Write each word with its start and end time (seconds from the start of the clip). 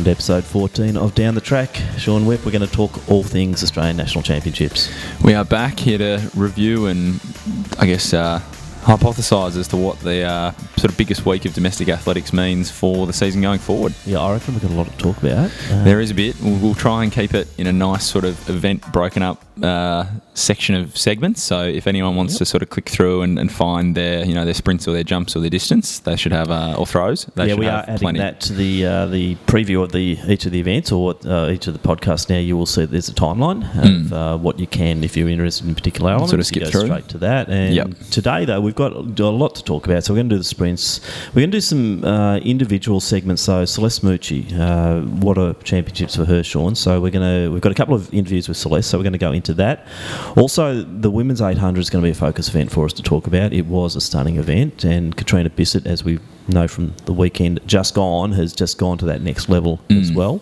Welcome 0.00 0.12
to 0.14 0.16
episode 0.16 0.44
14 0.44 0.96
of 0.96 1.14
Down 1.14 1.34
the 1.34 1.42
Track. 1.42 1.74
Sean 1.98 2.24
Whip, 2.24 2.46
we're 2.46 2.52
going 2.52 2.66
to 2.66 2.72
talk 2.74 3.06
all 3.10 3.22
things 3.22 3.62
Australian 3.62 3.98
National 3.98 4.22
Championships. 4.22 4.90
We 5.22 5.34
are 5.34 5.44
back 5.44 5.78
here 5.78 5.98
to 5.98 6.30
review 6.34 6.86
and, 6.86 7.20
I 7.78 7.84
guess, 7.84 8.14
uh, 8.14 8.40
hypothesise 8.80 9.58
as 9.58 9.68
to 9.68 9.76
what 9.76 10.00
the 10.00 10.22
uh, 10.22 10.52
sort 10.78 10.90
of 10.90 10.96
biggest 10.96 11.26
week 11.26 11.44
of 11.44 11.52
domestic 11.52 11.90
athletics 11.90 12.32
means 12.32 12.70
for 12.70 13.06
the 13.06 13.12
season 13.12 13.42
going 13.42 13.58
forward. 13.58 13.92
Yeah, 14.06 14.20
I 14.20 14.32
reckon 14.32 14.54
we've 14.54 14.62
got 14.62 14.70
a 14.70 14.74
lot 14.74 14.86
to 14.90 14.96
talk 14.96 15.18
about. 15.18 15.50
Uh, 15.70 15.84
There 15.84 16.00
is 16.00 16.10
a 16.10 16.14
bit. 16.14 16.34
We'll, 16.40 16.56
we'll 16.56 16.74
try 16.74 17.02
and 17.02 17.12
keep 17.12 17.34
it 17.34 17.48
in 17.58 17.66
a 17.66 17.72
nice 17.72 18.06
sort 18.06 18.24
of 18.24 18.48
event 18.48 18.90
broken 18.92 19.22
up 19.22 19.44
uh, 19.62 20.06
section 20.40 20.74
of 20.74 20.96
segments. 20.96 21.42
So 21.42 21.62
if 21.64 21.86
anyone 21.86 22.16
wants 22.16 22.34
Yep. 22.34 22.38
to 22.38 22.44
sort 22.46 22.62
of 22.62 22.70
click 22.70 22.88
through 22.88 23.22
and, 23.22 23.38
and 23.38 23.50
find 23.52 23.94
their, 23.96 24.24
you 24.24 24.34
know, 24.34 24.44
their 24.44 24.54
sprints 24.54 24.86
or 24.88 24.92
their 24.92 25.04
jumps 25.04 25.36
or 25.36 25.40
their 25.40 25.50
distance, 25.50 25.98
they 26.00 26.16
should 26.16 26.32
have 26.32 26.50
uh, 26.50 26.74
or 26.78 26.86
throws. 26.86 27.26
They 27.34 27.48
yeah, 27.48 27.54
we 27.54 27.66
are 27.66 27.84
adding 27.86 27.98
plenty. 27.98 28.18
that 28.20 28.40
to 28.42 28.52
the 28.52 28.86
uh, 28.86 29.06
the 29.06 29.36
preview 29.46 29.82
of 29.82 29.92
the 29.92 30.18
each 30.28 30.46
of 30.46 30.52
the 30.52 30.60
events 30.60 30.90
or 30.92 31.14
uh, 31.24 31.50
each 31.50 31.66
of 31.66 31.72
the 31.74 31.78
podcasts. 31.80 32.28
Now 32.28 32.38
you 32.38 32.56
will 32.56 32.66
see 32.66 32.84
there's 32.86 33.08
a 33.08 33.14
timeline 33.14 33.62
of 33.78 33.90
Mm. 33.90 34.12
uh, 34.12 34.36
what 34.38 34.58
you 34.58 34.66
can 34.66 35.02
if 35.04 35.16
you're 35.16 35.28
interested 35.28 35.66
in 35.68 35.74
particular 35.74 36.10
elements. 36.10 36.30
Sort 36.30 36.40
of 36.40 36.46
skip 36.46 36.68
through. 36.68 36.86
straight 36.86 37.08
to 37.08 37.18
that. 37.18 37.48
And 37.48 37.74
Yep. 37.74 37.88
today 38.10 38.44
though 38.44 38.60
we've 38.60 38.74
got 38.74 38.92
a 38.92 39.28
lot 39.30 39.54
to 39.56 39.64
talk 39.64 39.86
about. 39.86 40.04
So 40.04 40.12
we're 40.12 40.18
going 40.18 40.28
to 40.30 40.34
do 40.36 40.38
the 40.38 40.44
sprints. 40.44 41.00
We're 41.34 41.42
going 41.42 41.50
to 41.50 41.56
do 41.56 41.60
some 41.60 42.04
uh, 42.04 42.36
individual 42.38 43.00
segments. 43.00 43.42
So 43.42 43.64
Celeste 43.64 44.02
Mucci, 44.04 44.40
uh, 44.58 45.00
what 45.26 45.36
are 45.38 45.54
championships 45.64 46.16
for 46.16 46.24
her, 46.24 46.42
Sean? 46.42 46.74
So 46.74 47.00
we're 47.00 47.10
going 47.10 47.28
to 47.46 47.50
we've 47.52 47.60
got 47.62 47.72
a 47.72 47.74
couple 47.74 47.94
of 47.94 48.12
interviews 48.14 48.48
with 48.48 48.56
Celeste. 48.56 48.90
So 48.90 48.98
we're 48.98 49.04
going 49.04 49.12
to 49.12 49.18
go 49.18 49.32
into 49.32 49.54
that. 49.54 49.86
Also, 50.36 50.82
the 50.82 51.10
women's 51.10 51.40
800 51.40 51.80
is 51.80 51.90
going 51.90 52.02
to 52.02 52.06
be 52.06 52.10
a 52.10 52.14
focus 52.14 52.48
event 52.48 52.70
for 52.70 52.84
us 52.84 52.92
to 52.94 53.02
talk 53.02 53.26
about. 53.26 53.52
It 53.52 53.66
was 53.66 53.96
a 53.96 54.00
stunning 54.00 54.36
event, 54.36 54.84
and 54.84 55.16
Catriona 55.16 55.50
Bisset, 55.50 55.86
as 55.86 56.04
we 56.04 56.18
know 56.48 56.66
from 56.68 56.94
the 57.04 57.12
weekend 57.12 57.60
just 57.66 57.94
gone, 57.94 58.32
has 58.32 58.52
just 58.52 58.78
gone 58.78 58.98
to 58.98 59.04
that 59.06 59.22
next 59.22 59.48
level 59.48 59.80
as 59.90 60.10
Mm. 60.10 60.14
well. 60.16 60.40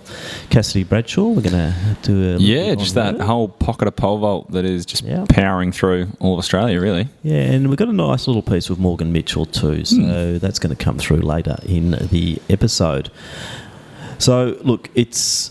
Cassidy 0.51 0.85
Bradshaw, 0.85 1.29
we're 1.29 1.43
going 1.43 1.53
to 1.53 1.75
do 2.03 2.35
a 2.35 2.39
Yeah, 2.39 2.75
just 2.75 2.95
that 2.95 3.17
her. 3.19 3.25
whole 3.25 3.49
pocket 3.49 3.89
of 3.89 3.97
pole 3.97 4.19
vault 4.19 4.51
that 4.53 4.65
is 4.65 4.87
just 4.87 5.05
powering 5.29 5.73
through 5.73 6.09
all 6.21 6.35
of 6.35 6.39
Australia, 6.39 6.81
really. 6.81 7.09
Yeah, 7.23 7.37
and 7.41 7.69
we've 7.69 7.77
got 7.77 7.89
a 7.89 7.93
nice 7.93 8.27
little 8.27 8.43
piece 8.43 8.71
with 8.71 8.79
Morgan 8.79 9.13
Mitchell 9.13 9.45
too, 9.47 9.85
so 9.85 9.97
Hmm. 9.97 10.39
that's 10.39 10.59
going 10.59 10.75
to 10.75 10.83
come 10.83 10.99
through 10.99 11.19
later 11.21 11.57
in 11.67 11.91
the 12.11 12.41
episode. 12.49 13.11
So, 14.19 14.57
look, 14.63 14.89
it's 14.95 15.51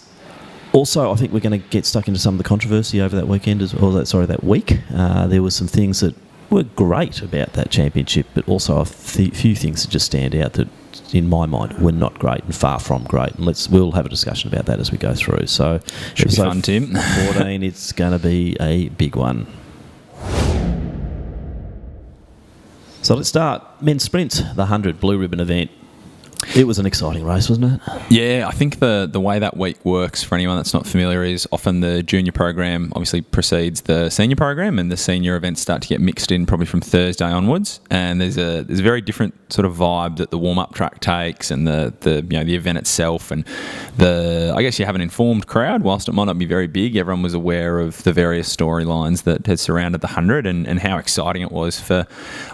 also 0.73 1.11
I 1.11 1.15
think 1.15 1.31
we're 1.33 1.39
going 1.39 1.59
to 1.61 1.67
get 1.69 1.85
stuck 1.85 2.07
into 2.07 2.19
some 2.19 2.33
of 2.35 2.37
the 2.37 2.43
controversy 2.43 3.01
over 3.01 3.15
that 3.15 3.27
weekend 3.27 3.61
as 3.61 3.73
well. 3.73 4.05
Sorry, 4.05 4.25
that 4.25 4.43
week 4.43 4.77
uh, 4.93 5.27
there 5.27 5.41
were 5.41 5.51
some 5.51 5.67
things 5.67 5.99
that 6.01 6.15
were 6.49 6.63
great 6.63 7.21
about 7.21 7.53
that 7.53 7.69
championship, 7.71 8.25
but 8.33 8.47
also 8.47 8.77
a 8.77 8.81
f- 8.81 9.33
few 9.33 9.55
things 9.55 9.83
that 9.83 9.89
just 9.89 10.05
stand 10.05 10.35
out 10.35 10.53
that. 10.53 10.67
In 11.13 11.29
my 11.29 11.45
mind, 11.45 11.77
were 11.79 11.93
not 11.93 12.19
great 12.19 12.43
and 12.43 12.53
far 12.53 12.79
from 12.79 13.03
great, 13.05 13.33
and 13.35 13.45
let's 13.45 13.69
we'll 13.69 13.93
have 13.93 14.05
a 14.05 14.09
discussion 14.09 14.51
about 14.51 14.65
that 14.65 14.79
as 14.79 14.91
we 14.91 14.97
go 14.97 15.13
through. 15.13 15.47
So, 15.47 15.79
Should 16.15 16.29
be 16.31 16.35
fun, 16.35 16.61
Tim. 16.61 16.95
14, 17.33 17.63
it's 17.63 17.93
going 17.93 18.11
to 18.11 18.19
be 18.19 18.57
a 18.59 18.89
big 18.89 19.15
one. 19.15 19.47
So 23.03 23.15
let's 23.15 23.29
start. 23.29 23.63
Men's 23.81 24.03
sprint, 24.03 24.33
the 24.55 24.63
100 24.63 24.99
blue 24.99 25.17
ribbon 25.17 25.39
event. 25.39 25.71
It 26.55 26.67
was 26.67 26.77
an 26.77 26.85
exciting 26.85 27.23
race, 27.23 27.49
wasn't 27.49 27.73
it? 27.73 28.01
Yeah, 28.09 28.47
I 28.47 28.51
think 28.51 28.79
the 28.79 29.09
the 29.11 29.19
way 29.19 29.39
that 29.39 29.57
week 29.57 29.83
works 29.83 30.23
for 30.23 30.35
anyone 30.35 30.57
that's 30.57 30.73
not 30.73 30.85
familiar 30.85 31.23
is 31.23 31.47
often 31.51 31.79
the 31.81 32.03
junior 32.03 32.31
program 32.31 32.91
obviously 32.95 33.21
precedes 33.21 33.81
the 33.81 34.09
senior 34.09 34.35
program, 34.35 34.77
and 34.77 34.91
the 34.91 34.97
senior 34.97 35.35
events 35.35 35.61
start 35.61 35.81
to 35.81 35.87
get 35.87 35.99
mixed 35.99 36.31
in 36.31 36.45
probably 36.45 36.67
from 36.67 36.81
Thursday 36.81 37.25
onwards. 37.25 37.79
And 37.89 38.21
there's 38.21 38.37
a 38.37 38.63
there's 38.63 38.79
a 38.79 38.83
very 38.83 39.01
different 39.01 39.33
sort 39.51 39.65
of 39.65 39.75
vibe 39.75 40.17
that 40.17 40.29
the 40.29 40.37
warm 40.37 40.59
up 40.59 40.75
track 40.75 40.99
takes, 40.99 41.49
and 41.49 41.67
the 41.67 41.93
the 42.01 42.23
you 42.29 42.37
know 42.37 42.43
the 42.43 42.55
event 42.55 42.77
itself, 42.77 43.31
and 43.31 43.43
the 43.97 44.53
I 44.55 44.61
guess 44.61 44.77
you 44.77 44.85
have 44.85 44.95
an 44.95 45.01
informed 45.01 45.47
crowd. 45.47 45.81
Whilst 45.81 46.07
it 46.07 46.13
might 46.13 46.25
not 46.25 46.37
be 46.37 46.45
very 46.45 46.67
big, 46.67 46.95
everyone 46.97 47.23
was 47.23 47.33
aware 47.33 47.79
of 47.79 48.03
the 48.03 48.13
various 48.13 48.55
storylines 48.55 49.23
that 49.23 49.47
had 49.47 49.59
surrounded 49.59 50.01
the 50.01 50.07
hundred, 50.07 50.45
and, 50.45 50.67
and 50.67 50.79
how 50.79 50.97
exciting 50.97 51.41
it 51.41 51.51
was 51.51 51.79
for 51.79 52.05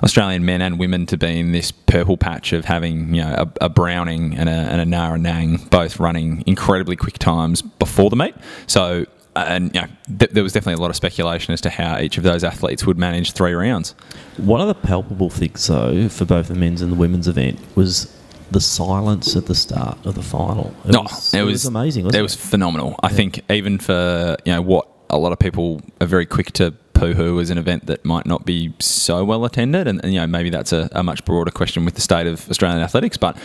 Australian 0.04 0.46
men 0.46 0.62
and 0.62 0.80
women 0.80 1.06
to 1.08 1.18
be 1.18 1.40
in 1.40 1.52
this 1.52 1.72
purple 1.72 2.16
patch 2.16 2.54
of 2.54 2.66
having 2.66 3.14
you 3.14 3.22
know 3.22 3.36
a, 3.62 3.66
a 3.66 3.70
Browning 3.74 4.36
and 4.38 4.48
a, 4.50 4.52
and 4.52 4.82
a 4.82 4.86
Naa 4.86 5.12
Anang 5.18 5.70
both 5.70 6.00
running 6.00 6.44
incredibly 6.46 6.96
quick 6.96 7.18
times 7.20 7.62
before 7.62 8.10
the 8.10 8.16
meet. 8.16 8.36
So. 8.68 9.06
Uh, 9.36 9.46
and 9.48 9.74
you 9.74 9.82
know, 9.82 9.88
th- 10.20 10.30
there 10.30 10.44
was 10.44 10.54
definitely 10.54 10.80
a 10.80 10.82
lot 10.82 10.92
of 10.92 10.96
speculation 10.96 11.56
as 11.56 11.62
to 11.62 11.68
how 11.72 11.98
each 11.98 12.18
of 12.20 12.24
those 12.24 12.44
athletes 12.44 12.86
would 12.86 13.00
manage 13.00 13.32
three 13.32 13.54
rounds. 13.54 13.96
One 14.38 14.62
of 14.62 14.68
the 14.68 14.76
palpable 14.76 15.32
things, 15.32 15.66
though, 15.66 16.08
for 16.08 16.24
both 16.24 16.50
the 16.50 16.54
men's 16.54 16.84
and 16.84 16.92
the 16.92 16.96
women's 16.96 17.28
event 17.28 17.60
was 17.76 18.16
the 18.52 18.62
silence 18.62 19.36
at 19.36 19.48
the 19.48 19.56
start 19.56 19.98
of 20.06 20.14
the 20.14 20.22
final. 20.22 20.72
It, 20.86 20.92
No, 20.92 21.02
was, 21.02 21.34
it 21.34 21.40
it 21.40 21.44
was- 21.46 21.54
was 21.54 21.66
amazing, 21.66 22.06
it 22.06 22.14
it? 22.14 22.22
was 22.22 22.36
phenomenal. 22.36 22.96
I 23.02 23.10
think 23.10 23.42
even 23.50 23.80
for 23.80 24.38
you 24.46 24.54
know 24.54 24.62
what 24.62 24.88
a 25.10 25.18
lot 25.18 25.32
of 25.32 25.40
people 25.40 25.82
are 26.00 26.06
very 26.06 26.28
quick 26.28 26.52
to 26.54 26.76
poo-hoo 27.04 27.40
as 27.40 27.50
an 27.50 27.58
event 27.58 27.86
that 27.88 28.06
might 28.06 28.26
not 28.26 28.46
be 28.46 28.74
so 28.80 29.24
well 29.24 29.44
attended, 29.46 29.88
and, 29.88 30.04
and, 30.04 30.14
you 30.14 30.20
know 30.20 30.28
maybe 30.28 30.50
that's 30.50 30.72
a, 30.72 30.90
a 30.94 31.04
much 31.04 31.26
broader 31.26 31.52
question 31.52 31.86
with 31.86 31.96
the 31.96 32.02
state 32.02 32.28
of 32.28 32.50
Australian 32.50 32.82
athletics. 32.82 33.18
But 33.18 33.38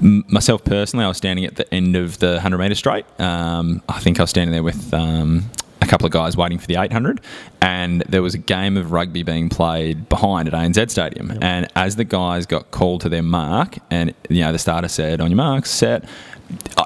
m- 0.00 0.24
myself 0.28 0.64
personally, 0.64 1.04
I 1.04 1.08
was 1.08 1.18
standing 1.18 1.44
at 1.44 1.56
the 1.56 1.72
end 1.74 1.96
of 1.96 2.18
the 2.18 2.40
hundred 2.40 2.58
metre 2.58 2.74
straight. 2.74 3.04
Um, 3.20 3.82
I 3.88 4.00
think 4.00 4.18
I 4.18 4.22
was 4.22 4.30
standing 4.30 4.52
there 4.52 4.62
with. 4.62 4.92
Um, 4.94 5.50
a 5.80 5.86
couple 5.86 6.06
of 6.06 6.12
guys 6.12 6.36
waiting 6.36 6.60
for 6.60 6.66
the 6.68 6.76
800, 6.76 7.20
and 7.60 8.02
there 8.02 8.22
was 8.22 8.34
a 8.34 8.38
game 8.38 8.76
of 8.76 8.92
rugby 8.92 9.24
being 9.24 9.48
played 9.48 10.08
behind 10.08 10.46
at 10.46 10.54
ANZ 10.54 10.90
Stadium. 10.90 11.36
And 11.42 11.66
as 11.74 11.96
the 11.96 12.04
guys 12.04 12.46
got 12.46 12.70
called 12.70 13.00
to 13.00 13.08
their 13.08 13.24
mark, 13.24 13.78
and 13.90 14.14
you 14.30 14.42
know 14.42 14.52
the 14.52 14.60
starter 14.60 14.86
said, 14.86 15.20
"On 15.20 15.28
your 15.28 15.36
marks, 15.36 15.72
set," 15.72 16.04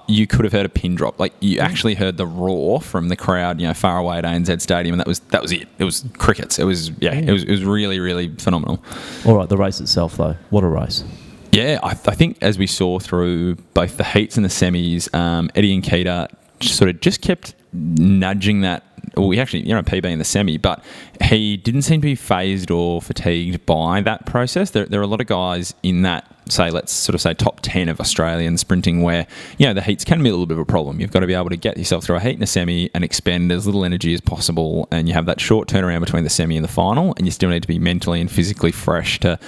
you 0.09 0.27
could 0.27 0.45
have 0.45 0.53
heard 0.53 0.67
a 0.67 0.69
pin 0.69 0.95
drop. 0.95 1.19
Like 1.19 1.33
you 1.41 1.59
actually 1.59 1.95
heard 1.95 2.17
the 2.17 2.27
roar 2.27 2.81
from 2.81 3.09
the 3.09 3.17
crowd, 3.17 3.61
you 3.61 3.67
know, 3.67 3.75
far 3.75 3.99
away 3.99 4.19
at 4.19 4.25
ANZ 4.25 4.61
Stadium, 4.61 4.95
and 4.95 5.01
that 5.01 5.07
was 5.07 5.21
that 5.21 5.43
was 5.43 5.53
it. 5.53 5.69
It 5.79 5.85
was 5.85 6.05
crickets. 6.19 6.59
It 6.59 6.65
was 6.65 6.91
yeah, 7.01 7.15
it 7.15 7.33
was 7.33 7.43
it 7.45 7.51
was 7.51 7.65
really 7.65 8.01
really 8.01 8.29
phenomenal. 8.37 8.83
All 9.25 9.37
right, 9.37 9.49
the 9.49 9.57
race 9.57 9.81
itself, 9.81 10.17
though. 10.17 10.37
What 10.51 10.65
a 10.65 10.69
race. 10.69 11.05
Yeah, 11.53 11.79
I, 11.83 11.91
I 11.91 11.95
think 11.95 12.39
as 12.43 12.59
we 12.59 12.67
saw 12.67 12.99
through 12.99 13.55
both 13.73 13.97
the 13.97 14.05
heats 14.05 14.37
and 14.37 14.45
the 14.45 14.51
semis, 14.51 15.13
um, 15.15 15.51
Eddie 15.55 15.81
Nketia 15.81 16.29
sort 16.61 16.91
of 16.91 17.01
just 17.01 17.23
kept 17.23 17.55
nudging 17.73 18.61
that. 18.61 18.85
Well, 19.17 19.31
he 19.31 19.41
actually, 19.41 19.61
you 19.61 19.75
know, 19.75 19.83
PB 19.83 20.05
in 20.05 20.19
the 20.19 20.25
semi, 20.25 20.59
but 20.59 20.85
he 21.23 21.57
didn't 21.57 21.83
seem 21.83 22.03
to 22.03 22.07
be 22.07 22.15
phased 22.15 22.71
or 22.71 23.01
fatigued 23.01 23.65
by 23.65 24.03
that 24.03 24.27
process. 24.27 24.71
There, 24.71 24.85
there 24.85 25.01
are 25.01 25.05
a 25.05 25.07
lot 25.07 25.23
of 25.23 25.27
guys 25.27 25.73
in 25.83 26.03
that, 26.03 26.31
say, 26.49 26.71
let's 26.71 26.93
sort 26.93 27.15
of 27.15 27.21
say 27.21 27.35
top 27.35 27.61
10 27.63 27.89
of 27.89 28.01
Australian 28.01 28.57
sprinting 28.57 29.03
where, 29.03 29.27
you 29.59 29.67
know, 29.67 29.75
the 29.75 29.83
heats 29.83 30.05
can 30.05 30.23
be 30.23 30.29
a 30.29 30.33
little 30.33 30.47
bit 30.47 30.55
of 30.55 30.61
a 30.61 30.65
problem. 30.65 31.01
You've 31.01 31.11
got 31.11 31.21
to 31.21 31.27
be 31.27 31.35
able 31.35 31.51
to 31.51 31.57
get 31.57 31.77
yourself 31.77 32.05
through 32.05 32.17
a 32.17 32.21
heat 32.21 32.35
and 32.35 32.43
a 32.43 32.47
semi 32.47 32.91
and 32.95 33.05
expend 33.05 33.51
as 33.53 33.67
little 33.67 33.85
energy 33.85 34.15
as 34.15 34.21
possible. 34.21 34.89
And 34.91 35.09
you 35.09 35.15
have 35.15 35.27
that 35.27 35.41
short 35.41 35.69
turnaround 35.69 36.01
between 36.01 36.25
the 36.25 36.31
semi 36.31 36.57
and 36.57 36.65
the 36.65 36.69
final. 36.69 37.15
And 37.17 37.27
you 37.27 37.33
still 37.33 37.51
need 37.51 37.63
to 37.63 37.69
be 37.69 37.79
mentally 37.79 38.21
and 38.21 38.31
physically 38.31 38.73
fresh 38.73 39.19
to, 39.21 39.39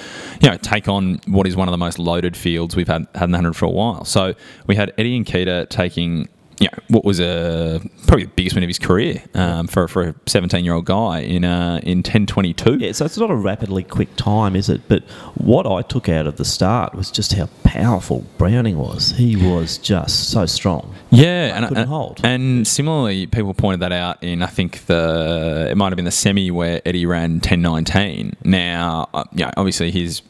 you 0.41 0.49
know, 0.49 0.57
take 0.57 0.89
on 0.89 1.21
what 1.27 1.47
is 1.47 1.57
one 1.57 1.69
of 1.69 1.73
the 1.73 1.79
most 1.79 1.99
loaded 1.99 2.37
fields 2.37 2.75
we've 2.75 2.89
had, 2.89 3.07
had 3.15 3.25
in 3.25 3.31
the 3.31 3.37
100 3.37 3.55
for 3.55 3.67
a 3.67 3.71
while. 3.71 4.05
So 4.05 4.35
we 4.67 4.75
had 4.75 4.93
Eddie 4.99 5.23
Nketia 5.23 5.69
taking 5.69 6.29
you 6.61 6.67
know, 6.67 6.79
what 6.89 7.05
was 7.05 7.21
a 7.21 7.81
probably 8.07 8.25
the 8.25 8.33
biggest 8.35 8.55
win 8.55 8.65
of 8.65 8.69
his 8.69 8.79
career 8.79 9.23
um, 9.35 9.67
for, 9.67 9.87
for 9.87 10.03
a 10.09 10.15
17 10.27 10.65
year 10.65 10.75
old 10.75 10.87
guy 10.87 11.21
in 11.21 11.45
uh, 11.45 11.81
in 11.83 11.99
1022. 11.99 12.79
Yeah, 12.79 12.93
so 12.93 13.05
it's 13.05 13.19
not 13.19 13.31
a 13.31 13.37
rapidly 13.37 13.85
quick 13.85 14.15
time, 14.17 14.57
is 14.57 14.69
it? 14.69 14.83
But 14.89 15.05
what 15.37 15.67
I 15.67 15.83
took 15.83 16.09
out 16.09 16.27
of 16.27 16.37
the 16.37 16.45
start 16.45 16.95
was 16.95 17.11
just 17.11 17.35
how 17.35 17.49
powerful 17.65 18.25
Browning 18.39 18.79
was. 18.79 19.13
He 19.13 19.37
was 19.37 19.79
just 19.79 20.31
so 20.31 20.47
strong. 20.47 20.95
Yeah, 21.11 21.57
and, 21.57 21.67
couldn't 21.67 21.83
and, 21.83 21.89
hold. 21.89 22.21
and 22.25 22.67
similarly, 22.67 23.27
people 23.27 23.55
pointed 23.55 23.81
that 23.81 23.93
out 23.93 24.23
in 24.23 24.43
I 24.43 24.47
think 24.47 24.87
the 24.87 25.69
it 25.71 25.77
might 25.77 25.91
have 25.91 25.97
been 25.97 26.05
the 26.05 26.11
semi 26.11 26.51
where 26.51 26.83
Eddie 26.85 27.07
ran 27.07 27.35
1019. 27.35 28.35
Now, 28.45 29.09
uh, 29.15 29.25
yeah, 29.33 29.53
obviously 29.57 29.91
his 29.91 30.23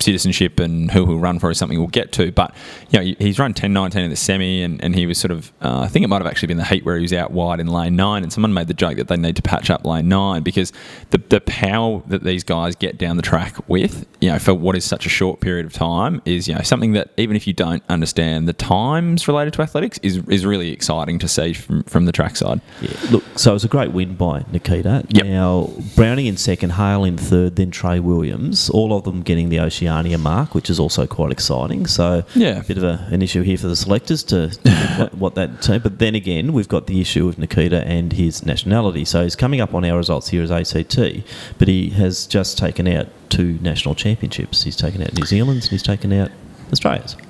citizenship 0.00 0.60
and 0.60 0.90
who 0.90 1.06
he'll 1.06 1.18
run 1.18 1.38
for 1.38 1.50
is 1.50 1.58
something 1.58 1.78
we'll 1.78 1.88
get 1.88 2.12
to. 2.12 2.30
But 2.30 2.54
you 2.90 2.98
know, 2.98 3.14
he's 3.18 3.38
run 3.38 3.54
10-19 3.54 3.96
in 3.96 4.10
the 4.10 4.16
semi, 4.16 4.62
and, 4.62 4.82
and 4.82 4.94
he 4.94 5.06
was 5.06 5.18
sort 5.18 5.30
of 5.30 5.52
uh, 5.62 5.80
I 5.80 5.88
think 5.88 6.04
it 6.04 6.08
might 6.08 6.20
have 6.20 6.26
actually 6.26 6.48
been 6.48 6.58
the 6.58 6.64
heat 6.64 6.84
where 6.84 6.96
he 6.96 7.02
was 7.02 7.12
out 7.12 7.30
wide 7.30 7.60
in 7.60 7.66
lane 7.66 7.96
nine, 7.96 8.22
and 8.22 8.32
someone 8.32 8.52
made 8.52 8.68
the 8.68 8.74
joke 8.74 8.96
that 8.96 9.08
they 9.08 9.16
need 9.16 9.36
to 9.36 9.42
patch 9.42 9.70
up 9.70 9.84
lane 9.84 10.08
nine 10.08 10.42
because 10.42 10.72
the 11.10 11.18
the 11.18 11.40
power 11.40 12.02
that 12.06 12.22
these 12.22 12.44
guys 12.44 12.76
get 12.76 12.98
down 12.98 13.16
the 13.16 13.22
track 13.22 13.56
with, 13.68 14.06
you 14.20 14.30
know, 14.30 14.38
for 14.38 14.54
what 14.54 14.76
is 14.76 14.84
such 14.84 15.06
a 15.06 15.08
short 15.08 15.40
period 15.40 15.66
of 15.66 15.72
time, 15.72 16.20
is 16.24 16.48
you 16.48 16.54
know 16.54 16.62
something 16.62 16.92
that 16.92 17.10
even 17.16 17.36
if 17.36 17.46
you 17.46 17.52
don't 17.52 17.82
understand 17.88 18.48
the 18.48 18.52
times 18.52 19.26
related 19.26 19.52
to 19.54 19.62
athletics, 19.62 19.98
is 20.02 20.18
is 20.28 20.44
really 20.44 20.70
exciting 20.70 21.18
to 21.18 21.28
see 21.28 21.52
from 21.52 21.82
from 21.84 22.04
the 22.04 22.12
track 22.12 22.36
side. 22.36 22.60
Yeah, 22.80 22.96
look, 23.10 23.24
so 23.36 23.50
it 23.50 23.54
was 23.54 23.64
a 23.64 23.68
great 23.68 23.92
win 23.92 24.14
by 24.14 24.40
Nketia. 24.40 25.06
Yep. 25.08 25.26
Now, 25.26 25.70
Browning 25.96 26.26
in 26.26 26.36
second, 26.36 26.70
Hale 26.70 27.04
in 27.04 27.16
third, 27.16 27.56
then 27.56 27.70
Trae 27.70 28.00
Williams, 28.00 28.70
all 28.70 28.92
of 28.96 29.04
them 29.04 29.22
getting 29.22 29.48
the 29.48 29.63
Oceania 29.64 30.18
mark, 30.18 30.54
which 30.54 30.70
is 30.70 30.78
also 30.78 31.06
quite 31.06 31.32
exciting. 31.32 31.86
So, 31.86 32.24
Yeah. 32.34 32.60
a 32.60 32.64
bit 32.64 32.76
of 32.78 32.84
a, 32.84 33.06
an 33.10 33.22
issue 33.22 33.42
here 33.42 33.58
for 33.58 33.66
the 33.68 33.76
selectors 33.76 34.22
to 34.24 34.48
what, 34.98 35.14
what 35.14 35.34
that 35.34 35.62
team. 35.62 35.80
But 35.82 35.98
then 35.98 36.14
again, 36.14 36.52
we've 36.52 36.68
got 36.68 36.86
the 36.86 37.00
issue 37.00 37.28
of 37.28 37.36
Nketia 37.36 37.82
and 37.86 38.12
his 38.12 38.44
nationality. 38.46 39.04
So, 39.04 39.22
he's 39.24 39.36
coming 39.36 39.60
up 39.60 39.74
on 39.74 39.84
our 39.84 39.96
results 39.96 40.28
here 40.28 40.42
as 40.42 40.50
ACT, 40.50 40.96
but 41.58 41.68
he 41.68 41.90
has 41.90 42.26
just 42.26 42.56
taken 42.58 42.86
out 42.88 43.08
two 43.30 43.58
national 43.62 43.94
championships. 43.94 44.62
He's 44.62 44.76
taken 44.76 45.02
out 45.02 45.12
New 45.14 45.26
Zealand's 45.26 45.64
and 45.66 45.72
he's 45.72 45.82
taken 45.82 46.12
out 46.12 46.30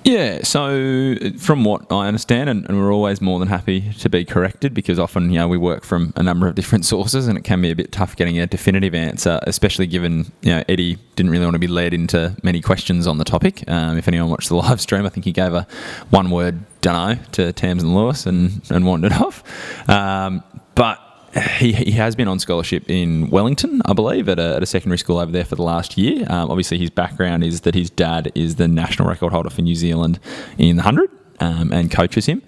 Yeah, 0.04 0.42
so 0.42 1.14
from 1.38 1.64
what 1.64 1.90
I 1.92 2.06
understand, 2.06 2.50
and, 2.50 2.68
and, 2.68 2.78
we're 2.78 2.92
always 2.92 3.20
more 3.20 3.38
than 3.38 3.48
happy 3.48 3.92
to 3.98 4.08
be 4.08 4.24
corrected 4.24 4.74
because 4.74 4.98
often, 4.98 5.30
you 5.30 5.38
know, 5.38 5.48
we 5.48 5.58
work 5.58 5.84
from 5.84 6.12
a 6.16 6.22
number 6.22 6.46
of 6.46 6.54
different 6.54 6.84
sources 6.84 7.28
and 7.28 7.38
it 7.38 7.44
can 7.44 7.62
be 7.62 7.70
a 7.70 7.76
bit 7.76 7.92
tough 7.92 8.16
getting 8.16 8.38
a 8.38 8.46
definitive 8.46 8.94
answer, 8.94 9.40
especially 9.44 9.86
given, 9.86 10.30
you 10.42 10.50
know, 10.50 10.64
Eddie 10.68 10.98
didn't 11.16 11.30
really 11.30 11.44
want 11.44 11.54
to 11.54 11.60
be 11.60 11.66
led 11.66 11.94
into 11.94 12.36
many 12.42 12.60
questions 12.60 13.06
on 13.06 13.18
the 13.18 13.24
topic. 13.24 13.68
Um, 13.68 13.96
if 13.98 14.08
anyone 14.08 14.30
watched 14.30 14.48
the 14.48 14.56
live 14.64 14.80
stream, 14.80 15.06
I 15.06 15.08
think 15.08 15.24
he 15.24 15.32
gave 15.32 15.54
a 15.54 15.66
one 16.10 16.30
word 16.30 16.60
dunno 16.80 17.20
to 17.32 17.52
Tamsin 17.52 17.94
Lewis 17.94 18.26
and, 18.26 18.60
and 18.70 18.86
wandered 18.86 19.12
off. 19.14 19.42
Um, 19.88 20.42
but 20.74 21.00
he, 21.58 21.72
he 21.72 21.90
has 21.92 22.14
been 22.14 22.28
on 22.28 22.38
scholarship 22.38 22.88
in 22.88 23.28
Wellington, 23.30 23.82
I 23.86 23.92
believe, 23.92 24.28
at 24.28 24.38
a, 24.38 24.56
at 24.56 24.62
a 24.62 24.66
secondary 24.66 24.98
school 24.98 25.18
over 25.18 25.32
there 25.32 25.44
for 25.44 25.56
the 25.56 25.62
last 25.62 25.98
year. 25.98 26.24
Um, 26.28 26.50
obviously, 26.50 26.78
his 26.78 26.90
background 26.90 27.42
is 27.42 27.62
that 27.62 27.74
his 27.74 27.90
dad 27.90 28.30
is 28.34 28.56
the 28.56 28.68
national 28.68 29.08
record 29.08 29.32
holder 29.32 29.50
for 29.50 29.62
New 29.62 29.74
Zealand 29.74 30.20
in 30.58 30.76
the 30.76 30.82
100 30.82 31.10
um, 31.40 31.72
and 31.72 31.90
coaches 31.90 32.26
him, 32.26 32.42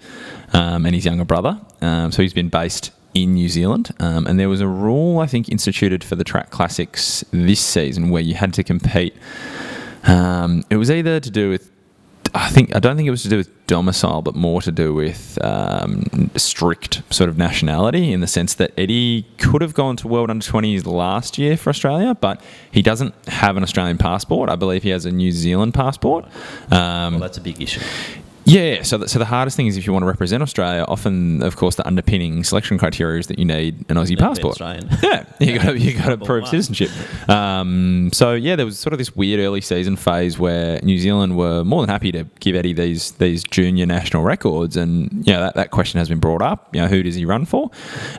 um, 0.53 0.85
and 0.85 0.95
his 0.95 1.03
younger 1.05 1.25
brother. 1.25 1.59
Um, 1.81 2.11
so 2.11 2.21
he's 2.21 2.33
been 2.33 2.49
based 2.49 2.91
in 3.13 3.33
New 3.33 3.49
Zealand. 3.49 3.93
Um, 3.99 4.25
and 4.25 4.39
there 4.39 4.49
was 4.49 4.61
a 4.61 4.67
rule, 4.67 5.19
I 5.19 5.25
think, 5.25 5.49
instituted 5.49 6.03
for 6.03 6.15
the 6.15 6.23
track 6.23 6.51
classics 6.51 7.25
this 7.31 7.59
season 7.59 8.09
where 8.09 8.21
you 8.21 8.35
had 8.35 8.53
to 8.53 8.63
compete. 8.63 9.15
Um, 10.03 10.63
it 10.69 10.77
was 10.77 10.89
either 10.89 11.19
to 11.19 11.29
do 11.29 11.49
with 11.49 11.71
I 12.37 12.49
think 12.49 12.75
I 12.75 12.79
don't 12.79 12.95
think 12.95 13.07
it 13.07 13.11
was 13.11 13.23
to 13.23 13.29
do 13.29 13.37
with 13.37 13.67
domicile, 13.67 14.21
but 14.21 14.35
more 14.35 14.61
to 14.61 14.71
do 14.71 14.93
with 14.93 15.39
um, 15.43 16.29
strict 16.35 17.01
sort 17.11 17.29
of 17.29 17.37
nationality 17.37 18.11
in 18.11 18.19
the 18.19 18.27
sense 18.27 18.53
that 18.55 18.71
Eddie 18.77 19.25
could 19.39 19.61
have 19.61 19.73
gone 19.73 19.95
to 19.97 20.07
World 20.07 20.29
Under 20.29 20.45
20s 20.45 20.85
last 20.85 21.37
year 21.37 21.57
for 21.57 21.71
Australia, 21.71 22.15
but 22.15 22.41
he 22.71 22.83
doesn't 22.83 23.15
have 23.27 23.57
an 23.57 23.63
Australian 23.63 23.97
passport. 23.97 24.49
I 24.49 24.55
believe 24.55 24.83
he 24.83 24.89
has 24.89 25.05
a 25.05 25.11
New 25.11 25.31
Zealand 25.31 25.73
passport. 25.73 26.25
Um, 26.71 27.13
well, 27.13 27.19
that's 27.19 27.39
a 27.39 27.41
big 27.41 27.59
issue. 27.59 27.81
Yeah, 28.47 28.83
so 28.83 28.97
the, 28.97 29.09
so 29.09 29.19
the 29.19 29.25
hardest 29.25 29.57
thing 29.57 29.67
is 29.67 29.75
if 29.75 29.85
you 29.85 29.91
want 29.91 30.03
to 30.03 30.07
represent 30.07 30.41
Australia, 30.41 30.85
often, 30.87 31.43
of 31.43 31.57
course, 31.57 31.75
the 31.75 31.85
underpinning 31.85 32.45
selection 32.45 32.77
criteria 32.77 33.19
is 33.19 33.27
that 33.27 33.37
you 33.37 33.43
need 33.43 33.83
an 33.89 33.97
Aussie 33.97 34.17
passport. 34.17 34.57
Yeah, 35.03 35.25
you 35.39 35.59
got 35.59 35.79
you 35.79 35.93
got 35.97 36.07
to 36.09 36.17
prove 36.17 36.47
citizenship. 36.47 36.89
Um, 37.29 38.09
so 38.13 38.33
yeah, 38.33 38.55
there 38.55 38.65
was 38.65 38.79
sort 38.79 38.93
of 38.93 38.99
this 38.99 39.15
weird 39.15 39.39
early 39.39 39.61
season 39.61 39.95
phase 39.95 40.39
where 40.39 40.79
New 40.81 40.97
Zealand 40.97 41.37
were 41.37 41.63
more 41.63 41.81
than 41.81 41.89
happy 41.89 42.11
to 42.13 42.23
give 42.39 42.55
Eddie 42.55 42.73
these 42.73 43.11
these 43.13 43.43
junior 43.43 43.85
national 43.85 44.23
records, 44.23 44.77
and 44.77 45.11
you 45.27 45.33
know 45.33 45.41
that, 45.41 45.55
that 45.55 45.71
question 45.71 45.97
has 45.99 46.07
been 46.07 46.19
brought 46.19 46.41
up. 46.41 46.73
You 46.73 46.81
know, 46.81 46.87
who 46.87 47.03
does 47.03 47.15
he 47.15 47.25
run 47.25 47.45
for? 47.45 47.69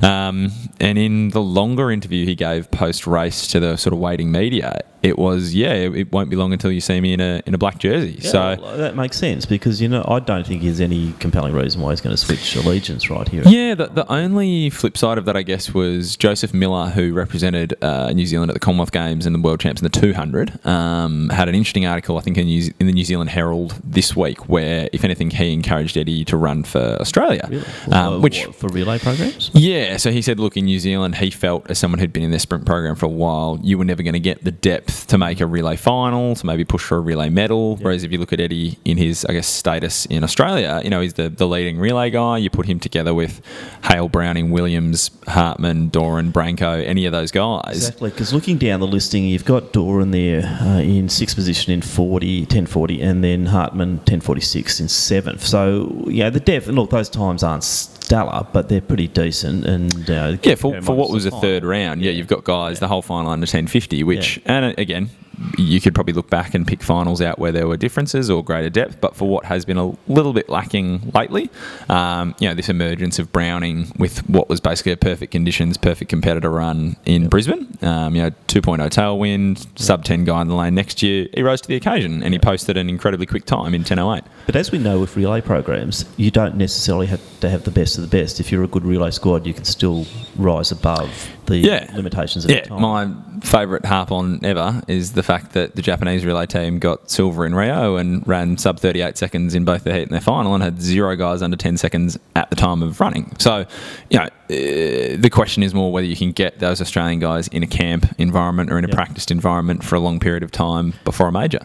Um, 0.03 0.53
and 0.79 0.99
in 0.99 1.31
the 1.31 1.43
longer 1.43 1.91
interview 1.91 2.27
he 2.27 2.35
gave 2.35 2.71
post 2.71 3.07
race 3.07 3.47
to 3.49 3.61
the 3.61 3.77
sort 3.77 3.93
of 3.95 3.99
waiting 3.99 4.31
media, 4.31 4.83
it 5.03 5.19
was 5.19 5.55
yeah, 5.55 5.73
it, 5.73 5.95
it, 5.97 6.13
won't 6.13 6.31
be 6.31 6.37
long 6.37 6.53
until 6.53 6.73
you 6.73 6.81
see 6.81 7.01
me 7.01 7.13
in 7.13 7.21
a 7.21 7.43
in 7.47 7.55
a 7.55 7.59
black 7.59 7.79
jersey. 7.79 8.19
Yeah, 8.21 8.31
so 8.31 8.57
well, 8.61 8.77
that 8.79 8.97
makes 8.97 9.17
sense 9.17 9.47
because 9.47 9.81
you 9.81 9.89
know 9.89 10.05
I 10.07 10.18
don't 10.19 10.47
think 10.47 10.63
there's 10.63 10.81
any 10.81 11.13
compelling 11.15 11.55
reason 11.55 11.81
why 11.81 11.91
he's 11.91 12.01
going 12.01 12.15
to 12.15 12.21
switch 12.21 12.57
allegiance 12.57 13.11
right 13.11 13.29
here. 13.29 13.43
Yeah, 13.47 13.75
the, 13.75 13.87
the 13.87 14.11
only 14.13 14.71
flip 14.71 14.97
side 14.97 15.19
of 15.19 15.25
that 15.27 15.37
I 15.37 15.43
guess 15.43 15.73
was 15.73 16.17
Joseph 16.17 16.55
Millar, 16.55 16.89
who 16.91 17.13
represented 17.13 17.75
uh, 17.83 18.13
New 18.13 18.27
Zealand 18.27 18.51
at 18.51 18.55
the 18.55 18.61
Commonwealth 18.61 18.93
Games 18.93 19.27
and 19.27 19.35
the 19.35 19.41
World 19.41 19.61
Champs 19.61 19.81
in 19.81 19.85
the 19.85 20.01
200, 20.01 20.65
um, 20.67 21.29
had 21.31 21.49
an 21.49 21.55
interesting 21.55 21.87
article 21.87 22.19
I 22.19 22.21
think 22.21 22.39
in, 22.39 22.47
New, 22.47 22.73
in, 22.81 22.87
the 22.87 22.93
New 22.93 23.05
Zealand 23.05 23.31
Herald 23.31 23.81
this 23.85 24.17
week 24.17 24.49
where 24.49 24.89
if 24.93 25.05
anything 25.05 25.31
he 25.31 25.53
encouraged 25.53 25.97
Eddie 25.97 26.25
to 26.27 26.37
run 26.37 26.65
for 26.65 26.97
Australia, 27.01 27.47
really? 27.49 27.65
well, 27.87 28.15
um, 28.15 28.23
which 28.23 28.47
what, 28.47 28.57
for 28.57 28.69
relay 28.69 28.99
programs. 28.99 29.51
Yeah, 29.55 29.97
so 29.97 30.11
he 30.11 30.23
said, 30.23 30.39
look, 30.39 30.57
in 30.57 30.65
New 30.65 30.79
Zealand 30.79 31.17
he 31.17 31.31
felt 31.31 31.71
as 31.71 31.79
someone 31.79 31.99
who'd 31.99 32.13
been 32.13 32.23
in 32.23 32.31
their 32.31 32.41
sprint 32.41 32.67
program 32.67 32.95
for 32.97 33.07
a 33.07 33.11
while, 33.11 33.59
you 33.63 33.79
were 33.79 33.85
never 33.85 34.03
going 34.03 34.15
to 34.15 34.21
get 34.21 34.45
the 34.45 34.53
depth 34.53 35.07
to 35.09 35.19
make 35.19 35.41
a 35.41 35.47
relay 35.47 35.77
final, 35.77 36.35
to 36.35 36.47
maybe 36.47 36.65
push 36.65 36.83
for 36.83 36.97
a 36.97 37.01
relay 37.01 37.29
medal. 37.29 37.73
Yep. 37.73 37.85
Whereas 37.85 38.05
if 38.05 38.13
you 38.13 38.19
look 38.19 38.33
at 38.33 38.41
Eddie 38.41 38.79
in 38.85 38.97
his, 38.97 39.25
I 39.25 39.33
guess, 39.33 39.47
status 39.47 40.07
in 40.09 40.25
Australia, 40.25 40.81
you 40.83 40.91
know, 40.91 41.01
he's 41.01 41.15
the, 41.15 41.29
the 41.29 41.47
leading 41.47 41.79
relay 41.79 42.11
guy. 42.11 42.39
You 42.39 42.51
put 42.51 42.67
him 42.67 42.81
together 42.81 43.13
with 43.13 43.43
Hale, 43.85 44.09
Browning, 44.09 44.51
Williams, 44.51 45.11
Hartmann, 45.27 45.89
Doran, 45.89 46.31
Branco, 46.31 46.73
any 46.73 47.05
of 47.05 47.13
those 47.13 47.31
guys. 47.31 47.77
Exactly, 47.77 48.11
because 48.11 48.33
looking 48.33 48.57
down 48.57 48.81
the 48.81 48.87
listing, 48.87 49.25
you've 49.25 49.45
got 49.45 49.73
Doran 49.73 50.11
there 50.11 50.45
uh, 50.63 50.81
in 50.81 51.09
sixth 51.09 51.37
position 51.37 51.73
in 51.73 51.83
40, 51.83 52.41
1040, 52.43 53.03
and 53.03 53.23
then 53.23 53.47
Hartmann 53.47 53.99
1046 53.99 54.81
in 54.81 54.89
seventh. 54.89 55.45
So, 55.45 56.05
yeah, 56.09 56.31
the 56.31 56.41
depth, 56.41 56.69
and 56.69 56.77
look, 56.77 56.91
those 56.91 57.11
times 57.11 57.43
aren't 57.43 57.65
stellar, 57.65 58.47
but 58.53 58.69
they're 58.69 58.81
pretty 58.81 59.09
decent. 59.09 59.67
And 59.67 60.11
uh, 60.11 60.37
yeah, 60.43 60.55
for, 60.55 60.81
for 60.81 60.97
what 60.97 61.11
was 61.11 61.27
a 61.27 61.31
third 61.31 61.65
round, 61.65 62.01
yeah, 62.01 62.13
you've 62.13 62.27
got 62.29 62.45
guys 62.45 62.77
yeah. 62.77 62.81
the 62.81 62.89
whole 62.89 63.03
final 63.03 63.31
under 63.31 63.47
ten 63.47 63.67
fifty, 63.67 64.03
which 64.03 64.39
yeah. 64.39 64.43
and 64.47 64.65
uh, 64.65 64.75
again 64.79 65.11
you 65.57 65.81
could 65.81 65.95
probably 65.95 66.13
look 66.13 66.31
back 66.31 66.55
and 66.55 66.67
pick 66.67 66.83
finals 66.83 67.21
out 67.21 67.39
where 67.39 67.53
there 67.53 67.67
were 67.67 67.77
differences 67.77 68.31
or 68.31 68.43
greater 68.43 68.71
depth. 68.71 69.01
But 69.01 69.15
for 69.17 69.29
what 69.29 69.45
has 69.45 69.65
been 69.65 69.79
a 69.79 69.97
little 70.09 70.33
bit 70.33 70.49
lacking 70.49 71.11
lately, 71.15 71.51
um, 71.89 72.35
you 72.39 72.49
know, 72.49 72.55
this 72.55 72.69
emergence 72.69 73.19
of 73.19 73.33
Browning 73.33 73.93
with 73.99 74.29
what 74.29 74.49
was 74.49 74.61
basically 74.61 74.93
a 74.93 74.97
perfect 74.97 75.33
conditions, 75.33 75.77
perfect 75.77 76.09
competitor 76.09 76.51
run 76.51 76.97
in 77.05 77.23
yep. 77.23 77.31
Brisbane, 77.31 77.79
um, 77.83 78.15
you 78.15 78.23
know, 78.23 78.31
2.0 78.49 78.79
tailwind, 78.91 79.59
yep. 79.65 79.79
sub 79.79 80.05
10 80.05 80.25
guy 80.25 80.43
in 80.43 80.49
the 80.49 80.55
lane 80.55 80.75
next 80.75 81.03
year, 81.03 81.29
he 81.35 81.43
rose 81.43 81.61
to 81.61 81.69
the 81.69 81.77
occasion 81.77 82.23
and 82.23 82.33
he 82.33 82.39
posted 82.39 82.77
an 82.77 82.89
incredibly 82.89 83.27
quick 83.27 83.45
time 83.45 83.75
in 83.75 83.85
10.08. 83.85 84.25
But 84.47 84.57
as 84.57 84.73
we 84.73 84.79
know 84.79 85.01
with 85.01 85.17
relay 85.17 85.41
programs, 85.41 86.05
you 86.17 86.31
don't 86.31 86.57
necessarily 86.57 87.07
have 87.07 87.21
to 87.41 87.49
have 87.49 87.65
the 87.65 87.71
best 87.71 87.99
of 87.99 88.03
the 88.03 88.09
best. 88.09 88.41
If 88.41 88.51
you're 88.51 88.65
a 88.65 88.69
good 88.69 88.85
relay 88.85 89.11
squad, 89.11 89.47
you 89.47 89.55
can 89.55 89.65
still 89.65 90.07
rise 90.37 90.73
above 90.73 91.31
the 91.47 91.59
yeah. 91.59 91.91
limitations 91.95 92.45
of 92.45 92.51
yeah. 92.51 92.63
time. 92.63 92.81
My 92.81 93.41
favourite 93.41 93.85
harp 93.85 94.13
on 94.13 94.45
ever 94.45 94.83
is 94.89 95.13
the 95.13 95.23
fact 95.29 95.53
that 95.53 95.77
the 95.77 95.83
Japanese 95.83 96.25
relay 96.25 96.47
team 96.47 96.79
got 96.79 97.11
silver 97.11 97.45
in 97.45 97.55
Rio 97.55 97.97
and 97.97 98.27
ran 98.27 98.57
sub 98.57 98.81
38 98.81 99.19
seconds 99.19 99.55
in 99.55 99.63
both 99.63 99.85
their 99.85 99.95
heat 99.95 100.05
and 100.05 100.13
their 100.13 100.23
final 100.23 100.55
and 100.55 100.65
had 100.65 100.81
zero 100.81 101.15
guys 101.17 101.43
under 101.43 101.55
10 101.57 101.77
seconds 101.77 102.19
at 102.35 102.49
the 102.49 102.57
time 102.57 102.83
of 102.83 102.99
running. 102.99 103.37
So, 103.39 103.67
you 104.09 104.19
know, 104.19 104.25
uh, 104.25 105.21
the 105.21 105.29
question 105.31 105.63
is 105.63 105.75
more 105.75 105.93
whether 105.93 106.07
you 106.07 106.17
can 106.17 106.33
get 106.33 106.61
those 106.61 106.81
Australian 106.81 107.21
guys 107.21 107.47
in 107.49 107.63
a 107.63 107.67
camp 107.67 108.07
environment 108.17 108.73
or 108.73 108.79
in 108.79 108.87
a 108.87 108.89
yep. 108.89 108.97
practiced 108.97 109.31
environment 109.31 109.85
for 109.85 109.97
a 109.97 110.01
long 110.01 110.19
period 110.19 110.43
of 110.43 110.51
time 110.51 110.95
before 111.05 111.29
a 111.29 111.33
major. 111.33 111.61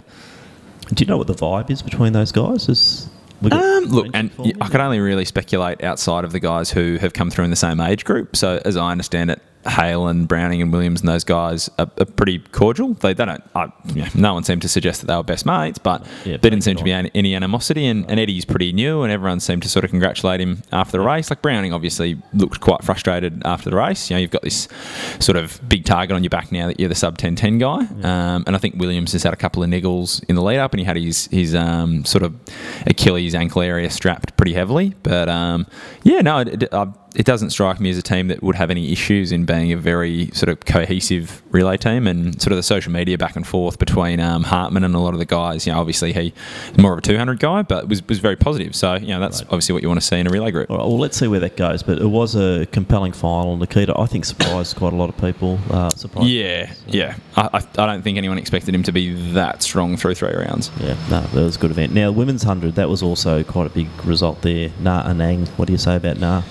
Do 0.93 1.01
you 1.01 1.07
know 1.07 1.17
what 1.17 1.27
the 1.27 1.33
vibe 1.33 1.71
is 1.71 1.81
between 1.81 2.11
those 2.11 2.33
guys? 2.33 2.67
Is 2.67 3.09
um, 3.49 3.85
look, 3.85 4.07
and 4.13 4.29
I 4.59 4.67
can 4.67 4.81
only 4.81 4.99
really 4.99 5.23
speculate 5.23 5.81
outside 5.85 6.25
of 6.25 6.33
the 6.33 6.39
guys 6.41 6.69
who 6.69 6.97
have 6.97 7.13
come 7.13 7.29
through 7.29 7.45
in 7.45 7.49
the 7.49 7.55
same 7.55 7.79
age 7.79 8.03
group. 8.03 8.35
So, 8.35 8.61
as 8.65 8.75
I 8.75 8.91
understand 8.91 9.31
it, 9.31 9.41
Hale 9.65 10.07
and 10.07 10.27
Browning 10.27 10.61
and 10.61 10.71
Williams 10.71 11.01
and 11.01 11.09
those 11.09 11.23
guys 11.23 11.69
are, 11.79 11.89
are 11.97 12.05
pretty 12.05 12.39
cordial. 12.39 12.93
They, 12.95 13.13
they 13.13 13.25
don't. 13.25 13.43
I, 13.55 13.71
no 14.15 14.33
one 14.33 14.43
seemed 14.43 14.61
to 14.63 14.69
suggest 14.69 15.01
that 15.01 15.07
they 15.07 15.15
were 15.15 15.23
best 15.23 15.45
mates, 15.45 15.77
but 15.77 16.05
yeah, 16.25 16.37
there 16.37 16.49
didn't 16.49 16.61
seem 16.61 16.75
to 16.77 16.83
be 16.83 16.91
any, 16.91 17.11
any 17.15 17.35
animosity. 17.35 17.85
And, 17.85 18.09
and, 18.09 18.19
Eddie's 18.19 18.45
pretty 18.45 18.71
new, 18.73 19.03
and 19.03 19.11
everyone 19.11 19.39
seemed 19.39 19.63
to 19.63 19.69
sort 19.69 19.85
of 19.85 19.91
congratulate 19.91 20.39
him 20.39 20.61
after 20.71 20.93
the 20.93 21.01
race. 21.01 21.29
Like 21.29 21.41
Browning 21.41 21.73
obviously 21.73 22.21
looked 22.33 22.59
quite 22.61 22.83
frustrated 22.83 23.41
after 23.45 23.69
the 23.69 23.75
race. 23.75 24.09
You 24.09 24.15
know, 24.15 24.21
you've 24.21 24.31
got 24.31 24.43
this 24.43 24.67
sort 25.19 25.35
of 25.37 25.59
big 25.67 25.85
target 25.85 26.15
on 26.15 26.23
your 26.23 26.29
back 26.29 26.51
now 26.51 26.67
that 26.67 26.79
you're 26.79 26.89
the 26.89 26.95
sub 26.95 27.17
10 27.17 27.35
10 27.35 27.57
guy. 27.57 27.81
Yeah. 27.99 28.35
Um, 28.35 28.43
and 28.47 28.55
I 28.55 28.59
think 28.59 28.75
Williams 28.75 29.13
has 29.13 29.23
had 29.23 29.33
a 29.33 29.37
couple 29.37 29.63
of 29.63 29.69
niggles 29.69 30.23
in 30.29 30.35
the 30.35 30.41
lead 30.41 30.59
up, 30.59 30.73
and 30.73 30.79
he 30.79 30.85
had 30.85 30.97
his 30.97 31.27
his 31.27 31.55
um, 31.55 32.05
sort 32.05 32.23
of 32.23 32.35
Achilles 32.85 33.35
ankle 33.35 33.61
area 33.61 33.89
strapped 33.89 34.35
pretty 34.37 34.53
heavily. 34.53 34.93
But 35.03 35.29
um, 35.29 35.67
yeah, 36.03 36.21
no, 36.21 36.39
it, 36.39 36.63
it, 36.63 36.73
it 37.15 37.25
doesn't 37.25 37.51
strike 37.51 37.79
me 37.79 37.89
as 37.89 37.97
a 37.97 38.01
team 38.01 38.27
that 38.27 38.41
would 38.41 38.55
have 38.55 38.71
any 38.71 38.91
issues 38.91 39.31
in 39.31 39.45
being 39.45 39.71
a 39.71 39.77
very 39.77 40.27
sort 40.27 40.49
of 40.49 40.59
cohesive 40.65 41.41
relay 41.51 41.77
team 41.77 42.07
and 42.07 42.41
sort 42.41 42.51
of 42.51 42.57
the 42.57 42.63
social 42.63 42.91
media 42.91 43.17
back 43.17 43.35
and 43.35 43.45
forth 43.45 43.77
between 43.77 44.19
um, 44.19 44.43
Hartmann 44.43 44.83
and 44.83 44.95
a 44.95 44.99
lot 44.99 45.13
of 45.13 45.19
the 45.19 45.25
guys. 45.25 45.67
You 45.67 45.73
know, 45.73 45.79
obviously 45.79 46.13
he's 46.13 46.31
more 46.77 46.93
of 46.93 46.99
a 46.99 47.01
200 47.01 47.39
guy, 47.39 47.61
but 47.61 47.87
was, 47.87 48.05
was 48.07 48.19
very 48.19 48.35
positive. 48.35 48.75
So, 48.75 48.95
you 48.95 49.09
know, 49.09 49.19
that's 49.19 49.41
right. 49.41 49.51
obviously 49.51 49.73
what 49.73 49.83
you 49.83 49.89
want 49.89 50.01
to 50.01 50.05
see 50.05 50.19
in 50.19 50.27
a 50.27 50.29
relay 50.29 50.51
group. 50.51 50.69
Right, 50.69 50.79
well, 50.79 50.97
let's 50.97 51.17
see 51.17 51.27
where 51.27 51.39
that 51.41 51.55
goes. 51.55 51.83
But 51.83 51.99
it 51.99 52.07
was 52.07 52.35
a 52.35 52.65
compelling 52.67 53.13
final. 53.13 53.57
Nketia, 53.57 53.97
I 53.99 54.05
think, 54.07 54.25
surprised 54.25 54.75
quite 54.75 54.93
a 54.93 54.95
lot 54.95 55.09
of 55.09 55.17
people. 55.17 55.59
Uh, 55.69 55.89
surprised 55.89 56.29
yeah, 56.29 56.71
so. 56.71 56.81
yeah. 56.87 57.15
I, 57.35 57.49
I, 57.53 57.83
I, 57.83 57.85
don't 57.85 58.01
think 58.01 58.17
anyone 58.17 58.37
expected 58.37 58.73
him 58.73 58.83
to 58.83 58.91
be 58.91 59.33
that 59.33 59.61
strong 59.61 59.97
through 59.97 60.15
three 60.15 60.33
rounds. 60.33 60.71
Yeah, 60.79 60.95
no, 61.09 61.21
that 61.21 61.33
was 61.33 61.57
a 61.57 61.59
good 61.59 61.71
event. 61.71 61.93
Now, 61.93 62.11
women's 62.11 62.45
100, 62.45 62.75
that 62.75 62.89
was 62.89 63.03
also 63.03 63.43
quite 63.43 63.67
a 63.67 63.69
big 63.69 63.87
result 64.03 64.41
there. 64.41 64.71
Naa 64.79 65.03
Anang, 65.03 65.47
what 65.49 65.67
do 65.67 65.73
you 65.73 65.77
say 65.77 65.95
about 65.95 66.19
Na? 66.19 66.41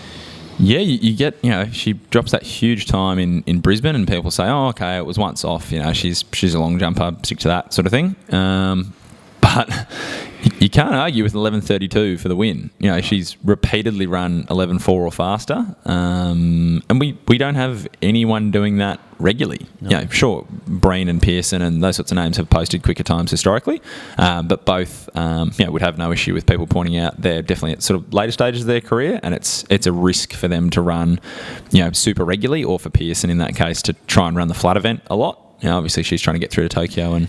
Yeah, 0.62 0.78
you, 0.78 0.96
you, 0.98 1.16
get 1.16 1.36
you 1.42 1.50
know 1.50 1.66
she 1.72 1.94
drops 1.94 2.30
that 2.30 2.44
huge 2.44 2.86
time 2.86 3.18
in, 3.18 3.42
in 3.46 3.58
Brisbane, 3.58 3.96
and 3.96 4.06
people 4.06 4.30
say, 4.30 4.44
"Oh, 4.44 4.68
okay, 4.68 4.96
it 4.96 5.04
was 5.04 5.18
once 5.18 5.44
off." 5.44 5.72
You 5.72 5.80
know, 5.80 5.92
she's 5.92 6.24
she's 6.32 6.54
a 6.54 6.60
long 6.60 6.78
jumper, 6.78 7.16
stick 7.24 7.40
to 7.40 7.48
that 7.48 7.74
sort 7.74 7.86
of 7.86 7.90
thing. 7.90 8.14
Um, 8.30 8.94
but 9.42 9.68
you 10.60 10.70
can't 10.70 10.94
argue 10.94 11.22
with 11.22 11.34
11.32 11.34 12.18
for 12.18 12.28
the 12.28 12.36
win. 12.36 12.70
You 12.78 12.90
know, 12.90 13.00
she's 13.00 13.36
repeatedly 13.44 14.06
run 14.06 14.44
11.4 14.44 14.88
or 14.88 15.12
faster, 15.12 15.76
um, 15.84 16.82
and 16.88 16.98
we, 16.98 17.18
we 17.28 17.36
don't 17.36 17.56
have 17.56 17.86
anyone 18.00 18.50
doing 18.50 18.78
that 18.78 19.00
regularly. 19.18 19.66
No. 19.80 19.90
You 19.90 19.96
know, 19.96 20.10
sure, 20.10 20.46
Breen 20.66 21.08
and 21.08 21.20
Pearson 21.20 21.62
and 21.62 21.82
those 21.82 21.96
sorts 21.96 22.12
of 22.12 22.16
names 22.16 22.36
have 22.36 22.48
posted 22.48 22.82
quicker 22.82 23.02
times 23.02 23.30
historically, 23.30 23.82
um, 24.18 24.48
but 24.48 24.64
both 24.64 25.10
um, 25.16 25.52
you 25.58 25.64
know, 25.64 25.72
would 25.72 25.82
have 25.82 25.98
no 25.98 26.12
issue 26.12 26.32
with 26.32 26.46
people 26.46 26.66
pointing 26.66 26.96
out 26.96 27.20
they're 27.20 27.42
definitely 27.42 27.72
at 27.72 27.82
sort 27.82 28.00
of 28.00 28.14
later 28.14 28.32
stages 28.32 28.62
of 28.62 28.66
their 28.68 28.80
career, 28.80 29.20
and 29.22 29.34
it's 29.34 29.64
it's 29.68 29.86
a 29.86 29.92
risk 29.92 30.32
for 30.32 30.48
them 30.48 30.70
to 30.70 30.80
run, 30.80 31.20
you 31.70 31.84
know, 31.84 31.92
super 31.92 32.24
regularly, 32.24 32.64
or 32.64 32.78
for 32.78 32.90
Pearson 32.90 33.30
in 33.30 33.38
that 33.38 33.56
case 33.56 33.82
to 33.82 33.92
try 34.06 34.28
and 34.28 34.36
run 34.36 34.48
the 34.48 34.54
flat 34.54 34.76
event 34.76 35.02
a 35.08 35.16
lot 35.16 35.41
You 35.62 35.68
know, 35.68 35.76
obviously, 35.76 36.02
she's 36.02 36.20
trying 36.20 36.34
to 36.34 36.40
get 36.40 36.50
through 36.50 36.64
to 36.64 36.68
Tokyo, 36.68 37.14
and 37.14 37.28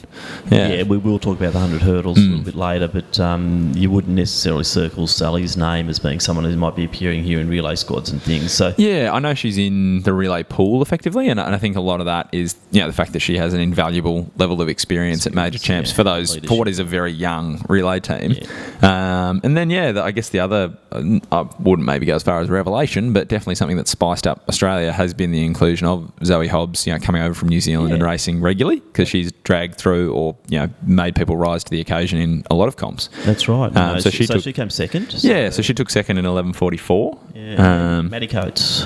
yeah, 0.49 0.69
Yeah, 0.69 0.83
we 0.83 0.97
will 0.97 1.19
talk 1.19 1.37
about 1.37 1.53
the 1.53 1.59
100 1.59 1.81
hurdles 1.83 2.17
a 2.17 2.21
little 2.21 2.43
bit 2.43 2.55
later, 2.55 2.87
but 2.87 3.19
um, 3.19 3.71
you 3.75 3.91
wouldn't 3.91 4.15
necessarily 4.15 4.63
circle 4.63 5.05
Sally's 5.05 5.55
name 5.55 5.87
as 5.87 5.99
being 5.99 6.19
someone 6.19 6.45
who 6.45 6.55
might 6.57 6.75
be 6.75 6.83
appearing 6.83 7.23
here 7.23 7.39
in 7.39 7.47
relay 7.47 7.75
squads 7.75 8.09
and 8.09 8.21
things. 8.21 8.51
So, 8.51 8.73
Yeah, 8.77 9.11
I 9.13 9.19
know 9.19 9.35
she's 9.35 9.59
in 9.59 10.01
the 10.01 10.13
relay 10.13 10.41
pool 10.41 10.81
effectively, 10.81 11.29
and, 11.29 11.39
and 11.39 11.53
I 11.53 11.59
think 11.59 11.75
a 11.75 11.81
lot 11.81 11.99
of 11.99 12.07
that 12.07 12.29
is 12.31 12.55
you 12.71 12.81
know 12.81 12.87
the 12.87 12.93
fact 12.93 13.13
that 13.13 13.19
she 13.19 13.37
has 13.37 13.53
an 13.53 13.59
invaluable 13.59 14.31
level 14.37 14.61
of 14.61 14.67
experience 14.67 15.27
at 15.27 15.33
major 15.33 15.59
champs 15.59 15.91
yeah, 15.91 15.95
for 15.95 16.03
those 16.03 16.35
for 16.35 16.41
what 16.41 16.49
leadership. 16.49 16.67
is 16.67 16.79
a 16.79 16.83
very 16.83 17.11
young 17.11 17.63
relay 17.69 17.99
team. 17.99 18.35
Um, 18.81 19.41
and 19.43 19.55
then 19.55 19.69
yeah, 19.69 19.91
the, 19.91 20.03
I 20.03 20.11
guess 20.11 20.29
the 20.29 20.39
other 20.39 20.75
uh, 20.91 21.19
I 21.31 21.41
wouldn't 21.59 21.85
maybe 21.85 22.07
go 22.07 22.15
as 22.15 22.23
far 22.23 22.39
as 22.39 22.49
revelation, 22.49 23.13
but 23.13 23.27
definitely 23.27 23.55
something 23.55 23.77
that 23.77 23.87
spiced 23.87 24.25
up 24.25 24.43
Australia 24.49 24.91
has 24.91 25.13
been 25.13 25.31
the 25.31 25.45
inclusion 25.45 25.87
of 25.87 26.11
Zoe 26.23 26.47
Hobbs, 26.47 26.87
you 26.87 26.93
know, 26.93 26.99
coming 26.99 27.21
over 27.21 27.33
from 27.33 27.49
New 27.49 27.61
Zealand 27.61 27.91
and 27.93 28.01
Yeah. 28.01 28.07
Racing 28.23 28.39
regularly 28.41 28.79
because 28.79 29.09
she's 29.09 29.33
dragged 29.43 29.75
through 29.75 30.13
or 30.13 30.37
you 30.47 30.57
know 30.57 30.69
made 30.85 31.13
people 31.13 31.35
rise 31.35 31.61
to 31.65 31.71
the 31.71 31.81
occasion 31.81 32.19
in 32.19 32.43
a 32.49 32.55
lot 32.55 32.69
of 32.69 32.77
comps. 32.77 33.09
that's 33.25 33.49
right. 33.49 33.67
Um, 33.75 33.95
No, 33.95 33.99
so 33.99 34.09
she, 34.09 34.25
so 34.25 34.35
took- 34.35 34.43
she 34.43 34.53
came 34.53 34.69
second. 34.69 35.13
Yeah, 35.23 35.49
so 35.49 35.61
she 35.61 35.73
took 35.73 35.89
second 35.89 36.17
in 36.19 36.23
11:44. 36.25 37.17
Yeah, 37.35 37.97
Um, 37.97 38.09
Maddie 38.09 38.27
Coates. 38.27 38.85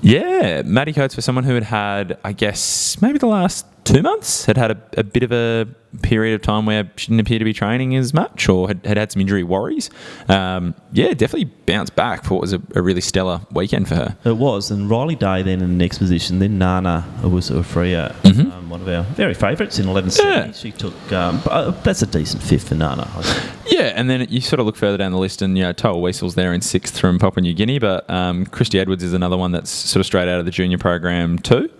Yeah, 0.00 0.62
Maddie 0.64 0.92
Coates 0.92 1.12
for 1.16 1.22
someone 1.22 1.42
who 1.42 1.54
had 1.54 1.64
had, 1.64 2.18
I 2.22 2.30
guess, 2.32 3.02
maybe 3.02 3.18
the 3.18 3.26
last 3.26 3.66
two 3.82 4.00
months, 4.00 4.44
had 4.44 4.56
had 4.56 4.70
a, 4.70 4.78
a 4.98 5.02
bit 5.02 5.24
of 5.24 5.32
a 5.32 5.66
period 6.02 6.34
of 6.34 6.42
time 6.42 6.66
where 6.66 6.90
she 6.96 7.06
didn't 7.08 7.20
appear 7.20 7.38
to 7.38 7.44
be 7.44 7.52
training 7.52 7.96
as 7.96 8.12
much 8.12 8.48
or 8.48 8.68
had 8.68 8.84
had, 8.84 8.96
had 8.98 9.12
some 9.12 9.20
injury 9.20 9.42
worries. 9.42 9.90
Um, 10.28 10.74
yeah, 10.92 11.14
definitely 11.14 11.46
bounced 11.66 11.94
back 11.96 12.24
for 12.24 12.34
what 12.34 12.40
was 12.42 12.52
a, 12.52 12.60
a 12.74 12.82
really 12.82 13.00
stellar 13.00 13.40
weekend 13.52 13.88
for 13.88 13.94
her. 13.94 14.16
It 14.24 14.36
was, 14.36 14.70
and 14.70 14.88
Riley 14.90 15.14
Day 15.14 15.42
then 15.42 15.60
in 15.60 15.68
the 15.70 15.74
next 15.76 15.98
position. 15.98 16.38
Then 16.38 16.58
Nana 16.58 17.04
Owusu-Afriyie, 17.22 18.12
Mhm. 18.22 18.52
um, 18.52 18.70
one 18.70 18.80
of 18.82 18.88
our 18.88 19.02
very 19.14 19.34
favourites 19.34 19.78
in 19.78 19.86
1170. 19.88 20.28
Yeah. 20.48 20.52
She 20.52 20.72
took, 20.72 21.12
um, 21.12 21.40
uh, 21.46 21.70
that's 21.82 22.02
a 22.02 22.06
decent 22.06 22.42
fifth 22.42 22.68
for 22.68 22.74
Nana. 22.74 23.08
Yeah, 23.66 23.92
and 23.94 24.08
then 24.10 24.26
you 24.28 24.40
sort 24.40 24.60
of 24.60 24.66
look 24.66 24.76
further 24.76 24.96
down 24.98 25.12
the 25.12 25.18
list, 25.18 25.40
and 25.42 25.56
you 25.56 25.64
know, 25.64 25.72
Toea 25.72 26.00
Wisil's 26.00 26.34
there 26.34 26.52
in 26.52 26.60
sixth 26.60 26.98
from 26.98 27.18
Papua 27.18 27.42
New 27.42 27.54
Guinea, 27.54 27.78
but 27.78 28.08
um, 28.10 28.46
Christy 28.46 28.78
Edwards 28.80 29.02
is 29.02 29.12
another 29.12 29.36
one 29.36 29.52
that's 29.52 29.70
sort 29.70 30.00
of 30.00 30.06
straight 30.06 30.28
out 30.28 30.38
of 30.40 30.44
the 30.44 30.50
junior 30.50 30.78
program 30.78 31.38
too. 31.38 31.70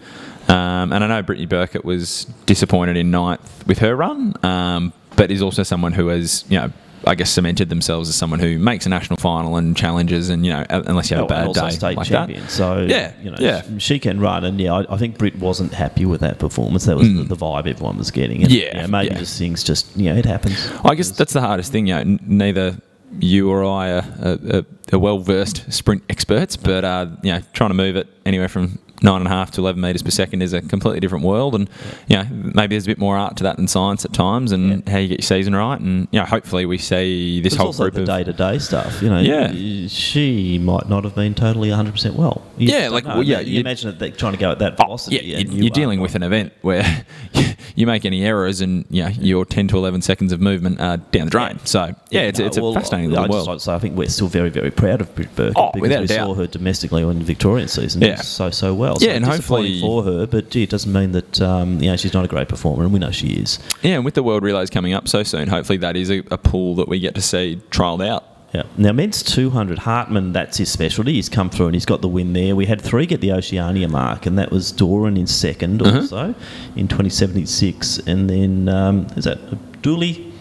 Um, 0.49 0.93
and 0.93 1.05
I 1.05 1.07
know 1.07 1.23
Brittany 1.23 1.47
Burkett 1.47 1.85
was 1.85 2.25
disappointed 2.47 2.97
in 2.97 3.11
ninth 3.11 3.67
with 3.67 3.79
her 3.81 3.95
run, 3.95 4.35
um, 4.45 4.93
but 5.17 5.31
is 5.31 5.43
also 5.43 5.63
someone 5.63 5.93
who 5.93 6.09
has, 6.09 6.45
you 6.49 6.59
know, 6.59 6.73
I 7.07 7.15
guess 7.15 7.31
cemented 7.31 7.69
themselves 7.69 8.09
as 8.09 8.17
someone 8.17 8.41
who 8.41 8.59
makes 8.59 8.85
a 8.85 8.89
national 8.89 9.19
final 9.19 9.57
and 9.57 9.77
challenges, 9.77 10.31
and 10.31 10.45
you 10.45 10.53
know, 10.53 10.65
unless 10.69 11.11
you 11.11 11.17
have 11.17 11.25
Oh, 11.25 11.27
a 11.27 11.29
bad 11.29 11.47
also 11.47 11.61
day 11.67 11.71
state 11.71 11.97
like 11.97 12.07
champion. 12.09 12.41
that. 12.41 12.51
So 12.51 12.81
Yeah, 12.89 13.13
you 13.23 13.31
know, 13.31 13.37
yeah. 13.39 13.63
sh- 13.63 13.67
she 13.83 13.99
can 13.99 14.19
run, 14.21 14.45
and 14.45 14.61
yeah, 14.61 14.73
I, 14.75 14.95
I 14.95 14.97
think 14.99 15.17
Britt 15.17 15.37
wasn't 15.37 15.73
happy 15.73 16.05
with 16.07 16.21
that 16.23 16.39
performance. 16.39 16.87
That 16.87 16.97
was 16.97 17.07
the, 17.09 17.23
the 17.23 17.37
vibe 17.37 17.67
everyone 17.69 17.99
was 17.99 18.11
getting. 18.11 18.43
And, 18.43 18.51
Mm. 18.53 18.61
Yeah, 18.61 18.77
you 18.77 18.83
know, 18.83 18.89
maybe 18.89 19.07
yeah. 19.13 19.19
just 19.19 19.39
things 19.39 19.63
just 19.63 19.97
you 19.97 20.11
know 20.13 20.17
it 20.19 20.25
happens. 20.27 20.71
I 20.85 20.95
guess 20.97 21.11
that's 21.11 21.33
the 21.33 21.41
hardest 21.41 21.71
thing. 21.71 21.87
You 21.87 21.95
know, 21.95 22.01
n- 22.01 22.21
neither 22.27 22.77
you 23.21 23.49
or 23.49 23.65
I 23.65 23.91
are, 23.93 24.05
are, 24.23 24.39
are, 24.57 24.63
are 24.93 24.99
well 24.99 25.19
versed 25.21 25.73
sprint 25.73 26.03
experts, 26.11 26.57
but 26.57 26.85
uh, 26.85 27.07
you 27.23 27.33
know, 27.33 27.41
trying 27.53 27.71
to 27.71 27.75
move 27.75 27.95
it 27.97 28.09
anywhere 28.27 28.49
from 28.49 28.79
nine 29.03 29.17
and 29.21 29.27
a 29.27 29.31
half 29.31 29.51
to 29.53 29.61
eleven 29.61 29.81
meters 29.81 30.03
per 30.03 30.11
second 30.11 30.43
is 30.43 30.53
a 30.53 30.61
completely 30.63 31.01
different 31.01 31.25
world, 31.25 31.55
and 31.55 31.69
you 32.09 32.17
know, 32.17 32.25
maybe 32.31 32.75
there's 32.75 32.85
a 32.85 32.89
bit 32.89 32.99
more 32.99 33.17
art 33.17 33.37
to 33.37 33.45
that 33.45 33.57
than 33.57 33.69
science 33.69 34.05
at 34.05 34.13
times, 34.13 34.53
and 34.53 34.87
how 34.89 34.99
you 34.99 35.09
get 35.09 35.19
your 35.21 35.27
season 35.27 35.55
right, 35.55 35.81
and 35.81 36.09
you 36.11 36.19
know, 36.21 36.27
hopefully 36.27 36.67
we 36.67 36.79
see 36.79 37.41
this 37.41 37.53
There's 37.55 37.63
whole 37.63 37.73
group 37.73 37.97
of 37.97 38.07
day 38.07 38.25
to 38.25 38.33
day 38.33 38.59
stuff. 38.59 39.01
You 39.03 39.09
know, 39.11 39.19
Yeah. 39.21 39.53
she 39.89 40.59
might 40.59 40.89
not 40.89 41.05
have 41.05 41.15
been 41.15 41.35
totally 41.35 41.69
100 41.71 41.93
percent 41.93 42.17
well. 42.17 42.43
You 42.57 42.69
Yeah, 42.69 42.89
like, 42.89 43.05
well, 43.05 43.23
yeah, 43.23 43.41
you, 43.41 43.55
you- 43.55 43.61
imagine 43.61 43.97
it, 44.01 44.19
trying 44.19 44.33
to 44.33 44.39
go 44.39 44.51
at 44.53 44.59
that 44.61 44.75
Oh, 44.79 44.85
velocity. 44.85 45.17
yeah, 45.25 45.39
you, 45.39 45.67
are 45.67 45.71
dealing 45.71 46.01
with 46.01 46.15
an 46.15 46.23
event 46.23 46.53
where 46.63 47.05
you 47.77 47.87
make 47.87 48.05
any 48.05 48.25
errors 48.25 48.61
and 48.61 48.85
you 48.91 49.03
know, 49.05 49.11
your 49.11 49.45
10 49.45 49.69
to 49.69 49.77
11 49.79 50.03
seconds 50.03 50.33
of 50.33 50.41
movement 50.41 50.81
are 50.81 50.97
down 50.97 51.27
the 51.27 51.31
drain. 51.31 51.59
So, 51.65 51.95
yeah, 52.11 52.23
it's, 52.23 52.39
no, 52.39 52.47
it's 52.47 52.57
a 52.57 52.63
well, 52.63 52.75
fascinating 52.75 53.11
I 53.11 53.21
little 53.23 53.27
just 53.27 53.33
world. 53.33 53.49
like 53.49 53.61
say, 53.61 53.75
I 53.75 53.79
think 53.79 53.97
we're 53.97 54.09
still 54.09 54.29
very, 54.29 54.51
very 54.51 54.71
proud 54.71 55.01
of 55.01 55.15
Britt 55.15 55.35
Burke 55.37 55.53
Oh, 55.57 55.71
because 55.73 55.89
we 56.01 56.07
doubt. 56.07 56.27
saw 56.27 56.35
her 56.35 56.47
domestically 56.47 57.03
in 57.03 57.19
the 57.19 57.25
Victorian 57.25 57.69
season 57.69 58.03
Yeah. 58.03 58.17
so 58.17 58.51
so 58.51 58.75
well. 58.75 58.88
So 58.97 59.07
Yeah, 59.07 59.13
and 59.13 59.25
hopefully- 59.25 59.81
for 59.81 60.03
her, 60.05 60.27
but 60.27 60.51
gee, 60.51 60.63
it 60.63 60.71
doesn't 60.71 60.93
mean 60.93 61.13
that 61.13 61.41
um, 61.41 61.81
you 61.83 61.91
know 61.91 61.97
she's 61.97 62.15
not 62.15 62.25
a 62.25 62.29
great 62.29 62.49
performer, 62.49 62.85
and 62.85 62.93
we 62.93 62.99
know 62.99 63.11
she 63.11 63.29
is. 63.29 63.59
Yeah, 63.83 63.97
and 63.97 64.05
with 64.05 64.15
the 64.15 64.23
World 64.23 64.43
Relays 64.43 64.71
coming 64.71 64.93
up 64.95 65.09
so 65.09 65.23
soon, 65.23 65.49
hopefully 65.49 65.79
that 65.79 65.97
is 65.97 66.11
a, 66.11 66.19
a 66.31 66.39
pool 66.39 66.75
that 66.77 66.89
we 66.89 66.99
get 67.01 67.15
to 67.17 67.23
see 67.23 67.61
trialled 67.71 68.07
out. 68.07 68.25
Yeah. 68.55 68.63
Now, 68.79 68.93
men's 68.93 69.23
200, 69.23 69.81
Hartmann, 69.81 70.33
that's 70.33 70.57
his 70.57 70.71
specialty. 70.71 71.13
He's 71.13 71.29
come 71.29 71.51
through 71.51 71.67
and 71.67 71.75
he's 71.75 71.85
got 71.85 72.01
the 72.01 72.09
win 72.09 72.33
there. 72.33 72.57
We 72.57 72.65
had 72.65 72.81
three 72.81 73.05
get 73.05 73.21
the 73.21 73.31
Oceania 73.33 73.89
mark, 73.89 74.25
and 74.25 74.39
that 74.39 74.51
was 74.51 74.73
Doran 74.73 75.19
in 75.19 75.27
2nd 75.27 75.83
Uh-huh. 75.83 75.99
also 75.99 76.35
in 76.75 76.89
2076. 76.89 77.99
And 78.07 78.31
then, 78.31 78.71
um, 78.71 79.07
is 79.17 79.25
that 79.25 79.83
Dooley 79.83 80.33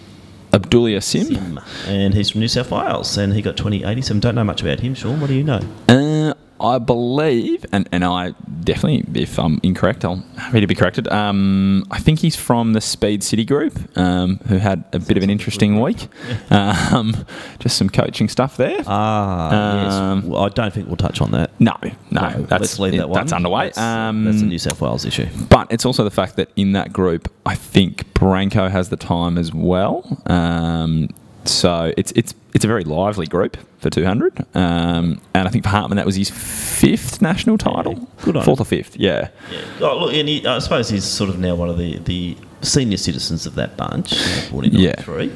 Abdulia 0.54 1.04
Sim. 1.04 1.26
Sim? 1.26 1.60
And 1.86 2.14
he's 2.14 2.30
from 2.30 2.40
New 2.40 2.48
South 2.48 2.72
Wales, 2.72 3.18
and 3.18 3.34
he 3.34 3.42
got 3.42 3.58
2087. 3.58 4.22
Don't 4.22 4.36
know 4.36 4.44
much 4.46 4.62
about 4.62 4.80
him, 4.80 4.94
Sean. 4.96 5.20
What 5.20 5.28
do 5.28 5.34
you 5.34 5.44
know? 5.44 5.60
Uh, 5.90 6.34
I 6.60 6.80
believe, 6.80 7.66
and, 7.72 7.88
and 7.92 8.04
I 8.04 8.32
definitely, 8.64 9.22
if 9.22 9.38
I'm 9.40 9.60
incorrect, 9.64 10.04
I'll 10.04 10.24
happy 10.38 10.60
to 10.62 10.68
be 10.68 10.76
corrected. 10.76 11.08
Um, 11.08 11.86
I 11.92 12.00
think 12.00 12.20
he's 12.20 12.36
from 12.36 12.74
the 12.74 12.82
Speed 12.82 13.24
City 13.24 13.46
group, 13.46 13.78
um, 13.98 14.38
who 14.48 14.58
had 14.58 14.84
a 14.94 15.00
bit 15.00 15.18
of 15.18 15.24
an 15.24 15.30
interesting 15.30 15.80
week. 15.80 16.08
Um, 16.50 17.26
just 17.60 17.78
some 17.78 17.90
coaching 17.90 18.30
stuff 18.30 18.58
there. 18.58 18.82
Ah, 18.88 19.84
yes. 19.84 19.94
Um, 19.94 20.28
Well, 20.30 20.44
I 20.44 20.50
don't 20.50 20.74
think 20.74 20.88
we'll 20.88 20.96
touch 20.96 21.22
on 21.22 21.32
that. 21.32 21.52
no, 21.60 21.76
no, 22.12 22.30
that's 22.44 22.52
let's 22.62 22.80
leave 22.80 22.98
that 22.98 23.10
one. 23.10 23.20
That's 23.20 23.34
underway. 23.34 23.66
That's, 23.66 23.78
um, 23.78 24.24
that's 24.26 24.42
a 24.42 24.46
New 24.46 24.58
South 24.60 24.80
Wales 24.82 25.06
issue. 25.06 25.28
But 25.50 25.68
it's 25.72 25.86
also 25.86 26.04
the 26.04 26.12
fact 26.12 26.36
that 26.38 26.50
in 26.56 26.72
that 26.74 26.94
group, 26.94 27.32
I 27.46 27.56
think 27.56 28.14
Branco 28.14 28.70
has 28.70 28.90
the 28.90 28.96
time 28.98 29.38
as 29.38 29.54
well. 29.54 30.22
Um, 30.26 31.10
so 31.46 31.94
it's 31.98 32.12
it's 32.14 32.34
it's 32.58 32.66
a 32.66 32.68
very 32.68 32.84
lively 32.84 33.28
group 33.28 33.56
for 33.78 33.92
200. 33.92 34.40
Um, 34.56 35.22
and 35.36 35.48
I 35.48 35.52
think 35.52 35.64
for 35.64 35.70
Hartmann, 35.70 35.98
that 35.98 36.06
was 36.08 36.16
his 36.16 36.32
fifth 36.32 37.22
national 37.22 37.60
title. 37.60 37.94
good 38.24 38.36
on 38.36 38.44
Fourth 38.44 38.58
him. 38.60 38.64
or 38.64 38.66
fifth, 38.66 38.98
yeah. 38.98 39.30
Yeah. 39.52 39.62
Oh, 39.82 40.00
look, 40.00 40.14
and 40.16 40.28
he, 40.28 40.44
I 40.46 40.58
suppose 40.58 40.90
he's 40.90 41.04
sort 41.06 41.30
of 41.30 41.38
now 41.38 41.54
one 41.54 41.70
of 41.70 41.78
the, 41.78 42.00
the 42.00 42.36
senior 42.64 42.98
citizens 42.98 43.46
of 43.46 43.54
that 43.56 43.78
bunch, 43.78 44.12
Yeah. 44.52 44.96
93. 44.98 45.32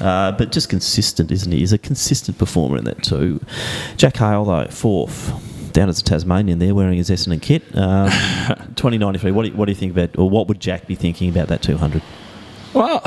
Uh, 0.00 0.32
but 0.32 0.50
just 0.50 0.70
consistent, 0.70 1.30
isn't 1.30 1.52
he? 1.52 1.58
He's 1.58 1.74
a 1.74 1.78
consistent 1.78 2.38
performer 2.38 2.78
in 2.78 2.84
that 2.84 3.02
too. 3.02 3.44
Jack 3.98 4.16
Hale, 4.16 4.44
though, 4.46 4.66
fourth. 4.70 5.30
Down 5.74 5.88
as 5.90 6.00
a 6.00 6.04
Tasmanian 6.04 6.58
there, 6.58 6.74
wearing 6.74 6.96
his 6.98 7.08
Essendon 7.10 7.40
kit. 7.42 7.62
Um, 7.76 8.08
2093. 8.76 9.30
What 9.30 9.42
do, 9.44 9.48
you, 9.50 9.54
what 9.56 9.66
do 9.66 9.72
you 9.72 9.76
think 9.76 9.92
about, 9.92 10.18
or 10.18 10.28
what 10.30 10.48
would 10.48 10.60
Jack 10.60 10.86
be 10.86 10.94
thinking 10.94 11.28
about 11.30 11.48
that 11.48 11.60
200? 11.62 12.02
Well, 12.74 13.02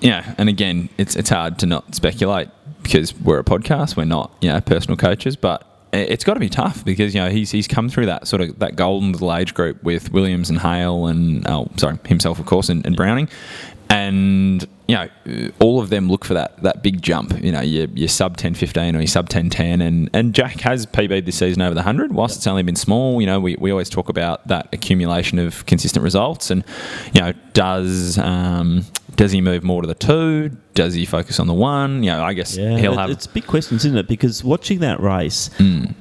yeah, 0.00 0.34
and 0.38 0.48
again, 0.48 0.88
it's 0.96 1.14
it's 1.16 1.28
hard 1.28 1.58
to 1.58 1.66
not 1.66 1.94
speculate 1.94 2.48
because 2.90 3.14
we're 3.20 3.38
a 3.38 3.44
podcast, 3.44 3.96
we're 3.96 4.04
not 4.04 4.32
you 4.40 4.48
know 4.48 4.60
personal 4.60 4.96
coaches, 4.96 5.36
but 5.36 5.66
it's 5.92 6.24
got 6.24 6.34
to 6.34 6.40
be 6.40 6.48
tough 6.48 6.84
because 6.84 7.14
you 7.14 7.20
know 7.20 7.30
he's 7.30 7.50
he's 7.50 7.68
come 7.68 7.88
through 7.88 8.06
that 8.06 8.26
sort 8.26 8.42
of 8.42 8.58
that 8.58 8.76
golden 8.76 9.12
little 9.12 9.34
age 9.34 9.54
group 9.54 9.82
with 9.82 10.12
Williams 10.12 10.50
and 10.50 10.58
Hale 10.58 11.06
and 11.06 11.46
oh 11.48 11.68
sorry 11.76 11.98
himself 12.06 12.38
of 12.38 12.46
course 12.46 12.68
and, 12.68 12.84
and 12.84 12.96
Browning, 12.96 13.28
and 13.88 14.66
you 14.90 14.96
know 14.96 15.50
all 15.60 15.80
of 15.80 15.88
them 15.90 16.08
look 16.08 16.24
for 16.24 16.34
that 16.34 16.60
that 16.62 16.82
big 16.82 17.00
jump. 17.00 17.32
You 17.42 17.52
know 17.52 17.60
your, 17.60 17.86
your 17.94 18.08
sub 18.08 18.36
10 18.36 18.54
15 18.54 18.96
or 18.96 18.98
your 19.00 19.06
sub 19.06 19.28
10 19.28 19.50
10 19.50 19.80
and 19.80 20.10
and 20.12 20.34
Jack 20.34 20.60
has 20.60 20.86
PB'd 20.86 21.26
this 21.26 21.38
season 21.38 21.62
over 21.62 21.74
the 21.74 21.82
hundred. 21.82 22.12
Whilst 22.12 22.36
it's 22.36 22.46
only 22.46 22.62
been 22.62 22.76
small, 22.76 23.20
you 23.20 23.26
know 23.26 23.38
we, 23.40 23.56
we 23.56 23.70
always 23.70 23.88
talk 23.88 24.08
about 24.08 24.46
that 24.48 24.68
accumulation 24.72 25.38
of 25.38 25.64
consistent 25.66 26.02
results 26.02 26.50
and 26.50 26.64
you 27.14 27.20
know 27.20 27.32
does 27.52 28.18
um, 28.18 28.84
does 29.16 29.32
he 29.32 29.40
move 29.40 29.62
more 29.62 29.82
to 29.82 29.88
the 29.88 29.94
two? 29.94 30.50
Does 30.74 30.94
he 30.94 31.04
focus 31.04 31.38
on 31.40 31.46
the 31.46 31.52
one? 31.54 32.02
You 32.02 32.10
know, 32.10 32.22
I 32.24 32.32
guess 32.32 32.56
Yeah, 32.56 32.78
he'll 32.78 32.96
have. 32.96 33.10
it's 33.10 33.26
big 33.26 33.46
questions, 33.46 33.84
isn't 33.84 33.98
it? 33.98 34.08
Because 34.08 34.42
watching 34.44 34.78
that 34.80 35.00
race, 35.00 35.50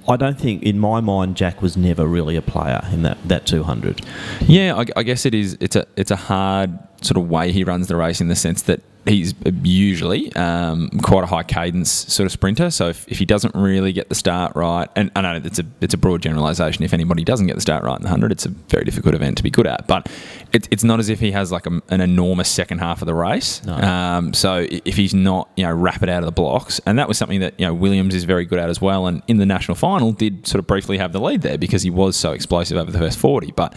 I 0.07 0.15
don't 0.15 0.39
think, 0.39 0.63
in 0.63 0.79
my 0.79 1.01
mind, 1.01 1.35
Jack 1.35 1.61
was 1.61 1.75
never 1.75 2.05
really 2.05 2.35
a 2.37 2.41
player 2.41 2.81
in 2.93 3.01
that, 3.01 3.17
that 3.27 3.45
200. 3.45 4.01
Yeah, 4.41 4.75
I, 4.75 4.85
I 4.95 5.03
guess 5.03 5.25
it 5.25 5.33
is. 5.33 5.57
It's 5.59 5.75
a 5.75 5.85
it's 5.97 6.11
a 6.11 6.15
hard 6.15 6.77
sort 7.01 7.17
of 7.17 7.29
way 7.29 7.51
he 7.51 7.63
runs 7.63 7.87
the 7.87 7.95
race 7.95 8.21
in 8.21 8.27
the 8.27 8.35
sense 8.35 8.61
that 8.63 8.81
he's 9.09 9.33
usually 9.63 10.33
um, 10.35 10.89
quite 11.01 11.23
a 11.23 11.27
high 11.27 11.43
cadence 11.43 11.91
sort 11.91 12.25
of 12.25 12.31
sprinter. 12.31 12.69
So 12.69 12.89
if, 12.89 13.07
if 13.07 13.19
he 13.19 13.25
doesn't 13.25 13.55
really 13.55 13.91
get 13.91 14.09
the 14.09 14.15
start 14.15 14.55
right, 14.55 14.87
and 14.95 15.11
I 15.15 15.21
know 15.21 15.41
it's 15.43 15.59
a 15.59 15.65
it's 15.81 15.93
a 15.93 15.97
broad 15.97 16.21
generalisation. 16.21 16.83
If 16.83 16.93
anybody 16.93 17.23
doesn't 17.23 17.47
get 17.47 17.55
the 17.55 17.61
start 17.61 17.83
right 17.83 17.97
in 17.97 18.03
the 18.03 18.09
hundred, 18.09 18.31
it's 18.31 18.45
a 18.45 18.49
very 18.49 18.85
difficult 18.85 19.15
event 19.15 19.37
to 19.37 19.43
be 19.43 19.49
good 19.49 19.67
at. 19.67 19.87
But 19.87 20.09
it's 20.53 20.67
it's 20.71 20.83
not 20.83 20.99
as 20.99 21.09
if 21.09 21.19
he 21.19 21.31
has 21.31 21.51
like 21.51 21.65
a, 21.65 21.81
an 21.89 22.01
enormous 22.01 22.49
second 22.49 22.79
half 22.79 23.01
of 23.01 23.05
the 23.07 23.13
race. 23.13 23.63
No. 23.65 23.75
Um, 23.75 24.33
so 24.33 24.67
if 24.69 24.95
he's 24.95 25.13
not 25.13 25.49
you 25.57 25.63
know 25.63 25.73
rapid 25.73 26.09
out 26.09 26.23
of 26.23 26.25
the 26.25 26.31
blocks, 26.31 26.79
and 26.85 26.97
that 26.99 27.07
was 27.07 27.17
something 27.17 27.39
that 27.39 27.59
you 27.59 27.65
know 27.65 27.73
Williams 27.73 28.15
is 28.15 28.23
very 28.23 28.45
good 28.45 28.59
at 28.59 28.69
as 28.69 28.79
well, 28.79 29.07
and 29.07 29.21
in 29.27 29.37
the 29.37 29.45
national 29.45 29.75
final 29.75 30.11
did 30.11 30.47
sort 30.47 30.59
of 30.59 30.67
briefly 30.67 30.97
have 30.97 31.13
the 31.13 31.19
lead 31.19 31.41
there 31.41 31.57
because 31.57 31.83
he 31.83 31.89
was 31.89 32.15
so 32.15 32.31
explosive 32.31 32.77
over 32.77 32.91
the 32.91 32.99
first 32.99 33.17
forty. 33.17 33.51
But 33.51 33.75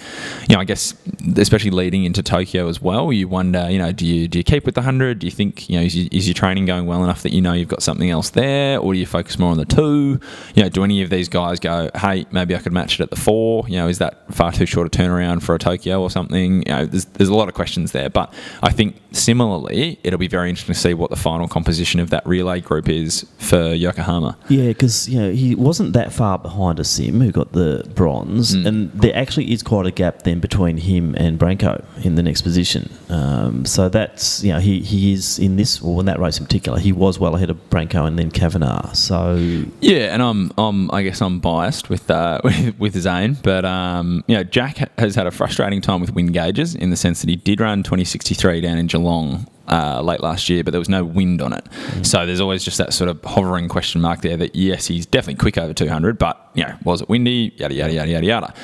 you 0.49 0.55
know 0.55 0.61
I 0.61 0.65
guess 0.65 0.95
especially 1.37 1.71
leading 1.71 2.05
into 2.05 2.23
Tokyo 2.23 2.69
as 2.69 2.81
well, 2.83 3.13
you 3.13 3.29
wonder 3.29 3.71
you 3.71 3.79
know 3.79 3.93
do 3.93 4.07
you 4.07 4.29
do 4.29 4.39
you 4.39 4.45
keep 4.45 4.67
with 4.67 4.75
the 4.75 4.83
hundred? 4.83 5.22
Do 5.23 5.27
you 5.29 5.31
think 5.31 5.71
you 5.71 5.79
know 5.79 5.85
is, 5.85 5.95
is 5.95 6.27
your 6.27 6.35
training 6.35 6.67
going 6.67 6.87
well 6.87 7.05
enough 7.05 7.23
that 7.23 7.33
you 7.33 7.41
know 7.41 7.53
you've 7.53 7.69
got 7.69 7.81
something 7.81 8.11
else 8.11 8.31
there, 8.31 8.81
or 8.81 8.93
do 8.93 8.99
you 8.99 9.07
focus 9.07 9.39
more 9.39 9.53
on 9.53 9.57
the 9.57 9.65
two? 9.65 10.19
You 10.57 10.65
know, 10.65 10.69
do 10.69 10.83
any 10.83 11.01
of 11.05 11.11
these 11.11 11.29
guys 11.29 11.61
go, 11.61 11.91
hey, 11.95 12.27
maybe 12.33 12.57
I 12.57 12.59
could 12.59 12.73
match 12.73 12.99
it 12.99 13.05
at 13.05 13.11
the 13.11 13.17
four? 13.17 13.65
You 13.69 13.77
know, 13.77 13.87
is 13.87 13.99
that 13.99 14.15
far 14.35 14.51
too 14.51 14.67
short 14.67 14.89
a 14.89 14.91
turnaround 14.99 15.43
for 15.45 15.55
a 15.55 15.59
Tokyo 15.61 16.03
or 16.03 16.11
something? 16.11 16.65
You 16.67 16.73
know, 16.73 16.87
there's 16.87 17.05
there's 17.05 17.29
a 17.29 17.35
lot 17.35 17.47
of 17.49 17.55
questions 17.55 17.93
there, 17.93 18.11
but 18.11 18.35
I 18.65 18.73
think 18.73 18.97
similarly, 19.13 20.01
it'll 20.03 20.19
be 20.19 20.27
very 20.27 20.51
interesting 20.51 20.75
to 20.75 20.81
see 20.81 20.95
what 20.95 21.11
the 21.11 21.17
final 21.17 21.47
composition 21.47 22.01
of 22.01 22.11
that 22.11 22.27
relay 22.27 22.61
group 22.61 22.89
is 22.89 23.25
for 23.39 23.73
Yokohama. 23.75 24.37
Yeah, 24.49 24.69
because 24.69 25.09
you 25.09 25.21
know 25.21 25.31
he 25.33 25.55
wasn't 25.55 25.93
that 25.93 26.13
far 26.13 26.37
behind 26.39 26.81
a 26.81 26.85
Sim 26.85 27.21
who 27.21 27.31
got 27.31 27.53
the 27.53 27.89
bronze, 27.95 28.57
Mm. 28.57 28.67
and 28.67 28.93
there 28.93 29.15
actually 29.17 29.53
is 29.53 29.63
quite 29.63 29.87
a 29.87 29.91
gap 29.93 30.23
then 30.23 30.41
between 30.41 30.79
him 30.79 31.15
and 31.17 31.39
Branco 31.39 31.85
in 32.03 32.17
the 32.17 32.23
next 32.25 32.43
position. 32.43 32.91
Um, 33.09 33.65
so 33.65 33.89
that's 33.89 34.43
you 34.43 34.53
know 34.53 34.59
he, 34.59 34.81
he 34.81 34.99
is 35.03 35.39
in 35.39 35.57
this 35.57 35.83
well 35.83 36.01
in 36.01 36.07
that 36.07 36.21
race 36.21 36.39
in 36.39 36.45
particular 36.45 36.79
he 36.79 36.93
was 36.93 37.19
well 37.19 37.35
ahead 37.35 37.51
of 37.51 37.71
Branco 37.71 38.05
and 38.05 38.19
then 38.19 38.31
Kavanagh. 38.31 38.93
So 38.93 39.65
Yeah, 39.81 40.13
and 40.13 40.23
I'm, 40.23 40.53
I'm 40.59 40.91
I 40.91 41.03
guess 41.03 41.21
I'm 41.21 41.41
biased 41.41 41.89
with 41.91 42.11
uh, 42.11 42.41
with, 42.45 42.79
with 42.79 42.95
Zane, 42.97 43.37
but 43.43 43.65
um, 43.65 44.23
you 44.27 44.37
know, 44.37 44.45
Jack 44.45 44.99
has 44.99 45.15
had 45.15 45.27
a 45.27 45.31
frustrating 45.31 45.81
time 45.81 46.01
with 46.01 46.15
wind 46.15 46.33
gauges 46.33 46.75
in 46.75 46.91
the 46.91 46.97
sense 46.97 47.21
that 47.21 47.29
he 47.29 47.37
did 47.37 47.61
run 47.61 47.83
2063 47.83 48.61
down 48.61 48.79
in 48.79 48.87
Geelong. 48.87 49.47
Uh, 49.73 50.03
late 50.03 50.21
last 50.21 50.51
year, 50.51 50.63
but 50.63 50.71
there 50.73 50.79
was 50.79 50.91
no 50.91 51.03
wind 51.03 51.41
on 51.41 51.55
it, 51.55 51.67
so 52.03 52.27
there's 52.27 52.43
always 52.43 52.63
just 52.63 52.77
that 52.77 52.93
sort 52.93 53.09
of 53.09 53.19
hovering 53.25 53.69
question 53.69 54.03
mark 54.03 54.21
there. 54.21 54.37
That 54.37 54.55
yes, 54.55 54.87
he's 54.87 55.07
definitely 55.07 55.41
quick 55.41 55.57
over 55.57 55.73
200, 55.73 56.19
but 56.19 56.51
you 56.53 56.63
know, 56.63 56.75
was 56.85 57.01
it 57.01 57.09
windy? 57.09 57.55
Yada 57.57 57.73
yada 57.73 57.91
yada 57.95 58.11
yada 58.11 58.27
yada. 58.27 58.55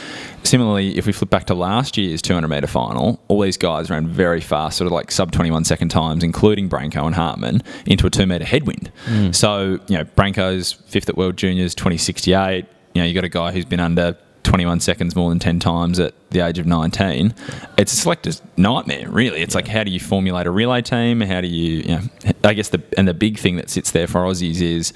Similarly, 0.42 0.98
if 0.98 1.06
we 1.06 1.12
flip 1.14 1.30
back 1.30 1.46
to 1.46 1.54
last 1.54 1.96
year's 1.96 2.20
200 2.20 2.46
meter 2.48 2.66
final, 2.66 3.22
all 3.28 3.40
these 3.40 3.56
guys 3.56 3.88
ran 3.88 4.06
very 4.06 4.42
fast, 4.42 4.76
sort 4.76 4.84
of 4.86 4.92
like 4.92 5.10
sub 5.10 5.32
21 5.32 5.64
second 5.64 5.88
times, 5.88 6.22
including 6.22 6.68
Branco 6.68 7.06
and 7.06 7.14
Hartmann, 7.14 7.62
into 7.86 8.06
a 8.06 8.10
two 8.10 8.26
meter 8.26 8.44
headwind. 8.44 8.92
So 9.34 9.78
you 9.88 9.96
know, 9.96 10.04
Branco's 10.04 10.72
fifth 10.72 11.08
at 11.08 11.16
World 11.16 11.38
Juniors 11.38 11.74
2068. 11.74 12.66
You 12.94 13.02
know, 13.02 13.06
you 13.06 13.14
got 13.14 13.24
a 13.24 13.30
guy 13.30 13.50
who's 13.52 13.64
been 13.64 13.80
under 13.80 14.14
21 14.48 14.80
seconds 14.80 15.14
more 15.14 15.28
than 15.28 15.38
10 15.38 15.60
times 15.60 16.00
at 16.00 16.14
the 16.30 16.40
age 16.40 16.58
of 16.58 16.66
19. 16.66 17.34
It's 17.76 17.92
a 17.92 17.96
selector's 17.96 18.40
nightmare, 18.56 19.08
really. 19.10 19.40
It's 19.42 19.54
like, 19.54 19.68
how 19.68 19.84
do 19.84 19.90
you 19.90 20.00
formulate 20.00 20.46
a 20.46 20.50
relay 20.50 20.80
team? 20.82 21.20
How 21.20 21.40
do 21.42 21.48
you, 21.48 21.72
you 21.82 21.88
know, 21.88 22.00
I 22.44 22.54
guess 22.54 22.70
the, 22.70 22.82
and 22.96 23.06
the 23.06 23.14
big 23.14 23.38
thing 23.38 23.56
that 23.56 23.68
sits 23.68 23.90
there 23.90 24.06
for 24.06 24.22
Aussies 24.22 24.60
is, 24.62 24.92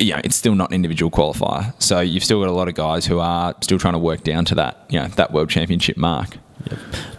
you 0.00 0.14
know, 0.14 0.20
it's 0.24 0.36
still 0.36 0.54
not 0.54 0.70
an 0.70 0.74
individual 0.74 1.10
qualifier. 1.10 1.74
So 1.82 2.00
you've 2.00 2.24
still 2.24 2.40
got 2.40 2.48
a 2.48 2.52
lot 2.52 2.68
of 2.68 2.74
guys 2.74 3.04
who 3.04 3.18
are 3.18 3.54
still 3.60 3.78
trying 3.78 3.94
to 3.94 3.98
work 3.98 4.22
down 4.24 4.44
to 4.46 4.54
that, 4.54 4.86
you 4.88 4.98
know, 4.98 5.08
that 5.08 5.32
world 5.32 5.50
championship 5.50 5.96
mark. 5.98 6.38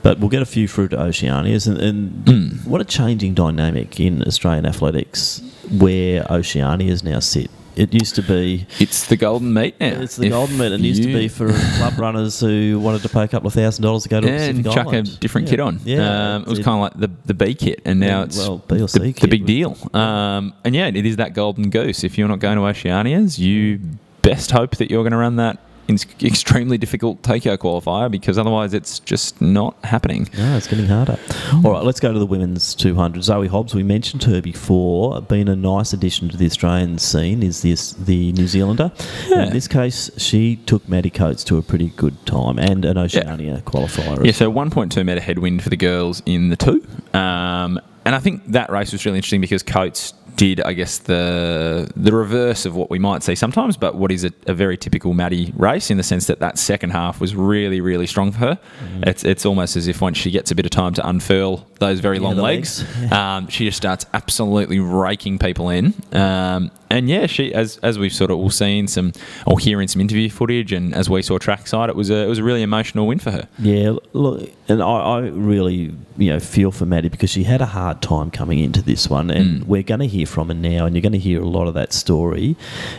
But 0.01 0.19
we'll 0.19 0.29
get 0.29 0.41
a 0.41 0.45
few 0.45 0.67
through 0.67 0.87
to 0.89 0.97
Oceanias, 0.97 1.67
and, 1.67 1.77
and 1.77 2.25
Mm. 2.25 2.65
what 2.65 2.81
a 2.81 2.85
changing 2.85 3.33
dynamic 3.35 3.99
in 3.99 4.23
Australian 4.25 4.65
athletics 4.65 5.41
where 5.69 6.23
Oceanias 6.23 7.03
now 7.03 7.19
sit. 7.19 7.51
It 7.75 7.93
used 7.93 8.15
to 8.15 8.21
be 8.21 8.67
It's 8.79 9.07
the 9.07 9.15
golden 9.17 9.53
meat 9.53 9.75
now. 9.79 10.01
it's 10.01 10.15
the 10.17 10.27
If 10.27 10.31
golden 10.31 10.57
meat. 10.57 10.71
It 10.71 10.79
used 10.81 11.03
to 11.03 11.11
be 11.13 11.27
for 11.27 11.51
club 11.77 11.97
runners 11.97 12.39
who 12.39 12.79
wanted 12.79 13.01
to 13.01 13.09
pay 13.09 13.23
a 13.23 13.27
couple 13.27 13.47
of 13.47 13.53
thousand 13.53 13.83
dollars 13.83 14.03
to 14.03 14.09
go 14.09 14.21
to 14.21 14.27
a 14.27 14.31
Yeah, 14.31 14.37
and 14.45 14.63
chuck 14.63 14.87
Island. 14.87 15.07
a 15.07 15.11
different 15.17 15.47
Yeah. 15.47 15.51
kit 15.51 15.59
on. 15.59 15.79
Yeah, 15.83 16.35
um, 16.35 16.41
it 16.43 16.47
was 16.49 16.59
kind 16.59 16.75
of 16.75 16.81
like 16.81 16.99
the 16.99 17.09
the 17.25 17.33
B 17.33 17.53
kit, 17.55 17.81
and 17.85 17.99
now 17.99 18.19
Yeah, 18.19 18.23
it's 18.25 18.37
well, 18.37 18.57
B 18.67 18.81
or 18.81 18.87
C 18.87 18.99
the, 18.99 19.11
the 19.21 19.27
big 19.27 19.45
deal. 19.45 19.77
Um, 19.93 20.53
and 20.63 20.75
yeah, 20.75 20.87
it 20.87 21.05
is 21.05 21.15
that 21.17 21.33
golden 21.33 21.69
goose. 21.69 22.03
If 22.03 22.17
you're 22.17 22.27
not 22.27 22.39
going 22.39 22.57
to 22.57 22.61
Oceanias, 22.63 23.39
you 23.39 23.79
best 24.21 24.51
hope 24.51 24.77
that 24.77 24.89
you're 24.91 25.03
going 25.03 25.11
to 25.11 25.17
run 25.17 25.35
that 25.37 25.57
extremely 25.89 26.77
difficult 26.77 27.23
Tokyo 27.23 27.57
qualifier 27.57 28.09
because 28.09 28.37
otherwise 28.37 28.73
it's 28.73 28.99
just 28.99 29.41
not 29.41 29.75
happening. 29.83 30.29
No, 30.37 30.57
it's 30.57 30.67
getting 30.67 30.85
harder. 30.85 31.17
All 31.53 31.71
right, 31.71 31.83
let's 31.83 31.99
go 31.99 32.13
to 32.13 32.19
the 32.19 32.25
women's 32.25 32.73
200. 32.75 33.23
Zoe 33.23 33.47
Hobbs, 33.47 33.75
we 33.75 33.83
mentioned 33.83 34.23
her 34.23 34.41
before, 34.41 35.21
been 35.21 35.47
a 35.47 35.55
nice 35.55 35.93
addition 35.93 36.29
to 36.29 36.37
the 36.37 36.45
Australian 36.45 36.97
scene, 36.97 37.43
is 37.43 37.61
this 37.61 37.93
the 37.93 38.31
New 38.33 38.47
Zealander. 38.47 38.91
Yeah. 39.27 39.45
In 39.45 39.53
this 39.53 39.67
case, 39.67 40.09
she 40.17 40.57
took 40.57 40.87
Maddie 40.87 41.09
Coates 41.09 41.43
to 41.45 41.57
a 41.57 41.61
pretty 41.61 41.89
good 41.89 42.25
time 42.25 42.59
and 42.59 42.85
an 42.85 42.97
Oceania 42.97 43.61
qualifier. 43.65 44.25
Yeah, 44.25 44.31
so 44.31 44.51
1.2 44.51 45.05
metre 45.05 45.21
headwind 45.21 45.63
for 45.63 45.69
the 45.69 45.77
girls 45.77 46.21
in 46.25 46.49
the 46.49 46.55
two. 46.55 46.85
Um, 47.13 47.79
and 48.05 48.15
I 48.15 48.19
think 48.19 48.45
that 48.47 48.69
race 48.69 48.91
was 48.91 49.05
really 49.05 49.17
interesting 49.17 49.41
because 49.41 49.63
Coates 49.63 50.13
did, 50.35 50.61
I 50.61 50.73
guess, 50.73 50.97
the 50.99 51.89
the 51.95 52.11
reverse 52.11 52.65
of 52.65 52.75
what 52.75 52.89
we 52.89 52.99
might 52.99 53.23
see 53.23 53.35
sometimes, 53.35 53.77
but 53.77 53.95
what 53.95 54.11
is 54.11 54.23
a, 54.23 54.31
a 54.47 54.53
very 54.53 54.77
typical 54.77 55.13
Maddie 55.13 55.53
race 55.55 55.89
in 55.91 55.97
the 55.97 56.03
sense 56.03 56.27
that 56.27 56.39
that 56.39 56.57
second 56.57 56.91
half 56.91 57.19
was 57.21 57.35
really, 57.35 57.81
really 57.81 58.07
strong 58.07 58.31
for 58.31 58.39
her. 58.39 58.59
Mm-hmm. 58.83 59.03
It's, 59.07 59.23
it's 59.23 59.45
almost 59.45 59.75
as 59.75 59.87
if 59.87 60.01
once 60.01 60.17
she 60.17 60.31
gets 60.31 60.51
a 60.51 60.55
bit 60.55 60.65
of 60.65 60.71
time 60.71 60.93
to 60.95 61.07
unfurl 61.07 61.67
those 61.79 61.99
very 61.99 62.19
long 62.19 62.35
the 62.35 62.41
legs, 62.41 62.83
legs. 62.99 63.11
um, 63.11 63.47
she 63.47 63.65
just 63.65 63.77
starts 63.77 64.05
absolutely 64.13 64.79
raking 64.79 65.37
people 65.39 65.69
in. 65.69 65.93
Um, 66.13 66.71
and 66.89 67.09
yeah, 67.09 67.25
she 67.25 67.51
as 67.55 67.77
as 67.77 67.97
we've 67.97 68.13
sort 68.13 68.29
of 68.29 68.37
all 68.37 68.51
seen 68.51 68.87
some 68.87 69.13
or 69.47 69.57
hearing 69.57 69.87
some 69.87 69.99
interview 69.99 70.29
footage, 70.29 70.71
and 70.71 70.93
as 70.93 71.09
we 71.09 71.23
saw 71.23 71.39
trackside, 71.39 71.89
it 71.89 71.95
was 71.95 72.11
a 72.11 72.17
it 72.23 72.27
was 72.27 72.37
a 72.37 72.43
really 72.43 72.61
emotional 72.61 73.07
win 73.07 73.17
for 73.17 73.31
her. 73.31 73.47
Yeah, 73.57 73.93
look, 74.13 74.47
and 74.67 74.83
I, 74.83 74.85
I 74.85 75.19
really, 75.21 75.95
you 76.17 76.29
know, 76.29 76.39
feel 76.39 76.71
for 76.71 76.85
Maddie 76.85 77.09
because 77.09 77.31
she 77.31 77.43
had 77.45 77.61
a 77.61 77.65
hard 77.65 78.03
time 78.03 78.29
coming 78.29 78.59
into 78.59 78.83
this 78.83 79.09
one, 79.09 79.31
and 79.31 79.43
Mm. 79.63 79.65
we're 79.65 79.81
going 79.83 80.01
to 80.01 80.07
hear 80.07 80.22
from 80.25 80.47
her 80.47 80.53
now, 80.53 80.85
and 80.85 80.95
you're 80.95 81.01
going 81.01 81.13
to 81.13 81.19
hear 81.19 81.41
a 81.41 81.47
lot 81.47 81.67
of 81.67 81.73
that 81.73 81.93
story, 81.93 82.55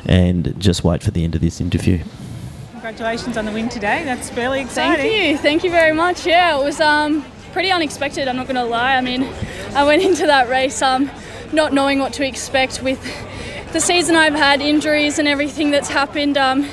and 0.07 0.59
just 0.59 0.85
wait 0.85 1.03
for 1.03 1.11
the 1.11 1.25
end 1.25 1.35
of 1.35 1.41
this 1.41 1.61
interview. 1.61 2.03
Congratulations 2.73 3.37
on 3.37 3.47
the 3.47 3.53
win 3.53 3.69
today. 3.69 4.05
That's 4.05 4.31
fairly 4.31 4.61
exciting. 4.61 4.97
Thank 5.07 5.31
you. 5.31 5.39
Thank 5.39 5.65
you 5.65 5.71
very 5.71 5.93
much. 5.93 6.27
Yeah, 6.27 6.61
it 6.61 6.65
was 6.65 6.81
um, 6.81 7.25
pretty 7.53 7.71
unexpected, 7.71 8.29
I'm 8.29 8.37
not 8.37 8.47
going 8.47 8.57
to 8.57 8.65
lie. 8.65 8.97
I 8.97 9.01
mean, 9.01 9.25
I 9.75 9.85
went 9.85 10.03
into 10.03 10.27
that 10.27 10.49
race 10.49 10.83
um, 10.83 11.11
not 11.53 11.73
knowing 11.73 11.99
what 11.99 12.13
to 12.15 12.27
expect 12.27 12.83
with 12.83 13.01
the 13.73 13.81
season 13.81 14.17
I've 14.17 14.35
had, 14.35 14.61
injuries 14.61 15.19
and 15.19 15.27
everything 15.27 15.71
that's 15.71 15.89
happened. 15.89 16.37
Um, 16.37 16.69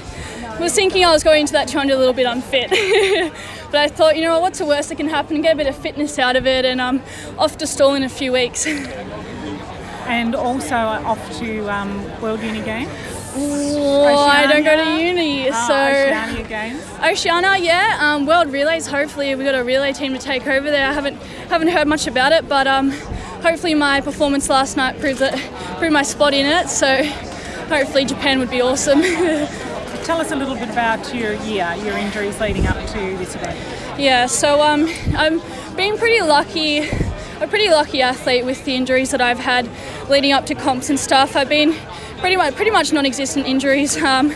was 0.61 0.73
thinking 0.73 1.03
I 1.03 1.11
was 1.11 1.23
going 1.23 1.41
into 1.41 1.53
that 1.53 1.67
200 1.67 1.93
a 1.93 1.97
little 1.97 2.13
bit 2.13 2.27
unfit. 2.27 2.69
but 3.71 3.75
I 3.75 3.87
thought, 3.87 4.15
you 4.15 4.21
know 4.21 4.33
what, 4.33 4.41
what's 4.43 4.59
the 4.59 4.65
worst 4.65 4.89
that 4.89 4.95
can 4.95 5.09
happen? 5.09 5.41
Get 5.41 5.53
a 5.53 5.57
bit 5.57 5.67
of 5.67 5.75
fitness 5.75 6.19
out 6.19 6.35
of 6.35 6.45
it 6.45 6.65
and 6.65 6.81
I'm 6.81 7.01
off 7.37 7.57
to 7.57 7.67
stall 7.67 7.95
in 7.95 8.03
a 8.03 8.09
few 8.09 8.31
weeks. 8.31 8.65
And 10.07 10.35
also 10.35 10.75
off 10.75 11.39
to 11.39 11.69
um, 11.69 12.21
World 12.21 12.41
Uni 12.41 12.61
Games. 12.61 12.89
Oh, 13.33 14.15
I 14.27 14.45
don't 14.45 14.63
go 14.65 14.75
to 14.75 15.01
uni, 15.01 15.49
Ah, 15.49 15.67
so... 15.67 15.73
Oceania 15.73 16.47
Games. 16.47 16.83
Oceania, 17.01 17.57
yeah. 17.57 17.97
Um, 18.01 18.25
World 18.25 18.51
Relays. 18.51 18.87
Hopefully, 18.87 19.33
we've 19.35 19.45
got 19.45 19.55
a 19.55 19.63
relay 19.63 19.93
team 19.93 20.13
to 20.13 20.19
take 20.19 20.45
over 20.47 20.69
there. 20.69 20.89
I 20.89 20.91
haven't 20.91 21.15
haven't 21.49 21.69
heard 21.69 21.87
much 21.87 22.07
about 22.07 22.33
it, 22.33 22.49
but 22.49 22.67
um, 22.67 22.91
hopefully, 23.41 23.73
my 23.73 24.01
performance 24.01 24.49
last 24.49 24.75
night 24.75 24.99
proved 24.99 25.19
that 25.19 25.33
proved 25.79 25.93
my 25.93 26.03
spot 26.03 26.33
in 26.33 26.45
it. 26.45 26.67
So, 26.67 27.03
hopefully, 27.69 28.03
Japan 28.03 28.39
would 28.39 28.49
be 28.49 28.59
awesome. 28.61 29.01
Tell 30.03 30.19
us 30.19 30.31
a 30.31 30.35
little 30.35 30.55
bit 30.55 30.69
about 30.69 31.13
your 31.13 31.33
year, 31.43 31.73
your 31.83 31.97
injuries 31.97 32.39
leading 32.41 32.65
up 32.67 32.75
to 32.87 33.17
this 33.17 33.35
event. 33.35 33.57
yeah. 33.99 34.25
So, 34.25 34.61
um, 34.61 34.89
I'm 35.15 35.41
being 35.75 35.97
pretty 35.97 36.21
lucky. 36.21 36.79
A 37.39 37.47
pretty 37.47 37.69
lucky 37.69 38.01
athlete 38.01 38.45
with 38.45 38.65
the 38.65 38.75
injuries 38.75 39.11
that 39.11 39.21
I've 39.21 39.39
had 39.39 39.67
leading 40.09 40.31
up 40.31 40.45
to 40.47 40.55
comps 40.55 40.89
and 40.89 40.99
stuff. 40.99 41.35
I've 41.35 41.49
been 41.49 41.73
pretty 42.19 42.35
much 42.35 42.55
pretty 42.55 42.71
much 42.71 42.93
non-existent 42.93 43.47
injuries. 43.47 43.97
Um, 43.97 44.33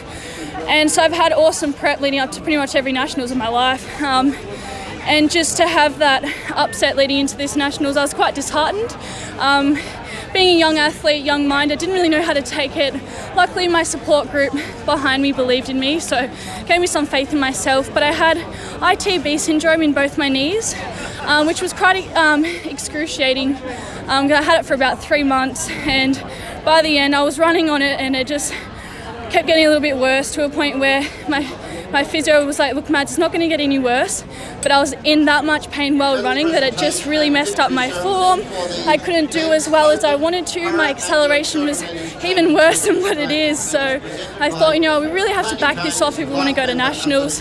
and 0.67 0.89
so 0.89 1.03
I've 1.03 1.11
had 1.11 1.31
awesome 1.31 1.73
prep 1.73 1.99
leading 2.01 2.19
up 2.19 2.31
to 2.31 2.41
pretty 2.41 2.57
much 2.57 2.73
every 2.75 2.91
nationals 2.91 3.29
of 3.31 3.37
my 3.37 3.47
life. 3.47 4.01
Um, 4.01 4.35
and 5.05 5.29
just 5.29 5.57
to 5.57 5.67
have 5.67 5.99
that 5.99 6.23
upset 6.55 6.97
leading 6.97 7.19
into 7.19 7.37
this 7.37 7.55
nationals, 7.55 7.95
I 7.95 8.01
was 8.01 8.13
quite 8.13 8.35
disheartened. 8.35 8.95
Um, 9.39 9.77
being 10.33 10.57
a 10.57 10.59
young 10.59 10.77
athlete, 10.77 11.23
young 11.23 11.47
minded, 11.47 11.79
didn't 11.79 11.95
really 11.95 12.09
know 12.09 12.21
how 12.21 12.33
to 12.33 12.41
take 12.41 12.75
it. 12.75 12.93
Luckily, 13.35 13.67
my 13.67 13.83
support 13.83 14.29
group 14.31 14.51
behind 14.85 15.21
me 15.21 15.31
believed 15.31 15.69
in 15.69 15.79
me, 15.79 15.99
so 15.99 16.29
gave 16.67 16.81
me 16.81 16.87
some 16.87 17.05
faith 17.05 17.31
in 17.31 17.39
myself. 17.39 17.93
But 17.93 18.03
I 18.03 18.11
had 18.11 18.37
ITB 18.81 19.39
syndrome 19.39 19.81
in 19.81 19.93
both 19.93 20.17
my 20.17 20.27
knees, 20.27 20.75
um, 21.21 21.47
which 21.47 21.61
was 21.61 21.71
quite 21.71 22.05
um, 22.15 22.43
excruciating. 22.43 23.55
Um, 24.07 24.31
I 24.31 24.41
had 24.41 24.59
it 24.59 24.65
for 24.65 24.73
about 24.73 24.99
three 24.99 25.23
months, 25.23 25.69
and 25.69 26.21
by 26.65 26.81
the 26.81 26.97
end, 26.97 27.15
I 27.15 27.23
was 27.23 27.39
running 27.39 27.69
on 27.69 27.81
it, 27.81 27.99
and 27.99 28.15
it 28.15 28.27
just 28.27 28.53
kept 29.35 29.47
getting 29.47 29.65
a 29.65 29.67
little 29.67 29.81
bit 29.81 29.97
worse 29.97 30.31
to 30.31 30.45
a 30.45 30.49
point 30.49 30.79
where 30.79 31.01
my 31.27 31.41
my 31.91 32.05
physio 32.05 32.45
was 32.45 32.57
like, 32.57 32.73
"Look, 32.73 32.89
Matt, 32.89 33.09
it's 33.09 33.17
not 33.17 33.31
going 33.33 33.41
to 33.41 33.49
get 33.49 33.59
any 33.59 33.79
worse." 33.79 34.23
But 34.61 34.71
I 34.71 34.79
was 34.79 34.93
in 35.03 35.25
that 35.25 35.43
much 35.43 35.69
pain 35.69 35.97
while 35.97 36.23
running 36.23 36.51
that 36.53 36.63
it 36.63 36.77
just 36.77 37.05
really 37.05 37.29
messed 37.29 37.59
up 37.59 37.69
my 37.69 37.89
form. 37.91 38.39
I 38.87 38.97
couldn't 38.97 39.31
do 39.31 39.51
as 39.51 39.69
well 39.69 39.91
as 39.91 40.03
I 40.03 40.15
wanted 40.15 40.47
to. 40.47 40.71
My 40.71 40.89
acceleration 40.89 41.65
was 41.65 41.83
even 42.23 42.53
worse 42.53 42.85
than 42.85 43.01
what 43.01 43.17
it 43.17 43.29
is. 43.29 43.59
So 43.59 44.01
I 44.39 44.49
thought, 44.49 44.73
you 44.73 44.81
know, 44.81 45.01
we 45.01 45.07
really 45.07 45.33
have 45.33 45.49
to 45.49 45.57
back 45.57 45.75
this 45.83 46.01
off 46.01 46.17
if 46.17 46.29
we 46.29 46.33
want 46.33 46.49
to 46.49 46.55
go 46.55 46.65
to 46.65 46.73
nationals. 46.73 47.33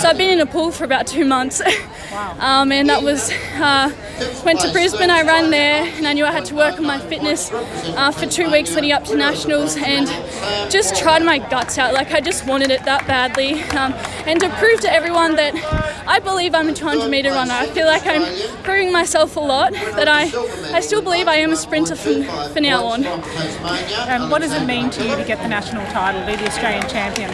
So 0.00 0.08
I've 0.08 0.18
been 0.18 0.32
in 0.32 0.40
a 0.40 0.46
pool 0.46 0.72
for 0.72 0.84
about 0.84 1.06
two 1.06 1.24
months, 1.24 1.60
um, 2.40 2.72
and 2.72 2.88
that 2.88 3.02
was 3.02 3.30
uh, 3.60 3.92
went 4.44 4.58
to 4.60 4.72
Brisbane. 4.72 5.10
I 5.10 5.22
ran 5.22 5.50
there, 5.50 5.84
and 5.84 6.06
I 6.08 6.14
knew 6.14 6.24
I 6.24 6.32
had 6.32 6.46
to 6.46 6.54
work 6.54 6.78
on 6.78 6.86
my 6.86 6.98
fitness 6.98 7.52
uh, 7.52 8.10
for 8.10 8.26
two 8.26 8.50
weeks 8.50 8.74
leading 8.74 8.92
up 8.92 9.04
to 9.04 9.16
nationals, 9.16 9.76
and 9.76 10.08
just 10.70 10.96
tried 10.96 11.22
my 11.22 11.38
guts 11.50 11.78
out. 11.78 11.94
Like 11.94 12.12
I 12.12 12.20
just 12.20 12.46
wanted 12.46 12.70
it 12.70 12.84
that 12.84 13.06
badly, 13.06 13.62
um, 13.70 13.92
and 14.26 14.40
to 14.40 14.48
prove 14.56 14.80
to 14.80 14.92
everyone 14.92 15.36
that 15.36 15.54
I 16.06 16.18
believe 16.18 16.54
I'm 16.54 16.68
a 16.68 16.74
200 16.74 17.08
metre 17.08 17.30
runner. 17.30 17.52
I 17.52 17.66
feel 17.68 17.86
like 17.86 18.06
I'm 18.06 18.22
proving 18.62 18.92
myself 18.92 19.36
a 19.36 19.40
lot. 19.40 19.72
That 19.72 20.08
I, 20.08 20.30
I 20.74 20.80
still 20.80 21.02
believe 21.02 21.28
I 21.28 21.36
am 21.36 21.52
a 21.52 21.56
sprinter 21.56 21.96
from, 21.96 22.24
from 22.24 22.62
now 22.62 22.84
on. 22.84 23.04
Um, 23.04 24.30
what 24.30 24.42
does 24.42 24.52
it 24.52 24.64
mean 24.66 24.90
to 24.90 25.06
you 25.06 25.16
to 25.16 25.24
get 25.24 25.38
the 25.40 25.48
national 25.48 25.84
title, 25.86 26.24
be 26.26 26.36
the 26.36 26.48
Australian 26.48 26.88
champion? 26.88 27.30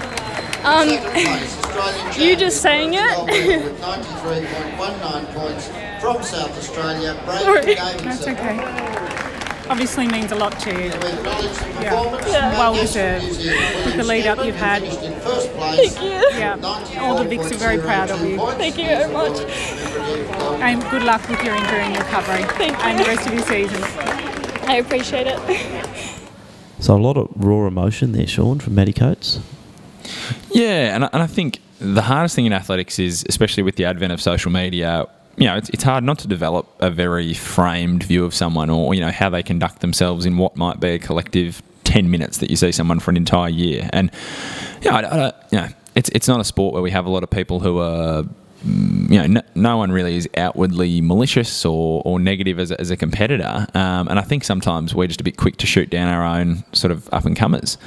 Um, 0.65 0.89
you 2.21 2.35
just 2.37 2.61
saying 2.61 2.95
it. 2.95 3.63
with 3.63 3.81
93.19 3.81 5.35
points 5.35 5.69
from 6.01 6.23
South 6.23 6.57
Australia. 6.59 7.15
That's 7.25 8.27
okay. 8.27 9.28
Obviously 9.71 10.07
means 10.07 10.33
a 10.33 10.35
lot 10.35 10.59
to 10.61 10.71
you. 10.71 10.77
We 10.77 10.95
acknowledge 10.95 11.57
the 11.59 11.83
Yeah. 11.83 12.27
Yeah. 12.27 12.59
Well 12.59 12.75
deserved. 12.75 13.27
With 13.27 13.97
the 13.97 14.05
lead 14.05 14.27
up 14.27 14.45
you've 14.45 14.57
had. 14.57 14.83
finished 14.83 15.03
in 15.03 15.21
first 15.21 15.53
place. 15.53 15.95
Thank 15.95 16.05
you. 16.05 16.39
Yeah, 16.39 16.57
all 17.01 17.23
the 17.23 17.25
Vics 17.25 17.53
are 17.53 17.59
very 17.59 17.79
proud 17.79 18.11
of 18.11 18.21
you. 18.25 18.39
Thank 18.53 18.79
you 18.79 18.87
very 18.87 19.13
much. 19.13 19.41
And 20.61 20.83
good 20.91 21.03
luck 21.03 21.29
with 21.29 21.43
your 21.45 21.55
injury 21.55 21.81
and 21.81 21.97
recovery. 21.97 22.45
Thank 22.57 22.79
And 22.85 22.99
the 22.99 23.05
rest 23.05 23.27
of 23.27 23.35
your 23.35 23.43
season. 23.43 23.83
I 24.69 24.77
appreciate 24.77 25.27
it. 25.27 25.39
So 26.81 26.95
a 26.95 26.99
lot 26.99 27.17
of 27.17 27.29
raw 27.37 27.67
emotion 27.67 28.13
there, 28.13 28.27
Sean, 28.27 28.61
from 28.61 28.75
Maddie 28.75 28.93
Coates. 28.93 29.41
Yeah, 30.51 30.95
and 30.95 31.05
I, 31.05 31.11
and 31.13 31.23
I 31.23 31.27
think 31.27 31.61
the 31.81 32.03
hardest 32.03 32.35
thing 32.35 32.47
in 32.47 32.53
athletics 32.53 32.99
is, 32.99 33.25
especially 33.29 33.63
with 33.63 33.77
the 33.77 33.85
advent 33.85 34.13
of 34.13 34.21
social 34.21 34.51
media, 34.51 35.07
you 35.39 35.47
know, 35.47 35.57
it's, 35.57 35.69
it's 35.71 35.85
hard 35.85 36.05
not 36.05 36.19
to 36.21 36.29
develop 36.29 36.67
a 36.81 36.91
very 36.91 37.33
framed 37.33 38.03
view 38.03 38.25
of 38.25 38.35
someone 38.35 38.71
or, 38.71 38.95
you 38.95 39.01
know, 39.01 39.11
how 39.11 39.31
they 39.31 39.43
conduct 39.43 39.81
themselves 39.81 40.27
in 40.27 40.37
what 40.37 40.57
might 40.57 40.81
be 40.81 40.89
a 40.89 40.99
collective 40.99 41.63
10 41.85 42.11
minutes 42.11 42.39
that 42.39 42.51
you 42.51 42.57
see 42.57 42.73
someone 42.73 43.01
for 43.01 43.11
an 43.11 43.17
entire 43.17 43.49
year. 43.49 43.89
And, 43.93 44.11
you 44.83 44.91
know, 44.91 44.97
I, 44.97 45.01
I, 45.01 45.33
you 45.51 45.59
know 45.59 45.69
it's, 45.99 46.09
it's 46.11 46.29
not 46.29 46.39
a 46.41 46.45
sport 46.45 46.73
where 46.73 46.83
we 46.83 46.93
have 46.93 47.07
a 47.07 47.11
lot 47.11 47.25
of 47.25 47.31
people 47.31 47.59
who 47.59 47.79
are 47.79 48.23
mm, 48.65 49.11
you 49.11 49.19
know, 49.19 49.27
no, 49.27 49.43
no 49.57 49.77
one 49.77 49.91
really 49.91 50.17
is 50.17 50.29
outwardly 50.37 51.01
malicious 51.01 51.65
or, 51.65 52.03
or 52.05 52.21
negative 52.21 52.61
as 52.61 52.71
a, 52.71 52.81
as 52.81 52.93
a 52.93 52.97
competitor. 52.97 53.67
Um, 53.75 54.07
and 54.07 54.19
I 54.19 54.23
think 54.23 54.45
sometimes 54.45 54.95
we're 54.95 55.09
just 55.09 55.21
a 55.21 55.25
bit 55.25 55.37
quick 55.37 55.57
to 55.57 55.67
shoot 55.67 55.91
down 55.91 56.09
our 56.09 56.25
own 56.25 56.63
sort 56.73 56.93
of 56.93 57.13
up 57.13 57.25
and 57.25 57.37
comers. 57.37 57.79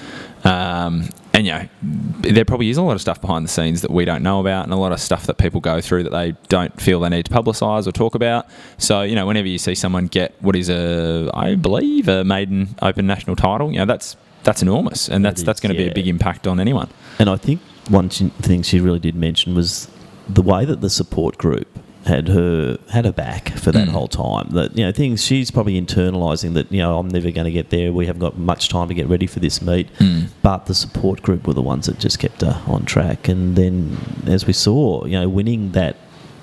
Um, 0.43 1.09
and, 1.33 1.45
you 1.45 1.53
know, 1.53 1.67
there 1.81 2.45
probably 2.45 2.69
is 2.69 2.77
a 2.77 2.81
lot 2.81 2.93
of 2.93 3.01
stuff 3.01 3.21
behind 3.21 3.45
the 3.45 3.49
scenes 3.49 3.81
that 3.81 3.91
we 3.91 4.05
don't 4.05 4.21
know 4.21 4.39
about 4.39 4.65
and 4.65 4.73
a 4.73 4.75
lot 4.75 4.91
of 4.91 4.99
stuff 4.99 5.27
that 5.27 5.37
people 5.37 5.61
go 5.61 5.79
through 5.79 6.03
that 6.03 6.11
they 6.11 6.35
don't 6.49 6.79
feel 6.81 6.99
they 6.99 7.09
need 7.09 7.25
to 7.25 7.31
publicise 7.31 7.87
or 7.87 7.91
talk 7.91 8.15
about. 8.15 8.47
So, 8.77 9.01
you 9.01 9.15
know, 9.15 9.25
whenever 9.25 9.47
you 9.47 9.57
see 9.57 9.75
someone 9.75 10.07
get 10.07 10.35
what 10.41 10.55
is 10.55 10.69
a, 10.69 11.29
I 11.33 11.55
believe, 11.55 12.07
a 12.07 12.23
maiden 12.23 12.75
open 12.81 13.07
national 13.07 13.35
title, 13.37 13.71
you 13.71 13.77
know, 13.77 13.85
that's 13.85 14.17
that's 14.43 14.61
enormous 14.63 15.07
and 15.07 15.23
that's 15.23 15.41
is, 15.41 15.45
that's 15.45 15.59
going 15.59 15.71
to 15.73 15.77
be 15.77 15.87
a 15.87 15.93
big 15.93 16.07
impact 16.07 16.47
on 16.47 16.59
anyone. 16.59 16.89
And 17.19 17.29
I 17.29 17.37
think 17.37 17.61
one 17.89 18.09
thing 18.09 18.63
she 18.63 18.79
really 18.79 18.99
did 18.99 19.15
mention 19.15 19.55
was 19.55 19.87
the 20.27 20.41
way 20.41 20.65
that 20.65 20.81
the 20.81 20.89
support 20.89 21.37
group 21.37 21.67
had 22.05 22.27
her 22.29 22.77
had 22.89 23.05
her 23.05 23.11
back 23.11 23.49
for 23.57 23.71
that 23.71 23.87
Mm. 23.87 23.91
whole 23.91 24.07
time. 24.07 24.49
That 24.51 24.77
you 24.77 24.83
know 24.85 24.91
things 24.91 25.23
she's 25.23 25.51
probably 25.51 25.79
internalising 25.79 26.53
that 26.55 26.71
you 26.71 26.79
know 26.79 26.97
I'm 26.99 27.07
never 27.09 27.29
going 27.31 27.45
to 27.45 27.51
get 27.51 27.69
there. 27.69 27.93
We 27.93 28.05
haven't 28.07 28.21
got 28.21 28.37
much 28.37 28.69
time 28.69 28.87
to 28.87 28.93
get 28.93 29.07
ready 29.07 29.27
for 29.27 29.39
this 29.39 29.61
meet. 29.61 29.87
Mm. 29.99 30.27
But 30.41 30.65
the 30.65 30.73
support 30.73 31.21
group 31.21 31.45
were 31.47 31.53
the 31.53 31.61
ones 31.61 31.85
that 31.85 31.99
just 31.99 32.19
kept 32.19 32.41
her 32.41 32.61
on 32.67 32.85
track. 32.85 33.27
And 33.27 33.55
then 33.55 33.97
as 34.25 34.45
we 34.47 34.53
saw, 34.53 35.05
you 35.05 35.19
know, 35.19 35.29
winning 35.29 35.71
that 35.73 35.95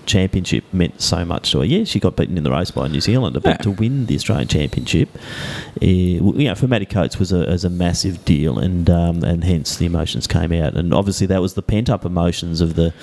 championship 0.06 0.64
meant 0.72 1.02
so 1.02 1.22
much 1.22 1.50
to 1.52 1.58
her. 1.58 1.64
Yeah, 1.66 1.84
she 1.84 2.00
got 2.00 2.16
beaten 2.16 2.38
in 2.38 2.42
the 2.44 2.50
race 2.50 2.70
by 2.70 2.88
New 2.88 3.00
Zealand, 3.00 3.34
but 3.34 3.44
Yeah. 3.44 3.56
to 3.58 3.70
win 3.72 4.06
the 4.06 4.14
Australian 4.14 4.48
Championship, 4.48 5.10
uh, 5.14 5.84
you 5.84 6.32
know, 6.48 6.54
for 6.54 6.66
Maddie 6.66 6.86
Coates 6.86 7.18
was 7.18 7.30
a, 7.30 7.40
was 7.40 7.62
a 7.64 7.68
massive 7.68 8.24
deal, 8.24 8.58
and 8.58 8.88
um, 8.88 9.22
and 9.22 9.44
hence 9.44 9.76
the 9.76 9.84
emotions 9.84 10.26
came 10.26 10.50
out, 10.52 10.74
and 10.78 10.94
obviously 10.94 11.26
that 11.26 11.42
was 11.42 11.54
the 11.54 11.62
pent 11.62 11.90
up 11.90 12.06
emotions 12.06 12.62
of 12.62 12.74
the 12.74 12.94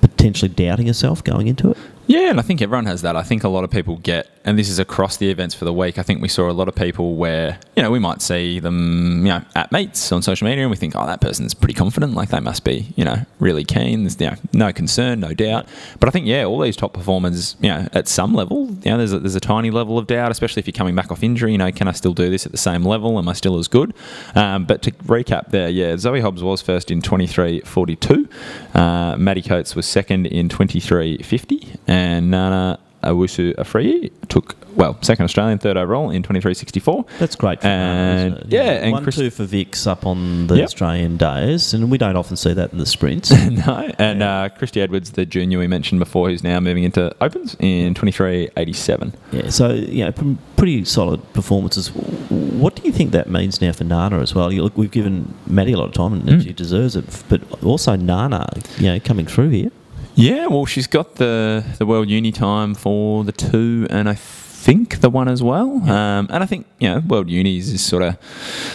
potentially 0.00 0.48
doubting 0.48 0.86
herself 0.86 1.22
going 1.22 1.48
into 1.48 1.70
it. 1.72 1.76
Yeah, 2.06 2.30
and 2.30 2.38
I 2.38 2.42
think 2.42 2.60
everyone 2.60 2.86
has 2.86 3.02
that. 3.02 3.16
I 3.16 3.22
think 3.22 3.44
a 3.44 3.48
lot 3.48 3.64
of 3.64 3.70
people 3.70 3.96
get, 3.96 4.28
and 4.44 4.58
this 4.58 4.68
is 4.68 4.78
across 4.78 5.16
the 5.16 5.30
events 5.30 5.54
for 5.54 5.64
the 5.64 5.72
week. 5.72 5.98
I 5.98 6.02
think 6.02 6.20
we 6.20 6.28
saw 6.28 6.50
a 6.50 6.52
lot 6.52 6.68
of 6.68 6.74
people 6.74 7.14
where, 7.16 7.58
you 7.76 7.82
know, 7.82 7.90
we 7.90 7.98
might 7.98 8.20
see 8.20 8.60
them, 8.60 9.24
you 9.24 9.32
know, 9.32 9.42
at 9.54 9.72
meets 9.72 10.12
on 10.12 10.20
social 10.20 10.46
media, 10.46 10.64
and 10.64 10.70
we 10.70 10.76
think, 10.76 10.94
oh, 10.94 11.06
that 11.06 11.22
person's 11.22 11.54
pretty 11.54 11.72
confident. 11.72 12.14
Like 12.14 12.28
they 12.28 12.40
must 12.40 12.62
be, 12.62 12.92
you 12.94 13.04
know, 13.04 13.24
really 13.40 13.64
keen. 13.64 14.02
There's, 14.04 14.20
you 14.20 14.30
know, 14.30 14.36
no 14.52 14.72
concern, 14.72 15.20
no 15.20 15.32
doubt. 15.32 15.66
But 15.98 16.08
I 16.08 16.12
think, 16.12 16.26
yeah, 16.26 16.44
all 16.44 16.60
these 16.60 16.76
top 16.76 16.92
performers, 16.92 17.56
you 17.60 17.70
know, 17.70 17.88
at 17.92 18.06
some 18.06 18.34
level, 18.34 18.66
you 18.82 18.90
know, 18.90 18.98
there's 18.98 19.14
a, 19.14 19.18
there's 19.18 19.34
a 19.34 19.40
tiny 19.40 19.70
level 19.70 19.98
of 19.98 20.06
doubt, 20.06 20.30
especially 20.30 20.60
if 20.60 20.66
you're 20.66 20.72
coming 20.72 20.94
back 20.94 21.10
off 21.10 21.22
injury. 21.22 21.52
You 21.52 21.58
know, 21.58 21.72
can 21.72 21.88
I 21.88 21.92
still 21.92 22.12
do 22.12 22.28
this 22.28 22.44
at 22.44 22.52
the 22.52 22.58
same 22.58 22.84
level? 22.84 23.18
Am 23.18 23.28
I 23.28 23.32
still 23.32 23.58
as 23.58 23.66
good? 23.66 23.94
Um, 24.34 24.66
but 24.66 24.82
to 24.82 24.92
recap 24.92 25.50
there, 25.50 25.70
yeah, 25.70 25.96
Zoe 25.96 26.20
Hobbs 26.20 26.42
was 26.42 26.60
first 26.60 26.90
in 26.90 27.00
23.42. 27.00 28.28
Uh, 28.74 29.16
Maddie 29.16 29.42
Coates 29.42 29.74
was 29.74 29.86
second 29.86 30.26
in 30.26 30.50
23.50. 30.50 31.78
And 31.86 32.30
Nana 32.30 32.78
Awusu 33.04 33.54
Afriyi 33.56 34.10
took, 34.28 34.56
well, 34.76 34.96
second 35.02 35.24
Australian, 35.24 35.58
third 35.58 35.76
overall 35.76 36.10
in 36.10 36.22
23.64. 36.22 37.06
That's 37.18 37.36
great. 37.36 37.60
For 37.60 37.68
Nana, 37.68 37.92
And- 37.92 38.32
isn't 38.36 38.46
it? 38.46 38.52
yeah, 38.52 38.62
and 38.84 38.92
one 38.92 39.02
Chris- 39.02 39.16
two 39.16 39.30
for 39.30 39.44
Vix 39.44 39.86
up 39.86 40.06
on 40.06 40.46
the 40.48 40.56
Yep. 40.56 40.64
Australian 40.64 41.16
days, 41.16 41.72
and 41.74 41.90
we 41.90 41.98
don't 41.98 42.16
often 42.16 42.36
see 42.36 42.52
that 42.54 42.72
in 42.72 42.78
the 42.78 42.86
sprints. 42.86 43.30
no, 43.66 43.90
and 43.98 44.22
uh, 44.22 44.48
Christy 44.56 44.80
Edwards, 44.80 45.12
the 45.12 45.24
junior 45.26 45.58
we 45.58 45.66
mentioned 45.66 45.98
before, 45.98 46.28
who's 46.28 46.42
now 46.42 46.58
moving 46.60 46.84
into 46.84 47.14
opens 47.20 47.56
in 47.60 47.94
23.87. 47.94 49.12
Yeah, 49.32 49.50
so 49.50 49.70
you 49.72 50.04
know, 50.04 50.12
p- 50.12 50.36
pretty 50.56 50.84
solid 50.84 51.20
performances. 51.32 51.88
What 51.94 52.76
do 52.76 52.82
you 52.84 52.92
think 52.92 53.12
that 53.12 53.28
means 53.28 53.60
now 53.60 53.72
for 53.72 53.84
Nana 53.84 54.20
as 54.20 54.34
well? 54.34 54.52
You 54.52 54.62
look, 54.62 54.76
we've 54.76 54.90
given 54.90 55.34
Maddie 55.46 55.72
a 55.72 55.76
lot 55.78 55.86
of 55.86 55.92
time, 55.92 56.12
and 56.14 56.22
Mm. 56.24 56.42
she 56.44 56.52
deserves 56.52 56.96
it. 56.96 57.04
But 57.28 57.42
also 57.62 57.96
Nana, 57.96 58.48
you 58.78 58.86
know, 58.86 58.98
coming 59.00 59.26
through 59.26 59.50
here. 59.50 59.70
Yeah, 60.14 60.46
well, 60.46 60.66
she's 60.66 60.86
got 60.86 61.16
the 61.16 61.64
the 61.78 61.86
World 61.86 62.08
Uni 62.08 62.32
time 62.32 62.74
for 62.74 63.24
the 63.24 63.32
two, 63.32 63.86
and 63.90 64.08
I 64.08 64.14
think 64.14 65.00
the 65.00 65.10
one 65.10 65.28
as 65.28 65.42
well. 65.42 65.76
Um, 65.90 66.28
and 66.30 66.42
I 66.42 66.46
think 66.46 66.66
you 66.78 66.88
know, 66.88 67.00
World 67.00 67.28
Unis 67.28 67.68
is 67.68 67.82
sort 67.82 68.02
of 68.02 68.16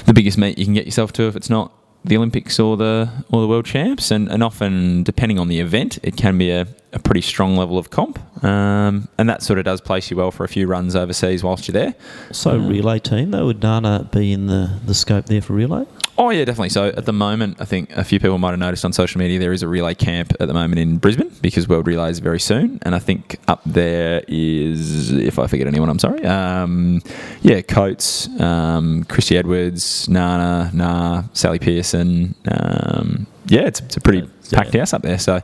the 0.06 0.13
biggest 0.13 0.38
meet 0.38 0.58
you 0.58 0.65
can 0.65 0.73
get 0.73 0.86
yourself 0.86 1.13
to 1.13 1.23
if 1.23 1.36
it's 1.36 1.49
not 1.49 1.71
the 2.06 2.15
Olympics 2.15 2.60
or 2.60 2.78
the 2.78 3.10
or 3.32 3.41
the 3.41 3.47
World 3.47 3.65
Champs. 3.65 4.12
And, 4.12 4.30
and 4.30 4.43
often, 4.43 5.04
depending 5.04 5.39
on 5.39 5.47
the 5.47 5.60
event, 5.60 5.97
it 6.04 6.15
can 6.17 6.38
be 6.38 6.52
a, 6.52 6.67
a 6.93 6.99
pretty 6.99 7.21
strong 7.21 7.58
level 7.58 7.78
of 7.78 7.89
comp. 7.89 8.19
Um, 8.43 9.08
and 9.17 9.30
that 9.30 9.41
sort 9.41 9.60
of 9.60 9.65
does 9.65 9.82
place 9.82 10.12
you 10.12 10.17
well 10.17 10.32
for 10.32 10.43
a 10.43 10.47
few 10.47 10.67
runs 10.67 10.95
overseas 10.95 11.43
whilst 11.43 11.67
you're 11.67 11.73
there. 11.73 11.95
So 12.32 12.58
relay 12.58 12.99
team, 12.99 13.32
though, 13.32 13.45
would 13.45 13.62
Nana 13.63 14.10
be 14.12 14.32
in 14.32 14.47
the, 14.47 14.80
the 14.86 14.93
scope 14.93 15.25
there 15.25 15.41
for 15.41 15.54
relay? 15.54 15.86
Oh 16.21 16.32
yeah, 16.32 16.43
definitely. 16.43 16.67
So 16.69 16.88
at 16.88 17.05
the 17.05 17.13
moment, 17.13 17.55
I 17.62 17.65
think 17.65 17.91
a 17.95 18.03
few 18.03 18.19
people 18.19 18.38
might 18.38 18.49
have 18.49 18.60
noticed 18.60 18.84
on 18.84 18.91
social 18.91 19.19
media 19.19 19.39
there 19.39 19.53
is 19.53 19.63
a 19.63 19.69
relay 19.69 19.95
camp 19.95 20.34
at 20.41 20.49
the 20.49 20.53
moment 20.53 20.77
in 20.79 20.97
Brisbane 20.97 21.32
because 21.41 21.69
World 21.69 21.88
Relay 21.88 22.10
is 22.12 22.19
very 22.19 22.41
soon, 22.41 22.77
and 22.82 22.93
I 22.93 22.99
think 22.99 23.38
up 23.47 23.62
there 23.65 24.21
is, 24.27 25.12
if 25.13 25.39
I 25.39 25.47
forget 25.47 25.65
anyone, 25.65 25.88
I'm 25.89 25.97
sorry. 25.97 26.21
Um, 26.25 27.01
yeah, 27.41 27.62
Coates, 27.62 28.27
um, 28.41 29.05
Christy 29.05 29.38
Edwards, 29.38 30.10
Nana, 30.10 30.69
Nah, 30.73 31.23
Sally 31.32 31.58
Pearson. 31.58 32.36
Um, 32.51 33.25
yeah, 33.47 33.62
it's, 33.62 33.79
it's 33.79 33.95
a 33.95 34.01
pretty 34.01 34.27
Yeah. 34.49 34.60
packed 34.60 34.73
house 34.75 34.93
up 34.93 35.01
there. 35.03 35.19
So 35.19 35.39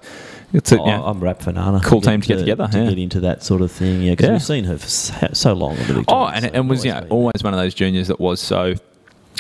it's 0.51 0.73
a, 0.73 0.79
Oh, 0.81 0.85
yeah. 0.88 1.01
I'm 1.01 1.21
wrapped 1.21 1.43
for 1.43 1.53
Nana. 1.53 1.79
Cool 1.85 2.01
team 2.01 2.19
to 2.19 2.27
get 2.27 2.39
together, 2.39 2.67
To 2.67 2.79
yeah. 2.79 2.89
get 2.89 2.99
into 2.99 3.21
that 3.21 3.43
sort 3.43 3.61
of 3.61 3.71
thing, 3.71 4.01
yeah, 4.03 4.11
because 4.11 4.25
Yeah. 4.25 4.31
we've 4.33 4.43
seen 4.43 4.63
her 4.65 4.77
for 4.77 4.89
so, 5.33 5.53
long 5.53 5.77
Oh, 6.09 6.25
and 6.25 6.43
so 6.43 6.49
it, 6.49 6.55
it 6.55 6.59
was 6.65 6.83
always 6.83 6.85
you 6.85 6.91
know 6.91 7.07
always 7.09 7.43
one 7.43 7.53
of 7.53 7.59
those 7.61 7.73
juniors 7.73 8.09
that 8.09 8.19
was 8.19 8.41
so 8.41 8.73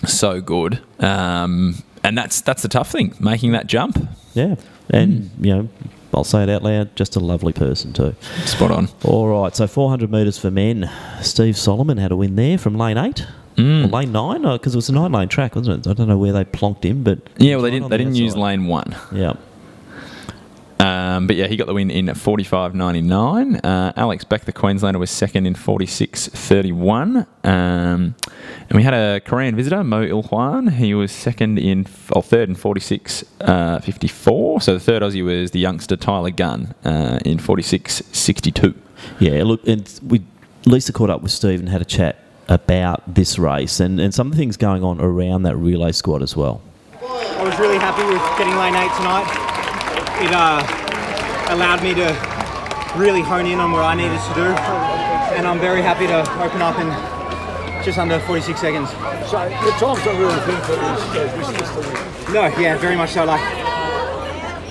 so 0.05 0.41
good. 0.41 0.79
Um, 0.99 1.75
and 2.03 2.17
that's 2.17 2.41
that's 2.41 2.61
the 2.61 2.67
tough 2.67 2.91
thing, 2.91 3.13
making 3.19 3.51
that 3.53 3.67
jump. 3.67 4.07
Yeah, 4.33 4.55
and 4.89 5.23
Mm. 5.39 5.45
you 5.45 5.55
know, 5.55 5.69
I'll 6.13 6.23
say 6.23 6.43
it 6.43 6.49
out 6.49 6.63
loud, 6.63 6.95
just 6.95 7.15
a 7.15 7.19
lovely 7.19 7.53
person 7.53 7.93
too. 7.93 8.15
Spot 8.45 8.71
on. 8.71 8.89
All 9.03 9.27
right, 9.27 9.55
so 9.55 9.67
400 9.67 10.11
metres 10.11 10.37
for 10.37 10.51
men. 10.51 10.89
Steve 11.21 11.57
Solomon 11.57 11.97
had 11.97 12.11
a 12.11 12.15
win 12.15 12.35
there 12.35 12.57
from 12.57 12.77
lane 12.77 12.97
eight. 12.97 13.25
Mm. 13.57 13.89
Lane 13.91 14.11
nine, 14.11 14.41
because 14.41 14.73
it 14.75 14.77
was 14.77 14.89
a 14.89 14.93
nine 14.93 15.11
lane 15.13 15.29
track, 15.29 15.55
wasn't 15.55 15.85
it? 15.85 15.89
I 15.89 15.93
don't 15.93 16.09
know 16.09 16.17
where 16.17 16.33
they 16.33 16.43
plonked 16.43 16.83
him, 16.83 17.03
but 17.03 17.19
Yeah, 17.37 17.55
well, 17.55 17.63
they 17.63 17.71
didn't 17.71 17.89
they 17.89 17.97
the 17.97 18.03
didn't 18.03 18.15
use 18.15 18.35
lane 18.35 18.67
one. 18.67 18.95
Yeah, 19.13 19.33
Um, 20.79 21.27
but 21.27 21.35
yeah, 21.35 21.47
he 21.47 21.55
got 21.55 21.67
the 21.67 21.73
win 21.73 21.89
in 21.89 22.07
45.99. 22.07 23.61
Uh, 23.63 23.93
Alex 23.95 24.23
Beck, 24.23 24.45
the 24.45 24.53
Queenslander, 24.53 24.99
was 24.99 25.09
second 25.09 25.45
in 25.45 25.53
46.31. 25.53 27.25
Um, 27.43 28.15
and 28.69 28.73
we 28.73 28.83
had 28.83 28.93
a 28.93 29.21
Korean 29.21 29.55
visitor, 29.55 29.83
Mo 29.83 30.03
Il-hwan. 30.03 30.67
He 30.67 30.93
was 30.93 31.11
second 31.11 31.59
in, 31.59 31.87
or 32.11 32.21
third 32.21 32.49
in 32.49 32.55
46.54. 32.55 34.61
so 34.61 34.73
the 34.73 34.79
third 34.79 35.01
Aussie 35.01 35.23
was 35.23 35.51
the 35.51 35.59
youngster 35.59 35.95
Tyler 35.95 36.31
Gunn 36.31 36.75
uh, 36.83 37.19
in 37.23 37.37
46.62. 37.37 38.75
yeah. 39.19 39.43
Look, 39.43 39.65
and 39.67 39.99
we 40.05 40.23
Lisa 40.65 40.91
caught 40.91 41.11
up 41.11 41.21
with 41.21 41.31
Steve 41.31 41.59
and 41.59 41.69
had 41.69 41.81
a 41.81 41.85
chat 41.85 42.17
about 42.47 43.01
this 43.13 43.39
race 43.39 43.79
and, 43.79 43.99
and 43.99 44.13
some 44.13 44.27
of 44.27 44.33
the 44.33 44.37
things 44.37 44.57
going 44.57 44.83
on 44.83 44.99
around 44.99 45.43
that 45.43 45.55
relay 45.55 45.91
squad 45.91 46.21
as 46.21 46.35
well. 46.35 46.61
I 47.01 47.43
was 47.43 47.57
really 47.59 47.77
happy 47.77 48.03
with 48.03 48.21
getting 48.37 48.55
lane 48.55 48.75
eight 48.75 48.91
tonight. 48.97 49.54
It 50.17 50.31
uh, 50.31 50.63
allowed 51.51 51.83
me 51.83 51.93
to 51.93 52.07
really 52.95 53.21
hone 53.21 53.45
in 53.45 53.59
on 53.59 53.73
what 53.73 53.83
I 53.83 53.95
needed 53.95 54.17
to 54.17 54.33
do. 54.33 54.47
And 55.35 55.45
I'm 55.45 55.59
very 55.59 55.81
happy 55.81 56.07
to 56.07 56.21
open 56.41 56.61
up 56.61 56.79
in 56.79 56.87
just 57.83 57.97
under 57.97 58.19
46 58.21 58.59
seconds. 58.59 58.89
So 59.29 59.43
the 59.43 59.71
times 59.77 60.03
don't 60.05 60.17
really 60.17 60.39
think 60.47 60.59
for 60.63 60.71
these 60.71 60.81
uh, 60.81 61.35
distance 61.35 61.69
to 61.71 61.79
win. 61.79 62.33
No, 62.33 62.47
yeah, 62.57 62.77
very 62.77 62.95
much 62.95 63.11
so. 63.11 63.25
Like, 63.25 63.41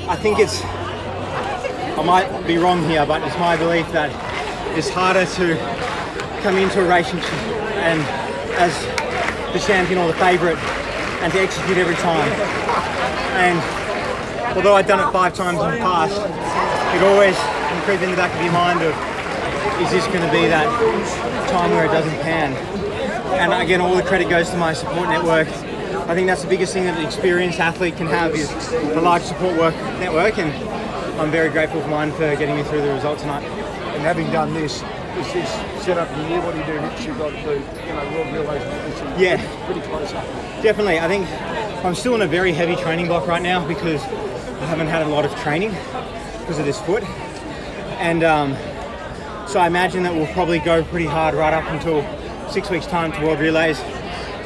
I 0.08 0.16
think 0.16 0.38
it's. 0.38 0.64
I 0.64 2.02
might 2.02 2.46
be 2.46 2.56
wrong 2.56 2.82
here, 2.88 3.04
but 3.04 3.22
it's 3.22 3.38
my 3.38 3.56
belief 3.56 3.86
that 3.92 4.10
it's 4.76 4.88
harder 4.88 5.26
to 5.26 5.56
come 6.42 6.56
into 6.56 6.80
a 6.80 6.88
race 6.88 7.12
and, 7.12 7.20
and 7.84 8.00
as 8.56 8.72
the 9.52 9.60
champion 9.60 9.98
or 9.98 10.08
the 10.08 10.18
favourite 10.18 10.58
and 11.22 11.32
to 11.32 11.38
execute 11.38 11.76
every 11.76 11.94
time. 11.96 12.32
And 13.36 13.83
although 14.56 14.74
I've 14.74 14.86
done 14.86 15.06
it 15.06 15.12
five 15.12 15.34
times 15.34 15.58
in 15.60 15.70
the 15.70 15.78
past, 15.78 16.14
it 16.94 17.02
always 17.02 17.36
creeps 17.84 18.02
in 18.02 18.10
the 18.10 18.16
back 18.16 18.34
of 18.34 18.42
your 18.42 18.52
mind 18.52 18.80
of 18.82 18.94
is 19.82 19.90
this 19.90 20.06
going 20.06 20.24
to 20.24 20.32
be 20.32 20.46
that 20.46 20.64
time 21.50 21.70
where 21.72 21.84
it 21.84 21.88
doesn't 21.88 22.18
pan? 22.22 22.54
And 23.40 23.52
again, 23.52 23.80
all 23.80 23.94
the 23.94 24.02
credit 24.02 24.30
goes 24.30 24.48
to 24.50 24.56
my 24.56 24.72
support 24.72 25.08
network. 25.08 25.48
I 26.08 26.14
think 26.14 26.26
that's 26.26 26.42
the 26.42 26.48
biggest 26.48 26.72
thing 26.72 26.84
that 26.84 26.98
an 26.98 27.04
experienced 27.04 27.60
athlete 27.60 27.96
can 27.96 28.06
have 28.06 28.34
is 28.34 28.50
a 28.72 29.00
large 29.00 29.22
support 29.22 29.58
work 29.58 29.74
network, 29.98 30.38
and 30.38 30.50
I'm 31.20 31.30
very 31.30 31.50
grateful 31.50 31.80
for 31.82 31.88
mine 31.88 32.12
for 32.12 32.36
getting 32.36 32.56
me 32.56 32.62
through 32.62 32.82
the 32.82 32.92
result 32.92 33.18
tonight. 33.18 33.42
And 33.42 34.02
having 34.02 34.30
done 34.30 34.54
this, 34.54 34.82
is 35.18 35.32
this 35.32 35.50
set 35.84 35.98
up 35.98 36.10
in 36.12 36.22
the 36.22 36.28
year? 36.28 36.40
What 36.40 36.52
do 36.52 36.60
you 36.60 36.66
do 36.66 36.80
next? 36.80 37.04
You've 37.04 37.18
got 37.18 37.30
to 37.30 37.42
do, 37.42 37.50
you 37.50 37.92
know, 37.92 38.10
world 38.12 38.32
relays. 38.32 39.20
Yeah. 39.20 39.66
Pretty 39.66 39.80
close 39.82 40.12
up. 40.12 40.24
Definitely, 40.62 41.00
I 41.00 41.08
think 41.08 41.28
I'm 41.84 41.94
still 41.94 42.14
in 42.14 42.22
a 42.22 42.26
very 42.26 42.52
heavy 42.52 42.76
training 42.76 43.06
block 43.06 43.26
right 43.26 43.42
now 43.42 43.66
because 43.66 44.02
I 44.64 44.66
haven't 44.66 44.86
had 44.86 45.02
a 45.02 45.08
lot 45.08 45.26
of 45.26 45.34
training 45.40 45.72
because 46.40 46.58
of 46.58 46.64
this 46.64 46.80
foot, 46.80 47.02
and 48.00 48.24
um, 48.24 48.56
so 49.46 49.60
I 49.60 49.66
imagine 49.66 50.02
that 50.04 50.14
we'll 50.14 50.32
probably 50.32 50.58
go 50.58 50.82
pretty 50.84 51.04
hard 51.04 51.34
right 51.34 51.52
up 51.52 51.70
until 51.70 52.00
six 52.48 52.70
weeks' 52.70 52.86
time 52.86 53.12
to 53.12 53.20
World 53.20 53.40
Relays, 53.40 53.78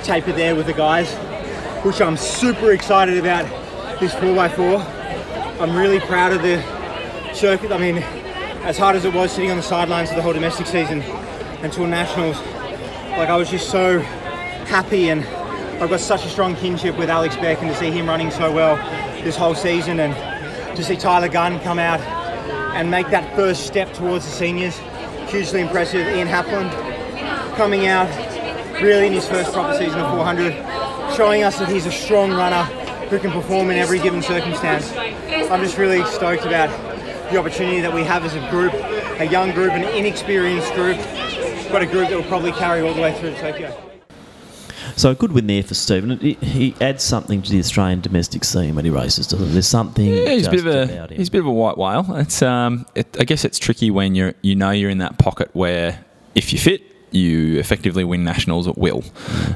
taper 0.03 0.33
there 0.33 0.57
with 0.57 0.67
the 0.67 0.73
guys, 0.73 1.15
which 1.85 2.01
I'm 2.01 2.17
super 2.17 2.73
excited 2.73 3.17
about. 3.17 3.45
This 4.01 4.13
4x4, 4.15 5.61
I'm 5.61 5.77
really 5.77 6.01
proud 6.01 6.33
of 6.33 6.43
the 6.43 6.61
circuit. 7.33 7.71
I 7.71 7.79
mean, 7.79 7.99
as 8.65 8.77
hard 8.77 8.97
as 8.97 9.05
it 9.05 9.15
was 9.15 9.31
sitting 9.31 9.53
on 9.53 9.57
the 9.57 9.63
sidelines 9.63 10.09
for 10.09 10.17
the 10.17 10.23
whole 10.23 10.33
domestic 10.33 10.67
season 10.67 11.01
until 11.63 11.87
nationals, 11.87 12.39
like 13.17 13.29
I 13.29 13.37
was 13.37 13.49
just 13.49 13.71
so 13.71 14.01
happy 14.67 15.11
and 15.11 15.25
I've 15.81 15.91
got 15.91 16.01
such 16.01 16.25
a 16.27 16.29
strong 16.29 16.57
kinship 16.57 16.99
with 16.99 17.09
Alex 17.09 17.37
Beck 17.37 17.63
and 17.63 17.71
to 17.71 17.77
see 17.77 17.93
him 17.93 18.09
running 18.09 18.33
so 18.33 18.51
well 18.51 18.77
this 19.29 19.37
whole 19.37 19.55
season 19.55 20.01
and 20.01 20.15
to 20.75 20.83
see 20.83 20.97
Tyler 20.97 21.29
Gunn 21.29 21.61
come 21.61 21.79
out 21.79 22.01
and 22.75 22.91
make 22.91 23.11
that 23.11 23.37
first 23.37 23.67
step 23.67 23.93
towards 23.93 24.25
the 24.25 24.31
seniors, 24.31 24.79
hugely 25.29 25.61
impressive. 25.61 26.07
Ian 26.07 26.27
Halpin 26.27 26.71
coming 27.55 27.87
out 27.87 28.09
really 28.81 29.07
in 29.07 29.13
his 29.13 29.29
first 29.29 29.53
proper 29.53 29.77
season 29.77 30.01
of 30.01 30.11
400, 30.15 31.15
showing 31.15 31.43
us 31.43 31.59
that 31.59 31.69
he's 31.69 31.85
a 31.85 31.93
strong 31.93 32.31
runner 32.31 32.63
who 33.11 33.19
can 33.19 33.31
perform 33.31 33.71
in 33.71 33.77
every 33.77 33.99
given 33.99 34.23
circumstance. 34.23 34.91
I'm 35.51 35.63
just 35.63 35.77
really 35.77 36.03
stoked 36.07 36.47
about 36.47 36.71
the 37.31 37.37
opportunity 37.37 37.81
that 37.81 37.93
we 37.93 38.05
have 38.05 38.25
as 38.25 38.35
a 38.35 38.51
group, 38.51 38.73
a 39.21 39.27
young 39.27 39.53
group, 39.53 39.73
an 39.73 39.85
inexperienced 39.85 40.73
group, 40.73 40.97
but 41.71 41.83
a 41.83 41.87
group 41.87 42.09
that 42.09 42.17
will 42.17 42.29
probably 42.29 42.53
carry 42.53 42.81
all 42.81 42.95
the 42.95 43.03
way 43.03 43.13
through 43.21 43.33
to 43.33 43.41
Tokyo. 43.43 43.88
So 44.99 45.13
a 45.13 45.15
good 45.15 45.31
win 45.31 45.47
there 45.47 45.63
for 45.63 45.75
Stephen. 45.75 46.19
He, 46.19 46.35
he 46.35 46.75
adds 46.81 47.05
something 47.05 47.41
to 47.41 47.51
the 47.51 47.61
Australian 47.61 48.01
domestic 48.01 48.43
scene 48.43 48.75
when 48.75 48.85
he 48.85 48.91
races, 48.91 49.29
doesn't 49.29 49.47
he? 49.47 49.53
There's 49.53 49.67
something 49.69 50.05
Yeah, 50.05 50.31
he's 50.31 50.49
a 50.49 50.51
bit 50.51 50.67
of 50.67 50.67
a 50.67 51.15
he's 51.15 51.29
a 51.29 51.31
bit 51.31 51.39
of 51.39 51.47
a 51.47 51.53
white 51.53 51.79
whale. 51.79 52.05
It's 52.17 52.43
um, 52.43 52.85
it, 52.97 53.07
I 53.21 53.23
guess 53.23 53.45
it's 53.45 53.61
tricky 53.61 53.93
when 53.93 54.17
you're 54.17 54.35
you 54.43 54.57
know 54.57 54.71
you're 54.73 54.91
in 54.91 54.99
that 54.99 55.17
pocket 55.17 55.51
where 55.53 56.05
if 56.35 56.53
you 56.53 56.59
fit, 56.59 56.83
you 57.13 57.59
effectively 57.61 58.03
win 58.03 58.25
nationals 58.25 58.67
at 58.67 58.77
will. 58.77 59.05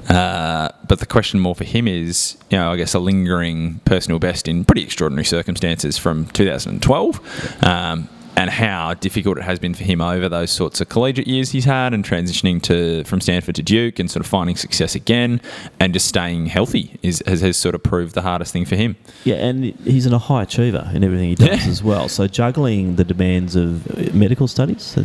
Uh, 0.08 0.68
but 0.86 1.00
the 1.00 1.06
question 1.06 1.40
more 1.40 1.56
for 1.56 1.64
him 1.64 1.88
is, 1.88 2.36
you 2.50 2.56
know, 2.56 2.70
I 2.72 2.76
guess 2.76 2.94
a 2.94 3.00
lingering 3.00 3.80
personal 3.84 4.20
best 4.20 4.46
in 4.46 4.64
pretty 4.64 4.82
extraordinary 4.82 5.24
circumstances 5.24 5.98
from 5.98 6.26
2012. 6.26 7.64
Um, 7.64 8.08
and 8.36 8.48
how 8.48 8.94
difficult 8.94 9.36
it 9.38 9.42
has 9.44 9.58
been 9.58 9.74
for 9.74 9.84
him 9.84 10.00
over 10.00 10.28
those 10.28 10.50
sorts 10.50 10.80
of 10.80 10.88
collegiate 10.88 11.26
years 11.26 11.50
he's 11.50 11.66
had 11.66 11.92
and 11.92 12.02
transitioning 12.04 12.60
to 12.62 13.04
from 13.04 13.20
Stanford 13.20 13.54
to 13.56 13.62
Duke 13.62 13.98
and 13.98 14.10
sort 14.10 14.24
of 14.24 14.26
finding 14.26 14.56
success 14.56 14.94
again 14.94 15.40
and 15.78 15.92
just 15.92 16.06
staying 16.08 16.46
healthy 16.46 16.98
is 17.02 17.22
has, 17.26 17.40
has 17.42 17.56
sort 17.56 17.74
of 17.74 17.82
proved 17.82 18.14
the 18.14 18.22
hardest 18.22 18.52
thing 18.52 18.64
for 18.64 18.76
him. 18.76 18.96
Yeah, 19.24 19.36
and 19.36 19.64
he's 19.84 20.06
an, 20.06 20.14
a 20.14 20.18
high 20.18 20.42
achiever 20.44 20.90
in 20.94 21.04
everything 21.04 21.28
he 21.28 21.34
does 21.34 21.64
Yeah. 21.64 21.70
as 21.70 21.82
well. 21.82 22.08
So 22.08 22.26
juggling 22.26 22.96
the 22.96 23.04
demands 23.04 23.54
of 23.54 23.86
uh, 23.90 24.12
medical 24.14 24.48
studies. 24.48 24.96
uh. 24.96 25.04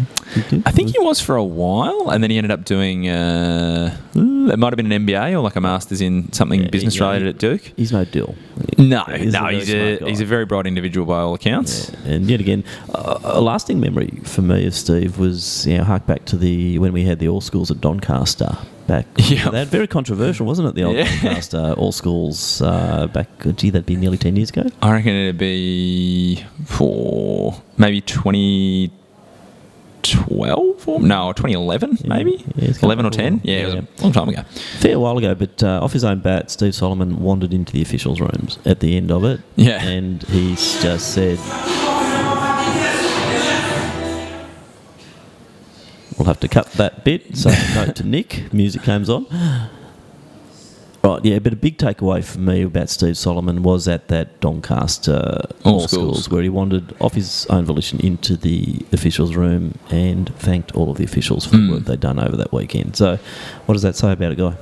I 0.65 0.71
think 0.71 0.89
he 0.91 0.99
was 0.99 1.19
for 1.19 1.35
a 1.35 1.43
while, 1.43 2.09
and 2.11 2.23
then 2.23 2.31
he 2.31 2.37
ended 2.37 2.51
up 2.51 2.63
doing. 2.65 3.07
Uh, 3.09 3.95
it 4.49 4.57
might 4.59 4.73
have 4.73 4.77
been 4.77 4.91
an 4.91 5.05
MBA 5.05 5.33
or 5.33 5.39
like 5.39 5.55
a 5.55 5.61
master's 5.61 6.01
in 6.01 6.31
something 6.33 6.61
Yeah, 6.63 6.69
business 6.69 6.95
yeah, 6.97 7.05
related 7.07 7.27
at 7.27 7.37
Duke. 7.37 7.61
He's 7.75 7.91
no 7.91 8.05
dill. 8.05 8.35
No, 8.77 9.03
He's 9.03 9.33
a 9.33 9.37
no, 9.37 9.43
very 9.45 9.55
he's 9.55 9.69
a 9.73 9.97
guy. 9.97 10.09
he's 10.09 10.21
a 10.21 10.25
very 10.25 10.45
bright 10.45 10.67
individual 10.67 11.05
by 11.05 11.19
all 11.19 11.33
accounts. 11.33 11.89
And 12.05 12.29
yet 12.29 12.39
again, 12.39 12.63
uh, 12.93 13.19
a 13.23 13.41
lasting 13.41 13.79
memory 13.79 14.19
for 14.23 14.41
me 14.41 14.65
of 14.67 14.73
Steve 14.73 15.17
was, 15.19 15.65
you 15.67 15.77
know, 15.77 15.83
hark 15.83 16.05
back 16.05 16.25
to 16.25 16.37
the 16.37 16.79
when 16.79 16.93
we 16.93 17.03
had 17.03 17.19
the 17.19 17.27
all 17.27 17.41
schools 17.41 17.71
at 17.71 17.81
Doncaster 17.81 18.57
back. 18.87 19.05
Yeah. 19.17 19.49
that 19.49 19.67
very 19.67 19.87
controversial, 19.87 20.45
wasn't 20.45 20.69
it? 20.69 20.75
The 20.75 20.83
old 20.83 20.95
Yeah. 20.95 21.03
Doncaster 21.21 21.73
all 21.77 21.91
schools 21.91 22.61
uh, 22.61 23.07
back. 23.07 23.27
Gee, 23.55 23.69
that'd 23.71 23.85
be 23.85 23.95
nearly 23.95 24.17
ten 24.17 24.35
years 24.35 24.49
ago. 24.49 24.63
I 24.81 24.91
reckon 24.93 25.13
it'd 25.13 25.37
be 25.37 26.43
for 26.65 27.61
maybe 27.77 28.01
twenty 28.01 28.91
twelve 30.01 30.87
or 30.87 30.99
no, 30.99 31.33
twenty 31.33 31.53
eleven 31.53 31.97
maybe 32.05 32.43
yeah, 32.55 32.73
eleven 32.81 33.05
or 33.05 33.09
ten. 33.11 33.33
while. 33.33 33.41
Yeah, 33.43 33.57
it 33.57 33.65
was 33.65 33.73
a 33.75 34.03
long 34.03 34.11
time 34.13 34.29
ago. 34.29 34.43
Fair 34.79 34.99
while 34.99 35.17
ago, 35.17 35.35
but 35.35 35.61
uh, 35.63 35.81
off 35.83 35.93
his 35.93 36.03
own 36.03 36.19
bat, 36.19 36.49
Steve 36.51 36.75
Solomon 36.75 37.19
wandered 37.19 37.53
into 37.53 37.73
the 37.73 37.81
officials' 37.81 38.19
rooms 38.19 38.59
at 38.65 38.79
the 38.79 38.95
end 38.97 39.11
of 39.11 39.23
it. 39.23 39.41
Yeah. 39.55 39.83
and 39.83 40.23
he 40.23 40.55
just 40.55 41.13
said. 41.13 41.39
We'll 46.17 46.25
have 46.25 46.39
to 46.39 46.47
cut 46.47 46.71
that 46.73 47.03
bit. 47.03 47.37
So, 47.37 47.51
note 47.75 47.95
to 47.97 48.03
Nick, 48.03 48.51
music 48.51 48.81
comes 48.81 49.07
on. 49.09 49.27
Right, 51.03 51.23
yeah, 51.23 51.39
but 51.39 51.53
a 51.53 51.55
big 51.55 51.77
takeaway 51.77 52.23
for 52.23 52.39
me 52.39 52.63
about 52.63 52.89
Steve 52.89 53.17
Solomon 53.17 53.63
was 53.63 53.87
at 53.87 54.07
that 54.09 54.41
Doncaster 54.41 55.41
All 55.63 55.73
All, 55.73 55.79
Schools. 55.87 55.91
schools. 56.23 56.29
where 56.29 56.41
he 56.43 56.49
wandered 56.49 56.93
off 56.99 57.13
his 57.13 57.45
own 57.49 57.63
volition 57.65 57.99
into 58.01 58.35
the 58.35 58.79
officials' 58.91 59.35
room 59.35 59.77
and 59.89 60.35
thanked 60.37 60.73
all 60.75 60.91
of 60.91 60.97
the 60.97 61.03
officials 61.05 61.45
for 61.45 61.55
Mm. 61.55 61.67
the 61.67 61.73
work 61.75 61.85
they'd 61.85 61.99
done 62.01 62.19
over 62.19 62.35
that 62.35 62.51
weekend. 62.51 62.95
So, 62.97 63.19
what 63.67 63.73
does 63.73 63.83
that 63.83 63.95
say 63.95 64.11
about 64.11 64.31
a 64.33 64.35
guy? 64.35 64.55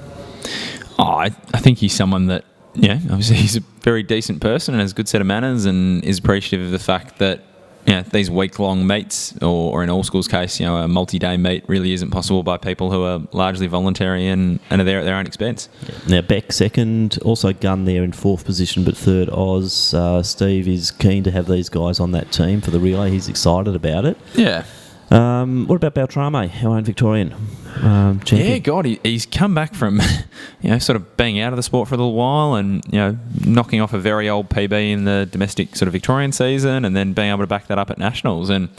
Oh, 1.00 1.04
I, 1.04 1.26
I 1.54 1.60
think 1.60 1.80
he's 1.80 1.93
someone 1.93 2.28
that, 2.28 2.43
yeah, 2.76 3.00
obviously 3.10 3.38
he's 3.38 3.56
a 3.58 3.62
very 3.82 4.04
decent 4.04 4.39
person 4.41 4.76
and 4.76 4.82
has 4.82 4.91
a 4.91 4.95
good 4.95 5.08
set 5.08 5.21
of 5.21 5.28
manners 5.28 5.65
and 5.65 6.04
is 6.04 6.19
appreciative 6.19 6.65
of 6.67 6.71
the 6.71 6.80
fact 6.80 7.17
that, 7.19 7.41
you 7.86 7.93
know, 7.93 8.02
these 8.02 8.32
week 8.32 8.58
long 8.60 8.88
meets, 8.88 9.38
or, 9.41 9.74
or 9.74 9.84
in 9.84 9.89
all 9.89 10.04
schools' 10.04 10.28
case, 10.28 10.60
you 10.60 10.65
know, 10.65 10.78
a 10.78 10.88
multi 10.88 11.19
day 11.19 11.38
meet 11.38 11.63
really 11.67 11.93
isn't 11.93 12.12
possible 12.12 12.43
by 12.43 12.58
people 12.58 12.91
who 12.91 13.04
are 13.04 13.21
largely 13.32 13.67
voluntary 13.67 14.28
and, 14.28 14.60
and 14.69 14.82
are 14.82 14.84
there 14.84 15.00
at 15.00 15.04
their 15.04 15.15
own 15.15 15.26
expense. 15.28 15.69
Now 16.08 16.21
Beck 16.21 16.52
second, 16.52 17.19
also 17.24 17.54
Gunn 17.54 17.86
there 17.86 18.04
in 18.04 18.12
fourth 18.12 18.45
position, 18.45 18.84
but 18.84 18.98
third 18.98 19.30
Oz. 19.30 19.93
Uh, 19.93 20.24
Steve 20.24 20.67
is 20.67 20.91
keen 20.91 21.24
to 21.24 21.32
have 21.32 21.48
these 21.48 21.69
guys 21.69 22.00
on 22.00 22.12
that 22.12 22.32
team 22.32 22.62
for 22.62 22.71
the 22.71 22.80
relay. 22.80 23.12
He's 23.12 23.30
excited 23.30 23.76
about 23.76 24.06
it. 24.06 24.17
Yeah. 24.34 24.65
Um, 25.15 25.67
what 25.67 25.78
about 25.78 25.93
Beltrame, 25.93 26.36
our 26.36 26.49
own 26.65 26.84
Victorian 26.84 27.34
um? 27.82 28.21
Yeah, 28.28 28.58
God, 28.58 28.86
he, 28.86 28.99
he's 29.04 29.25
come 29.25 29.56
back 29.56 29.73
from, 29.73 30.01
you 30.62 30.69
know, 30.69 30.80
sort 30.80 30.95
of 30.95 31.15
being 31.17 31.39
out 31.39 31.54
of 31.54 31.58
the 31.58 31.63
sport 31.63 31.88
for 31.88 31.95
a 31.95 31.97
little 31.97 32.13
while 32.13 32.56
and, 32.56 32.84
you 32.91 32.99
know, 32.99 33.17
knocking 33.45 33.80
off 33.82 33.93
a 33.93 33.99
very 33.99 34.30
old 34.30 34.49
PB 34.49 34.91
in 34.91 35.06
the 35.06 35.28
domestic 35.32 35.75
sort 35.75 35.88
of 35.88 35.93
Victorian 35.93 36.32
season 36.32 36.84
and 36.86 36.95
then 36.95 37.13
being 37.13 37.30
able 37.30 37.39
to 37.39 37.47
back 37.47 37.67
that 37.67 37.78
up 37.78 37.89
at 37.89 37.97
nationals. 37.97 38.49
And, 38.49 38.69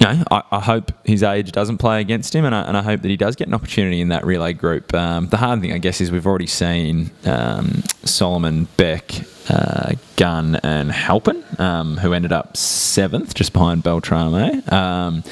you 0.00 0.06
know, 0.06 0.24
I, 0.30 0.42
I 0.50 0.60
hope 0.60 0.92
his 1.04 1.22
age 1.22 1.52
doesn't 1.52 1.78
play 1.78 2.00
against 2.00 2.34
him 2.34 2.44
and 2.46 2.54
I, 2.54 2.62
and 2.62 2.76
I 2.76 2.82
hope 2.82 3.02
that 3.02 3.08
he 3.08 3.16
does 3.16 3.36
get 3.36 3.48
an 3.48 3.54
opportunity 3.54 4.00
in 4.00 4.08
that 4.08 4.24
relay 4.24 4.54
group. 4.54 4.94
Um, 4.94 5.28
the 5.28 5.36
hard 5.36 5.60
thing, 5.60 5.72
I 5.72 5.78
guess, 5.78 6.00
is 6.00 6.10
we've 6.10 6.26
already 6.26 6.46
seen 6.46 7.10
um, 7.26 7.82
Solomon, 8.04 8.66
Beck, 8.78 9.12
uh, 9.50 9.92
Gunn, 10.16 10.56
and 10.56 10.90
Halpin, 10.90 11.44
um, 11.58 11.98
who 11.98 12.14
ended 12.14 12.32
up 12.32 12.56
seventh, 12.56 13.34
just 13.34 13.52
behind 13.52 13.82
Beltrame. 13.82 14.62
Um, 14.72 15.22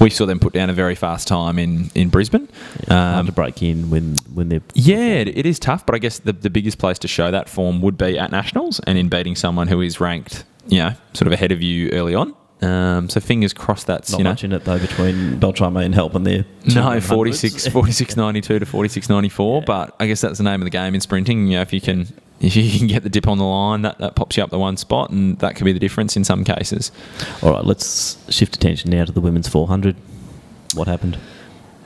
we 0.00 0.10
saw 0.10 0.26
them 0.26 0.38
put 0.40 0.52
down 0.52 0.70
a 0.70 0.72
very 0.72 0.94
fast 0.94 1.28
time 1.28 1.58
in, 1.58 1.90
in 1.94 2.08
Brisbane. 2.08 2.48
Hard 2.88 3.20
Um, 3.20 3.26
to 3.26 3.32
break 3.32 3.62
in 3.62 3.90
when 3.90 4.16
when 4.34 4.48
they're 4.48 4.62
yeah, 4.74 4.96
it, 4.96 5.28
it 5.36 5.46
is 5.46 5.58
tough, 5.58 5.86
but 5.86 5.94
I 5.94 5.98
guess 5.98 6.18
the, 6.18 6.32
the 6.32 6.50
biggest 6.50 6.78
place 6.78 6.98
to 7.00 7.08
show 7.08 7.30
that 7.30 7.48
form 7.48 7.80
would 7.82 7.98
be 7.98 8.18
at 8.18 8.30
nationals 8.32 8.80
and 8.80 8.98
in 8.98 9.08
beating 9.08 9.36
someone 9.36 9.68
who 9.68 9.80
is 9.80 10.00
ranked, 10.00 10.44
you 10.66 10.78
know, 10.78 10.94
sort 11.14 11.26
of 11.26 11.32
ahead 11.32 11.52
of 11.52 11.62
you 11.62 11.88
early 11.90 12.14
on. 12.14 12.34
Um, 12.62 13.08
so 13.08 13.20
fingers 13.20 13.52
crossed 13.52 13.88
that's 13.88 14.12
not 14.12 14.18
you 14.18 14.24
know 14.24 14.30
much 14.30 14.44
in 14.44 14.52
it 14.52 14.64
though 14.64 14.78
between 14.78 15.38
Beltrame 15.38 15.76
and 15.78 15.94
Halpin 15.94 16.22
there. 16.22 16.44
no 16.74 17.00
46 17.00 17.66
46 17.72 18.16
92 18.16 18.60
to 18.60 18.66
46 18.66 19.08
94 19.08 19.62
but 19.62 19.96
I 19.98 20.06
guess 20.06 20.20
that's 20.20 20.38
the 20.38 20.44
name 20.44 20.60
of 20.60 20.66
the 20.66 20.70
game 20.70 20.94
in 20.94 21.00
sprinting 21.00 21.48
you 21.48 21.56
know 21.56 21.62
if 21.62 21.72
you 21.72 21.80
can 21.80 22.06
if 22.42 22.56
you 22.56 22.76
can 22.78 22.88
get 22.88 23.04
the 23.04 23.08
dip 23.08 23.28
on 23.28 23.38
the 23.38 23.44
line, 23.44 23.82
that, 23.82 23.98
that 23.98 24.16
pops 24.16 24.36
you 24.36 24.42
up 24.42 24.50
the 24.50 24.58
one 24.58 24.76
spot, 24.76 25.10
and 25.10 25.38
that 25.38 25.54
could 25.54 25.64
be 25.64 25.72
the 25.72 25.78
difference 25.78 26.16
in 26.16 26.24
some 26.24 26.42
cases. 26.42 26.90
All 27.40 27.52
right, 27.52 27.64
let's 27.64 28.18
shift 28.34 28.56
attention 28.56 28.90
now 28.90 29.04
to 29.04 29.12
the 29.12 29.20
women's 29.20 29.46
400. 29.48 29.94
What 30.74 30.88
happened? 30.88 31.18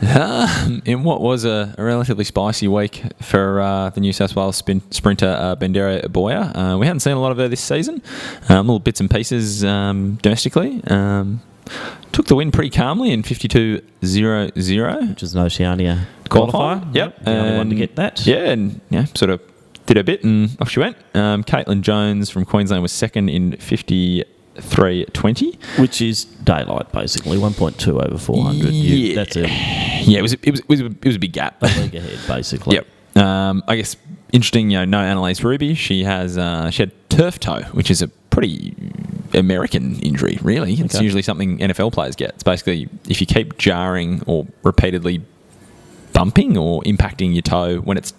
Um, 0.01 0.83
in 0.85 1.05
what 1.05 1.21
was 1.21 1.45
a, 1.45 1.75
a 1.79 1.85
relatively 1.85 2.25
spicy 2.25 2.69
week 2.69 3.03
for 3.21 3.61
uh, 3.61 3.91
the 3.91 4.01
New 4.01 4.13
South 4.13 4.37
Wales 4.37 4.57
spin, 4.57 4.83
sprinter 4.91 5.29
uh, 5.29 5.57
Bendere 5.57 6.03
Oboya, 6.05 6.75
uh, 6.75 6.79
we 6.79 6.87
hadn't 6.87 7.01
seen 7.01 7.15
a 7.15 7.21
lot 7.21 7.33
of 7.33 7.39
her 7.39 7.49
this 7.49 7.61
season. 7.61 8.03
Um, 8.49 8.67
little 8.67 8.79
bits 8.79 9.01
and 9.01 9.11
pieces 9.11 9.65
um, 9.65 10.19
domestically. 10.23 10.83
Um, 10.87 11.41
took 12.13 12.27
the 12.27 12.35
win 12.37 12.51
pretty 12.53 12.71
calmly 12.71 13.11
in 13.11 13.23
52.00. 13.23 15.09
Which 15.09 15.23
is 15.23 15.35
an 15.35 15.41
Oceania 15.41 16.07
Qualifier, 16.25 16.51
qualifier. 16.51 16.95
yep. 16.95 17.25
The 17.25 17.37
only 17.37 17.57
one 17.57 17.71
to 17.71 17.77
get 17.77 17.97
that. 17.97 18.27
Yeah, 18.27 18.51
and 18.51 18.81
yeah, 18.91 19.05
sort 19.07 19.31
of 19.31 19.41
did 19.87 19.97
a 19.97 20.05
bit 20.05 20.25
and 20.25 20.57
off 20.61 20.69
she 20.71 20.81
went. 20.81 20.97
Um, 21.15 21.45
Caitlin 21.45 21.81
Jones 21.81 22.29
from 22.31 22.45
Queensland 22.45 22.83
was 22.83 22.93
second 22.93 23.29
in 23.29 23.53
53.20. 24.61 25.79
Which 25.81 26.01
is 26.03 26.25
daylight, 26.25 26.91
basically. 26.93 27.39
1.2 27.39 28.05
over 28.07 28.19
400. 28.19 28.73
You- 28.73 28.97
Yeah. 28.97 29.15
That's 29.17 29.37
a, 29.37 29.41
Yeah, 29.43 30.19
it 30.19 30.23
was, 30.23 30.33
it 30.35 30.51
was, 30.51 30.61
it 30.61 30.69
was, 30.69 30.81
it 30.81 31.05
was 31.05 31.17
a 31.17 31.19
big 31.19 31.33
gap. 31.33 31.63
a 31.63 31.67
league 31.81 31.95
ahead, 31.95 32.19
basically. 32.27 32.77
Yep. 32.77 32.87
Um, 33.25 33.63
I 33.67 33.77
guess 33.77 33.97
interesting. 34.33 34.71
You 34.71 34.79
know, 34.81 34.85
no 34.85 34.99
Anneliese 34.99 35.41
Rubie. 35.41 35.75
She 35.77 36.05
has 36.05 36.37
uh, 36.37 36.71
she 36.71 36.83
had 36.83 36.93
turf 37.09 37.41
toe, 37.41 37.63
which 37.73 37.91
is 37.91 38.03
a 38.03 38.09
pretty 38.09 38.75
American 39.33 39.99
injury. 40.01 40.39
Really, 40.43 40.75
it's 40.75 40.95
Okay. 40.97 41.03
usually 41.03 41.23
something 41.23 41.57
NFL 41.59 41.93
players 41.95 42.15
get. 42.15 42.31
It's 42.35 42.43
basically 42.43 42.91
if 43.09 43.23
you 43.23 43.27
keep 43.27 43.57
jarring 43.57 44.23
or 44.27 44.47
repeatedly 44.63 45.23
bumping 46.13 46.59
or 46.59 46.83
impacting 46.83 47.33
your 47.33 47.41
toe 47.41 47.79
when 47.79 47.97
it's 47.97 48.13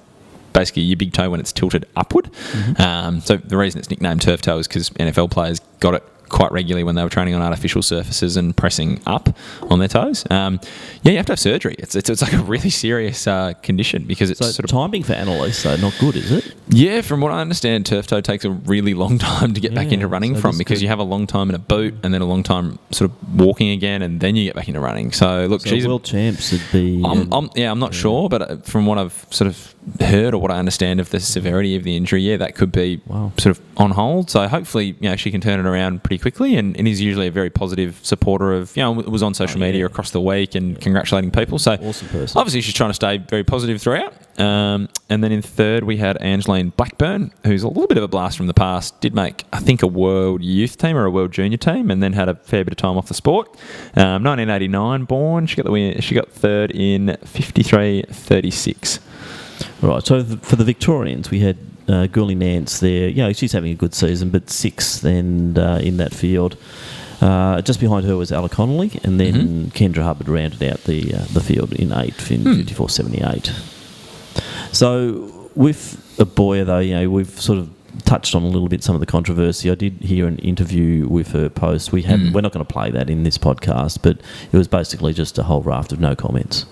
basically 0.53 0.81
your 0.81 0.97
big 0.97 1.13
toe 1.13 1.29
when 1.29 1.39
it's 1.39 1.51
tilted 1.51 1.85
upward. 1.95 2.31
Um, 2.79 3.21
so 3.21 3.37
the 3.37 3.55
reason 3.55 3.77
it's 3.77 3.91
nicknamed 3.91 4.23
turf 4.23 4.41
toe 4.41 4.57
is 4.57 4.67
because 4.67 4.89
NFL 4.91 5.29
players 5.29 5.59
got 5.79 5.93
it 5.93 6.03
quite 6.29 6.51
regularly 6.51 6.83
when 6.83 6.95
they 6.95 7.03
were 7.03 7.09
training 7.09 7.35
on 7.35 7.41
artificial 7.41 7.81
surfaces 7.81 8.37
and 8.37 8.55
pressing 8.55 9.01
up 9.05 9.29
on 9.63 9.79
their 9.79 9.87
toes. 9.87 10.25
Um, 10.29 10.59
yeah, 11.03 11.11
you 11.11 11.17
have 11.17 11.25
to 11.27 11.33
have 11.33 11.39
surgery. 11.39 11.75
It's, 11.79 11.95
it's, 11.95 12.09
it's 12.09 12.21
like 12.21 12.33
a 12.33 12.39
really 12.39 12.69
serious 12.69 13.27
uh, 13.27 13.53
condition 13.63 14.03
because 14.05 14.29
it's 14.29 14.39
So 14.39 14.45
sort 14.47 14.65
of 14.65 14.69
timing 14.71 15.03
for 15.03 15.13
Anneliese, 15.13 15.63
though, 15.63 15.75
not 15.77 15.95
good, 15.99 16.15
is 16.15 16.31
it? 16.31 16.53
yeah, 16.69 17.01
from 17.01 17.21
what 17.21 17.31
I 17.31 17.39
understand, 17.41 17.85
turf 17.85 18.07
toe 18.07 18.21
takes 18.21 18.45
a 18.45 18.51
really 18.51 18.93
long 18.93 19.17
time 19.19 19.53
to 19.53 19.61
get 19.61 19.73
back 19.73 19.91
into 19.91 20.07
running 20.07 20.35
so 20.35 20.41
from 20.41 20.57
because 20.57 20.77
could- 20.79 20.83
you 20.83 20.87
have 20.89 20.99
a 20.99 21.03
long 21.03 21.27
time 21.27 21.49
in 21.49 21.55
a 21.55 21.59
boot 21.59 21.93
and 22.03 22.13
then 22.13 22.21
a 22.21 22.25
long 22.25 22.43
time 22.43 22.79
sort 22.91 23.09
of 23.11 23.39
walking 23.39 23.69
again 23.69 24.01
and 24.01 24.19
then 24.19 24.35
you 24.35 24.45
get 24.45 24.55
back 24.55 24.67
into 24.67 24.79
running. 24.79 25.11
So 25.11 25.45
look, 25.47 25.61
So 25.61 25.69
she's 25.69 25.85
a- 25.85 25.87
world 25.87 26.03
champs 26.03 26.51
would 26.51 26.61
be. 26.71 27.01
I'm, 27.05 27.31
I'm, 27.33 27.49
yeah, 27.55 27.71
I'm 27.71 27.79
not 27.79 27.93
sure, 27.93 28.29
but 28.29 28.41
uh, 28.41 28.57
from 28.57 28.85
what 28.85 28.97
I've 28.97 29.25
sort 29.29 29.47
of 29.47 29.73
heard 30.01 30.33
or 30.33 30.41
what 30.41 30.51
I 30.51 30.57
understand 30.59 30.99
of 30.99 31.09
the 31.09 31.19
severity 31.19 31.75
of 31.75 31.83
the 31.83 31.95
injury, 31.97 32.21
yeah, 32.21 32.37
that 32.37 32.55
could 32.55 32.71
be 32.71 33.01
Wow. 33.07 33.31
sort 33.37 33.57
of 33.57 33.63
on 33.77 33.91
hold. 33.91 34.29
So 34.29 34.47
hopefully, 34.47 34.95
you 34.99 35.09
know, 35.09 35.15
she 35.15 35.31
can 35.31 35.41
turn 35.41 35.59
it 35.59 35.65
around 35.65 36.03
pretty 36.03 36.19
quickly. 36.19 36.55
And, 36.57 36.75
and 36.77 36.87
he's 36.87 36.99
usually 37.01 37.27
a 37.27 37.31
very 37.31 37.49
positive 37.49 37.99
supporter 38.03 38.53
of, 38.53 38.75
you 38.75 38.83
know, 38.83 38.91
was 38.91 39.23
on 39.23 39.33
social 39.33 39.61
Oh, 39.61 39.65
yeah. 39.65 39.71
media 39.71 39.85
across 39.85 40.11
the 40.11 40.21
week 40.21 40.55
and 40.55 40.79
congratulating 40.81 41.31
people. 41.31 41.57
So 41.59 41.73
Awesome 41.81 42.07
person. 42.09 42.37
obviously, 42.37 42.61
she's 42.61 42.73
trying 42.73 42.89
to 42.89 42.95
stay 42.95 43.17
very 43.17 43.43
positive 43.43 43.81
throughout. 43.81 44.13
Um, 44.39 44.87
and 45.09 45.23
then 45.23 45.31
in 45.31 45.41
third, 45.41 45.83
we 45.83 45.97
had 45.97 46.15
Angeline 46.17 46.69
Blackburn, 46.77 47.31
who's 47.43 47.63
a 47.63 47.67
little 47.67 47.87
bit 47.87 47.97
of 47.97 48.03
a 48.03 48.07
blast 48.07 48.37
from 48.37 48.45
the 48.47 48.53
past. 48.53 48.99
Did 49.01 49.15
make, 49.15 49.45
I 49.51 49.59
think, 49.59 49.81
a 49.81 49.87
world 49.87 50.43
youth 50.43 50.77
team 50.77 50.95
or 50.95 51.05
a 51.05 51.11
world 51.11 51.31
junior 51.31 51.57
team, 51.57 51.89
and 51.89 52.03
then 52.03 52.13
had 52.13 52.29
a 52.29 52.35
fair 52.35 52.63
bit 52.63 52.71
of 52.73 52.77
time 52.77 52.97
off 52.97 53.07
the 53.07 53.15
sport. 53.15 53.47
Um, 53.95 54.23
1989 54.23 55.05
born. 55.05 55.47
She 55.47 55.55
got 55.55 55.65
the 55.65 55.71
win. 55.71 55.99
She 56.01 56.13
got 56.13 56.29
third 56.29 56.69
in 56.71 57.17
53.36. 57.23 58.99
Right. 59.81 60.05
So 60.05 60.23
th- 60.23 60.39
for 60.41 60.55
the 60.55 60.63
Victorians, 60.63 61.31
we 61.31 61.39
had 61.39 61.57
uh, 61.87 62.07
Gurley 62.07 62.35
Nance 62.35 62.79
there. 62.79 63.09
Yeah, 63.09 63.31
she's 63.31 63.51
having 63.53 63.71
a 63.71 63.75
good 63.75 63.93
season, 63.93 64.29
but 64.29 64.49
sixth 64.49 65.03
and 65.03 65.57
uh, 65.57 65.79
in 65.81 65.97
that 65.97 66.13
field. 66.13 66.57
Uh, 67.19 67.61
just 67.61 67.79
behind 67.79 68.05
her 68.05 68.15
was 68.15 68.31
Ella 68.31 68.47
Connolly, 68.49 68.99
and 69.03 69.19
then 69.19 69.71
Kendra 69.71 70.03
Hubbard 70.03 70.29
rounded 70.29 70.61
out 70.61 70.83
the 70.83 71.15
uh, 71.15 71.25
the 71.33 71.41
field 71.41 71.73
in 71.73 71.91
eighth 71.91 72.29
in 72.31 72.43
fifty 72.43 72.73
four 72.75 72.89
seventy 72.89 73.21
eight. 73.23 73.51
So 74.71 75.49
with 75.55 75.97
Oboya, 76.17 76.65
though, 76.65 76.79
you 76.79 76.93
know, 76.95 77.09
we've 77.09 77.29
sort 77.41 77.57
of 77.59 77.69
touched 78.05 78.35
on 78.35 78.43
a 78.43 78.47
little 78.47 78.67
bit 78.67 78.83
some 78.83 78.93
of 78.95 78.99
the 78.99 79.07
controversy. 79.07 79.71
I 79.71 79.75
did 79.75 79.93
hear 79.93 80.27
an 80.27 80.37
interview 80.39 81.07
with 81.07 81.31
her 81.31 81.49
post. 81.49 81.91
We 81.91 82.03
had 82.03 82.33
we're 82.33 82.41
not 82.41 82.51
going 82.53 82.63
to 82.65 82.71
play 82.71 82.91
that 82.91 83.09
in 83.09 83.23
this 83.23 83.37
podcast, 83.39 83.99
but 84.03 84.21
it 84.51 84.57
was 84.57 84.67
basically 84.67 85.13
just 85.13 85.37
a 85.39 85.43
whole 85.43 85.61
raft 85.63 85.91
of 85.91 85.99
no 85.99 86.15
comments. 86.15 86.65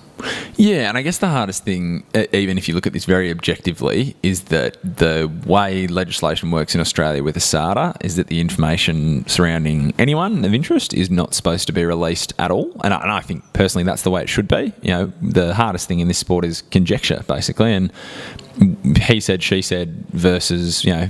Yeah, 0.57 0.87
and 0.87 0.97
I 0.97 1.01
guess 1.01 1.17
the 1.17 1.27
hardest 1.27 1.63
thing, 1.63 2.05
even 2.31 2.57
if 2.57 2.67
you 2.67 2.73
look 2.73 2.87
at 2.87 2.93
this 2.93 3.05
very 3.05 3.29
objectively, 3.29 4.15
is 4.23 4.43
that 4.43 4.77
the 4.81 5.31
way 5.45 5.87
legislation 5.87 6.51
works 6.51 6.73
in 6.73 6.81
Australia 6.81 7.21
with 7.23 7.35
ASADA 7.35 7.97
is 8.01 8.15
that 8.15 8.27
the 8.27 8.39
information 8.39 9.27
surrounding 9.27 9.93
anyone 9.99 10.45
of 10.45 10.53
interest 10.53 10.93
is 10.93 11.09
not 11.09 11.33
supposed 11.33 11.67
to 11.67 11.73
be 11.73 11.83
released 11.83 12.33
at 12.39 12.51
all. 12.51 12.71
And 12.83 12.93
I, 12.93 13.01
and 13.01 13.11
I 13.11 13.19
think 13.21 13.43
personally 13.53 13.83
that's 13.83 14.03
the 14.03 14.11
way 14.11 14.21
it 14.21 14.29
should 14.29 14.47
be. 14.47 14.71
You 14.81 14.91
know, 14.91 15.13
the 15.21 15.53
hardest 15.53 15.87
thing 15.87 15.99
in 15.99 16.07
this 16.07 16.17
sport 16.17 16.45
is 16.45 16.61
conjecture, 16.61 17.23
basically, 17.27 17.73
and 17.73 17.91
he 19.01 19.19
said, 19.19 19.43
she 19.43 19.61
said 19.61 20.05
versus, 20.11 20.85
you 20.85 20.93
know, 20.93 21.09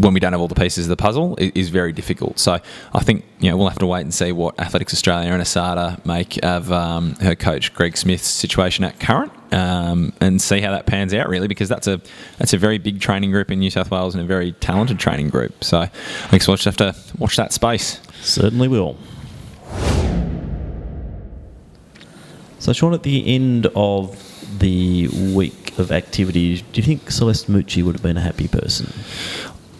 when 0.00 0.12
we 0.14 0.20
don't 0.20 0.32
have 0.32 0.40
all 0.40 0.48
the 0.48 0.54
pieces 0.54 0.86
of 0.86 0.88
the 0.90 0.96
puzzle 0.96 1.36
i- 1.40 1.52
is 1.54 1.68
very 1.70 1.92
difficult. 1.92 2.38
So 2.38 2.58
I 2.94 3.00
think 3.00 3.24
you 3.40 3.50
know 3.50 3.56
we'll 3.56 3.68
have 3.68 3.78
to 3.78 3.86
wait 3.86 4.02
and 4.02 4.12
see 4.14 4.32
what 4.32 4.58
Athletics 4.60 4.92
Australia 4.92 5.30
and 5.32 5.42
Asada 5.42 6.04
make 6.04 6.38
of 6.44 6.70
um, 6.72 7.14
her 7.16 7.34
coach 7.34 7.74
Greg 7.74 7.96
Smith's 7.96 8.26
situation 8.28 8.84
at 8.84 9.00
current, 9.00 9.32
um, 9.52 10.12
and 10.20 10.40
see 10.40 10.60
how 10.60 10.70
that 10.72 10.86
pans 10.86 11.12
out 11.14 11.28
really 11.28 11.48
because 11.48 11.68
that's 11.68 11.86
a 11.86 12.00
that's 12.38 12.52
a 12.52 12.58
very 12.58 12.78
big 12.78 13.00
training 13.00 13.30
group 13.30 13.50
in 13.50 13.58
New 13.58 13.70
South 13.70 13.90
Wales 13.90 14.14
and 14.14 14.22
a 14.22 14.26
very 14.26 14.52
talented 14.52 14.98
training 14.98 15.28
group. 15.30 15.64
So 15.64 15.78
I 15.80 15.90
guess 16.30 16.46
we'll 16.48 16.56
just 16.56 16.64
have 16.64 16.76
to 16.78 16.94
watch 17.18 17.36
that 17.36 17.52
space. 17.52 18.00
Certainly 18.22 18.68
will. 18.68 18.96
So, 22.58 22.72
Sean, 22.72 22.94
at 22.94 23.02
the 23.04 23.32
end 23.34 23.66
of 23.76 24.18
the 24.58 25.08
week 25.34 25.78
of 25.78 25.92
activities, 25.92 26.62
do 26.62 26.80
you 26.80 26.82
think 26.82 27.10
Celeste 27.10 27.48
Mucci 27.50 27.82
would 27.84 27.94
have 27.94 28.02
been 28.02 28.16
a 28.16 28.20
happy 28.22 28.48
person? 28.48 28.92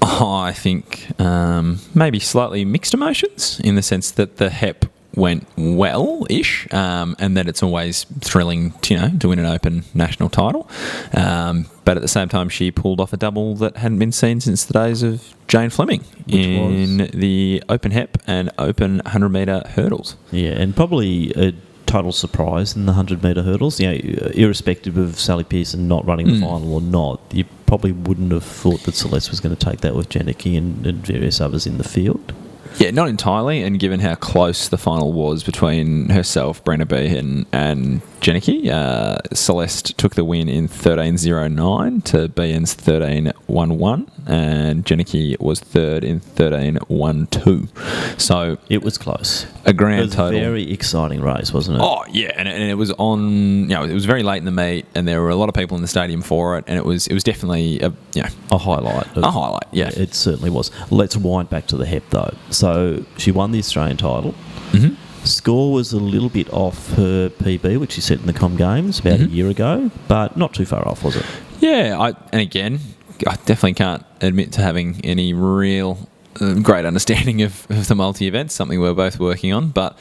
Oh, 0.09 0.37
I 0.37 0.53
think 0.53 1.09
um, 1.21 1.81
maybe 1.92 2.21
slightly 2.21 2.64
mixed 2.64 2.95
emotions 2.95 3.61
in 3.64 3.75
the 3.75 3.83
sense 3.83 4.12
that 4.12 4.37
the 4.37 4.51
HEP 4.51 4.85
went 5.16 5.47
well-ish, 5.57 6.73
um, 6.73 7.16
and 7.19 7.37
that 7.37 7.49
it's 7.49 7.62
always 7.62 8.05
thrilling, 8.21 8.71
to, 8.83 8.95
you 8.95 9.01
know, 9.01 9.11
to 9.19 9.29
win 9.29 9.38
an 9.40 9.47
Open 9.47 9.83
national 9.95 10.29
title. 10.29 10.71
Um, 11.12 11.66
but 11.85 11.97
at 11.97 12.03
the 12.03 12.09
same 12.09 12.29
time, 12.29 12.49
she 12.49 12.71
pulled 12.71 13.01
off 13.01 13.12
a 13.12 13.16
double 13.16 13.57
that 13.57 13.79
hadn't 13.79 13.99
been 13.99 14.12
seen 14.12 14.40
since 14.40 14.64
the 14.64 14.75
days 14.75 15.03
of 15.03 15.35
Jane 15.49 15.71
Fleming 15.71 16.05
in 16.29 17.09
the 17.12 17.64
Open 17.69 17.92
HEP 17.92 18.19
and 18.27 18.51
Open 18.59 18.99
100 18.99 19.29
metre 19.31 19.62
hurdles. 19.71 20.16
Yeah, 20.31 20.51
and 20.51 20.77
probably 20.77 21.33
a 21.35 21.53
total 21.87 22.12
surprise 22.12 22.75
in 22.77 22.87
the 22.87 22.92
100 22.92 23.22
metre 23.22 23.42
hurdles. 23.42 23.81
You 23.81 23.88
know, 23.92 23.94
irrespective 24.35 24.96
of 24.96 25.18
Sally 25.18 25.44
Pearson 25.44 25.88
not 25.88 26.05
running 26.07 26.27
the 26.27 26.33
Mm. 26.35 26.40
final 26.40 26.75
or 26.75 26.81
not, 26.81 27.20
you 27.33 27.44
probably 27.66 27.92
wouldn't 27.92 28.33
have 28.33 28.44
thought 28.44 28.83
that 28.85 28.94
Celeste 28.94 29.31
was 29.31 29.40
going 29.40 29.55
to 29.57 29.64
take 29.70 29.81
that 29.81 29.94
with 29.94 30.09
Jenneke 30.09 30.57
and, 30.57 30.87
and 30.87 31.07
various 31.07 31.40
others 31.40 31.66
in 31.66 31.79
the 31.79 31.85
field. 31.85 32.33
Yeah, 32.79 32.90
not 32.90 33.09
entirely, 33.09 33.62
and 33.62 33.79
given 33.79 34.01
how 34.01 34.16
close 34.16 34.68
the 34.68 34.77
final 34.77 35.12
was 35.12 35.42
between 35.42 36.11
herself, 36.11 36.62
Brianna 36.62 36.85
Beahan, 36.85 37.46
and 37.51 38.03
Jenneke, 38.20 38.68
uh, 38.70 39.18
Celeste 39.35 39.96
took 39.98 40.14
the 40.16 40.24
win 40.24 40.48
in 40.48 40.66
13.09 40.68 42.02
to 42.05 42.29
Beahan's 42.29 42.74
13.11, 42.74 44.09
and 44.26 44.85
Jenneke 44.85 45.38
was 45.38 45.61
third 45.61 46.02
in 46.02 46.18
13.12. 46.20 48.20
So 48.20 48.59
It 48.68 48.83
was 48.83 48.98
close. 48.98 49.46
a 49.64 49.70
It 49.70 49.76
grand 49.76 50.02
was 50.07 50.14
total. 50.14 50.40
very 50.40 50.72
exciting 50.72 51.20
race, 51.20 51.52
wasn't 51.52 51.76
it? 51.79 51.83
Oh 51.85 52.02
yeah, 52.11 52.33
and, 52.37 52.48
and 52.48 52.64
it 52.64 52.74
was 52.74 52.90
on. 52.92 53.61
You 53.61 53.66
know, 53.76 53.85
it 53.85 53.92
was 53.94 54.07
very 54.07 54.22
late 54.24 54.38
in 54.38 54.44
the 54.44 54.50
meet, 54.50 54.87
and 54.94 55.07
there 55.07 55.20
were 55.22 55.31
a 55.31 55.37
lot 55.37 55.48
of 55.48 55.55
people 55.55 55.76
in 55.76 55.83
the 55.83 55.88
stadium 55.88 56.22
for 56.22 56.59
it, 56.59 56.64
and 56.66 56.76
it 56.79 56.85
was 56.85 57.07
it 57.07 57.14
was 57.14 57.22
definitely 57.22 57.79
a 57.81 57.92
you 58.14 58.22
know 58.22 58.29
A 58.50 58.59
highlight. 58.59 59.07
of- 59.16 59.22
a 59.24 59.31
highlight. 59.31 59.66
Yeah, 59.72 59.90
It 59.94 60.14
certainly 60.14 60.50
was. 60.50 60.70
Let's 60.90 61.16
wind 61.16 61.50
back 61.50 61.66
to 61.68 61.76
the 61.76 61.87
HEP 61.87 62.11
though. 62.11 62.35
So 62.50 63.05
she 63.18 63.31
won 63.31 63.52
the 63.52 63.59
Australian 63.59 63.98
title. 63.98 64.35
Mhm. 64.72 64.96
Score 65.27 65.73
was 65.73 65.93
a 65.93 65.99
little 66.01 66.29
bit 66.29 66.51
off 66.53 66.93
her 66.95 67.29
PB, 67.29 67.79
which 67.79 67.93
she 67.93 68.01
set 68.01 68.21
in 68.21 68.27
the 68.27 68.33
Com 68.33 68.57
Games 68.57 68.99
about 69.01 69.19
Mm-hmm. 69.21 69.33
a 69.33 69.35
year 69.35 69.49
ago, 69.51 69.91
but 70.09 70.37
not 70.37 70.55
too 70.55 70.65
far 70.67 70.87
off, 70.87 71.03
was 71.05 71.17
it? 71.17 71.27
Yeah, 71.61 71.97
I, 71.99 72.09
and 72.33 72.41
again, 72.41 72.81
I 73.27 73.37
definitely 73.47 73.75
can't 73.75 74.05
admit 74.21 74.53
to 74.53 74.61
having 74.62 75.01
any 75.05 75.33
real 75.35 76.09
a 76.39 76.55
great 76.61 76.85
understanding 76.85 77.41
of, 77.43 77.66
of 77.70 77.89
the 77.89 77.95
multi 77.95 78.27
events, 78.27 78.55
something 78.55 78.79
we're 78.79 78.93
both 78.93 79.18
working 79.18 79.55
on. 79.55 79.70
But 79.70 79.99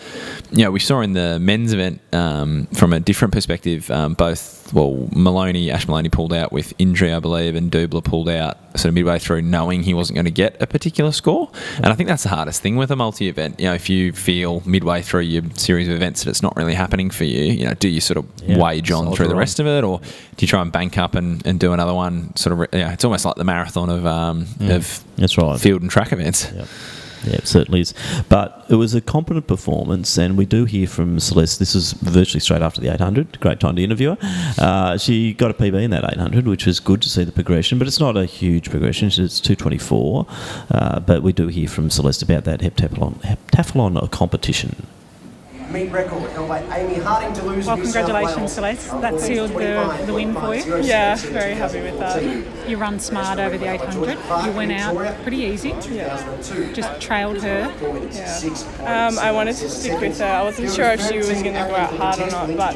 yeah, 0.51 0.67
we 0.67 0.79
saw 0.81 0.99
in 0.99 1.13
the 1.13 1.39
men's 1.39 1.71
event 1.71 2.01
um, 2.11 2.65
from 2.73 2.91
a 2.91 2.99
different 2.99 3.33
perspective, 3.33 3.89
um, 3.89 4.15
both 4.15 4.54
well, 4.73 5.07
Moloney, 5.11 5.69
Ash 5.71 5.87
Moloney 5.87 6.09
pulled 6.09 6.33
out 6.33 6.51
with 6.51 6.73
injury, 6.79 7.13
I 7.13 7.19
believe, 7.19 7.55
and 7.55 7.71
Dubler 7.71 8.03
pulled 8.03 8.29
out 8.29 8.57
sort 8.75 8.85
of 8.89 8.93
midway 8.95 9.19
through, 9.19 9.41
knowing 9.43 9.83
he 9.83 9.93
wasn't 9.93 10.15
going 10.15 10.25
to 10.25 10.31
get 10.31 10.59
a 10.61 10.67
particular 10.67 11.11
score. 11.11 11.49
And 11.77 11.85
I 11.87 11.93
think 11.93 12.09
that's 12.09 12.23
the 12.23 12.29
hardest 12.29 12.61
thing 12.61 12.75
with 12.75 12.89
a 12.91 12.95
multi 12.95 13.29
event. 13.29 13.59
You 13.59 13.67
know, 13.67 13.73
if 13.73 13.89
you 13.89 14.11
feel 14.11 14.61
midway 14.65 15.01
through 15.01 15.21
your 15.21 15.43
series 15.55 15.87
of 15.87 15.93
events 15.93 16.23
that 16.23 16.29
it's 16.31 16.41
not 16.41 16.55
really 16.55 16.73
happening 16.73 17.09
for 17.09 17.25
you, 17.25 17.43
you 17.43 17.65
know, 17.65 17.73
do 17.75 17.87
you 17.87 18.01
sort 18.01 18.17
of 18.17 18.25
Yeah, 18.43 18.57
wage 18.57 18.91
on 18.91 19.13
through 19.13 19.27
the 19.27 19.35
rest 19.35 19.59
of 19.59 19.67
it, 19.67 19.83
or 19.83 19.99
do 19.99 20.05
you 20.39 20.47
try 20.47 20.61
and 20.61 20.71
bank 20.71 20.97
up 20.97 21.15
and, 21.15 21.45
and 21.45 21.59
do 21.59 21.71
another 21.71 21.93
one? 21.93 22.35
Sort 22.35 22.59
of, 22.59 22.67
yeah, 22.73 22.91
it's 22.91 23.05
almost 23.05 23.23
like 23.23 23.35
the 23.35 23.43
marathon 23.43 23.89
of 23.89 24.05
um, 24.05 24.47
of 24.61 25.03
That's 25.17 25.37
right. 25.37 25.59
field 25.59 25.81
and 25.83 25.91
track 25.91 26.11
events. 26.11 26.51
Yep. 26.51 26.67
Yeah, 27.25 27.35
it 27.35 27.47
certainly 27.47 27.81
is. 27.81 27.93
But 28.29 28.65
it 28.69 28.75
was 28.75 28.93
a 28.93 29.01
competent 29.01 29.47
performance, 29.47 30.17
and 30.17 30.37
we 30.37 30.45
do 30.45 30.65
hear 30.65 30.87
from 30.87 31.19
Celeste. 31.19 31.59
This 31.59 31.75
is 31.75 31.93
virtually 31.93 32.39
straight 32.39 32.61
after 32.61 32.81
the 32.81 32.93
800. 32.93 33.39
Great 33.39 33.59
time 33.59 33.75
to 33.75 33.83
interview 33.83 34.15
her. 34.15 34.53
Uh, 34.57 34.97
she 34.97 35.33
got 35.33 35.51
a 35.51 35.53
PB 35.53 35.83
in 35.83 35.91
that 35.91 36.03
800, 36.03 36.47
which 36.47 36.65
was 36.65 36.79
good 36.79 37.01
to 37.01 37.09
see 37.09 37.23
the 37.23 37.31
progression, 37.31 37.79
but 37.79 37.87
it's 37.87 37.99
not 37.99 38.17
a 38.17 38.25
huge 38.25 38.69
progression. 38.69 39.07
It's 39.07 39.39
224. 39.39 40.27
Uh, 40.71 40.99
but 40.99 41.23
we 41.23 41.33
do 41.33 41.47
hear 41.47 41.67
from 41.67 41.89
Celeste 41.89 42.21
about 42.23 42.43
that 42.45 42.61
heptathlon, 42.61 43.21
heptathlon 43.21 44.09
competition. 44.11 44.87
Meet 45.75 45.91
record 45.91 46.31
held 46.31 46.47
by 46.47 46.61
Amy 46.77 47.01
Harding 47.01 47.33
to 47.33 47.43
lose. 47.43 47.67
Well, 47.67 47.75
congratulations. 47.75 48.53
Celeste. 48.53 48.91
That 49.01 49.19
sealed 49.19 49.51
the, 49.51 50.03
the 50.05 50.13
win 50.13 50.33
for 50.33 50.55
you. 50.55 50.81
Yeah, 50.81 51.17
very 51.17 51.53
happy 51.53 51.81
with 51.81 51.99
that. 51.99 52.69
You 52.69 52.77
run 52.77 52.97
smart 52.97 53.39
over 53.39 53.57
the 53.57 53.69
800. 53.69 54.17
You 54.45 54.51
went 54.53 54.71
out 54.71 55.21
pretty 55.23 55.39
easy. 55.39 55.75
Yeah. 55.91 56.15
Just 56.71 57.01
trailed 57.01 57.41
her. 57.43 57.73
Yeah. 58.13 59.07
Um, 59.07 59.19
I 59.19 59.33
wanted 59.33 59.57
to 59.57 59.69
stick 59.69 59.99
with 59.99 60.17
her. 60.19 60.25
I 60.25 60.43
wasn't 60.43 60.71
sure 60.71 60.91
if 60.91 61.01
she 61.01 61.17
was 61.17 61.27
going 61.27 61.43
to 61.43 61.51
go 61.51 61.75
out 61.75 61.93
hard 61.97 62.19
or 62.19 62.31
not, 62.31 62.55
but 62.55 62.73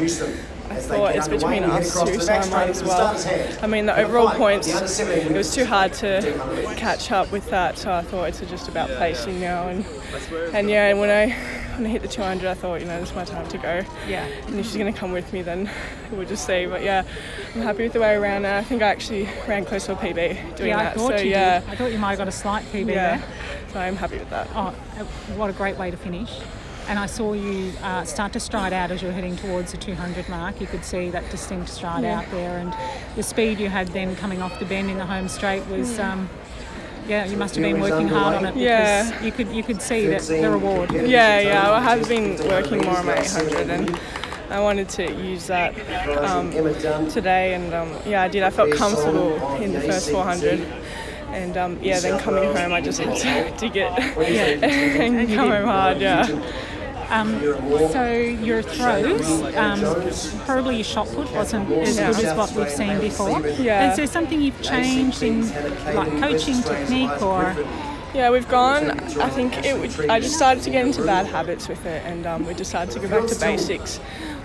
I 0.69 0.75
thought 0.75 1.15
it's 1.15 1.27
between 1.27 1.63
us 1.63 1.93
two, 2.03 2.19
so 2.19 2.33
I 2.33 2.49
might 2.49 2.69
as 2.69 2.83
well. 2.83 3.15
I 3.61 3.67
mean, 3.67 3.85
the 3.85 3.97
overall 3.97 4.29
points, 4.29 4.67
it 4.67 5.31
was 5.31 5.53
too 5.53 5.65
hard 5.65 5.93
to 5.93 6.73
catch 6.77 7.11
up 7.11 7.31
with 7.31 7.49
that, 7.49 7.77
so 7.77 7.91
I 7.91 8.01
thought 8.01 8.29
it's 8.29 8.39
just 8.41 8.67
about 8.67 8.89
placing 8.89 9.39
now. 9.39 9.67
And, 9.69 9.85
and 10.53 10.69
yeah, 10.69 10.87
and 10.87 10.99
when 10.99 11.09
I 11.09 11.35
when 11.79 11.85
I 11.85 11.89
hit 11.91 12.01
the 12.01 12.07
200, 12.09 12.45
I 12.47 12.53
thought, 12.53 12.81
you 12.81 12.85
know, 12.85 12.99
this 12.99 13.09
is 13.09 13.15
my 13.15 13.23
time 13.23 13.47
to 13.47 13.57
go. 13.57 13.83
Yeah. 14.07 14.25
And 14.47 14.59
if 14.59 14.65
she's 14.65 14.75
going 14.75 14.93
to 14.93 14.99
come 14.99 15.13
with 15.13 15.31
me, 15.31 15.41
then 15.41 15.69
we'll 16.11 16.27
just 16.27 16.45
see. 16.45 16.65
But 16.65 16.83
yeah, 16.83 17.05
I'm 17.55 17.61
happy 17.61 17.83
with 17.83 17.93
the 17.93 18.01
way 18.01 18.09
I 18.09 18.17
ran. 18.17 18.45
I 18.45 18.63
think 18.63 18.81
I 18.81 18.87
actually 18.89 19.29
ran 19.47 19.63
close 19.63 19.85
to 19.85 19.93
a 19.93 19.95
PB 19.95 20.57
doing 20.57 20.69
Yeah, 20.69 20.79
I 20.79 20.83
that. 20.83 20.95
thought 20.95 21.11
so 21.11 21.23
you 21.23 21.31
yeah, 21.31 21.61
did. 21.61 21.69
I 21.69 21.75
thought 21.75 21.91
you 21.91 21.99
might 21.99 22.09
have 22.11 22.17
got 22.19 22.27
a 22.27 22.33
slight 22.33 22.65
PB 22.65 22.87
yeah. 22.87 23.17
there. 23.17 23.23
So 23.71 23.79
I'm 23.79 23.95
happy 23.95 24.17
with 24.17 24.29
that. 24.29 24.49
Oh, 24.53 24.67
uh, 24.67 25.03
what 25.35 25.49
a 25.49 25.53
great 25.53 25.77
way 25.77 25.89
to 25.89 25.97
finish. 25.97 26.41
And 26.89 26.97
I 26.97 27.05
saw 27.05 27.33
you 27.33 27.71
uh, 27.83 28.03
start 28.03 28.33
to 28.33 28.39
stride 28.39 28.73
out 28.73 28.89
as 28.89 29.03
you 29.03 29.09
were 29.09 29.13
heading 29.13 29.35
towards 29.35 29.71
the 29.73 29.77
200 29.77 30.27
mark. 30.27 30.59
You 30.59 30.65
could 30.65 30.83
see 30.83 31.11
that 31.11 31.29
distinct 31.29 31.69
stride 31.69 32.01
Yeah. 32.03 32.17
out 32.19 32.31
there, 32.31 32.57
and 32.57 32.73
the 33.15 33.21
speed 33.21 33.59
you 33.59 33.69
had 33.69 33.89
then 33.89 34.15
coming 34.15 34.41
off 34.41 34.57
the 34.57 34.65
bend 34.65 34.89
in 34.89 34.97
the 34.97 35.05
home 35.05 35.27
straight 35.29 35.63
was, 35.67 35.99
um, 35.99 36.27
yeah, 37.07 37.25
you 37.25 37.37
must 37.37 37.53
have 37.55 37.63
been 37.63 37.79
working 37.79 38.07
hard 38.07 38.37
on 38.37 38.45
it 38.45 38.55
because 38.55 38.59
Yeah. 38.63 39.21
you 39.23 39.31
could 39.31 39.49
you 39.49 39.61
could 39.61 39.83
see 39.83 40.07
that 40.07 40.23
the 40.23 40.49
reward. 40.49 40.91
Yeah, 40.91 41.39
yeah, 41.39 41.71
I 41.71 41.79
have 41.79 42.07
been 42.09 42.37
working 42.47 42.81
more 42.83 42.97
on 42.97 43.05
my 43.05 43.19
800 43.19 43.69
and 43.69 43.99
I 44.49 44.59
wanted 44.59 44.89
to 44.89 45.11
use 45.13 45.45
that 45.45 45.75
um, 46.17 46.51
today 47.11 47.53
and 47.53 47.71
um, 47.71 47.93
yeah, 48.07 48.23
I 48.23 48.27
did. 48.27 48.41
I 48.41 48.49
felt 48.49 48.71
comfortable 48.73 49.35
in 49.61 49.73
the 49.73 49.81
first 49.81 50.09
400 50.09 50.59
and 51.33 51.55
um, 51.55 51.77
yeah, 51.83 51.99
then 51.99 52.19
coming 52.19 52.43
home 52.45 52.73
I 52.73 52.81
just 52.81 52.99
had 52.99 53.15
to 53.17 53.57
dig 53.59 53.77
it 53.77 53.91
and 54.17 55.27
come 55.29 55.49
home 55.51 55.65
hard, 55.65 55.99
yeah. 56.01 56.25
Um, 57.09 57.39
so 57.91 58.11
your 58.11 58.61
throws, 58.61 59.55
um, 59.55 59.79
probably 60.45 60.75
your 60.75 60.83
shot 60.83 61.07
put 61.07 61.31
wasn't 61.31 61.71
as 61.71 61.97
Yeah. 61.97 62.11
good 62.11 62.25
as 62.25 62.37
what 62.37 62.51
we've 62.53 62.69
seen 62.69 62.99
before. 62.99 63.41
Yeah. 63.47 63.91
Is 63.91 63.97
there 63.97 64.07
something 64.07 64.39
you've 64.41 64.61
changed 64.61 65.23
in 65.23 65.41
like 65.95 66.19
coaching 66.19 66.61
technique 66.61 67.21
or? 67.21 67.55
Yeah, 68.13 68.31
we've 68.31 68.47
gone. 68.49 68.91
I 69.19 69.29
think 69.29 69.63
it. 69.63 70.09
I 70.09 70.19
just 70.19 70.35
started 70.35 70.63
to 70.63 70.69
get 70.71 70.85
into 70.85 71.03
bad 71.03 71.27
habits 71.27 71.67
with 71.67 71.85
it, 71.85 72.03
and 72.05 72.25
um, 72.25 72.45
we 72.45 72.53
decided 72.55 72.91
to 72.93 72.99
go 72.99 73.07
back 73.07 73.27
to 73.29 73.39
basics 73.39 73.99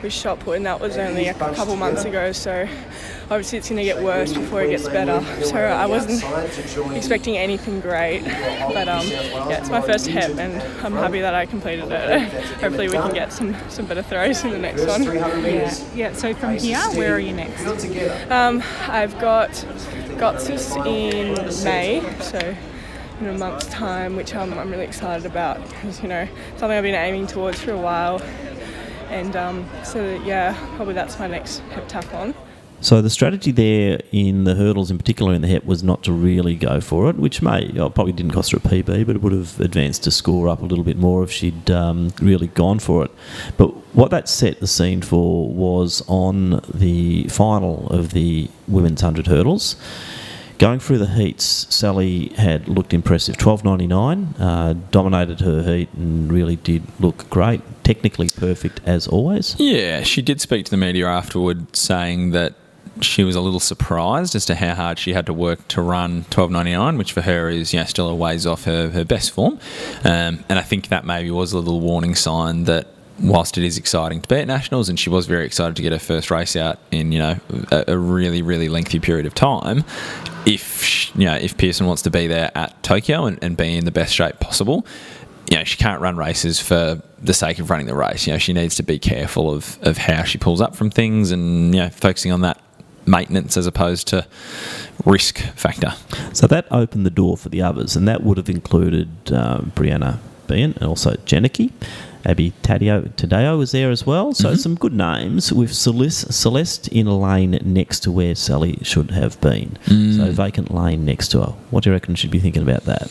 with 0.05 0.13
shot 0.13 0.39
put, 0.41 0.57
and 0.57 0.67
that 0.67 0.79
was 0.79 0.97
only 0.97 1.27
a 1.27 1.35
couple 1.35 1.75
months 1.75 2.05
ago. 2.05 2.31
So 2.31 2.69
obviously 3.25 3.59
it's 3.59 3.69
going 3.69 3.79
to 3.79 3.85
get 3.85 4.03
worse 4.03 4.33
before 4.33 4.63
it 4.63 4.71
gets 4.71 4.87
better. 4.87 5.25
So 5.45 5.57
I 5.57 5.87
wasn't 5.87 6.23
expecting 6.95 7.37
anything 7.37 7.81
great, 7.81 8.23
but 8.23 8.87
um, 8.87 9.07
yeah, 9.09 9.59
it's 9.59 9.71
my 9.71 9.81
first 9.81 10.07
hep, 10.07 10.39
and 10.39 10.63
I'm 10.85 10.93
happy 10.93 11.21
that 11.21 11.35
I 11.35 11.47
completed 11.47 11.91
it. 11.91 12.29
Hopefully 12.61 12.89
we 12.89 12.95
can 12.95 13.13
get 13.13 13.33
some 13.33 13.57
some 13.69 13.87
better 13.87 14.03
throws 14.03 14.45
in 14.45 14.51
the 14.51 14.59
next 14.59 14.87
one. 14.87 15.03
Yeah, 15.03 15.75
yeah. 15.95 16.13
So 16.13 16.35
from 16.35 16.59
here, 16.59 16.79
where 16.93 17.15
are 17.15 17.19
you 17.19 17.33
next? 17.33 17.65
Um, 18.31 18.63
I've 18.87 19.19
got 19.19 19.51
Götzis 20.21 20.87
in 20.87 21.35
May, 21.65 22.03
so 22.21 22.55
in 23.21 23.29
a 23.29 23.39
month's 23.39 23.67
time, 23.67 24.17
which 24.17 24.35
I'm, 24.35 24.53
I'm 24.59 24.71
really 24.71 24.85
excited 24.85 25.25
about 25.25 25.63
because 25.69 26.03
you 26.03 26.09
know 26.09 26.29
something 26.57 26.77
I've 26.77 26.83
been 26.83 26.95
aiming 26.95 27.27
towards 27.27 27.61
for 27.61 27.73
a 27.73 27.79
while, 27.79 28.21
and 29.11 29.37
um, 29.37 29.69
so 29.83 30.21
yeah, 30.25 30.57
probably 30.77 30.95
that's 30.95 31.19
my 31.19 31.27
next 31.27 31.63
heptathlon. 31.71 32.35
So 32.85 33.01
the 33.01 33.09
strategy 33.09 33.51
there 33.51 34.01
in 34.13 34.45
the 34.45 34.57
hurdles, 34.57 34.91
in 34.91 34.99
particular 34.99 35.33
in 35.33 35.41
the 35.41 35.49
HEP, 35.49 35.65
was 35.65 35.83
not 35.83 36.03
to 36.03 36.13
really 36.13 36.55
go 36.55 36.83
for 36.83 37.09
it, 37.09 37.17
which 37.17 37.41
may 37.41 37.73
oh, 37.79 37.89
probably 37.89 38.13
didn't 38.13 38.33
cost 38.33 38.53
her 38.53 38.59
a 38.59 38.61
PB, 38.61 39.07
but 39.07 39.17
it 39.17 39.23
would 39.23 39.33
have 39.33 39.59
advanced 39.59 40.05
to 40.05 40.11
score 40.11 40.49
up 40.49 40.61
a 40.61 40.67
little 40.67 40.85
bit 40.85 40.99
more 40.99 41.25
if 41.25 41.31
she'd 41.31 41.71
um, 41.71 42.13
really 42.21 42.49
gone 42.49 42.79
for 42.79 43.03
it. 43.03 43.11
But 43.57 43.69
what 43.95 44.11
that 44.11 44.29
set 44.29 44.61
the 44.61 44.67
scene 44.67 45.01
for 45.01 45.49
was 45.49 46.03
on 46.09 46.61
the 46.75 47.25
final 47.29 47.87
of 47.87 48.13
the 48.13 48.51
women's 48.69 49.01
hundred 49.01 49.29
hurdles. 49.29 49.77
Going 50.59 50.79
through 50.79 50.99
the 50.99 51.09
heats, 51.09 51.67
Sally 51.75 52.29
had 52.37 52.69
looked 52.69 52.95
impressive. 52.95 53.37
Twelve 53.37 53.65
ninety 53.65 53.87
nine, 53.87 54.35
uh, 54.39 54.75
dominated 54.91 55.41
her 55.41 55.63
heat 55.63 55.93
and 55.95 56.31
really 56.31 56.57
did 56.57 56.83
look 57.01 57.29
great. 57.29 57.61
Technically 57.83 58.29
perfect 58.29 58.81
as 58.87 59.07
always. 59.09 59.57
Yeah, 59.59 60.03
she 60.03 60.23
did 60.23 60.41
speak 60.41 60.65
to 60.67 60.71
the 60.71 60.77
media 60.77 61.07
afterward 61.07 61.77
saying 61.77 62.31
that 62.31 62.55
she 63.01 63.25
was 63.25 63.35
a 63.35 63.41
little 63.41 63.61
surprised 63.61 64.35
as 64.35 64.45
to 64.47 64.55
how 64.55 64.75
hard 64.75 64.99
she 64.99 65.13
had 65.13 65.27
to 65.27 65.33
work 65.33 65.67
to 65.69 65.83
run 65.83 66.25
12.99, 66.25 66.97
which 66.99 67.13
for 67.13 67.23
her 67.23 67.49
is 67.49 67.73
you 67.73 67.81
know, 67.81 67.87
still 67.87 68.09
a 68.09 68.15
ways 68.15 68.47
off 68.47 68.65
her, 68.65 68.91
her 68.91 69.05
best 69.05 69.33
form. 69.33 69.59
Um, 70.05 70.45
and 70.49 70.59
I 70.59 70.63
think 70.63 70.89
that 70.89 71.05
maybe 71.05 71.31
was 71.31 71.53
a 71.53 71.59
little 71.59 71.81
warning 71.81 72.15
sign 72.15 72.65
that 72.65 72.87
whilst 73.21 73.57
it 73.59 73.65
is 73.65 73.79
exciting 73.79 74.21
to 74.21 74.29
be 74.29 74.37
at 74.37 74.47
nationals, 74.47 74.89
and 74.89 74.99
she 74.99 75.11
was 75.11 75.27
very 75.27 75.47
excited 75.47 75.77
to 75.77 75.83
get 75.83 75.93
her 75.93 75.99
first 75.99 76.31
race 76.31 76.57
out 76.57 76.79
in 76.91 77.13
you 77.13 77.19
know 77.19 77.39
a, 77.71 77.85
a 77.89 77.99
really 77.99 78.43
really 78.43 78.69
lengthy 78.69 78.99
period 78.99 79.27
of 79.27 79.35
time. 79.35 79.85
If 80.47 81.15
you 81.17 81.25
know 81.27 81.35
if 81.35 81.57
Pearson 81.57 81.87
wants 81.87 82.03
to 82.03 82.11
be 82.11 82.27
there 82.27 82.51
at 82.55 82.83
Tokyo 82.83 83.27
and, 83.27 83.39
and 83.43 83.57
be 83.57 83.77
in 83.77 83.85
the 83.85 83.91
best 83.91 84.15
shape 84.15 84.41
possible, 84.41 84.87
you 85.51 85.59
know, 85.59 85.65
she 85.65 85.77
can't 85.77 86.01
run 86.01 86.17
races 86.17 86.61
for 86.61 87.03
the 87.21 87.35
sake 87.35 87.59
of 87.59 87.71
running 87.71 87.87
the 87.87 87.95
race. 87.95 88.27
You 88.27 88.33
know, 88.33 88.39
she 88.39 88.53
needs 88.53 88.77
to 88.77 88.83
be 88.83 88.99
careful 88.99 89.51
of, 89.51 89.79
of 89.83 89.99
how 89.99 90.25
she 90.25 90.39
pulls 90.39 90.61
up 90.61 90.75
from 90.75 90.91
things 90.91 91.31
and, 91.31 91.75
you 91.75 91.81
know, 91.81 91.91
focusing 91.91 92.33
on 92.33 92.41
that 92.43 92.61
maintenance 93.07 93.57
as 93.57 93.67
opposed 93.67 94.09
to 94.09 94.27
risk 95.05 95.39
factor. 95.55 95.93
So 96.33 96.47
that 96.47 96.67
opened 96.71 97.05
the 97.05 97.11
door 97.11 97.37
for 97.37 97.51
the 97.51 97.63
others, 97.63 97.97
and 97.97 98.09
that 98.09 98.23
would 98.23 98.39
have 98.39 98.49
included 98.49 99.09
um, 99.33 99.73
Brianna 99.75 100.19
Beahan 100.47 100.77
and 100.77 100.83
also 100.83 101.13
Jenneke. 101.13 101.71
Abbie 102.27 102.53
Taddeo, 102.63 103.09
Taddeo 103.17 103.59
was 103.59 103.73
there 103.73 103.91
as 103.91 104.07
well. 104.07 104.33
So 104.33 104.55
some 104.55 104.75
good 104.75 104.95
names 104.95 105.53
with 105.53 105.73
Celeste, 105.73 106.33
Celeste 106.33 106.89
in 106.89 107.07
a 107.07 107.19
lane 107.19 107.59
next 107.63 108.01
to 108.01 108.11
where 108.11 108.35
Sally 108.35 108.79
should 108.83 109.11
have 109.11 109.41
been. 109.41 109.77
So 109.87 110.31
vacant 110.33 110.73
lane 110.75 111.05
next 111.05 111.29
to 111.29 111.41
her. 111.41 111.53
What 111.71 111.85
do 111.85 111.91
you 111.91 111.95
reckon 111.95 112.15
she'd 112.15 112.31
be 112.31 112.39
thinking 112.41 112.63
about 112.63 112.85
that? 112.85 113.11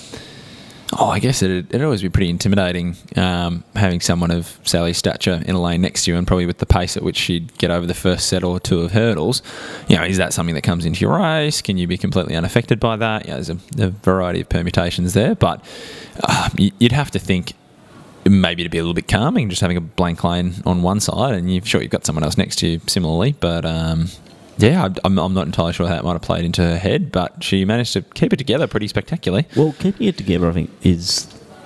Oh, 1.00 1.08
I 1.08 1.18
guess 1.18 1.42
it'd, 1.42 1.70
it'd 1.70 1.84
always 1.84 2.04
be 2.04 2.10
pretty 2.10 2.30
intimidating 2.30 2.96
um, 3.16 3.64
having 3.76 4.00
someone 4.00 4.30
of 4.30 4.60
Sally's 4.64 4.98
stature 4.98 5.42
in 5.44 5.56
a 5.56 5.62
lane 5.62 5.82
next 5.82 6.04
to 6.04 6.12
you, 6.12 6.18
and 6.18 6.28
probably 6.28 6.46
with 6.46 6.60
the 6.60 6.68
pace 6.68 6.96
at 6.96 7.02
which 7.02 7.18
she'd 7.18 7.58
get 7.58 7.72
over 7.72 7.88
the 7.88 7.96
first 7.96 8.28
set 8.28 8.44
or 8.44 8.60
two 8.60 8.82
of 8.82 8.92
hurdles. 8.92 9.42
You 9.88 9.98
know, 9.98 10.04
is 10.04 10.18
that 10.18 10.34
something 10.34 10.54
that 10.54 10.62
comes 10.62 10.86
into 10.86 11.02
your 11.02 11.18
race? 11.18 11.64
Can 11.64 11.78
you 11.78 11.88
be 11.88 11.98
completely 11.98 12.36
unaffected 12.36 12.80
by 12.80 12.98
that? 12.98 13.26
You 13.26 13.32
know, 13.32 13.42
there's 13.42 13.50
a, 13.50 13.88
a 13.88 13.90
variety 13.90 14.42
of 14.42 14.50
permutations 14.50 15.14
there, 15.14 15.34
but 15.34 15.66
uh, 16.24 16.50
you'd 16.58 16.92
have 16.92 17.10
to 17.12 17.20
think 17.20 17.54
maybe 18.26 18.64
to 18.64 18.70
be 18.70 18.78
a 18.78 18.82
little 18.82 18.94
bit 18.94 19.08
calming, 19.08 19.50
just 19.50 19.62
having 19.62 19.78
a 19.78 19.82
blank 19.82 20.24
lane 20.24 20.54
on 20.66 20.82
one 20.82 21.00
side, 21.00 21.36
and 21.36 21.54
you're 21.54 21.64
sure 21.66 21.82
you've 21.82 21.92
got 21.92 22.06
someone 22.06 22.24
else 22.24 22.38
next 22.38 22.58
to 22.60 22.68
you 22.68 22.82
similarly, 22.88 23.36
but. 23.40 23.66
Um, 23.66 24.08
yeah, 24.60 24.86
I- 24.86 25.00
I'm, 25.04 25.18
I'm 25.18 25.34
not 25.34 25.48
entirely 25.48 25.74
sure 25.74 25.88
how 25.88 25.96
that 25.96 26.04
might 26.04 26.12
have 26.14 26.22
played 26.22 26.46
into 26.46 26.62
her 26.62 26.78
head, 26.78 27.12
but 27.12 27.44
she 27.44 27.66
managed 27.66 27.94
to 27.94 28.04
keep 28.04 28.34
it 28.34 28.38
together 28.38 28.68
pretty 28.68 28.88
spectacularly. 28.88 29.48
Well, 29.56 29.74
keeping 29.80 30.08
it 30.08 30.16
together, 30.16 30.48
I 30.48 30.54
think, 30.54 30.70
is 30.84 31.26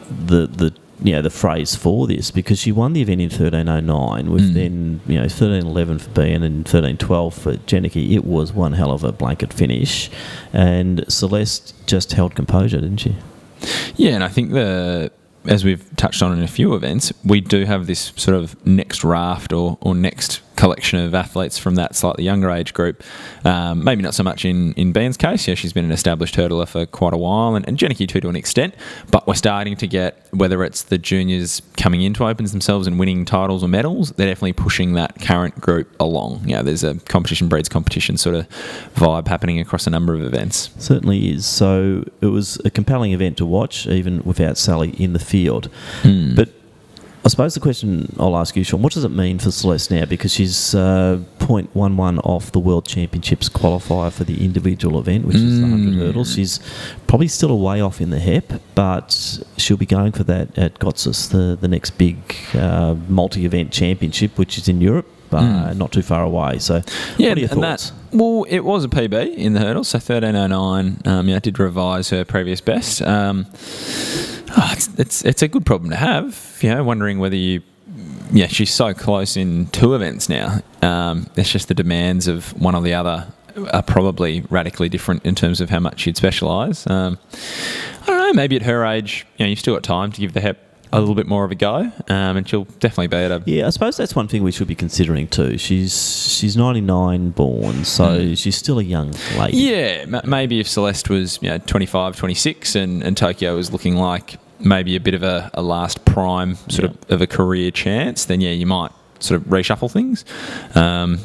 the 0.10 0.48
the 0.48 0.74
you 1.04 1.12
know 1.12 1.22
the 1.22 1.30
phrase 1.30 1.76
for 1.76 2.08
this 2.08 2.32
because 2.32 2.60
she 2.60 2.72
won 2.72 2.94
the 2.94 3.02
event 3.02 3.20
in 3.20 3.30
thirteen 3.30 3.68
oh 3.68 3.82
nine 3.82 4.32
with 4.32 4.54
then 4.54 5.02
you 5.06 5.20
know 5.20 5.28
thirteen 5.28 5.68
eleven 5.70 6.00
for 6.00 6.10
Beahan 6.12 6.44
and 6.46 6.66
thirteen 6.66 6.96
twelve 6.98 7.34
for 7.34 7.56
Jenneke. 7.58 8.10
It 8.10 8.24
was 8.24 8.54
one 8.54 8.72
hell 8.72 8.92
of 8.94 9.04
a 9.04 9.12
blanket 9.12 9.52
finish, 9.52 10.10
and 10.54 11.04
Celeste 11.12 11.74
just 11.88 12.14
held 12.14 12.36
composure, 12.36 12.80
didn't 12.80 13.02
she? 13.02 13.18
Yeah, 13.98 14.12
and 14.16 14.24
I 14.24 14.30
think 14.30 14.52
the 14.54 15.12
as 15.48 15.64
we've 15.64 15.84
touched 15.96 16.22
on 16.22 16.34
in 16.38 16.44
a 16.44 16.48
few 16.48 16.74
events, 16.76 17.12
we 17.24 17.42
do 17.42 17.66
have 17.66 17.88
this 17.88 18.12
sort 18.16 18.36
of 18.36 18.66
next 18.66 19.04
raft 19.04 19.54
or, 19.54 19.78
or 19.82 19.96
next 19.96 20.42
collection 20.58 21.00
of 21.00 21.16
athletes 21.16 21.58
from 21.58 21.76
that 21.76 21.96
slightly 21.96 22.26
younger 22.26 22.52
age 22.52 22.74
group. 22.74 23.04
Um, 23.46 23.84
maybe 23.84 24.02
not 24.02 24.14
so 24.14 24.24
much 24.24 24.44
in, 24.44 24.74
in 24.74 24.92
Beahan's 24.92 25.16
case. 25.16 25.48
Yeah, 25.48 25.56
she's 25.56 25.72
been 25.72 25.86
an 25.86 25.92
established 25.92 26.36
hurdler 26.36 26.68
for 26.68 26.86
quite 26.86 27.14
a 27.14 27.18
while, 27.18 27.56
and, 27.56 27.66
and 27.68 27.78
Jenneke 27.78 28.08
too 28.10 28.20
to 28.20 28.28
an 28.28 28.36
extent. 28.36 28.74
But 29.12 29.26
we're 29.28 29.36
starting 29.36 29.78
to 29.78 29.88
get, 29.88 30.28
whether 30.32 30.64
it's 30.64 30.84
the 30.84 30.98
juniors 30.98 31.62
coming 31.78 32.02
into 32.02 32.26
Opens 32.26 32.52
themselves 32.52 32.88
and 32.88 33.00
winning 33.00 33.24
titles 33.24 33.64
or 33.64 33.70
medals, 33.70 34.12
they're 34.14 34.28
definitely 34.28 34.54
pushing 34.54 34.94
that 34.94 35.22
current 35.22 35.62
group 35.62 35.96
along. 36.00 36.42
You 36.48 36.56
know, 36.56 36.64
there's 36.64 36.84
a 36.84 36.96
competition 36.96 37.48
breeds 37.48 37.70
competition 37.70 38.18
sort 38.18 38.36
of 38.36 38.50
vibe 38.96 39.28
happening 39.28 39.60
across 39.60 39.88
a 39.88 39.90
number 39.90 40.16
of 40.16 40.24
events. 40.24 40.72
Certainly 40.78 41.30
is. 41.30 41.46
So 41.46 42.04
it 42.22 42.28
was 42.28 42.60
a 42.66 42.70
compelling 42.70 43.14
event 43.14 43.38
to 43.38 43.46
watch, 43.46 43.88
even 43.88 44.24
without 44.24 44.58
Sally 44.58 44.90
in 45.02 45.14
the 45.14 45.20
field. 45.20 45.70
Hmm. 46.02 46.36
But 46.36 46.50
I 47.28 47.30
suppose 47.30 47.54
the 47.56 47.60
question 47.60 48.16
I'll 48.18 48.38
ask 48.38 48.56
you, 48.56 48.64
Sean, 48.64 48.82
what 48.82 48.94
does 48.94 49.04
it 49.04 49.10
mean 49.12 49.38
for 49.38 49.52
Celeste 49.52 49.92
now? 49.92 50.06
Because 50.06 50.34
she's 50.34 50.74
uh, 50.74 51.20
0.11 51.40 52.22
off 52.24 52.54
the 52.54 52.60
World 52.60 52.86
Championships 52.88 53.50
qualifier 53.50 54.14
for 54.14 54.24
the 54.24 54.46
individual 54.46 54.98
event, 54.98 55.26
which 55.26 55.36
is 55.36 55.60
the 55.60 55.64
100 55.68 55.94
Mm. 55.94 55.98
hurdles. 55.98 56.34
She's 56.36 56.62
probably 57.06 57.28
still 57.28 57.52
a 57.52 57.56
way 57.58 57.82
off 57.82 58.00
in 58.00 58.12
the 58.12 58.20
HEP, 58.20 58.62
but 58.76 59.40
she'll 59.58 59.76
be 59.76 59.86
going 59.86 60.14
for 60.14 60.24
that 60.24 60.58
at 60.58 60.80
Götzis, 60.80 61.30
the, 61.30 61.58
the 61.60 61.68
next 61.68 61.98
big 61.98 62.16
uh, 62.54 62.96
multi 63.10 63.44
event 63.46 63.74
championship, 63.74 64.38
which 64.38 64.58
is 64.58 64.70
in 64.70 64.80
Europe. 64.80 65.08
Uh, 65.34 65.42
Mm. 65.72 65.78
Not 65.78 65.92
too 65.92 66.02
far 66.02 66.24
away. 66.24 66.60
So, 66.60 66.82
Yeah, 67.18 67.30
what 67.30 67.38
are 67.38 67.42
your 67.42 67.50
and 67.52 67.62
thoughts? 67.62 67.90
that 67.92 68.18
well, 68.18 68.46
it 68.48 68.62
was 68.62 68.86
a 68.86 68.88
PB 68.88 69.36
in 69.36 69.54
the 69.54 69.60
hurdles, 69.60 69.90
so 69.90 70.00
thirteen 70.00 70.36
oh 70.36 70.48
nine. 70.48 71.02
Um, 71.06 71.28
yeah, 71.30 71.40
did 71.40 71.60
revise 71.60 72.10
her 72.12 72.24
previous 72.26 72.62
best. 72.62 73.02
Um, 73.02 73.46
ah, 74.52 74.74
it's, 74.74 74.88
it's 74.98 75.26
it's 75.26 75.42
a 75.42 75.48
good 75.48 75.66
problem 75.66 75.90
to 75.92 75.96
have. 75.98 76.58
You 76.62 76.74
know, 76.74 76.84
wondering 76.84 77.20
whether 77.20 77.36
you. 77.36 77.62
Yeah, 78.32 78.48
she's 78.48 78.74
so 78.74 78.94
close 78.94 79.38
in 79.38 79.68
two 79.68 79.96
events 79.96 80.28
now. 80.28 80.60
Um, 80.82 81.28
it's 81.38 81.50
just 81.52 81.68
the 81.70 81.74
demands 81.74 82.28
of 82.28 82.60
one 82.62 82.76
or 82.76 82.82
the 82.82 82.94
other 82.94 83.28
are 83.74 83.82
probably 83.82 84.42
radically 84.50 84.90
different 84.90 85.26
in 85.26 85.34
terms 85.34 85.62
of 85.62 85.70
how 85.70 85.80
much 85.80 86.06
you'd 86.06 86.18
specialise. 86.18 86.86
Um, 86.88 87.18
I 88.04 88.08
don't 88.08 88.18
know. 88.20 88.34
Maybe 88.34 88.56
at 88.58 88.64
her 88.64 88.86
age, 88.86 89.26
you 89.38 89.46
know, 89.46 89.50
you've 89.50 89.60
still 89.60 89.74
got 89.76 89.84
time 89.84 90.12
to 90.12 90.22
give 90.22 90.34
the 90.34 90.42
HEP 90.42 90.58
a 90.92 91.00
little 91.00 91.16
bit 91.16 91.28
more 91.28 91.44
of 91.44 91.52
a 91.52 91.56
go, 91.56 91.92
um, 92.10 92.38
and 92.38 92.48
she'll 92.48 92.66
definitely 92.80 93.08
be 93.08 93.18
at 93.18 93.32
a 93.32 93.44
Yeah, 93.46 93.68
I 93.68 93.70
suppose 93.72 93.98
that's 93.98 94.16
one 94.16 94.28
thing 94.28 94.44
we 94.44 94.52
should 94.52 94.68
be 94.68 94.76
considering 94.76 95.28
too. 95.28 95.58
She's 95.58 95.94
she's 96.38 96.56
ninety 96.56 96.82
nine 96.82 97.32
born, 97.32 97.86
so 97.86 98.36
she's 98.36 98.56
still 98.56 98.80
a 98.80 98.84
young 98.84 99.14
lady. 99.38 99.58
Yeah, 99.58 100.06
ma- 100.06 100.22
maybe 100.26 100.60
if 100.60 100.68
Celeste 100.68 101.10
was 101.10 101.40
you 101.42 101.50
know, 101.50 101.58
25, 101.60 102.16
26 102.16 102.76
and, 102.76 103.04
and 103.04 103.18
Tokyo 103.18 103.56
was 103.56 103.72
looking 103.72 103.96
like 103.96 104.38
maybe 104.60 104.96
a 104.96 105.00
bit 105.00 105.14
of 105.14 105.24
a, 105.24 105.52
a 105.54 105.62
last 105.62 106.04
prime 106.06 106.56
sort 106.70 106.86
of, 106.86 106.98
of 107.12 107.22
a 107.22 107.28
career 107.28 107.70
chance, 107.72 108.26
then 108.26 108.42
yeah, 108.42 108.52
you 108.52 108.66
might 108.66 108.92
sort 109.20 109.42
of 109.42 109.48
reshuffle 109.48 109.92
things. 109.92 110.26
Um, 110.76 111.20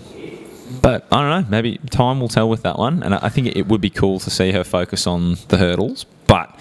but 0.80 1.06
I 1.12 1.20
don't 1.20 1.42
know, 1.42 1.48
maybe 1.50 1.78
time 1.90 2.20
will 2.20 2.28
tell 2.28 2.48
with 2.48 2.62
that 2.62 2.78
one. 2.78 3.02
And 3.02 3.14
I 3.14 3.20
I 3.22 3.28
think 3.28 3.48
it 3.54 3.68
would 3.68 3.80
be 3.80 3.90
cool 3.90 4.18
to 4.20 4.30
see 4.30 4.52
her 4.52 4.64
focus 4.64 5.06
on 5.06 5.36
the 5.48 5.58
hurdles. 5.58 6.06
But, 6.32 6.58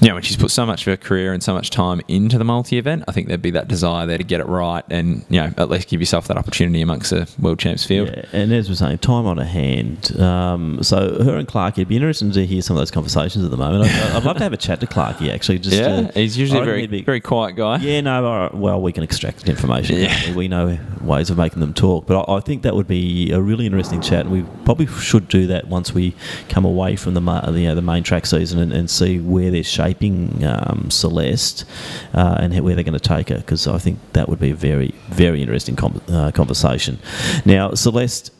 you 0.00 0.08
know, 0.08 0.14
when 0.14 0.24
she's 0.24 0.36
put 0.36 0.50
so 0.50 0.66
much 0.66 0.84
of 0.84 0.90
her 0.90 0.96
career 0.96 1.32
and 1.32 1.40
so 1.40 1.54
much 1.54 1.70
time 1.70 2.00
into 2.08 2.36
the 2.36 2.42
multi 2.42 2.78
event, 2.78 3.04
I 3.06 3.12
think 3.12 3.28
there'd 3.28 3.40
be 3.40 3.52
that 3.52 3.68
desire 3.68 4.08
there 4.08 4.18
to 4.18 4.24
get 4.24 4.40
it 4.40 4.46
right 4.48 4.82
and, 4.90 5.24
you 5.28 5.40
know, 5.40 5.52
at 5.56 5.70
least 5.70 5.88
give 5.88 6.00
yourself 6.00 6.26
that 6.26 6.36
opportunity 6.36 6.80
amongst 6.80 7.10
the 7.10 7.30
world 7.38 7.60
champs 7.60 7.84
field. 7.84 8.08
Yeah, 8.08 8.24
and 8.32 8.52
as 8.52 8.68
we're 8.68 8.74
saying, 8.74 8.98
time 8.98 9.26
on 9.26 9.36
her 9.36 9.44
hand. 9.44 10.20
Um, 10.20 10.82
so 10.82 11.22
her 11.22 11.36
and 11.36 11.46
Clark, 11.46 11.78
it'd 11.78 11.86
be 11.86 11.94
interesting 11.94 12.32
to 12.32 12.44
hear 12.44 12.60
some 12.60 12.76
of 12.76 12.80
those 12.80 12.90
conversations 12.90 13.44
at 13.44 13.52
the 13.52 13.56
moment. 13.56 13.84
I'd, 13.84 14.16
I'd 14.16 14.24
love 14.24 14.36
to 14.38 14.42
have 14.42 14.52
a 14.52 14.56
chat 14.56 14.80
to 14.80 14.86
Clarky 14.88 15.32
actually. 15.32 15.60
Just 15.60 15.76
yeah, 15.76 16.08
to, 16.08 16.20
he's 16.20 16.36
usually 16.36 16.62
a 16.62 16.64
very, 16.64 16.88
be- 16.88 17.02
very 17.02 17.20
quiet 17.20 17.54
guy. 17.54 17.76
Yeah, 17.76 18.00
no, 18.00 18.26
all 18.26 18.38
right, 18.40 18.54
well, 18.54 18.82
we 18.82 18.90
can 18.90 19.04
extract 19.04 19.48
information. 19.48 19.96
Yeah. 19.96 20.34
We 20.34 20.48
know 20.48 20.76
ways 21.04 21.30
of 21.30 21.38
making 21.38 21.60
them 21.60 21.74
talk. 21.74 22.06
But 22.06 22.28
I, 22.28 22.36
I 22.36 22.40
think 22.40 22.62
that 22.62 22.74
would 22.74 22.88
be 22.88 23.30
a 23.32 23.40
really 23.40 23.66
interesting 23.66 24.00
chat. 24.00 24.26
And 24.26 24.30
we 24.30 24.42
probably 24.64 24.86
should 24.86 25.28
do 25.28 25.46
that 25.48 25.68
once 25.68 25.92
we 25.92 26.14
come 26.48 26.64
away 26.64 26.96
from 26.96 27.14
the, 27.14 27.20
you 27.20 27.68
know, 27.68 27.74
the 27.74 27.82
main 27.82 28.02
track 28.02 28.26
season 28.26 28.58
and, 28.58 28.72
and 28.72 28.90
see 28.90 29.18
where 29.18 29.50
they're 29.50 29.62
shaping 29.62 30.44
um, 30.44 30.90
Celeste 30.90 31.64
uh, 32.12 32.36
and 32.40 32.58
where 32.60 32.74
they're 32.74 32.84
going 32.84 32.98
to 32.98 33.00
take 33.00 33.28
her. 33.28 33.38
Because 33.38 33.66
I 33.66 33.78
think 33.78 33.98
that 34.12 34.28
would 34.28 34.40
be 34.40 34.50
a 34.50 34.54
very, 34.54 34.94
very 35.08 35.40
interesting 35.40 35.76
com- 35.76 36.00
uh, 36.08 36.30
conversation. 36.32 36.98
Now, 37.44 37.74
Celeste 37.74 38.30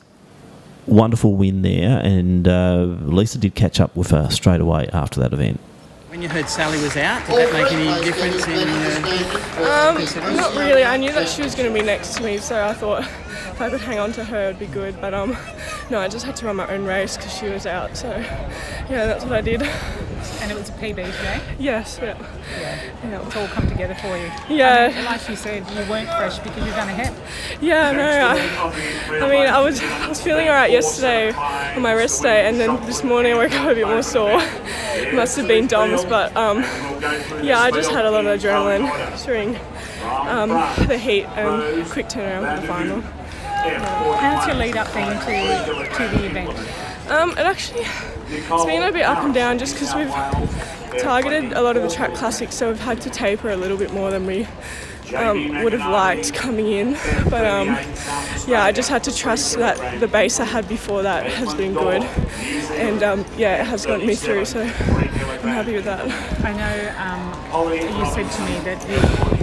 wonderful 0.86 1.34
win 1.34 1.62
there, 1.62 1.98
and 2.00 2.46
uh, 2.46 2.84
Lisa 3.02 3.38
did 3.38 3.54
catch 3.54 3.80
up 3.80 3.96
with 3.96 4.10
her 4.10 4.28
straight 4.30 4.60
away 4.60 4.88
after 4.92 5.20
that 5.20 5.32
event. 5.32 5.60
When 6.14 6.22
you 6.22 6.28
heard 6.28 6.48
Sally 6.48 6.80
was 6.80 6.96
out, 6.96 7.26
did 7.26 7.34
that 7.34 7.52
make 7.52 7.72
any 7.72 8.04
difference 8.04 8.46
in 8.46 8.68
uh, 8.68 9.96
Um, 9.98 10.36
not 10.36 10.54
really. 10.54 10.84
I 10.84 10.96
knew 10.96 11.12
that 11.12 11.28
she 11.28 11.42
was 11.42 11.56
going 11.56 11.66
to 11.66 11.76
be 11.76 11.84
next 11.84 12.14
to 12.14 12.22
me, 12.22 12.38
so 12.38 12.64
I 12.64 12.72
thought 12.72 13.02
if 13.50 13.60
I 13.60 13.70
could 13.70 13.80
hang 13.80 13.98
on 13.98 14.12
to 14.12 14.24
her, 14.24 14.50
it'd 14.50 14.58
be 14.58 14.66
good. 14.66 15.00
But 15.00 15.14
um, 15.14 15.36
no, 15.90 16.00
I 16.00 16.08
just 16.08 16.24
had 16.24 16.36
to 16.36 16.46
run 16.46 16.56
my 16.56 16.68
own 16.68 16.84
race 16.84 17.16
because 17.16 17.32
she 17.32 17.46
was 17.48 17.66
out. 17.66 17.96
So 17.96 18.08
yeah, 18.08 19.06
that's 19.06 19.24
what 19.24 19.32
I 19.32 19.40
did. 19.40 19.62
And 20.40 20.50
it 20.50 20.58
was 20.58 20.68
a 20.70 20.72
PB 20.72 20.94
today? 20.94 21.40
Yes. 21.58 21.98
Yeah. 22.02 22.18
Yeah. 22.58 23.26
It's 23.26 23.36
all 23.36 23.46
come 23.48 23.68
together 23.68 23.94
for 23.94 24.16
you. 24.16 24.30
Yeah. 24.48 24.88
Mean, 24.88 25.04
like 25.04 25.28
you 25.28 25.36
said, 25.36 25.68
you 25.70 25.90
weren't 25.90 26.08
fresh 26.08 26.38
because 26.38 26.64
you've 26.64 26.74
done 26.74 26.88
a 26.88 26.92
HEP. 26.92 27.14
Yeah, 27.60 27.92
no, 27.92 28.02
I, 28.02 29.24
I 29.24 29.28
mean, 29.28 29.46
I 29.46 29.60
was 29.60 29.80
I 29.82 30.08
was 30.08 30.20
feeling 30.20 30.48
alright 30.48 30.70
yesterday 30.70 31.32
on 31.32 31.82
my 31.82 31.94
rest 31.94 32.22
day, 32.22 32.46
and 32.46 32.58
then 32.58 32.76
this 32.86 33.04
morning 33.04 33.34
I 33.34 33.36
woke 33.36 33.52
up 33.52 33.70
a 33.70 33.74
bit 33.74 33.86
more 33.86 34.02
sore. 34.02 34.38
Must 35.12 35.36
have 35.36 35.48
been 35.48 35.66
DOMS, 35.66 36.04
but 36.04 36.34
um, 36.36 36.58
yeah, 37.42 37.60
I 37.60 37.70
just 37.70 37.90
had 37.90 38.04
a 38.06 38.10
lot 38.10 38.26
of 38.26 38.40
adrenaline 38.40 39.24
during 39.24 39.56
um, 40.28 40.48
the 40.88 40.98
heat 40.98 41.24
and 41.36 41.86
quick 41.90 42.06
turnaround 42.08 42.54
for 42.56 42.60
the 42.62 42.66
final. 42.66 43.23
How's 43.64 44.46
your 44.46 44.56
lead 44.56 44.76
up 44.76 44.92
been 44.92 45.08
to, 45.08 45.88
to 45.96 46.18
the 46.18 46.26
event? 46.26 46.50
Um, 47.08 47.30
it 47.30 47.38
actually 47.38 47.80
it's 48.28 48.64
been 48.66 48.82
a 48.82 48.92
bit 48.92 49.04
up 49.04 49.24
and 49.24 49.32
down 49.32 49.58
just 49.58 49.74
because 49.74 49.94
we've 49.94 51.00
targeted 51.00 51.54
a 51.54 51.62
lot 51.62 51.76
of 51.76 51.82
the 51.82 51.88
track 51.88 52.14
classics, 52.14 52.54
so 52.54 52.68
we've 52.68 52.80
had 52.80 53.00
to 53.00 53.10
taper 53.10 53.50
a 53.50 53.56
little 53.56 53.78
bit 53.78 53.90
more 53.92 54.10
than 54.10 54.26
we 54.26 54.46
um, 55.14 55.62
would 55.62 55.72
have 55.72 55.90
liked 55.90 56.34
coming 56.34 56.68
in. 56.68 56.96
But 57.30 57.46
um, 57.46 57.68
yeah, 58.46 58.62
I 58.64 58.72
just 58.72 58.90
had 58.90 59.02
to 59.04 59.14
trust 59.14 59.56
that 59.58 60.00
the 60.00 60.06
base 60.06 60.38
I 60.40 60.44
had 60.44 60.68
before 60.68 61.02
that 61.02 61.26
has 61.32 61.54
been 61.54 61.72
good, 61.74 62.02
and 62.72 63.02
um, 63.02 63.24
yeah, 63.36 63.60
it 63.62 63.66
has 63.66 63.86
gotten 63.86 64.06
me 64.06 64.14
through. 64.14 64.44
So 64.44 64.60
I'm 64.62 64.68
happy 64.68 65.74
with 65.74 65.84
that. 65.84 66.04
I 66.44 66.52
know 66.52 66.74
um, 66.98 67.72
you 67.72 68.06
said 68.12 68.30
to 68.30 68.42
me 68.42 68.58
that 68.64 68.80
the 68.82 69.34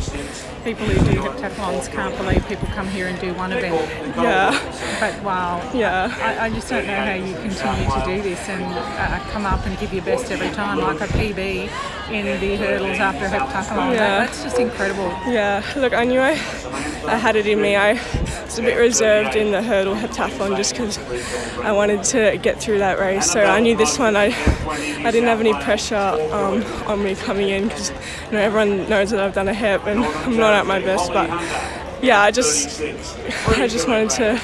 people 0.63 0.85
who 0.85 1.11
do 1.11 1.21
heptathlons 1.21 1.91
can't 1.91 2.15
believe 2.17 2.47
people 2.47 2.67
come 2.67 2.87
here 2.87 3.07
and 3.07 3.19
do 3.19 3.33
one 3.33 3.51
event. 3.51 3.75
Yeah. 4.15 4.51
But 4.99 5.23
wow. 5.23 5.71
Yeah. 5.73 6.15
I, 6.21 6.45
I 6.45 6.49
just 6.49 6.69
don't 6.69 6.85
know 6.85 6.95
how 6.95 7.13
you 7.13 7.33
continue 7.35 7.89
to 7.89 8.03
do 8.05 8.21
this 8.21 8.47
and 8.47 8.63
uh, 8.63 9.19
come 9.31 9.45
up 9.45 9.65
and 9.65 9.77
give 9.79 9.93
your 9.93 10.03
best 10.03 10.31
every 10.31 10.49
time, 10.51 10.77
like 10.79 11.01
a 11.01 11.07
PB 11.07 11.69
in 12.11 12.39
the 12.39 12.55
hurdles 12.57 12.99
after 12.99 13.25
a 13.25 13.29
heptathlon. 13.29 13.93
Yeah. 13.93 14.25
That's 14.25 14.43
just 14.43 14.59
incredible. 14.59 15.09
Yeah, 15.27 15.60
look, 15.75 15.93
I 15.93 16.03
knew 16.03 16.19
I, 16.19 16.31
I 17.07 17.17
had 17.17 17.35
it 17.35 17.47
in 17.47 17.61
me. 17.61 17.75
I 17.75 17.93
was 18.43 18.59
a 18.59 18.61
bit 18.61 18.77
reserved 18.77 19.35
in 19.35 19.51
the 19.51 19.61
hurdle 19.61 19.95
heptathlon 19.95 20.57
just 20.57 20.73
because 20.73 20.97
I 21.59 21.71
wanted 21.71 22.03
to 22.05 22.37
get 22.41 22.59
through 22.59 22.79
that 22.79 22.99
race. 22.99 23.31
So 23.31 23.43
I 23.43 23.59
knew 23.59 23.75
this 23.75 23.97
one, 23.97 24.15
I, 24.15 24.25
I 24.25 25.11
didn't 25.11 25.27
have 25.27 25.39
any 25.39 25.53
pressure 25.53 25.95
um, 25.95 26.63
on 26.87 27.03
me 27.03 27.15
coming 27.15 27.49
in 27.49 27.67
because 27.67 27.89
you 27.89 28.33
know, 28.33 28.39
everyone 28.39 28.89
knows 28.89 29.09
that 29.11 29.19
I've 29.19 29.33
done 29.33 29.47
a 29.47 29.53
hep 29.53 29.85
and 29.87 30.03
I'm 30.03 30.37
not 30.37 30.53
at 30.53 30.65
my 30.65 30.79
best. 30.79 31.11
But 31.11 31.29
yeah, 32.03 32.21
I 32.21 32.31
just, 32.31 32.81
I 33.47 33.67
just 33.67 33.87
wanted 33.87 34.09
to 34.11 34.41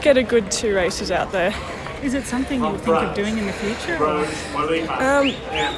get 0.00 0.16
a 0.16 0.22
good 0.22 0.50
two 0.50 0.74
races 0.74 1.10
out 1.10 1.32
there. 1.32 1.54
Is 2.02 2.14
it 2.14 2.24
something 2.24 2.64
you 2.64 2.78
think 2.78 2.96
of 2.96 3.14
doing 3.14 3.36
in 3.36 3.46
the 3.46 3.52
future? 3.52 4.02
Um, 4.02 5.28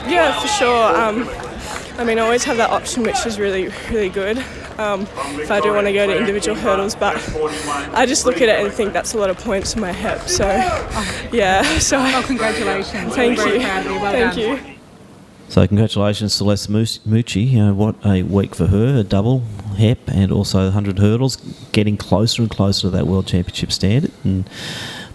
yeah, 0.09 0.41
for 0.41 0.47
sure. 0.47 0.97
Um, 0.97 1.29
I 1.99 2.05
mean, 2.05 2.19
I 2.19 2.23
always 2.23 2.45
have 2.45 2.57
that 2.59 2.71
option, 2.71 3.03
which 3.03 3.27
is 3.27 3.41
really, 3.41 3.69
really 3.91 4.09
good. 4.09 4.43
Um, 4.79 5.03
if 5.41 5.51
I 5.51 5.61
do 5.61 5.73
want 5.73 5.87
to 5.87 5.93
go 5.93 6.07
to 6.07 6.17
individual 6.17 6.57
hurdles, 6.57 6.95
but 6.95 7.17
I 7.95 8.07
just 8.07 8.27
look 8.27 8.37
at 8.37 8.49
it 8.49 8.65
and 8.65 8.73
think 8.73 8.93
that's 8.93 9.15
a 9.15 9.19
lot 9.19 9.31
of 9.31 9.39
points 9.39 9.75
for 9.75 9.81
my 9.81 9.93
hip. 9.93 10.21
So, 10.29 10.47
yeah. 11.33 11.63
So, 11.79 11.99
oh, 11.99 12.23
congratulations! 12.27 13.15
Thank 13.15 13.39
We're 13.39 13.55
you. 13.55 13.61
proud 13.61 13.87
of 13.87 13.93
you. 13.93 14.01
Well 14.01 14.13
Thank 14.13 14.37
you. 14.37 14.73
So 15.49 15.67
congratulations, 15.67 16.33
Celeste 16.33 16.71
Moos- 16.71 17.01
Mucci. 17.01 17.51
You 17.51 17.59
know, 17.59 17.75
what 17.75 17.97
a 18.07 18.23
week 18.23 18.55
for 18.55 18.69
her, 18.69 18.97
a 18.97 19.03
double 19.03 19.41
HEP 19.77 19.99
and 20.09 20.33
also 20.33 20.65
100 20.65 20.99
hurdles, 20.99 21.37
getting 21.73 21.99
closer 21.99 22.41
and 22.41 22.51
closer 22.51 22.83
to 22.83 22.91
that 22.91 23.07
World 23.07 23.27
Championship 23.27 23.71
standard. 23.71 24.13
And 24.25 24.49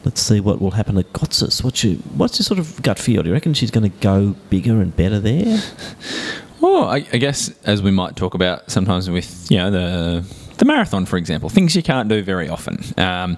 let's 0.05 0.21
see 0.21 0.39
what 0.39 0.61
will 0.61 0.71
happen 0.71 0.95
at 0.99 1.11
Götzis. 1.11 1.63
What's 1.63 1.83
your, 1.83 1.95
what's 2.13 2.37
your 2.37 2.43
sort 2.43 2.59
of 2.59 2.79
gut 2.83 2.99
feel? 2.99 3.23
Do 3.23 3.29
you 3.29 3.33
reckon 3.33 3.55
she's 3.55 3.71
going 3.71 3.89
to 3.89 3.97
go 3.97 4.35
bigger 4.51 4.79
and 4.79 4.95
better 4.95 5.19
there? 5.19 5.59
Well, 6.59 6.85
I, 6.85 7.05
I 7.13 7.17
guess 7.17 7.53
as 7.63 7.81
we 7.81 7.91
might 7.91 8.15
talk 8.15 8.33
about 8.33 8.69
sometimes 8.71 9.09
with 9.09 9.49
you 9.51 9.57
know 9.57 9.71
the 9.71 10.25
the 10.57 10.65
marathon, 10.65 11.05
for 11.05 11.17
example, 11.17 11.49
things 11.49 11.75
you 11.75 11.83
can't 11.83 12.09
do 12.09 12.23
very 12.23 12.49
often. 12.49 12.79
Um, 12.97 13.37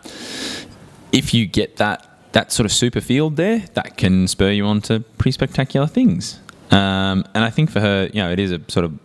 if 1.11 1.33
you 1.33 1.45
get 1.45 1.77
that 1.77 2.05
that 2.31 2.51
sort 2.51 2.65
of 2.65 2.71
super 2.71 3.01
field 3.01 3.35
there, 3.35 3.59
that 3.73 3.97
can 3.97 4.27
spur 4.27 4.51
you 4.51 4.65
on 4.65 4.81
to 4.81 5.01
pretty 5.17 5.31
spectacular 5.31 5.87
things. 5.87 6.39
Um, 6.71 7.25
and 7.33 7.43
I 7.43 7.49
think 7.49 7.71
for 7.71 7.79
her, 7.79 8.09
you 8.13 8.21
know, 8.21 8.31
it 8.31 8.39
is 8.39 8.51
a 8.51 8.61
sort 8.67 8.85
of 8.85 8.97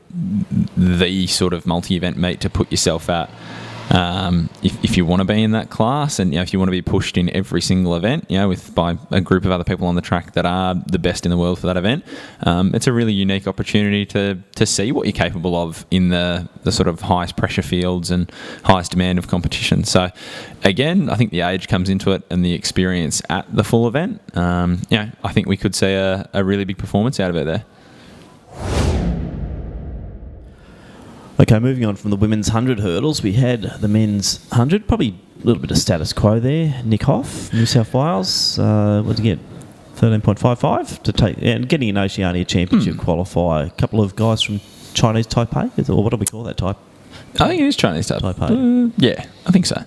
the 0.77 1.27
sort 1.27 1.55
of 1.55 1.67
multi-event 1.67 2.17
meet 2.17 2.41
to 2.43 2.51
put 2.51 2.71
yourself 2.71 3.09
at. 3.09 3.31
Um, 3.91 4.49
if, 4.62 4.82
if 4.82 4.97
you 4.97 5.05
want 5.05 5.20
to 5.20 5.24
be 5.24 5.43
in 5.43 5.53
that 5.53 5.70
class, 5.70 6.18
and 6.18 6.32
you 6.32 6.39
know, 6.39 6.43
if 6.43 6.53
you 6.53 6.59
want 6.59 6.68
to 6.68 6.72
be 6.72 6.82
pushed 6.82 7.16
in 7.16 7.28
every 7.30 7.61
single 7.61 7.95
event, 7.95 8.24
you 8.28 8.39
know, 8.39 8.49
with 8.49 8.74
by 8.74 8.97
a 9.11 9.20
group 9.20 9.45
of 9.45 9.51
other 9.51 9.64
people 9.64 9.87
on 9.87 9.95
the 9.95 10.01
track 10.01 10.32
that 10.32 10.47
are 10.47 10.74
the 10.87 10.99
best 10.99 11.24
in 11.26 11.30
the 11.30 11.37
world 11.37 11.59
for 11.59 11.66
that 11.66 11.76
event, 11.76 12.05
um, 12.41 12.74
it's 12.74 12.87
a 12.87 12.93
really 12.93 13.12
unique 13.12 13.47
opportunity 13.47 14.07
to 14.07 14.39
to 14.57 14.66
see 14.66 14.93
what 14.93 15.07
you're 15.07 15.12
capable 15.12 15.57
of 15.57 15.85
in 15.91 16.09
the 16.09 16.49
the 16.62 16.72
sort 16.72 16.89
of 16.89 17.03
highest 17.03 17.37
pressure 17.37 17.62
fields 17.62 18.11
and 18.11 18.30
highest 18.64 18.93
demand 18.93 19.18
of 19.18 19.28
competition. 19.28 19.85
So, 19.85 20.11
again, 20.64 21.11
I 21.11 21.16
think 21.16 21.30
the 21.30 21.43
age 21.43 21.68
comes 21.68 21.89
into 21.89 22.12
it 22.12 22.22
and 22.30 22.45
the 22.45 22.53
experience 22.53 23.22
at 23.28 23.55
the 23.55 23.64
full 23.64 23.87
event. 23.87 24.20
Um, 24.37 24.82
yeah, 24.89 25.11
I 25.22 25.32
think 25.32 25.47
we 25.47 25.57
could 25.57 25.74
see 25.74 25.93
a, 25.93 26.28
a 26.32 26.43
really 26.43 26.64
big 26.64 26.78
performance 26.78 27.20
out 27.20 27.30
of 27.30 27.37
it 27.37 27.45
there. 27.45 28.93
Okay, 31.41 31.59
moving 31.59 31.85
on 31.85 31.97
from 31.97 32.11
the 32.11 32.16
women's 32.16 32.49
100 32.49 32.78
hurdles, 32.80 33.22
we 33.22 33.32
had 33.32 33.62
the 33.80 33.89
men's 33.89 34.39
100. 34.51 34.87
Probably 34.87 35.18
a 35.43 35.45
little 35.45 35.61
bit 35.61 35.70
of 35.72 35.78
status 35.78 36.12
quo 36.12 36.39
there. 36.39 36.80
Nick 36.85 37.03
Hough, 37.03 37.53
New 37.53 37.66
South 37.66 37.93
Wales. 37.93 38.59
Uh, 38.59 39.03
what 39.05 39.16
did 39.16 39.24
he 39.24 39.30
get? 39.30 39.39
13.55 39.97 41.03
to 41.03 41.12
take 41.12 41.37
and 41.41 41.68
getting 41.68 41.89
an 41.89 41.99
Oceania 41.99 42.45
Championship 42.45 42.97
qualifier. 42.97 43.66
A 43.68 43.70
couple 43.70 44.01
of 44.01 44.14
guys 44.16 44.43
from 44.43 44.61
Chinese 44.93 45.26
Taipei, 45.26 45.89
or 45.89 46.03
what 46.03 46.11
do 46.11 46.16
we 46.16 46.26
call 46.26 46.45
that 46.45 46.57
type? 46.57 46.76
I 47.41 47.49
think 47.49 47.62
it 47.62 47.66
is 47.66 47.76
Chinese 47.76 48.07
type. 48.07 48.22
Taipei. 48.22 48.89
Uh, 48.89 48.93
yeah, 48.97 49.26
I 49.47 49.51
think 49.51 49.66
so. 49.66 49.82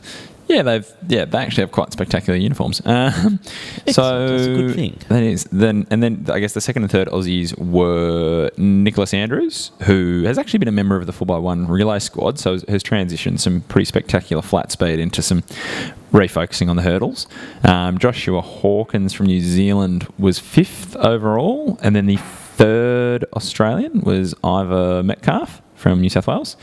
Yeah, 0.47 0.63
they've 0.63 0.89
yeah 1.07 1.25
they 1.25 1.37
actually 1.39 1.63
have 1.63 1.71
quite 1.71 1.91
spectacular 1.91 2.37
uniforms. 2.37 2.81
Um, 2.97 3.39
so 3.91 4.27
That's 4.27 4.47
a 4.47 4.53
good 4.55 4.75
thing. 4.75 4.97
That 5.09 5.21
is 5.23 5.43
then 5.45 5.85
and 5.91 6.01
then 6.01 6.25
I 6.29 6.39
guess 6.39 6.53
the 6.53 6.61
second 6.61 6.83
and 6.83 6.91
third 6.91 7.07
Aussies 7.09 7.57
were 7.57 8.49
Nicholas 8.57 9.13
Andrews, 9.13 9.71
who 9.83 10.23
has 10.25 10.37
actually 10.37 10.59
been 10.59 10.67
a 10.67 10.73
member 10.73 10.95
of 10.95 11.05
the 11.05 11.13
four 11.13 11.27
x 11.29 11.41
one 11.41 11.67
relay 11.67 11.99
squad, 11.99 12.39
so 12.39 12.53
has 12.67 12.83
transitioned 12.83 13.39
some 13.39 13.61
pretty 13.61 13.85
spectacular 13.85 14.41
flat 14.41 14.71
speed 14.71 14.99
into 14.99 15.21
some 15.21 15.43
refocusing 16.11 16.69
on 16.69 16.75
the 16.75 16.81
hurdles. 16.81 17.27
Um, 17.63 17.97
Joshua 17.97 18.41
Hawkins 18.41 19.13
from 19.13 19.27
New 19.27 19.41
Zealand 19.41 20.07
was 20.17 20.39
fifth 20.39 20.95
overall, 20.95 21.77
and 21.83 21.95
then 21.95 22.05
the 22.07 22.17
third 22.17 23.25
Australian 23.33 24.01
was 24.01 24.33
Ivor 24.43 25.03
Metcalf 25.03 25.61
from 25.75 26.01
New 26.01 26.09
South 26.09 26.27
Wales. 26.27 26.57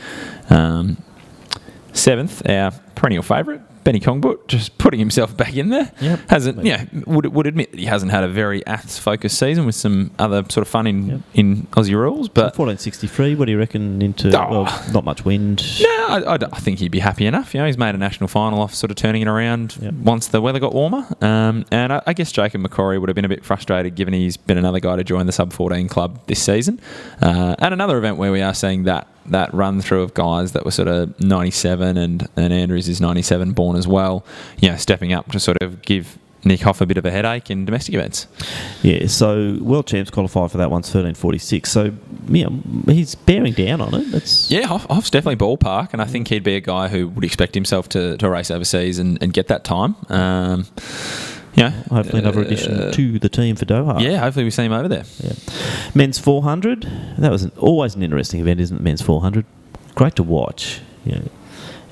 Um, 0.49 0.97
seventh, 1.93 2.47
our 2.49 2.71
perennial 2.95 3.23
favourite, 3.23 3.61
Benny 3.85 4.01
Congbut, 4.01 4.47
just 4.47 4.77
putting 4.77 4.99
himself 4.99 5.37
back 5.37 5.55
in 5.55 5.69
there. 5.69 5.89
Yep. 6.01 6.19
Hasn't, 6.29 6.65
yeah, 6.65 6.83
would, 7.05 7.27
would 7.27 7.47
admit 7.47 7.71
that 7.71 7.79
he 7.79 7.85
hasn't 7.85 8.11
had 8.11 8.23
a 8.23 8.27
very 8.27 8.65
aths 8.67 8.99
focused 8.99 9.37
season 9.39 9.65
with 9.65 9.75
some 9.75 10.11
other 10.19 10.43
sort 10.49 10.63
of 10.63 10.67
fun 10.67 10.87
in, 10.87 11.23
in 11.33 11.67
Aussie 11.71 11.93
rules, 11.93 12.27
but 12.27 12.57
1463, 12.57 13.35
what 13.35 13.45
do 13.45 13.51
you 13.51 13.57
reckon 13.57 14.01
into, 14.01 14.27
Oh. 14.37 14.49
well, 14.63 14.83
not 14.91 15.05
much 15.05 15.23
wind. 15.23 15.63
no, 15.81 16.07
I 16.51 16.59
think 16.59 16.79
he'd 16.79 16.91
be 16.91 16.99
happy 16.99 17.25
enough. 17.25 17.53
You 17.53 17.61
know, 17.61 17.67
he's 17.67 17.77
made 17.77 17.95
a 17.95 17.97
national 17.97 18.27
final 18.27 18.59
off 18.59 18.73
sort 18.73 18.89
of 18.91 18.97
turning 18.97 19.21
it 19.21 19.27
around 19.27 19.77
once 20.03 20.27
the 20.27 20.41
weather 20.41 20.59
got 20.59 20.73
warmer. 20.73 21.05
Um, 21.21 21.63
and 21.71 21.93
I, 21.93 22.01
I 22.07 22.13
guess 22.13 22.31
Jacob 22.31 22.61
McCrory 22.61 22.99
would 22.99 23.07
have 23.07 23.15
been 23.15 23.23
a 23.25 23.29
bit 23.29 23.45
frustrated 23.45 23.95
given 23.95 24.13
he's 24.15 24.35
been 24.35 24.57
another 24.57 24.79
guy 24.79 24.95
to 24.95 25.03
join 25.03 25.27
the 25.27 25.31
sub 25.31 25.53
14 25.53 25.87
club 25.87 26.19
this 26.25 26.41
season. 26.41 26.81
Uh, 27.21 27.55
and 27.59 27.73
another 27.73 27.97
event 27.97 28.17
where 28.17 28.31
we 28.31 28.41
are 28.41 28.53
seeing 28.55 28.83
that 28.83 29.07
that 29.27 29.53
run 29.53 29.81
through 29.81 30.03
of 30.03 30.13
guys 30.13 30.51
that 30.53 30.65
were 30.65 30.71
sort 30.71 30.87
of 30.87 31.19
97 31.19 31.97
and, 31.97 32.27
and 32.35 32.53
Andrews 32.53 32.87
is 32.87 33.01
97 33.01 33.53
born 33.53 33.75
as 33.75 33.87
well, 33.87 34.25
you 34.59 34.69
know, 34.69 34.77
stepping 34.77 35.13
up 35.13 35.31
to 35.31 35.39
sort 35.39 35.61
of 35.61 35.81
give 35.81 36.17
Nick 36.45 36.61
Hough 36.61 36.79
a 36.79 36.85
bit 36.85 36.97
of 36.97 37.05
a 37.05 37.11
headache 37.11 37.49
in 37.49 37.65
domestic 37.65 37.95
events. 37.95 38.27
Yeah, 38.83 39.07
so 39.07 39.57
world 39.61 39.87
champs 39.87 40.11
qualified 40.11 40.51
for 40.51 40.57
that 40.59 40.69
one's 40.69 40.85
1346. 40.85 41.71
So, 41.71 41.91
yeah, 42.27 42.49
he's 42.85 43.15
bearing 43.15 43.53
down 43.53 43.81
on 43.81 43.95
it. 43.95 44.11
That's 44.11 44.51
Yeah, 44.51 44.67
Hough, 44.67 44.85
Hough's 44.85 45.09
definitely 45.09 45.43
ballpark, 45.43 45.91
and 45.91 46.01
I 46.01 46.05
think 46.05 46.27
he'd 46.27 46.43
be 46.43 46.55
a 46.55 46.61
guy 46.61 46.87
who 46.87 47.07
would 47.09 47.23
expect 47.23 47.55
himself 47.55 47.89
to, 47.89 48.15
to 48.17 48.29
race 48.29 48.51
overseas 48.51 48.99
and, 48.99 49.21
and 49.23 49.33
get 49.33 49.47
that 49.47 49.63
time. 49.63 49.95
Um, 50.09 50.67
yeah, 51.55 51.69
hopefully 51.89 52.19
another 52.19 52.41
uh, 52.41 52.43
addition 52.43 52.91
to 52.91 53.19
the 53.19 53.29
team 53.29 53.55
for 53.55 53.65
Doha. 53.65 54.01
Yeah, 54.01 54.19
hopefully 54.19 54.45
we 54.45 54.51
see 54.51 54.63
him 54.63 54.73
over 54.73 54.87
there. 54.87 55.05
Yeah. 55.19 55.33
Men's 55.93 56.19
400. 56.19 56.87
That 57.17 57.31
was 57.31 57.43
an, 57.43 57.51
always 57.57 57.95
an 57.95 58.03
interesting 58.03 58.41
event, 58.41 58.59
isn't 58.59 58.77
it? 58.77 58.83
Men's 58.83 59.01
400. 59.01 59.45
Great 59.95 60.15
to 60.15 60.23
watch. 60.23 60.81
Yeah. 61.05 61.19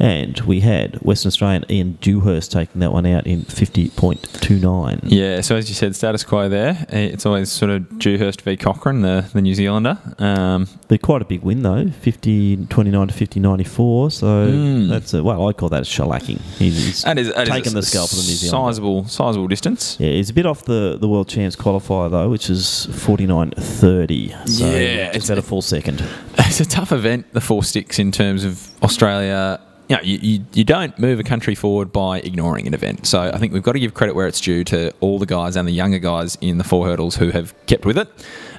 And 0.04 0.38
we 0.42 0.60
had 0.60 0.96
Western 0.98 1.30
Australian 1.30 1.64
Ian 1.70 1.98
Dewhurst 2.02 2.52
taking 2.52 2.82
that 2.82 2.92
one 2.92 3.06
out 3.06 3.26
in 3.26 3.44
50.29. 3.44 5.00
Yeah, 5.04 5.40
so 5.40 5.56
as 5.56 5.70
you 5.70 5.76
said, 5.76 5.96
status 5.96 6.26
quo 6.26 6.50
there. 6.50 6.86
It's 6.90 7.26
always 7.26 7.50
sort 7.50 7.72
of 7.72 8.00
Dewhurst 8.00 8.42
v 8.42 8.58
Cochrane, 8.58 9.02
the, 9.02 9.30
the 9.34 9.42
New 9.42 9.56
Zealander. 9.56 9.98
Um, 10.20 10.68
But 10.90 11.02
quite 11.02 11.22
a 11.22 11.26
big 11.26 11.42
win 11.42 11.62
though, 11.64 11.90
50 11.90 12.66
29 12.68 13.08
to 13.08 13.14
50 13.14 13.40
94. 13.40 14.12
So 14.12 14.26
Mm. 14.44 14.90
that's 14.90 15.14
a, 15.14 15.24
well, 15.24 15.48
I 15.48 15.54
call 15.54 15.70
that 15.70 15.82
a 15.84 15.86
shellacking. 15.86 16.42
He's, 16.58 16.76
he's 16.86 17.02
that 17.04 17.18
is, 17.18 17.34
that 17.34 17.44
is 17.48 17.50
taken 17.50 17.74
the 17.74 17.82
scalp 17.82 18.12
of 18.12 18.18
the 18.18 18.24
New 18.24 18.36
Zealand. 18.36 18.52
Sizable, 18.76 19.08
sizable 19.08 19.48
distance. 19.48 19.96
Yeah, 20.00 20.10
he's 20.12 20.30
a 20.30 20.34
bit 20.34 20.46
off 20.46 20.66
the, 20.66 20.98
the 21.00 21.08
world 21.08 21.30
champs 21.30 21.56
qualifier 21.56 22.12
though, 22.12 22.30
which 22.30 22.50
is 22.50 22.88
49.30. 22.92 24.50
So 24.50 24.66
Yeah, 24.66 25.12
it's 25.14 25.26
about 25.30 25.38
a 25.38 25.42
full 25.42 25.62
second. 25.62 26.04
It's 26.54 26.60
a 26.60 26.66
tough 26.66 26.92
event, 26.92 27.32
the 27.34 27.42
four 27.42 27.64
sticks, 27.64 27.98
in 27.98 28.12
terms 28.12 28.44
of 28.44 28.68
Australia. 28.84 29.60
You, 29.90 29.98
know, 29.98 30.02
you, 30.02 30.18
you, 30.22 30.46
you 30.54 30.64
don't 30.64 30.98
move 30.98 31.20
a 31.20 31.24
country 31.24 31.56
forward 31.56 31.92
by 31.92 32.20
ignoring 32.20 32.68
an 32.68 32.74
event. 32.74 33.06
So 33.06 33.22
I 33.22 33.38
think 33.38 33.52
we've 33.52 33.64
got 33.64 33.74
to 33.74 33.80
give 33.80 33.94
credit 33.94 34.16
where 34.16 34.28
it's 34.28 34.40
due 34.40 34.64
to 34.66 34.94
all 35.02 35.20
the 35.20 35.26
guys 35.26 35.56
and 35.56 35.68
the 35.68 35.74
younger 35.74 36.00
guys 36.00 36.38
in 36.40 36.58
the 36.58 36.64
four 36.64 36.86
hurdles 36.86 37.16
who 37.16 37.32
have 37.32 37.54
kept 37.66 37.86
with 37.86 37.98
it. 37.98 38.08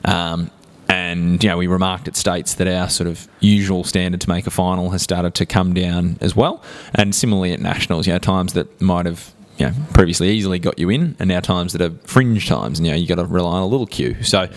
Um, 0.05 0.51
and 0.89 1.43
you 1.43 1.49
know, 1.49 1.57
we 1.57 1.67
remarked 1.67 2.09
at 2.09 2.17
states 2.17 2.55
that 2.55 2.69
our 2.69 2.91
sort 2.91 3.09
of 3.09 3.27
usual 3.41 3.85
standard 3.85 4.21
to 4.21 4.29
make 4.29 4.47
a 4.47 4.51
final 4.51 4.91
has 4.91 5.03
started 5.03 5.35
to 5.37 5.47
come 5.47 5.73
down 5.73 6.19
as 6.21 6.37
well. 6.37 6.63
And 6.95 7.15
similarly 7.15 7.53
at 7.53 7.61
nationals, 7.61 8.07
you 8.07 8.13
know, 8.13 8.19
times 8.19 8.53
that 8.53 8.81
might 8.81 9.07
have 9.07 9.35
you 9.57 9.67
know, 9.67 9.75
previously 9.93 10.31
easily 10.31 10.59
got 10.59 10.79
you 10.79 10.91
in, 10.91 11.17
and 11.19 11.29
now 11.29 11.41
times 11.41 11.73
that 11.75 11.83
are 11.83 11.97
fringe 12.07 12.49
times, 12.49 12.79
and 12.79 12.87
you 12.87 12.93
know, 12.93 12.99
you 12.99 13.07
got 13.07 13.17
to 13.17 13.25
rely 13.25 13.53
on 13.53 13.63
a 13.63 13.67
little 13.67 13.87
queue. 13.87 14.21
So, 14.23 14.49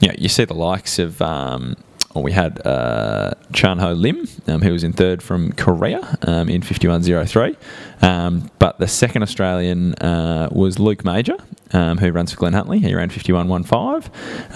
you 0.00 0.08
know, 0.08 0.14
you 0.16 0.28
see 0.28 0.44
the 0.44 0.54
likes 0.54 0.98
of. 0.98 1.20
Um, 1.22 1.76
well, 2.18 2.24
we 2.24 2.32
had 2.32 2.66
uh, 2.66 3.30
Chan 3.52 3.78
Ho 3.78 3.92
Lim, 3.92 4.26
um, 4.48 4.60
who 4.60 4.72
was 4.72 4.82
in 4.82 4.92
third 4.92 5.22
from 5.22 5.52
Korea 5.52 6.18
um, 6.22 6.48
in 6.48 6.62
51.03. 6.62 7.54
Um, 8.02 8.50
but 8.58 8.78
the 8.78 8.88
second 8.88 9.22
Australian 9.22 9.94
uh, 9.94 10.48
was 10.52 10.78
Luke 10.78 11.04
Major, 11.04 11.36
um, 11.72 11.98
who 11.98 12.10
runs 12.10 12.32
for 12.32 12.38
Glenhuntly. 12.38 12.80
He 12.80 12.94
ran 12.94 13.10
51.15. 13.10 14.06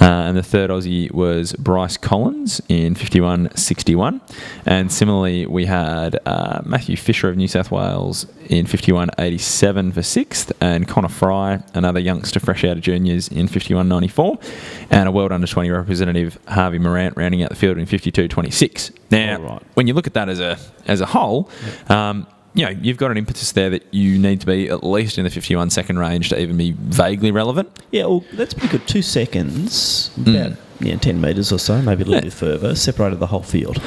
Uh, 0.01 0.05
and 0.05 0.37
the 0.37 0.43
third 0.43 0.71
Aussie 0.71 1.11
was 1.13 1.53
Bryce 1.55 1.97
Collins 1.97 2.61
in 2.69 2.95
51.61. 2.95 4.21
And 4.67 4.93
similarly, 4.93 5.47
we 5.47 5.67
had 5.67 6.19
uh, 6.27 6.63
Matthew 6.65 6.97
Fisher 6.97 7.29
of 7.29 7.37
New 7.37 7.49
South 7.49 7.71
Wales 7.71 8.27
in 8.49 8.67
51.87 8.67 9.95
for 9.95 10.03
sixth, 10.03 10.53
and 10.61 10.87
Connor 10.89 11.09
Fry, 11.09 11.63
another 11.75 12.01
youngster 12.01 12.41
fresh 12.41 12.65
out 12.65 12.77
of 12.77 12.83
juniors, 12.83 13.29
in 13.29 13.49
51.94. 13.49 14.87
And 14.91 15.09
a 15.09 15.13
World 15.13 15.33
Under 15.33 15.47
20 15.47 15.71
representative, 15.71 16.39
Harvey 16.49 16.79
Morant, 16.79 17.17
rounding 17.17 17.43
out 17.43 17.51
the 17.51 17.57
field 17.57 17.79
in 17.79 17.87
52.26. 17.87 18.93
Now, 19.11 19.61
when 19.75 19.87
you 19.87 19.95
look 19.95 20.07
at 20.07 20.15
that 20.15 20.29
as 20.29 20.41
a, 20.41 20.59
as 20.87 21.01
a 21.01 21.07
whole, 21.07 21.51
um, 21.89 22.27
you 22.55 22.65
know, 22.65 22.71
you've 22.71 22.97
got 22.99 23.11
an 23.11 23.17
impetus 23.17 23.53
there 23.53 23.71
that 23.71 23.83
you 23.93 24.19
need 24.19 24.41
to 24.41 24.47
be 24.47 24.69
at 24.69 24.85
least 24.85 25.17
in 25.19 25.25
the 25.25 25.31
51 25.31 25.71
second 25.71 25.99
range 25.99 26.29
to 26.31 26.39
even 26.41 26.57
be 26.57 26.73
vaguely 26.73 27.31
relevant. 27.31 27.71
Yeah, 27.91 28.07
well, 28.07 28.25
that's 28.35 28.53
pretty 28.55 28.69
good. 28.79 28.87
Two 28.87 29.03
seconds, 29.03 30.11
about 30.19 30.53
yeah, 30.81 30.97
10 30.97 31.21
metres 31.21 31.53
or 31.53 31.59
so, 31.59 31.81
maybe 31.81 32.03
a 32.03 32.07
little 32.07 32.15
Yeah. 32.17 32.21
bit 32.23 32.33
further, 32.33 32.75
separated 32.75 33.21
the 33.21 33.29
whole 33.29 33.43
field. 33.43 33.81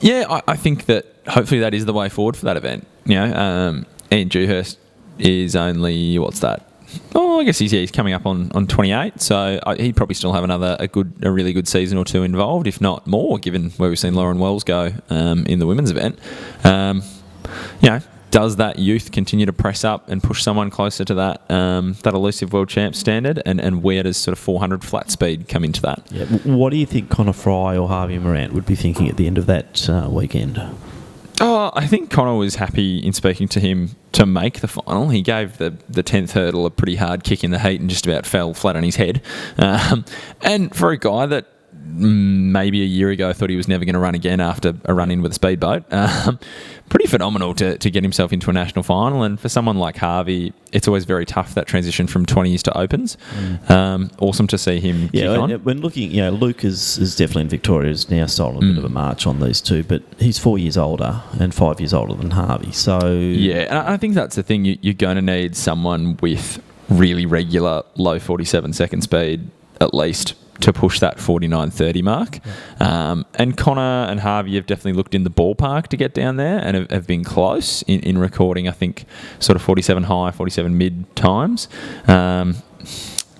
Yeah, 0.00 0.26
I, 0.28 0.42
I 0.48 0.56
think 0.56 0.86
that 0.86 1.06
hopefully 1.26 1.60
that 1.60 1.74
is 1.74 1.84
the 1.86 1.92
way 1.92 2.08
forward 2.08 2.36
for 2.36 2.44
that 2.46 2.56
event. 2.56 2.86
You 3.04 3.14
know, 3.16 3.34
um, 3.34 3.86
Ian 4.12 4.28
Dewhurst 4.28 4.78
is 5.18 5.54
only 5.56 6.18
what's 6.18 6.40
that? 6.40 6.64
Oh, 7.14 7.40
I 7.40 7.44
guess 7.44 7.58
he's 7.58 7.72
yeah, 7.72 7.80
he's 7.80 7.90
coming 7.90 8.14
up 8.14 8.24
on, 8.24 8.50
on 8.54 8.66
28, 8.66 9.20
so 9.20 9.60
I, 9.66 9.74
he'd 9.76 9.94
probably 9.96 10.14
still 10.14 10.32
have 10.32 10.42
another 10.44 10.76
a 10.80 10.88
good 10.88 11.12
a 11.22 11.30
really 11.30 11.52
good 11.52 11.68
season 11.68 11.98
or 11.98 12.04
two 12.04 12.22
involved, 12.22 12.66
if 12.66 12.80
not 12.80 13.06
more, 13.06 13.38
given 13.38 13.70
where 13.72 13.90
we've 13.90 13.98
seen 13.98 14.14
Lauren 14.14 14.38
Wells 14.38 14.64
go 14.64 14.92
um, 15.10 15.44
in 15.46 15.58
the 15.58 15.66
women's 15.66 15.90
event. 15.90 16.18
Um, 16.64 17.02
you 17.80 17.90
know, 17.90 18.00
does 18.30 18.56
that 18.56 18.78
youth 18.78 19.10
continue 19.10 19.46
to 19.46 19.52
press 19.52 19.84
up 19.84 20.08
and 20.08 20.22
push 20.22 20.42
someone 20.42 20.70
closer 20.70 21.04
to 21.04 21.14
that 21.14 21.50
um, 21.50 21.94
that 22.02 22.14
elusive 22.14 22.52
world 22.52 22.68
champ 22.68 22.94
standard, 22.94 23.42
and, 23.46 23.60
and 23.60 23.82
where 23.82 24.02
does 24.02 24.16
sort 24.16 24.32
of 24.32 24.38
400 24.38 24.84
flat 24.84 25.10
speed 25.10 25.48
come 25.48 25.64
into 25.64 25.80
that? 25.82 26.02
Yeah. 26.10 26.26
What 26.26 26.70
do 26.70 26.76
you 26.76 26.86
think 26.86 27.10
Connor 27.10 27.32
Fry 27.32 27.76
or 27.76 27.88
Harvey 27.88 28.18
Morant 28.18 28.52
would 28.52 28.66
be 28.66 28.74
thinking 28.74 29.08
at 29.08 29.16
the 29.16 29.26
end 29.26 29.38
of 29.38 29.46
that 29.46 29.88
uh, 29.88 30.08
weekend? 30.10 30.60
Oh, 31.40 31.70
I 31.74 31.86
think 31.86 32.10
Connor 32.10 32.34
was 32.34 32.56
happy 32.56 32.98
in 32.98 33.12
speaking 33.12 33.46
to 33.48 33.60
him 33.60 33.90
to 34.12 34.26
make 34.26 34.60
the 34.60 34.68
final. 34.68 35.08
He 35.08 35.22
gave 35.22 35.58
the 35.58 35.76
the 35.88 36.02
tenth 36.02 36.32
hurdle 36.32 36.66
a 36.66 36.70
pretty 36.70 36.96
hard 36.96 37.24
kick 37.24 37.44
in 37.44 37.50
the 37.50 37.58
heat 37.58 37.80
and 37.80 37.88
just 37.88 38.06
about 38.06 38.26
fell 38.26 38.54
flat 38.54 38.76
on 38.76 38.82
his 38.82 38.96
head. 38.96 39.22
Um, 39.56 40.04
and 40.42 40.74
for 40.74 40.90
a 40.90 40.98
guy 40.98 41.26
that 41.26 41.46
maybe 41.88 42.82
a 42.82 42.86
year 42.86 43.10
ago 43.10 43.32
thought 43.32 43.50
he 43.50 43.56
was 43.56 43.68
never 43.68 43.84
going 43.84 43.94
to 43.94 43.98
run 43.98 44.14
again 44.14 44.40
after 44.40 44.74
a 44.84 44.94
run 44.94 45.10
in 45.10 45.22
with 45.22 45.32
a 45.32 45.34
speedboat. 45.34 45.84
Um, 45.98 46.38
pretty 46.88 47.06
phenomenal 47.06 47.54
to, 47.54 47.76
to 47.76 47.90
get 47.90 48.02
himself 48.02 48.32
into 48.32 48.48
a 48.48 48.52
national 48.52 48.82
final. 48.82 49.22
And 49.22 49.38
for 49.38 49.50
someone 49.50 49.76
like 49.76 49.96
Harvey, 49.98 50.54
it's 50.72 50.88
always 50.88 51.04
very 51.04 51.26
tough 51.26 51.54
that 51.54 51.66
transition 51.66 52.06
from 52.06 52.24
20s 52.24 52.62
to 52.62 52.78
opens. 52.78 53.18
Um, 53.68 54.10
awesome 54.20 54.46
to 54.46 54.56
see 54.56 54.80
him 54.80 55.10
Yeah, 55.12 55.26
kick 55.26 55.38
on. 55.38 55.50
when, 55.64 55.80
looking, 55.82 56.10
you 56.10 56.22
know, 56.22 56.30
Luke 56.30 56.64
is, 56.64 56.96
is 56.96 57.14
definitely 57.14 57.42
in 57.42 57.48
Victoria, 57.50 57.88
has 57.90 58.08
now 58.10 58.24
stolen 58.26 58.56
a 58.56 58.60
Mm. 58.60 58.68
bit 58.70 58.78
of 58.78 58.84
a 58.84 58.88
march 58.88 59.26
on 59.26 59.40
these 59.40 59.60
two, 59.60 59.82
but 59.82 60.02
he's 60.18 60.38
four 60.38 60.58
years 60.58 60.78
older 60.78 61.20
and 61.38 61.54
five 61.54 61.78
years 61.78 61.92
older 61.92 62.14
than 62.14 62.30
Harvey. 62.30 62.72
So, 62.72 63.06
Yeah, 63.10 63.66
and 63.68 63.78
I 63.78 63.92
I 63.94 63.96
think 63.98 64.14
that's 64.14 64.36
the 64.36 64.42
thing. 64.42 64.64
You, 64.64 64.78
you're 64.80 64.94
going 64.94 65.16
to 65.16 65.22
need 65.22 65.56
someone 65.56 66.16
with 66.22 66.62
really 66.88 67.26
regular 67.26 67.82
low 67.96 68.18
47 68.18 68.72
second 68.72 69.02
speed 69.02 69.50
at 69.80 69.92
least 69.92 70.34
to 70.60 70.72
push 70.72 71.00
that 71.00 71.20
49 71.20 71.70
30 71.70 72.02
mark. 72.02 72.40
Um, 72.80 73.26
and 73.34 73.56
Connor 73.56 74.10
and 74.10 74.20
Harvey 74.20 74.56
have 74.56 74.66
definitely 74.66 74.94
looked 74.94 75.14
in 75.14 75.24
the 75.24 75.30
ballpark 75.30 75.88
to 75.88 75.96
get 75.96 76.14
down 76.14 76.36
there 76.36 76.58
and 76.58 76.76
have, 76.76 76.90
have 76.90 77.06
been 77.06 77.24
close 77.24 77.82
in, 77.82 78.00
in 78.00 78.18
recording, 78.18 78.68
I 78.68 78.72
think, 78.72 79.04
sort 79.38 79.56
of 79.56 79.62
47 79.62 80.04
high, 80.04 80.30
47 80.30 80.76
mid 80.76 81.16
times. 81.16 81.68
Um, 82.06 82.56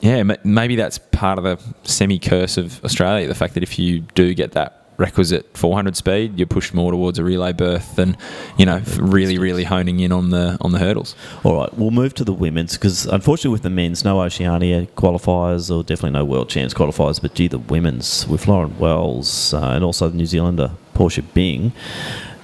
yeah, 0.00 0.22
maybe 0.44 0.76
that's 0.76 0.98
part 0.98 1.38
of 1.38 1.44
the 1.44 1.58
semi 1.82 2.18
curse 2.18 2.56
of 2.56 2.84
Australia. 2.84 3.26
The 3.26 3.34
fact 3.34 3.54
that 3.54 3.62
if 3.62 3.78
you 3.78 4.00
do 4.00 4.32
get 4.32 4.52
that 4.52 4.88
requisite 4.99 5.57
400 5.57 5.96
speed, 5.96 6.38
you're 6.38 6.46
pushed 6.46 6.74
more 6.74 6.90
towards 6.90 7.18
a 7.18 7.24
relay 7.24 7.53
berth 7.53 7.96
than, 7.96 8.16
you 8.59 8.66
know, 8.66 8.82
really, 8.99 9.38
really 9.38 9.64
honing 9.64 10.01
in 10.01 10.12
on 10.12 10.30
the 10.30 10.59
on 10.61 10.72
the 10.72 10.78
hurdles. 10.78 11.14
all 11.44 11.57
right, 11.57 11.72
we'll 11.78 11.90
move 11.92 12.12
to 12.14 12.24
the 12.24 12.32
women's 12.32 12.74
because 12.74 13.07
unfortunately 13.07 13.53
with 13.53 13.62
the 13.62 13.70
men's, 13.70 14.05
no 14.05 14.20
Oceania 14.20 14.86
qualifiers 14.96 15.74
or 15.74 15.82
definitely 15.82 16.11
no 16.11 16.24
World 16.24 16.51
Champs 16.51 16.74
qualifiers, 16.74 17.22
but 17.22 17.34
gee, 17.34 17.49
the 17.49 17.59
women's 17.59 18.26
with 18.26 18.46
Lauren 18.46 18.76
Wells 18.78 19.55
uh, 19.55 19.70
and 19.70 19.84
also 19.84 20.09
the 20.09 20.16
New 20.16 20.26
Zealander 20.26 20.72
Portia 20.94 21.22
Bing. 21.22 21.70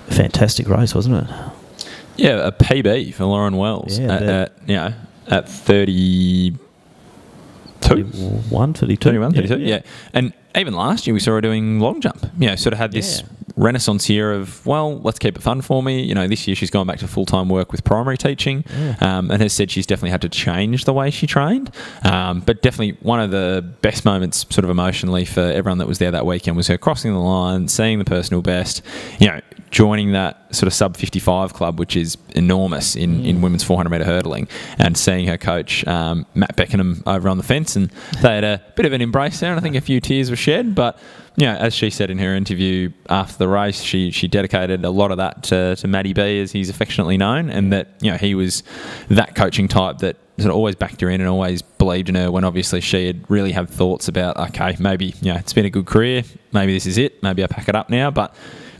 Fantastic 0.06 0.68
race, 0.68 0.94
wasn't 0.94 1.28
it? 1.28 1.34
Yeah, 2.16 2.46
a 2.46 2.52
PB 2.52 3.14
for 3.14 3.24
Lauren 3.24 3.56
Wells. 3.56 3.98
Yeah, 3.98 4.14
at, 4.14 4.22
at, 4.22 4.52
you 4.66 4.76
know, 4.76 4.94
at 5.26 5.48
32. 5.48 6.58
31, 7.80 8.74
32. 8.74 9.10
31, 9.10 9.32
32, 9.32 9.58
yeah. 9.60 9.82
And 10.12 10.32
even 10.56 10.74
last 10.74 11.06
year 11.06 11.14
we 11.14 11.20
saw 11.20 11.32
her 11.32 11.40
doing 11.40 11.80
long 11.80 12.00
jump. 12.00 12.24
You 12.38 12.48
know, 12.48 12.56
sort 12.56 12.72
of 12.72 12.78
had 12.78 12.92
this 12.92 13.20
Yeah. 13.20 13.26
Renaissance 13.56 14.04
here 14.04 14.32
of, 14.32 14.64
well, 14.66 14.98
let's 15.00 15.18
keep 15.18 15.36
it 15.36 15.42
fun 15.42 15.60
for 15.60 15.82
me. 15.82 16.02
You 16.02 16.14
know, 16.14 16.26
this 16.26 16.46
year 16.46 16.56
she's 16.56 16.70
gone 16.70 16.86
back 16.86 16.98
to 16.98 17.08
full 17.08 17.26
time 17.26 17.48
work 17.48 17.72
with 17.72 17.84
primary 17.84 18.16
teaching 18.16 18.64
um, 19.00 19.30
and 19.30 19.40
has 19.40 19.52
said 19.52 19.70
she's 19.70 19.86
definitely 19.86 20.10
had 20.10 20.22
to 20.22 20.28
change 20.28 20.84
the 20.84 20.92
way 20.92 21.10
she 21.10 21.26
trained. 21.26 21.70
Um, 22.02 22.40
but 22.40 22.62
definitely 22.62 22.96
one 23.00 23.20
of 23.20 23.30
the 23.30 23.64
best 23.80 24.04
moments, 24.04 24.46
sort 24.50 24.64
of 24.64 24.70
emotionally, 24.70 25.24
for 25.24 25.40
everyone 25.40 25.78
that 25.78 25.86
was 25.86 25.98
there 25.98 26.10
that 26.10 26.26
weekend 26.26 26.56
was 26.56 26.66
her 26.68 26.78
crossing 26.78 27.12
the 27.12 27.18
line, 27.18 27.68
seeing 27.68 27.98
the 27.98 28.04
personal 28.04 28.42
best, 28.42 28.82
you 29.18 29.28
know, 29.28 29.40
joining 29.74 30.12
that 30.12 30.54
sort 30.54 30.68
of 30.68 30.72
sub 30.72 30.96
55 30.96 31.52
club, 31.52 31.80
which 31.80 31.96
is 31.96 32.16
enormous 32.36 32.94
in, 32.94 33.24
in 33.24 33.42
women's 33.42 33.64
400 33.64 33.90
metre 33.90 34.04
hurdling, 34.04 34.46
and 34.78 34.96
seeing 34.96 35.26
her 35.26 35.36
coach, 35.36 35.84
um, 35.86 36.26
Matt 36.34 36.54
Beckenham, 36.56 37.02
over 37.06 37.28
on 37.28 37.38
the 37.38 37.42
fence. 37.42 37.74
And 37.74 37.90
they 38.22 38.36
had 38.36 38.44
a 38.44 38.62
bit 38.76 38.86
of 38.86 38.92
an 38.92 39.00
embrace 39.00 39.40
there, 39.40 39.50
and 39.50 39.58
I 39.58 39.62
think 39.62 39.74
a 39.74 39.80
few 39.80 40.00
tears 40.00 40.30
were 40.30 40.36
shed. 40.36 40.76
But, 40.76 40.96
you 41.36 41.46
know, 41.46 41.54
as 41.54 41.74
she 41.74 41.90
said 41.90 42.10
in 42.10 42.18
her 42.18 42.34
interview 42.34 42.92
after 43.08 43.38
the 43.38 43.48
race, 43.48 43.82
she, 43.82 44.10
she 44.10 44.28
dedicated 44.28 44.84
a 44.84 44.90
lot 44.90 45.10
of 45.10 45.16
that 45.16 45.42
to, 45.44 45.74
to 45.76 46.14
B, 46.14 46.40
as 46.40 46.52
he's 46.52 46.70
affectionately 46.70 47.16
known, 47.16 47.50
and 47.50 47.72
that, 47.72 47.88
you 48.00 48.10
know, 48.10 48.16
he 48.16 48.34
was 48.34 48.62
that 49.08 49.34
coaching 49.34 49.66
type 49.66 49.98
that 49.98 50.16
sort 50.38 50.50
of 50.50 50.56
always 50.56 50.74
backed 50.74 51.00
her 51.00 51.10
in 51.10 51.20
and 51.20 51.28
always 51.28 51.62
believed 51.62 52.08
in 52.08 52.14
her 52.14 52.30
when 52.30 52.44
obviously 52.44 52.80
she 52.80 53.06
had 53.06 53.28
really 53.28 53.52
had 53.52 53.68
thoughts 53.68 54.08
about, 54.08 54.36
okay, 54.36 54.76
maybe, 54.78 55.14
you 55.22 55.32
know, 55.32 55.38
it's 55.38 55.52
been 55.52 55.64
a 55.64 55.70
good 55.70 55.86
career, 55.86 56.22
maybe 56.52 56.72
this 56.72 56.86
is 56.86 56.98
it, 56.98 57.22
maybe 57.22 57.42
I 57.42 57.46
pack 57.46 57.68
it 57.68 57.74
up 57.74 57.90
now. 57.90 58.10
But, 58.10 58.34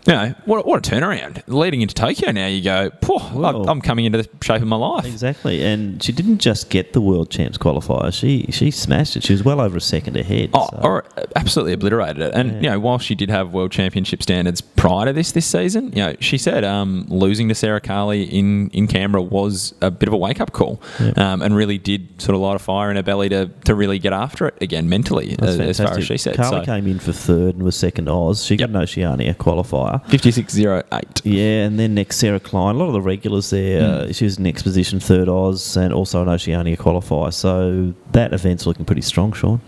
you 0.07 0.13
know, 0.13 0.35
what, 0.45 0.67
what 0.67 0.87
a 0.87 0.91
turnaround. 0.91 1.43
Leading 1.47 1.81
into 1.83 1.95
Tokyo 1.95 2.31
now, 2.31 2.47
you 2.47 2.63
go, 2.63 2.91
"Phew, 3.03 3.19
Well- 3.41 3.69
I'm 3.69 3.81
coming 3.81 4.05
into 4.05 4.19
the 4.19 4.29
shape 4.43 4.61
of 4.63 4.69
my 4.69 4.77
life. 4.77 5.07
Exactly, 5.07 5.63
and 5.65 6.03
she 6.03 6.13
didn't 6.13 6.39
just 6.39 6.69
get 6.71 6.93
the 6.93 7.01
World 7.01 7.31
Champs 7.31 7.57
qualifier; 7.59 8.13
she 8.13 8.47
she 8.51 8.71
smashed 8.71 9.17
it. 9.17 9.25
She 9.25 9.33
was 9.33 9.43
well 9.43 9.61
over 9.61 9.77
a 9.77 9.81
second 9.81 10.17
ahead. 10.17 10.51
Oh, 10.53 10.69
so- 10.71 10.81
or 10.83 11.05
absolutely 11.37 11.73
obliterated 11.73 12.21
it. 12.23 12.35
And 12.35 12.63
you 12.63 12.71
know, 12.71 12.79
while 12.79 12.99
she 12.99 13.15
did 13.15 13.31
have 13.31 13.53
world 13.53 13.73
championship 13.73 14.23
standards 14.23 14.61
prior 14.61 15.07
to 15.07 15.13
this 15.13 15.33
this 15.33 15.47
season, 15.47 15.87
you 15.95 16.05
know, 16.05 16.15
she 16.21 16.37
said 16.39 16.65
um, 16.65 17.07
losing 17.09 17.49
to 17.49 17.55
Sarah 17.55 17.81
Carli 17.81 18.29
in, 18.31 18.69
in 18.71 18.87
Canberra 18.87 19.23
was 19.23 19.75
a 19.81 19.91
bit 19.91 20.09
of 20.09 20.13
a 20.13 20.17
wake 20.19 20.41
up 20.41 20.53
call, 20.53 20.81
um, 21.17 21.41
and 21.43 21.57
really 21.57 21.79
did 21.79 22.21
sort 22.21 22.35
of 22.35 22.41
light 22.41 22.57
a 22.57 22.59
fire 22.59 22.91
in 22.91 22.97
her 22.97 23.03
belly 23.03 23.29
to, 23.31 23.47
to 23.65 23.75
really 23.75 23.99
get 23.99 24.13
after 24.13 24.49
it 24.49 24.55
again 24.61 24.89
mentally, 24.89 25.35
That's 25.39 25.53
as, 25.59 25.81
as 25.81 25.87
far 25.89 25.99
as 25.99 26.05
she 26.05 26.19
said. 26.19 26.37
Carla 26.37 26.61
so 26.61 26.65
came 26.65 26.87
in 26.87 26.99
for 26.99 27.13
third 27.13 27.55
and 27.55 27.63
was 27.63 27.77
second 27.77 28.09
Oz. 28.09 28.45
She 28.45 28.57
got 28.57 28.69
an 28.71 28.77
Oceania 28.77 29.35
qualifier. 29.35 29.94
56.08. 30.09 31.23
Yeah, 31.25 31.65
and 31.65 31.79
then 31.79 31.95
next 31.95 32.17
Sarah 32.17 32.41
Klein. 32.41 32.75
A 32.75 32.79
lot 32.79 32.87
of 32.87 32.93
the 32.93 33.01
regulars 33.01 33.51
there. 33.51 33.81
Mm. 33.81 33.85
Uh, 33.85 34.13
she 34.13 34.25
was 34.25 34.39
next 34.39 34.63
position, 34.63 35.01
third 35.01 35.29
Oz, 35.29 35.77
and 35.77 35.93
also 35.93 36.23
an 36.23 36.29
Oceania 36.29 36.77
qualifier. 36.77 37.33
So 37.33 37.95
that 38.13 38.33
event's 38.33 38.67
looking 38.67 38.85
pretty 38.85 39.03
strong, 39.03 39.33
Sean. 39.33 39.61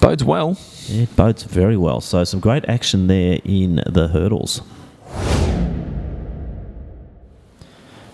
bodes 0.00 0.24
well. 0.24 0.58
Yeah, 0.86 1.02
it 1.02 1.16
bodes 1.16 1.42
very 1.42 1.76
well. 1.76 2.00
So 2.00 2.24
some 2.24 2.40
great 2.40 2.64
action 2.68 3.06
there 3.06 3.38
in 3.44 3.82
the 3.86 4.08
hurdles. 4.08 4.62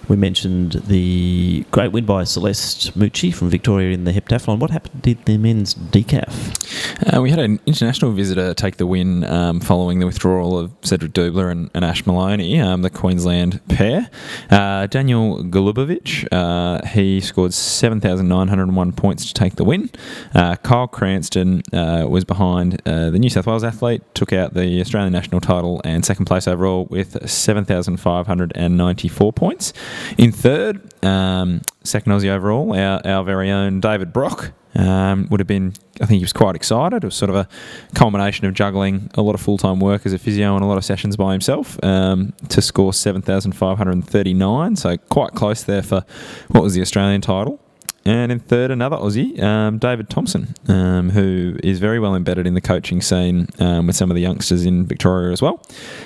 We 0.09 0.17
mentioned 0.17 0.73
the 0.87 1.65
great 1.71 1.93
win 1.93 2.05
by 2.05 2.25
Celeste 2.25 2.99
Mucci 2.99 3.33
from 3.35 3.49
Victoria 3.49 3.93
in 3.93 4.05
the 4.05 4.13
heptathlon. 4.13 4.59
What 4.59 4.71
happened 4.71 5.03
to 5.05 5.15
the 5.15 5.39
men's 5.39 5.75
decaf? 5.75 7.13
Uh, 7.13 7.23
we 7.23 7.31
had 7.31 7.39
an 7.39 7.59
international 7.65 8.13
visitor 8.13 8.53
take 8.53 8.77
the 8.77 8.87
win 8.87 9.25
um, 9.25 9.61
following 9.61 10.01
the 10.01 10.07
withdrawal 10.07 10.59
of 10.59 10.73
Cedric 10.83 11.13
Dubler 11.13 11.51
and, 11.51 11.71
and 11.75 11.87
Ash 11.87 12.05
Moloney, 12.07 12.61
um, 12.61 12.83
the 12.83 12.91
Queensland 12.91 13.67
pair. 13.69 14.11
Uh, 14.51 14.87
Daniel 14.89 15.43
Golubovic, 15.43 16.29
uh, 16.31 16.87
he 16.87 17.21
scored 17.21 17.55
7,901 17.55 18.93
points 18.93 19.27
to 19.27 19.35
take 19.35 19.57
the 19.57 19.65
win. 19.65 19.91
Uh, 20.35 20.57
Kyle 20.57 20.87
Cranston 20.87 21.63
uh, 21.73 22.05
was 22.09 22.25
behind 22.25 22.83
uh, 22.87 23.09
the 23.11 23.19
New 23.19 23.31
South 23.31 23.47
Wales 23.47 23.65
athlete, 23.65 24.03
took 24.15 24.35
out 24.35 24.53
the 24.53 24.83
Australian 24.83 25.15
national 25.15 25.41
title 25.41 25.81
and 25.83 26.05
second 26.05 26.27
place 26.27 26.47
overall 26.47 26.85
with 26.87 27.27
7,594 27.29 29.33
points. 29.33 29.73
In 30.19 30.33
third, 30.33 31.05
um, 31.05 31.63
second 31.83 32.13
Aussie 32.13 32.29
overall, 32.29 32.75
our, 32.75 33.01
our 33.07 33.25
very 33.25 33.51
own 33.51 33.81
David 33.81 34.13
Brock 34.13 34.53
um, 34.75 35.29
would 35.31 35.41
have 35.41 35.47
been, 35.47 35.75
I 36.01 36.07
think 36.07 36.19
he 36.19 36.25
was 36.25 36.33
quite 36.33 36.57
excited. 36.57 37.05
It 37.05 37.07
was 37.07 37.15
sort 37.15 37.31
of 37.31 37.37
a 37.37 37.49
culmination 37.95 38.47
of 38.47 38.55
juggling 38.55 39.11
a 39.15 39.23
lot 39.23 39.35
of 39.35 39.41
full 39.41 39.59
time 39.59 39.81
work 39.81 40.05
as 40.07 40.13
a 40.13 40.19
physio 40.19 40.55
and 40.55 40.65
a 40.65 40.67
lot 40.67 40.79
of 40.79 40.85
sessions 40.85 41.17
by 41.17 41.33
himself 41.33 41.83
um, 41.85 42.33
to 42.49 42.61
score 42.61 42.93
7,539. 42.93 44.77
So 44.77 44.97
quite 44.97 45.33
close 45.33 45.63
there 45.63 45.83
for 45.83 46.05
what 46.49 46.63
was 46.63 46.75
the 46.75 46.81
Australian 46.81 47.21
title. 47.21 47.61
And 48.07 48.31
in 48.31 48.39
third, 48.39 48.71
another 48.71 48.97
Aussie, 48.97 49.43
um, 49.43 49.79
David 49.79 50.11
Thompson, 50.11 50.55
um, 50.69 51.09
who 51.11 51.57
is 51.65 51.79
very 51.79 51.99
well 51.99 52.15
embedded 52.15 52.47
in 52.47 52.53
the 52.53 52.61
coaching 52.61 53.01
scene 53.01 53.49
um, 53.59 53.87
with 53.87 53.97
some 53.97 54.11
of 54.11 54.15
the 54.15 54.21
youngsters 54.21 54.67
in 54.67 54.85
Victoria 54.85 55.33
as 55.33 55.41
well. 55.41 55.63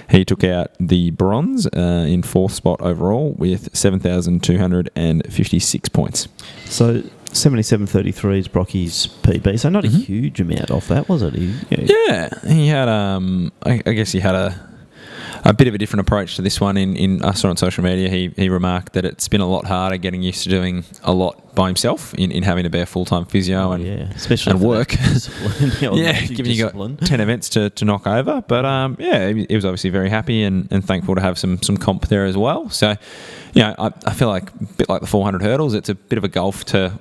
He 0.08 0.24
took 0.24 0.44
out 0.44 0.70
the 0.78 1.10
bronze 1.10 1.66
uh, 1.66 2.06
in 2.08 2.22
fourth 2.22 2.52
spot 2.52 2.80
overall 2.80 3.34
with 3.36 3.76
7,256 3.76 5.88
points. 5.88 6.28
So 6.66 7.02
77.33 7.32 8.38
is 8.38 8.48
Brocky's 8.48 9.06
PB. 9.22 9.58
So 9.58 9.68
not 9.68 9.84
a 9.84 9.88
huge 9.88 10.40
amount 10.40 10.70
off 10.70 10.88
that, 10.88 11.08
was 11.08 11.22
it? 11.22 11.34
He, 11.34 11.46
you 11.70 11.76
know, 11.76 11.84
Yeah, 12.06 12.28
he 12.46 12.68
had. 12.68 12.88
Um, 12.88 13.52
I, 13.64 13.82
I 13.84 13.92
guess 13.92 14.12
he 14.12 14.20
had 14.20 14.34
a 14.34 14.67
a 15.48 15.54
bit 15.54 15.66
of 15.66 15.74
a 15.74 15.78
different 15.78 16.00
approach 16.00 16.36
to 16.36 16.42
this 16.42 16.60
one. 16.60 16.76
In, 16.76 16.94
in 16.94 17.24
I 17.24 17.32
saw 17.32 17.48
on 17.48 17.56
social 17.56 17.82
media, 17.82 18.10
he, 18.10 18.28
he 18.36 18.50
remarked 18.50 18.92
that 18.92 19.06
it's 19.06 19.28
been 19.28 19.40
a 19.40 19.48
lot 19.48 19.64
harder 19.64 19.96
getting 19.96 20.22
used 20.22 20.42
to 20.42 20.50
doing 20.50 20.84
a 21.02 21.12
lot 21.12 21.54
by 21.54 21.66
himself 21.68 22.14
in, 22.14 22.30
in 22.30 22.42
having 22.42 22.64
to 22.64 22.70
be 22.70 22.80
a 22.80 22.86
full 22.86 23.06
time 23.06 23.24
physio 23.24 23.72
and 23.72 23.82
yeah, 23.82 24.10
especially 24.14 24.52
and 24.52 24.60
work. 24.60 24.88
discipline, 24.90 25.72
you 25.80 25.90
know, 25.90 25.96
yeah, 25.96 26.20
given 26.26 26.52
you 26.52 26.70
got 26.70 27.00
ten 27.00 27.20
events 27.20 27.48
to, 27.50 27.70
to 27.70 27.86
knock 27.86 28.06
over, 28.06 28.42
but 28.46 28.66
um, 28.66 28.96
yeah, 28.98 29.32
he, 29.32 29.46
he 29.48 29.54
was 29.54 29.64
obviously 29.64 29.88
very 29.88 30.10
happy 30.10 30.42
and, 30.42 30.68
and 30.70 30.84
thankful 30.84 31.14
to 31.14 31.22
have 31.22 31.38
some 31.38 31.60
some 31.62 31.78
comp 31.78 32.08
there 32.08 32.26
as 32.26 32.36
well. 32.36 32.68
So, 32.68 32.94
you 33.54 33.62
know, 33.62 33.74
I, 33.78 33.90
I 34.04 34.12
feel 34.12 34.28
like 34.28 34.50
a 34.50 34.64
bit 34.76 34.88
like 34.90 35.00
the 35.00 35.06
400 35.06 35.40
hurdles, 35.40 35.72
it's 35.72 35.88
a 35.88 35.94
bit 35.94 36.18
of 36.18 36.24
a 36.24 36.28
gulf 36.28 36.66
to 36.66 36.92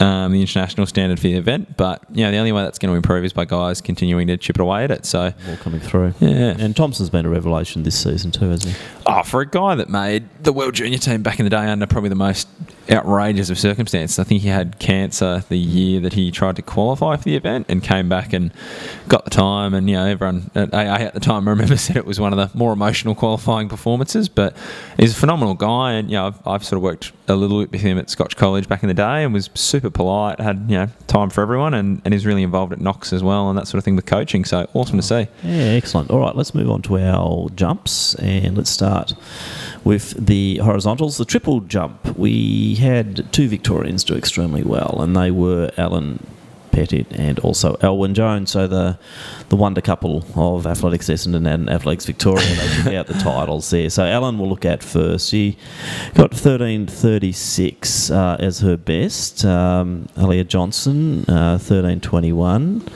um, 0.00 0.32
the 0.32 0.40
international 0.40 0.86
standard 0.86 1.18
for 1.18 1.24
the 1.24 1.34
event. 1.34 1.76
But 1.76 2.02
you 2.12 2.24
know, 2.24 2.30
the 2.30 2.38
only 2.38 2.52
way 2.52 2.62
that's 2.62 2.78
going 2.78 2.90
to 2.92 2.96
improve 2.96 3.24
is 3.24 3.32
by 3.32 3.44
guys 3.44 3.80
continuing 3.80 4.26
to 4.28 4.36
chip 4.36 4.56
it 4.56 4.62
away 4.62 4.84
at 4.84 4.90
it. 4.90 5.06
So, 5.06 5.32
all 5.48 5.56
coming 5.56 5.80
through. 5.80 6.14
Yeah. 6.20 6.56
And 6.58 6.76
Thompson's 6.76 7.10
been 7.10 7.26
a 7.26 7.30
revelation 7.30 7.82
this 7.82 8.00
season 8.00 8.30
too, 8.30 8.50
hasn't 8.50 8.74
he? 8.74 8.82
oh, 9.06 9.22
for 9.22 9.40
a 9.40 9.46
guy 9.46 9.74
that 9.74 9.88
made 9.88 10.28
the 10.42 10.52
World 10.52 10.74
Junior 10.74 10.98
team 10.98 11.22
back 11.22 11.38
in 11.38 11.44
the 11.44 11.50
day 11.50 11.66
under 11.66 11.86
probably 11.86 12.08
the 12.08 12.14
most 12.14 12.48
outrageous 12.90 13.50
of 13.50 13.58
circumstances, 13.58 14.18
I 14.18 14.24
think 14.24 14.42
he 14.42 14.48
had 14.48 14.78
cancer 14.78 15.44
the 15.48 15.56
year 15.56 16.00
that 16.00 16.12
he 16.12 16.30
tried 16.30 16.56
to 16.56 16.62
qualify 16.62 17.16
for 17.16 17.24
the 17.24 17.36
event 17.36 17.66
and 17.68 17.82
came 17.82 18.08
back 18.08 18.32
and 18.32 18.52
got 19.08 19.24
the 19.24 19.30
time. 19.30 19.74
And 19.74 19.88
you 19.88 19.96
know, 19.96 20.06
everyone 20.06 20.50
at 20.54 20.74
AA 20.74 20.96
at 21.04 21.14
the 21.14 21.20
time 21.20 21.48
I 21.48 21.52
remember 21.52 21.76
said 21.76 21.96
it 21.96 22.06
was 22.06 22.20
one 22.20 22.32
of 22.32 22.38
the 22.52 22.56
more 22.56 22.72
emotional 22.72 23.14
qualifying 23.14 23.68
performances. 23.68 24.28
But 24.28 24.56
he's 24.98 25.12
a 25.12 25.16
phenomenal 25.16 25.54
guy, 25.54 25.92
and 25.92 26.10
you 26.10 26.16
know, 26.16 26.26
I've, 26.28 26.46
I've 26.46 26.64
sort 26.64 26.78
of 26.78 26.82
worked 26.82 27.12
a 27.28 27.34
little 27.34 27.60
bit 27.60 27.72
with 27.72 27.80
him 27.80 27.98
at 27.98 28.10
Scotch 28.10 28.36
College 28.36 28.68
back 28.68 28.82
in 28.82 28.88
the 28.88 28.94
day 28.94 29.24
and 29.24 29.32
was 29.32 29.50
super 29.54 29.90
polite, 29.90 30.40
had 30.40 30.66
you 30.68 30.76
know 30.76 30.88
time 31.06 31.30
for 31.30 31.42
everyone, 31.42 31.74
and, 31.74 32.00
and 32.04 32.14
is 32.14 32.26
really 32.26 32.42
involved 32.42 32.72
at 32.72 32.80
Knox 32.80 33.12
as 33.12 33.22
well 33.22 33.48
and 33.48 33.58
that 33.58 33.66
sort 33.66 33.78
of 33.78 33.84
thing 33.84 33.96
with 33.96 34.06
coaching. 34.06 34.44
So 34.44 34.68
awesome 34.74 35.00
to 35.00 35.14
oh. 35.14 35.24
see. 35.24 35.30
Yeah, 35.42 35.72
excellent. 35.72 36.10
All 36.10 36.20
right, 36.20 36.34
let's 36.34 36.54
move 36.54 36.70
on 36.70 36.82
to 36.82 36.98
our 36.98 37.48
jumps 37.50 38.14
and 38.16 38.56
let's 38.56 38.70
start 38.70 39.14
with 39.84 40.26
the 40.26 40.58
horizontals. 40.58 41.16
The 41.16 41.24
triple 41.24 41.60
jump, 41.60 42.16
we 42.16 42.76
had 42.76 43.32
two 43.32 43.48
Victorians 43.48 44.04
do 44.04 44.14
extremely 44.14 44.62
well, 44.62 45.00
and 45.00 45.16
they 45.16 45.30
were 45.30 45.70
Ellen 45.76 46.24
Pettitt 46.76 47.06
and 47.12 47.38
also 47.38 47.78
Alwyn 47.80 48.12
Jones. 48.12 48.50
So 48.50 48.66
the 48.66 48.98
the 49.48 49.56
wonder 49.56 49.80
couple 49.80 50.26
of 50.34 50.66
Athletics 50.66 51.08
Essendon 51.08 51.50
and 51.50 51.70
Athletics 51.70 52.04
Victoria, 52.04 52.44
they 52.44 52.82
took 52.82 52.92
out 52.92 53.06
the 53.06 53.14
titles 53.14 53.70
there. 53.70 53.88
So 53.88 54.04
Ellen 54.04 54.38
will 54.38 54.50
look 54.50 54.66
at 54.66 54.82
first. 54.82 55.30
She 55.30 55.56
got 56.14 56.32
13.36 56.32 58.14
uh, 58.14 58.36
as 58.38 58.60
her 58.60 58.76
best. 58.76 59.42
Um, 59.46 60.06
Alia 60.18 60.44
Johnson, 60.44 61.24
uh, 61.28 61.56
13.21. 61.56 62.86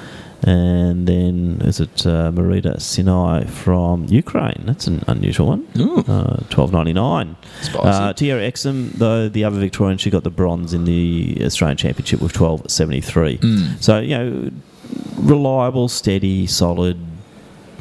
And 0.43 1.07
then 1.07 1.61
is 1.65 1.81
it 1.81 2.07
uh, 2.07 2.31
Marita 2.33 2.81
Sinai 2.81 3.45
from 3.45 4.07
Ukraine? 4.07 4.63
That's 4.65 4.87
an 4.87 5.05
unusual 5.07 5.49
one. 5.49 5.67
Uh, 6.09 6.43
Twelve 6.49 6.73
ninety 6.73 6.95
nine. 6.95 7.37
Uh, 7.75 8.13
Tiara 8.15 8.41
Exum, 8.41 8.93
though 8.93 9.29
the 9.29 9.45
other 9.45 9.61
Victorian, 9.61 9.99
she 9.99 10.09
got 10.09 10.25
the 10.25 10.31
bronze 10.31 10.73
in 10.73 10.85
the 10.85 11.37
Australian 11.45 11.77
Championship 11.77 12.23
with 12.23 12.33
twelve 12.33 12.63
seventy 12.71 13.03
three. 13.03 13.37
Mm. 13.39 13.83
So 13.83 13.99
you 14.01 14.17
know, 14.17 14.51
reliable, 15.19 15.89
steady, 15.89 16.47
solid. 16.47 16.99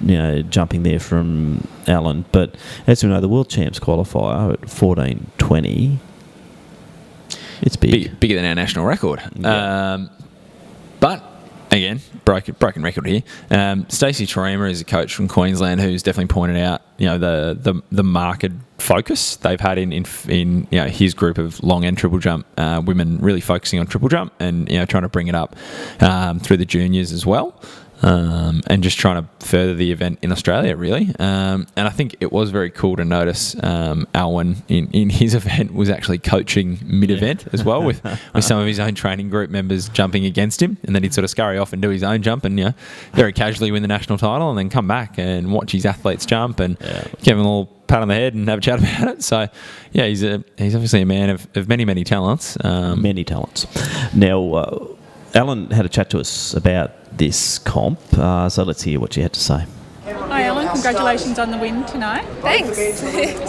You 0.02 0.18
know, 0.18 0.42
jumping 0.44 0.84
there 0.84 1.00
from 1.00 1.68
Ellen, 1.86 2.24
but 2.32 2.56
as 2.88 3.04
we 3.04 3.10
know, 3.10 3.20
the 3.20 3.28
world 3.28 3.50
champs 3.50 3.80
qualifier 3.80 4.54
at 4.54 4.70
fourteen 4.70 5.30
twenty. 5.38 6.00
It's 7.62 7.76
big. 7.76 7.92
Big, 7.92 8.20
bigger 8.20 8.36
than 8.36 8.46
our 8.46 8.56
national 8.56 8.86
record. 8.86 9.22
Yeah. 9.36 9.94
Um, 9.96 10.10
but 11.02 11.22
again, 11.72 12.02
broken 12.26 12.56
broken 12.60 12.84
record 12.84 13.06
here. 13.06 13.24
Um, 13.50 13.86
Stacey 13.90 14.26
Tarima 14.26 14.70
is 14.70 14.82
a 14.82 14.86
coach 14.86 15.14
from 15.14 15.28
Queensland 15.28 15.82
who's 15.82 16.04
definitely 16.04 16.34
pointed 16.34 16.58
out, 16.58 16.82
you 16.98 17.06
know, 17.06 17.18
the 17.18 17.58
the, 17.60 17.82
the 17.92 18.04
market 18.04 18.52
focus 18.78 19.36
they've 19.38 19.60
had 19.60 19.78
in, 19.78 19.92
in 19.92 20.06
in 20.28 20.68
you 20.72 20.80
know 20.80 20.88
his 20.88 21.14
group 21.14 21.38
of 21.38 21.62
long 21.64 21.84
and 21.84 21.98
triple 21.98 22.20
jump 22.20 22.46
uh, 22.58 22.82
women 22.84 23.18
really 23.20 23.42
focusing 23.42 23.80
on 23.80 23.86
triple 23.86 24.08
jump 24.10 24.34
and 24.40 24.70
you 24.70 24.78
know 24.78 24.86
trying 24.86 25.04
to 25.04 25.10
bring 25.10 25.28
it 25.28 25.36
up 25.36 25.56
um, 26.02 26.40
through 26.40 26.58
the 26.58 26.66
juniors 26.66 27.12
as 27.12 27.26
well. 27.26 27.60
Um, 28.02 28.62
and 28.68 28.82
just 28.82 28.98
trying 28.98 29.22
to 29.22 29.46
further 29.46 29.74
the 29.74 29.92
event 29.92 30.20
in 30.22 30.32
Australia, 30.32 30.76
really. 30.78 31.14
Um, 31.20 31.68
and 31.76 31.88
I 31.88 31.90
think 31.90 32.16
it 32.22 32.32
was 32.32 32.50
very 32.50 32.70
cool 32.70 32.96
to 32.96 33.04
notice 33.04 33.62
um, 33.62 34.08
Alwyn 34.16 34.58
in, 34.70 34.90
in 34.92 35.10
his 35.10 35.36
event 35.40 35.74
was 35.74 35.90
actually 35.90 36.20
coaching 36.20 36.80
mid 36.84 37.12
event 37.12 37.48
as 37.52 37.64
well, 37.64 37.84
with, 37.84 38.02
with 38.34 38.46
some 38.46 38.60
of 38.60 38.68
his 38.68 38.80
own 38.80 38.96
training 38.96 39.30
group 39.30 39.50
members 39.50 39.90
jumping 39.90 40.26
against 40.26 40.62
him. 40.62 40.78
And 40.84 40.96
then 40.96 41.04
he'd 41.04 41.14
sort 41.14 41.24
of 41.24 41.30
scurry 41.30 41.58
off 41.58 41.74
and 41.74 41.82
do 41.82 41.90
his 41.90 42.04
own 42.04 42.22
jump 42.22 42.46
and, 42.46 42.58
you 42.58 42.66
know, 42.66 42.74
very 43.14 43.34
casually 43.34 43.72
win 43.72 43.82
the 43.82 43.88
national 43.88 44.18
title 44.18 44.50
and 44.50 44.58
then 44.58 44.70
come 44.70 44.88
back 44.88 45.18
and 45.18 45.52
watch 45.52 45.72
his 45.72 45.86
athletes 45.86 46.26
jump 46.26 46.60
and 46.60 46.78
give 47.22 47.38
him 47.38 47.40
a 47.40 47.44
little 47.44 47.80
pat 47.90 48.02
on 48.02 48.08
the 48.08 48.14
head 48.14 48.34
and 48.34 48.48
have 48.48 48.60
a 48.60 48.62
chat 48.62 48.80
about 49.00 49.16
it. 49.16 49.24
So, 49.24 49.48
yeah, 49.92 50.06
he's 50.06 50.24
a 50.24 50.44
he's 50.58 50.76
obviously 50.76 51.02
a 51.02 51.06
man 51.06 51.30
of, 51.30 51.48
of 51.56 51.68
many, 51.68 51.84
many 51.84 52.06
talents. 52.06 52.58
Um, 52.64 53.02
many 53.02 53.26
talents. 53.26 53.68
Now, 54.16 54.54
uh, 54.54 54.88
Ellen 55.34 55.70
had 55.72 55.86
a 55.86 55.90
chat 55.90 56.10
to 56.12 56.20
us 56.20 56.54
about 56.54 56.92
this 57.20 57.60
comp, 57.60 58.00
uh, 58.18 58.50
so 58.50 58.64
let's 58.64 58.82
hear 58.82 59.00
what 59.00 59.16
you 59.16 59.22
had 59.22 59.34
to 59.34 59.40
say. 59.40 59.66
Hi, 60.06 60.46
Ellen. 60.46 60.68
Congratulations 60.70 61.38
on 61.38 61.52
the 61.52 61.58
win 61.58 61.86
tonight. 61.86 62.26
Thanks. 62.42 62.78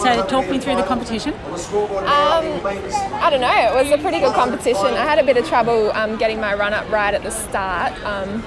So, 0.02 0.26
talk 0.26 0.50
me 0.50 0.58
through 0.58 0.76
the 0.76 0.82
competition. 0.82 1.32
Um, 1.32 2.44
I 2.66 3.28
don't 3.30 3.40
know. 3.40 3.78
It 3.78 3.84
was 3.84 3.92
a 3.92 3.98
pretty 4.02 4.18
good 4.18 4.34
competition. 4.34 4.86
I 4.86 5.04
had 5.04 5.18
a 5.18 5.24
bit 5.24 5.36
of 5.36 5.46
trouble 5.46 5.90
um, 5.92 6.18
getting 6.18 6.40
my 6.40 6.54
run 6.54 6.74
up 6.74 6.90
right 6.90 7.14
at 7.14 7.22
the 7.22 7.30
start. 7.30 7.92
Um, 8.04 8.44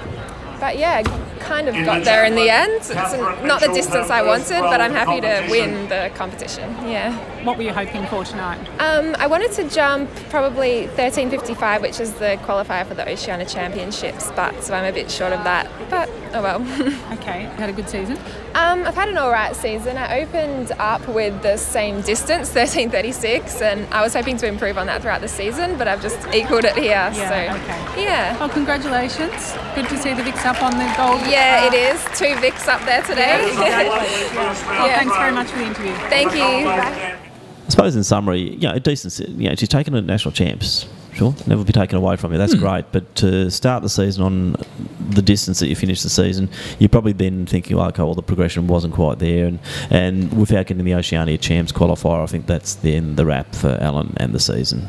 but 0.59 0.77
yeah, 0.77 1.01
kind 1.43 1.67
of 1.67 1.75
got 1.85 2.03
there 2.03 2.25
in 2.25 2.35
the 2.35 2.49
end. 2.49 2.73
It's 2.73 2.89
not 2.89 3.61
the 3.61 3.71
distance 3.73 4.09
I 4.09 4.21
wanted, 4.21 4.61
but 4.61 4.81
I'm 4.81 4.93
happy 4.93 5.21
to 5.21 5.47
win 5.49 5.89
the 5.89 6.11
competition. 6.15 6.69
Yeah. 6.87 7.17
What 7.43 7.57
were 7.57 7.63
you 7.63 7.73
hoping 7.73 8.05
for 8.07 8.23
tonight? 8.23 8.59
Um, 8.79 9.15
I 9.19 9.27
wanted 9.27 9.51
to 9.53 9.69
jump 9.69 10.09
probably 10.29 10.87
13.55, 10.95 11.81
which 11.81 11.99
is 11.99 12.13
the 12.13 12.39
qualifier 12.43 12.85
for 12.85 12.93
the 12.93 13.07
Oceania 13.09 13.45
Championships, 13.45 14.31
but 14.35 14.63
so 14.63 14.73
I'm 14.73 14.85
a 14.85 14.93
bit 14.93 15.11
short 15.11 15.33
of 15.33 15.43
that. 15.43 15.69
But 15.89 16.09
oh 16.33 16.41
well. 16.41 16.61
okay, 17.13 17.43
had 17.57 17.69
a 17.69 17.73
good 17.73 17.89
season. 17.89 18.17
Um, 18.55 18.85
I've 18.85 18.95
had 18.95 19.09
an 19.09 19.17
alright 19.17 19.55
season. 19.55 19.97
I 19.97 20.21
opened 20.21 20.71
up 20.73 21.07
with 21.07 21.41
the 21.41 21.57
same 21.57 22.01
distance, 22.01 22.51
13.36, 22.53 23.61
and 23.61 23.91
I 23.93 24.01
was 24.01 24.13
hoping 24.13 24.37
to 24.37 24.47
improve 24.47 24.77
on 24.77 24.87
that 24.87 25.01
throughout 25.01 25.21
the 25.21 25.27
season, 25.27 25.77
but 25.77 25.87
I've 25.87 26.01
just 26.01 26.19
equalled 26.33 26.65
it 26.65 26.75
here. 26.75 26.91
Yeah, 26.91 27.11
so 27.13 27.61
okay. 27.61 28.03
yeah. 28.03 28.39
Well, 28.39 28.49
congratulations. 28.49 29.53
Good 29.75 29.89
to 29.89 29.97
see 29.97 30.13
the 30.13 30.21
Vicks 30.21 30.45
up 30.45 30.61
on 30.61 30.71
the 30.71 30.85
gold. 30.95 31.21
Yeah, 31.29 31.32
uh, 31.35 31.67
it 31.67 31.73
is. 31.73 32.01
Two 32.17 32.35
Vicks 32.41 32.67
up 32.67 32.81
there 32.85 33.01
today. 33.03 33.51
Yeah, 33.53 33.81
Yeah. 34.33 34.99
thanks 34.99 35.15
very 35.17 35.31
much 35.31 35.47
for 35.47 35.57
the 35.59 35.65
interview. 35.65 35.93
Thank 36.09 36.31
you. 36.33 36.65
Bye. 36.65 37.17
I 37.65 37.69
suppose 37.69 37.95
in 37.95 38.03
summary, 38.03 38.41
you 38.55 38.67
know, 38.67 38.73
a 38.73 38.79
decent, 38.79 39.19
you 39.39 39.49
know, 39.49 39.55
she's 39.55 39.69
taken 39.69 39.95
a 39.95 40.01
national 40.01 40.33
champs. 40.33 40.85
Sure, 41.13 41.33
never 41.45 41.63
be 41.63 41.71
taken 41.71 41.95
away 41.97 42.15
from 42.15 42.31
you. 42.31 42.39
That's 42.39 42.53
Hmm. 42.53 42.59
great. 42.59 42.85
But 42.91 43.13
to 43.17 43.51
start 43.51 43.83
the 43.83 43.89
season 43.89 44.23
on 44.23 44.55
the 45.11 45.21
distance 45.21 45.59
that 45.59 45.67
you 45.67 45.75
finish 45.75 46.01
the 46.01 46.09
season, 46.09 46.49
you're 46.79 46.89
probably 46.89 47.13
then 47.13 47.45
thinking, 47.45 47.77
oh, 47.77 47.83
okay, 47.83 48.01
well, 48.01 48.15
the 48.15 48.23
progression 48.23 48.65
wasn't 48.67 48.93
quite 48.95 49.19
there. 49.19 49.45
And, 49.45 49.59
and 49.91 50.33
without 50.37 50.65
getting 50.65 50.83
the 50.83 50.95
Oceania 50.95 51.37
champs 51.37 51.71
qualifier, 51.71 52.23
I 52.23 52.25
think 52.25 52.47
that's 52.47 52.73
then 52.75 53.15
the 53.15 53.25
wrap 53.27 53.53
for 53.53 53.77
Ellen 53.79 54.13
and 54.17 54.33
the 54.33 54.39
season. 54.39 54.87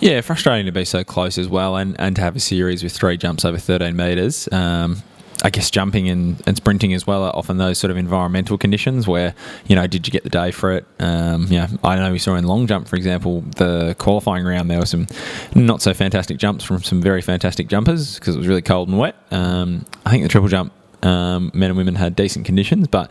Yeah, 0.00 0.22
frustrating 0.22 0.64
to 0.66 0.72
be 0.72 0.86
so 0.86 1.04
close 1.04 1.36
as 1.36 1.48
well, 1.48 1.76
and, 1.76 1.94
and 2.00 2.16
to 2.16 2.22
have 2.22 2.34
a 2.34 2.40
series 2.40 2.82
with 2.82 2.92
three 2.92 3.18
jumps 3.18 3.44
over 3.44 3.58
13 3.58 3.94
metres. 3.94 4.48
Um, 4.50 5.02
I 5.42 5.50
guess 5.50 5.70
jumping 5.70 6.08
and, 6.08 6.42
and 6.46 6.56
sprinting 6.56 6.92
as 6.92 7.06
well 7.06 7.24
are 7.24 7.34
often 7.34 7.56
those 7.56 7.78
sort 7.78 7.90
of 7.90 7.96
environmental 7.96 8.58
conditions 8.58 9.08
where, 9.08 9.34
you 9.66 9.74
know, 9.74 9.86
did 9.86 10.06
you 10.06 10.12
get 10.12 10.22
the 10.22 10.30
day 10.30 10.50
for 10.50 10.72
it? 10.72 10.86
Um, 10.98 11.46
yeah, 11.48 11.68
I 11.82 11.96
know 11.96 12.12
we 12.12 12.18
saw 12.18 12.34
in 12.34 12.44
long 12.44 12.66
jump, 12.66 12.88
for 12.88 12.96
example, 12.96 13.40
the 13.56 13.96
qualifying 13.98 14.44
round, 14.44 14.70
there 14.70 14.78
were 14.78 14.86
some 14.86 15.06
not 15.54 15.80
so 15.80 15.94
fantastic 15.94 16.38
jumps 16.38 16.64
from 16.64 16.82
some 16.82 17.00
very 17.00 17.22
fantastic 17.22 17.68
jumpers 17.68 18.16
because 18.16 18.34
it 18.34 18.38
was 18.38 18.48
really 18.48 18.62
cold 18.62 18.88
and 18.88 18.98
wet. 18.98 19.16
Um, 19.30 19.86
I 20.04 20.10
think 20.10 20.24
the 20.24 20.28
triple 20.28 20.48
jump 20.48 20.72
um, 21.02 21.50
men 21.54 21.70
and 21.70 21.76
women 21.76 21.94
had 21.94 22.14
decent 22.16 22.44
conditions, 22.46 22.86
but 22.88 23.10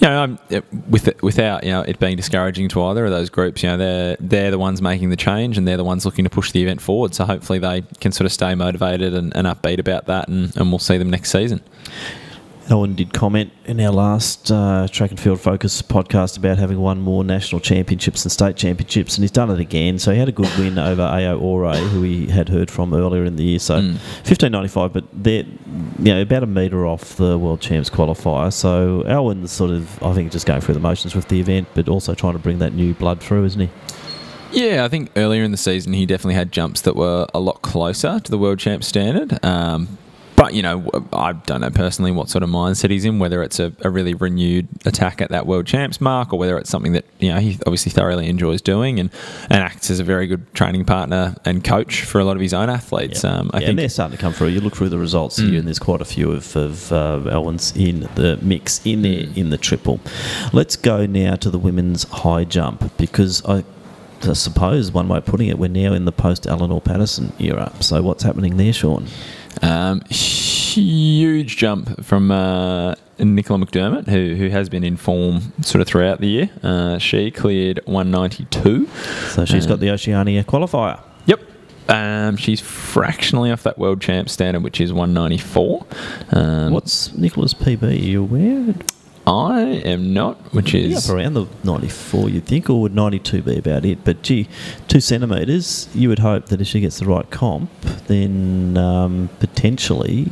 you 0.00 0.08
know, 0.08 0.36
it- 0.50 0.64
with 0.90 1.08
it, 1.08 1.22
without 1.22 1.64
you 1.64 1.70
know 1.70 1.82
it 1.82 1.98
being 1.98 2.16
discouraging 2.16 2.68
to 2.68 2.82
either 2.84 3.04
of 3.04 3.10
those 3.10 3.30
groups, 3.30 3.62
you 3.62 3.68
know, 3.70 3.76
they're 3.76 4.16
they're 4.20 4.50
the 4.50 4.58
ones 4.58 4.82
making 4.82 5.10
the 5.10 5.16
change 5.16 5.56
and 5.58 5.66
they're 5.66 5.76
the 5.78 5.84
ones 5.84 6.04
looking 6.04 6.24
to 6.24 6.30
push 6.30 6.52
the 6.52 6.62
event 6.62 6.80
forward. 6.80 7.14
So 7.14 7.24
hopefully 7.24 7.58
they 7.58 7.82
can 8.00 8.12
sort 8.12 8.26
of 8.26 8.32
stay 8.32 8.54
motivated 8.54 9.14
and, 9.14 9.34
and 9.36 9.46
upbeat 9.46 9.78
about 9.78 10.06
that, 10.06 10.28
and, 10.28 10.54
and 10.56 10.70
we'll 10.70 10.78
see 10.78 10.98
them 10.98 11.10
next 11.10 11.30
season. 11.30 11.60
Owen 12.68 12.94
did 12.96 13.12
comment 13.12 13.52
in 13.66 13.80
our 13.80 13.92
last 13.92 14.50
uh, 14.50 14.88
track 14.90 15.10
and 15.10 15.20
field 15.20 15.40
focus 15.40 15.80
podcast 15.82 16.36
about 16.36 16.58
having 16.58 16.80
won 16.80 17.00
more 17.00 17.22
national 17.22 17.60
championships 17.60 18.24
and 18.24 18.32
state 18.32 18.56
championships, 18.56 19.16
and 19.16 19.22
he's 19.22 19.30
done 19.30 19.50
it 19.50 19.60
again. 19.60 20.00
So 20.00 20.10
he 20.12 20.18
had 20.18 20.28
a 20.28 20.32
good 20.32 20.50
win 20.58 20.76
over 20.76 21.02
Ao 21.02 21.36
Ore, 21.36 21.74
who 21.76 22.00
we 22.00 22.26
had 22.26 22.48
heard 22.48 22.68
from 22.70 22.92
earlier 22.92 23.24
in 23.24 23.36
the 23.36 23.44
year. 23.44 23.58
So 23.60 23.80
Mm. 23.80 23.98
fifteen 24.24 24.50
ninety 24.50 24.68
five, 24.68 24.92
but 24.92 25.04
they're 25.12 25.44
you 25.98 26.12
know 26.14 26.22
about 26.22 26.42
a 26.42 26.46
metre 26.46 26.86
off 26.86 27.14
the 27.16 27.38
world 27.38 27.60
champs 27.60 27.88
qualifier. 27.88 28.52
So 28.52 29.04
Owen's 29.06 29.52
sort 29.52 29.70
of 29.70 30.02
I 30.02 30.12
think 30.12 30.32
just 30.32 30.44
going 30.46 30.60
through 30.60 30.74
the 30.74 30.80
motions 30.80 31.14
with 31.14 31.28
the 31.28 31.38
event, 31.38 31.68
but 31.74 31.88
also 31.88 32.14
trying 32.14 32.32
to 32.32 32.40
bring 32.40 32.58
that 32.58 32.72
new 32.74 32.94
blood 32.94 33.20
through, 33.20 33.44
isn't 33.44 33.60
he? 33.60 33.68
Yeah, 34.52 34.84
I 34.84 34.88
think 34.88 35.10
earlier 35.16 35.42
in 35.44 35.50
the 35.52 35.56
season 35.56 35.92
he 35.92 36.04
definitely 36.06 36.34
had 36.34 36.50
jumps 36.50 36.80
that 36.82 36.96
were 36.96 37.26
a 37.34 37.38
lot 37.40 37.62
closer 37.62 38.18
to 38.18 38.30
the 38.30 38.38
world 38.38 38.58
champ 38.58 38.82
standard. 38.82 39.38
Um, 39.44 39.98
but 40.46 40.54
you 40.54 40.62
know, 40.62 40.88
I 41.12 41.32
don't 41.32 41.60
know 41.60 41.70
personally 41.70 42.12
what 42.12 42.28
sort 42.30 42.44
of 42.44 42.50
mindset 42.50 42.90
he's 42.90 43.04
in. 43.04 43.18
Whether 43.18 43.42
it's 43.42 43.58
a, 43.58 43.72
a 43.80 43.90
really 43.90 44.14
renewed 44.14 44.68
attack 44.84 45.20
at 45.20 45.30
that 45.30 45.44
world 45.46 45.66
champs 45.66 46.00
mark, 46.00 46.32
or 46.32 46.38
whether 46.38 46.56
it's 46.56 46.70
something 46.70 46.92
that 46.92 47.04
you 47.18 47.32
know 47.32 47.40
he 47.40 47.58
obviously 47.66 47.90
thoroughly 47.90 48.28
enjoys 48.28 48.62
doing 48.62 49.00
and, 49.00 49.10
and 49.50 49.60
acts 49.60 49.90
as 49.90 49.98
a 49.98 50.04
very 50.04 50.26
good 50.28 50.52
training 50.54 50.84
partner 50.84 51.34
and 51.44 51.64
coach 51.64 52.02
for 52.04 52.20
a 52.20 52.24
lot 52.24 52.36
of 52.36 52.42
his 52.42 52.54
own 52.54 52.70
athletes. 52.70 53.24
Um, 53.24 53.50
I 53.52 53.58
yeah, 53.58 53.60
and 53.60 53.66
think 53.66 53.76
they're 53.78 53.88
starting 53.88 54.16
to 54.16 54.20
come 54.22 54.32
through. 54.32 54.48
You 54.48 54.60
look 54.60 54.76
through 54.76 54.90
the 54.90 54.98
results 54.98 55.36
here, 55.38 55.46
Mm. 55.50 55.58
and 55.58 55.66
there's 55.66 55.78
quite 55.80 56.00
a 56.00 56.04
few 56.04 56.30
of, 56.30 56.54
of 56.54 56.92
uh, 56.92 57.28
Alwyn's 57.30 57.76
in 57.76 58.00
the 58.14 58.38
mix 58.40 58.80
in 58.86 59.02
there 59.02 59.26
in 59.34 59.50
the 59.50 59.58
triple. 59.58 59.98
Let's 60.52 60.76
go 60.76 61.06
now 61.06 61.34
to 61.36 61.50
the 61.50 61.58
women's 61.58 62.04
high 62.04 62.44
jump 62.44 62.96
because 62.96 63.44
I. 63.44 63.64
I 64.22 64.32
suppose 64.32 64.90
one 64.90 65.08
way 65.08 65.18
of 65.18 65.26
putting 65.26 65.48
it, 65.48 65.58
we're 65.58 65.68
now 65.68 65.92
in 65.92 66.06
the 66.06 66.10
post 66.10 66.46
Eleanor 66.46 66.80
Patterson 66.80 67.34
era. 67.38 67.70
So 67.80 68.02
what's 68.02 68.22
happening 68.22 68.56
there, 68.56 68.72
Sean? 68.72 69.06
Um, 69.62 70.02
huge 70.10 71.56
jump 71.56 72.04
from 72.04 72.30
uh, 72.30 72.94
Nicola 73.18 73.64
McDermott, 73.64 74.08
who 74.08 74.34
who 74.34 74.48
has 74.48 74.68
been 74.68 74.84
in 74.84 74.96
form 74.96 75.52
sort 75.62 75.80
of 75.82 75.88
throughout 75.88 76.20
the 76.20 76.28
year. 76.28 76.50
Uh, 76.62 76.98
she 76.98 77.30
cleared 77.30 77.80
192. 77.86 78.86
So 79.30 79.44
she's 79.44 79.66
Uh, 79.66 79.70
got 79.70 79.80
the 79.80 79.90
Oceania 79.90 80.44
qualifier. 80.44 81.00
Yep. 81.26 81.40
Um, 81.88 82.36
she's 82.36 82.60
fractionally 82.60 83.50
off 83.50 83.62
that 83.62 83.78
world 83.78 84.00
champ 84.00 84.28
standard, 84.28 84.62
which 84.62 84.80
is 84.80 84.92
194. 84.92 85.86
Um, 86.32 86.72
What's 86.72 87.14
Nicola's 87.14 87.54
PB? 87.54 87.82
Are 87.82 87.92
you 87.92 88.22
aware? 88.22 88.74
I 89.26 89.60
am 89.84 90.12
not, 90.14 90.36
which 90.54 90.72
is 90.72 91.08
up 91.10 91.16
around 91.16 91.34
the 91.34 91.46
94, 91.64 92.28
you'd 92.30 92.46
think, 92.46 92.70
or 92.70 92.80
would 92.82 92.94
92 92.94 93.42
be 93.42 93.58
about 93.58 93.84
it? 93.84 94.04
But 94.04 94.22
gee, 94.22 94.48
two 94.86 95.00
centimetres, 95.00 95.88
you 95.94 96.08
would 96.08 96.20
hope 96.20 96.46
that 96.46 96.60
if 96.60 96.68
she 96.68 96.78
gets 96.78 97.00
the 97.00 97.06
right 97.06 97.28
comp, 97.28 97.68
then 98.06 98.76
um, 98.76 99.28
potentially, 99.40 100.28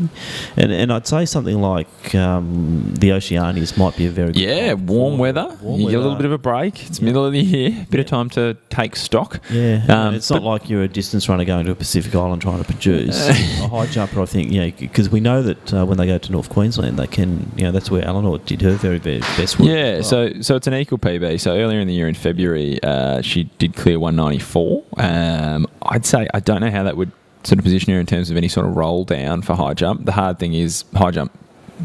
and, 0.56 0.70
and 0.70 0.92
I'd 0.92 1.08
say 1.08 1.24
something 1.24 1.60
like 1.60 2.14
um, 2.14 2.94
the 3.00 3.08
Oceanias 3.10 3.76
might 3.76 3.96
be 3.96 4.06
a 4.06 4.10
very 4.10 4.28
good 4.32 4.40
yeah, 4.42 4.68
comp 4.74 4.82
warm 4.82 5.16
for- 5.16 5.22
weather. 5.22 5.58
warm 5.60 5.80
you 5.80 5.90
get 5.90 5.96
a 5.96 5.98
little 5.98 6.12
weather. 6.12 6.18
bit 6.18 6.26
of 6.26 6.32
a 6.32 6.38
break. 6.38 6.86
It's 6.86 7.00
middle 7.02 7.24
of 7.26 7.32
the 7.32 7.40
year, 7.40 7.86
bit 7.90 7.98
of 7.98 8.06
time 8.06 8.30
to 8.30 8.56
take 8.70 8.94
stock. 8.94 9.40
Yeah, 9.50 9.82
Um, 9.88 10.06
and 10.08 10.16
it's 10.16 10.30
not 10.30 10.44
like 10.44 10.70
you're 10.70 10.84
a 10.84 10.88
distance 10.88 11.28
runner 11.28 11.44
going 11.44 11.66
to 11.66 11.72
a 11.72 11.74
Pacific 11.74 12.14
Island 12.14 12.42
trying 12.42 12.58
to 12.62 12.64
produce. 12.64 13.28
a 13.28 13.66
high 13.66 13.86
jumper, 13.86 14.20
I 14.20 14.26
think, 14.26 14.52
yeah, 14.52 14.70
because 14.70 15.10
we 15.10 15.18
know 15.18 15.42
that 15.42 15.74
uh, 15.74 15.84
when 15.84 15.98
they 15.98 16.06
go 16.06 16.18
to 16.18 16.30
North 16.30 16.48
Queensland, 16.48 16.96
they 16.96 17.08
can, 17.08 17.50
you 17.56 17.64
know, 17.64 17.72
that's 17.72 17.90
where 17.90 18.04
Eleanor 18.04 18.38
did 18.38 18.62
her 18.62 18.76
very 18.84 19.18
best 19.20 19.58
work. 19.58 19.68
Yeah, 19.68 19.94
well. 19.94 20.02
so 20.02 20.40
so 20.40 20.56
it's 20.56 20.66
an 20.66 20.74
equal 20.74 20.98
PB. 20.98 21.40
So 21.40 21.56
earlier 21.56 21.80
in 21.80 21.88
the 21.88 21.94
year 21.94 22.08
in 22.08 22.14
February, 22.14 22.82
uh, 22.82 23.22
she 23.22 23.44
did 23.58 23.74
clear 23.74 23.98
194. 23.98 24.84
Um, 24.98 25.66
I'd 25.82 26.06
say 26.06 26.28
I 26.34 26.40
don't 26.40 26.60
know 26.60 26.70
how 26.70 26.82
that 26.82 26.96
would 26.96 27.12
sort 27.44 27.58
of 27.58 27.64
position 27.64 27.92
her 27.92 28.00
in 28.00 28.06
terms 28.06 28.30
of 28.30 28.36
any 28.36 28.48
sort 28.48 28.66
of 28.66 28.76
roll 28.76 29.04
down 29.04 29.42
for 29.42 29.54
high 29.54 29.74
jump. 29.74 30.04
The 30.04 30.12
hard 30.12 30.38
thing 30.38 30.54
is 30.54 30.84
high 30.94 31.10
jump 31.10 31.32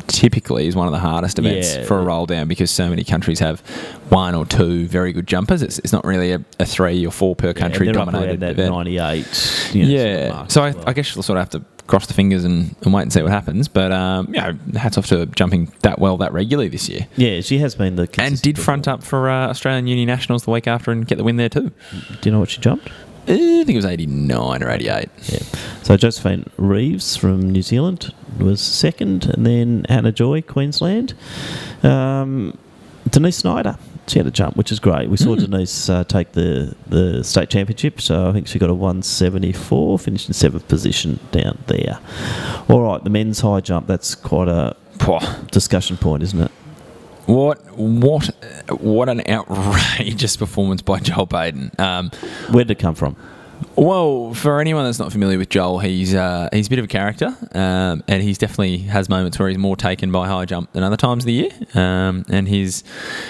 typically 0.07 0.67
is 0.67 0.75
one 0.75 0.87
of 0.87 0.93
the 0.93 0.99
hardest 0.99 1.39
events 1.39 1.75
Yeah. 1.75 1.83
for 1.83 1.99
a 1.99 2.03
roll 2.03 2.25
down 2.25 2.47
because 2.47 2.69
so 2.69 2.89
many 2.89 3.03
countries 3.03 3.39
have 3.39 3.61
one 4.09 4.35
or 4.35 4.45
two 4.45 4.87
very 4.87 5.11
good 5.11 5.27
jumpers. 5.27 5.61
It's, 5.61 5.79
it's 5.79 5.91
not 5.91 6.05
really 6.05 6.31
a, 6.31 6.43
a 6.59 6.65
three 6.65 7.05
or 7.05 7.11
four 7.11 7.35
per 7.35 7.53
country 7.53 7.89
up 7.89 7.95
dominated 7.95 8.43
event. 8.43 8.71
98. 8.71 9.71
You 9.73 9.85
know, 9.85 9.89
yeah. 9.89 10.29
sort 10.29 10.41
of 10.41 10.51
so 10.51 10.63
I, 10.63 10.71
well. 10.71 10.83
I 10.87 10.93
guess 10.93 11.15
you'll 11.15 11.23
sort 11.23 11.37
of 11.37 11.41
have 11.51 11.61
to 11.61 11.78
cross 11.89 12.05
the 12.07 12.13
fingers 12.13 12.45
and, 12.45 12.75
and 12.83 12.93
wait 12.93 13.01
and 13.01 13.11
see 13.11 13.21
what 13.21 13.31
happens. 13.31 13.67
But 13.67 13.91
um, 13.91 14.33
yeah, 14.33 14.53
hats 14.75 14.97
off 14.97 15.07
to 15.07 15.25
jumping 15.25 15.71
that 15.81 15.99
well 15.99 16.17
that 16.17 16.31
regularly 16.31 16.69
this 16.69 16.87
year. 16.87 17.07
Yeah, 17.17 17.41
she 17.41 17.57
has 17.59 17.75
been 17.75 17.95
the. 17.95 18.07
And 18.19 18.41
did 18.41 18.57
front 18.57 18.87
up 18.87 19.03
for 19.03 19.29
uh, 19.29 19.49
Australian 19.49 19.87
Uni 19.87 20.05
Nationals 20.05 20.43
the 20.43 20.51
week 20.51 20.67
after 20.67 20.91
and 20.91 21.05
get 21.05 21.17
the 21.17 21.23
win 21.23 21.37
there 21.37 21.49
too. 21.49 21.71
Do 22.21 22.29
you 22.29 22.31
know 22.31 22.39
what 22.39 22.49
she 22.49 22.61
jumped? 22.61 22.87
Uh, 23.27 23.33
I 23.33 23.63
think 23.63 23.69
it 23.71 23.75
was 23.75 23.85
89 23.85 24.63
or 24.63 24.69
88. 24.69 25.09
Yeah. 25.25 25.39
So 25.83 25.97
Josephine 25.97 26.49
Reeves 26.57 27.15
from 27.15 27.49
New 27.49 27.61
Zealand 27.61 28.13
was 28.39 28.61
second, 28.61 29.25
and 29.25 29.45
then 29.45 29.85
Hannah 29.89 30.11
Joy, 30.11 30.41
Queensland. 30.41 31.13
Um, 31.83 32.57
Denise 33.09 33.37
Snyder, 33.37 33.77
she 34.09 34.19
had 34.19 34.27
a 34.27 34.31
jump, 34.31 34.55
which 34.57 34.71
is 34.71 34.79
great. 34.79 35.09
We 35.09 35.17
saw 35.17 35.35
Mm. 35.35 35.51
Denise 35.51 35.89
uh, 35.89 36.03
take 36.03 36.31
the, 36.33 36.75
the 36.87 37.23
state 37.23 37.49
championship, 37.49 38.01
so 38.01 38.27
I 38.27 38.31
think 38.31 38.47
she 38.47 38.59
got 38.59 38.69
a 38.69 38.73
174, 38.73 39.99
finished 39.99 40.27
in 40.27 40.33
seventh 40.33 40.67
position 40.67 41.19
down 41.31 41.59
there. 41.67 41.99
All 42.67 42.81
right, 42.81 43.03
the 43.03 43.09
men's 43.09 43.41
high 43.41 43.61
jump, 43.61 43.87
that's 43.87 44.15
quite 44.15 44.47
a 44.47 44.75
discussion 45.51 45.97
point, 45.97 46.23
isn't 46.23 46.41
it? 46.41 46.51
What 47.25 47.59
what 47.77 48.25
what 48.81 49.07
an 49.07 49.21
outrageous 49.29 50.35
performance 50.43 50.81
by 50.81 50.99
Joel 50.99 51.27
Baden. 51.27 51.71
Um, 51.77 52.09
Where 52.49 52.63
did 52.63 52.71
it 52.71 52.79
come 52.79 52.95
from? 52.95 53.15
Well, 53.75 54.33
for 54.33 54.59
anyone 54.59 54.83
that's 54.83 54.99
not 54.99 55.11
familiar 55.11 55.37
with 55.37 55.49
Joel, 55.49 55.79
he's 55.79 56.13
uh, 56.13 56.49
he's 56.51 56.67
a 56.67 56.69
bit 56.69 56.79
of 56.79 56.85
a 56.85 56.89
character, 56.89 57.35
um, 57.53 58.03
and 58.07 58.21
he's 58.21 58.37
definitely 58.37 58.79
has 58.79 59.07
moments 59.07 59.39
where 59.39 59.47
he's 59.47 59.57
more 59.57 59.77
taken 59.77 60.11
by 60.11 60.27
high 60.27 60.45
jump 60.45 60.71
than 60.73 60.83
other 60.83 60.97
times 60.97 61.23
of 61.23 61.27
the 61.27 61.33
year. 61.33 61.51
Um, 61.73 62.25
and 62.29 62.47
his 62.47 62.83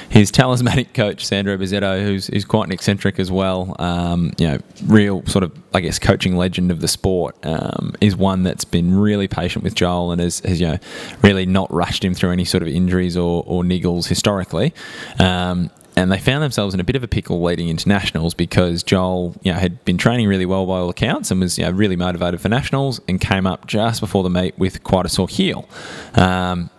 his 0.10 0.32
talismanic 0.32 0.94
coach 0.94 1.26
Sandro 1.26 1.56
Bizzetto, 1.58 2.02
who's 2.04 2.28
who's 2.28 2.46
quite 2.46 2.66
an 2.66 2.72
eccentric 2.72 3.20
as 3.20 3.32
well, 3.32 3.76
um, 3.80 4.34
you 4.38 4.48
know, 4.48 4.60
real 4.86 5.26
sort 5.28 5.44
of 5.44 5.52
I 5.74 5.82
guess 5.82 6.00
coaching 6.00 6.36
legend 6.36 6.72
of 6.72 6.82
the 6.82 6.88
sport, 6.88 7.36
um, 7.46 7.94
is 8.02 8.16
one 8.16 8.44
that's 8.44 8.66
been 8.66 8.98
really 8.98 9.28
patient 9.28 9.64
with 9.64 9.76
Joel 9.76 10.12
and 10.12 10.22
has, 10.22 10.40
has 10.40 10.60
you 10.60 10.68
know 10.68 10.78
really 11.22 11.46
not 11.46 11.72
rushed 11.72 12.04
him 12.04 12.14
through 12.14 12.32
any 12.32 12.46
sort 12.46 12.64
of 12.64 12.70
injuries 12.70 13.16
or, 13.16 13.44
or 13.46 13.64
niggles 13.64 14.08
historically. 14.08 14.74
Um, 15.20 15.70
and 15.96 16.12
they 16.12 16.20
found 16.20 16.44
themselves 16.44 16.74
in 16.74 16.80
a 16.80 16.84
bit 16.84 16.96
of 16.96 17.04
a 17.04 17.08
pickle 17.08 17.42
leading 17.42 17.68
into 17.68 17.88
nationals 17.90 18.34
because 18.34 18.84
Joel, 18.84 19.36
you 19.42 19.52
know, 19.52 19.60
had 19.60 19.84
been 19.86 19.98
training 19.98 20.28
really 20.28 20.46
well 20.46 20.66
by 20.66 20.78
all 20.78 20.90
accounts 20.90 21.32
and 21.32 21.42
was 21.42 21.58
you 21.58 21.66
know, 21.66 21.72
really 21.72 21.96
motivated 21.96 22.40
for 22.42 22.50
nationals 22.50 23.02
and 23.08 23.20
came 23.20 23.46
up 23.46 23.68
just 23.68 24.00
before 24.00 24.24
the 24.24 24.30
meet 24.30 24.58
with 24.58 24.84
quite 24.84 25.06
a 25.06 25.10
sore 25.10 25.28
heel. 25.28 25.68
Um, 26.16 26.70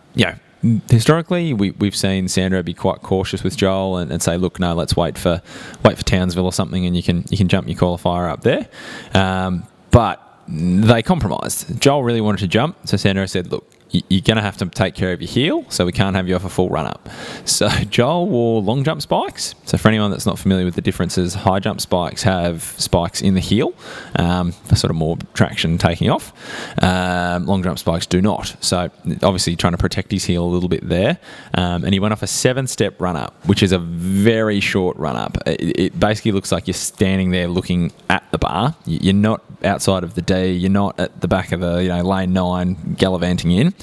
historically, 0.91 1.53
we, 1.53 1.71
we've 1.73 1.97
seen 1.97 2.29
Sandro 2.29 2.63
be 2.63 2.75
quite 2.75 3.03
cautious 3.03 3.43
with 3.43 3.57
Joel 3.57 3.99
and, 3.99 4.11
and 4.11 4.23
say, 4.23 4.37
look, 4.37 4.59
no, 4.59 4.75
let's 4.75 4.97
wait 4.97 5.17
for 5.17 5.43
wait 5.85 5.97
for 5.97 6.05
Townsville 6.05 6.45
or 6.45 6.53
something, 6.53 6.85
and 6.87 6.97
you 6.97 7.03
can 7.03 7.25
you 7.31 7.37
can 7.37 7.49
jump 7.49 7.69
your 7.69 7.79
qualifier 7.79 8.31
up 8.31 8.43
there. 8.43 8.69
Um, 9.15 9.65
but 9.91 10.23
they 10.49 11.03
compromised. 11.03 11.81
Joel 11.81 12.03
really 12.03 12.21
wanted 12.21 12.41
to 12.41 12.49
jump, 12.49 12.77
so 12.85 12.97
Sandro 12.97 13.27
said, 13.27 13.51
look, 13.51 13.67
you're 13.91 14.21
going 14.21 14.37
to 14.37 14.43
have 14.43 14.57
to 14.59 14.67
take 14.67 14.95
care 14.95 15.13
of 15.13 15.21
your 15.21 15.31
heel, 15.31 15.65
so 15.69 15.85
we 15.85 15.93
can't 15.93 16.17
have 16.17 16.29
you 16.29 16.37
off 16.37 16.45
a 16.45 16.49
full 16.49 16.69
run 16.69 16.87
up. 16.87 17.09
So 17.51 17.69
Joel 17.69 18.29
wore 18.29 18.63
long 18.63 18.85
jump 18.85 19.03
spikes. 19.03 19.55
So 19.65 19.77
for 19.77 19.89
anyone 19.89 20.11
that's 20.11 20.25
not 20.25 20.39
familiar 20.39 20.65
with 20.65 20.77
the 20.77 20.81
differences, 20.81 21.35
high 21.35 21.59
jump 21.59 21.81
spikes 21.81 22.23
have 22.23 22.63
spikes 22.79 23.21
in 23.21 23.35
the 23.35 23.41
heel 23.41 23.75
um, 24.17 24.53
sort 24.75 24.91
of 24.91 24.95
more 24.97 25.19
traction 25.35 25.77
taking 25.77 26.11
off. 26.11 26.33
Um, 26.83 27.47
long 27.47 27.63
jump 27.63 27.79
spikes 27.79 28.07
do 28.07 28.23
not. 28.23 28.57
So 28.61 28.91
obviously 29.23 29.57
trying 29.57 29.73
to 29.73 29.79
protect 29.79 30.13
his 30.13 30.25
heel 30.25 30.45
a 30.45 30.47
little 30.47 30.69
bit 30.69 30.89
there. 30.89 31.19
Um, 31.55 31.85
and 31.85 31.93
he 31.93 31.99
went 31.99 32.13
off 32.13 32.23
a 32.23 32.27
seven 32.27 32.67
step 32.67 33.01
run 33.01 33.17
up, 33.17 33.35
which 33.47 33.63
is 33.63 33.73
a 33.73 33.79
very 33.79 34.61
short 34.61 34.97
run 34.97 35.17
up. 35.17 35.37
It, 35.47 35.79
it 35.79 36.01
basically 36.01 36.33
looks 36.33 36.53
like 36.53 36.67
you're 36.67 36.75
standing 36.75 37.31
there 37.31 37.49
looking 37.49 37.93
at 38.09 38.25
the 38.31 38.39
bar. 38.39 38.75
You're 38.87 39.13
not 39.13 39.43
outside 39.65 40.05
of 40.05 40.15
the 40.15 40.23
D. 40.23 40.53
You're 40.53 40.71
not 40.71 40.99
at 40.99 41.21
the 41.21 41.29
back 41.29 41.53
of 41.53 41.61
the 41.61 41.83
you 41.83 41.89
know 41.89 42.03
lane 42.03 42.33
nine 42.33 42.95
gallivanting 42.97 43.51
in. 43.51 43.75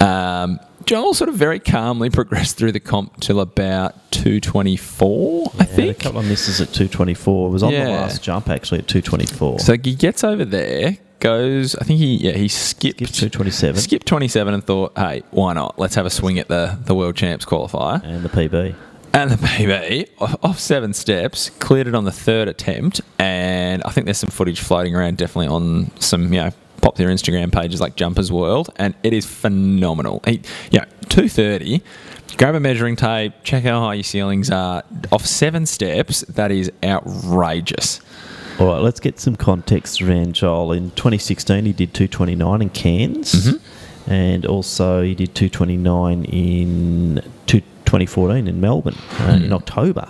Um, 0.00 0.60
Joel 0.84 1.14
sort 1.14 1.28
of 1.28 1.34
very 1.36 1.58
calmly 1.58 2.10
progressed 2.20 2.56
through 2.56 2.72
the 2.72 2.80
comp 2.80 3.20
till 3.20 3.40
about 3.40 3.94
224, 4.12 5.52
I 5.58 5.64
Had 5.64 5.78
a 5.88 5.94
couple 5.94 6.20
of 6.20 6.26
misses 6.28 6.60
at 6.60 6.68
224. 6.68 7.48
It 7.48 7.50
was 7.50 7.62
on 7.62 7.72
Yeah. 7.72 7.84
the 7.86 7.90
last 7.92 8.22
jump 8.22 8.48
actually 8.48 8.78
at 8.80 8.86
224. 8.88 9.60
So 9.60 9.72
he 9.72 9.94
gets 9.94 10.22
over 10.22 10.44
there, 10.44 10.98
goes. 11.20 11.74
I 11.76 11.84
think 11.84 11.98
he 11.98 12.16
yeah 12.16 12.32
he 12.32 12.48
skipped, 12.48 12.98
Skipped 12.98 13.14
227. 13.14 13.80
skipped 13.80 14.06
27 14.06 14.54
and 14.54 14.64
thought, 14.64 14.92
hey, 14.96 15.22
why 15.30 15.54
not? 15.54 15.78
Let's 15.78 15.94
have 15.96 16.06
a 16.06 16.10
swing 16.10 16.38
at 16.38 16.48
the 16.48 16.78
the 16.84 16.94
world 16.94 17.16
champs 17.16 17.44
qualifier. 17.44 18.02
and 18.04 18.22
the 18.24 18.28
PB. 18.28 18.74
And 19.12 19.30
the 19.30 19.36
PB 19.36 20.08
off 20.42 20.58
seven 20.60 20.92
steps, 20.92 21.48
cleared 21.50 21.88
it 21.88 21.94
on 21.94 22.04
the 22.04 22.12
third 22.12 22.48
attempt, 22.48 23.00
and 23.18 23.82
I 23.84 23.90
think 23.90 24.04
there's 24.04 24.18
some 24.18 24.28
footage 24.30 24.60
floating 24.60 24.94
around, 24.94 25.16
definitely 25.16 25.48
on 25.48 25.90
some 25.98 26.32
you 26.34 26.42
know 26.42 26.50
popular 26.86 27.10
Instagram 27.12 27.52
pages 27.52 27.80
like 27.80 27.96
Jumpers 27.96 28.30
World, 28.30 28.70
and 28.76 28.94
it 29.02 29.12
is 29.12 29.26
phenomenal. 29.26 30.20
He, 30.24 30.40
yeah, 30.70 30.84
two 31.08 31.28
thirty. 31.28 31.82
Grab 32.36 32.54
a 32.54 32.60
measuring 32.60 32.96
tape, 32.96 33.32
check 33.44 33.64
how 33.64 33.80
high 33.80 33.94
your 33.94 34.02
ceilings 34.04 34.50
are. 34.50 34.82
Off 35.10 35.24
seven 35.26 35.64
steps, 35.66 36.20
that 36.22 36.50
is 36.52 36.70
outrageous. 36.84 38.00
All 38.60 38.66
right, 38.68 38.78
let's 38.80 39.00
get 39.00 39.18
some 39.18 39.36
context 39.36 40.00
around 40.02 40.34
Joel. 40.34 40.72
In 40.72 40.90
2016, 40.92 41.64
he 41.64 41.72
did 41.72 41.92
229 41.94 42.62
in 42.62 42.70
Cairns, 42.70 43.32
Mm-hmm. 43.34 44.10
and 44.12 44.46
also 44.46 45.02
he 45.02 45.14
did 45.14 45.34
229 45.34 46.24
in 46.26 47.22
two, 47.46 47.60
2014 47.86 48.46
in 48.48 48.60
Melbourne 48.60 48.96
uh, 49.20 49.38
in 49.42 49.52
October. 49.52 50.08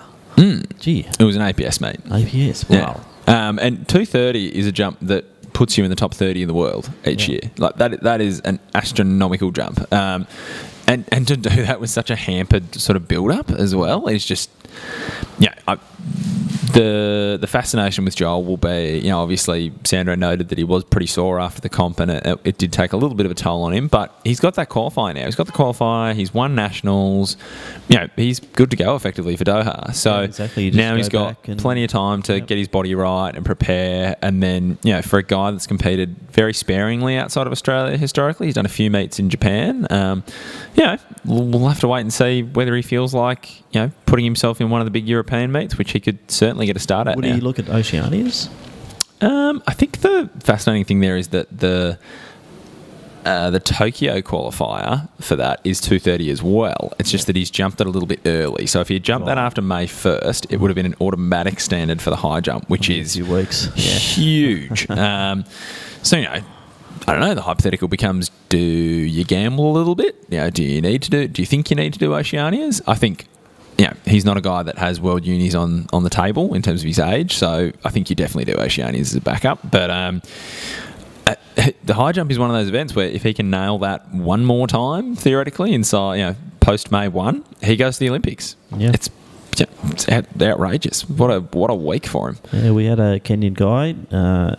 Gee, 0.81 1.07
It 1.19 1.25
was 1.25 1.37
an 1.37 1.43
APS 1.43 1.81
mate. 1.81 2.03
APS, 2.05 2.69
wow. 2.69 3.01
Yeah. 3.27 3.49
Um, 3.49 3.59
and 3.59 3.89
230 3.89 4.57
is 4.57 4.67
a 4.67 4.73
jump 4.73 4.99
that 5.03 5.25
puts 5.57 5.79
you 5.79 5.85
in 5.85 5.89
the 5.91 5.97
top 5.97 6.13
30 6.13 6.43
in 6.43 6.49
the 6.49 6.55
world 6.55 6.91
each 7.07 7.29
Yeah. 7.29 7.33
year. 7.41 7.51
Like 7.57 7.77
that, 7.77 8.03
that 8.03 8.21
is 8.21 8.41
an 8.41 8.61
astronomical 8.75 9.51
jump. 9.53 9.91
Um, 9.91 10.27
and, 10.87 11.07
and 11.11 11.27
to 11.29 11.37
do 11.37 11.49
that 11.65 11.81
with 11.81 11.89
such 11.89 12.11
a 12.11 12.15
hampered 12.17 12.75
sort 12.75 12.95
of 12.97 13.09
build 13.09 13.31
up 13.31 13.51
as 13.51 13.75
well 13.75 14.07
is 14.07 14.27
just, 14.27 14.51
yeah, 15.39 15.55
I, 15.67 15.79
the 16.73 17.39
the 17.41 17.47
fascination 17.47 18.05
with 18.05 18.17
Joel 18.17 18.45
will 18.45 18.57
be, 18.57 19.01
you 19.03 19.09
know, 19.09 19.21
obviously 19.21 19.73
Sandro 19.85 20.15
noted 20.15 20.49
that 20.51 20.59
he 20.59 20.65
was 20.65 20.85
pretty 20.85 21.07
sore 21.07 21.41
after 21.41 21.61
the 21.61 21.69
comp, 21.69 22.01
and 22.01 22.11
it, 22.11 22.41
it 22.45 22.59
did 22.59 22.73
take 22.73 22.93
a 22.93 22.97
little 22.97 23.17
bit 23.17 23.25
of 23.25 23.33
a 23.33 23.35
toll 23.35 23.63
on 23.63 23.73
him. 23.73 23.89
But 23.89 24.19
he's 24.25 24.41
got 24.41 24.55
that 24.55 24.69
qualifier 24.69 25.15
now. 25.15 25.25
He's 25.25 25.35
got 25.35 25.47
the 25.47 25.53
qualifier. 25.53 26.15
He's 26.15 26.35
won 26.35 26.55
nationals. 26.55 27.37
You 27.89 27.99
know, 27.99 28.09
he's 28.17 28.41
good 28.41 28.71
to 28.71 28.77
go 28.77 28.95
effectively 28.95 29.37
for 29.37 29.45
Doha. 29.45 29.95
So 29.95 30.21
Yeah, 30.21 30.25
exactly. 30.25 30.71
Now 30.71 30.97
he's 30.97 31.09
got 31.09 31.43
plenty 31.43 31.85
of 31.85 31.91
time 31.91 32.23
to 32.23 32.41
get 32.41 32.59
his 32.59 32.69
body 32.69 32.95
right 32.95 33.35
and 33.35 33.45
prepare. 33.45 34.17
And 34.23 34.43
then, 34.43 34.79
you 34.83 34.93
know, 34.93 35.03
for 35.03 35.19
a 35.19 35.23
guy 35.23 35.51
that's 35.53 35.67
competed 35.67 36.17
very 36.31 36.53
sparingly 36.53 37.17
outside 37.17 37.47
of 37.47 37.53
Australia 37.53 37.97
historically, 37.97 38.49
he's 38.49 38.55
done 38.55 38.67
a 38.67 38.71
few 38.71 38.91
meets 38.91 39.19
in 39.19 39.31
Japan. 39.31 39.87
Um, 39.91 40.25
you 40.75 40.85
know, 40.85 40.99
we'll 41.25 41.45
we'll 41.45 41.69
have 41.69 41.81
to 41.81 41.89
wait 41.89 42.01
and 42.03 42.13
see 42.13 42.43
whether 42.43 42.75
he 42.77 42.83
feels 42.83 43.15
like, 43.15 43.61
you 43.73 43.81
know, 43.81 43.91
putting 44.05 44.25
himself 44.25 44.61
in 44.61 44.69
one 44.69 44.81
of 44.81 44.85
the 44.85 44.91
big 44.91 45.09
European 45.09 45.53
meets, 45.53 45.79
which 45.79 45.93
he 45.97 46.01
could 46.01 46.31
certainly 46.31 46.67
get 46.67 46.77
a 46.77 46.81
start 46.81 47.09
at 47.09 47.17
Would 47.17 47.25
now. 47.25 47.35
he 47.35 47.41
look 47.41 47.59
at 47.59 47.67
Oceanias? 47.67 48.49
Um, 49.21 49.63
I 49.67 49.73
think 49.73 50.03
the 50.03 50.29
fascinating 50.41 50.85
thing 50.85 51.01
there 51.01 51.17
is 51.17 51.29
that 51.29 51.59
the 51.59 51.99
uh, 53.25 53.51
the 53.51 53.59
Tokyo 53.59 54.21
qualifier 54.21 55.09
for 55.21 55.35
that 55.35 55.61
is 55.65 55.81
230 55.81 56.31
as 56.31 56.43
well. 56.43 56.93
It's 57.01 57.11
just 57.11 57.27
that 57.27 57.35
he's 57.35 57.51
jumped 57.51 57.81
it 57.81 57.87
a 57.87 57.91
little 57.91 58.07
bit 58.07 58.21
early. 58.25 58.67
So 58.67 58.81
if 58.81 58.89
he 58.89 59.01
jumped 59.01 59.27
that 59.27 59.37
after 59.37 59.61
May 59.61 59.87
1st, 59.87 60.53
it 60.53 60.61
would 60.61 60.71
have 60.71 60.77
been 60.77 60.87
an 60.87 60.95
automatic 61.01 61.59
standard 61.59 62.01
for 62.01 62.11
the 62.11 62.17
high 62.17 62.41
jump, 62.41 62.71
which 62.71 62.89
is 62.89 63.21
weeks. 63.21 63.75
huge. 63.75 64.89
um, 64.91 65.45
so, 66.05 66.19
you 66.19 66.25
know, 66.25 66.41
I 67.09 67.13
don't 67.13 67.21
know. 67.21 67.35
The 67.35 67.43
hypothetical 67.43 67.89
becomes: 67.89 68.31
Do 68.49 68.59
you 68.59 69.25
gamble 69.25 69.71
a 69.71 69.75
little 69.77 69.95
bit? 69.95 70.25
You 70.29 70.39
know, 70.39 70.51
do 70.51 70.63
you 70.63 70.81
need 70.81 71.03
to 71.03 71.11
do? 71.11 71.27
Do 71.27 71.43
you 71.43 71.47
think 71.47 71.71
you 71.71 71.77
need 71.77 71.93
to 71.95 71.99
do 71.99 72.11
Oceanias? 72.11 72.81
I 72.87 72.95
think. 72.95 73.27
Yeah, 73.79 73.93
he's 74.07 74.25
not 74.25 74.37
a 74.37 74.41
guy 74.41 74.63
that 74.63 74.79
has 74.79 75.01
world 75.01 75.27
unis 75.27 75.55
on, 75.55 75.87
on 75.93 76.03
the 76.03 76.11
table 76.11 76.55
in 76.55 76.63
terms 76.63 76.81
of 76.81 76.87
his 76.87 76.99
age, 76.99 77.35
so 77.35 77.73
I 77.85 77.91
think 77.91 78.09
you 78.09 78.17
definitely 78.17 78.51
do 78.51 78.59
Oceanias 78.59 79.01
as 79.01 79.15
a 79.15 79.21
backup. 79.21 79.71
But 79.71 79.91
um, 79.91 80.23
uh, 81.27 81.35
the 81.85 81.95
high 81.95 82.13
jump 82.13 82.31
is 82.31 82.39
one 82.39 82.49
of 82.49 82.57
those 82.57 82.69
events 82.69 82.95
where 82.95 83.07
if 83.07 83.23
he 83.23 83.35
can 83.35 83.51
nail 83.51 83.79
that 83.81 84.09
one 84.13 84.45
more 84.45 84.67
time, 84.67 85.15
theoretically, 85.15 85.75
inside 85.75 86.17
you 86.17 86.25
know 86.25 86.37
post 86.61 86.91
May 86.91 87.09
one, 87.09 87.45
he 87.63 87.77
goes 87.77 87.97
to 87.97 88.01
the 88.01 88.09
Olympics. 88.09 88.57
Yeah. 88.77 88.93
It's 88.95 89.11
it's 89.59 90.09
outrageous. 90.09 91.09
What 91.09 91.31
a 91.31 91.41
what 91.41 91.71
a 91.71 91.75
week 91.75 92.07
for 92.07 92.31
him. 92.31 92.39
Yeah, 92.53 92.73
we 92.73 92.85
had 92.85 92.99
a 92.99 93.21
Kenyan 93.21 93.55
guy, 93.55 93.95
uh, 94.15 94.57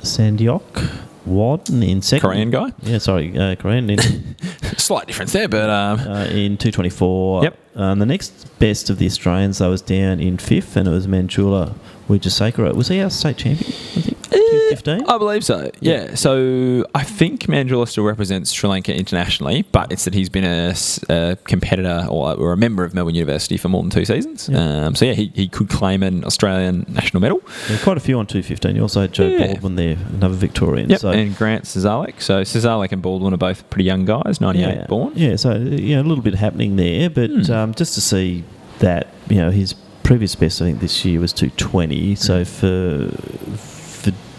Sandiok 0.00 1.08
Wadden 1.26 1.82
in 1.82 2.02
second. 2.02 2.28
Korean 2.28 2.50
guy? 2.50 2.72
Yeah, 2.82 2.98
sorry, 2.98 3.36
uh, 3.36 3.54
Korean 3.56 3.90
in, 3.90 3.98
Slight 4.76 5.06
difference 5.06 5.32
there, 5.32 5.48
but 5.48 5.68
um, 5.68 6.00
uh, 6.00 6.24
in 6.24 6.56
224. 6.56 7.44
Yep. 7.44 7.58
Um, 7.76 7.98
the 7.98 8.06
next 8.06 8.58
best 8.58 8.90
of 8.90 8.98
the 8.98 9.06
Australians, 9.06 9.60
I 9.60 9.68
was 9.68 9.82
down 9.82 10.20
in 10.20 10.38
fifth, 10.38 10.76
and 10.76 10.88
it 10.88 10.90
was 10.90 11.06
Manjula 11.06 11.74
Wijesekara. 12.08 12.74
Was 12.74 12.88
he 12.88 13.00
our 13.00 13.10
state 13.10 13.36
champion? 13.36 13.70
I 13.70 14.00
think. 14.00 14.19
215? 14.30 15.06
I 15.08 15.18
believe 15.18 15.44
so. 15.44 15.70
Yeah. 15.80 16.14
So 16.14 16.86
I 16.94 17.02
think 17.02 17.42
Manjula 17.42 17.88
still 17.88 18.04
represents 18.04 18.52
Sri 18.52 18.68
Lanka 18.68 18.94
internationally, 18.96 19.62
but 19.72 19.90
it's 19.92 20.04
that 20.04 20.14
he's 20.14 20.28
been 20.28 20.44
a 20.44 21.36
competitor 21.44 22.06
or, 22.08 22.34
or 22.36 22.52
a 22.52 22.56
member 22.56 22.84
of 22.84 22.94
Melbourne 22.94 23.14
University 23.14 23.56
for 23.56 23.68
more 23.68 23.82
than 23.82 23.90
two 23.90 24.04
seasons. 24.04 24.48
Um, 24.48 24.94
so 24.94 25.04
yeah, 25.04 25.14
he, 25.14 25.32
he 25.34 25.48
could 25.48 25.68
claim 25.68 26.02
an 26.02 26.24
Australian 26.24 26.86
national 26.88 27.20
medal. 27.20 27.40
Yeah, 27.68 27.78
quite 27.78 27.96
a 27.96 28.00
few 28.00 28.18
on 28.18 28.26
215. 28.26 28.76
You 28.76 28.82
also 28.82 29.00
had 29.02 29.12
Joe 29.12 29.26
Yeah. 29.28 29.46
Baldwin 29.48 29.76
there, 29.76 29.96
another 30.14 30.34
Victorian. 30.36 30.90
Yep. 30.90 31.00
So 31.00 31.10
and 31.10 31.36
Grant 31.36 31.64
Cesarek. 31.64 32.20
So 32.20 32.42
Cesarek 32.42 32.92
and 32.92 33.02
Baldwin 33.02 33.34
are 33.34 33.38
both 33.38 33.68
pretty 33.70 33.84
young 33.84 34.04
guys, 34.04 34.40
98 34.40 34.60
yeah, 34.62 34.86
born. 34.86 35.12
Yeah, 35.16 35.36
so 35.36 35.54
you 35.56 35.96
know, 35.96 36.02
a 36.02 36.08
little 36.08 36.22
bit 36.24 36.34
happening 36.34 36.76
there, 36.76 37.10
but 37.10 37.30
Hmm. 37.30 37.52
um, 37.52 37.74
just 37.74 37.94
to 37.94 38.00
see 38.00 38.44
that 38.80 39.08
you 39.28 39.36
know 39.36 39.50
his 39.50 39.74
previous 40.02 40.34
best, 40.34 40.60
I 40.60 40.64
think 40.66 40.80
this 40.80 41.04
year 41.04 41.20
was 41.20 41.32
two 41.32 41.50
twenty. 41.50 42.14
So 42.14 42.44
for 42.44 43.08
for 43.56 43.69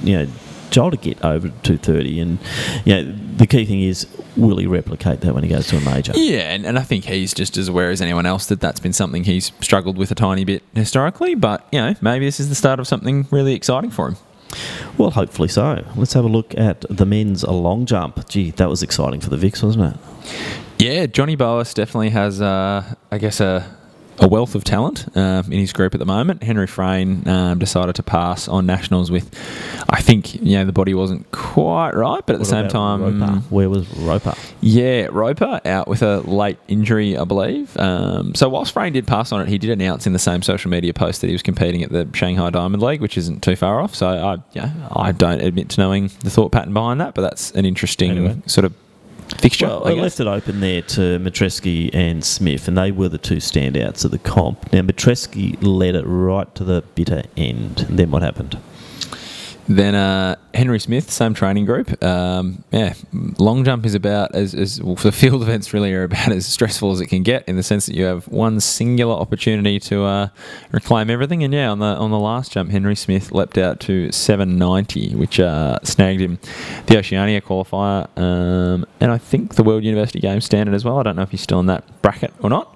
you 0.04 0.18
know. 0.18 0.28
Joel 0.70 0.92
to 0.92 0.96
get 0.96 1.22
over 1.26 1.50
230 1.50 2.22
and 2.22 2.40
you 2.86 2.96
know 2.96 3.14
the 3.36 3.46
key 3.46 3.66
thing 3.66 3.82
is 3.82 4.08
will 4.38 4.56
he 4.56 4.66
replicate 4.68 5.20
that 5.20 5.34
when 5.34 5.44
he 5.44 5.50
goes 5.50 5.68
to 5.68 5.76
a 5.76 5.82
major 5.82 6.14
Yeah, 6.16 6.54
and, 6.54 6.66
and 6.66 6.80
I 6.80 6.84
think 6.84 7.04
he's 7.04 7.34
just 7.34 7.58
as 7.58 7.68
aware 7.68 7.90
as 7.92 8.02
anyone 8.02 8.26
else 8.26 8.46
that 8.46 8.62
that's 8.62 8.80
been 8.80 8.94
something 8.94 9.26
he's 9.26 9.52
struggled 9.60 9.98
with 9.98 10.12
a 10.12 10.16
tiny 10.16 10.46
bit 10.46 10.64
historically. 10.74 11.36
But 11.36 11.68
you 11.74 11.82
know, 11.82 11.96
maybe 12.00 12.24
this 12.24 12.40
is 12.40 12.48
the 12.48 12.56
start 12.56 12.80
of 12.80 12.88
something 12.88 13.28
really 13.32 13.54
exciting 13.54 13.92
for 13.92 14.08
him. 14.08 14.16
well 14.98 15.12
hopefully 15.12 15.50
so 15.50 15.84
let's 15.98 16.14
have 16.14 16.24
a 16.24 16.30
look 16.30 16.58
at 16.58 16.86
the 16.90 17.06
men's 17.06 17.44
long 17.44 17.86
jump 17.86 18.26
gee 18.30 18.52
that 18.52 18.70
was 18.70 18.82
exciting 18.82 19.20
for 19.20 19.30
the 19.30 19.36
Vicks 19.38 19.62
wasn't 19.62 19.94
it 19.94 20.00
Yeah, 20.80 21.06
Johnny 21.06 21.36
Boas 21.36 21.74
definitely 21.74 22.12
has, 22.12 22.42
uh, 22.42 22.96
I 23.12 23.18
guess, 23.18 23.40
a, 23.42 23.66
a 24.22 24.28
wealth 24.28 24.54
of 24.56 24.64
talent 24.64 25.06
um, 25.18 25.46
in 25.46 25.60
his 25.60 25.74
group 25.74 25.94
at 25.96 26.00
the 26.00 26.06
moment. 26.06 26.44
Henry 26.44 26.68
Frayne 26.68 27.28
um, 27.28 27.60
decided 27.60 27.96
to 27.96 28.04
pass 28.04 28.48
on 28.48 28.66
nationals 28.66 29.10
with, 29.10 29.30
I 29.90 30.02
think, 30.02 30.36
you 30.36 30.58
know, 30.58 30.66
the 30.66 30.72
body 30.72 30.94
wasn't 30.94 31.30
quite 31.32 31.96
right, 31.96 32.24
but 32.26 32.34
at 32.34 32.40
the 32.40 32.46
same 32.46 32.68
time, 32.68 33.20
Roper? 33.20 33.42
where 33.50 33.70
was 33.70 33.90
Roper 33.98 34.36
yeah, 34.62 35.08
Roper 35.12 35.60
out 35.66 35.88
with 35.88 36.04
a 36.04 36.20
late 36.22 36.60
injury, 36.68 37.18
I 37.18 37.24
believe. 37.24 37.76
Um, 37.78 38.36
so 38.36 38.48
whilst 38.48 38.74
Frayne 38.74 38.94
did 38.94 39.08
pass 39.08 39.32
on 39.32 39.42
it, 39.42 39.48
he 39.48 39.58
did 39.58 39.72
announce 39.72 40.06
in 40.06 40.14
the 40.14 40.20
same 40.20 40.44
social 40.44 40.70
media 40.70 40.94
post 40.94 41.22
that 41.22 41.28
he 41.28 41.34
was 41.34 41.42
competing 41.42 41.84
at 41.84 41.92
the 41.92 42.08
Shanghai 42.14 42.52
Diamond 42.52 42.84
League, 42.84 43.02
which 43.02 43.18
isn't 43.18 43.42
too 43.42 43.56
far 43.56 43.82
off. 43.82 43.96
So 43.96 44.08
I, 44.08 44.38
yeah, 44.54 44.72
I 44.92 45.12
don't 45.12 45.42
admit 45.42 45.70
to 45.70 45.82
knowing 45.82 46.12
the 46.20 46.30
thought 46.30 46.52
pattern 46.52 46.74
behind 46.74 47.02
that, 47.02 47.16
but 47.16 47.24
that's 47.24 47.52
an 47.52 47.66
interesting 47.66 48.12
Anyway. 48.12 48.42
sort 48.46 48.66
of 48.66 48.74
fixture. 49.34 49.68
Well, 49.68 49.88
I 49.88 49.92
I 49.92 49.96
guess. 49.96 50.02
left 50.04 50.20
it 50.20 50.28
open 50.28 50.60
there 50.60 50.82
to 50.82 51.20
Mitrevski 51.20 51.90
and 51.94 52.24
Smith, 52.24 52.68
and 52.68 52.78
they 52.78 52.92
were 52.92 53.10
the 53.10 53.18
two 53.18 53.38
standouts 53.38 54.04
of 54.06 54.12
the 54.12 54.20
comp. 54.20 54.72
Now, 54.74 54.82
Mitrevski 54.82 55.58
led 55.62 55.96
it 55.96 56.04
right 56.06 56.54
to 56.56 56.64
the 56.64 56.84
bitter 56.96 57.24
end. 57.38 57.86
And 57.88 57.98
then 58.00 58.12
what 58.12 58.22
happened? 58.22 58.58
Then 59.68 59.96
uh, 59.96 60.36
Henry 60.54 60.80
Smith, 60.80 61.10
same 61.10 61.34
training 61.34 61.66
group. 61.66 62.02
Um, 62.04 62.64
yeah, 62.72 62.94
long 63.38 63.64
jump 63.64 63.86
is 63.86 63.96
about 63.96 64.36
as, 64.36 64.54
as 64.54 64.82
well, 64.82 64.96
the 64.96 65.12
field 65.12 65.42
events 65.44 65.74
really 65.74 65.94
are 65.94 66.04
about 66.04 66.32
as 66.32 66.46
stressful 66.46 66.92
as 66.92 67.02
it 67.02 67.08
can 67.08 67.24
get 67.24 67.48
in 67.48 67.56
the 67.56 67.64
sense 67.64 67.86
that 67.86 67.96
you 67.96 68.06
have 68.06 68.28
one 68.28 68.60
singular 68.60 69.16
opportunity 69.16 69.80
to 69.80 70.04
uh, 70.04 70.28
reclaim 70.72 71.10
everything. 71.10 71.44
And 71.44 71.54
yeah, 71.54 71.70
on 71.70 71.80
the 71.80 71.86
on 71.86 72.12
the 72.12 72.20
last 72.20 72.52
jump, 72.52 72.72
Henry 72.72 72.96
Smith 72.96 73.32
leapt 73.32 73.58
out 73.58 73.80
to 73.82 74.12
790, 74.12 75.16
which 75.16 75.40
uh, 75.40 75.80
snagged 75.84 76.22
him 76.22 76.40
the 76.88 76.98
Oceania 76.98 77.42
qualifier, 77.42 78.08
um, 78.18 78.86
and 79.00 79.12
I 79.12 79.18
think 79.18 79.56
the 79.56 79.64
World 79.64 79.84
University 79.84 80.20
Games 80.20 80.46
standard 80.46 80.76
as 80.76 80.84
well. 80.84 81.00
I 81.00 81.04
don't 81.04 81.16
know 81.16 81.22
if 81.22 81.32
he's 81.32 81.42
still 81.42 81.60
in 81.60 81.68
that 81.68 82.02
bracket 82.02 82.34
or 82.42 82.50
not. 82.50 82.68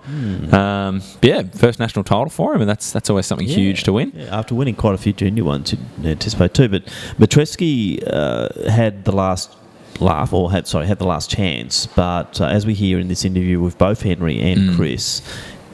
Um, 0.54 1.02
but 1.20 1.30
yeah, 1.30 1.44
first 1.44 1.80
national 1.80 2.04
title 2.04 2.30
for 2.30 2.54
him, 2.54 2.62
and 2.62 2.70
that's 2.70 2.92
that's 2.92 3.10
always 3.10 3.26
something 3.26 3.48
huge 3.48 3.84
to 3.84 3.94
win. 3.94 4.12
Yeah, 4.16 4.38
after 4.38 4.56
winning 4.56 4.76
quite 4.76 4.96
a 4.96 4.98
few 4.98 5.14
junior 5.14 5.44
ones, 5.44 5.74
you'd 5.74 6.06
anticipate 6.06 6.54
too. 6.54 6.70
But 6.70 6.86
Mitrevski 7.18 7.65
uh, 8.08 8.70
had 8.70 9.06
the 9.06 9.12
last 9.12 9.56
laugh, 10.00 10.34
or 10.34 10.52
had 10.52 10.68
sorry, 10.68 10.88
had 10.88 11.00
the 11.00 11.08
last 11.08 11.30
chance. 11.30 11.86
But 11.88 12.40
uh, 12.42 12.46
as 12.46 12.66
we 12.66 12.74
hear 12.74 13.00
in 13.00 13.08
this 13.08 13.24
interview 13.26 13.60
with 13.60 13.78
both 13.78 14.02
Henry 14.02 14.40
and 14.42 14.70
Mm. 14.72 14.76
Chris, 14.76 15.22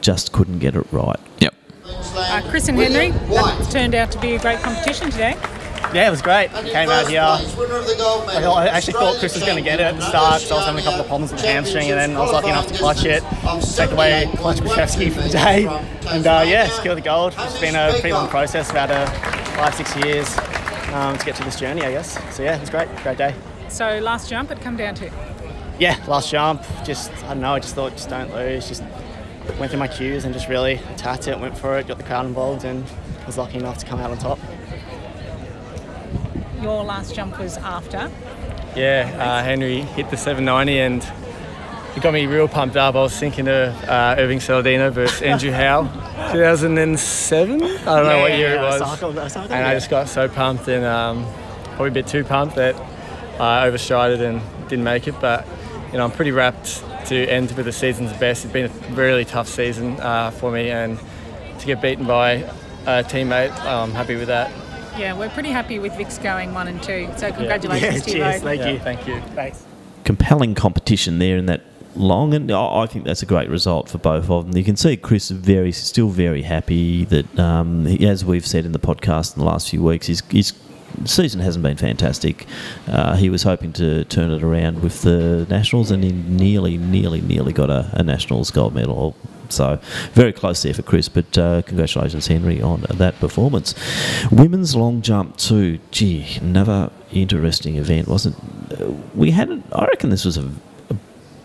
just 0.00 0.32
couldn't 0.32 0.58
get 0.58 0.74
it 0.76 0.86
right. 0.92 1.20
Yep. 1.40 1.54
Uh, 2.14 2.42
Chris 2.50 2.68
and 2.68 2.78
Henry, 2.78 3.10
that 3.10 3.68
turned 3.70 3.94
out 3.94 4.10
to 4.12 4.18
be 4.20 4.34
a 4.34 4.38
great 4.38 4.58
competition 4.60 5.10
today. 5.10 5.36
Yeah, 5.94 6.08
it 6.08 6.10
was 6.10 6.22
great. 6.22 6.50
Came 6.72 6.88
out 6.88 7.06
here. 7.06 7.20
Winner 7.58 7.76
of 7.76 7.86
the 7.86 7.94
gold 7.98 8.28
I, 8.30 8.68
actually 8.68 8.94
thought 8.94 9.18
Chris 9.18 9.34
was 9.34 9.44
going 9.44 9.56
to 9.56 9.62
get 9.62 9.78
it 9.78 9.82
at 9.82 9.96
the 9.96 10.00
start, 10.08 10.40
so 10.40 10.54
I 10.54 10.58
was 10.58 10.66
having 10.66 10.80
a 10.80 10.84
couple 10.84 11.00
of 11.00 11.06
problems 11.06 11.32
with 11.32 11.42
the 11.42 11.48
hamstring, 11.48 11.90
and 11.90 11.98
then 11.98 12.16
I 12.16 12.20
was 12.20 12.32
lucky 12.32 12.48
enough 12.48 12.66
to 12.68 12.78
clutch 12.78 13.04
it, 13.04 13.22
take 13.76 13.90
away 13.90 14.26
Clutch 14.36 14.58
Bashevsky 14.60 15.12
for 15.12 15.20
the 15.20 15.28
day, 15.28 15.66
and 16.08 16.26
uh, 16.26 16.44
yeah, 16.46 16.68
secure 16.68 16.94
the 16.94 17.02
gold. 17.02 17.34
It's 17.36 17.60
been 17.60 17.74
a 17.76 17.90
pretty 18.00 18.14
long 18.14 18.28
process, 18.28 18.70
about 18.70 18.90
a 18.90 19.06
five, 19.56 19.74
six 19.74 19.94
years 19.96 20.34
um, 20.92 21.16
to 21.18 21.24
get 21.24 21.36
to 21.36 21.44
this 21.44 21.58
journey, 21.58 21.82
I 21.82 21.90
guess. 21.90 22.18
So 22.34 22.42
yeah, 22.42 22.56
it 22.56 22.60
was 22.60 22.70
great, 22.70 22.88
great 23.02 23.18
day. 23.18 23.34
So 23.68 23.98
last 24.00 24.28
jump, 24.28 24.50
it 24.50 24.60
come 24.60 24.76
down 24.76 24.94
to 24.96 25.10
Yeah, 25.78 26.02
last 26.06 26.30
jump, 26.30 26.62
just 26.84 27.10
I 27.24 27.28
don't 27.28 27.40
know, 27.40 27.54
I 27.54 27.58
just 27.58 27.74
thought 27.74 27.92
just 27.92 28.08
don't 28.10 28.32
lose, 28.34 28.68
just 28.68 28.82
went 29.58 29.70
through 29.70 29.80
my 29.80 29.88
cues 29.88 30.24
and 30.24 30.34
just 30.34 30.48
really 30.48 30.74
attacked 30.94 31.26
it, 31.28 31.38
went 31.38 31.56
for 31.56 31.78
it, 31.78 31.86
got 31.88 31.98
the 31.98 32.04
crowd 32.04 32.26
involved, 32.26 32.64
and 32.64 32.84
was 33.26 33.38
lucky 33.38 33.58
enough 33.58 33.78
to 33.78 33.86
come 33.86 33.98
out 34.00 34.10
on 34.10 34.18
top. 34.18 34.38
your 36.60 36.84
last 36.84 37.14
jump 37.14 37.38
was 37.38 37.56
after. 37.58 38.10
Yeah, 38.76 39.10
uh, 39.18 39.42
Henry 39.42 39.80
hit 39.80 40.10
the 40.10 40.16
790 40.16 40.78
and 40.78 41.02
it 41.96 42.02
got 42.02 42.12
me 42.14 42.26
real 42.26 42.48
pumped 42.48 42.76
up. 42.76 42.94
I 42.94 43.00
was 43.02 43.18
thinking 43.18 43.48
of 43.48 43.74
uh, 43.84 44.16
Irving 44.18 44.38
Saladino 44.38 44.90
versus 44.92 45.20
Andrew 45.30 45.50
Howe, 45.52 45.82
2007. 46.32 47.62
I 47.62 47.66
don't 47.66 48.06
know 48.06 48.20
what 48.20 48.32
year 48.32 48.54
yeah, 48.54 48.60
it 48.60 48.62
was. 48.62 48.80
Osaka, 48.82 49.06
Osaka, 49.06 49.54
and 49.54 49.66
I 49.66 49.74
just 49.74 49.90
got 49.90 50.08
so 50.08 50.28
pumped 50.28 50.68
and 50.68 50.84
um, 50.84 51.26
probably 51.70 51.88
a 51.88 51.92
bit 51.92 52.06
too 52.06 52.24
pumped 52.24 52.56
that 52.56 52.74
I 53.40 53.68
overstrided 53.68 54.20
and 54.20 54.40
didn't 54.68 54.84
make 54.84 55.06
it. 55.08 55.14
But 55.20 55.46
you 55.92 55.98
know, 55.98 56.04
I'm 56.04 56.10
pretty 56.10 56.30
wrapped 56.32 56.82
to 57.06 57.26
end 57.28 57.52
with 57.52 57.66
the 57.66 57.72
season's 57.72 58.12
best. 58.14 58.44
It's 58.44 58.52
been 58.52 58.66
a 58.70 58.94
really 58.94 59.24
tough 59.24 59.48
season 59.48 60.00
uh, 60.00 60.30
for 60.30 60.50
me, 60.50 60.70
and 60.70 60.98
to 61.58 61.66
get 61.66 61.82
beaten 61.82 62.06
by 62.06 62.32
a 62.86 63.04
teammate, 63.04 63.52
I'm 63.64 63.92
happy 63.92 64.16
with 64.16 64.28
that. 64.28 64.50
Yeah, 64.98 65.16
we're 65.16 65.30
pretty 65.30 65.50
happy 65.50 65.78
with 65.78 65.96
Vic's 65.96 66.18
going 66.18 66.52
one 66.52 66.68
and 66.68 66.82
two. 66.82 67.08
So 67.16 67.32
congratulations 67.32 68.02
to 68.04 68.10
you 68.10 68.16
cheers, 68.18 68.34
both. 68.34 68.42
thank 68.42 68.60
Yeah, 68.60 68.70
you. 68.70 68.78
Thank 68.78 69.06
you. 69.06 69.20
Thanks. 69.34 69.64
compelling 70.04 70.54
competition 70.54 71.18
there 71.18 71.36
in 71.38 71.46
that 71.46 71.62
long, 71.94 72.34
and 72.34 72.50
I 72.50 72.86
think 72.86 73.04
that's 73.04 73.22
a 73.22 73.26
great 73.26 73.48
result 73.48 73.88
for 73.88 73.98
both 73.98 74.28
of 74.30 74.46
them. 74.46 74.56
You 74.56 74.64
can 74.64 74.76
see 74.76 74.96
Chris 74.96 75.30
is 75.30 75.36
very, 75.36 75.72
still 75.72 76.08
very 76.08 76.42
happy 76.42 77.04
that, 77.06 77.38
um, 77.38 77.86
as 77.86 78.24
we've 78.24 78.46
said 78.46 78.64
in 78.64 78.72
the 78.72 78.78
podcast 78.78 79.36
in 79.36 79.40
the 79.40 79.46
last 79.46 79.70
few 79.70 79.82
weeks, 79.82 80.06
his, 80.06 80.22
season 81.04 81.40
hasn't 81.40 81.62
been 81.62 81.76
fantastic. 81.76 82.46
Uh, 82.86 83.16
he 83.16 83.30
was 83.30 83.42
hoping 83.42 83.72
to 83.72 84.04
turn 84.04 84.30
it 84.30 84.42
around 84.42 84.82
with 84.82 85.02
the 85.02 85.46
Nationals, 85.48 85.90
and 85.90 86.04
he 86.04 86.12
nearly, 86.12 86.76
nearly, 86.76 87.20
nearly 87.20 87.52
got 87.52 87.70
a, 87.70 87.88
a 87.92 88.02
Nationals 88.02 88.50
gold 88.50 88.74
medal. 88.74 89.16
So 89.48 89.78
very 90.12 90.32
close 90.32 90.62
there 90.62 90.72
for 90.72 90.82
Chris, 90.82 91.08
but 91.08 91.36
uh, 91.36 91.62
congratulations, 91.62 92.26
Henry, 92.26 92.62
on 92.62 92.84
that 92.88 93.18
performance. 93.20 93.74
Women's 94.30 94.74
long 94.74 95.02
jump 95.02 95.36
too. 95.36 95.78
Gee, 95.90 96.26
another 96.40 96.90
interesting 97.12 97.76
event, 97.76 98.08
wasn't? 98.08 98.36
Uh, 98.72 98.92
we 99.14 99.30
had, 99.30 99.62
I 99.72 99.86
reckon, 99.86 100.08
this 100.08 100.24
was 100.24 100.38
a 100.38 100.50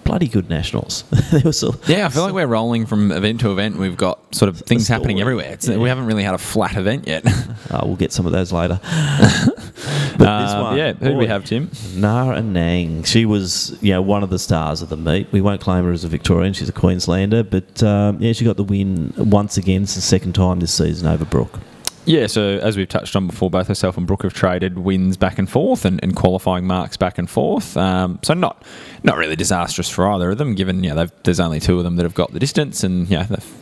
bloody 0.07 0.27
good 0.27 0.49
nationals. 0.49 1.03
there 1.31 1.41
was 1.43 1.61
a, 1.63 1.71
Yeah, 1.87 2.05
I 2.05 2.09
feel 2.09 2.23
like 2.23 2.33
we're 2.33 2.47
rolling 2.47 2.85
from 2.85 3.11
event 3.11 3.41
to 3.41 3.51
event. 3.51 3.77
We've 3.77 3.97
got 3.97 4.33
sort 4.33 4.49
of 4.49 4.59
things 4.59 4.87
happening 4.87 5.19
everywhere. 5.21 5.57
Yeah. 5.61 5.77
We 5.77 5.89
haven't 5.89 6.05
really 6.05 6.23
had 6.23 6.33
a 6.33 6.37
flat 6.39 6.75
event 6.75 7.07
yet. 7.07 7.25
Uh, 7.69 7.81
we'll 7.85 7.95
get 7.97 8.11
some 8.11 8.25
of 8.25 8.31
those 8.31 8.51
later. 8.51 8.79
but 8.83 10.17
this 10.17 10.51
Uh, 10.51 10.59
one, 10.63 10.77
yeah, 10.77 10.93
who 10.93 11.09
do 11.11 11.17
we 11.17 11.27
have, 11.27 11.45
Tim? 11.45 11.69
Naa 11.95 12.33
Anang. 12.33 13.05
She 13.05 13.25
was, 13.25 13.77
you 13.81 13.91
know, 13.93 14.01
one 14.01 14.23
of 14.23 14.29
the 14.29 14.39
stars 14.39 14.81
of 14.81 14.89
the 14.89 14.97
meet. 14.97 15.27
We 15.31 15.41
won't 15.41 15.61
claim 15.61 15.83
her 15.85 15.91
as 15.91 16.03
a 16.03 16.07
Victorian. 16.07 16.53
She's 16.53 16.69
a 16.69 16.73
Queenslander, 16.73 17.43
but 17.43 17.83
um, 17.83 18.21
yeah, 18.21 18.33
she 18.33 18.45
got 18.45 18.57
the 18.57 18.63
win 18.63 19.13
once 19.17 19.57
again. 19.57 19.83
It's 19.83 19.95
the 19.95 20.01
second 20.01 20.33
time 20.33 20.59
this 20.59 20.73
season 20.73 21.07
over 21.07 21.25
Brooke. 21.25 21.59
Yeah, 22.07 22.27
so 22.27 22.41
as 22.41 22.77
we've 22.77 22.87
touched 22.87 23.17
on 23.17 23.27
before, 23.27 23.49
both 23.49 23.67
herself 23.67 23.97
and 23.97 24.07
Brooke 24.07 24.23
have 24.23 24.33
traded 24.33 24.79
wins 24.79 25.17
back 25.17 25.37
and 25.37 25.49
forth 25.49 25.83
and, 25.83 26.01
and 26.01 26.15
qualifying 26.15 26.65
marks 26.65 26.95
back 26.95 27.17
and 27.17 27.29
forth. 27.29 27.75
Um, 27.75 28.19
so 28.23 28.33
not 28.33 28.63
not 29.03 29.17
really 29.17 29.35
disastrous 29.35 29.89
for 29.89 30.07
either 30.07 30.31
of 30.31 30.37
them, 30.37 30.55
given 30.55 30.85
you 30.85 30.91
know, 30.91 30.95
they've, 30.95 31.11
there's 31.23 31.41
only 31.41 31.59
two 31.59 31.77
of 31.77 31.83
them 31.83 31.97
that 31.97 32.03
have 32.03 32.13
got 32.13 32.31
the 32.31 32.39
distance, 32.39 32.81
and 32.81 33.09
yeah, 33.09 33.23
they've 33.23 33.53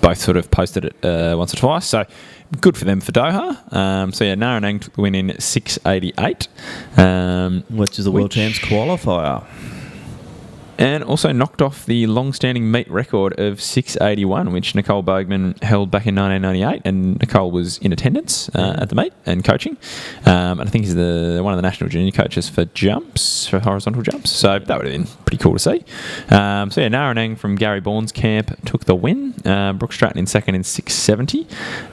both 0.00 0.18
sort 0.18 0.36
of 0.36 0.50
posted 0.50 0.84
it 0.86 1.04
uh, 1.04 1.36
once 1.38 1.54
or 1.54 1.58
twice. 1.58 1.86
So 1.86 2.04
good 2.60 2.76
for 2.76 2.84
them 2.84 3.00
for 3.00 3.12
Doha. 3.12 3.72
Um, 3.72 4.12
so 4.12 4.24
yeah, 4.24 4.34
Naa 4.34 4.58
Anang 4.58 4.80
took 4.80 4.94
the 4.94 5.02
win 5.02 5.14
in 5.14 5.40
688, 5.40 6.48
um, 6.96 7.62
which 7.70 8.00
is 8.00 8.04
the 8.04 8.10
World 8.10 8.32
Champs 8.32 8.58
qualifier. 8.58 9.46
And 10.78 11.04
also 11.04 11.32
knocked 11.32 11.62
off 11.62 11.86
the 11.86 12.06
long-standing 12.06 12.70
meet 12.70 12.90
record 12.90 13.38
of 13.38 13.60
681, 13.60 14.52
which 14.52 14.74
Nicole 14.74 15.02
Boegman 15.02 15.62
held 15.62 15.90
back 15.90 16.06
in 16.06 16.14
1998. 16.14 16.82
And 16.84 17.18
Nicole 17.20 17.50
was 17.50 17.78
in 17.78 17.92
attendance 17.92 18.48
uh, 18.54 18.76
at 18.78 18.88
the 18.88 18.94
meet 18.94 19.12
and 19.26 19.44
coaching. 19.44 19.76
Um, 20.24 20.60
and 20.60 20.62
I 20.62 20.66
think 20.66 20.84
he's 20.84 20.94
the 20.94 21.40
one 21.42 21.52
of 21.52 21.58
the 21.58 21.62
national 21.62 21.90
junior 21.90 22.10
coaches 22.10 22.48
for 22.48 22.64
jumps, 22.66 23.46
for 23.46 23.58
horizontal 23.60 24.02
jumps. 24.02 24.30
So 24.30 24.58
that 24.58 24.76
would 24.76 24.86
have 24.86 24.94
been 24.94 25.06
pretty 25.24 25.38
cool 25.42 25.52
to 25.52 25.58
see. 25.58 25.84
Um, 26.34 26.70
so 26.70 26.80
yeah, 26.80 26.88
Naa 26.88 27.12
Anang 27.12 27.38
from 27.38 27.56
Gary 27.56 27.80
Bourne's 27.80 28.12
camp 28.12 28.64
took 28.64 28.86
the 28.86 28.94
win. 28.94 29.34
Uh, 29.44 29.72
Brooke 29.74 29.92
Stratton 29.92 30.18
in 30.18 30.26
second 30.26 30.54
in 30.54 30.64
670. 30.64 31.46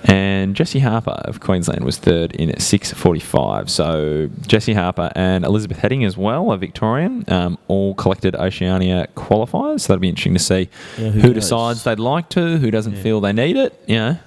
And 0.05 0.55
Jesse 0.55 0.79
Harper 0.79 1.21
of 1.25 1.39
Queensland 1.39 1.83
was 1.83 1.97
third 1.97 2.33
in 2.33 2.57
645. 2.59 3.69
So 3.69 4.29
Jesse 4.47 4.73
Harper 4.73 5.11
and 5.15 5.43
Elizabeth 5.45 5.77
Heading 5.77 6.03
as 6.05 6.17
well, 6.17 6.51
a 6.51 6.57
Victorian, 6.57 7.25
um, 7.27 7.57
all 7.67 7.93
collected 7.95 8.35
Oceania 8.35 8.68
qualifiers. 8.69 9.81
So 9.81 9.87
that'll 9.93 9.99
be 10.01 10.09
interesting 10.09 10.33
to 10.33 10.39
see 10.39 10.69
Yeah, 10.97 11.09
who, 11.09 11.19
who 11.21 11.33
decides 11.33 11.83
they'd 11.83 11.99
like 11.99 12.29
to, 12.29 12.57
who 12.57 12.71
doesn't 12.71 12.95
feel 12.95 13.19
they 13.21 13.33
need 13.33 13.57
it. 13.57 13.79
You 13.87 13.95
know, 13.95 14.17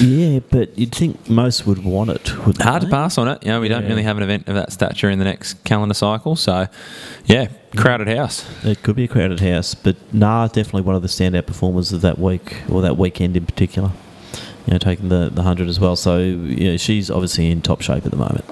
Yeah, 0.00 0.40
but 0.50 0.78
you'd 0.78 0.94
think 0.94 1.28
most 1.28 1.66
would 1.66 1.84
want 1.84 2.10
it. 2.10 2.36
wouldn't 2.38 2.62
hard 2.62 2.82
to 2.82 2.88
pass 2.88 3.18
on 3.18 3.28
it. 3.28 3.42
You 3.44 3.50
know, 3.52 3.60
we 3.60 3.68
don't 3.68 3.82
Yeah. 3.82 3.88
really 3.88 4.02
have 4.02 4.16
an 4.16 4.22
event 4.22 4.48
of 4.48 4.54
that 4.54 4.72
stature 4.72 5.10
in 5.10 5.18
the 5.18 5.24
next 5.24 5.62
calendar 5.64 5.94
cycle. 5.94 6.36
So, 6.36 6.66
yeah, 7.26 7.48
crowded 7.76 8.08
house. 8.08 8.44
It 8.64 8.82
could 8.82 8.96
be 8.96 9.04
a 9.04 9.08
crowded 9.08 9.40
house, 9.40 9.74
but 9.74 9.96
nah, 10.12 10.46
definitely 10.46 10.82
one 10.82 10.94
of 10.96 11.02
the 11.02 11.08
standout 11.08 11.46
performers 11.46 11.92
of 11.92 12.00
that 12.02 12.18
week 12.18 12.56
or 12.70 12.82
that 12.82 12.96
weekend 12.96 13.36
in 13.36 13.46
particular. 13.46 13.90
You 14.66 14.72
know, 14.74 14.78
taking 14.78 15.08
the 15.08 15.30
the 15.32 15.42
hundred 15.42 15.68
as 15.68 15.80
well. 15.80 15.96
So 15.96 16.18
you 16.18 16.70
know, 16.72 16.76
she's 16.76 17.10
obviously 17.10 17.50
in 17.50 17.62
top 17.62 17.80
shape 17.80 18.04
at 18.04 18.10
the 18.10 18.16
moment. 18.18 18.44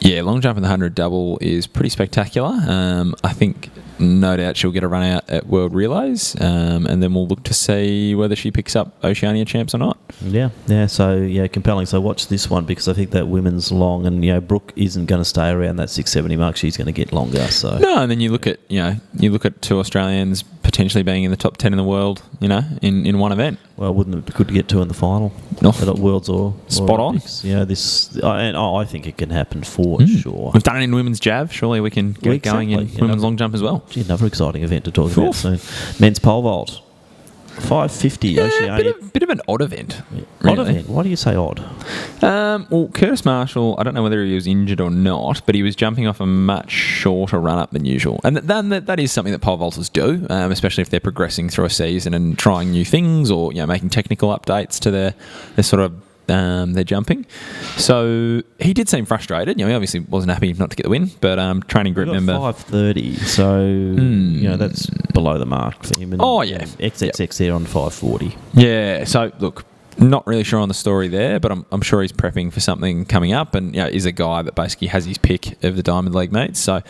Yeah, 0.00 0.22
long 0.22 0.40
jump 0.40 0.56
in 0.56 0.62
the 0.62 0.68
100 0.68 0.94
double 0.94 1.38
is 1.40 1.66
pretty 1.66 1.88
spectacular. 1.88 2.56
Um, 2.68 3.16
I 3.24 3.32
think 3.32 3.68
no 4.00 4.36
doubt 4.36 4.56
she'll 4.56 4.70
get 4.70 4.82
a 4.82 4.88
run 4.88 5.02
out 5.02 5.28
at 5.28 5.46
World 5.46 5.74
Relays, 5.74 6.40
um, 6.40 6.86
and 6.86 7.02
then 7.02 7.14
we'll 7.14 7.26
look 7.26 7.42
to 7.44 7.54
see 7.54 8.14
whether 8.14 8.36
she 8.36 8.50
picks 8.50 8.76
up 8.76 9.02
Oceania 9.04 9.44
champs 9.44 9.74
or 9.74 9.78
not. 9.78 9.98
Yeah, 10.22 10.50
yeah. 10.66 10.86
So 10.86 11.16
yeah, 11.16 11.46
compelling. 11.48 11.86
So 11.86 12.00
watch 12.00 12.28
this 12.28 12.48
one 12.50 12.64
because 12.64 12.88
I 12.88 12.92
think 12.92 13.10
that 13.10 13.28
women's 13.28 13.72
long, 13.72 14.06
and 14.06 14.24
you 14.24 14.32
know, 14.32 14.40
Brooke 14.40 14.72
isn't 14.76 15.06
going 15.06 15.20
to 15.20 15.24
stay 15.24 15.50
around 15.50 15.76
that 15.76 15.90
six 15.90 16.10
seventy 16.10 16.36
mark. 16.36 16.56
She's 16.56 16.76
going 16.76 16.86
to 16.86 16.92
get 16.92 17.12
longer. 17.12 17.46
So 17.48 17.78
No, 17.78 18.02
and 18.02 18.10
then 18.10 18.20
you 18.20 18.30
look 18.30 18.46
at 18.46 18.60
you 18.68 18.78
know 18.78 18.96
you 19.18 19.30
look 19.30 19.44
at 19.44 19.60
two 19.62 19.78
Australians 19.78 20.42
potentially 20.68 21.02
being 21.02 21.24
in 21.24 21.30
the 21.30 21.36
top 21.36 21.56
ten 21.56 21.72
in 21.72 21.78
the 21.78 21.82
world, 21.84 22.22
you 22.40 22.46
know, 22.48 22.62
in, 22.82 23.06
in 23.06 23.18
one 23.18 23.32
event. 23.32 23.58
Well, 23.78 23.94
wouldn't 23.94 24.14
it 24.16 24.26
be 24.26 24.32
good 24.34 24.48
to 24.48 24.54
get 24.54 24.68
two 24.68 24.82
in 24.82 24.88
the 24.88 24.94
final? 24.94 25.32
No. 25.62 25.70
At 25.70 25.98
Worlds 25.98 26.28
or, 26.28 26.52
or 26.52 26.54
Spot 26.68 26.90
on. 27.00 27.00
Olympics? 27.00 27.42
Know, 27.42 27.64
this, 27.64 28.22
I 28.22 28.42
and 28.42 28.56
I 28.56 28.84
think 28.84 29.06
it 29.06 29.16
can 29.16 29.30
happen 29.30 29.62
for 29.62 29.98
Mm. 29.98 30.22
sure. 30.22 30.50
We've 30.52 30.62
done 30.62 30.76
it 30.76 30.82
in 30.84 30.94
women's 30.94 31.20
jav. 31.20 31.50
Surely 31.52 31.80
we 31.80 31.90
can 31.90 32.12
get 32.12 32.24
Well, 32.26 32.32
it 32.34 32.42
going 32.42 32.70
in 32.70 32.80
exactly. 32.80 33.02
women's 33.02 33.22
Yeah. 33.22 33.26
long 33.26 33.36
jump 33.38 33.54
as 33.54 33.62
well. 33.62 33.82
Gee, 33.88 34.02
another 34.02 34.26
exciting 34.26 34.62
event 34.62 34.84
to 34.84 34.90
talk 34.90 35.12
Cool. 35.12 35.24
about 35.24 35.34
soon. 35.36 35.58
Men's 35.98 36.18
pole 36.18 36.42
vault, 36.42 36.80
five 37.60 37.92
fifty. 37.92 38.38
Oceania. 38.40 38.76
Bit 38.76 38.86
of, 38.86 39.12
bit 39.12 39.22
of 39.22 39.30
an 39.30 39.40
odd 39.48 39.62
event. 39.62 40.02
Odd 40.44 40.58
really. 40.58 40.70
event. 40.70 40.88
Why 40.88 41.02
do 41.02 41.08
you 41.08 41.16
say 41.16 41.34
odd? 41.34 41.60
Um, 42.22 42.66
well, 42.70 42.88
Curtis 42.88 43.24
Marshall, 43.24 43.76
I 43.78 43.82
don't 43.82 43.94
know 43.94 44.02
whether 44.02 44.24
he 44.24 44.34
was 44.34 44.46
injured 44.46 44.80
or 44.80 44.90
not, 44.90 45.44
but 45.46 45.54
he 45.54 45.62
was 45.62 45.76
jumping 45.76 46.06
off 46.06 46.20
a 46.20 46.26
much 46.26 46.70
shorter 46.70 47.38
run 47.38 47.58
up 47.58 47.70
than 47.70 47.84
usual. 47.84 48.20
And 48.24 48.36
that, 48.36 48.68
that, 48.68 48.86
that 48.86 49.00
is 49.00 49.12
something 49.12 49.32
that 49.32 49.40
pole 49.40 49.58
vaulters 49.58 49.92
do, 49.92 50.26
um, 50.30 50.50
especially 50.52 50.82
if 50.82 50.90
they're 50.90 51.00
progressing 51.00 51.48
through 51.48 51.66
a 51.66 51.70
season 51.70 52.14
and 52.14 52.38
trying 52.38 52.70
new 52.70 52.84
things 52.84 53.30
or 53.30 53.52
you 53.52 53.58
know 53.58 53.66
making 53.66 53.90
technical 53.90 54.36
updates 54.36 54.78
to 54.80 54.90
their, 54.90 55.14
their 55.56 55.64
sort 55.64 55.82
of 55.82 56.07
um, 56.30 56.72
their 56.74 56.84
jumping. 56.84 57.26
So 57.76 58.42
he 58.58 58.74
did 58.74 58.88
seem 58.88 59.04
frustrated. 59.04 59.58
You 59.58 59.64
know, 59.64 59.68
he 59.70 59.74
obviously 59.74 60.00
wasn't 60.00 60.32
happy 60.32 60.52
not 60.52 60.70
to 60.70 60.76
get 60.76 60.84
the 60.84 60.90
win, 60.90 61.10
but 61.20 61.38
um, 61.38 61.62
training 61.64 61.94
group 61.94 62.08
member. 62.08 62.36
five 62.36 62.56
thirty. 62.56 63.14
So 63.16 63.60
you 63.62 64.48
know 64.48 64.56
that's 64.56 64.86
below 65.12 65.38
the 65.38 65.46
mark 65.46 65.84
for 65.84 65.98
him. 65.98 66.12
And, 66.12 66.22
Oh, 66.22 66.42
yeah. 66.42 66.64
XXX 66.64 67.36
there 67.38 67.52
on 67.54 67.64
five 67.64 67.94
forty. 67.94 68.36
Yeah. 68.54 69.04
So 69.04 69.30
look, 69.40 69.64
not 69.98 70.26
really 70.26 70.44
sure 70.44 70.60
on 70.60 70.68
the 70.68 70.74
story 70.74 71.08
there, 71.08 71.40
but 71.40 71.50
I'm, 71.52 71.66
I'm 71.72 71.82
sure 71.82 72.02
he's 72.02 72.12
prepping 72.12 72.52
for 72.52 72.60
something 72.60 73.04
coming 73.04 73.32
up, 73.32 73.54
and 73.54 73.74
you 73.74 73.82
know, 73.82 73.88
is 73.88 74.06
a 74.06 74.12
guy 74.12 74.42
that 74.42 74.54
basically 74.54 74.88
has 74.88 75.04
his 75.04 75.18
pick 75.18 75.62
of 75.64 75.76
the 75.76 75.82
Diamond 75.82 76.14
League 76.14 76.32
mates. 76.32 76.60
So 76.60 76.82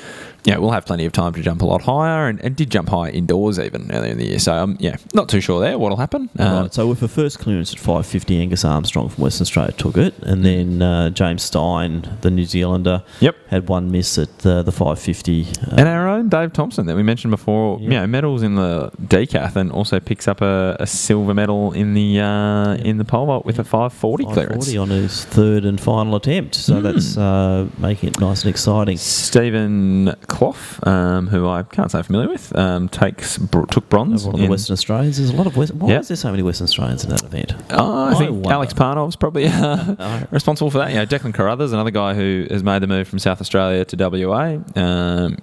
yeah, 0.45 0.57
we'll 0.59 0.71
have 0.71 0.87
plenty 0.87 1.05
of 1.05 1.13
time 1.13 1.33
to 1.35 1.43
jump 1.43 1.63
a 1.63 1.67
lot 1.67 1.83
higher, 1.83 2.29
and, 2.29 2.41
and 2.41 2.57
did 2.57 2.71
jump 2.71 2.89
higher 2.89 3.11
indoors 3.11 3.59
even 3.59 3.91
earlier 3.93 4.13
in 4.13 4.19
the 4.19 4.27
year. 4.27 4.39
So 4.39 4.55
um, 4.55 4.77
yeah, 4.81 4.97
not 5.15 5.29
too 5.29 5.41
sure 5.41 5.61
there 5.61 5.79
what'll 5.79 5.99
happen. 5.99 6.31
Right. 6.39 6.73
So 6.73 6.87
with 6.87 7.01
the 7.01 7.09
first 7.09 7.39
clearance 7.39 7.73
at 7.73 7.79
five 7.79 8.07
fifty, 8.07 8.41
Angus 8.41 8.65
Armstrong 8.65 9.09
from 9.09 9.23
Western 9.25 9.43
Australia 9.43 9.73
took 9.73 9.97
it, 9.97 10.15
and 10.23 10.45
then 10.45 10.83
uh, 10.83 11.11
James 11.11 11.43
Stein, 11.43 12.19
the 12.23 12.31
New 12.31 12.45
Zealander, 12.45 13.03
Yep. 13.21 13.37
had 13.49 13.69
one 13.69 13.91
miss 13.91 14.19
at 14.19 14.47
uh, 14.47 14.63
the 14.63 14.73
five 14.73 14.99
fifty. 14.99 15.47
Uh, 15.67 15.77
and 15.77 15.89
our 15.89 16.09
own 16.09 16.29
Dave 16.29 16.53
Thompson 16.53 16.87
that 16.87 16.97
we 16.97 17.03
mentioned 17.03 17.31
before, 17.31 17.81
you 17.81 17.89
know, 17.89 18.07
medals 18.07 18.43
in 18.43 18.55
the 18.55 18.91
decath, 19.07 19.57
and 19.57 19.71
also 19.73 20.01
picks 20.01 20.29
up 20.29 20.41
a, 20.41 20.77
a 20.81 20.87
silver 20.87 21.35
medal 21.35 21.73
in 21.73 21.95
the 21.95 22.21
uh, 22.21 22.75
in 22.99 23.07
the 23.07 23.11
pole 23.11 23.27
vault 23.27 23.47
with 23.47 23.59
a 23.61 23.65
540 23.65 24.25
clearance. 24.25 24.67
540 24.67 24.79
on 24.79 24.89
his 24.91 25.25
third 25.25 25.65
and 25.65 25.81
final 25.81 26.17
attempt. 26.17 26.57
So 26.57 26.77
Hmm. 26.77 26.83
that's 26.83 27.17
uh, 27.17 27.69
making 27.79 28.09
it 28.11 28.19
nice 28.21 28.43
and 28.43 28.51
exciting. 28.51 28.97
Stephen 28.97 30.15
Clough, 30.27 30.55
um, 30.83 31.29
who 31.29 31.49
I 31.49 31.63
can't 31.63 31.91
say 31.91 31.99
I'm 31.99 32.05
familiar 32.05 32.29
with, 32.29 32.57
um, 32.59 32.89
takes 32.89 33.39
br- 33.39 33.67
took 33.67 33.89
bronze. 33.89 34.25
One 34.27 34.35
of 34.35 34.41
the 34.41 34.49
Western 34.49 34.73
Australians. 34.75 35.19
There's 35.19 35.31
a 35.31 35.37
lot 35.37 35.47
of 35.47 35.57
West. 35.57 35.75
Why 35.75 35.91
Yep. 35.91 36.01
is 36.01 36.09
there 36.09 36.17
so 36.17 36.31
many 36.33 36.43
Western 36.43 36.65
Australians 36.65 37.05
in 37.05 37.11
that 37.11 37.23
event? 37.23 37.55
Oh, 37.71 38.07
I 38.09 38.15
think 38.15 38.31
wonder. 38.33 38.51
Alex 38.53 38.73
Parnov's 38.75 39.17
probably 39.17 39.47
uh, 39.47 40.25
responsible 40.33 40.71
for 40.71 40.79
that. 40.79 40.91
You 40.91 40.97
know, 40.97 41.07
Declan 41.07 41.33
Carruthers, 41.35 41.73
another 41.73 41.91
guy 41.93 42.15
who 42.15 42.47
has 42.51 42.63
made 42.65 42.83
the 42.83 42.87
move 42.89 43.07
from 43.07 43.19
South 43.21 43.41
Australia 43.41 43.85
to 43.85 43.97
WA, 43.97 44.59
um, 44.77 45.37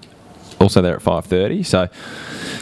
also 0.59 0.81
there 0.81 0.95
at 0.95 1.01
5:30. 1.01 1.63
So 1.65 1.87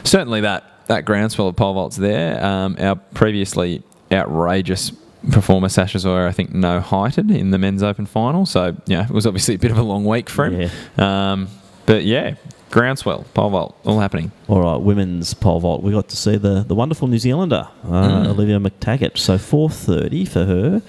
certainly 0.04 0.42
that 0.42 0.64
that 0.88 1.06
groundswell 1.06 1.48
of 1.48 1.56
pole 1.56 1.74
vaults 1.74 1.96
there. 1.96 2.44
Um, 2.44 2.76
our 2.80 2.96
previously 2.96 3.82
outrageous 4.14 4.92
performer 5.32 5.70
Sasha 5.70 5.98
Zhoya, 5.98 6.28
I 6.28 6.32
think, 6.32 6.54
no 6.54 6.80
heighted 6.80 7.32
in 7.32 7.52
the 7.52 7.58
men's 7.58 7.82
open 7.84 8.06
final. 8.06 8.46
So 8.46 8.76
yeah, 8.86 9.06
it 9.06 9.12
was 9.12 9.26
obviously 9.26 9.56
a 9.56 9.60
bit 9.60 9.72
of 9.72 9.78
a 9.78 9.84
long 9.84 10.06
week 10.06 10.30
for 10.30 10.50
him. 10.50 10.70
Um, 10.98 11.48
but 11.86 12.04
yeah, 12.04 12.36
groundswell 12.72 13.24
pole 13.34 13.50
vault 13.52 13.78
all 13.86 14.00
happening. 14.00 14.32
All 14.48 14.62
right, 14.62 14.78
women's 14.82 15.34
pole 15.34 15.60
vault. 15.60 15.84
We 15.84 15.92
got 15.92 16.10
to 16.10 16.18
see 16.18 16.38
the, 16.38 16.64
the 16.64 16.76
wonderful 16.76 17.08
New 17.08 17.20
Zealander, 17.20 17.68
uh, 17.86 17.88
Mm. 17.88 18.28
Olivia 18.28 18.58
McTaggart. 18.60 19.18
So 19.18 19.38
four 19.38 19.70
thirty 19.70 20.26
for 20.26 20.44
her, 20.46 20.82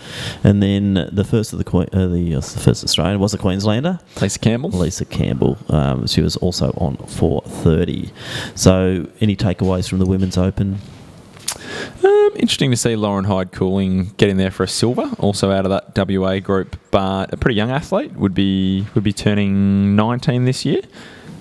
and 0.42 0.62
then 0.62 1.08
the 1.12 1.24
first 1.24 1.52
of 1.52 1.58
the 1.58 1.64
Que- 1.64 1.88
uh, 1.92 2.06
the, 2.08 2.34
uh, 2.36 2.40
the 2.40 2.60
first 2.60 2.82
Australian 2.84 3.20
was 3.20 3.34
a 3.34 3.38
Queenslander, 3.38 4.00
Lisa 4.20 4.38
Campbell. 4.40 4.70
Lisa 4.70 5.04
Campbell. 5.04 5.58
Um, 5.68 6.06
she 6.08 6.22
was 6.22 6.36
also 6.36 6.70
on 6.78 6.96
four 7.06 7.42
thirty. 7.42 8.10
So 8.56 9.06
any 9.20 9.36
takeaways 9.36 9.88
from 9.88 9.98
the 10.00 10.06
women's 10.06 10.36
open? 10.38 10.78
Um, 12.04 12.30
interesting 12.36 12.70
to 12.70 12.76
see 12.76 12.96
Lauren 12.96 13.24
Hyde 13.24 13.52
Cooling 13.52 14.12
getting 14.16 14.36
there 14.36 14.50
for 14.50 14.64
a 14.64 14.68
silver, 14.68 15.10
also 15.18 15.50
out 15.50 15.66
of 15.66 15.70
that 15.70 16.08
WA 16.08 16.38
group, 16.40 16.76
but 16.90 17.32
a 17.32 17.36
pretty 17.36 17.56
young 17.56 17.70
athlete 17.70 18.12
would 18.14 18.34
be 18.34 18.86
would 18.94 19.04
be 19.04 19.12
turning 19.12 19.96
19 19.96 20.44
this 20.44 20.64
year. 20.64 20.82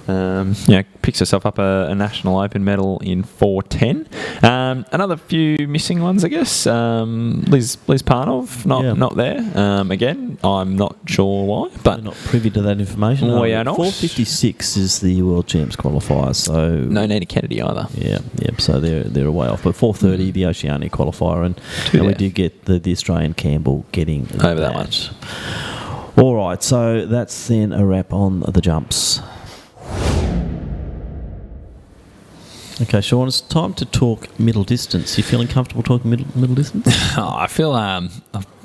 Um, 0.08 0.56
yeah, 0.68 0.84
picks 1.02 1.20
herself 1.20 1.46
up 1.46 1.58
a, 1.60 1.88
a 1.90 1.96
national 1.96 2.38
open 2.40 2.64
medal 2.64 3.00
in 3.00 3.24
410. 3.24 4.08
Um, 4.44 4.86
another 4.92 5.16
few 5.18 5.68
missing 5.68 6.02
ones, 6.02 6.26
I 6.26 6.28
guess. 6.28 6.68
Um, 6.68 7.42
Liz 7.48 7.78
Liz 7.88 8.04
Parnov 8.04 8.66
not 8.66 8.84
Yeah. 8.84 8.94
not 8.94 9.16
there. 9.16 9.40
Um, 9.56 9.92
again, 9.92 10.38
I'm 10.44 10.76
not 10.76 10.98
sure 11.06 11.46
why, 11.46 11.70
but 11.84 12.04
not 12.04 12.16
privy 12.16 12.50
to 12.52 12.62
that 12.64 12.80
information. 12.80 13.40
We 13.40 13.54
are 13.54 13.64
not. 13.64 13.76
Four 13.78 13.92
fifty 13.92 14.26
six 14.26 14.76
is 14.76 15.00
the 15.00 15.22
World 15.22 15.48
Champs 15.48 15.76
qualifier. 15.76 16.36
So 16.36 16.76
no 16.76 17.06
Nina 17.06 17.26
Kennedy 17.26 17.62
either. 17.62 17.88
Yeah, 17.96 18.20
yeah. 18.40 18.52
So 18.58 18.80
they're 18.80 19.04
they're 19.04 19.32
way 19.32 19.48
off. 19.48 19.64
But 19.64 19.76
four 19.76 19.94
thirty, 19.94 20.32
the 20.32 20.46
Oceania 20.48 20.90
qualifier, 20.90 21.46
and, 21.46 21.60
and 21.94 22.06
we 22.08 22.14
did 22.14 22.34
get 22.36 22.66
the, 22.66 22.78
the 22.80 22.92
Australian 22.92 23.34
Campbell 23.36 23.86
getting 23.92 24.28
Over 24.44 24.60
that 24.62 24.74
much. 24.74 25.10
All 26.16 26.36
right, 26.36 26.62
so 26.62 27.06
that's 27.08 27.48
then 27.48 27.74
a 27.74 27.84
wrap 27.86 28.14
on 28.14 28.42
the 28.42 28.62
jumps. 28.62 29.20
Okay, 32.84 33.00
Sean, 33.02 33.28
it's 33.28 33.40
time 33.40 33.74
to 33.76 33.86
talk 33.86 34.38
middle 34.40 34.64
distance. 34.66 35.18
You 35.18 35.24
feeling 35.24 35.48
comfortable 35.48 35.84
talking 35.84 36.10
middle 36.12 36.26
middle 36.36 36.56
distance? 36.56 36.86
Oh, 37.18 37.34
I 37.38 37.48
feel 37.48 37.72
um, 37.72 38.10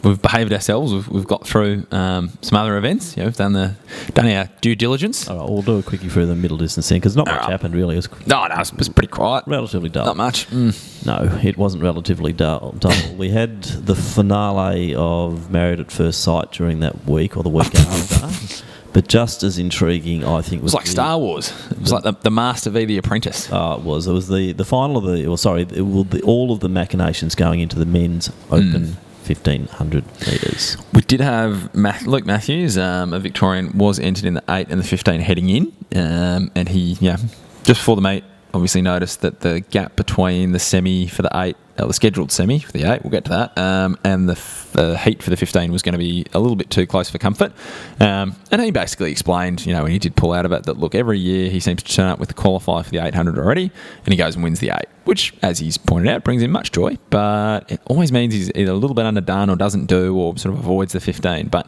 we've 0.03 0.21
behaved 0.21 0.53
ourselves. 0.53 0.93
We've, 0.93 1.09
we've 1.09 1.27
got 1.27 1.47
through 1.47 1.87
um, 1.93 2.31
some 2.43 2.59
other 2.59 2.77
events. 2.77 3.17
You 3.17 3.23
know, 3.23 3.29
we've 3.29 3.37
done 3.37 3.53
the 3.53 3.77
done 4.15 4.27
our 4.29 4.49
due 4.61 4.75
diligence. 4.75 5.29
All 5.29 5.39
right, 5.39 5.49
we'll 5.49 5.63
do 5.63 5.79
a 5.79 5.83
quickie 5.85 6.09
through 6.09 6.27
the 6.27 6.35
middle 6.35 6.57
distance 6.57 6.89
thing 6.89 6.99
because 6.99 7.17
not 7.17 7.27
much 7.27 7.47
happened 7.47 7.75
really. 7.75 7.95
It 7.95 8.09
was 8.09 8.27
No, 8.27 8.45
no, 8.49 8.55
it 8.61 8.73
was 8.77 8.89
pretty 8.89 9.07
quiet. 9.09 9.45
relatively 9.47 9.89
dull. 9.89 10.07
Not 10.07 10.17
much. 10.17 10.49
Mm. 10.51 11.07
No, 11.07 11.39
it 11.43 11.57
wasn't 11.57 11.85
relatively 11.85 12.33
dull. 12.33 12.73
dull. 12.73 13.15
we 13.15 13.31
had 13.31 13.63
the 13.63 13.95
finale 13.95 14.95
of 14.97 15.51
Married 15.51 15.79
at 15.79 15.93
First 15.93 16.23
Sight 16.23 16.51
during 16.51 16.81
that 16.81 17.07
week 17.07 17.37
or 17.37 17.45
the 17.45 17.51
week 17.51 17.73
after. 17.75 18.65
But 18.99 19.07
just 19.07 19.45
as 19.45 19.61
intriguing, 19.61 20.25
I 20.25 20.43
think, 20.43 20.59
It 20.61 20.65
was 20.65 20.75
like 20.75 20.87
the- 20.87 20.91
Star 20.91 21.17
Wars. 21.21 21.53
It 21.71 21.79
was 21.81 21.93
like 21.93 22.03
the, 22.03 22.15
the 22.15 22.33
Master 22.33 22.69
v 22.69 22.85
the 22.85 22.99
Apprentice. 22.99 23.49
Oh, 23.53 23.75
it 23.75 23.83
was. 23.83 24.09
It 24.09 24.13
was 24.13 24.27
the, 24.27 24.53
the 24.53 24.65
final 24.65 24.97
of 24.97 25.05
the. 25.05 25.25
Well, 25.29 25.37
sorry, 25.37 25.63
it 25.63 25.83
will 25.83 26.03
the, 26.03 26.21
all 26.23 26.51
of 26.51 26.59
the 26.59 26.69
machinations 26.69 27.37
going 27.37 27.61
into 27.61 27.79
the 27.79 27.87
men's 27.87 28.29
open 28.51 28.97
fifteen 29.23 29.69
hundred 29.69 30.05
meters. 30.27 30.77
We 30.95 31.03
did 31.03 31.21
have 31.21 31.73
Math- 31.77 32.07
Luke 32.09 32.27
Matthews, 32.27 32.77
um, 32.77 33.13
a 33.13 33.21
Victorian, 33.21 33.79
was 33.79 34.01
entered 34.01 34.25
in 34.25 34.35
the 34.35 34.43
eight 34.49 34.67
and 34.69 34.81
the 34.81 34.85
fifteen 34.85 35.21
heading 35.21 35.49
in, 35.49 35.73
um, 35.95 36.51
and 36.57 36.69
he, 36.69 36.97
yeah, 37.01 37.19
just 37.63 37.79
before 37.83 37.95
the 37.95 38.03
meet, 38.03 38.25
obviously 38.53 38.83
noticed 38.83 39.21
that 39.21 39.43
the 39.43 39.61
gap 39.61 39.95
between 39.95 40.51
the 40.51 40.59
semi 40.59 41.07
for 41.07 41.23
the 41.23 41.31
eight, 41.37 41.57
the 41.87 41.95
scheduled 41.95 42.33
semi 42.33 42.59
for 42.59 42.73
the 42.73 42.85
eight, 42.85 43.03
we'll 43.03 43.11
get 43.11 43.25
to 43.27 43.31
that, 43.31 43.59
um, 43.59 43.99
and 44.05 44.29
the 44.29 44.33
f- 44.33 44.77
uh, 44.77 44.97
heat 44.97 45.23
for 45.23 45.31
the 45.31 45.37
fifteen 45.37 45.73
was 45.73 45.83
going 45.83 45.93
to 45.93 45.99
be 45.99 46.27
a 46.35 46.39
little 46.39 46.57
bit 46.57 46.71
too 46.71 46.87
close 46.87 47.09
for 47.11 47.19
comfort, 47.19 47.53
um, 48.01 48.35
and 48.51 48.63
he 48.63 48.71
basically 48.71 49.11
explained, 49.11 49.65
you 49.67 49.73
know, 49.73 49.83
when 49.83 49.93
he 49.93 49.99
did 49.99 50.17
pull 50.17 50.33
out 50.33 50.45
of 50.45 50.53
it, 50.53 50.65
that 50.65 50.79
look, 50.79 50.95
every 50.95 51.19
year 51.19 51.51
he 51.51 51.61
seems 51.61 51.83
to 51.83 51.93
turn 51.93 52.09
up 52.09 52.19
with 52.19 52.29
the 52.29 52.35
qualifier 52.35 52.85
for 52.85 52.91
the 52.91 52.99
eight 52.99 53.15
hundred 53.15 53.39
already, 53.39 53.71
and 54.05 54.13
he 54.13 54.17
goes 54.17 54.35
and 54.35 54.45
wins 54.45 54.61
the 54.61 54.71
eight, 54.71 54.89
which, 55.05 55.33
as 55.43 55.59
he's 55.59 55.79
pointed 55.79 56.13
out, 56.13 56.23
brings 56.23 56.43
him 56.43 56.51
much 56.51 56.71
joy, 56.71 56.99
but 57.09 57.71
it 57.71 57.81
always 57.87 58.13
means 58.13 58.35
he's 58.35 58.51
either 58.55 58.73
a 58.73 58.75
little 58.75 58.95
bit 58.95 59.07
underdone 59.07 59.49
or 59.49 59.57
doesn't 59.57 59.87
do 59.87 60.15
or 60.15 60.37
sort 60.37 60.55
of 60.55 60.61
avoids 60.61 60.93
the 60.93 61.01
15. 61.01 61.49
But 61.49 61.67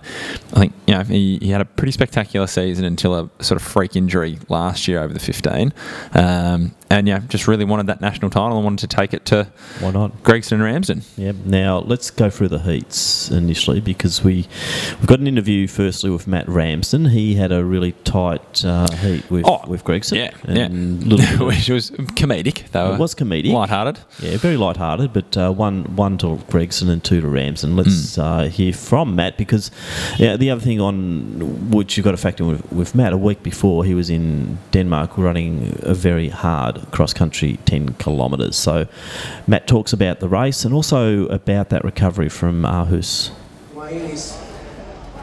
I 0.53 0.61
think, 0.61 0.74
you 0.87 0.95
know, 0.95 1.03
he, 1.05 1.39
he 1.39 1.49
had 1.49 1.62
a 1.62 1.65
pretty 1.65 1.93
spectacular 1.93 2.47
season 2.47 2.85
until 2.85 3.15
a 3.15 3.31
sort 3.43 3.61
of 3.61 3.66
freak 3.66 3.97
injury 3.97 4.39
last 4.51 4.87
year 4.87 5.03
over 5.03 5.15
the 5.15 5.20
15. 5.20 5.73
Um, 6.12 6.73
and, 6.91 7.07
yeah, 7.09 7.21
just 7.29 7.47
really 7.49 7.65
wanted 7.65 7.87
that 7.87 8.01
national 8.01 8.31
title 8.31 8.57
and 8.57 8.65
wanted 8.65 8.91
to 8.91 8.97
take 8.97 9.15
it 9.15 9.25
to 9.27 9.47
Why 9.81 9.91
not? 9.93 10.23
Gregson 10.23 10.57
and 10.57 10.65
Ramsden. 10.65 11.03
Yeah. 11.17 11.33
Now 11.45 11.79
let's 11.79 12.11
go 12.11 12.29
through 12.31 12.49
the 12.49 12.59
heats 12.59 13.31
initially 13.31 13.81
because 13.81 14.25
we 14.25 14.47
we've 14.99 15.07
got 15.07 15.21
an 15.21 15.27
interview 15.27 15.67
firstly 15.69 16.11
with 16.11 16.27
Matt 16.27 16.49
Ramsden. 16.49 17.07
He 17.07 17.35
had 17.37 17.53
a 17.53 17.65
really 17.65 17.93
tight 18.05 18.65
uh, 18.65 18.91
heat 18.97 19.31
with 19.31 19.45
Oh, 19.47 19.61
with 19.69 19.85
Gregson. 19.85 20.19
Yeah, 20.19 20.31
and 20.45 20.57
yeah. 20.59 20.69
little 21.09 21.19
bit 21.19 21.33
of- 21.41 21.47
Which 21.47 21.69
was 21.69 21.91
comedic, 21.91 22.71
though. 22.73 22.95
It 22.95 22.99
was 22.99 23.15
comedic. 23.15 23.53
Light-hearted. 23.53 23.99
Yeah, 24.21 24.37
very 24.37 24.57
light-hearted, 24.57 25.12
but 25.12 25.37
uh, 25.37 25.53
one 25.53 25.85
one 25.97 26.19
to 26.19 26.39
Gregson 26.51 26.89
and 26.89 27.03
two 27.03 27.21
to 27.21 27.29
Ramsden. 27.29 27.77
Let's 27.77 28.17
Hmm. 28.17 28.21
uh, 28.21 28.45
hear 28.49 28.73
from 28.73 29.15
Matt 29.15 29.37
because 29.39 29.71
yeah, 30.19 30.37
the 30.37 30.51
other 30.51 30.61
thing 30.61 30.81
on 30.81 31.71
which 31.71 31.97
you've 31.97 32.05
got 32.05 32.12
to 32.12 32.17
factor 32.17 32.43
in 32.45 32.51
with, 32.51 32.73
with 32.73 32.95
Matt, 32.95 33.12
a 33.12 33.17
week 33.17 33.43
before 33.43 33.85
he 33.85 33.95
was 33.95 34.11
in 34.11 34.59
Denmark 34.73 35.17
running 35.17 35.79
a 35.83 35.95
very 35.95 36.29
hard 36.29 36.80
cross-country 36.90 37.59
10 37.65 37.94
kilometres. 37.94 38.57
So 38.57 38.86
Matt 39.47 39.66
talks 39.66 39.93
about 39.93 40.20
the 40.20 40.28
race 40.28 40.65
and 40.65 40.74
also 40.74 41.27
about 41.27 41.70
that 41.70 41.85
recovery 41.85 42.28
from 42.28 42.62
Aarhus. 42.62 43.31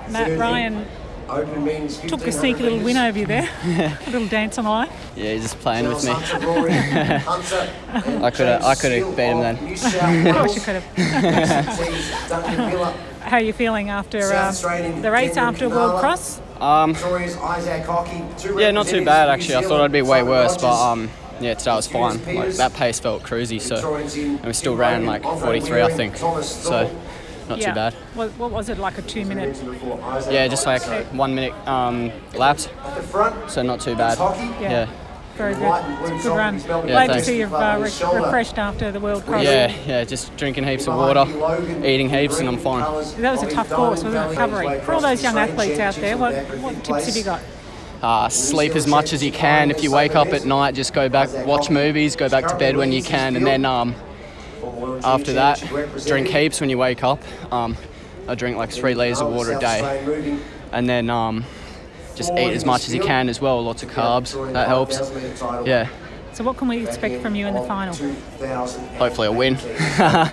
Matt 0.09 0.39
Ryan 0.39 0.85
took 2.07 2.25
a 2.25 2.31
sneaky 2.31 2.63
little 2.63 2.79
win 2.79 2.97
over 2.97 3.19
you 3.19 3.25
there. 3.25 3.49
a 4.07 4.09
little 4.09 4.27
dance 4.27 4.57
on 4.57 4.63
the 4.63 4.69
line. 4.69 4.89
Yeah, 5.15 5.33
he's 5.33 5.43
just 5.43 5.59
playing 5.59 5.87
with 5.87 6.03
me. 6.03 6.11
I 6.15 7.21
could 8.31 8.47
have, 8.47 8.63
I 8.63 8.75
could 8.75 8.91
have 8.93 9.15
beat 9.15 9.23
him 9.23 9.39
then. 9.41 9.57
of 9.57 10.35
course 10.35 10.55
you 10.55 10.61
could 10.65 10.81
have. 10.81 10.83
How 13.21 13.37
are 13.37 13.41
you 13.41 13.51
feeling 13.51 13.89
after 13.89 14.19
um, 14.33 15.01
the 15.01 15.11
race 15.11 15.35
after 15.35 15.67
World 15.67 15.99
Cross? 15.99 16.39
Um, 16.61 16.95
yeah, 18.57 18.71
not 18.71 18.87
too 18.87 19.03
bad 19.03 19.29
actually. 19.29 19.55
I 19.55 19.61
thought 19.63 19.81
I'd 19.81 19.91
be 19.91 20.01
way 20.01 20.23
worse, 20.23 20.55
but 20.57 20.91
um, 20.91 21.09
yeah, 21.39 21.53
today 21.53 21.75
was 21.75 21.87
fine. 21.87 22.23
Like 22.35 22.53
that 22.53 22.73
pace 22.73 22.99
felt 22.99 23.23
cruisy, 23.23 23.61
so 23.61 23.95
and 23.95 24.45
we 24.45 24.53
still 24.53 24.75
ran 24.75 25.05
like 25.05 25.23
43, 25.23 25.81
I 25.81 25.91
think. 25.91 26.17
So 26.17 26.89
not 27.49 27.59
yeah. 27.59 27.69
too 27.69 27.75
bad. 27.75 27.93
What, 28.13 28.31
what 28.37 28.51
was 28.51 28.69
it 28.69 28.77
like 28.77 28.97
a 28.97 29.01
two 29.01 29.25
minute? 29.25 29.61
Yeah, 30.29 30.47
just 30.47 30.65
like 30.65 30.81
one 31.13 31.35
minute 31.35 31.53
um, 31.67 32.11
laps, 32.35 32.69
so 33.47 33.61
not 33.63 33.81
too 33.81 33.95
bad. 33.95 34.17
Yeah. 34.61 34.89
Very 35.35 35.53
good. 35.53 35.85
It's 36.01 36.25
a 36.25 36.29
good 36.29 36.35
run. 36.35 36.57
Glad 36.57 37.13
to 37.13 37.23
see 37.23 37.39
you've 37.39 37.53
uh, 37.53 37.77
re- 37.77 38.19
refreshed 38.19 38.57
after 38.57 38.91
the 38.91 38.99
World 38.99 39.23
Cross. 39.23 39.43
Yeah, 39.43 39.71
yeah, 39.85 40.03
just 40.03 40.35
drinking 40.35 40.63
heaps 40.63 40.87
of 40.87 40.95
water, 40.95 41.25
eating 41.85 42.09
heaps, 42.09 42.39
and 42.39 42.49
I'm 42.49 42.57
fine. 42.57 42.81
That 43.21 43.31
was 43.33 43.43
a 43.43 43.49
tough 43.51 43.69
course, 43.69 44.03
wasn't 44.03 44.25
it? 44.25 44.29
Recovery. 44.29 44.79
For 44.81 44.93
all 44.93 45.01
those 45.01 45.21
young 45.21 45.37
athletes 45.37 45.79
out 45.79 45.95
there, 45.95 46.17
what, 46.17 46.33
what 46.59 46.83
tips 46.83 47.05
have 47.05 47.15
you 47.15 47.23
got? 47.23 47.41
Uh, 48.01 48.29
sleep 48.29 48.75
as 48.75 48.85
much 48.87 49.11
as 49.13 49.23
you 49.23 49.31
can. 49.31 49.71
If 49.71 49.81
you 49.83 49.91
wake 49.91 50.15
up 50.15 50.27
at 50.27 50.45
night, 50.45 50.75
just 50.75 50.93
go 50.93 51.09
back, 51.09 51.29
watch 51.47 51.69
movies, 51.69 52.15
go 52.15 52.29
back 52.29 52.47
to 52.47 52.55
bed 52.55 52.77
when 52.77 52.91
you 52.91 53.01
can, 53.01 53.35
and 53.35 53.45
then 53.45 53.65
um, 53.65 53.95
after 55.03 55.33
that, 55.33 55.59
drink 56.05 56.27
heaps 56.27 56.61
when 56.61 56.69
you 56.69 56.77
wake 56.77 57.03
up. 57.03 57.21
Um, 57.51 57.75
I 58.27 58.35
drink 58.35 58.57
like 58.57 58.71
three 58.71 58.93
litres 58.93 59.21
of 59.21 59.33
water 59.33 59.53
a 59.53 59.59
day, 59.59 60.39
and 60.71 60.87
then 60.87 61.09
um, 61.09 61.43
just 62.15 62.31
eat 62.33 62.53
as 62.53 62.65
much 62.65 62.87
as 62.87 62.93
you 62.93 63.01
can 63.01 63.29
as 63.29 63.41
well. 63.41 63.63
Lots 63.63 63.81
of 63.83 63.89
carbs, 63.89 64.53
that 64.53 64.67
helps. 64.67 64.99
Yeah, 65.65 65.87
So 66.33 66.43
what 66.43 66.57
can 66.57 66.67
we 66.67 66.85
expect 66.85 67.21
from 67.21 67.35
you 67.35 67.47
in 67.47 67.53
the 67.55 67.61
final? 67.63 67.95
hopefully 68.97 69.27
a 69.27 69.31
win. 69.31 69.57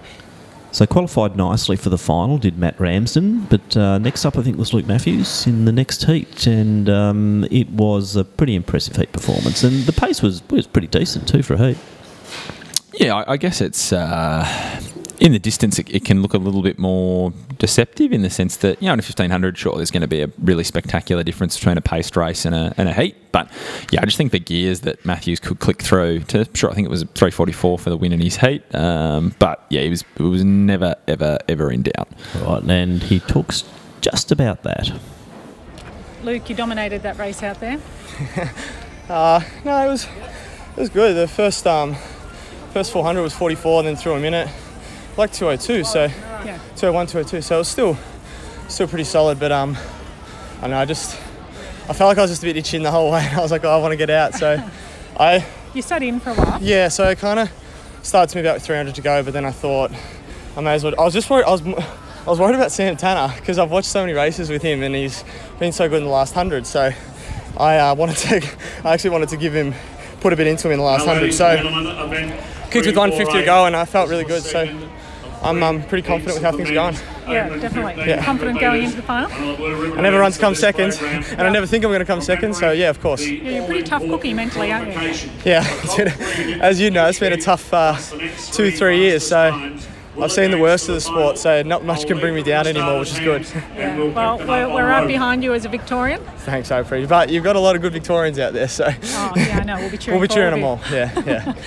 So 0.74 0.86
qualified 0.86 1.36
nicely 1.36 1.76
for 1.76 1.88
the 1.88 1.96
final, 1.96 2.36
did 2.36 2.58
Matt 2.58 2.80
Ramsden. 2.80 3.44
But 3.44 3.76
uh, 3.76 3.98
next 3.98 4.24
up, 4.24 4.36
I 4.36 4.42
think, 4.42 4.58
was 4.58 4.74
Luke 4.74 4.88
Matthews 4.88 5.46
in 5.46 5.66
the 5.66 5.70
next 5.70 6.02
heat, 6.02 6.48
and 6.48 6.88
um, 6.88 7.46
it 7.48 7.70
was 7.70 8.16
a 8.16 8.24
pretty 8.24 8.56
impressive 8.56 8.96
heat 8.96 9.12
performance. 9.12 9.62
And 9.62 9.84
the 9.84 9.92
pace 9.92 10.20
was 10.20 10.42
was 10.50 10.66
pretty 10.66 10.88
decent 10.88 11.28
too 11.28 11.44
for 11.44 11.54
a 11.54 11.58
heat. 11.58 11.78
Yeah, 12.94 13.14
I, 13.14 13.34
I 13.34 13.36
guess 13.36 13.60
it's 13.60 13.92
uh, 13.92 14.44
in 15.24 15.32
the 15.32 15.38
distance. 15.38 15.78
It, 15.78 15.88
it 15.90 16.04
can 16.04 16.22
look 16.22 16.34
a 16.34 16.38
little 16.38 16.62
bit 16.62 16.78
more 16.78 17.32
deceptive 17.58 18.12
in 18.12 18.22
the 18.22 18.30
sense 18.30 18.58
that 18.58 18.80
you 18.80 18.86
know 18.86 18.92
in 18.92 18.98
a 18.98 19.02
fifteen 19.02 19.30
hundred, 19.30 19.56
sure, 19.56 19.74
there's 19.74 19.90
going 19.90 20.02
to 20.02 20.06
be 20.06 20.20
a 20.20 20.30
really 20.38 20.62
spectacular 20.62 21.24
difference 21.24 21.56
between 21.58 21.78
a 21.78 21.80
paced 21.80 22.16
race 22.16 22.44
and 22.44 22.54
a, 22.54 22.74
and 22.76 22.88
a 22.88 22.92
heat. 22.92 23.16
But 23.32 23.50
yeah, 23.90 24.02
I 24.02 24.04
just 24.04 24.18
think 24.18 24.30
the 24.30 24.38
gears 24.38 24.80
that 24.80 25.04
Matthews 25.04 25.40
could 25.40 25.58
click 25.58 25.82
through 25.82 26.20
to 26.24 26.46
sure, 26.54 26.70
I 26.70 26.74
think 26.74 26.84
it 26.84 26.90
was 26.90 27.04
three 27.14 27.30
forty 27.30 27.52
four 27.52 27.78
for 27.78 27.90
the 27.90 27.96
win 27.96 28.12
in 28.12 28.20
his 28.20 28.36
heat. 28.36 28.62
Um, 28.74 29.34
but 29.38 29.64
yeah, 29.70 29.80
he 29.80 29.90
was 29.90 30.04
it 30.16 30.22
was 30.22 30.44
never 30.44 30.94
ever 31.08 31.38
ever 31.48 31.70
in 31.70 31.82
doubt. 31.82 32.08
Right, 32.42 32.62
and 32.62 33.02
he 33.02 33.18
talks 33.20 33.64
just 34.02 34.30
about 34.30 34.62
that. 34.64 34.92
Luke, 36.22 36.48
you 36.48 36.54
dominated 36.54 37.02
that 37.02 37.18
race 37.18 37.42
out 37.42 37.60
there. 37.60 37.80
Uh, 39.06 39.38
no, 39.66 39.86
it 39.86 39.90
was 39.90 40.04
it 40.04 40.80
was 40.80 40.88
good. 40.88 41.14
The 41.14 41.28
first 41.28 41.66
um, 41.66 41.94
first 42.72 42.90
400 42.90 43.20
was 43.20 43.34
44, 43.34 43.80
and 43.80 43.88
then 43.88 43.96
through 43.96 44.14
a 44.14 44.18
minute, 44.20 44.48
like 45.16 45.32
202. 45.32 45.84
So 45.84 46.04
Yeah. 46.04 46.58
201, 46.76 47.06
202. 47.06 47.42
So 47.42 47.54
it 47.56 47.58
was 47.58 47.68
still 47.68 47.96
still 48.68 48.88
pretty 48.88 49.04
solid. 49.04 49.38
But 49.40 49.52
um, 49.52 49.76
I 50.58 50.60
don't 50.62 50.70
know. 50.70 50.78
I 50.78 50.84
just 50.84 51.14
I 51.88 51.92
felt 51.92 52.08
like 52.08 52.18
I 52.18 52.22
was 52.22 52.30
just 52.30 52.42
a 52.42 52.46
bit 52.46 52.56
itching 52.56 52.82
the 52.82 52.90
whole 52.90 53.10
way. 53.12 53.24
And 53.28 53.38
I 53.38 53.42
was 53.42 53.50
like, 53.50 53.64
oh, 53.64 53.70
I 53.70 53.76
want 53.78 53.92
to 53.92 53.96
get 53.96 54.10
out. 54.10 54.34
So 54.34 54.62
I 55.18 55.44
You 55.74 55.82
sat 55.82 56.02
in 56.02 56.20
for 56.20 56.30
a 56.30 56.34
while. 56.34 56.58
yeah. 56.62 56.88
So 56.88 57.04
I 57.04 57.14
kind 57.14 57.38
of 57.40 57.50
started 58.02 58.32
to 58.32 58.38
move 58.38 58.46
out 58.46 58.54
with 58.54 58.64
300 58.64 58.94
to 58.96 59.00
go, 59.02 59.22
but 59.22 59.32
then 59.32 59.44
I 59.44 59.50
thought 59.50 59.90
I 60.56 60.60
may 60.60 60.74
as 60.74 60.84
well. 60.84 60.94
I 60.98 61.04
was 61.04 61.14
just 61.14 61.28
worried. 61.30 61.44
I 61.46 61.50
was. 61.50 61.62
m- 61.66 61.74
I 62.26 62.30
was 62.30 62.40
worried 62.40 62.54
about 62.54 62.72
Sam 62.72 62.96
Tanner 62.96 63.34
because 63.36 63.58
I've 63.58 63.70
watched 63.70 63.88
so 63.88 64.00
many 64.00 64.14
races 64.14 64.48
with 64.48 64.62
him 64.62 64.82
and 64.82 64.94
he's 64.94 65.22
been 65.58 65.72
so 65.72 65.90
good 65.90 65.98
in 65.98 66.04
the 66.04 66.08
last 66.10 66.32
hundred. 66.32 66.66
So 66.66 66.90
I 67.58 67.76
uh, 67.76 67.94
wanted 67.94 68.16
to, 68.16 68.36
I 68.84 68.94
actually 68.94 69.10
wanted 69.10 69.28
to 69.28 69.36
give 69.36 69.54
him, 69.54 69.74
put 70.22 70.32
a 70.32 70.36
bit 70.36 70.46
into 70.46 70.68
him 70.68 70.72
in 70.72 70.78
the 70.78 70.86
last 70.86 71.04
hundred. 71.04 71.34
So 71.34 71.54
kicked 72.70 72.86
with 72.86 72.96
150 72.96 73.40
to 73.40 73.44
go 73.44 73.66
and 73.66 73.76
I 73.76 73.84
felt 73.84 74.08
really 74.08 74.24
good. 74.24 74.42
So 74.42 74.64
I'm 75.44 75.62
um, 75.62 75.82
pretty 75.82 76.06
confident 76.06 76.36
with 76.36 76.42
how 76.42 76.56
things 76.56 76.70
are 76.70 76.74
going. 76.74 76.94
Yeah, 77.28 77.56
definitely. 77.58 78.02
Yeah. 78.06 78.24
Confident 78.24 78.58
going 78.60 78.82
into 78.82 78.96
the 78.96 79.02
final. 79.02 79.30
I 79.30 80.00
never 80.00 80.18
run 80.18 80.32
to 80.32 80.38
come 80.38 80.54
second, 80.54 80.94
and 81.02 81.42
I 81.42 81.50
never 81.50 81.66
think 81.66 81.84
I'm 81.84 81.90
going 81.90 82.00
to 82.00 82.06
come 82.06 82.20
second. 82.20 82.54
So 82.54 82.72
yeah, 82.72 82.88
of 82.90 83.00
course. 83.00 83.26
Yeah, 83.26 83.50
you're 83.50 83.64
a 83.64 83.66
pretty 83.66 83.82
tough 83.82 84.02
cookie 84.02 84.32
mentally, 84.32 84.72
aren't 84.72 84.88
you? 84.88 85.30
Yeah, 85.44 85.64
as 86.60 86.80
you 86.80 86.90
know, 86.90 87.08
it's 87.08 87.20
been 87.20 87.34
a 87.34 87.40
tough 87.40 87.72
uh, 87.72 87.96
two, 88.52 88.70
three 88.70 88.98
years. 88.98 89.26
So 89.26 89.76
I've 90.20 90.32
seen 90.32 90.50
the 90.50 90.58
worst 90.58 90.88
of 90.88 90.94
the 90.94 91.00
sport. 91.00 91.38
So 91.38 91.62
not 91.62 91.84
much 91.84 92.06
can 92.06 92.18
bring 92.18 92.34
me 92.34 92.42
down 92.42 92.66
anymore, 92.66 93.00
which 93.00 93.12
is 93.12 93.18
good. 93.20 93.46
Yeah. 93.76 93.98
Well, 93.98 94.38
we're, 94.38 94.72
we're 94.72 94.88
right 94.88 95.06
behind 95.06 95.42
you 95.42 95.52
as 95.54 95.64
a 95.64 95.68
Victorian. 95.68 96.20
Thanks, 96.38 96.70
I 96.70 96.78
appreciate. 96.78 97.08
But 97.08 97.30
you've 97.30 97.44
got 97.44 97.56
a 97.56 97.60
lot 97.60 97.76
of 97.76 97.82
good 97.82 97.92
Victorians 97.92 98.38
out 98.38 98.52
there, 98.52 98.68
so 98.68 98.86
Oh, 98.88 99.32
yeah, 99.36 99.58
I 99.60 99.64
know. 99.64 99.76
We'll 99.76 99.90
be 99.90 99.98
cheering 99.98 100.18
we'll 100.20 100.28
be 100.28 100.32
cheering 100.32 100.54
them 100.54 100.64
all. 100.64 100.80
Yeah, 100.90 101.22
yeah. 101.26 101.54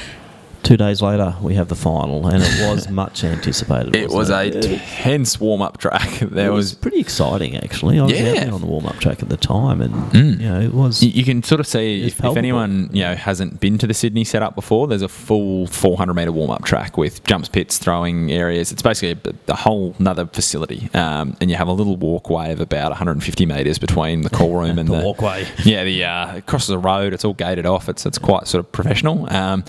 Two 0.68 0.76
days 0.76 1.02
later, 1.02 1.34
we 1.42 1.54
have 1.56 1.70
the 1.70 1.76
final, 1.76 2.28
and 2.28 2.44
it 2.44 2.70
was 2.70 2.90
much 3.04 3.24
anticipated. 3.24 3.96
It 3.96 4.10
was 4.10 4.30
wasn't 4.30 4.66
a 4.66 4.78
tense 4.80 5.40
warm 5.40 5.62
up 5.62 5.78
track. 5.78 6.20
There 6.38 6.48
it 6.48 6.52
was, 6.52 6.72
was 6.72 6.76
pretty 6.76 7.00
exciting, 7.00 7.56
actually. 7.56 8.00
I 8.00 8.04
was 8.04 8.12
Yeah. 8.12 8.32
out 8.32 8.36
there 8.36 8.54
on 8.54 8.60
the 8.60 8.68
warm 8.68 8.86
up 8.86 8.98
track 9.00 9.24
at 9.24 9.30
the 9.30 9.38
time, 9.38 9.82
and 9.82 9.94
Mm. 10.12 10.42
you 10.42 10.50
know 10.50 10.60
it 10.60 10.74
was. 10.74 11.02
You, 11.02 11.10
you 11.12 11.24
can 11.24 11.42
sort 11.42 11.62
of 11.62 11.68
see 11.68 12.04
if, 12.06 12.22
if 12.22 12.36
anyone 12.36 12.90
you 12.92 13.02
know 13.04 13.16
hasn't 13.16 13.62
been 13.62 13.78
to 13.78 13.88
the 13.88 13.94
Sydney 13.94 14.26
setup 14.26 14.56
before. 14.56 14.88
There's 14.88 15.02
a 15.02 15.08
full 15.08 15.68
400 15.68 16.14
meter 16.14 16.34
warm 16.34 16.52
up 16.52 16.66
track 16.66 16.98
with 16.98 17.24
jumps, 17.24 17.48
pits, 17.48 17.78
throwing 17.78 18.30
areas. 18.32 18.74
It's 18.74 18.82
basically 18.82 19.32
a, 19.48 19.52
a 19.54 19.56
whole 19.56 19.96
another 20.00 20.26
facility, 20.28 20.90
um, 20.94 21.38
and 21.40 21.50
you 21.50 21.56
have 21.56 21.70
a 21.70 21.74
little 21.74 21.96
walkway 21.96 22.52
of 22.52 22.60
about 22.60 22.90
150 22.92 23.46
meters 23.46 23.80
between 23.80 24.22
the 24.22 24.30
call 24.30 24.54
room 24.60 24.78
and 24.80 24.90
The 24.90 24.98
the, 24.98 25.04
walkway. 25.06 25.48
Yeah, 25.64 25.86
the 25.86 26.04
uh, 26.04 26.36
it 26.36 26.46
crosses 26.46 26.72
a 26.72 26.78
road. 26.78 27.14
It's 27.14 27.24
all 27.24 27.34
gated 27.36 27.66
off. 27.66 27.88
It's 27.88 28.06
it's 28.06 28.18
quite 28.18 28.48
sort 28.48 28.60
of 28.66 28.70
professional. 28.74 29.32
Um, 29.34 29.64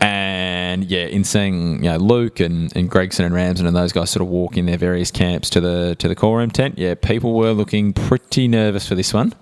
and 0.00 0.67
yeah, 0.88 1.06
in 1.06 1.24
seeing 1.24 1.82
you 1.84 1.90
know 1.90 1.96
Luke 1.96 2.40
and, 2.40 2.74
and 2.76 2.90
Gregson 2.90 3.24
and 3.24 3.34
Ramsden 3.34 3.66
and 3.66 3.76
those 3.76 3.92
guys 3.92 4.10
sort 4.10 4.22
of 4.22 4.28
walk 4.28 4.56
in 4.56 4.66
their 4.66 4.76
various 4.78 5.10
camps 5.10 5.50
to 5.50 5.60
the 5.60 5.96
to 5.98 6.08
the 6.08 6.14
call 6.14 6.34
room 6.36 6.50
tent, 6.50 6.78
yeah, 6.78 6.94
people 6.94 7.34
were 7.34 7.52
looking 7.52 7.92
pretty 7.92 8.48
nervous 8.48 8.86
for 8.88 8.94
this 8.94 9.12
one. 9.14 9.32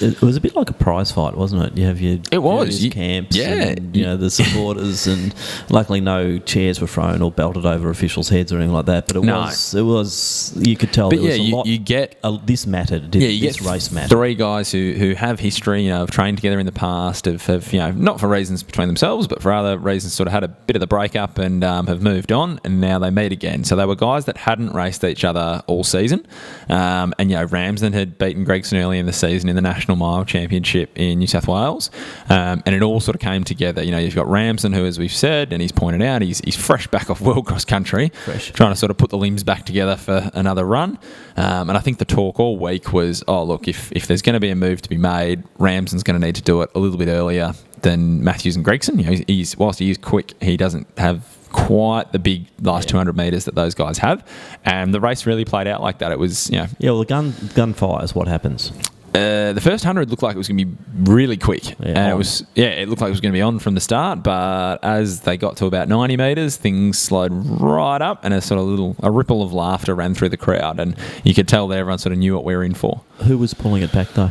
It 0.00 0.20
was 0.22 0.36
a 0.36 0.40
bit 0.40 0.54
like 0.54 0.70
a 0.70 0.74
prize 0.74 1.10
fight, 1.10 1.36
wasn't 1.36 1.64
it? 1.64 1.76
You 1.78 1.86
have 1.86 2.00
your 2.00 2.18
It 2.30 2.38
was. 2.42 2.82
You- 2.84 2.90
camps, 2.92 3.36
yeah. 3.36 3.68
and, 3.70 3.96
you 3.96 4.04
know 4.04 4.16
the 4.16 4.30
supporters, 4.30 5.06
and 5.12 5.34
luckily 5.70 6.00
no 6.00 6.38
chairs 6.38 6.80
were 6.80 6.86
thrown 6.86 7.22
or 7.22 7.30
belted 7.32 7.64
over 7.66 7.90
officials' 7.90 8.28
heads 8.28 8.52
or 8.52 8.56
anything 8.56 8.72
like 8.74 8.86
that. 8.86 9.06
But 9.06 9.16
it 9.16 9.22
No. 9.24 9.40
was, 9.40 9.74
it 9.74 9.82
was, 9.82 10.52
you 10.58 10.76
could 10.76 10.92
tell 10.92 11.10
But 11.10 11.16
there 11.20 11.24
yeah, 11.26 11.30
was 11.32 11.38
a 11.38 11.42
you, 11.42 11.56
lot. 11.56 11.66
you 11.66 11.78
get 11.78 12.16
uh, 12.22 12.38
this 12.44 12.66
mattered. 12.66 13.10
Did, 13.10 13.22
yeah, 13.22 13.28
you 13.28 13.48
this 13.48 13.60
get 13.60 13.70
race 13.70 13.90
mattered. 13.90 14.10
three 14.10 14.34
guys 14.34 14.70
who, 14.70 14.92
who 14.98 15.14
have 15.14 15.40
history, 15.40 15.82
you 15.84 15.90
know, 15.90 16.00
have 16.00 16.10
trained 16.10 16.36
together 16.38 16.58
in 16.60 16.66
the 16.66 16.72
past, 16.72 17.24
have, 17.24 17.44
have 17.46 17.72
you 17.72 17.78
know, 17.80 17.90
not 17.92 18.20
for 18.20 18.28
reasons 18.28 18.62
between 18.62 18.88
themselves, 18.88 19.26
but 19.26 19.42
for 19.42 19.52
other 19.52 19.78
reasons, 19.78 20.12
sort 20.12 20.26
of 20.26 20.32
had 20.32 20.44
a 20.44 20.48
bit 20.66 20.76
of 20.76 20.80
the 20.80 20.86
breakup 20.86 21.38
and 21.38 21.62
um, 21.64 21.86
have 21.86 22.02
moved 22.02 22.32
on, 22.32 22.60
and 22.64 22.80
now 22.80 22.98
they 22.98 23.10
meet 23.10 23.32
again. 23.32 23.64
So 23.64 23.76
they 23.76 23.86
were 23.86 23.96
guys 23.96 24.24
that 24.26 24.36
hadn't 24.36 24.72
raced 24.72 25.04
each 25.04 25.24
other 25.24 25.62
all 25.66 25.84
season, 25.84 26.26
um, 26.68 27.14
and 27.18 27.30
you 27.30 27.36
know, 27.36 27.44
Ramsden 27.44 27.92
had 27.92 28.18
beaten 28.18 28.44
Gregson 28.44 28.78
early 28.78 28.98
in 28.98 29.06
the 29.06 29.12
season 29.12 29.48
in 29.48 29.56
the 29.56 29.62
National 29.62 29.96
Mile 29.96 30.24
Championship 30.24 30.90
in 30.96 31.18
New 31.18 31.26
South 31.26 31.48
Wales, 31.48 31.90
um, 32.28 32.62
and 32.66 32.74
it 32.74 32.82
all 32.82 33.00
sort 33.00 33.14
of 33.14 33.20
came 33.20 33.44
together. 33.44 33.82
You 33.82 33.90
know, 33.90 33.98
you've 33.98 34.14
got 34.14 34.28
Ramsden, 34.28 34.72
who, 34.72 34.84
as 34.84 34.98
we've 34.98 35.12
said, 35.12 35.52
and 35.52 35.60
he's 35.60 35.72
pointed 35.72 36.02
out, 36.02 36.22
he's, 36.22 36.40
he's 36.40 36.56
fresh 36.56 36.86
back 36.86 37.10
off 37.10 37.20
world 37.20 37.46
cross 37.46 37.64
country, 37.64 38.10
trying 38.52 38.72
to 38.72 38.76
sort 38.76 38.90
of 38.90 38.98
put 38.98 39.10
the 39.10 39.18
limbs 39.18 39.44
back 39.44 39.64
together 39.64 39.96
for 39.96 40.30
another 40.34 40.64
run. 40.64 40.98
Um, 41.36 41.70
and 41.70 41.76
I 41.76 41.80
think 41.80 41.98
the 41.98 42.04
talk 42.04 42.38
all 42.38 42.58
week 42.58 42.92
was, 42.92 43.24
oh, 43.28 43.44
look, 43.44 43.68
if, 43.68 43.90
if 43.92 44.06
there's 44.06 44.22
going 44.22 44.34
to 44.34 44.40
be 44.40 44.50
a 44.50 44.56
move 44.56 44.82
to 44.82 44.88
be 44.88 44.98
made, 44.98 45.42
Ramsden's 45.58 46.02
going 46.02 46.20
to 46.20 46.24
need 46.24 46.36
to 46.36 46.42
do 46.42 46.62
it 46.62 46.70
a 46.74 46.78
little 46.78 46.98
bit 46.98 47.08
earlier 47.08 47.54
than 47.82 48.22
Matthews 48.24 48.56
and 48.56 48.64
Gregson. 48.64 48.98
You 48.98 49.04
know, 49.04 49.10
he's, 49.10 49.24
he's 49.26 49.56
whilst 49.56 49.78
he 49.78 49.90
is 49.90 49.98
quick, 49.98 50.32
he 50.42 50.56
doesn't 50.56 50.86
have 50.98 51.24
quite 51.52 52.12
the 52.12 52.18
big 52.18 52.46
last 52.62 52.88
200 52.88 53.14
metres 53.16 53.44
that 53.44 53.54
those 53.54 53.74
guys 53.74 53.98
have. 53.98 54.26
And 54.64 54.94
the 54.94 55.00
race 55.00 55.26
really 55.26 55.44
played 55.44 55.66
out 55.66 55.82
like 55.82 55.98
that. 55.98 56.10
It 56.12 56.18
was, 56.18 56.48
you 56.50 56.58
know, 56.58 56.66
yeah, 56.78 56.90
well, 56.90 57.00
the 57.00 57.04
gun 57.06 57.34
gunfire 57.54 58.02
is 58.04 58.14
what 58.14 58.26
happens. 58.28 58.72
uh, 59.14 59.52
the 59.52 59.60
first 59.60 59.84
hundred 59.84 60.08
looked 60.08 60.22
like 60.22 60.34
it 60.34 60.38
was 60.38 60.48
going 60.48 60.56
to 60.56 60.64
be 60.64 60.76
really 61.02 61.36
quick, 61.36 61.78
and 61.80 62.10
it 62.10 62.16
was 62.16 62.42
yeah, 62.54 62.68
it 62.68 62.88
looked 62.88 63.02
like 63.02 63.08
it 63.08 63.10
was 63.10 63.20
going 63.20 63.32
to 63.32 63.36
be 63.36 63.42
on 63.42 63.58
from 63.58 63.74
the 63.74 63.80
start. 63.80 64.22
But 64.22 64.82
as 64.82 65.20
they 65.20 65.36
got 65.36 65.58
to 65.58 65.66
about 65.66 65.88
ninety 65.88 66.16
meters, 66.16 66.56
things 66.56 66.98
slowed 66.98 67.32
right 67.34 68.00
up, 68.00 68.24
and 68.24 68.32
a 68.32 68.40
sort 68.40 68.58
of 68.58 68.66
little 68.66 68.96
a 69.02 69.10
ripple 69.10 69.42
of 69.42 69.52
laughter 69.52 69.94
ran 69.94 70.14
through 70.14 70.30
the 70.30 70.38
crowd, 70.38 70.80
and 70.80 70.96
you 71.24 71.34
could 71.34 71.46
tell 71.46 71.68
that 71.68 71.76
everyone 71.78 71.98
sort 71.98 72.14
of 72.14 72.18
knew 72.20 72.34
what 72.34 72.44
we 72.44 72.56
were 72.56 72.64
in 72.64 72.72
for. 72.72 73.02
Who 73.24 73.36
was 73.36 73.52
pulling 73.52 73.82
it 73.82 73.92
back 73.92 74.08
though? 74.14 74.30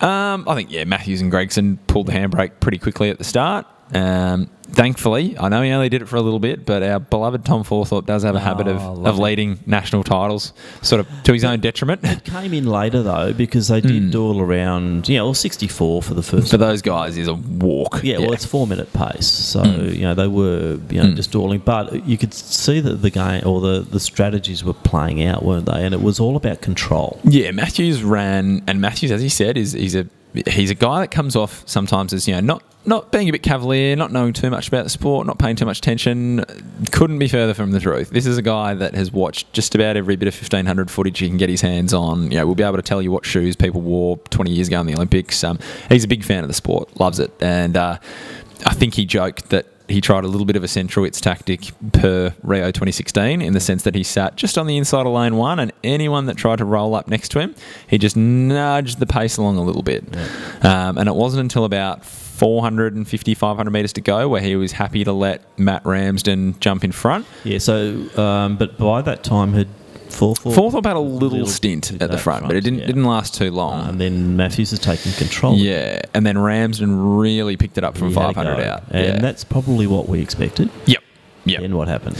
Um, 0.00 0.48
I 0.48 0.54
think 0.54 0.70
yeah, 0.70 0.84
Matthews 0.84 1.20
and 1.20 1.30
Gregson 1.30 1.78
pulled 1.86 2.06
the 2.06 2.12
handbrake 2.12 2.52
pretty 2.60 2.78
quickly 2.78 3.10
at 3.10 3.18
the 3.18 3.24
start. 3.24 3.66
Um, 3.92 4.48
thankfully, 4.72 5.36
I 5.38 5.48
know 5.48 5.62
he 5.62 5.70
only 5.70 5.88
did 5.88 6.02
it 6.02 6.06
for 6.08 6.16
a 6.16 6.20
little 6.22 6.38
bit, 6.38 6.64
but 6.66 6.82
our 6.82 6.98
beloved 7.00 7.44
Tom 7.44 7.64
Forthorpe 7.64 8.06
does 8.06 8.22
have 8.22 8.34
a 8.34 8.40
habit 8.40 8.66
Oh, 8.66 8.70
of, 8.70 8.82
love 8.98 9.14
of 9.14 9.18
it. 9.18 9.22
leading 9.22 9.58
national 9.66 10.04
titles, 10.04 10.52
sort 10.82 11.00
of 11.00 11.08
to 11.24 11.32
his 11.32 11.44
own 11.44 11.60
detriment. 11.60 12.02
Came 12.24 12.54
in 12.54 12.66
later 12.66 13.02
though 13.02 13.32
because 13.32 13.68
they 13.68 13.80
did 13.80 14.10
duel 14.10 14.40
around. 14.40 15.08
Yeah, 15.08 15.22
well, 15.22 15.34
sixty-four 15.34 16.02
for 16.02 16.14
the 16.14 16.22
first. 16.22 16.50
For 16.50 16.56
those 16.56 16.82
guys, 16.82 17.16
is 17.16 17.28
a 17.28 17.34
walk. 17.34 18.00
Yeah, 18.02 18.18
well, 18.18 18.32
it's 18.32 18.44
four 18.44 18.66
minute 18.66 18.92
pace, 18.92 19.26
so 19.26 19.62
Mm. 19.62 19.94
you 19.94 20.02
know 20.02 20.14
they 20.14 20.28
were 20.28 20.78
you 20.90 21.02
know 21.02 21.12
just 21.14 21.30
dueling, 21.32 21.60
but 21.64 22.06
you 22.06 22.16
could 22.18 22.32
see 22.34 22.80
that 22.80 22.96
the 23.02 23.10
game 23.10 23.42
or 23.46 23.60
the 23.60 23.80
the 23.80 24.00
strategies 24.00 24.64
were 24.64 24.74
playing 24.74 25.22
out, 25.22 25.44
weren't 25.44 25.66
they? 25.66 25.84
And 25.84 25.94
it 25.94 26.00
was 26.02 26.18
all 26.20 26.36
about 26.36 26.60
control. 26.60 27.18
Yeah, 27.24 27.50
Matthews 27.50 28.02
ran, 28.02 28.62
and 28.66 28.80
Matthews, 28.80 29.10
as 29.10 29.20
he 29.22 29.28
said, 29.28 29.56
is 29.56 29.72
he's 29.72 29.94
a 29.94 30.06
he's 30.48 30.70
a 30.70 30.74
guy 30.74 31.00
that 31.00 31.10
comes 31.10 31.36
off 31.36 31.62
sometimes 31.66 32.12
as 32.12 32.28
you 32.28 32.34
know 32.34 32.40
not 32.40 32.62
not 32.86 33.12
being 33.12 33.28
a 33.28 33.32
bit 33.32 33.42
cavalier, 33.42 33.94
not 33.94 34.10
knowing 34.10 34.32
too 34.32 34.48
much 34.48 34.68
about 34.68 34.84
the 34.84 34.90
sport, 34.90 35.26
not 35.26 35.38
paying 35.38 35.54
too 35.54 35.66
much 35.66 35.78
attention. 35.78 36.44
Couldn't 36.90 37.18
be 37.18 37.28
further 37.28 37.52
from 37.52 37.72
the 37.72 37.80
truth. 37.80 38.08
This 38.08 38.24
is 38.24 38.38
a 38.38 38.42
guy 38.42 38.72
that 38.72 38.94
has 38.94 39.12
watched 39.12 39.52
just 39.52 39.74
about 39.74 39.98
every 39.98 40.16
bit 40.16 40.28
of 40.28 40.34
fifteen 40.34 40.64
hundred 40.64 40.90
footage 40.90 41.18
he 41.18 41.28
can 41.28 41.36
get 41.36 41.50
his 41.50 41.60
hands 41.60 41.92
on. 41.92 42.30
You 42.30 42.38
know, 42.38 42.46
we'll 42.46 42.54
be 42.54 42.62
able 42.62 42.76
to 42.76 42.82
tell 42.82 43.02
you 43.02 43.10
what 43.10 43.26
shoes 43.26 43.54
people 43.54 43.82
wore 43.82 44.16
twenty 44.30 44.52
years 44.52 44.68
ago 44.68 44.80
in 44.80 44.86
the 44.86 44.94
Olympics. 44.94 45.44
Um, 45.44 45.58
he's 45.90 46.04
a 46.04 46.08
big 46.08 46.24
fan 46.24 46.42
of 46.42 46.48
the 46.48 46.54
sport, 46.54 46.98
loves 46.98 47.18
it, 47.18 47.30
and 47.40 47.76
uh, 47.76 47.98
I 48.64 48.74
think 48.74 48.94
he 48.94 49.04
joked 49.04 49.50
that 49.50 49.66
he 49.90 50.00
tried 50.00 50.24
a 50.24 50.28
little 50.28 50.44
bit 50.44 50.56
of 50.56 50.64
a 50.64 50.66
centrowitz 50.66 51.20
tactic 51.20 51.72
per 51.92 52.34
Rio 52.42 52.66
2016 52.66 53.42
in 53.42 53.52
the 53.52 53.60
sense 53.60 53.82
that 53.82 53.94
he 53.94 54.02
sat 54.02 54.36
just 54.36 54.56
on 54.56 54.66
the 54.66 54.76
inside 54.76 55.06
of 55.06 55.12
lane 55.12 55.36
one, 55.36 55.58
and 55.58 55.72
anyone 55.84 56.26
that 56.26 56.36
tried 56.36 56.58
to 56.58 56.64
roll 56.64 56.94
up 56.94 57.08
next 57.08 57.30
to 57.30 57.40
him, 57.40 57.54
he 57.88 57.98
just 57.98 58.16
nudged 58.16 58.98
the 58.98 59.06
pace 59.06 59.36
along 59.36 59.56
a 59.56 59.62
little 59.62 59.82
bit. 59.82 60.04
Um, 60.64 60.98
and 60.98 61.08
it 61.08 61.14
wasn't 61.14 61.40
until 61.40 61.64
about 61.64 62.04
450, 62.04 63.34
500 63.34 63.70
metres 63.70 63.92
to 63.94 64.00
go 64.00 64.28
where 64.28 64.40
he 64.40 64.56
was 64.56 64.72
happy 64.72 65.04
to 65.04 65.12
let 65.12 65.42
Matt 65.58 65.84
Ramsden 65.84 66.58
jump 66.58 66.84
in 66.84 66.92
front. 66.92 67.26
Yeah, 67.44 67.58
so 67.58 68.08
um, 68.16 68.56
but 68.56 68.78
by 68.78 69.02
that 69.02 69.22
time 69.22 69.52
had 69.52 69.68
Forthorpe 70.10 70.54
Forthorpe 70.54 70.84
had 70.86 70.96
a 70.96 71.00
little, 71.00 71.46
stint 71.46 71.92
at 72.02 72.10
the 72.10 72.18
front, 72.18 72.46
but 72.46 72.56
it 72.56 72.62
didn't 72.62 72.80
didn't 72.80 73.04
last 73.04 73.34
too 73.34 73.50
long. 73.50 73.88
and 73.88 74.00
then 74.00 74.36
Matthews 74.36 74.70
has 74.70 74.78
taken 74.78 75.12
control. 75.12 75.56
yeah, 75.56 76.02
and 76.14 76.26
then 76.26 76.36
Ramsden 76.38 77.16
really 77.16 77.56
picked 77.56 77.78
it 77.78 77.84
up 77.84 77.96
from 77.96 78.08
He 78.08 78.14
500 78.14 78.60
out. 78.60 78.84
and 78.90 79.06
yeah. 79.06 79.18
that's 79.18 79.44
probably 79.44 79.86
what 79.86 80.08
we 80.08 80.20
expected. 80.20 80.70
Yep. 80.86 81.02
Yep. 81.46 81.60
Then 81.62 81.76
what 81.76 81.88
happened? 81.88 82.16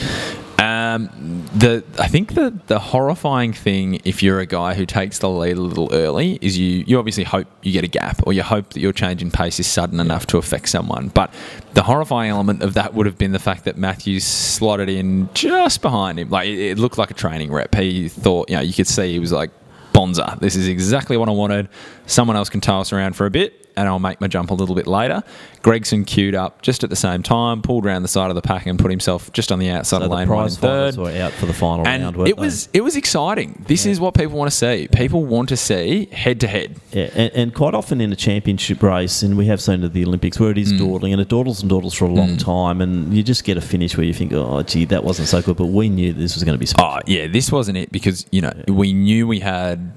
Um, 0.95 1.45
the 1.55 1.85
I 1.99 2.09
think 2.09 2.35
the 2.35 2.59
the 2.67 2.79
horrifying 2.79 3.53
thing 3.53 4.01
if 4.05 4.23
you're 4.23 4.41
a 4.41 4.47
guy 4.47 4.75
who 4.75 4.87
takes 4.87 5.19
the 5.19 5.29
lead 5.29 5.57
a 5.57 5.61
little 5.61 5.89
early 5.93 6.39
is 6.41 6.59
you 6.59 6.85
you 6.87 6.99
obviously 6.99 7.25
hope 7.25 7.47
you 7.62 7.73
get 7.73 7.85
a 7.85 7.89
gap 7.89 8.27
or 8.27 8.33
you 8.33 8.43
hope 8.43 8.71
that 8.71 8.81
your 8.81 8.93
change 8.93 9.23
in 9.23 9.31
pace 9.31 9.61
is 9.61 9.67
sudden 9.67 10.01
enough 10.01 10.27
to 10.29 10.39
affect 10.39 10.69
someone. 10.69 11.09
But 11.09 11.33
the 11.75 11.83
horrifying 11.83 12.31
element 12.31 12.62
of 12.62 12.75
that 12.75 12.95
would 12.95 13.07
have 13.07 13.19
been 13.19 13.33
the 13.33 13.39
fact 13.39 13.65
that 13.65 13.77
Matthews 13.77 14.25
slotted 14.25 14.89
in 14.89 15.29
just 15.35 15.83
behind 15.83 16.19
him. 16.19 16.31
Like 16.31 16.49
it, 16.49 16.59
it 16.59 16.79
looked 16.79 16.99
like 16.99 17.11
a 17.11 17.15
training 17.15 17.53
rep. 17.53 17.75
He 17.75 18.09
thought 18.09 18.51
you 18.51 18.57
know 18.57 18.62
you 18.62 18.73
could 18.73 18.89
see 18.89 19.12
he 19.12 19.19
was 19.19 19.33
like. 19.33 19.51
Bonza, 19.93 20.39
this 20.41 20.55
is 20.55 20.69
exactly 20.69 21.17
what 21.17 21.29
I 21.29 21.33
wanted. 21.33 21.69
Someone 22.07 22.37
else 22.37 22.49
can 22.49 22.61
tow 22.61 22.79
us 22.79 22.93
around 22.93 23.17
for 23.17 23.27
a 23.27 23.31
bit, 23.31 23.60
and 23.76 23.88
I'll 23.88 23.98
make 23.98 24.20
my 24.20 24.28
jump 24.28 24.51
a 24.51 24.55
little 24.55 24.74
bit 24.74 24.86
later. 24.86 25.22
Gregson 25.62 26.05
queued 26.05 26.34
up 26.34 26.62
just 26.62 26.82
at 26.84 26.90
the 26.90 26.97
same 26.97 27.22
time, 27.22 27.60
pulled 27.62 27.84
around 27.84 28.02
the 28.02 28.09
side 28.09 28.30
of 28.30 28.34
the 28.34 28.42
pack, 28.42 28.66
and 28.66 28.78
put 28.78 28.90
himself 28.90 29.32
just 29.32 29.52
on 29.52 29.59
the 29.59 29.68
outside 29.70 29.98
So 29.98 30.05
of 30.05 30.10
the 30.10 30.16
lane 30.16 30.28
one 30.28 30.38
prize 30.38 30.55
and 30.55 30.62
third. 30.62 30.94
fighters 30.94 30.98
were 31.16 31.22
out 31.22 31.32
for 31.32 31.47
the 31.47 31.52
final 31.52 31.86
And 31.86 32.02
round. 32.02 32.16
it 32.28 32.36
they? 32.36 32.40
was 32.42 32.68
it 32.72 32.80
was 32.82 32.97
exciting. 32.97 33.64
This 33.68 33.84
is 33.86 34.01
what 34.01 34.14
people 34.14 34.38
want 34.38 34.51
to 34.51 34.56
see. 34.56 34.88
People 34.92 35.24
want 35.24 35.48
to 35.51 35.56
see 35.56 36.06
head 36.06 36.40
to 36.40 36.47
head. 36.48 36.76
Yeah, 36.92 37.10
and, 37.14 37.32
and 37.34 37.55
quite 37.55 37.74
often 37.74 38.01
in 38.01 38.10
a 38.12 38.16
championship 38.16 38.82
race, 38.82 39.22
and 39.22 39.36
we 39.36 39.47
have 39.47 39.60
seen 39.60 39.82
it 39.82 39.86
at 39.86 39.92
the 39.92 40.05
Olympics 40.05 40.40
where 40.40 40.51
it 40.51 40.59
is 40.59 40.72
Mm. 40.72 40.78
dawdling, 40.78 41.12
and 41.12 41.20
it 41.20 41.28
dawdles 41.28 41.60
and 41.60 41.68
dawdles 41.68 41.94
for 41.94 42.05
a 42.06 42.09
long 42.09 42.36
time, 42.36 42.80
and 42.80 43.14
you 43.14 43.22
just 43.22 43.44
get 43.44 43.56
a 43.56 43.60
finish 43.60 43.97
where 43.97 44.05
you 44.06 44.14
think, 44.14 44.32
oh, 44.32 44.62
gee, 44.62 44.84
that 44.86 45.05
wasn't 45.05 45.28
so 45.28 45.42
good, 45.42 45.56
but 45.56 45.66
we 45.66 45.88
knew 45.88 46.12
this 46.12 46.34
was 46.34 46.44
going 46.44 46.55
to 46.55 46.59
be 46.59 46.66
special. 46.66 46.86
Oh 46.86 47.01
yeah, 47.06 47.26
this 47.26 47.51
wasn't 47.52 47.76
it 47.76 47.92
because 47.92 48.24
you 48.30 48.40
know 48.40 48.52
we 48.68 48.92
knew 48.92 49.26
we 49.26 49.40
had 49.40 49.92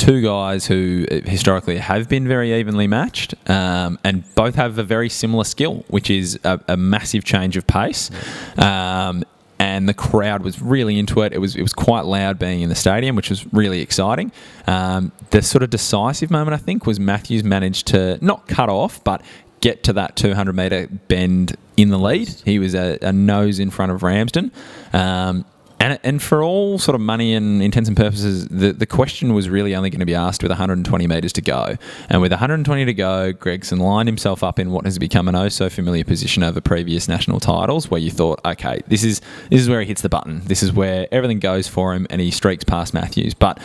two 0.00 0.22
guys 0.22 0.66
who 0.66 1.06
uh, 1.10 1.20
historically 1.26 1.76
have 1.76 2.08
been 2.08 2.26
very 2.26 2.54
evenly 2.58 2.86
matched, 2.86 3.34
um, 3.50 3.98
and 4.02 4.24
both 4.34 4.54
have 4.54 4.78
a 4.78 4.82
very 4.82 5.10
similar 5.10 5.44
skill, 5.44 5.84
which 5.88 6.08
is 6.08 6.38
a, 6.42 6.58
a 6.68 6.76
massive 6.76 7.22
change 7.22 7.56
of 7.58 7.66
pace. 7.66 8.10
Um, 8.56 9.24
and 9.58 9.86
the 9.86 9.92
crowd 9.92 10.42
was 10.42 10.62
really 10.62 10.98
into 10.98 11.20
it. 11.20 11.34
It 11.34 11.38
was 11.38 11.54
it 11.54 11.60
was 11.60 11.74
quite 11.74 12.06
loud 12.06 12.38
being 12.38 12.62
in 12.62 12.70
the 12.70 12.74
stadium, 12.74 13.14
which 13.14 13.28
was 13.28 13.46
really 13.52 13.82
exciting. 13.82 14.32
Um, 14.66 15.12
the 15.30 15.42
sort 15.42 15.62
of 15.62 15.68
decisive 15.68 16.30
moment, 16.30 16.54
I 16.54 16.56
think, 16.64 16.86
was 16.86 16.98
Matthews 16.98 17.44
managed 17.44 17.88
to 17.88 18.18
not 18.24 18.48
cut 18.48 18.70
off, 18.70 19.04
but 19.04 19.20
get 19.60 19.84
to 19.84 19.92
that 19.92 20.16
200 20.16 20.54
metre 20.54 20.86
bend 21.08 21.58
in 21.76 21.90
the 21.90 21.98
lead. 21.98 22.28
He 22.46 22.58
was 22.58 22.74
a, 22.74 22.98
a 23.02 23.12
nose 23.12 23.58
in 23.58 23.70
front 23.70 23.92
of 23.92 24.02
Ramsden. 24.02 24.50
Um, 24.94 25.44
and, 25.80 25.98
and 26.02 26.22
for 26.22 26.42
all 26.42 26.78
sort 26.78 26.94
of 26.94 27.00
money 27.00 27.34
and 27.34 27.62
intents 27.62 27.88
and 27.88 27.96
purposes, 27.96 28.46
the, 28.48 28.72
the 28.72 28.84
question 28.84 29.32
was 29.32 29.48
really 29.48 29.74
only 29.74 29.88
going 29.88 30.00
to 30.00 30.06
be 30.06 30.14
asked 30.14 30.42
with 30.42 30.50
120 30.50 31.06
metres 31.06 31.32
to 31.32 31.40
go. 31.40 31.76
And 32.10 32.20
with 32.20 32.32
120 32.32 32.84
to 32.84 32.94
go, 32.94 33.32
Gregson 33.32 33.80
lined 33.80 34.06
himself 34.06 34.44
up 34.44 34.58
in 34.58 34.72
what 34.72 34.84
has 34.84 34.98
become 34.98 35.26
an 35.26 35.34
oh 35.34 35.48
so 35.48 35.70
familiar 35.70 36.04
position 36.04 36.42
over 36.42 36.60
previous 36.60 37.08
national 37.08 37.40
titles, 37.40 37.90
where 37.90 38.00
you 38.00 38.10
thought, 38.10 38.40
okay, 38.44 38.82
this 38.88 39.02
is 39.02 39.22
this 39.48 39.62
is 39.62 39.70
where 39.70 39.80
he 39.80 39.86
hits 39.86 40.02
the 40.02 40.10
button. 40.10 40.42
This 40.44 40.62
is 40.62 40.70
where 40.70 41.08
everything 41.10 41.38
goes 41.38 41.66
for 41.66 41.94
him, 41.94 42.06
and 42.10 42.20
he 42.20 42.30
streaks 42.30 42.62
past 42.62 42.92
Matthews. 42.92 43.32
But 43.32 43.58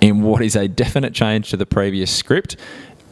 in 0.00 0.22
what 0.22 0.42
is 0.42 0.56
a 0.56 0.66
definite 0.66 1.14
change 1.14 1.50
to 1.50 1.56
the 1.56 1.66
previous 1.66 2.10
script, 2.10 2.56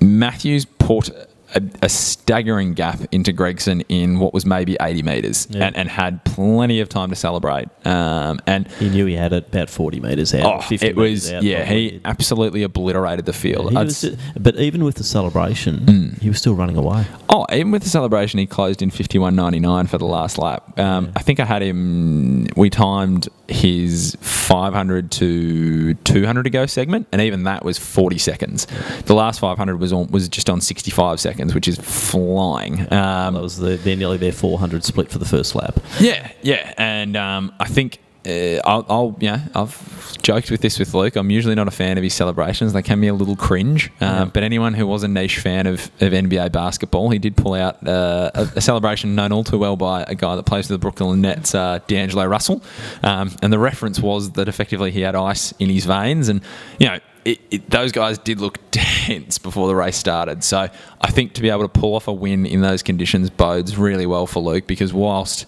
Matthews 0.00 0.64
put 0.64 1.10
a, 1.54 1.62
a 1.82 1.88
staggering 1.88 2.74
gap 2.74 3.00
into 3.12 3.32
Gregson 3.32 3.80
in 3.88 4.18
what 4.18 4.34
was 4.34 4.44
maybe 4.44 4.76
80 4.80 5.02
metres 5.02 5.46
Yeah. 5.50 5.66
and, 5.66 5.76
and 5.76 5.88
had 5.88 6.24
plenty 6.24 6.80
of 6.80 6.88
time 6.88 7.10
to 7.10 7.16
celebrate. 7.16 7.68
Um, 7.86 8.40
and 8.46 8.68
He 8.72 8.88
knew 8.90 9.06
he 9.06 9.14
had 9.14 9.32
it 9.32 9.48
about 9.48 9.70
40 9.70 10.00
metres 10.00 10.34
out. 10.34 10.44
oh, 10.44 10.60
50 10.60 10.86
it 10.86 10.96
was, 10.96 11.32
out, 11.32 11.42
yeah, 11.42 11.64
he 11.64 12.00
absolutely 12.04 12.62
obliterated 12.62 13.24
the 13.26 13.32
field. 13.32 13.72
Was, 13.74 14.04
but 14.38 14.56
even 14.56 14.84
with 14.84 14.96
the 14.96 15.04
celebration, 15.04 15.78
Mm. 15.78 16.20
he 16.20 16.28
was 16.28 16.38
still 16.38 16.54
running 16.54 16.76
away. 16.76 17.06
Oh, 17.30 17.46
even 17.52 17.70
with 17.70 17.82
the 17.82 17.88
celebration, 17.88 18.38
he 18.38 18.46
closed 18.46 18.82
in 18.82 18.90
51.99 18.90 19.88
for 19.88 19.98
the 19.98 20.04
last 20.06 20.38
lap. 20.38 20.78
Um, 20.78 21.12
I 21.16 21.20
think 21.22 21.40
I 21.40 21.44
had 21.44 21.62
him, 21.62 22.46
we 22.56 22.68
timed 22.70 23.28
his 23.48 24.16
500 24.20 25.10
to 25.12 25.94
200 25.94 26.42
to 26.42 26.50
go 26.50 26.66
segment, 26.66 27.06
and 27.12 27.20
even 27.22 27.44
that 27.44 27.64
was 27.64 27.78
40 27.78 28.18
seconds. 28.18 28.66
The 29.06 29.14
last 29.14 29.40
500 29.40 29.78
was 29.78 29.92
on, 29.92 30.08
was 30.08 30.28
just 30.28 30.50
on 30.50 30.60
65 30.60 31.20
seconds, 31.20 31.37
which 31.46 31.68
is 31.68 31.78
flying. 31.78 32.80
Um, 32.92 33.34
that 33.34 33.42
was 33.42 33.56
the, 33.58 33.76
they're 33.76 33.96
nearly 33.96 34.16
their 34.16 34.32
400 34.32 34.84
split 34.84 35.10
for 35.10 35.18
the 35.18 35.24
first 35.24 35.54
lap. 35.54 35.80
yeah, 36.00 36.30
yeah, 36.42 36.74
and 36.76 37.16
um, 37.16 37.52
I 37.60 37.66
think 37.66 37.98
uh, 38.28 38.60
I'll, 38.64 38.86
I'll, 38.88 39.16
yeah, 39.20 39.46
I've 39.54 40.20
joked 40.22 40.50
with 40.50 40.60
this 40.60 40.78
with 40.78 40.92
Luke. 40.94 41.16
I'm 41.16 41.30
usually 41.30 41.54
not 41.54 41.68
a 41.68 41.70
fan 41.72 41.96
of 41.96 42.04
his 42.04 42.14
celebrations; 42.14 42.72
they 42.72 42.82
can 42.82 43.00
be 43.00 43.08
a 43.08 43.14
little 43.14 43.36
cringe. 43.36 43.90
Uh, 44.00 44.26
But 44.26 44.42
anyone 44.42 44.74
who 44.74 44.86
was 44.86 45.02
a 45.02 45.08
niche 45.08 45.38
fan 45.38 45.66
of, 45.66 45.90
of 46.00 46.12
NBA 46.12 46.52
basketball, 46.52 47.10
he 47.10 47.18
did 47.18 47.36
pull 47.36 47.54
out 47.54 47.86
uh, 47.86 48.30
a, 48.34 48.48
a 48.56 48.60
celebration 48.60 49.14
known 49.14 49.32
all 49.32 49.44
too 49.44 49.58
well 49.58 49.76
by 49.76 50.02
a 50.04 50.14
guy 50.14 50.36
that 50.36 50.44
plays 50.44 50.66
for 50.66 50.74
the 50.74 50.78
Brooklyn 50.78 51.20
Nets, 51.20 51.54
uh, 51.54 51.78
D'Angelo 51.86 52.26
Russell, 52.26 52.62
um, 53.02 53.34
and 53.42 53.52
the 53.52 53.58
reference 53.58 54.00
was 54.00 54.32
that 54.32 54.48
effectively 54.48 54.90
he 54.90 55.00
had 55.00 55.14
ice 55.14 55.52
in 55.58 55.68
his 55.70 55.86
veins, 55.86 56.28
and 56.28 56.42
you 56.78 56.88
know. 56.88 56.98
It, 57.24 57.40
it, 57.50 57.68
those 57.70 57.92
guys 57.92 58.16
did 58.16 58.40
look 58.40 58.58
tense 58.70 59.36
before 59.36 59.66
the 59.68 59.74
race 59.74 59.98
started. 59.98 60.42
So 60.42 60.68
I 61.00 61.10
think 61.10 61.34
to 61.34 61.42
be 61.42 61.50
able 61.50 61.68
to 61.68 61.68
pull 61.68 61.94
off 61.94 62.08
a 62.08 62.12
win 62.12 62.46
in 62.46 62.62
those 62.62 62.82
conditions 62.82 63.28
bodes 63.28 63.76
really 63.76 64.06
well 64.06 64.26
for 64.26 64.40
Luke 64.40 64.66
because 64.66 64.94
whilst, 64.94 65.44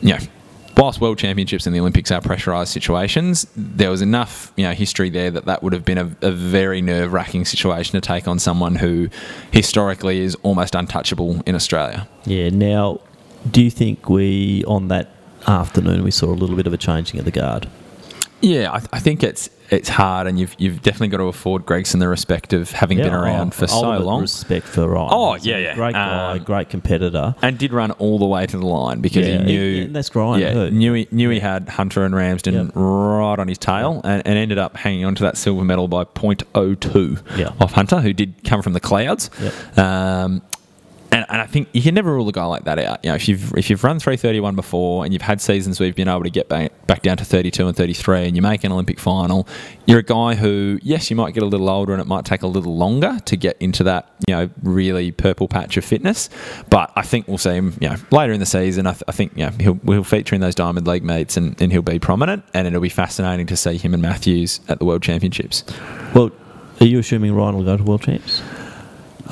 you 0.00 0.10
know, 0.10 0.18
whilst 0.78 1.00
world 1.00 1.18
championships 1.18 1.66
and 1.66 1.74
the 1.74 1.80
Olympics 1.80 2.10
are 2.10 2.20
pressurised 2.20 2.68
situations, 2.68 3.46
there 3.56 3.90
was 3.90 4.00
enough 4.00 4.52
you 4.56 4.64
know 4.64 4.72
history 4.72 5.10
there 5.10 5.30
that 5.30 5.44
that 5.44 5.62
would 5.62 5.72
have 5.72 5.84
been 5.84 5.98
a, 5.98 6.16
a 6.22 6.30
very 6.30 6.80
nerve 6.80 7.12
wracking 7.12 7.44
situation 7.44 8.00
to 8.00 8.00
take 8.00 8.26
on 8.26 8.38
someone 8.38 8.76
who 8.76 9.10
historically 9.50 10.20
is 10.20 10.34
almost 10.36 10.74
untouchable 10.74 11.42
in 11.44 11.54
Australia. 11.54 12.08
Yeah. 12.24 12.48
Now, 12.50 13.00
do 13.50 13.62
you 13.62 13.70
think 13.70 14.08
we 14.08 14.64
on 14.64 14.88
that 14.88 15.10
afternoon 15.46 16.02
we 16.04 16.10
saw 16.10 16.26
a 16.26 16.38
little 16.38 16.56
bit 16.56 16.66
of 16.66 16.72
a 16.72 16.78
changing 16.78 17.18
of 17.18 17.24
the 17.24 17.30
guard? 17.30 17.68
Yeah, 18.40 18.70
I, 18.72 18.76
I 18.92 18.98
think 19.00 19.22
it's 19.22 19.50
it's 19.70 19.88
hard, 19.88 20.26
and 20.28 20.38
you've 20.38 20.54
you've 20.58 20.80
definitely 20.80 21.08
got 21.08 21.18
to 21.18 21.24
afford 21.24 21.66
Gregson 21.66 21.98
the 22.00 22.08
respect 22.08 22.52
of 22.52 22.70
having 22.70 22.98
been 22.98 23.12
around 23.12 23.48
oh, 23.48 23.50
for 23.50 23.66
so 23.66 23.98
long. 23.98 24.22
Respect 24.22 24.66
for 24.66 24.88
Ryan. 24.88 25.08
Oh, 25.12 25.34
yeah, 25.34 25.58
yeah. 25.58 25.74
Great 25.74 25.92
guy, 25.94 26.32
Um, 26.36 26.44
great 26.44 26.68
competitor. 26.70 27.34
and 27.42 27.58
did 27.58 27.72
run 27.72 27.90
all 27.92 28.18
the 28.18 28.26
way 28.26 28.46
to 28.46 28.56
the 28.56 28.64
line 28.64 29.00
because 29.00 29.26
Yeah, 29.26 29.38
he 29.38 29.44
knew 29.44 29.60
yeah, 29.60 29.84
and 29.84 29.96
that's 29.96 30.14
Ryan 30.14 30.40
Yeah, 30.40 30.52
too. 30.54 30.70
knew 30.70 30.92
he 30.94 31.08
knew 31.10 31.30
he 31.30 31.40
had 31.40 31.68
Hunter 31.68 32.04
and 32.04 32.14
Ramsden 32.14 32.70
right 32.74 33.38
on 33.38 33.48
his 33.48 33.58
tail, 33.58 34.00
and, 34.04 34.22
and 34.26 34.38
ended 34.38 34.58
up 34.58 34.76
hanging 34.76 35.04
on 35.04 35.14
to 35.16 35.24
that 35.24 35.36
silver 35.36 35.64
medal 35.64 35.88
by 35.88 36.04
.02 36.04 37.20
Yeah. 37.36 37.52
off 37.60 37.72
Hunter, 37.72 38.00
who 38.00 38.12
did 38.12 38.44
come 38.44 38.62
from 38.62 38.72
the 38.72 38.80
clouds. 38.80 39.30
Um, 39.76 40.42
and, 41.28 41.40
I 41.40 41.46
think 41.46 41.68
you 41.72 41.82
can 41.82 41.94
never 41.94 42.12
rule 42.12 42.28
a 42.28 42.32
guy 42.32 42.44
like 42.44 42.64
that 42.64 42.78
out. 42.78 43.04
You 43.04 43.10
know, 43.10 43.16
if 43.16 43.28
you've 43.28 43.52
if 43.56 43.70
you've 43.70 43.84
run 43.84 43.98
331 43.98 44.54
before 44.54 45.04
and 45.04 45.12
you've 45.12 45.22
had 45.22 45.40
seasons 45.40 45.78
where 45.78 45.86
you've 45.86 45.96
been 45.96 46.08
able 46.08 46.24
to 46.24 46.30
get 46.30 46.48
back, 46.48 46.86
back 46.86 47.02
down 47.02 47.16
to 47.18 47.24
32 47.24 47.66
and 47.66 47.76
33 47.76 48.26
and 48.26 48.36
you 48.36 48.42
make 48.42 48.64
an 48.64 48.72
Olympic 48.72 48.98
final, 48.98 49.46
you're 49.86 50.00
a 50.00 50.02
guy 50.02 50.34
who, 50.34 50.78
yes, 50.82 51.10
you 51.10 51.16
might 51.16 51.34
get 51.34 51.42
a 51.42 51.46
little 51.46 51.68
older 51.68 51.92
and 51.92 52.00
it 52.00 52.06
might 52.06 52.24
take 52.24 52.42
a 52.42 52.46
little 52.46 52.76
longer 52.76 53.18
to 53.24 53.36
get 53.36 53.56
into 53.60 53.84
that, 53.84 54.10
you 54.26 54.34
know, 54.34 54.50
really 54.62 55.12
purple 55.12 55.48
patch 55.48 55.76
of 55.76 55.84
fitness. 55.84 56.28
But 56.70 56.92
I 56.96 57.02
think 57.02 57.28
we'll 57.28 57.38
see 57.38 57.50
him, 57.52 57.76
you 57.80 57.88
know, 57.88 57.96
later 58.10 58.32
in 58.32 58.40
the 58.40 58.46
season. 58.46 58.86
I, 58.86 58.92
th- 58.92 59.04
I 59.08 59.12
think, 59.12 59.32
you 59.36 59.46
know, 59.46 59.52
he'll, 59.60 59.80
he'll 59.86 60.04
feature 60.04 60.34
in 60.34 60.40
those 60.40 60.54
Diamond 60.54 60.86
League 60.86 61.04
meets 61.04 61.36
and, 61.36 61.60
and 61.60 61.72
he'll 61.72 61.82
be 61.82 61.98
prominent 61.98 62.44
and 62.54 62.66
it'll 62.66 62.80
be 62.80 62.88
fascinating 62.88 63.46
to 63.46 63.56
see 63.56 63.76
him 63.78 63.94
and 63.94 64.02
Matthews 64.02 64.60
at 64.68 64.78
the 64.78 64.84
World 64.84 65.02
Championships. 65.02 65.64
Well, 66.14 66.30
are 66.80 66.86
you 66.86 66.98
assuming 67.00 67.34
Ryan 67.34 67.56
will 67.56 67.64
go 67.64 67.76
to 67.76 67.82
World 67.82 68.02
Champs? 68.02 68.40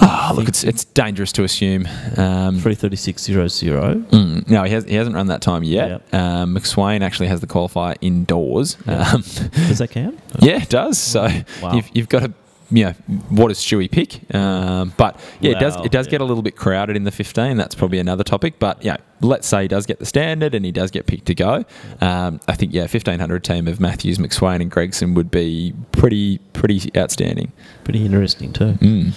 Oh, 0.00 0.32
look, 0.34 0.48
it's, 0.48 0.62
it's 0.64 0.84
dangerous 0.84 1.32
to 1.32 1.44
assume. 1.44 1.86
Um, 2.16 2.58
336.00. 2.60 4.04
Mm, 4.10 4.48
no, 4.50 4.62
he, 4.64 4.72
has, 4.72 4.84
he 4.84 4.94
hasn't 4.94 5.16
run 5.16 5.28
that 5.28 5.40
time 5.42 5.62
yet. 5.62 6.02
Um, 6.12 6.54
McSweyn 6.54 7.00
actually 7.02 7.28
has 7.28 7.40
the 7.40 7.46
qualifier 7.46 7.96
indoors. 8.00 8.76
Um, 8.86 9.22
Does 9.22 9.78
that 9.78 9.90
count? 9.90 10.18
yeah, 10.40 10.62
it 10.62 10.68
does. 10.68 10.98
So 10.98 11.28
Wow. 11.62 11.74
you've, 11.74 11.88
you've 11.94 12.08
got 12.08 12.20
to, 12.20 12.32
you 12.70 12.84
know, 12.86 12.92
what 13.30 13.48
does 13.48 13.58
Stewie 13.58 13.90
pick? 13.90 14.34
Um, 14.34 14.92
but 14.96 15.18
yeah, 15.40 15.52
it 15.52 15.60
does 15.60 15.76
it 15.84 15.92
does 15.92 16.08
get 16.08 16.20
a 16.20 16.24
little 16.24 16.42
bit 16.42 16.56
crowded 16.56 16.96
in 16.96 17.04
the 17.04 17.12
15. 17.12 17.56
That's 17.56 17.76
probably 17.76 18.00
another 18.00 18.24
topic. 18.24 18.58
But 18.58 18.84
yeah, 18.84 18.96
let's 19.20 19.46
say 19.46 19.62
he 19.62 19.68
does 19.68 19.86
get 19.86 20.00
the 20.00 20.04
standard 20.06 20.52
and 20.52 20.64
he 20.64 20.72
does 20.72 20.90
get 20.90 21.06
picked 21.06 21.26
to 21.26 21.34
go. 21.36 21.64
Um, 22.00 22.40
I 22.48 22.54
think 22.56 22.74
yeah, 22.74 22.82
1500 22.82 23.44
team 23.44 23.68
of 23.68 23.78
Matthews, 23.78 24.18
McSweyn, 24.18 24.60
and 24.60 24.70
Gregson 24.70 25.14
would 25.14 25.30
be 25.30 25.74
pretty 25.92 26.38
pretty 26.54 26.90
outstanding. 26.96 27.52
Pretty 27.84 28.04
interesting 28.04 28.52
too. 28.52 28.72
Mm. 28.80 29.12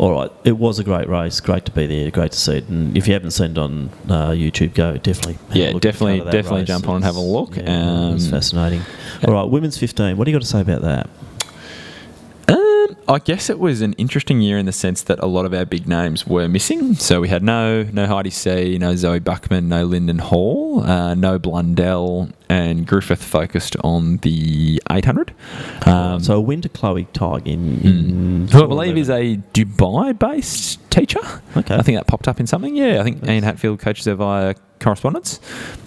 All 0.00 0.12
right, 0.12 0.32
it 0.44 0.56
was 0.56 0.78
a 0.78 0.84
great 0.84 1.10
race. 1.10 1.40
Great 1.40 1.66
to 1.66 1.72
be 1.72 1.84
there. 1.86 2.10
Great 2.10 2.32
to 2.32 2.38
see 2.38 2.56
it. 2.56 2.68
And 2.70 2.96
if 2.96 3.06
you 3.06 3.12
haven't 3.12 3.32
seen 3.32 3.50
it 3.50 3.58
on 3.58 3.90
uh, 4.08 4.30
YouTube, 4.30 4.72
go 4.72 4.96
definitely. 4.96 5.36
Yeah, 5.52 5.72
definitely- 5.78 6.20
definitely 6.30 6.60
race. 6.60 6.68
jump 6.68 6.88
on 6.88 6.96
and 6.96 7.04
have 7.04 7.16
a 7.16 7.20
look. 7.20 7.54
Yeah, 7.56 8.14
it's 8.14 8.24
Um, 8.24 8.30
fascinating. 8.30 8.80
All 9.28 9.34
right, 9.34 9.44
women's 9.44 9.76
15. 9.76 10.16
What 10.16 10.24
do 10.24 10.30
you 10.30 10.34
got 10.38 10.40
to 10.40 10.48
say 10.48 10.62
about 10.62 10.80
that? 10.80 11.10
Um, 12.48 12.79
I 13.08 13.18
guess 13.18 13.50
it 13.50 13.58
was 13.58 13.80
an 13.80 13.92
interesting 13.94 14.40
year 14.40 14.58
in 14.58 14.66
the 14.66 14.72
sense 14.72 15.02
that 15.02 15.18
a 15.20 15.26
lot 15.26 15.44
of 15.44 15.54
our 15.54 15.64
big 15.64 15.86
names 15.88 16.26
were 16.26 16.48
missing. 16.48 16.94
So 16.94 17.20
we 17.20 17.28
had 17.28 17.42
no 17.42 17.84
no 17.84 18.06
Heidi 18.06 18.30
See, 18.30 18.78
no 18.78 18.96
Zoe 18.96 19.18
Buckman, 19.18 19.68
no 19.68 19.84
Linden 19.84 20.18
Hall, 20.18 20.82
uh, 20.82 21.14
no 21.14 21.38
Blundell, 21.38 22.28
and 22.48 22.86
Griffith 22.86 23.22
focused 23.22 23.76
on 23.84 24.18
the 24.18 24.82
800. 24.90 25.34
Um, 25.86 26.20
so 26.20 26.36
a 26.36 26.40
win 26.40 26.62
to 26.62 26.68
Chloe 26.68 27.06
Tighe 27.12 27.46
in, 27.46 27.80
in 27.80 28.48
who 28.48 28.64
I 28.64 28.66
believe 28.66 28.96
is 28.96 29.08
a 29.10 29.36
Dubai-based 29.54 30.90
teacher. 30.90 31.20
Okay. 31.56 31.74
I 31.74 31.82
think 31.82 31.96
that 31.98 32.06
popped 32.06 32.28
up 32.28 32.40
in 32.40 32.46
something. 32.46 32.76
Yeah, 32.76 33.00
I 33.00 33.04
think 33.04 33.24
Ian 33.26 33.44
Hatfield 33.44 33.78
coaches 33.78 34.06
her 34.06 34.14
via 34.14 34.54
correspondence. 34.80 35.38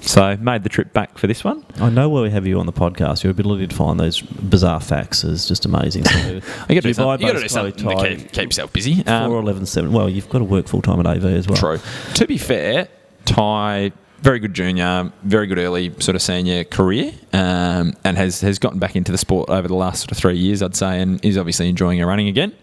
So 0.01 0.37
made 0.37 0.63
the 0.63 0.69
trip 0.69 0.93
back 0.93 1.17
for 1.17 1.27
this 1.27 1.43
one. 1.43 1.65
I 1.77 1.89
know 1.89 2.07
where 2.09 2.23
we 2.23 2.29
have 2.29 2.45
you 2.47 2.59
on 2.59 2.65
the 2.65 2.73
podcast. 2.73 3.23
Your 3.23 3.31
ability 3.31 3.67
to 3.67 3.75
find 3.75 3.99
those 3.99 4.21
bizarre 4.21 4.79
facts 4.79 5.23
is 5.23 5.47
just 5.47 5.65
amazing. 5.65 6.05
So 6.05 6.33
You 6.69 6.75
gotta 6.75 6.81
do 6.93 7.03
some- 7.03 7.21
you 7.21 7.27
gotta 7.27 7.41
do 7.41 7.47
something 7.49 7.73
to 7.73 8.09
keep, 8.17 8.31
keep 8.31 8.45
yourself 8.45 8.73
busy. 8.73 9.03
Um, 9.05 9.29
Four 9.29 9.39
eleven 9.39 9.65
seven. 9.65 9.91
Well, 9.91 10.09
you've 10.09 10.29
got 10.29 10.39
to 10.39 10.45
work 10.45 10.67
full 10.67 10.81
time 10.81 10.99
at 10.99 11.05
AV 11.07 11.25
as 11.25 11.47
well. 11.47 11.57
True. 11.57 11.79
To 12.15 12.27
be 12.27 12.37
fair, 12.37 12.87
Tighe, 13.25 13.91
very 14.21 14.39
good 14.39 14.53
junior, 14.53 15.11
very 15.23 15.47
good 15.47 15.57
early 15.57 15.91
sort 15.99 16.15
of 16.15 16.21
senior 16.21 16.63
career, 16.63 17.11
um, 17.33 17.93
and 18.03 18.17
has, 18.17 18.39
has 18.41 18.57
gotten 18.59 18.79
back 18.79 18.95
into 18.95 19.11
the 19.11 19.17
sport 19.17 19.49
over 19.49 19.67
the 19.67 19.75
last 19.75 20.01
sort 20.01 20.11
of 20.11 20.17
three 20.17 20.37
years, 20.37 20.61
I'd 20.61 20.75
say, 20.75 21.01
and 21.01 21.23
is 21.25 21.37
obviously 21.37 21.67
enjoying 21.69 21.99
her 21.99 22.05
running 22.05 22.27
again. 22.29 22.53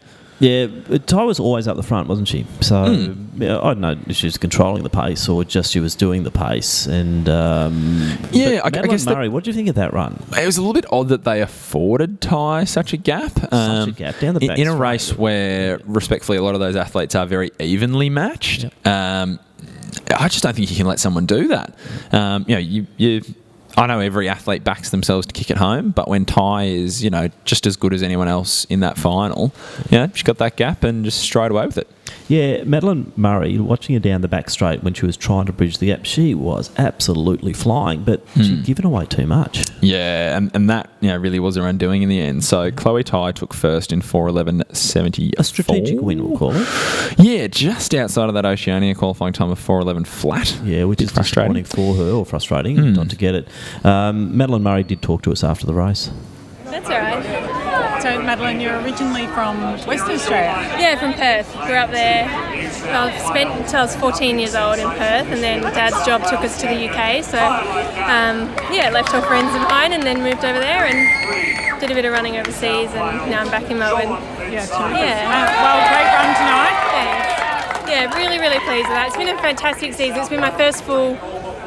Yeah, 0.41 0.67
Tighe 0.67 1.27
was 1.27 1.39
always 1.39 1.69
up 1.69 1.77
the 1.77 1.83
front, 1.83 2.09
wasn't 2.09 2.27
she? 2.29 2.47
So 2.61 2.75
Mm. 2.87 3.27
I 3.43 3.47
don't 3.75 3.81
know 3.81 3.97
if 4.07 4.17
she 4.17 4.27
was 4.27 4.37
controlling 4.39 4.83
the 4.83 4.91
pace 4.91 5.29
or 5.29 5.45
just 5.45 5.71
she 5.73 5.81
was 5.81 5.95
doing 5.95 6.23
the 6.25 6.31
pace. 6.31 6.87
And 6.87 7.29
um, 7.29 8.19
Yeah, 8.33 8.61
I- 8.65 8.67
I 8.69 8.71
guess 8.71 9.05
that- 9.05 9.15
Murray. 9.17 9.29
what 9.29 9.45
do 9.45 9.51
you 9.51 9.55
think 9.55 9.69
of 9.69 9.75
that 9.77 9.93
run? 9.93 10.23
It 10.41 10.47
was 10.47 10.57
a 10.57 10.61
little 10.63 10.73
bit 10.75 10.87
odd 10.91 11.09
that 11.09 11.25
they 11.25 11.43
afforded 11.43 12.21
Tighe 12.23 12.67
such 12.67 12.93
a 12.93 12.97
gap. 12.97 13.53
um, 13.53 13.91
a 13.91 13.93
gap 13.93 14.19
down 14.19 14.35
the 14.35 14.41
in, 14.41 14.49
back 14.49 14.59
in 14.59 14.67
a 14.69 14.75
race 14.75 15.17
where, 15.17 15.79
respectfully, 15.85 16.39
a 16.39 16.43
lot 16.43 16.55
of 16.55 16.61
those 16.61 16.75
athletes 16.77 17.15
are 17.15 17.27
very 17.27 17.51
evenly 17.61 18.09
matched. 18.11 18.65
Um, 18.87 19.39
I 20.17 20.29
just 20.29 20.43
don't 20.43 20.55
think 20.57 20.71
you 20.71 20.77
can 20.77 20.87
let 20.87 20.99
someone 21.01 21.27
do 21.27 21.49
that. 21.49 21.75
Um, 22.13 22.45
you 22.49 22.55
know, 22.55 22.61
you, 22.61 22.87
you. 22.97 23.23
I 23.77 23.87
know 23.87 24.01
every 24.01 24.29
athlete 24.29 24.65
backs 24.65 24.91
themselves 24.91 25.27
to 25.29 25.33
kick 25.33 25.51
it 25.51 25.57
home, 25.57 25.91
but 25.91 26.09
when 26.09 26.25
Tighe 26.25 26.75
is, 26.75 27.03
you 27.03 27.11
know, 27.11 27.29
just 27.45 27.67
as 27.67 27.77
good 27.77 27.95
as 27.95 28.03
anyone 28.03 28.29
else 28.29 28.65
in 28.67 28.81
that 28.81 28.99
final, 28.99 29.53
yeah, 29.91 30.09
she's 30.13 30.23
got 30.25 30.39
that 30.39 30.57
gap 30.57 30.83
and 30.85 31.05
just 31.05 31.21
straight 31.21 31.51
away 31.51 31.67
with 31.67 31.79
it. 31.79 31.89
Yeah, 32.29 32.63
Madeline 32.65 33.13
Murray, 33.17 33.59
watching 33.59 33.95
her 33.95 34.01
down 34.01 34.21
the 34.21 34.29
back 34.29 34.51
straight 34.51 34.83
when 34.85 34.95
she 34.95 35.05
was 35.07 35.17
trying 35.17 35.47
to 35.47 35.53
bridge 35.53 35.79
the 35.79 35.87
gap, 35.87 36.05
she 36.05 36.35
was 36.35 36.71
absolutely 36.79 37.53
flying, 37.53 38.03
but 38.05 38.21
Hmm. 38.35 38.43
she'd 38.43 38.65
given 38.65 38.85
away 38.85 39.07
too 39.07 39.27
much. 39.27 39.65
Yeah, 39.81 40.37
and, 40.37 40.51
and 40.55 40.71
that 40.71 40.91
you 41.01 41.09
know, 41.09 41.17
really 41.17 41.41
was 41.41 41.57
her 41.57 41.67
undoing 41.67 42.03
in 42.03 42.09
the 42.09 42.21
end. 42.21 42.45
So 42.45 42.71
Chloe 42.71 43.03
Tighe 43.05 43.35
took 43.35 43.53
first 43.55 43.93
in 43.93 44.01
411.70. 44.03 45.33
A 45.39 45.45
strategic 45.45 46.01
win, 46.01 46.27
we'll 46.29 46.39
call 46.39 46.53
it. 46.55 46.69
Yeah, 47.19 47.47
just 47.49 47.95
outside 47.95 48.29
of 48.29 48.35
that 48.35 48.45
Oceania 48.47 48.95
qualifying 48.95 49.33
time 49.33 49.51
of 49.51 49.59
411 49.59 50.05
flat. 50.05 50.57
Yeah, 50.65 50.85
which 50.85 51.01
is 51.03 51.11
frustrating 51.11 51.65
for 51.65 51.95
her, 51.97 52.11
or 52.11 52.25
frustrating 52.25 52.77
Hmm. 52.77 52.93
not 52.93 53.09
to 53.11 53.17
get 53.17 53.35
it. 53.35 53.49
Um, 53.85 54.37
Madeline 54.37 54.63
Murray 54.63 54.83
did 54.85 55.03
talk 55.03 55.23
to 55.23 55.33
us 55.33 55.43
after 55.43 55.67
the 55.67 55.75
race. 55.75 56.11
That's 56.67 56.87
all 56.89 56.99
right. 56.99 57.87
So, 58.03 58.23
Madeline, 58.23 58.61
you're 58.61 58.81
originally 58.81 59.27
from 59.29 59.61
Western 59.87 60.17
Australia. 60.17 60.57
Yeah, 60.81 60.99
from 60.99 61.13
Perth. 61.13 61.53
Grew 61.67 61.77
up 61.77 61.91
there. 61.91 62.25
I've 62.27 63.21
spent 63.21 63.51
until 63.61 63.81
I 63.81 63.83
was 63.83 63.97
14 63.97 64.39
years 64.39 64.55
old 64.55 64.79
in 64.79 64.89
Perth, 64.89 65.29
and 65.29 65.43
then 65.43 65.63
Dad's 65.63 66.05
job 66.07 66.23
took 66.25 66.41
us 66.41 66.61
to 66.63 66.67
the 66.67 66.89
UK. 66.89 67.23
So, 67.23 67.39
um, 67.39 68.49
yeah, 68.73 68.91
left 68.93 69.15
all 69.15 69.23
friends 69.23 69.53
behind, 69.53 69.93
and 69.93 70.03
then 70.03 70.23
moved 70.23 70.45
over 70.45 70.59
there 70.59 70.87
and 70.87 71.81
did 71.81 71.91
a 71.91 71.95
bit 71.95 72.05
of 72.05 72.13
running 72.13 72.39
overseas, 72.39 72.89
and 72.93 73.31
now 73.31 73.41
I'm 73.41 73.51
back 73.51 73.71
in 73.71 73.79
Melbourne. 73.79 74.17
Yeah, 74.49 74.65
terrific. 74.65 74.97
Yeah. 74.97 75.29
Uh, 75.29 75.47
well, 75.61 75.79
great 75.93 76.09
run 76.17 76.31
tonight. 76.41 76.81
Thanks. 76.91 77.31
pleased 78.71 78.89
with 78.89 78.97
that. 78.97 79.09
It's 79.09 79.17
been 79.17 79.29
a 79.29 79.43
fantastic 79.43 79.95
season. 79.95 80.21
It's 80.21 80.29
been 80.29 80.41
my 80.41 80.57
first 80.57 80.85
full 80.85 81.17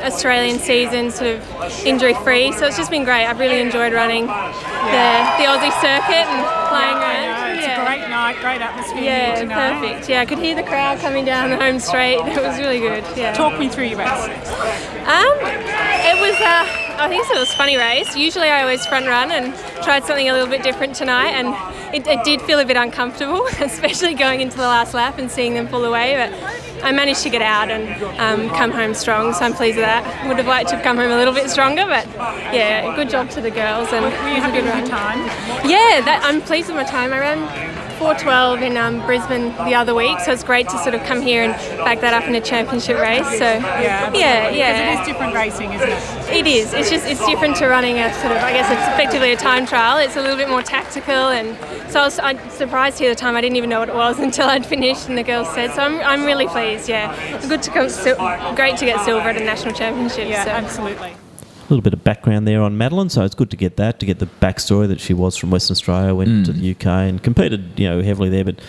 Australian 0.03 0.59
season, 0.59 1.11
sort 1.11 1.35
of 1.35 1.85
injury 1.85 2.13
free. 2.15 2.51
So 2.53 2.65
it's 2.65 2.77
just 2.77 2.91
been 2.91 3.03
great. 3.05 3.25
I've 3.25 3.39
really 3.39 3.59
enjoyed 3.61 3.93
running 3.93 4.25
the, 4.27 5.03
the 5.39 5.45
Aussie 5.47 5.71
circuit 5.81 6.27
and 6.27 6.45
playing 6.69 6.97
around. 6.97 7.57
It's 7.57 7.67
a 7.67 7.85
great 7.85 8.09
night, 8.09 8.35
great 8.41 8.61
atmosphere 8.61 9.01
Yeah, 9.03 9.35
tonight. 9.39 9.79
perfect. 9.79 10.09
Yeah, 10.09 10.21
I 10.21 10.25
could 10.25 10.39
hear 10.39 10.55
the 10.55 10.63
crowd 10.63 10.99
coming 10.99 11.23
down 11.25 11.49
the 11.51 11.57
home 11.57 11.79
straight. 11.79 12.19
It 12.33 12.41
was 12.41 12.59
really 12.59 12.79
good. 12.79 13.03
Yeah. 13.15 13.33
Talk 13.33 13.57
me 13.59 13.69
through 13.69 13.85
your 13.85 13.99
race. 13.99 14.09
Um, 14.09 15.33
it 15.41 16.19
was. 16.19 16.35
Uh, 16.41 16.67
I 16.95 17.07
think 17.09 17.25
it 17.29 17.39
was 17.39 17.49
a 17.51 17.55
funny 17.57 17.77
race. 17.77 18.15
Usually, 18.15 18.49
I 18.49 18.61
always 18.61 18.85
front 18.85 19.07
run 19.07 19.31
and 19.31 19.53
tried 19.83 20.03
something 20.03 20.29
a 20.29 20.33
little 20.33 20.47
bit 20.47 20.63
different 20.63 20.95
tonight, 20.95 21.31
and 21.31 21.47
it, 21.93 22.05
it 22.07 22.23
did 22.23 22.41
feel 22.41 22.59
a 22.59 22.65
bit 22.65 22.77
uncomfortable, 22.77 23.45
especially 23.61 24.13
going 24.13 24.41
into 24.41 24.57
the 24.57 24.63
last 24.63 24.93
lap 24.93 25.17
and 25.17 25.29
seeing 25.31 25.53
them 25.53 25.67
pull 25.67 25.85
away. 25.85 26.15
But 26.15 26.72
I 26.81 26.91
managed 26.91 27.21
to 27.23 27.29
get 27.29 27.41
out 27.41 27.69
and 27.69 28.01
um, 28.19 28.49
come 28.55 28.71
home 28.71 28.93
strong, 28.93 29.33
so 29.33 29.45
I'm 29.45 29.53
pleased 29.53 29.77
with 29.77 29.85
that. 29.85 30.27
Would 30.27 30.37
have 30.37 30.47
liked 30.47 30.69
to 30.69 30.75
have 30.75 30.83
come 30.83 30.97
home 30.97 31.11
a 31.11 31.17
little 31.17 31.33
bit 31.33 31.49
stronger, 31.49 31.85
but 31.85 32.07
yeah, 32.53 32.95
good 32.95 33.09
job 33.09 33.29
to 33.31 33.41
the 33.41 33.51
girls. 33.51 33.91
And 33.93 34.05
Were 34.05 34.29
you 34.29 34.35
it 34.35 34.37
a 34.37 34.41
happy 34.41 34.61
good 34.61 34.65
with 34.65 34.77
your 34.77 34.87
time? 34.87 35.19
Yeah, 35.69 36.01
that, 36.01 36.21
I'm 36.23 36.41
pleased 36.41 36.67
with 36.67 36.77
my 36.77 36.83
time. 36.83 37.13
I 37.13 37.19
ran 37.19 37.39
4:12 37.93 38.61
in 38.61 38.77
um, 38.77 39.05
Brisbane 39.05 39.49
the 39.65 39.75
other 39.75 39.93
week, 39.95 40.19
so 40.19 40.31
it's 40.31 40.43
great 40.43 40.67
to 40.69 40.77
sort 40.79 40.95
of 40.95 41.03
come 41.03 41.21
here 41.21 41.43
and 41.43 41.53
back 41.83 42.01
that 42.01 42.13
up 42.13 42.27
in 42.27 42.35
a 42.35 42.41
championship 42.41 42.99
race. 42.99 43.27
So 43.37 43.45
Yeah, 43.45 44.13
yeah, 44.13 44.49
yeah. 44.49 44.91
Because 44.91 44.99
it 44.99 45.01
is 45.01 45.07
different 45.07 45.35
racing, 45.35 45.73
isn't 45.73 45.89
it? 45.89 46.33
It 46.33 46.47
is. 46.47 46.73
It's 46.73 46.89
just 46.89 47.05
it's 47.05 47.25
different 47.25 47.55
to 47.57 47.67
running 47.67 47.99
a 47.99 48.13
sort 48.15 48.33
of 48.33 48.43
I 48.43 48.53
guess 48.53 48.69
it's 48.71 48.87
effectively 48.93 49.33
a 49.33 49.37
time 49.37 49.65
trial. 49.65 49.97
It's 49.97 50.15
a 50.15 50.21
little 50.21 50.37
bit 50.37 50.49
more 50.49 50.61
tactical, 50.61 51.29
and 51.29 51.57
so 51.91 52.01
I 52.01 52.05
was 52.05 52.19
I'm 52.19 52.49
surprised 52.49 52.99
here 52.99 53.11
at 53.11 53.17
the 53.17 53.21
time. 53.21 53.35
I 53.35 53.41
didn't 53.41 53.57
even 53.57 53.69
know 53.69 53.79
what 53.79 53.89
it 53.89 53.95
was 53.95 54.19
until 54.27 54.49
I'd 54.49 54.65
finished, 54.65 55.09
and 55.09 55.17
the 55.17 55.23
girls 55.23 55.49
said. 55.53 55.73
So 55.73 55.81
I'm, 55.81 55.99
I'm 56.01 56.25
really 56.25 56.47
pleased. 56.47 56.89
Yeah, 56.89 57.13
good 57.47 57.61
to 57.63 57.71
come. 57.71 57.87
Great 58.55 58.77
to 58.77 58.85
get 58.85 59.03
silver 59.05 59.29
at 59.29 59.37
a 59.37 59.43
national 59.43 59.73
championship. 59.73 60.27
Yeah, 60.27 60.45
so. 60.45 60.51
absolutely. 60.51 61.13
A 61.73 61.75
little 61.75 61.81
bit 61.89 61.93
of 61.93 62.03
background 62.03 62.47
there 62.47 62.61
on 62.61 62.77
Madeline, 62.77 63.09
so 63.09 63.23
it's 63.23 63.33
good 63.33 63.49
to 63.49 63.57
get 63.57 63.77
that, 63.77 63.99
to 63.99 64.05
get 64.05 64.19
the 64.19 64.27
backstory 64.27 64.87
that 64.89 64.99
she 64.99 65.11
was 65.15 65.35
from 65.35 65.49
Western 65.49 65.73
Australia, 65.73 66.13
went 66.13 66.45
to 66.45 66.53
the 66.53 66.69
UK 66.69 66.85
and 66.85 67.23
competed, 67.23 67.79
you 67.79 67.89
know, 67.89 68.03
heavily 68.03 68.29
there, 68.29 68.43
but 68.45 68.59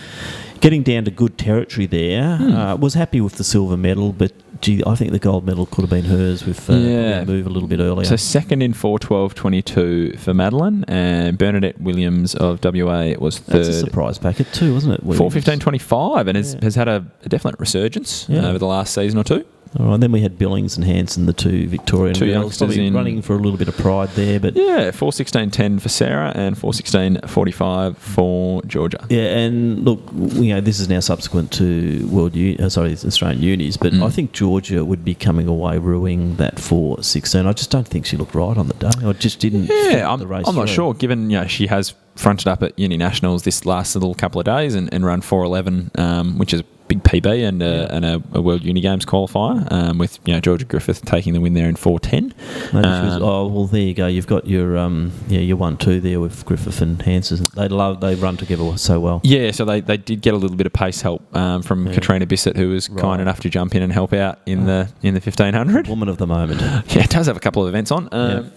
getting 0.59 0.81
down 0.81 1.05
to 1.05 1.11
good 1.11 1.37
territory 1.37 1.85
there. 1.85 2.37
Hmm. 2.37 2.51
Uh, 2.55 2.75
was 2.77 2.95
happy 2.95 3.21
with 3.21 3.35
the 3.35 3.43
silver 3.43 3.77
medal, 3.77 4.11
but 4.11 4.31
gee, 4.61 4.81
I 4.87 4.95
think 4.95 5.11
the 5.11 5.19
gold 5.19 5.45
medal 5.45 5.67
could 5.67 5.81
have 5.81 5.91
been 5.91 6.05
hers 6.05 6.47
with 6.47 6.67
uh, 6.67 6.73
Yeah. 6.73 7.23
move 7.25 7.45
a 7.45 7.49
little 7.51 7.69
bit 7.69 7.79
earlier. 7.79 8.05
So 8.05 8.15
second 8.15 8.63
in 8.63 8.73
4.12.22 8.73 10.17
for 10.17 10.33
Madeline, 10.33 10.83
and 10.87 11.37
Bernadette 11.37 11.79
Williams 11.79 12.33
of 12.33 12.59
WA 12.63 13.13
was 13.19 13.37
third. 13.37 13.57
That's 13.65 13.67
a 13.67 13.79
surprise 13.81 14.17
packet 14.17 14.51
too, 14.51 14.73
wasn't 14.73 14.95
it? 14.95 15.03
Williams? 15.03 15.35
4.15.25 15.35 16.27
and 16.27 16.37
has, 16.37 16.53
has 16.61 16.73
had 16.73 16.87
a, 16.87 17.05
a 17.23 17.29
definite 17.29 17.59
resurgence 17.59 18.25
Yeah. 18.27 18.47
over 18.47 18.57
the 18.57 18.65
last 18.65 18.95
season 18.95 19.19
or 19.19 19.23
two. 19.23 19.45
All 19.79 19.87
right, 19.87 19.99
then 19.99 20.11
we 20.11 20.21
had 20.21 20.37
Billings 20.37 20.77
and 20.77 20.85
Hanson, 20.85 21.25
the 21.25 21.33
two 21.33 21.67
Victorian 21.67 22.13
Two 22.15 22.25
girls, 22.27 22.59
youngsters 22.61 22.77
in- 22.77 22.93
running 22.93 23.21
for 23.21 23.33
a 23.33 23.39
little 23.39 23.57
bit 23.57 23.67
of 23.67 23.75
pride 23.77 24.09
there, 24.11 24.39
but 24.39 24.55
Yeah, 24.55 24.91
4.16.10 24.91 25.81
for 25.81 25.89
Sarah 25.89 26.31
and 26.35 26.55
4.16.45 26.55 27.97
for 27.97 28.61
Georgia. 28.63 29.05
Yeah, 29.09 29.23
and 29.37 29.83
look, 29.83 30.01
you 30.15 30.53
know, 30.53 30.61
this 30.61 30.79
is 30.79 30.87
now 30.89 30.99
subsequent 30.99 31.51
to 31.53 32.07
World, 32.07 32.35
U- 32.35 32.55
uh, 32.59 32.69
sorry, 32.69 32.93
Australian 32.93 33.41
unis, 33.41 33.77
but 33.77 33.93
Mm. 33.93 34.03
I 34.05 34.09
think 34.09 34.31
Georgia 34.31 34.83
would 34.83 35.03
be 35.05 35.13
coming 35.15 35.47
away 35.47 35.77
ruining 35.77 36.35
that 36.37 36.59
four 36.59 37.01
sixteen. 37.03 37.45
I 37.45 37.53
just 37.53 37.69
don't 37.71 37.87
think 37.87 38.05
she 38.05 38.17
looked 38.17 38.35
right 38.35 38.57
on 38.57 38.67
the 38.67 38.73
day. 38.75 38.91
I 39.05 39.13
just 39.13 39.39
didn't. 39.39 39.65
Yeah, 39.65 40.09
I'm, 40.11 40.19
the 40.19 40.27
race 40.27 40.45
I'm 40.47 40.55
not 40.55 40.69
sure. 40.69 40.93
Given 40.93 41.29
you 41.29 41.39
know 41.39 41.47
she 41.47 41.67
has 41.67 41.93
fronted 42.15 42.47
up 42.47 42.63
at 42.63 42.77
Uni 42.79 42.97
Nationals 42.97 43.43
this 43.43 43.65
last 43.65 43.95
little 43.95 44.15
couple 44.15 44.39
of 44.39 44.45
days 44.45 44.73
and, 44.73 44.91
and 44.93 45.05
run 45.05 45.21
4.11, 45.21 45.99
um, 45.99 46.37
which 46.37 46.53
is 46.53 46.63
big 46.87 47.01
PB 47.03 47.47
and, 47.47 47.63
a, 47.63 47.93
and 47.93 48.05
a, 48.05 48.21
a 48.33 48.41
World 48.41 48.63
Uni 48.63 48.81
Games 48.81 49.05
qualifier, 49.05 49.71
um, 49.71 49.97
with 49.97 50.19
you 50.25 50.33
know 50.33 50.39
Georgia 50.39 50.65
Griffith 50.65 51.03
taking 51.05 51.33
the 51.33 51.39
win 51.41 51.53
there 51.53 51.67
in 51.67 51.75
4.10. 51.75 52.11
Maybe 52.21 52.33
she 52.71 52.73
was, 52.73 53.15
Um, 53.15 53.23
oh 53.23 53.47
well, 53.47 53.65
there 53.65 53.81
you 53.81 53.93
go. 53.93 54.07
You've 54.07 54.27
got 54.27 54.47
your 54.47 54.77
um, 54.77 55.11
yeah, 55.27 55.39
your 55.39 55.57
one 55.57 55.77
two 55.77 55.99
there 55.99 56.19
with 56.19 56.45
Griffith 56.45 56.81
and 56.81 57.01
Hanson. 57.01 57.47
They 57.55 57.67
love 57.67 58.01
they 58.01 58.15
run 58.15 58.37
together 58.37 58.77
so 58.77 58.99
well. 58.99 59.21
Yeah, 59.23 59.51
so 59.51 59.65
they, 59.65 59.81
they 59.81 59.97
did 59.97 60.21
get 60.21 60.33
a 60.33 60.37
little 60.37 60.57
bit 60.57 60.67
of 60.67 60.73
pace 60.73 61.01
help 61.01 61.23
um, 61.35 61.61
from 61.61 61.91
Catriona 61.91 62.25
Bisset, 62.27 62.55
who 62.55 62.69
was 62.69 62.89
Right. 62.89 63.01
kind 63.01 63.21
enough 63.21 63.39
to 63.41 63.49
jump 63.49 63.73
in 63.75 63.81
and 63.81 63.91
help 63.91 64.13
out 64.13 64.39
in 64.45 64.65
the 64.65 64.89
in 65.01 65.13
the 65.15 65.21
fifteen 65.21 65.53
hundred. 65.53 65.87
Woman 65.87 66.09
of 66.09 66.17
the 66.17 66.27
moment. 66.27 66.61
Yeah, 66.95 67.03
it 67.03 67.09
does 67.09 67.25
have 67.27 67.35
a 67.37 67.39
couple 67.39 67.63
of 67.63 67.69
events 67.69 67.91
on. 67.91 68.07
Um, 68.11 68.51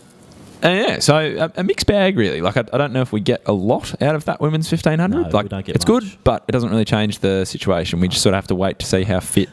and 0.62 0.78
yeah, 0.78 0.98
so 0.98 1.16
a, 1.16 1.60
a 1.60 1.64
mixed 1.64 1.86
bag 1.86 2.16
really. 2.16 2.40
Like 2.40 2.56
I, 2.56 2.64
I 2.72 2.78
don't 2.78 2.92
know 2.92 3.02
if 3.02 3.12
we 3.12 3.20
get 3.20 3.42
a 3.46 3.52
lot 3.52 4.00
out 4.02 4.14
of 4.14 4.24
that 4.26 4.40
women's 4.40 4.68
fifteen 4.68 4.98
hundred. 4.98 5.22
No, 5.22 5.28
like 5.28 5.44
we 5.44 5.48
don't 5.48 5.64
get 5.64 5.76
it's 5.76 5.84
good, 5.84 6.04
but 6.24 6.44
it 6.48 6.52
doesn't 6.52 6.70
really 6.70 6.84
change 6.84 7.20
the 7.20 7.44
situation. 7.44 8.00
We 8.00 8.08
just 8.08 8.22
sort 8.22 8.34
of 8.34 8.38
have 8.38 8.48
to 8.48 8.54
wait 8.54 8.78
to 8.80 8.86
see 8.86 9.04
how 9.04 9.20
fit 9.20 9.48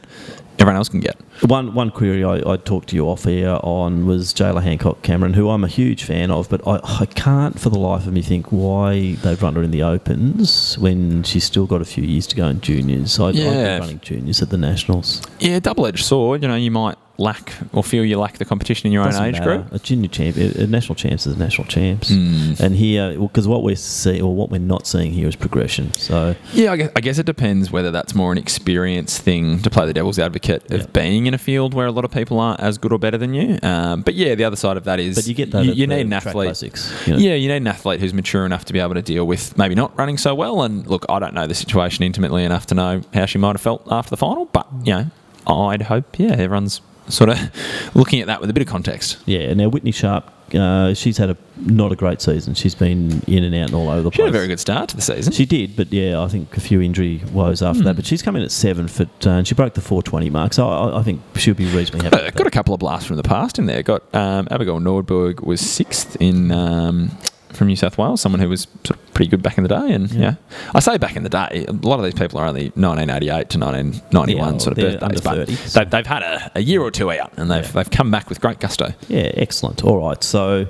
everyone 0.60 0.76
else 0.78 0.90
can 0.90 1.00
get. 1.00 1.18
One 1.48 1.74
one 1.74 1.92
query 1.92 2.24
I, 2.24 2.54
I 2.54 2.58
talked 2.58 2.90
to 2.90 2.96
you 2.96 3.06
off 3.10 3.26
air 3.28 3.58
on 3.64 4.06
was 4.06 4.34
Jaylah 4.34 4.64
Hancock 4.64 5.02
Cameron, 5.02 5.34
who 5.34 5.50
I'm 5.50 5.64
a 5.64 5.68
huge 5.68 6.04
fan 6.06 6.32
of, 6.32 6.50
but 6.50 6.66
I, 6.68 6.80
I 7.02 7.06
can't 7.06 7.60
for 7.60 7.70
the 7.70 7.80
life 7.80 8.08
of 8.08 8.14
me 8.14 8.22
think 8.22 8.48
why 8.52 9.16
they've 9.16 9.42
run 9.42 9.56
her 9.56 9.64
in 9.64 9.72
the 9.72 9.84
Opens 9.84 10.78
when 10.78 11.24
she's 11.24 11.44
still 11.44 11.66
got 11.66 11.82
a 11.82 11.86
few 11.86 12.04
years 12.04 12.26
to 12.28 12.36
go 12.36 12.48
in 12.48 12.62
juniors. 12.62 13.20
I, 13.20 13.28
I'd 13.28 13.34
be 13.34 13.40
Yeah. 13.40 13.78
running 13.80 14.00
juniors 14.00 14.42
at 14.42 14.50
the 14.50 14.58
Nationals. 14.58 15.22
Yeah, 15.40 15.60
double 15.60 15.86
edged 15.88 16.06
sword. 16.06 16.42
You 16.42 16.48
know, 16.48 16.56
you 16.56 16.72
might 16.72 16.98
lack 17.18 17.54
or 17.72 17.82
feel 17.82 18.04
you 18.04 18.20
lack 18.20 18.38
the 18.40 18.44
competition 18.44 18.88
in 18.88 18.92
your 18.94 19.06
Doesn't 19.06 19.22
own 19.22 19.30
age 19.30 19.40
matter. 19.40 19.58
group. 19.60 19.72
A 19.74 19.80
junior 19.80 20.10
champ, 20.10 20.36
a, 20.36 20.64
a 20.64 20.68
national 20.68 20.96
champs 20.96 21.26
is 21.26 21.36
a 21.36 21.40
national 21.40 21.66
champs, 21.68 22.10
Hmm. 22.10 22.54
and 22.60 22.76
here 22.76 23.18
because 23.18 23.48
what 23.48 23.64
we're 23.64 23.78
see 23.78 24.20
or 24.20 24.36
what 24.36 24.50
we're 24.52 24.60
not 24.60 24.86
seeing 24.86 25.14
here 25.14 25.26
is 25.30 25.36
progression. 25.38 25.94
So 25.94 26.36
Yeah, 26.54 26.74
I 26.74 26.78
guess, 26.78 26.92
I 26.94 27.00
guess 27.00 27.18
it 27.18 27.26
depends 27.26 27.72
whether 27.72 27.90
that's 27.90 28.14
more 28.16 28.34
an 28.34 28.38
experience 28.38 29.18
thing 29.18 29.62
to 29.62 29.70
play 29.70 29.86
the 29.86 29.94
devil's 29.94 30.20
advocate 30.20 30.45
of 30.50 30.94
being 30.94 31.26
in 31.26 31.34
a 31.34 31.38
field 31.38 31.74
where 31.74 31.86
a 31.88 31.92
lot 31.92 32.06
of 32.06 32.12
people 32.12 32.40
aren't 32.40 32.60
as 32.60 32.78
good 32.78 32.92
or 32.94 33.00
better 33.00 33.18
than 33.18 33.34
you. 33.34 33.58
Um, 33.64 34.02
but 34.02 34.14
yeah, 34.16 34.36
the 34.36 34.44
other 34.44 34.56
side 34.56 34.78
of 34.78 34.84
that 34.86 35.00
is 35.00 35.16
But 35.16 35.28
you 35.28 35.34
get 35.34 35.52
that 35.52 35.66
you, 35.66 35.74
you 35.74 35.88
need 35.88 36.02
an 36.02 36.14
athlete. 36.14 36.34
classics, 36.48 36.92
you 37.08 37.14
know. 37.14 37.20
Yeah, 37.20 37.34
you 37.36 37.48
need 37.48 37.58
an 37.58 37.68
athlete 37.68 38.00
who's 38.00 38.14
mature 38.14 38.46
enough 38.46 38.66
to 38.66 38.74
be 38.74 38.80
able 38.80 38.94
to 38.96 39.02
deal 39.02 39.26
with 39.26 39.58
maybe 39.58 39.76
not 39.76 39.98
running 39.98 40.18
so 40.18 40.34
well. 40.36 40.64
And 40.64 40.86
look, 40.88 41.06
I 41.10 41.20
don't 41.20 41.34
know 41.34 41.48
the 41.48 41.56
situation 41.56 42.04
intimately 42.04 42.44
enough 42.44 42.66
to 42.68 42.76
know 42.76 43.02
how 43.14 43.26
she 43.26 43.38
might 43.38 43.54
have 43.54 43.62
felt 43.62 43.88
after 43.92 44.10
the 44.10 44.18
final, 44.18 44.46
but 44.46 44.68
you 44.84 44.94
know, 44.94 45.06
I'd 45.48 45.84
hope 45.84 46.18
yeah, 46.20 46.32
everyone's 46.34 46.82
sort 47.08 47.30
of 47.30 47.38
looking 47.96 48.20
at 48.22 48.28
that 48.28 48.42
with 48.42 48.50
a 48.50 48.54
bit 48.54 48.62
of 48.62 48.68
context. 48.68 49.18
yeah, 49.26 49.40
and 49.42 49.58
now 49.58 49.70
Whitney 49.70 49.92
Sharp, 49.92 50.32
uh, 50.54 50.94
she's 50.94 51.18
had 51.18 51.30
a 51.30 51.38
not 51.58 51.92
a 51.92 51.96
great 51.96 52.22
season. 52.22 52.54
She's 52.54 52.76
been 52.76 53.22
in 53.28 53.44
and 53.44 53.56
out 53.56 53.68
and 53.68 53.74
all 53.76 53.90
over 53.90 54.02
the 54.04 54.12
She 54.12 54.18
place. 54.18 54.26
had 54.28 54.30
a 54.36 54.38
very 54.38 54.48
good 54.48 54.60
start 54.60 54.90
to 54.90 54.96
the 54.96 55.02
season. 55.02 55.32
She 55.34 55.46
did, 55.46 55.76
but 55.76 55.92
yeah, 55.92 56.22
I 56.22 56.28
think 56.28 56.56
a 56.58 56.60
few 56.60 56.82
injury 56.82 57.22
woes 57.32 57.62
after 57.62 57.80
Hmm. 57.80 57.86
that. 57.86 57.96
But 57.96 58.06
she's 58.06 58.22
come 58.22 58.36
in 58.36 58.44
at 58.44 58.52
seven 58.52 58.88
foot, 58.88 59.10
uh, 59.26 59.30
and 59.32 59.48
she 59.48 59.56
broke 59.56 59.74
the 59.74 59.82
420 59.82 60.30
mark, 60.30 60.54
so 60.54 60.68
I, 60.70 61.00
I 61.00 61.04
think 61.04 61.22
she'll 61.36 61.54
be 61.56 61.66
reasonably 61.68 62.10
happy. 62.10 62.32
Got 62.32 62.48
a 62.48 62.52
couple 62.52 62.74
of 62.74 62.80
blasts 62.82 63.08
from 63.08 63.16
the 63.18 63.24
past 63.24 63.58
in 63.58 63.66
there. 63.66 63.82
Got 63.84 64.04
um, 64.14 64.48
Abigail 64.52 64.80
Nordberg 64.80 65.42
was 65.46 65.62
sixth 65.62 66.18
in 66.20 66.52
um, 66.52 67.10
from 67.54 67.68
New 67.68 67.76
South 67.78 67.98
Wales, 67.98 68.20
someone 68.22 68.42
who 68.42 68.50
was 68.50 68.68
sort 68.84 68.92
of 69.00 69.05
pretty 69.16 69.30
good 69.30 69.42
back 69.42 69.58
in 69.58 69.64
the 69.64 69.70
day. 69.70 69.94
And 69.94 70.12
yeah, 70.12 70.36
I 70.76 70.80
say 70.80 70.98
back 71.00 71.16
in 71.16 71.24
the 71.24 71.30
day, 71.30 71.66
a 71.68 71.72
lot 71.72 71.98
of 71.98 72.06
these 72.06 72.14
people 72.14 72.40
are 72.40 72.46
only 72.46 72.66
1988 72.76 73.50
to 73.50 73.58
1991 73.58 74.54
Yeah, 74.54 74.58
sort 74.60 74.78
of 74.78 74.84
birthdays, 74.84 75.02
under 75.02 75.22
but 75.22 75.48
30, 75.48 75.56
they've, 75.56 75.90
they've 75.90 76.06
had 76.06 76.22
a, 76.22 76.52
a 76.56 76.62
year 76.62 76.82
or 76.82 76.92
two 76.92 77.10
out, 77.12 77.34
and 77.38 77.50
they've 77.50 77.74
they've 77.74 77.90
come 77.90 78.12
back 78.12 78.30
with 78.30 78.40
great 78.40 78.60
gusto. 78.60 78.94
Yeah, 79.08 79.32
excellent. 79.34 79.84
All 79.84 79.98
right, 80.06 80.24
so 80.24 80.68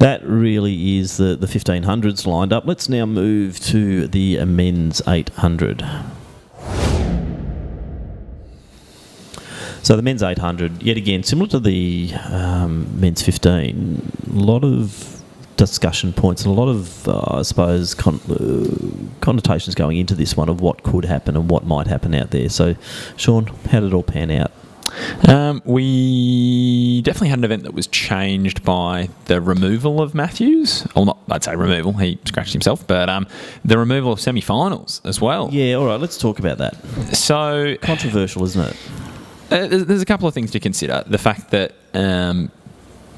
that 0.00 0.22
really 0.26 0.98
is 0.98 1.16
the, 1.16 1.36
the 1.36 1.46
1500s 1.46 2.26
lined 2.26 2.52
up. 2.52 2.66
Let's 2.66 2.88
now 2.90 3.06
move 3.06 3.58
to 3.60 4.06
the 4.08 4.44
men's 4.44 5.00
800. 5.08 5.82
So 9.82 9.94
the 9.94 10.02
men's 10.02 10.20
800, 10.20 10.82
yet 10.82 10.96
again, 10.96 11.22
similar 11.22 11.48
to 11.50 11.60
the 11.60 12.10
um, 12.28 13.00
men's 13.00 13.22
15, 13.22 14.12
a 14.26 14.34
lot 14.34 14.64
of 14.64 15.15
discussion 15.56 16.12
points 16.12 16.44
and 16.44 16.56
a 16.56 16.60
lot 16.60 16.68
of, 16.68 17.08
uh, 17.08 17.38
I 17.38 17.42
suppose, 17.42 17.94
con- 17.94 18.20
uh, 18.30 19.16
connotations 19.20 19.74
going 19.74 19.96
into 19.96 20.14
this 20.14 20.36
one 20.36 20.48
of 20.48 20.60
what 20.60 20.82
could 20.82 21.04
happen 21.04 21.36
and 21.36 21.50
what 21.50 21.64
might 21.64 21.86
happen 21.86 22.14
out 22.14 22.30
there. 22.30 22.48
So, 22.48 22.76
Sean, 23.16 23.46
how 23.70 23.80
did 23.80 23.92
it 23.92 23.94
all 23.94 24.02
pan 24.02 24.30
out? 24.30 24.52
Um, 25.28 25.62
we 25.64 27.02
definitely 27.02 27.28
had 27.28 27.38
an 27.38 27.44
event 27.44 27.64
that 27.64 27.74
was 27.74 27.86
changed 27.86 28.64
by 28.64 29.08
the 29.26 29.40
removal 29.40 30.00
of 30.00 30.14
Mathews. 30.14 30.86
Well, 30.94 31.04
not 31.04 31.18
I'd 31.28 31.44
say 31.44 31.56
removal. 31.56 31.92
He 31.94 32.18
scratched 32.24 32.52
himself, 32.52 32.86
but 32.86 33.08
um, 33.08 33.26
the 33.64 33.78
removal 33.78 34.12
of 34.12 34.20
semi-finals 34.20 35.00
as 35.04 35.20
well. 35.20 35.50
Yeah, 35.52 35.74
all 35.74 35.86
right, 35.86 36.00
let's 36.00 36.16
talk 36.16 36.38
about 36.38 36.58
that. 36.58 36.76
So 37.14 37.76
controversial, 37.82 38.44
isn't 38.44 38.70
it? 38.70 38.76
Uh, 39.50 39.66
there's, 39.66 39.84
there's 39.86 40.02
a 40.02 40.06
couple 40.06 40.28
of 40.28 40.34
things 40.34 40.50
to 40.52 40.60
consider. 40.60 41.04
The 41.06 41.18
fact 41.18 41.50
that 41.50 41.74
um, 41.92 42.50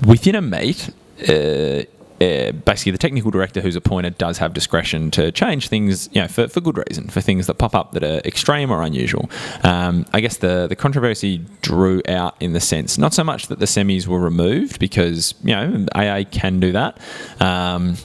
within 0.06 0.34
a 0.34 0.42
meet, 0.42 0.90
uh, 1.28 1.82
uh, 2.20 2.52
basically 2.52 2.92
the 2.92 2.98
technical 2.98 3.30
director 3.30 3.60
who's 3.60 3.76
appointed 3.76 4.18
does 4.18 4.38
have 4.38 4.52
discretion 4.52 5.10
to 5.12 5.30
change 5.32 5.68
things, 5.68 6.08
you 6.12 6.20
know, 6.20 6.28
for, 6.28 6.48
for 6.48 6.60
good 6.60 6.78
reason, 6.88 7.08
for 7.08 7.20
things 7.20 7.46
that 7.46 7.54
pop 7.54 7.74
up 7.74 7.92
that 7.92 8.02
are 8.02 8.18
extreme 8.24 8.70
or 8.70 8.82
unusual. 8.82 9.30
Um, 9.62 10.06
I 10.12 10.20
guess 10.20 10.38
the 10.38 10.66
the 10.66 10.76
controversy 10.76 11.44
drew 11.62 12.02
out 12.08 12.36
in 12.40 12.52
the 12.52 12.60
sense 12.60 12.98
not 12.98 13.14
so 13.14 13.24
much 13.24 13.48
that 13.48 13.58
the 13.58 13.66
semis 13.66 14.06
were 14.06 14.20
removed 14.20 14.78
because 14.78 15.34
you 15.42 15.54
know 15.54 15.86
AA 15.94 16.24
can 16.30 16.60
do 16.60 16.72
that. 16.72 16.98
Um, 17.40 17.96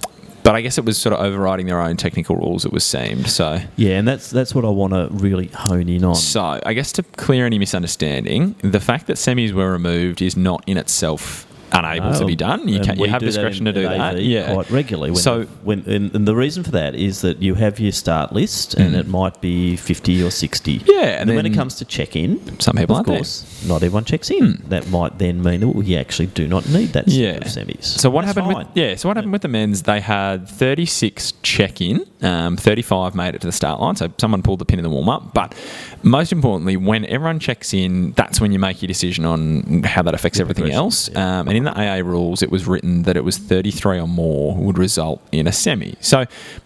but 0.43 0.55
I 0.55 0.61
guess 0.61 0.77
it 0.77 0.83
was 0.83 0.97
sort 0.97 1.13
of 1.13 1.25
overriding 1.25 1.67
their 1.67 1.79
own 1.79 1.95
technical 1.95 2.35
rules. 2.35 2.65
It 2.65 2.73
was 2.73 2.83
seemed 2.83 3.29
so. 3.29 3.61
Yeah, 3.77 3.97
and 3.97 4.07
that's 4.07 4.29
that's 4.29 4.53
what 4.53 4.65
I 4.65 4.69
want 4.69 4.93
to 4.93 5.07
really 5.11 5.47
hone 5.47 5.87
in 5.89 6.03
on. 6.03 6.15
So 6.15 6.59
I 6.65 6.73
guess 6.73 6.91
to 6.93 7.03
clear 7.03 7.45
any 7.45 7.57
misunderstanding, 7.57 8.55
the 8.61 8.81
fact 8.81 9.07
that 9.07 9.15
semis 9.15 9.53
were 9.53 9.71
removed 9.71 10.21
is 10.21 10.35
not 10.35 10.63
in 10.67 10.77
itself 10.77 11.47
unable 11.73 12.13
to 12.13 12.25
be 12.25 12.35
done. 12.35 12.67
You 12.67 12.79
can 12.79 12.97
you 12.99 13.05
have 13.05 13.21
discretion 13.21 13.65
to 13.65 13.73
do 13.73 13.83
that. 13.83 14.21
Yeah, 14.21 14.53
quite 14.53 14.69
regularly. 14.69 15.11
When 15.11 15.21
so 15.21 15.43
when 15.63 15.79
and, 15.89 16.13
and 16.15 16.27
the 16.27 16.35
reason 16.35 16.63
for 16.63 16.71
that 16.71 16.95
is 16.95 17.21
that 17.21 17.41
you 17.41 17.55
have 17.55 17.79
your 17.79 17.91
start 17.91 18.31
list, 18.33 18.73
and 18.75 18.93
Mm. 18.93 18.99
it 18.99 19.07
might 19.07 19.41
be 19.41 19.75
fifty 19.75 20.21
or 20.21 20.29
sixty. 20.31 20.81
Yeah, 20.85 21.01
and, 21.01 21.21
and 21.21 21.29
then 21.29 21.35
when 21.37 21.45
it 21.45 21.53
comes 21.53 21.75
to 21.75 21.85
check 21.85 22.15
in, 22.15 22.59
some 22.59 22.75
people 22.75 22.95
of 22.95 22.97
aren't 22.99 23.07
there. 23.07 23.17
course, 23.17 23.65
not 23.67 23.83
everyone 23.83 24.05
checks 24.05 24.29
in. 24.29 24.61
That 24.67 24.87
might 24.89 25.17
then 25.19 25.41
mean 25.41 25.61
that 25.61 25.69
we 25.69 25.97
actually 25.97 26.27
do 26.27 26.47
not 26.47 26.67
need 26.69 26.93
that 26.93 27.07
yeah. 27.07 27.31
of 27.37 27.43
semis. 27.43 27.85
So 27.85 28.09
what 28.09 28.25
That's 28.25 28.35
happened 28.37 28.53
fine. 28.53 28.67
with 28.67 28.77
yeah? 28.77 28.95
So 28.95 29.07
what 29.09 29.17
happened 29.17 29.33
with 29.33 29.41
the 29.41 29.47
men's? 29.47 29.83
They 29.83 29.99
had 29.99 30.47
36 30.47 31.33
check 31.41 31.81
in, 31.81 32.05
um, 32.21 32.57
35 32.57 33.15
made 33.15 33.35
it 33.35 33.41
to 33.41 33.47
the 33.47 33.51
start 33.51 33.79
line. 33.79 33.95
So 33.95 34.11
someone 34.17 34.41
pulled 34.43 34.59
the 34.59 34.65
pin 34.65 34.79
in 34.79 34.83
the 34.83 34.89
warm 34.89 35.09
up. 35.09 35.33
But 35.33 35.55
most 36.03 36.31
importantly, 36.31 36.77
when 36.77 37.05
everyone 37.05 37.39
checks 37.39 37.73
in, 37.73 38.11
that's 38.11 38.39
when 38.39 38.51
you 38.51 38.59
make 38.59 38.81
your 38.81 38.87
decision 38.87 39.25
on 39.25 39.83
how 39.83 40.01
that 40.03 40.13
affects 40.13 40.39
everything 40.39 40.71
else. 40.71 41.09
Um, 41.15 41.47
and 41.47 41.57
in 41.57 41.62
the 41.63 41.71
AA 41.71 41.97
rules, 41.97 42.41
it 42.41 42.51
was 42.51 42.67
written 42.67 43.03
that 43.03 43.17
it 43.17 43.23
was 43.23 43.37
33 43.37 43.99
or 43.99 44.07
more 44.07 44.55
would 44.55 44.77
result 44.77 45.21
in 45.31 45.47
a 45.47 45.51
semi. 45.51 45.95
So 45.99 46.25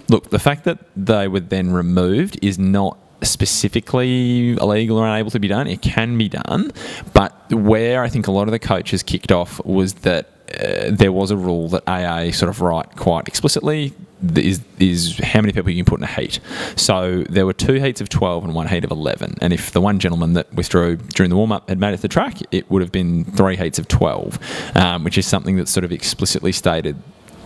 look, 0.09 0.29
the 0.29 0.39
fact 0.39 0.63
that 0.65 0.79
they 0.95 1.27
were 1.27 1.39
then 1.39 1.71
removed 1.71 2.39
is 2.41 2.57
not 2.59 2.97
specifically 3.23 4.51
illegal 4.51 4.97
or 4.97 5.07
unable 5.07 5.31
to 5.31 5.39
be 5.39 5.47
done. 5.47 5.67
It 5.67 5.81
can 5.81 6.17
be 6.17 6.29
done, 6.29 6.71
but 7.13 7.33
where 7.51 8.03
I 8.03 8.09
think 8.09 8.27
a 8.27 8.31
lot 8.31 8.47
of 8.47 8.51
the 8.51 8.59
coaches 8.59 9.03
kicked 9.03 9.31
off 9.31 9.63
was 9.65 9.95
that 9.95 10.29
uh, 10.59 10.91
there 10.91 11.11
was 11.11 11.31
a 11.31 11.37
rule 11.37 11.67
that 11.69 11.83
AA 11.87 12.31
sort 12.31 12.49
of 12.49 12.61
write 12.61 12.95
quite 12.95 13.27
explicitly 13.27 13.93
is 14.35 14.61
is 14.79 15.17
how 15.19 15.41
many 15.41 15.53
people 15.53 15.69
you 15.69 15.83
can 15.83 15.85
put 15.85 15.99
in 15.99 16.03
a 16.03 16.07
heat. 16.07 16.39
So 16.75 17.23
there 17.29 17.45
were 17.45 17.53
two 17.53 17.73
heats 17.73 18.01
of 18.01 18.09
12 18.09 18.45
and 18.45 18.55
one 18.55 18.67
heat 18.67 18.83
of 18.83 18.89
11. 18.91 19.35
And 19.41 19.53
if 19.53 19.71
the 19.71 19.81
one 19.81 19.99
gentleman 19.99 20.33
that 20.33 20.51
withdrew 20.53 20.95
during 20.97 21.29
the 21.29 21.35
warm 21.35 21.51
up 21.51 21.69
had 21.69 21.79
made 21.79 21.93
it 21.93 21.97
to 21.97 22.01
the 22.03 22.07
track, 22.07 22.37
it 22.51 22.69
would 22.71 22.81
have 22.81 22.91
been 22.91 23.25
three 23.25 23.55
heats 23.55 23.77
of 23.77 23.87
12, 23.87 24.39
um, 24.75 25.03
which 25.03 25.17
is 25.17 25.27
something 25.27 25.55
that's 25.55 25.69
sort 25.71 25.83
of 25.83 25.91
explicitly 25.91 26.51
stated 26.51 26.95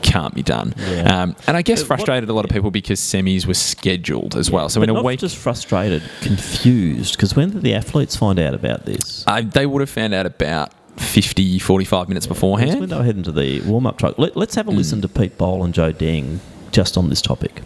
can't 0.02 0.34
be 0.34 0.42
done. 0.42 0.74
Yeah. 0.78 1.22
Um, 1.24 1.36
and 1.46 1.56
I 1.56 1.62
guess 1.62 1.82
But 1.82 1.90
what- 1.92 1.98
frustrated 2.00 2.30
a 2.30 2.34
lot 2.34 2.44
of 2.46 2.50
people 2.52 2.72
because 2.72 3.00
semis 3.00 3.46
were 3.46 3.54
scheduled 3.54 4.36
as 4.36 4.50
well. 4.50 4.68
So 4.70 4.82
in 4.82 4.90
a 4.90 4.94
not 4.94 5.04
week, 5.04 5.20
just 5.20 5.38
frustrated, 5.38 6.02
confused. 6.22 7.16
Because 7.18 7.36
when 7.36 7.52
did 7.52 7.62
the 7.62 7.74
athletes 7.76 8.16
find 8.16 8.40
out 8.40 8.54
about 8.54 8.86
this? 8.86 9.24
uh, 9.28 9.42
they 9.42 9.66
would 9.66 9.80
have 9.82 9.90
found 9.90 10.14
out 10.14 10.26
about 10.26 10.72
50, 10.98 11.60
45 11.60 12.08
minutes 12.10 12.26
It's 12.26 12.34
beforehand. 12.34 12.80
when 12.80 12.90
they 12.90 12.96
were 12.96 13.04
heading 13.04 13.24
to 13.24 13.32
the 13.32 13.62
warm 13.62 13.86
up 13.88 13.98
truck. 13.98 14.18
Let, 14.18 14.36
let's 14.38 14.56
have 14.56 14.68
a 14.68 14.72
listen 14.72 15.02
to 15.02 15.08
Pete 15.08 15.38
Bol 15.38 15.64
and 15.64 15.74
Joe 15.74 15.92
Deng 15.94 16.40
just 16.72 16.98
on 16.98 17.10
this 17.10 17.22
topic. 17.22 17.62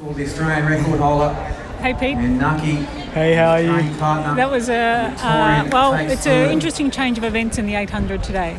Well, 0.00 0.12
the 0.14 0.24
Australian 0.24 0.66
record 0.66 1.00
holder 1.00 1.34
Hey, 1.80 1.94
Pete. 1.94 2.16
and 2.16 2.38
Nucky. 2.38 2.74
Hey, 3.12 3.34
how 3.34 3.50
are 3.52 3.60
you? 3.60 3.96
partner. 3.98 4.34
That 4.34 4.50
was 4.50 4.68
a 4.68 5.14
uh, 5.18 5.68
well. 5.72 5.94
It's 5.94 6.26
an 6.26 6.50
interesting 6.50 6.90
change 6.90 7.16
of 7.18 7.24
events 7.24 7.56
in 7.58 7.66
the 7.66 7.74
800 7.74 8.22
today. 8.22 8.58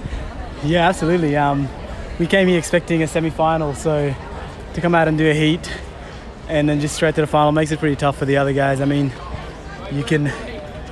Yeah, 0.63 0.87
absolutely. 0.89 1.35
Um, 1.35 1.67
we 2.19 2.25
came 2.27 2.47
here 2.47 2.57
expecting 2.57 3.01
a 3.03 3.07
semi-final, 3.07 3.75
so 3.75 4.13
to 4.73 4.81
come 4.81 4.95
out 4.95 5.07
and 5.07 5.17
do 5.17 5.29
a 5.29 5.33
heat 5.33 5.71
and 6.47 6.67
then 6.67 6.79
just 6.81 6.95
straight 6.95 7.15
to 7.15 7.21
the 7.21 7.27
final 7.27 7.51
makes 7.51 7.71
it 7.71 7.79
pretty 7.79 7.95
tough 7.95 8.17
for 8.17 8.25
the 8.25 8.37
other 8.37 8.53
guys. 8.53 8.81
I 8.81 8.85
mean, 8.85 9.11
you 9.91 10.03
can, 10.03 10.25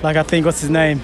like 0.03 0.15
I 0.15 0.23
think 0.23 0.45
what's 0.45 0.61
his 0.61 0.69
name, 0.69 1.01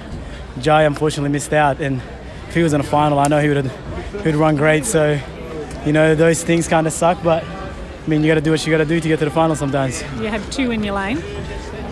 Jai, 0.59 0.83
unfortunately 0.83 1.29
missed 1.29 1.53
out, 1.53 1.81
and 1.81 2.01
if 2.01 2.14
he 2.55 2.63
was 2.63 2.73
in 2.73 2.81
a 2.81 2.83
final, 2.83 3.19
I 3.19 3.27
know 3.27 3.39
he 3.39 3.47
would 3.49 3.65
have 3.65 4.21
he 4.23 4.31
would 4.31 4.35
run 4.35 4.55
great. 4.55 4.85
So, 4.85 5.19
you 5.85 5.93
know, 5.93 6.15
those 6.15 6.43
things 6.43 6.67
kind 6.67 6.87
of 6.87 6.93
suck, 6.93 7.21
but 7.23 7.43
I 7.43 8.07
mean, 8.07 8.23
you 8.23 8.27
got 8.27 8.35
to 8.35 8.41
do 8.41 8.51
what 8.51 8.65
you 8.65 8.71
got 8.71 8.79
to 8.79 8.85
do 8.85 8.99
to 8.99 9.07
get 9.07 9.19
to 9.19 9.25
the 9.25 9.31
final 9.31 9.55
sometimes. 9.55 10.01
You 10.19 10.27
had 10.27 10.41
two 10.51 10.71
in 10.71 10.83
your 10.83 10.95
lane. 10.95 11.21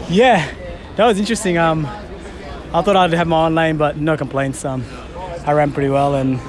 Yeah, 0.10 0.52
that 0.95 1.06
was 1.06 1.19
interesting. 1.19 1.57
Um, 1.57 1.85
I 1.85 2.81
thought 2.81 2.95
I'd 2.95 3.14
have 3.14 3.27
my 3.27 3.45
own 3.45 3.56
lane, 3.56 3.77
but 3.77 3.98
no 3.98 4.18
complaints. 4.18 4.65
Um, 4.65 4.84
I 5.45 5.53
ran 5.53 5.72
pretty 5.72 5.90
well 5.90 6.15
and 6.15 6.40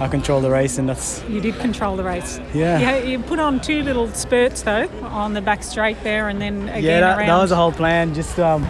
I 0.00 0.08
controlled 0.08 0.44
the 0.44 0.50
race, 0.50 0.78
and 0.78 0.88
that's 0.88 1.22
You 1.28 1.40
did 1.40 1.56
control 1.58 1.96
the 1.96 2.04
race. 2.04 2.40
Yeah. 2.52 2.98
You, 2.98 3.10
you 3.10 3.18
put 3.20 3.38
on 3.38 3.60
two 3.60 3.82
little 3.82 4.08
spurts 4.08 4.62
though 4.62 4.88
on 5.02 5.34
the 5.34 5.40
back 5.40 5.62
straight 5.62 6.02
there, 6.02 6.28
and 6.28 6.40
then 6.40 6.68
again 6.68 6.82
yeah. 6.82 7.00
That, 7.00 7.18
around. 7.18 7.28
that 7.28 7.36
was 7.38 7.50
the 7.50 7.56
whole 7.56 7.72
plan. 7.72 8.12
Just 8.12 8.38
um, 8.38 8.68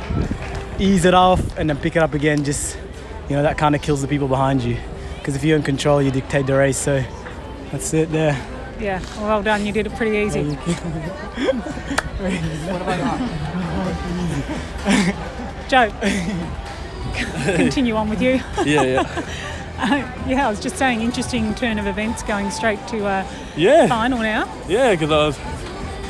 ease 0.78 1.04
it 1.04 1.14
off 1.14 1.56
and 1.56 1.68
then 1.68 1.78
pick 1.78 1.96
it 1.96 2.02
up 2.02 2.14
again. 2.14 2.44
Just 2.44 2.76
you 3.28 3.36
know, 3.36 3.42
that 3.42 3.56
kind 3.56 3.74
of 3.74 3.80
kills 3.80 4.02
the 4.02 4.08
people 4.08 4.28
behind 4.28 4.62
you, 4.62 4.76
because 5.24 5.36
if 5.36 5.42
you're 5.42 5.56
in 5.56 5.62
control, 5.62 6.02
you 6.02 6.10
dictate 6.10 6.46
the 6.46 6.54
race. 6.54 6.76
So 6.76 7.02
that's 7.72 7.94
it 7.94 8.12
there. 8.12 8.38
Yeah. 8.78 9.00
Well 9.16 9.42
done. 9.42 9.64
You 9.64 9.72
did 9.72 9.86
it 9.86 9.94
pretty 9.94 10.18
easy. 10.18 10.42
Joe, 15.68 15.90
continue 17.56 17.96
on 17.96 18.10
with 18.10 18.20
you. 18.20 18.38
Yeah, 18.66 18.82
yeah. 18.82 19.24
Uh, 19.78 20.24
yeah, 20.28 20.46
I 20.46 20.50
was 20.50 20.60
just 20.60 20.76
saying, 20.76 21.00
interesting 21.00 21.54
turn 21.54 21.78
of 21.78 21.86
events 21.86 22.22
going 22.22 22.50
straight 22.50 22.86
to 22.88 23.06
uh, 23.06 23.26
Yeah. 23.56 23.86
final 23.86 24.18
now. 24.18 24.46
Yeah, 24.68 24.90
because 24.90 25.10
I 25.10 25.26
was 25.26 25.38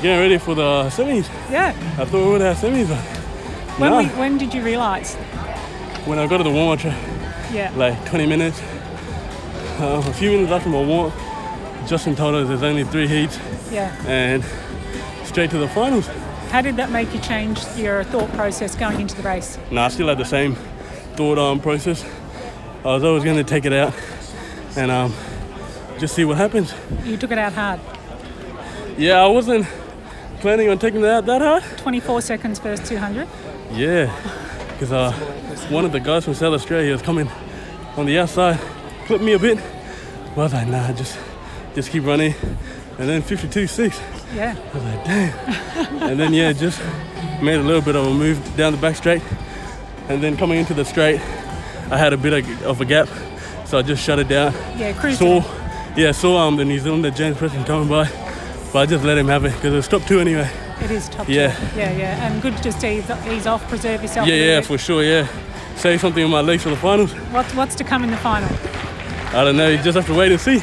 getting 0.02 0.18
ready 0.18 0.38
for 0.38 0.56
the 0.56 0.88
semis. 0.90 1.28
Yeah. 1.52 1.68
I 1.98 2.04
thought 2.04 2.24
we 2.26 2.32
would 2.32 2.40
have 2.40 2.56
semis, 2.56 2.88
but 2.88 2.98
When, 3.78 3.90
nah. 3.92 3.98
we, 3.98 4.06
when 4.18 4.38
did 4.38 4.52
you 4.52 4.62
realise? 4.62 5.14
when 6.04 6.18
I 6.18 6.26
got 6.26 6.38
to 6.38 6.44
the 6.44 6.50
warm-up 6.50 6.80
track, 6.80 6.98
Yeah. 7.52 7.70
like 7.76 8.04
20 8.06 8.26
minutes, 8.26 8.60
uh, 9.80 10.02
a 10.04 10.12
few 10.14 10.30
minutes 10.32 10.52
after 10.52 10.68
my 10.68 10.82
warm 10.82 11.12
Justin 11.86 12.14
told 12.16 12.34
us 12.34 12.48
there's 12.48 12.62
only 12.62 12.84
three 12.84 13.06
heats 13.06 13.38
Yeah. 13.70 13.94
and 14.06 14.42
straight 15.26 15.50
to 15.50 15.58
the 15.58 15.68
finals. 15.68 16.06
How 16.50 16.60
did 16.62 16.76
that 16.76 16.90
make 16.90 17.12
you 17.12 17.20
change 17.20 17.60
your 17.76 18.04
thought 18.04 18.30
process 18.32 18.74
going 18.74 19.00
into 19.00 19.14
the 19.16 19.22
race? 19.22 19.58
No, 19.70 19.82
I 19.82 19.88
still 19.88 20.08
had 20.08 20.18
the 20.18 20.24
same 20.24 20.54
thought 21.16 21.38
um, 21.38 21.60
process. 21.60 22.04
I 22.84 22.88
was 22.88 23.04
always 23.04 23.24
going 23.24 23.36
to 23.36 23.44
take 23.44 23.64
it 23.64 23.72
out 23.72 23.92
and 24.76 24.90
um, 24.90 25.12
just 25.98 26.14
see 26.14 26.24
what 26.24 26.36
happens. 26.36 26.72
You 27.04 27.16
took 27.16 27.32
it 27.32 27.38
out 27.38 27.52
hard. 27.52 27.80
Yeah, 28.96 29.22
I 29.22 29.26
wasn't 29.26 29.66
planning 30.40 30.68
on 30.70 30.78
taking 30.78 31.00
it 31.02 31.06
out 31.08 31.26
that 31.26 31.40
hard. 31.42 31.64
24 31.78 32.20
seconds 32.22 32.58
first 32.60 32.86
200. 32.86 33.26
Yeah, 33.72 34.14
because 34.72 34.92
uh, 34.92 35.12
one 35.70 35.84
of 35.84 35.92
the 35.92 36.00
guys 36.00 36.24
from 36.24 36.34
South 36.34 36.54
Australia 36.54 36.92
was 36.92 37.02
coming 37.02 37.28
on 37.96 38.06
the 38.06 38.18
outside, 38.18 38.60
clipped 39.04 39.24
me 39.24 39.32
a 39.32 39.38
bit. 39.38 39.58
But 40.34 40.40
I 40.40 40.44
was 40.44 40.52
like, 40.52 40.68
nah, 40.68 40.92
just 40.92 41.18
just 41.74 41.90
keep 41.90 42.04
running. 42.04 42.34
And 42.98 43.08
then 43.08 43.22
52.6. 43.22 44.00
Yeah. 44.34 44.54
I 44.56 44.74
was 44.74 44.84
like, 44.84 45.04
damn. 45.04 46.02
and 46.10 46.20
then 46.20 46.32
yeah, 46.32 46.52
just 46.52 46.80
made 47.42 47.56
a 47.56 47.62
little 47.62 47.82
bit 47.82 47.96
of 47.96 48.06
a 48.06 48.14
move 48.14 48.38
down 48.56 48.72
the 48.72 48.78
back 48.78 48.94
straight. 48.96 49.22
And 50.08 50.22
then 50.22 50.36
coming 50.36 50.58
into 50.58 50.74
the 50.74 50.84
straight, 50.84 51.20
I 51.90 51.96
had 51.98 52.12
a 52.12 52.16
bit 52.16 52.32
of, 52.44 52.62
of 52.62 52.80
a 52.80 52.84
gap, 52.84 53.08
so 53.66 53.78
I 53.78 53.82
just 53.82 54.02
shut 54.04 54.18
it 54.18 54.28
down. 54.28 54.52
Yeah, 54.78 54.92
cruised 54.92 55.18
Saw, 55.18 55.42
yeah, 55.96 56.12
saw 56.12 56.38
um, 56.38 56.56
the 56.56 56.64
New 56.64 56.78
Zealander 56.78 57.10
James 57.10 57.36
Preston 57.36 57.64
coming 57.64 57.88
by, 57.88 58.08
but 58.72 58.78
I 58.80 58.86
just 58.86 59.02
let 59.04 59.18
him 59.18 59.26
have 59.28 59.44
it 59.44 59.54
because 59.54 59.72
it 59.72 59.76
was 59.76 59.88
top 59.88 60.02
two 60.02 60.20
anyway. 60.20 60.48
It 60.82 60.90
is 60.90 61.08
top 61.08 61.28
Yeah. 61.28 61.54
two. 61.56 61.78
Yeah, 61.78 61.96
yeah. 61.96 62.26
And 62.32 62.42
good 62.42 62.56
to 62.56 62.62
just 62.62 62.84
ease, 62.84 63.10
ease 63.26 63.46
off, 63.46 63.66
preserve 63.68 64.02
yourself. 64.02 64.28
Yeah, 64.28 64.34
yeah, 64.34 64.60
for 64.60 64.78
sure, 64.78 65.02
yeah. 65.02 65.26
Save 65.76 66.00
something 66.00 66.22
on 66.22 66.30
my 66.30 66.40
legs 66.42 66.62
for 66.62 66.70
the 66.70 66.76
finals. 66.76 67.12
What's, 67.32 67.54
what's 67.54 67.74
to 67.76 67.84
come 67.84 68.04
in 68.04 68.10
the 68.10 68.16
final? 68.18 68.48
I 69.34 69.44
don't 69.44 69.56
know, 69.56 69.68
you 69.68 69.78
just 69.82 69.96
have 69.96 70.06
to 70.06 70.14
wait 70.14 70.32
and 70.32 70.40
see. 70.40 70.62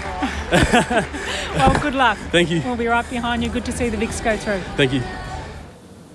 Well, 1.51 1.77
good 1.81 1.95
luck. 1.95 2.17
Thank 2.31 2.49
you. 2.49 2.61
We'll 2.63 2.77
be 2.77 2.87
right 2.87 3.07
behind 3.09 3.43
you. 3.43 3.49
Good 3.49 3.65
to 3.65 3.71
see 3.73 3.89
the 3.89 3.97
Vicks 3.97 4.23
go 4.23 4.37
through. 4.37 4.61
Thank 4.77 4.93
you. 4.93 5.01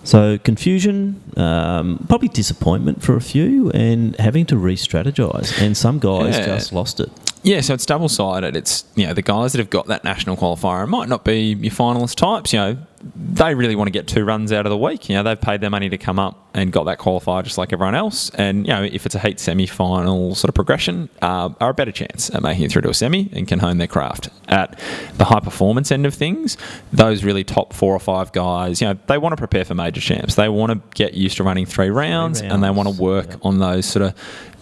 So 0.02 0.38
confusion, 0.38 1.20
um, 1.36 2.04
probably 2.08 2.28
disappointment 2.28 3.02
for 3.02 3.16
a 3.16 3.20
few, 3.20 3.70
and 3.72 4.16
having 4.18 4.46
to 4.46 4.56
re-strategize. 4.56 5.60
And 5.60 5.76
some 5.76 5.98
guys 5.98 6.36
Yeah. 6.38 6.46
just 6.46 6.72
lost 6.72 7.00
it. 7.00 7.10
Yeah, 7.42 7.60
so 7.60 7.74
it's 7.74 7.84
double 7.86 8.08
sided. 8.08 8.56
It's 8.56 8.84
you 8.94 9.06
know 9.06 9.12
the 9.14 9.22
guys 9.22 9.52
that 9.52 9.58
have 9.58 9.68
got 9.70 9.86
that 9.88 10.04
national 10.04 10.36
qualifier 10.36 10.84
it 10.84 10.86
might 10.88 11.08
not 11.08 11.22
be 11.24 11.52
your 11.52 11.70
finalist 11.72 12.16
types. 12.16 12.52
You 12.52 12.58
know 12.60 12.76
they 13.14 13.54
really 13.54 13.76
want 13.76 13.88
to 13.88 13.92
get 13.92 14.06
two 14.06 14.24
runs 14.24 14.52
out 14.52 14.64
of 14.64 14.70
the 14.70 14.78
week. 14.78 15.08
You 15.10 15.16
know 15.16 15.22
they've 15.22 15.40
paid 15.40 15.60
their 15.60 15.70
money 15.70 15.88
to 15.90 15.98
come 15.98 16.18
up 16.18 16.45
and 16.56 16.72
got 16.72 16.84
that 16.84 16.98
qualifier 16.98 17.44
just 17.44 17.58
like 17.58 17.72
everyone 17.72 17.94
else. 17.94 18.30
And 18.30 18.66
you 18.66 18.72
know 18.72 18.82
if 18.82 19.06
it's 19.06 19.14
a 19.14 19.18
heat 19.20 19.38
semi 19.38 19.66
final 19.66 20.34
sort 20.34 20.48
of 20.48 20.54
progression, 20.54 21.08
uh, 21.22 21.50
are 21.60 21.70
a 21.70 21.74
better 21.74 21.92
chance 21.92 22.30
at 22.34 22.42
making 22.42 22.64
it 22.64 22.72
through 22.72 22.82
to 22.82 22.88
a 22.90 22.94
semi 22.94 23.28
and 23.32 23.46
can 23.46 23.58
hone 23.60 23.78
their 23.78 23.86
craft. 23.86 24.30
At 24.48 24.78
the 25.18 25.24
high 25.24 25.40
performance 25.40 25.92
end 25.92 26.06
of 26.06 26.14
things, 26.14 26.56
those 26.92 27.22
really 27.24 27.44
top 27.44 27.72
four 27.72 27.92
or 27.94 28.00
five 28.00 28.32
guys, 28.32 28.80
you 28.80 28.88
know 28.88 28.98
they 29.06 29.18
want 29.18 29.32
to 29.34 29.36
prepare 29.36 29.64
for 29.64 29.74
major 29.74 30.00
champs. 30.00 30.34
They 30.34 30.48
want 30.48 30.72
to 30.72 30.80
get 30.96 31.14
used 31.14 31.36
to 31.36 31.44
running 31.44 31.66
three 31.66 31.90
rounds, 31.90 32.40
and 32.40 32.64
they 32.64 32.70
want 32.70 32.88
to 32.88 33.00
work 33.00 33.36
on 33.42 33.58
those 33.58 33.86
sort 33.86 34.04
of 34.04 34.14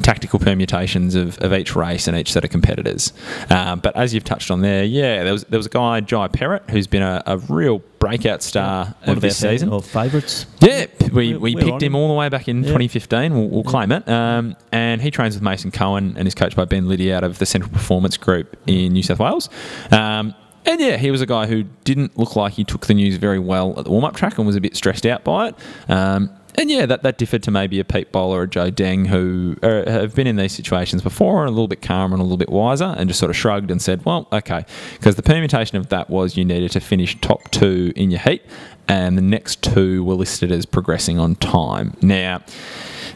tactical 0.03 0.41
permutations 0.41 1.15
of, 1.15 1.39
of 1.39 1.53
each 1.53 1.77
race 1.77 2.09
and 2.09 2.16
each 2.16 2.33
set 2.33 2.45
of 2.45 2.51
competitors. 2.51 3.12
Um, 3.51 3.79
but 3.79 3.95
as 3.97 4.12
you've 4.12 4.25
touched 4.25 4.51
on 4.51 4.61
there, 4.61 4.83
yeah, 4.85 5.23
there 5.23 5.33
was 5.33 5.45
there 5.45 5.59
was 5.59 5.66
a 5.66 5.71
guy 5.71 6.01
Jai 6.01 6.29
Perrott 6.29 6.69
who's 6.71 6.87
been 6.89 7.03
a, 7.03 7.23
a 7.27 7.39
real 7.39 7.81
breakout 8.01 8.43
star 8.43 8.95
One 9.05 9.16
of 9.16 9.23
this 9.23 9.39
season. 9.39 9.71
Or 9.71 9.83
favourites. 9.83 10.45
Yeah, 10.61 10.87
we, 11.12 11.35
We're- 11.35 11.39
we 11.39 11.55
picked 11.57 11.83
him 11.85 11.94
all 11.94 12.09
the 12.09 12.15
way 12.15 12.28
back 12.28 12.48
in 12.48 12.59
Yeah. 12.59 12.69
2015. 12.69 13.35
We'll, 13.35 13.48
we'll 13.48 13.62
claim 13.65 13.93
it. 13.93 14.09
Um, 14.09 14.56
and 14.73 15.01
he 15.02 15.11
trains 15.11 15.35
with 15.35 15.43
Mason 15.43 15.70
Cohen 15.70 16.15
and 16.19 16.27
is 16.28 16.35
coached 16.35 16.56
by 16.56 16.65
Ben 16.65 16.89
Liddy 16.89 17.12
out 17.12 17.24
of 17.24 17.39
the 17.39 17.47
Central 17.47 17.73
Performance 17.73 18.16
Group 18.16 18.56
in 18.66 18.93
New 18.93 19.02
South 19.02 19.19
Wales. 19.19 19.48
Um, 19.90 20.35
and 20.66 20.81
yeah, 20.81 20.97
he 20.97 21.11
was 21.11 21.20
a 21.20 21.27
guy 21.27 21.47
who 21.47 21.65
didn't 21.85 22.16
look 22.19 22.36
like 22.36 22.55
he 22.55 22.65
took 22.65 22.86
the 22.86 22.94
news 22.94 23.16
very 23.16 23.39
well 23.39 23.74
at 23.78 23.85
the 23.85 23.90
warm 23.90 24.05
up 24.05 24.16
track 24.16 24.39
and 24.39 24.47
was 24.47 24.56
a 24.56 24.61
bit 24.61 24.74
stressed 24.77 25.05
out 25.05 25.23
by 25.23 25.48
it. 25.48 25.55
Um, 25.89 26.31
and 26.57 26.71
yeah, 26.71 26.87
that, 26.87 27.03
that 27.03 27.19
differed 27.19 27.43
to 27.45 27.51
maybe 27.51 27.81
a 27.81 27.85
Pete 27.85 28.13
Bowler 28.13 28.41
or 28.41 28.43
a 28.45 28.49
Joe 28.49 28.71
Deng 28.71 29.07
who 29.07 29.57
uh, 29.63 29.91
have 29.91 30.15
been 30.15 30.27
in 30.27 30.37
these 30.37 30.53
situations 30.53 31.03
before 31.03 31.41
and 31.41 31.49
a 31.49 31.53
little 31.53 31.69
bit 31.69 31.83
calmer 31.83 32.15
and 32.15 32.21
a 32.21 32.25
little 32.25 32.37
bit 32.37 32.51
wiser 32.51 32.95
and 32.97 33.09
just 33.09 33.19
sort 33.21 33.31
of 33.31 33.37
shrugged 33.37 33.71
and 33.71 33.81
said, 33.83 34.05
well, 34.05 34.29
okay. 34.33 34.65
Because 34.95 35.17
the 35.17 35.23
permutation 35.23 35.77
of 35.77 35.89
that 35.89 36.09
was 36.11 36.37
you 36.37 36.45
needed 36.45 36.71
to 36.73 36.81
finish 36.81 37.19
top 37.21 37.51
two 37.51 37.93
in 37.97 38.11
your 38.11 38.21
heat 38.21 38.43
and 38.89 39.17
the 39.17 39.23
next 39.23 39.63
two 39.63 40.05
were 40.05 40.15
listed 40.15 40.53
as 40.53 40.67
progressing 40.67 41.19
on 41.19 41.35
time. 41.37 41.97
Now, 42.03 42.43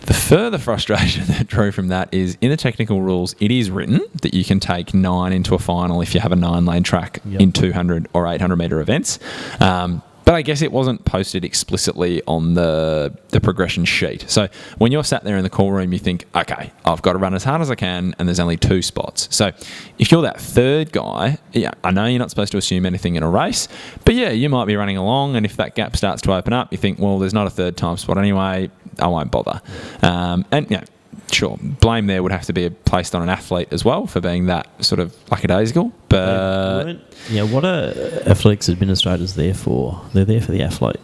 the 0.02 0.14
further 0.14 0.56
frustration 0.68 1.24
that 1.26 1.46
drew 1.46 1.70
from 1.72 1.88
that 1.88 2.08
is 2.12 2.38
in 2.40 2.50
the 2.50 2.56
technical 2.56 3.02
rules, 3.02 3.34
it 3.40 3.50
is 3.50 3.70
written 3.70 4.00
that 4.22 4.32
you 4.32 4.44
can 4.44 4.60
take 4.60 4.94
nine 4.94 5.32
into 5.32 5.54
a 5.54 5.58
final 5.58 6.00
if 6.00 6.14
you 6.14 6.20
have 6.20 6.32
a 6.32 6.36
nine 6.36 6.64
lane 6.64 6.82
track 6.82 7.20
Yep. 7.26 7.40
in 7.40 7.52
200 7.52 8.08
or 8.14 8.26
800 8.26 8.56
metre 8.56 8.80
events. 8.80 9.18
Um, 9.60 10.02
but 10.28 10.34
I 10.34 10.42
guess 10.42 10.60
it 10.60 10.70
wasn't 10.70 11.06
posted 11.06 11.42
explicitly 11.42 12.20
on 12.26 12.52
the 12.52 13.16
the 13.30 13.40
progression 13.40 13.86
sheet. 13.86 14.28
So 14.28 14.48
when 14.76 14.92
you're 14.92 15.02
sat 15.02 15.24
there 15.24 15.38
in 15.38 15.42
the 15.42 15.48
call 15.48 15.72
room, 15.72 15.90
you 15.90 15.98
think, 15.98 16.26
okay, 16.34 16.70
I've 16.84 17.00
got 17.00 17.14
to 17.14 17.18
run 17.18 17.32
as 17.32 17.44
hard 17.44 17.62
as 17.62 17.70
I 17.70 17.76
can, 17.76 18.14
and 18.18 18.28
there's 18.28 18.38
only 18.38 18.58
two 18.58 18.82
spots. 18.82 19.34
So 19.34 19.52
if 19.98 20.10
you're 20.12 20.20
that 20.20 20.38
third 20.38 20.92
guy, 20.92 21.38
yeah, 21.54 21.70
I 21.82 21.92
know 21.92 22.04
you're 22.04 22.18
not 22.18 22.28
supposed 22.28 22.52
to 22.52 22.58
assume 22.58 22.84
anything 22.84 23.14
in 23.14 23.22
a 23.22 23.30
race, 23.30 23.68
but 24.04 24.16
yeah, 24.16 24.28
you 24.28 24.50
might 24.50 24.66
be 24.66 24.76
running 24.76 24.98
along, 24.98 25.34
and 25.34 25.46
if 25.46 25.56
that 25.56 25.74
gap 25.74 25.96
starts 25.96 26.20
to 26.20 26.34
open 26.34 26.52
up, 26.52 26.72
you 26.72 26.76
think, 26.76 26.98
well, 26.98 27.18
there's 27.18 27.32
not 27.32 27.46
a 27.46 27.50
third 27.50 27.78
time 27.78 27.96
spot 27.96 28.18
anyway. 28.18 28.70
I 28.98 29.06
won't 29.06 29.30
bother. 29.30 29.62
Um, 30.02 30.44
and 30.50 30.68
know, 30.68 30.82
sure, 31.30 31.58
blame 31.80 32.06
there 32.06 32.22
would 32.22 32.32
have 32.32 32.46
to 32.46 32.52
be 32.52 32.70
placed 32.70 33.14
on 33.14 33.22
an 33.22 33.28
athlete 33.28 33.68
as 33.70 33.84
well 33.84 34.06
for 34.06 34.20
being 34.20 34.46
that 34.46 34.68
sort 34.84 34.98
of 35.00 35.14
lackadaisical. 35.30 35.92
But 36.08 36.86
Yeah, 37.30 37.42
what 37.42 37.64
are 37.64 37.92
athletics 38.26 38.68
administrators 38.68 39.34
there 39.34 39.54
for? 39.54 40.00
They're 40.12 40.24
there 40.24 40.40
for 40.40 40.52
the 40.52 40.62
athlete. 40.62 41.00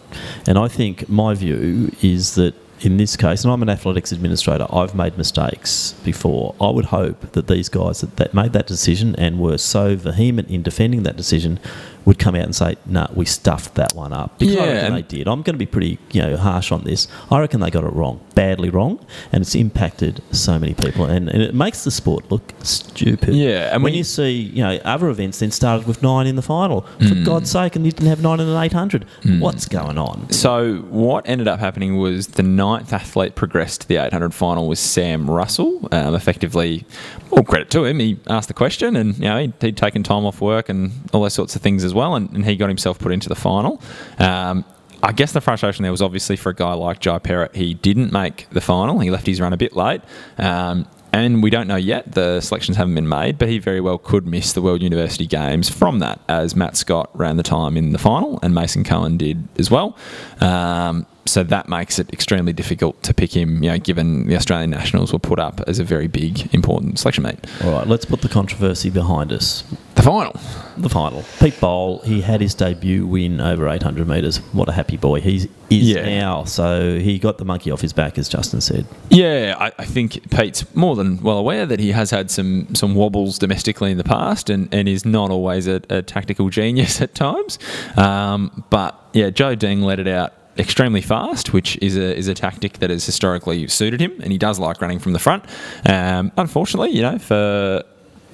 And 0.46 0.58
I 0.58 0.68
think 0.68 1.08
my 1.08 1.34
view 1.34 1.90
is 2.02 2.34
that 2.36 2.54
in 2.80 2.96
this 2.96 3.16
case, 3.16 3.44
and 3.44 3.52
I'm 3.52 3.62
an 3.62 3.70
athletics 3.70 4.12
administrator, 4.12 4.66
I've 4.70 4.94
made 4.94 5.16
mistakes 5.16 5.94
before. 6.04 6.54
I 6.60 6.68
would 6.68 6.86
hope 6.86 7.32
that 7.32 7.46
these 7.46 7.68
guys 7.68 8.00
that, 8.00 8.16
that 8.16 8.34
made 8.34 8.52
that 8.52 8.66
decision 8.66 9.14
and 9.16 9.38
were 9.38 9.58
so 9.58 9.96
vehement 9.96 10.48
in 10.48 10.62
defending 10.62 11.02
that 11.04 11.16
decision 11.16 11.58
would 12.04 12.18
come 12.18 12.34
out 12.34 12.42
and 12.44 12.54
say, 12.54 12.76
"No, 12.86 13.06
we 13.14 13.24
stuffed 13.24 13.74
that 13.76 13.94
one 13.94 14.12
up." 14.12 14.38
Because 14.38 14.56
I 14.56 14.58
Yeah, 14.60 14.72
reckon 14.72 14.86
and- 14.86 14.96
they 14.96 15.02
did. 15.16 15.26
I'm 15.28 15.42
going 15.42 15.54
to 15.54 15.58
be 15.58 15.66
pretty, 15.66 15.98
you 16.12 16.20
know, 16.22 16.36
harsh 16.36 16.70
on 16.72 16.84
this. 16.84 17.08
I 17.30 17.38
reckon 17.40 17.60
they 17.60 17.70
got 17.70 17.84
it 17.84 17.92
wrong, 17.92 18.20
badly 18.34 18.68
wrong, 18.70 18.98
and 19.32 19.40
it's 19.42 19.54
impacted 19.54 20.22
so 20.30 20.58
many 20.58 20.74
people, 20.74 21.06
and, 21.06 21.28
and 21.28 21.42
it 21.42 21.54
makes 21.54 21.84
the 21.84 21.90
sport 21.90 22.30
look 22.30 22.52
stupid. 22.62 23.34
Yeah, 23.34 23.70
and 23.72 23.82
when 23.82 23.94
when 23.94 23.98
you 23.98 24.04
see, 24.04 24.32
you 24.32 24.60
know, 24.64 24.76
other 24.84 25.08
events 25.08 25.38
then 25.38 25.52
started 25.52 25.86
with 25.86 26.02
nine 26.02 26.26
in 26.26 26.34
the 26.34 26.42
final, 26.42 26.80
for 26.98 27.04
Mm. 27.14 27.24
God's 27.24 27.48
sake, 27.50 27.76
and 27.76 27.84
you 27.86 27.92
didn't 27.92 28.08
have 28.08 28.20
nine 28.22 28.40
in 28.40 28.48
an 28.48 28.60
800. 28.60 29.04
What's 29.38 29.66
going 29.66 29.98
on? 29.98 30.30
So 30.30 30.78
what 30.90 31.28
ended 31.28 31.46
up 31.46 31.60
happening 31.60 31.96
was 31.96 32.26
the 32.26 32.42
ninth 32.42 32.92
athlete 32.92 33.36
progressed 33.36 33.82
to 33.82 33.88
the 33.88 33.96
800 33.98 34.34
final 34.34 34.66
was 34.66 34.80
Sam 34.80 35.30
Russell. 35.30 35.88
Um, 35.92 36.14
effectively, 36.16 36.84
all 37.30 37.44
credit 37.44 37.70
to 37.70 37.84
him, 37.84 38.00
he 38.00 38.16
asked 38.28 38.48
the 38.48 38.54
question, 38.54 38.96
and 38.96 39.16
you 39.16 39.24
know 39.24 39.38
he'd, 39.42 39.52
he'd 39.60 39.76
taken 39.76 40.02
time 40.02 40.26
off 40.26 40.40
work 40.40 40.68
and 40.68 40.90
all 41.12 41.22
those 41.22 41.34
sorts 41.34 41.54
of 41.54 41.62
things 41.62 41.84
as 41.84 41.93
well, 41.94 42.14
and, 42.16 42.30
and 42.32 42.44
he 42.44 42.56
got 42.56 42.68
himself 42.68 42.98
put 42.98 43.12
into 43.12 43.28
the 43.28 43.34
final. 43.34 43.80
Um, 44.18 44.64
I 45.02 45.12
guess 45.12 45.32
the 45.32 45.40
frustration 45.40 45.82
there 45.82 45.92
was 45.92 46.02
obviously 46.02 46.36
for 46.36 46.50
a 46.50 46.54
guy 46.54 46.72
like 46.72 46.98
Jai 46.98 47.18
Perrott. 47.18 47.54
He 47.54 47.74
didn't 47.74 48.10
make 48.10 48.48
the 48.50 48.60
final. 48.60 48.98
He 49.00 49.10
left 49.10 49.26
his 49.26 49.40
run 49.40 49.52
a 49.52 49.56
bit 49.56 49.76
late. 49.76 50.00
Um, 50.38 50.86
and 51.12 51.42
we 51.42 51.50
don't 51.50 51.68
know 51.68 51.76
yet. 51.76 52.12
The 52.12 52.40
selections 52.40 52.76
haven't 52.76 52.94
been 52.96 53.08
made, 53.08 53.38
but 53.38 53.48
he 53.48 53.58
very 53.58 53.80
well 53.80 53.98
could 53.98 54.26
miss 54.26 54.52
the 54.52 54.62
World 54.62 54.82
University 54.82 55.26
Games 55.26 55.68
from 55.68 56.00
that, 56.00 56.20
as 56.28 56.56
Matt 56.56 56.76
Scott 56.76 57.08
ran 57.14 57.36
the 57.36 57.42
time 57.42 57.76
in 57.76 57.92
the 57.92 57.98
final 57.98 58.40
and 58.42 58.52
Mason 58.52 58.82
Cohen 58.82 59.16
did 59.16 59.46
as 59.56 59.70
well. 59.70 59.96
Um, 60.40 61.06
so 61.26 61.42
that 61.44 61.68
makes 61.68 61.98
it 61.98 62.12
extremely 62.12 62.52
difficult 62.52 63.02
to 63.02 63.14
pick 63.14 63.34
him, 63.34 63.62
you 63.62 63.70
know, 63.70 63.78
given 63.78 64.26
the 64.26 64.36
Australian 64.36 64.70
nationals 64.70 65.12
were 65.12 65.18
put 65.18 65.38
up 65.38 65.60
as 65.66 65.78
a 65.78 65.84
very 65.84 66.06
big, 66.08 66.52
important 66.54 66.98
selection 66.98 67.22
mate. 67.24 67.38
All 67.62 67.72
right, 67.72 67.86
let's 67.86 68.04
put 68.04 68.20
the 68.22 68.28
controversy 68.28 68.90
behind 68.90 69.32
us. 69.32 69.64
The 69.94 70.02
final. 70.02 70.32
The 70.76 70.88
final. 70.88 71.24
Pete 71.38 71.58
Bol, 71.60 72.00
he 72.00 72.20
had 72.20 72.40
his 72.40 72.52
debut 72.54 73.06
win 73.06 73.40
over 73.40 73.68
800 73.68 74.06
metres. 74.08 74.38
What 74.52 74.68
a 74.68 74.72
happy 74.72 74.96
boy 74.96 75.20
he 75.20 75.36
is 75.36 75.48
Yeah. 75.70 76.04
now. 76.04 76.44
So 76.44 76.98
he 76.98 77.18
got 77.18 77.38
the 77.38 77.44
monkey 77.44 77.70
off 77.70 77.80
his 77.80 77.92
back, 77.92 78.18
as 78.18 78.28
Justin 78.28 78.60
said. 78.60 78.86
Yeah, 79.08 79.54
I, 79.58 79.70
I 79.78 79.84
think 79.84 80.30
Pete's 80.30 80.74
more 80.74 80.96
than 80.96 81.22
well 81.22 81.38
aware 81.38 81.64
that 81.64 81.78
he 81.78 81.92
has 81.92 82.10
had 82.10 82.30
some 82.30 82.74
some 82.74 82.94
wobbles 82.96 83.38
domestically 83.38 83.92
in 83.92 83.96
the 83.96 84.04
past 84.04 84.50
and, 84.50 84.68
and 84.74 84.88
is 84.88 85.04
not 85.04 85.30
always 85.30 85.68
a, 85.68 85.80
a 85.88 86.02
tactical 86.02 86.48
genius 86.50 87.00
at 87.00 87.14
times. 87.14 87.58
Um, 87.96 88.64
but 88.70 89.00
yeah, 89.12 89.30
Joe 89.30 89.54
Deng 89.54 89.84
let 89.84 90.00
it 90.00 90.08
out 90.08 90.34
extremely 90.58 91.00
fast, 91.00 91.52
which 91.52 91.76
is 91.82 91.96
a 91.96 92.16
is 92.16 92.28
a 92.28 92.34
tactic 92.34 92.78
that 92.78 92.90
has 92.90 93.04
historically 93.04 93.66
suited 93.68 94.00
him, 94.00 94.12
and 94.22 94.32
he 94.32 94.38
does 94.38 94.58
like 94.58 94.80
running 94.80 94.98
from 94.98 95.12
the 95.12 95.18
front. 95.18 95.44
Um, 95.88 96.32
unfortunately, 96.36 96.90
you 96.90 97.02
know, 97.02 97.18
for 97.18 97.82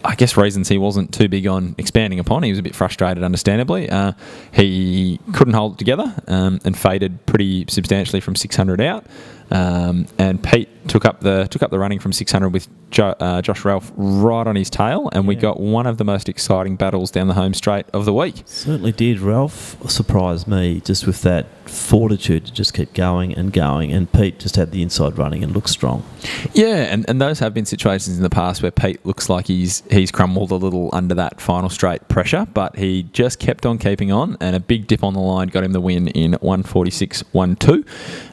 I 0.05 0.15
guess 0.15 0.37
reasons 0.37 0.69
he 0.69 0.79
wasn't 0.79 1.13
too 1.13 1.29
big 1.29 1.47
on 1.47 1.75
expanding 1.79 2.19
upon. 2.19 2.43
He 2.43 2.51
was 2.51 2.59
a 2.59 2.63
bit 2.63 2.75
frustrated, 2.75 3.23
understandably. 3.23 3.89
Uh, 3.91 4.13
he 4.53 5.21
couldn't 5.35 5.55
hold 5.55 5.75
it 5.75 5.79
together 5.79 6.15
um, 6.27 6.61
and 6.65 6.77
faded 6.77 7.25
pretty 7.27 7.67
substantially 7.69 8.21
from 8.21 8.35
600 8.35 8.81
out. 8.81 9.05
Um, 9.51 10.07
and 10.17 10.43
Pete 10.43 10.69
took 10.89 11.05
up 11.05 11.21
the 11.21 11.49
took 11.51 11.63
up 11.63 11.71
the 11.71 11.79
running 11.79 11.99
from 11.99 12.13
600 12.13 12.51
with 12.51 12.69
jo- 12.91 13.17
uh, 13.19 13.43
Josh 13.43 13.65
Ralph 13.65 13.93
right 13.97 14.47
on 14.47 14.55
his 14.55 14.71
tail, 14.71 15.09
and 15.13 15.27
we 15.27 15.35
got 15.35 15.59
one 15.59 15.87
of 15.87 15.99
the 15.99 16.05
most 16.05 16.29
exciting 16.29 16.77
battles 16.77 17.11
down 17.11 17.27
the 17.27 17.35
home 17.35 17.53
straight 17.53 17.87
of 17.93 18.05
the 18.05 18.15
week. 18.15 18.43
Certainly 18.47 18.93
did. 18.93 19.19
Ralph 19.19 19.77
surprised 19.91 20.47
me 20.47 20.81
just 20.81 21.05
with 21.05 21.23
that 21.23 21.47
fortitude 21.71 22.47
to 22.47 22.53
just 22.53 22.75
keep 22.75 22.93
going 22.93 23.35
and 23.35 23.53
going, 23.53 23.93
and 23.93 24.11
Pete 24.13 24.39
just 24.39 24.57
had 24.57 24.73
the 24.73 24.83
inside 24.83 25.17
running 25.19 25.43
and 25.43 25.53
looked 25.53 25.71
strong. 25.71 26.05
Yeah, 26.53 26.93
and, 26.93 27.09
and 27.09 27.21
those 27.21 27.39
have 27.39 27.55
been 27.55 27.67
situations 27.67 28.17
in 28.17 28.23
the 28.23 28.31
past 28.31 28.63
where 28.63 28.71
Pete 28.71 29.05
looks 29.07 29.29
like 29.29 29.47
he's 29.47 29.83
he's 29.91 30.11
crumbled 30.11 30.51
a 30.51 30.57
little 30.57 30.91
under 30.93 31.15
that 31.15 31.41
final 31.41 31.69
straight 31.69 32.07
pressure, 32.09 32.47
but 32.53 32.77
he 32.77 33.05
just 33.13 33.39
kept 33.39 33.65
on 33.65 33.79
keeping 33.79 34.13
on, 34.13 34.37
and 34.41 34.57
a 34.57 34.61
big 34.61 34.87
dip 34.87 35.05
on 35.05 35.15
the 35.15 35.21
line 35.21 35.49
got 35.49 35.65
him 35.65 35.73
the 35.73 35.81
win 35.81 36.09
in 36.09 36.33
146.12. 36.33 37.87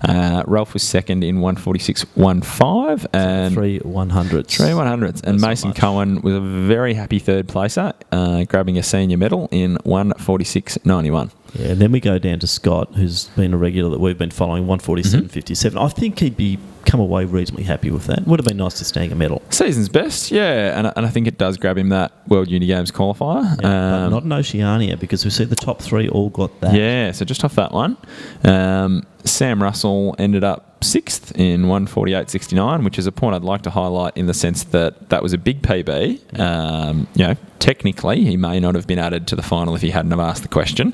Uh, 0.04 0.44
Ralph 0.48 0.74
was 0.74 0.84
second 0.84 1.24
in 1.24 1.38
146.15, 1.38 3.08
and 3.14 3.54
three 3.54 3.80
100s. 3.80 4.48
Three 4.48 4.68
100s, 4.68 5.24
and 5.24 5.40
Mason 5.40 5.74
Cohen 5.74 6.22
was 6.22 6.36
a 6.36 6.42
very 6.42 6.94
happy 6.94 7.20
third 7.20 7.48
placer, 7.48 7.94
uh, 8.12 8.44
grabbing 8.46 8.78
a 8.78 8.84
senior 8.84 9.18
medal 9.18 9.48
in 9.52 9.78
146.91. 9.78 11.32
Yeah, 11.60 11.70
and 11.70 11.80
then 11.82 11.92
we 11.92 12.00
go 12.00 12.18
down 12.20 12.40
to 12.40 12.48
Scott, 12.48 12.96
who's 12.96 13.26
been 13.30 13.54
a 13.54 13.58
regular 13.58 13.90
that 13.92 14.00
we've 14.00 14.18
been 14.18 14.32
following, 14.32 14.66
147.57. 14.68 15.82
I 15.82 15.88
think 15.90 16.20
he'd 16.20 16.38
be 16.38 16.60
come 16.86 17.00
away 17.02 17.26
reasonably 17.26 17.64
happy 17.66 17.92
with 17.92 18.06
that. 18.06 18.26
Would 18.26 18.40
have 18.40 18.46
been 18.48 18.56
nice 18.58 18.76
to 18.80 18.86
snag 18.86 19.12
a 19.12 19.16
medal. 19.16 19.42
Season's 19.50 19.90
best, 19.90 20.32
yeah, 20.32 20.78
and, 20.78 20.88
I- 20.88 20.94
and 20.96 21.06
I 21.06 21.10
think 21.10 21.28
it 21.28 21.38
does 21.38 21.58
grab 21.58 21.78
him 21.78 21.90
that 21.90 22.14
World 22.28 22.50
Uni 22.50 22.66
Games 22.66 22.92
qualifier. 22.92 23.58
but 23.58 23.66
Um, 23.66 24.12
not 24.12 24.24
in 24.24 24.32
Oceania 24.32 24.96
because 24.98 25.26
we 25.26 25.32
see 25.32 25.44
the 25.44 25.56
top 25.56 25.82
three 25.82 26.08
all 26.08 26.30
got 26.30 26.60
that. 26.62 26.74
Yeah, 26.74 27.12
so 27.12 27.26
just 27.26 27.44
off 27.44 27.56
that 27.56 27.72
one. 27.74 27.98
Um, 28.44 29.04
Sam 29.26 29.62
Russell 29.62 30.16
ended 30.18 30.44
up 30.46 30.67
sixth 30.82 31.32
in 31.38 31.66
148.69, 31.66 32.84
which 32.84 33.00
is 33.00 33.08
a 33.08 33.12
point 33.12 33.36
I'd 33.36 33.44
like 33.44 33.62
to 33.64 33.70
highlight 33.70 34.16
in 34.16 34.28
the 34.28 34.34
sense 34.34 34.64
that 34.66 35.10
that 35.10 35.24
was 35.24 35.34
a 35.34 35.38
big 35.38 35.62
PB. 35.62 36.40
Um, 36.40 37.08
you 37.16 37.26
know, 37.26 37.36
technically, 37.60 38.24
he 38.24 38.38
may 38.38 38.60
not 38.60 38.76
have 38.76 38.88
been 38.88 39.00
added 39.00 39.28
to 39.28 39.36
the 39.36 39.42
final 39.42 39.76
if 39.76 39.82
he 39.82 39.90
hadn't 39.90 40.12
have 40.12 40.20
asked 40.20 40.44
the 40.44 40.50
question. 40.50 40.94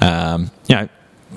Um, 0.00 0.50
you 0.68 0.76
know, 0.76 0.88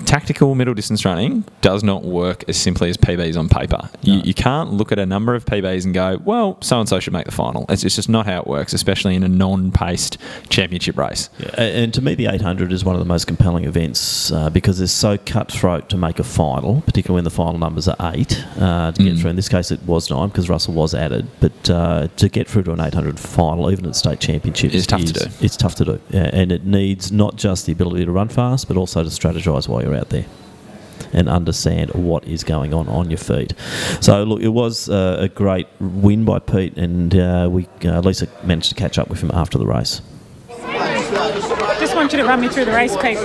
tactical 0.04 0.54
middle 0.54 0.74
distance 0.74 1.04
running 1.04 1.44
does 1.60 1.82
not 1.82 2.04
work 2.04 2.44
as 2.48 2.56
simply 2.56 2.88
as 2.90 2.96
PBs 2.96 3.36
on 3.38 3.48
paper. 3.48 3.88
You, 4.02 4.20
you 4.24 4.34
can't 4.34 4.72
look 4.72 4.92
at 4.92 4.98
a 4.98 5.06
number 5.06 5.34
of 5.34 5.44
PBs 5.44 5.84
and 5.84 5.92
go, 5.94 6.18
well, 6.24 6.56
so 6.60 6.80
and 6.80 6.88
so 6.88 7.00
should 7.00 7.12
make 7.12 7.26
the 7.26 7.32
final. 7.32 7.66
It's, 7.68 7.84
it's 7.84 7.96
just 7.96 8.08
not 8.08 8.26
how 8.26 8.40
it 8.40 8.46
works, 8.46 8.72
especially 8.72 9.14
in 9.14 9.22
a 9.22 9.28
non-paced 9.28 10.18
championship 10.48 10.96
race. 10.96 11.28
Yeah, 11.38 11.60
and 11.62 11.94
to 11.94 12.00
me, 12.02 12.14
the 12.14 12.26
800 12.26 12.72
is 12.72 12.84
one 12.84 12.94
of 12.94 13.00
the 13.00 13.04
most 13.06 13.26
compelling 13.26 13.64
events 13.64 14.30
uh, 14.32 14.50
because 14.50 14.80
it's 14.80 14.92
so 14.92 15.18
cutthroat 15.18 15.88
to 15.90 15.96
make 15.96 16.18
a 16.18 16.24
final, 16.24 16.80
particularly 16.82 17.18
when 17.18 17.24
the 17.24 17.30
final 17.30 17.58
numbers 17.58 17.88
are 17.88 17.96
eight 18.14 18.42
uh, 18.58 18.92
to 18.92 19.02
get 19.02 19.08
Mm. 19.14 19.20
through. 19.20 19.30
In 19.30 19.36
this 19.36 19.48
case, 19.48 19.70
it 19.70 19.82
was 19.84 20.10
nine 20.10 20.28
because 20.28 20.48
Russell 20.48 20.74
was 20.74 20.94
added, 20.94 21.26
but 21.40 21.70
uh, 21.70 22.08
to 22.16 22.28
get 22.28 22.46
through 22.48 22.62
to 22.64 22.72
an 22.72 22.80
800 22.80 23.18
final, 23.18 23.70
even 23.70 23.86
at 23.86 23.96
state 23.96 24.20
championships, 24.20 24.74
It's 24.74 24.86
tough 24.86 25.04
to 25.04 25.12
do. 25.12 25.26
It's 25.40 25.56
tough 25.56 25.74
to 25.76 25.84
do, 25.84 26.00
yeah, 26.10 26.30
and 26.32 26.52
it 26.52 26.64
needs 26.66 27.10
not 27.10 27.36
just 27.36 27.66
the 27.66 27.72
ability 27.72 28.04
to 28.04 28.12
run 28.12 28.28
fast, 28.28 28.68
but 28.68 28.76
also 28.76 29.02
to 29.02 29.08
strategise 29.08 29.66
while 29.68 29.82
you're 29.82 29.87
out 29.94 30.10
there. 30.10 30.26
And 31.12 31.28
understand 31.28 31.92
what 31.94 32.24
is 32.26 32.44
going 32.44 32.74
on 32.74 32.88
on 32.88 33.08
your 33.08 33.18
feet. 33.18 33.54
So 34.00 34.24
look, 34.24 34.42
it 34.42 34.48
was 34.48 34.90
uh, 34.90 35.18
a 35.20 35.28
great 35.28 35.66
win 35.80 36.24
by 36.24 36.38
Pete, 36.38 36.76
and 36.76 37.14
uh, 37.14 37.48
we 37.50 37.66
uh, 37.84 38.00
Lisa 38.00 38.28
managed 38.42 38.68
to 38.70 38.74
catch 38.74 38.98
up 38.98 39.08
with 39.08 39.20
him 39.22 39.30
after 39.32 39.56
the 39.56 39.66
race. 39.66 40.02
Just 41.78 41.94
want 41.94 42.12
you 42.12 42.18
to 42.18 42.24
run 42.24 42.40
me 42.40 42.48
through 42.48 42.66
the 42.66 42.72
race, 42.72 42.94
Pete. 42.96 43.16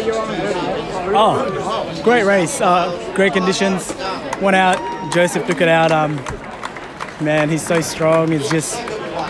Oh, 1.15 2.01
great 2.03 2.23
race. 2.23 2.61
Uh, 2.61 3.13
great 3.15 3.33
conditions. 3.33 3.93
Went 4.41 4.55
out. 4.55 5.11
Joseph 5.13 5.45
took 5.45 5.59
it 5.59 5.67
out. 5.67 5.91
Um, 5.91 6.15
man, 7.19 7.49
he's 7.49 7.65
so 7.65 7.81
strong. 7.81 8.31
It's 8.31 8.49
just 8.49 8.79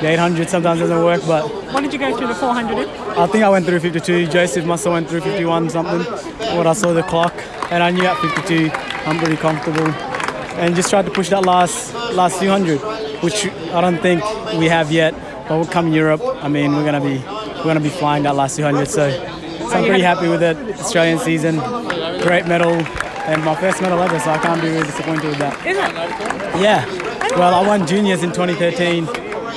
The 0.04 0.10
800 0.10 0.50
sometimes 0.50 0.82
doesn't 0.82 1.02
work, 1.02 1.22
but 1.26 1.44
What 1.72 1.82
did 1.82 1.94
you 1.94 1.98
go 1.98 2.14
through 2.18 2.28
the 2.28 2.36
400 2.36 2.78
in? 2.78 2.90
I 3.18 3.26
think 3.26 3.42
I 3.42 3.48
went 3.48 3.66
through 3.66 3.80
52. 3.80 4.28
Joseph 4.28 4.66
must 4.66 4.84
have 4.84 4.92
went 4.92 5.08
through 5.08 5.22
51 5.22 5.70
something. 5.70 6.02
What 6.58 6.68
I 6.68 6.74
saw 6.74 6.92
the 6.92 7.04
clock, 7.04 7.34
and 7.72 7.82
I 7.82 7.90
knew 7.90 8.06
at 8.06 8.18
52 8.18 8.70
I'm 9.06 9.18
pretty 9.18 9.38
comfortable, 9.38 9.88
and 10.60 10.76
just 10.76 10.90
tried 10.90 11.06
to 11.06 11.12
push 11.12 11.30
that 11.30 11.46
last 11.46 11.94
last 12.12 12.42
200, 12.42 12.82
which 13.24 13.46
I 13.72 13.80
don't 13.80 14.02
think 14.02 14.22
we 14.60 14.66
have 14.68 14.92
yet. 14.92 15.14
But 15.48 15.56
we'll 15.56 15.68
come 15.78 15.94
Europe. 15.94 16.22
I 16.42 16.50
mean, 16.50 16.76
we're 16.76 16.84
gonna 16.84 17.00
be 17.00 17.20
we're 17.60 17.72
gonna 17.72 17.80
be 17.80 17.88
flying 17.88 18.24
that 18.24 18.36
last 18.36 18.58
200. 18.58 18.90
So, 18.90 19.10
so 19.10 19.70
I'm 19.70 19.86
pretty 19.86 20.04
happy 20.04 20.28
with 20.28 20.44
it. 20.44 20.58
Australian 20.82 21.20
season, 21.20 21.60
great 22.28 22.46
medal, 22.46 22.74
and 22.74 23.42
my 23.46 23.56
first 23.56 23.82
medal 23.82 24.02
ever. 24.02 24.20
So 24.20 24.32
I 24.32 24.38
can't 24.40 24.62
be 24.62 24.68
really 24.68 24.84
disappointed 24.84 25.30
with 25.30 25.40
that. 25.40 25.66
Is 25.66 25.78
it? 25.78 26.62
Yeah. 26.62 26.86
Well, 27.38 27.56
I 27.56 27.66
won 27.66 27.88
juniors 27.88 28.22
in 28.22 28.32
2013, 28.32 29.08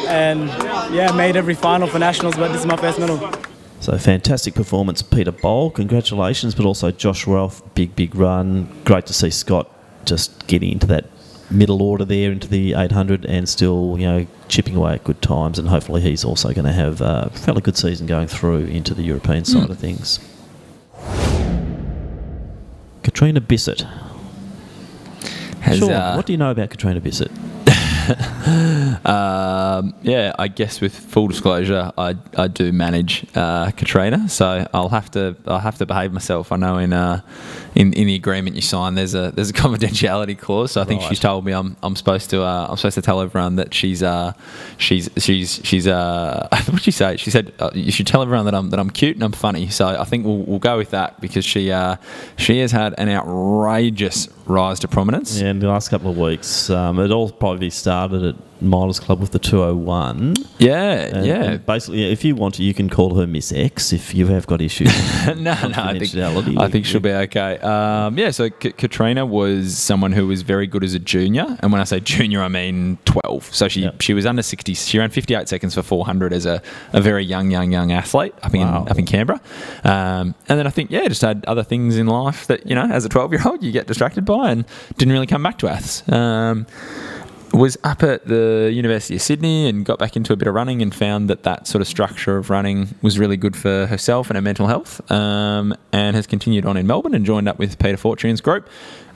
and 0.07 0.49
yeah, 0.95 1.13
made 1.17 1.37
every 1.37 1.55
final 1.55 1.87
for 1.89 1.99
nationals. 1.99 2.37
But 2.37 2.49
this 2.49 2.61
is 2.61 2.67
my 2.67 2.77
first 2.77 2.99
medal. 2.99 3.19
So 3.81 3.97
fantastic 3.99 4.55
performance, 4.55 5.03
Peter 5.03 5.33
Bol. 5.33 5.71
Congratulations, 5.71 6.55
but 6.55 6.65
also 6.65 6.91
Josh 6.91 7.27
Ralph, 7.27 7.63
big 7.75 7.95
big 7.95 8.15
run. 8.15 8.69
Great 8.85 9.07
to 9.07 9.13
see 9.13 9.31
Scott 9.31 9.71
just 10.05 10.47
getting 10.47 10.73
into 10.73 10.87
that 10.87 11.05
middle 11.51 11.81
order 11.83 12.05
there 12.05 12.33
into 12.33 12.49
the 12.49 12.75
800 12.75 13.25
and 13.27 13.49
still 13.49 13.97
you 13.99 14.07
know 14.07 14.27
chipping 14.49 14.75
away 14.77 14.95
at 14.95 15.05
good 15.05 15.21
times. 15.23 15.59
And 15.59 15.69
hopefully 15.69 16.01
he's 16.01 16.25
also 16.25 16.53
going 16.53 16.65
to 16.65 16.73
have 16.73 17.01
a 17.01 17.31
fairly 17.35 17.61
good 17.61 17.77
season 17.77 18.07
going 18.07 18.29
through 18.29 18.65
into 18.67 18.95
the 18.95 19.03
European 19.03 19.45
side 19.45 19.69
Mm. 19.69 19.71
of 19.71 19.79
things. 19.79 20.19
Catriona 23.03 23.41
Bisset. 23.41 23.87
Has, 25.61 25.79
Sean, 25.79 25.91
uh, 25.93 26.15
what 26.15 26.27
do 26.27 26.33
you 26.33 26.37
know 26.37 26.51
about 26.51 26.71
Catriona 26.71 27.01
Bisset? 27.01 27.31
um, 29.05 29.95
yeah, 30.03 30.33
I 30.39 30.49
guess 30.49 30.81
with 30.81 30.95
full 30.95 31.29
disclosure, 31.29 31.91
I, 31.99 32.15
I 32.37 32.49
do 32.49 32.73
manage 32.73 33.27
uh, 33.35 33.71
Catriona, 33.73 34.29
so 34.29 34.67
I'll 34.73 34.89
have 34.91 35.11
to 35.13 35.37
I'll 35.47 35.59
have 35.59 35.79
to 35.79 35.87
behave 35.87 36.13
myself. 36.13 36.53
I 36.53 36.57
know 36.57 36.79
in 36.79 36.93
uh, 36.93 37.21
in, 37.75 37.93
in 37.93 38.07
the 38.07 38.15
agreement 38.15 38.57
you 38.57 38.63
sign, 38.63 38.95
there's 38.95 39.15
a 39.15 39.33
there's 39.35 39.51
a 39.51 39.53
confidentiality 39.65 40.39
clause. 40.39 40.73
So 40.73 40.81
I 40.81 40.85
think 40.85 41.01
Right. 41.03 41.09
she's 41.11 41.21
told 41.21 41.45
me 41.45 41.53
I'm, 41.53 41.77
I'm 41.83 41.97
supposed 41.97 42.31
to 42.31 42.43
uh, 42.43 42.67
I'm 42.71 42.77
supposed 42.77 42.95
to 42.95 43.03
tell 43.03 43.21
everyone 43.21 43.57
that 43.57 43.75
she's 43.75 44.03
uh, 44.03 44.33
she's 44.79 45.11
she's 45.19 45.61
she's 45.65 45.87
uh, 45.87 46.49
what 46.71 46.83
she 46.83 46.91
say? 46.91 47.17
She 47.17 47.31
said 47.31 47.53
uh, 47.59 47.71
you 47.75 47.91
should 47.93 48.07
tell 48.07 48.23
everyone 48.23 48.45
that 48.47 48.55
I'm 48.55 48.71
that 48.71 48.79
I'm 48.81 48.91
cute 48.91 49.17
and 49.17 49.25
I'm 49.25 49.33
funny. 49.33 49.69
So 49.69 49.89
I 49.89 50.05
think 50.05 50.25
we'll, 50.25 50.39
we'll 50.39 50.59
go 50.59 50.77
with 50.77 50.91
that 50.91 51.21
because 51.21 51.45
she 51.45 51.71
uh, 51.73 51.97
she 52.37 52.59
has 52.61 52.73
had 52.73 52.95
an 52.99 53.09
outrageous 53.09 54.29
rise 54.47 54.79
to 54.81 54.89
prominence. 54.89 55.41
Yeah, 55.41 55.51
in 55.51 55.59
the 55.59 55.67
last 55.69 55.89
couple 55.89 56.11
of 56.11 56.17
weeks, 56.17 56.71
um, 56.71 57.01
it 57.01 57.11
all 57.11 57.31
probably 57.31 57.71
started 57.71 58.23
at 58.25 58.36
Milers 58.63 58.99
Club 58.99 59.21
with 59.21 59.33
the 59.33 59.39
201. 59.39 60.35
Yeah, 60.59 60.93
And- 61.15 61.27
yeah. 61.27 61.43
and 61.43 61.67
basically, 61.67 62.11
if 62.11 62.25
you 62.25 62.35
want 62.35 62.55
to, 62.55 62.63
you 62.63 62.73
can 62.73 62.89
call 62.89 63.15
her 63.17 63.27
Miss 63.27 63.53
X 63.53 63.93
if 63.93 64.15
you 64.15 64.29
have 64.29 64.47
got 64.47 64.63
issues. 64.63 64.89
no, 65.27 65.35
no, 65.35 65.53
I 65.77 65.99
think, 65.99 66.15
I 66.59 66.69
think 66.71 66.87
she'll 66.87 67.01
be 67.01 67.13
okay. 67.13 67.59
Um, 67.59 68.17
yeah, 68.17 68.31
so 68.31 68.49
K- 68.49 68.73
Catriona 68.73 69.27
was 69.27 69.77
someone 69.77 70.13
who 70.13 70.27
was 70.27 70.41
very 70.41 70.67
good 70.67 70.83
as 70.85 70.95
a 70.95 70.99
junior, 70.99 71.59
and 71.61 71.71
when 71.71 71.83
I 71.83 71.85
say 71.85 72.01
junior, 72.15 72.41
I 72.43 72.49
mean 72.49 72.97
twelve. 73.05 73.45
So 73.55 73.69
she 73.69 73.91
she 74.01 74.15
was 74.15 74.25
under 74.25 74.43
sixty. 74.43 74.73
She 74.73 74.99
ran 74.99 75.11
fifty 75.11 75.35
eight 75.35 75.49
seconds 75.51 75.75
for 75.75 75.83
four 75.83 76.07
hundred 76.07 76.33
as 76.33 76.47
a, 76.47 76.63
a 76.95 77.01
very 77.03 77.25
young, 77.27 77.51
young, 77.51 77.71
young 77.73 77.93
athlete 77.93 78.33
up 78.43 78.55
in 78.55 78.63
Wow. 78.63 78.87
up 78.89 78.99
in 78.99 79.05
Canberra. 79.05 79.41
Um, 79.85 80.35
and 80.49 80.59
then 80.59 80.67
I 80.67 80.71
think 80.71 80.91
yeah, 80.91 81.07
just 81.09 81.21
had 81.23 81.45
other 81.47 81.63
things 81.63 81.99
in 81.99 82.07
life 82.07 82.47
that 82.47 82.67
you 82.67 82.75
know, 82.75 82.87
as 82.91 83.05
a 83.05 83.11
twelve 83.11 83.33
year 83.33 83.43
old, 83.45 83.63
you 83.63 83.71
get 83.71 83.87
distracted 83.87 84.25
by, 84.25 84.51
and 84.51 84.65
didn't 84.97 85.13
really 85.13 85.27
come 85.27 85.43
back 85.43 85.59
to 85.59 85.69
Aths. 85.69 86.11
Um, 86.11 86.67
was 87.57 87.77
up 87.85 88.03
at 88.03 88.27
the 88.27 88.71
University 88.73 89.17
of 89.17 89.23
Sydney 89.23 89.69
and 89.69 89.85
got 89.85 89.99
back 89.99 90.17
into 90.17 90.33
a 90.33 90.37
bit 90.37 90.47
of 90.47 90.55
running 90.55 90.83
and 90.83 90.95
found 90.95 91.31
that 91.31 91.43
that 91.45 91.67
sort 91.67 91.81
of 91.81 91.89
structure 91.89 92.37
of 92.37 92.51
running 92.51 92.89
was 93.03 93.19
really 93.19 93.37
good 93.37 93.57
for 93.57 93.87
herself 93.87 94.29
and 94.29 94.37
her 94.37 94.43
mental 94.43 94.67
health 94.67 95.11
um, 95.11 95.75
and 95.93 96.15
has 96.15 96.27
continued 96.27 96.67
on 96.67 96.77
in 96.77 96.87
Melbourne 96.87 97.15
and 97.15 97.25
joined 97.25 97.49
up 97.49 97.59
with 97.59 97.79
Peter 97.79 97.97
Fortune's 97.97 98.41
group. 98.41 98.69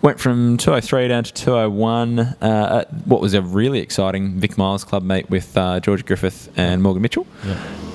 Went 0.02 0.18
from 0.18 0.56
203 0.56 1.09
down 1.09 1.24
to 1.24 1.32
201 1.35 2.18
uh, 2.18 2.35
at 2.40 3.06
what 3.06 3.20
was 3.20 3.35
a 3.35 3.43
really 3.43 3.81
exciting 3.81 4.40
Vic 4.40 4.52
Milers 4.52 4.85
club 4.86 5.02
meet 5.02 5.28
with 5.28 5.55
uh, 5.59 5.78
George 5.81 6.06
Griffith 6.06 6.51
and 6.56 6.82
Morgan 6.82 7.02
Mitchell. 7.02 7.27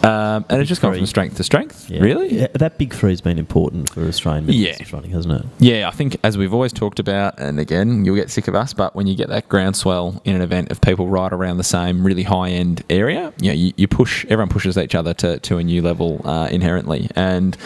Um, 0.04 0.46
and 0.50 0.62
it's 0.62 0.70
just 0.70 0.84
gone 0.84 0.94
from 0.96 1.08
strength 1.08 1.38
to 1.38 1.44
strength, 1.44 1.90
Yeah. 1.90 2.02
really. 2.02 2.42
Yeah, 2.42 2.48
that 2.54 2.78
big 2.78 2.94
three's 2.94 3.22
been 3.22 3.40
important 3.40 3.90
for 3.90 4.06
Australian 4.08 4.46
Yeah. 4.50 4.76
running, 4.94 5.10
hasn't 5.10 5.34
it? 5.34 5.46
Yeah, 5.58 5.88
I 5.88 5.92
think 5.92 6.18
as 6.24 6.38
we've 6.38 6.54
always 6.54 6.72
talked 6.72 7.00
about, 7.00 7.40
and 7.40 7.60
again, 7.60 8.06
you'll 8.06 8.16
get 8.16 8.30
sick 8.30 8.48
of 8.48 8.54
us, 8.54 8.72
but 8.72 8.96
when 8.96 9.08
you 9.08 9.16
get 9.16 9.30
that 9.30 9.50
groundswell 9.50 10.22
in 10.26 10.36
an 10.36 10.44
event 10.44 10.70
of 10.70 10.82
people 10.82 11.08
right 11.08 11.34
around 11.34 11.58
the 11.58 11.64
same 11.64 12.06
really 12.06 12.22
high 12.22 12.50
end 12.52 12.84
area, 12.88 13.34
you 13.42 13.48
know, 13.50 13.56
you, 13.56 13.74
you 13.78 13.88
push, 13.88 14.26
everyone 14.26 14.50
pushes 14.50 14.78
each 14.78 14.94
other 14.94 15.16
to, 15.16 15.40
to 15.40 15.58
a 15.58 15.64
new 15.64 15.82
level 15.82 16.22
uh, 16.24 16.50
inherently. 16.52 17.10
And, 17.16 17.58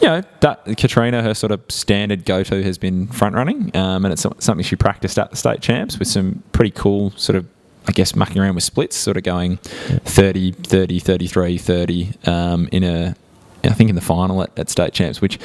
you 0.00 0.06
know, 0.06 0.22
that 0.38 0.64
Catriona, 0.76 1.22
her 1.22 1.34
sort 1.34 1.50
of 1.50 1.62
standard 1.68 2.24
go 2.24 2.44
to 2.44 2.62
has 2.62 2.78
been 2.78 3.08
front 3.08 3.34
running, 3.34 3.74
um, 3.76 3.87
and 4.04 4.12
it's 4.12 4.26
something 4.38 4.62
she 4.64 4.76
practiced 4.76 5.18
at 5.18 5.30
the 5.30 5.36
state 5.36 5.60
champs 5.60 5.98
with 5.98 6.08
some 6.08 6.42
pretty 6.52 6.70
cool 6.70 7.10
sort 7.12 7.36
of 7.36 7.46
I 7.86 7.92
guess 7.92 8.14
mucking 8.14 8.38
around 8.40 8.54
with 8.54 8.64
splits, 8.64 8.96
sort 8.96 9.16
of 9.16 9.22
going 9.22 9.56
30, 9.56 10.52
30, 10.52 10.98
33, 10.98 11.56
30 11.56 12.10
um, 12.26 12.68
in 12.70 12.84
a, 12.84 13.16
I 13.64 13.70
think 13.70 13.88
in 13.88 13.96
the 13.96 14.02
final 14.02 14.42
at, 14.42 14.50
at 14.58 14.68
state 14.68 14.92
champs, 14.92 15.22
which, 15.22 15.38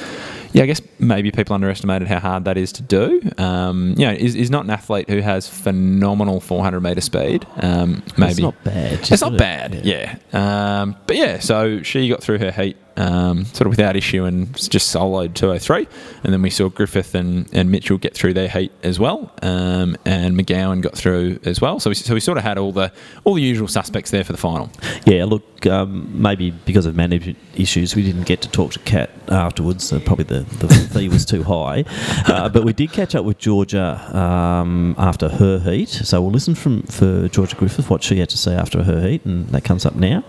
yeah, 0.52 0.64
I 0.64 0.66
guess 0.66 0.82
maybe 0.98 1.30
people 1.30 1.54
underestimated 1.54 2.06
how 2.06 2.20
hard 2.20 2.44
that 2.44 2.58
is 2.58 2.70
to 2.72 2.82
do. 2.82 3.22
Um, 3.38 3.94
you 3.96 4.04
know, 4.04 4.12
is, 4.12 4.34
is 4.34 4.50
not 4.50 4.64
an 4.64 4.70
athlete 4.70 5.08
who 5.08 5.20
has 5.20 5.48
phenomenal 5.48 6.38
400 6.38 6.80
metre 6.80 7.00
speed. 7.00 7.46
Um, 7.56 8.02
maybe 8.18 8.32
It's 8.32 8.40
not 8.40 8.62
bad. 8.62 8.92
It's 8.92 9.12
isn't 9.12 9.34
it? 9.34 9.38
bad, 9.38 9.74
yeah. 9.86 10.16
Um, 10.34 10.96
but 11.06 11.16
yeah, 11.16 11.38
so 11.38 11.82
she 11.82 12.10
got 12.10 12.22
through 12.22 12.40
her 12.40 12.50
heat 12.52 12.76
um, 12.96 13.44
sort 13.46 13.62
of 13.62 13.70
without 13.70 13.96
issue 13.96 14.24
and 14.24 14.54
just 14.70 14.94
soloed 14.94 15.34
203. 15.34 15.86
And 16.22 16.32
then 16.32 16.42
we 16.42 16.50
saw 16.50 16.68
Griffith 16.68 17.14
and, 17.14 17.48
and 17.52 17.70
Mitchell 17.70 17.98
get 17.98 18.14
through 18.14 18.34
their 18.34 18.48
heat 18.48 18.72
as 18.82 18.98
well. 18.98 19.32
Um, 19.42 19.96
and 20.04 20.36
McGowan 20.36 20.80
got 20.80 20.96
through 20.96 21.40
as 21.44 21.60
well. 21.60 21.80
So 21.80 21.90
we, 21.90 21.94
so 21.94 22.14
we 22.14 22.20
sort 22.20 22.38
of 22.38 22.44
had 22.44 22.58
all 22.58 22.72
the 22.72 22.92
all 23.24 23.34
the 23.34 23.42
usual 23.42 23.68
suspects 23.68 24.10
there 24.10 24.24
for 24.24 24.32
the 24.32 24.38
final. 24.38 24.70
Yeah, 25.06 25.24
look, 25.24 25.66
um, 25.66 26.10
maybe 26.20 26.50
because 26.50 26.86
of 26.86 26.94
management 26.94 27.38
issues, 27.56 27.94
we 27.96 28.02
didn't 28.02 28.26
get 28.26 28.42
to 28.42 28.48
talk 28.48 28.72
to 28.72 28.78
Kat 28.80 29.10
afterwards. 29.28 29.84
So 29.84 30.00
probably 30.00 30.24
the, 30.24 30.40
the 30.58 30.68
fee 30.94 31.08
was 31.08 31.24
too 31.24 31.42
high. 31.42 31.84
Uh, 32.26 32.48
but 32.48 32.64
we 32.64 32.72
did 32.72 32.92
catch 32.92 33.14
up 33.14 33.24
with 33.24 33.38
Georgia 33.38 34.00
um, 34.16 34.94
after 34.98 35.28
her 35.28 35.58
heat. 35.58 35.88
So 35.88 36.20
we'll 36.22 36.32
listen 36.32 36.54
from 36.54 36.82
for 36.84 37.28
Georgia 37.28 37.56
Griffith 37.56 37.90
what 37.90 38.02
she 38.02 38.18
had 38.18 38.28
to 38.30 38.38
say 38.38 38.54
after 38.54 38.82
her 38.82 39.00
heat, 39.06 39.24
and 39.24 39.48
that 39.48 39.64
comes 39.64 39.84
up 39.84 39.94
now. 39.94 40.24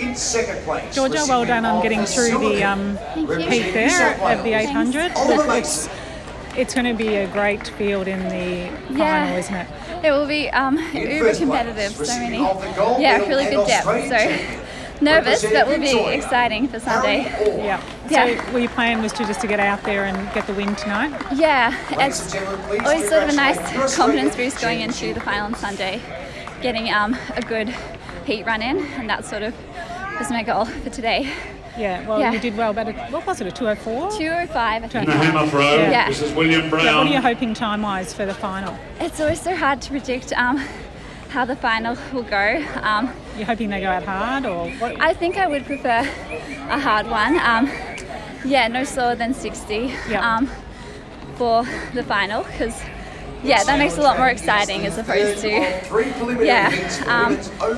In 0.00 0.14
second 0.16 0.62
place. 0.64 0.94
Georgia, 0.94 1.24
well 1.28 1.44
done 1.44 1.64
on 1.64 1.82
getting 1.82 2.04
through 2.04 2.38
the 2.38 2.64
um, 2.64 2.96
heat 3.14 3.72
there 3.72 4.14
of 4.22 4.42
the 4.44 4.54
800. 4.54 5.12
It's 5.14 5.88
it's 6.56 6.74
going 6.74 6.86
to 6.86 6.94
be 6.94 7.14
a 7.16 7.26
great 7.28 7.68
field 7.68 8.08
in 8.08 8.18
the 8.28 8.70
Yeah. 8.96 9.24
final, 9.26 9.36
isn't 9.38 9.54
it? 9.54 9.66
It 10.02 10.10
will 10.10 10.26
be 10.26 10.50
um, 10.50 10.78
uber 10.92 11.34
competitive. 11.34 11.92
So 11.92 12.18
many, 12.18 12.38
yeah, 12.38 13.18
really 13.18 13.44
good 13.44 13.66
depth. 13.66 13.84
So 14.08 14.64
nervous, 15.00 15.42
but 15.42 15.66
will 15.68 15.78
be 15.78 15.98
exciting 16.08 16.66
for 16.68 16.80
Sunday. 16.80 17.22
Yeah. 17.64 17.80
Yeah. 18.08 18.44
So, 18.44 18.52
were 18.52 18.58
your 18.58 18.70
plan 18.70 19.00
was 19.02 19.12
to 19.12 19.24
just 19.24 19.40
to 19.42 19.46
get 19.46 19.60
out 19.60 19.82
there 19.84 20.06
and 20.06 20.16
get 20.34 20.46
the 20.46 20.54
win 20.54 20.74
tonight? 20.76 21.12
Yeah, 21.34 21.76
it's 21.92 22.34
always 22.34 23.08
sort 23.08 23.22
of 23.22 23.28
a 23.28 23.34
nice 23.34 23.94
confidence 23.94 24.34
boost 24.34 24.60
going 24.60 24.80
into 24.80 25.14
the 25.14 25.20
final 25.20 25.46
on 25.46 25.54
Sunday, 25.54 26.00
getting 26.62 26.90
um, 26.92 27.16
a 27.36 27.42
good 27.42 27.74
heat 28.26 28.44
run 28.44 28.60
in, 28.62 28.78
and 28.78 29.08
that 29.08 29.24
sort 29.24 29.42
of 29.42 29.54
was 30.20 30.30
my 30.30 30.42
goal 30.42 30.64
for 30.84 30.90
today. 30.90 31.32
Yeah. 31.78 32.06
Well, 32.06 32.20
Yeah. 32.20 32.32
you 32.32 32.38
did 32.38 32.56
well, 32.56 32.72
but 32.72 32.94
what 33.10 33.26
was 33.26 33.40
it? 33.40 33.46
A 33.46 33.50
204? 33.50 34.10
205. 34.18 34.84
I 34.84 34.86
think. 34.88 35.04
In 35.08 35.10
the 35.10 35.16
hammer 35.24 35.46
throw, 35.50 35.60
Yeah. 35.60 36.08
this 36.08 36.20
is 36.22 36.32
William 36.34 36.68
Brown. 36.68 36.84
Yeah, 36.84 36.98
what 36.98 37.06
are 37.06 37.10
you 37.10 37.20
hoping 37.20 37.54
time-wise 37.54 38.12
for 38.12 38.26
the 38.26 38.34
final? 38.34 38.76
It's 39.00 39.20
always 39.20 39.40
so 39.40 39.56
hard 39.56 39.80
to 39.82 39.90
predict 39.90 40.32
um, 40.34 40.58
how 41.30 41.44
the 41.46 41.56
final 41.56 41.96
will 42.12 42.24
go. 42.24 42.62
Um, 42.82 43.10
You're 43.36 43.46
hoping 43.46 43.70
they 43.70 43.80
go 43.80 43.88
out 43.88 44.02
hard, 44.02 44.44
or 44.46 44.68
what? 44.72 45.00
I 45.00 45.14
think 45.14 45.38
I 45.38 45.46
would 45.46 45.64
prefer 45.64 46.00
a 46.68 46.78
hard 46.78 47.06
one. 47.08 47.38
Um, 47.38 47.70
yeah, 48.44 48.68
no 48.68 48.84
slower 48.84 49.14
than 49.14 49.32
60 49.32 49.94
um, 50.16 50.50
for 51.36 51.64
the 51.94 52.02
final 52.02 52.42
because 52.42 52.78
yeah, 53.42 53.64
that 53.64 53.78
makes 53.78 53.94
it 53.94 54.00
a 54.00 54.02
lot 54.02 54.18
more 54.18 54.28
exciting 54.28 54.86
as 54.86 54.98
opposed 54.98 55.40
to 55.42 55.48
yeah. 56.44 56.70
Um, 57.06 57.36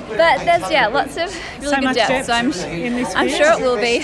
but 0.08 0.44
there's 0.44 0.70
yeah, 0.70 0.88
lots 0.88 1.16
of 1.16 1.34
really 1.58 1.66
So 1.66 1.74
good 1.76 1.84
much 1.84 1.94
depth, 1.96 2.08
depth 2.08 2.26
so 2.26 2.32
I'm 2.32 2.52
in 2.70 2.96
this 2.96 3.14
I'm 3.14 3.28
sure 3.28 3.52
it 3.52 3.60
will 3.60 3.76
be. 3.76 4.00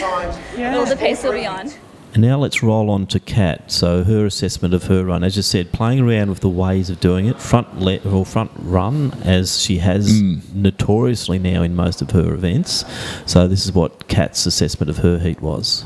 Yeah. 0.57 0.77
All 0.77 0.87
the 0.87 0.97
pace 0.97 1.23
will 1.23 1.33
be 1.33 1.47
on. 1.47 1.71
And 2.15 2.23
now 2.23 2.39
let's 2.39 2.63
roll 2.63 2.91
on 2.91 3.07
to 3.09 3.21
Kat. 3.21 3.71
So 3.71 4.03
her 4.03 4.25
assessment 4.25 4.73
of 4.73 4.85
her 4.85 5.05
run, 5.05 5.23
as 5.23 5.37
you 5.37 5.43
said, 5.43 5.73
playing 5.73 6.01
around 6.01 6.31
with 6.31 6.41
the 6.41 6.49
ways 6.49 6.89
of 6.89 7.01
doing 7.01 7.27
it, 7.27 7.41
front 7.41 7.79
le- 7.81 8.01
or 8.11 8.25
front 8.25 8.51
run, 8.57 9.13
as 9.25 9.61
she 9.61 9.79
has 9.79 10.21
notoriously 10.55 11.39
now 11.39 11.63
in 11.63 11.77
most 11.77 12.01
of 12.01 12.11
her 12.13 12.33
events. 12.33 12.85
So 13.27 13.47
this 13.47 13.67
is 13.67 13.73
what 13.73 14.09
Kat's 14.09 14.47
assessment 14.47 14.89
of 14.89 14.97
her 14.99 15.19
heat 15.19 15.43
was. 15.43 15.85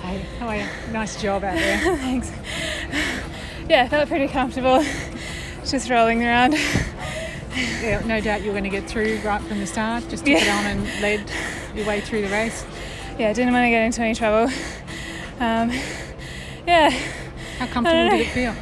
Hey, 0.00 0.24
how 0.38 0.46
are 0.48 0.56
you? 0.56 0.66
Nice 0.92 1.20
job 1.20 1.42
out 1.42 1.56
there. 1.56 1.78
Thanks. 1.96 2.30
Yeah, 3.68 3.82
I 3.82 3.88
felt 3.88 4.08
pretty 4.08 4.28
comfortable 4.28 4.82
just 5.66 5.90
rolling 5.90 6.24
around. 6.24 6.54
Yeah, 7.82 8.02
no 8.06 8.18
doubt 8.18 8.42
you're 8.42 8.54
going 8.54 8.64
to 8.64 8.70
get 8.70 8.88
through 8.88 9.20
right 9.20 9.42
from 9.42 9.58
the 9.58 9.66
start. 9.66 10.08
Just 10.08 10.24
took 10.24 10.36
it 10.36 10.48
on 10.48 10.64
and 10.64 10.84
led 11.02 11.30
your 11.74 11.86
way 11.86 12.00
through 12.00 12.22
the 12.22 12.28
race. 12.28 12.64
Yeah, 13.18 13.30
didn't 13.34 13.52
want 13.52 13.64
to 13.64 13.70
get 13.70 13.82
into 13.82 14.00
any 14.00 14.14
trouble. 14.14 14.50
Um, 15.38 15.70
yeah. 16.66 16.88
How 17.58 17.66
comfortable 17.66 18.08
did 18.08 18.20
it 18.20 18.30
feel? 18.30 18.54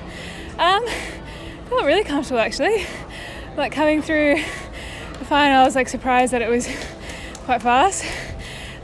Um, 0.58 0.84
felt 1.68 1.84
really 1.84 2.02
comfortable 2.02 2.40
actually. 2.40 2.84
Like 3.56 3.70
coming 3.70 4.02
through 4.02 4.42
the 5.18 5.24
final, 5.24 5.60
I 5.60 5.64
was 5.64 5.76
like 5.76 5.88
surprised 5.88 6.32
that 6.32 6.42
it 6.42 6.48
was 6.48 6.68
quite 7.44 7.62
fast. 7.62 8.04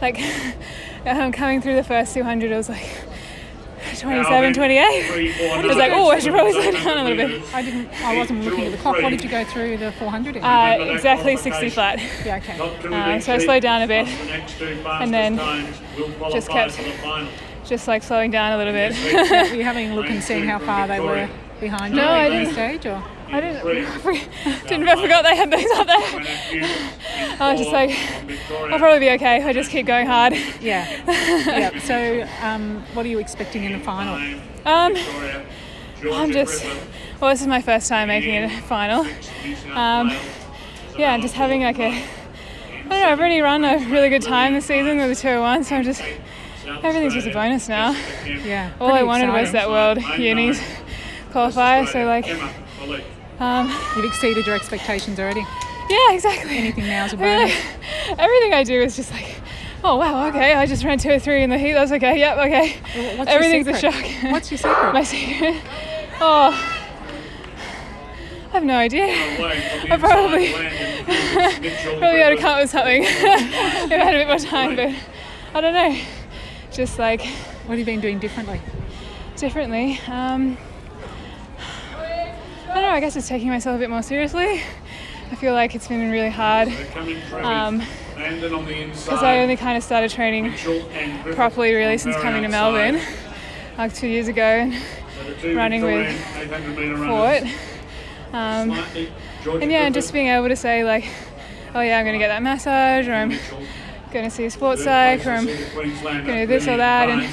Like 0.00 0.20
um, 1.06 1.32
coming 1.32 1.60
through 1.60 1.74
the 1.74 1.84
first 1.84 2.14
200, 2.14 2.52
it 2.52 2.56
was 2.56 2.68
like 2.68 3.01
27, 4.02 4.54
28. 4.54 4.80
I 5.52 5.66
was 5.66 5.76
like, 5.76 5.92
oh, 5.92 6.10
I 6.10 6.18
should 6.18 6.32
probably 6.32 6.52
slow 6.52 6.72
down 6.72 6.98
a 6.98 7.04
little 7.04 7.16
bit. 7.16 7.54
I 7.54 7.62
didn't. 7.62 7.88
I 8.02 8.16
wasn't 8.16 8.44
looking 8.44 8.64
at 8.66 8.72
the 8.72 8.78
clock. 8.78 9.00
What 9.00 9.10
did 9.10 9.22
you 9.22 9.30
go 9.30 9.44
through 9.44 9.76
the 9.78 9.92
400 9.92 10.36
in? 10.36 10.44
Uh, 10.44 10.76
exactly 10.90 11.36
60 11.36 11.70
flat. 11.70 12.00
Yeah, 12.24 12.36
okay. 12.36 12.58
Um, 12.88 13.20
so 13.20 13.34
I 13.34 13.38
slowed 13.38 13.62
down 13.62 13.82
a 13.82 13.86
bit, 13.86 14.08
and 14.08 15.14
then 15.14 15.36
just 16.32 16.48
kept 16.48 16.80
just 17.64 17.86
like 17.86 18.02
slowing 18.02 18.30
down 18.30 18.52
a 18.52 18.56
little 18.58 18.72
bit. 18.72 18.92
Yeah, 18.92 19.50
were 19.50 19.56
you 19.56 19.64
having 19.64 19.92
a 19.92 19.94
look 19.94 20.06
and 20.06 20.22
seeing 20.22 20.46
how 20.46 20.58
far 20.58 20.88
they 20.88 21.00
were 21.00 21.28
behind 21.60 21.94
you 21.94 22.00
No, 22.00 22.08
I 22.08 22.28
at 22.28 22.46
the 22.46 22.52
stage, 22.52 22.86
or 22.86 23.02
I 23.32 23.40
didn't. 23.40 23.66
I 23.66 23.84
forg- 23.98 24.68
didn't. 24.68 24.88
I 24.88 25.00
forgot 25.00 25.24
they 25.24 25.34
had 25.36 25.50
those 25.50 25.70
up 25.72 25.86
there. 25.86 27.36
I 27.40 27.52
was 27.52 27.60
just 27.60 27.72
like, 27.72 27.90
I'll 28.70 28.78
probably 28.78 29.00
be 29.00 29.10
okay. 29.12 29.42
I 29.42 29.52
just 29.52 29.70
keep 29.70 29.86
going 29.86 30.06
hard. 30.06 30.34
Yeah. 30.60 30.86
yeah. 31.08 31.78
So, 31.80 32.28
um, 32.46 32.84
what 32.94 33.04
are 33.04 33.08
you 33.08 33.18
expecting 33.18 33.64
in 33.64 33.72
the 33.72 33.78
final? 33.80 34.14
Um, 34.64 34.94
I'm 36.12 36.30
just. 36.30 36.64
Well, 37.20 37.30
this 37.30 37.40
is 37.40 37.46
my 37.46 37.62
first 37.62 37.88
time 37.88 38.08
making 38.08 38.34
it 38.34 38.44
a 38.52 38.62
final. 38.62 39.06
Um, 39.72 40.12
yeah, 40.98 41.16
just 41.18 41.34
having 41.34 41.62
like 41.62 41.78
a. 41.78 41.88
I 41.88 42.88
don't 42.88 42.88
know. 42.88 43.08
I've 43.08 43.18
already 43.18 43.40
run 43.40 43.64
a 43.64 43.78
really 43.88 44.08
good 44.10 44.22
time 44.22 44.52
this 44.54 44.66
season 44.66 44.98
with 44.98 45.08
the 45.08 45.14
201, 45.16 45.64
so 45.64 45.76
I'm 45.76 45.84
just. 45.84 46.02
Everything's 46.82 47.14
just 47.14 47.26
a 47.26 47.32
bonus 47.32 47.68
now. 47.68 47.92
Yeah. 48.24 48.72
All 48.80 48.88
I 48.88 48.90
pretty 48.98 49.06
wanted 49.06 49.32
was 49.32 49.52
that 49.52 49.68
World 49.68 49.98
Unis 50.18 50.60
qualifier, 51.30 51.88
so 51.88 52.04
like. 52.04 52.26
Um, 53.38 53.68
You've 53.96 54.04
exceeded 54.04 54.46
your 54.46 54.54
expectations 54.56 55.18
already. 55.18 55.44
Yeah, 55.90 56.12
exactly. 56.12 56.56
Anything 56.56 56.84
now 56.86 57.04
is 57.04 57.12
a 57.12 57.16
I 57.16 57.20
mean, 57.20 57.38
bonus. 57.48 57.54
like, 58.08 58.18
everything 58.18 58.54
I 58.54 58.64
do 58.64 58.80
is 58.80 58.96
just 58.96 59.10
like, 59.10 59.40
oh 59.84 59.96
wow, 59.96 60.28
okay, 60.28 60.54
I 60.54 60.64
just 60.66 60.84
ran 60.84 60.98
two 60.98 61.10
or 61.10 61.18
three 61.18 61.42
in 61.42 61.50
the 61.50 61.58
heat. 61.58 61.72
That's 61.72 61.92
okay. 61.92 62.18
Yep, 62.18 62.38
okay. 62.38 62.76
Well, 62.94 63.18
what's 63.18 63.30
your 63.30 63.42
Everything's 63.42 63.66
a 63.66 63.78
shock. 63.78 64.04
What's 64.32 64.50
your 64.50 64.58
secret? 64.58 64.92
My 64.94 65.02
secret. 65.02 65.60
Oh, 66.20 66.78
I 68.52 68.54
have 68.56 68.64
no 68.64 68.76
idea. 68.76 69.06
I 69.06 69.96
probably 69.98 70.52
probably 71.98 72.18
got 72.18 72.30
to 72.30 72.36
come 72.36 72.50
up 72.52 72.60
with 72.60 72.70
something 72.70 73.02
if 73.02 73.92
I 73.92 73.96
had 73.96 74.14
a 74.14 74.18
bit 74.18 74.28
more 74.28 74.38
time, 74.38 74.76
but 74.76 74.94
I 75.54 75.60
don't 75.60 75.74
know. 75.74 76.00
Just 76.70 76.98
like 76.98 77.20
what 77.22 77.70
have 77.70 77.78
you 77.78 77.84
been 77.84 78.00
doing 78.00 78.18
differently? 78.18 78.60
Differently. 79.36 79.98
Um, 80.06 80.56
I 82.72 82.76
don't 82.76 82.84
know. 82.84 82.88
I 82.90 83.00
guess 83.00 83.16
it's 83.16 83.28
taking 83.28 83.48
myself 83.48 83.76
a 83.76 83.78
bit 83.78 83.90
more 83.90 84.02
seriously. 84.02 84.62
I 85.30 85.34
feel 85.34 85.52
like 85.52 85.74
it's 85.74 85.88
been 85.88 86.10
really 86.10 86.30
hard. 86.30 86.68
Um, 87.32 87.82
because 88.16 89.22
I 89.22 89.40
only 89.40 89.56
kind 89.56 89.76
of 89.76 89.82
started 89.82 90.10
training 90.10 90.54
properly 91.34 91.74
really 91.74 91.98
since 91.98 92.16
coming 92.16 92.42
to 92.42 92.48
Melbourne, 92.48 93.00
like 93.76 93.94
two 93.94 94.06
years 94.08 94.28
ago, 94.28 94.42
and 94.42 94.74
running 95.54 95.82
with 95.82 96.18
Fort. 97.06 97.42
Um, 98.32 98.70
and 99.60 99.70
yeah, 99.70 99.84
and 99.84 99.94
just 99.94 100.12
being 100.12 100.28
able 100.28 100.48
to 100.48 100.56
say 100.56 100.82
like, 100.84 101.04
oh 101.74 101.80
yeah, 101.80 101.98
I'm 101.98 102.04
going 102.06 102.14
to 102.14 102.18
get 102.18 102.28
that 102.28 102.42
massage, 102.42 103.06
or 103.06 103.12
I'm 103.12 103.30
going 104.12 104.24
to 104.24 104.30
see 104.30 104.46
a 104.46 104.50
sports 104.50 104.84
psych, 104.84 105.26
or 105.26 105.30
I'm 105.32 105.44
going 105.46 106.24
to 106.26 106.40
do 106.42 106.46
this 106.46 106.66
or 106.68 106.78
that, 106.78 107.10
and 107.10 107.28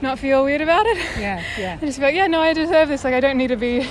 not 0.00 0.18
feel 0.18 0.44
weird 0.44 0.62
about 0.62 0.86
it. 0.86 0.96
Yeah, 1.18 1.42
yeah. 1.58 1.72
And 1.80 1.82
just 1.82 1.98
be 1.98 2.06
like, 2.06 2.14
yeah, 2.14 2.26
no, 2.26 2.40
I 2.40 2.52
deserve 2.54 2.88
this. 2.88 3.04
Like, 3.04 3.14
I 3.14 3.20
don't 3.20 3.36
need 3.36 3.48
to 3.48 3.56
be 3.56 3.86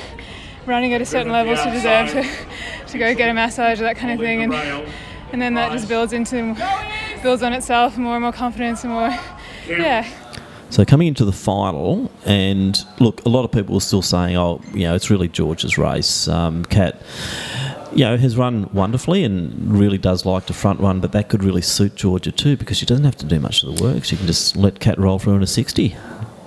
running 0.66 0.94
at 0.94 1.02
a 1.02 1.06
certain 1.06 1.32
level 1.32 1.56
to 1.56 1.72
deserve 1.72 2.10
to, 2.12 2.88
to 2.88 2.98
go 2.98 3.14
get 3.16 3.30
a 3.30 3.34
massage 3.34 3.80
or 3.80 3.84
that 3.84 3.98
kind 3.98 4.14
of 4.14 4.20
thing. 4.20 4.42
And 4.44 4.54
and 5.32 5.42
then 5.42 5.54
that 5.54 5.72
just 5.72 5.88
builds 5.88 6.14
into 6.14 6.56
builds 7.24 7.44
on 7.44 7.54
itself, 7.54 7.98
more 7.98 8.16
and 8.16 8.22
more 8.24 8.34
confidence, 8.34 8.84
and 8.84 8.94
more, 8.94 9.18
yeah. 9.68 10.08
So 10.70 10.86
coming 10.86 11.08
into 11.08 11.26
the 11.26 11.34
final, 11.34 12.10
and 12.26 12.80
look, 13.00 13.26
a 13.26 13.30
lot 13.30 13.44
of 13.44 13.52
people 13.52 13.76
are 13.76 13.82
still 13.82 14.02
saying, 14.02 14.38
"Oh, 14.38 14.62
you 14.74 14.84
know, 14.84 14.96
it's 14.96 15.10
really 15.10 15.28
George's 15.28 15.78
race." 15.78 16.28
Um, 16.28 16.64
Kat, 16.66 17.02
you 17.94 18.06
know, 18.06 18.18
has 18.18 18.38
run 18.38 18.70
wonderfully 18.74 19.24
and 19.24 19.78
really 19.78 19.98
does 19.98 20.26
like 20.26 20.46
to 20.46 20.54
front 20.54 20.80
run, 20.80 21.00
but 21.00 21.12
that 21.12 21.30
could 21.30 21.44
really 21.44 21.62
suit 21.62 21.96
Georgia 21.96 22.32
too 22.32 22.56
because 22.56 22.78
she 22.78 22.86
doesn't 22.86 23.04
have 23.06 23.18
to 23.18 23.26
do 23.26 23.40
much 23.40 23.64
of 23.64 23.76
the 23.76 23.84
work. 23.84 24.06
She 24.06 24.16
can 24.16 24.28
just 24.28 24.56
let 24.56 24.80
Kat 24.80 24.98
roll 24.98 25.20
through 25.20 25.36
in 25.36 25.44
a 25.44 25.48
sixty. 25.48 25.96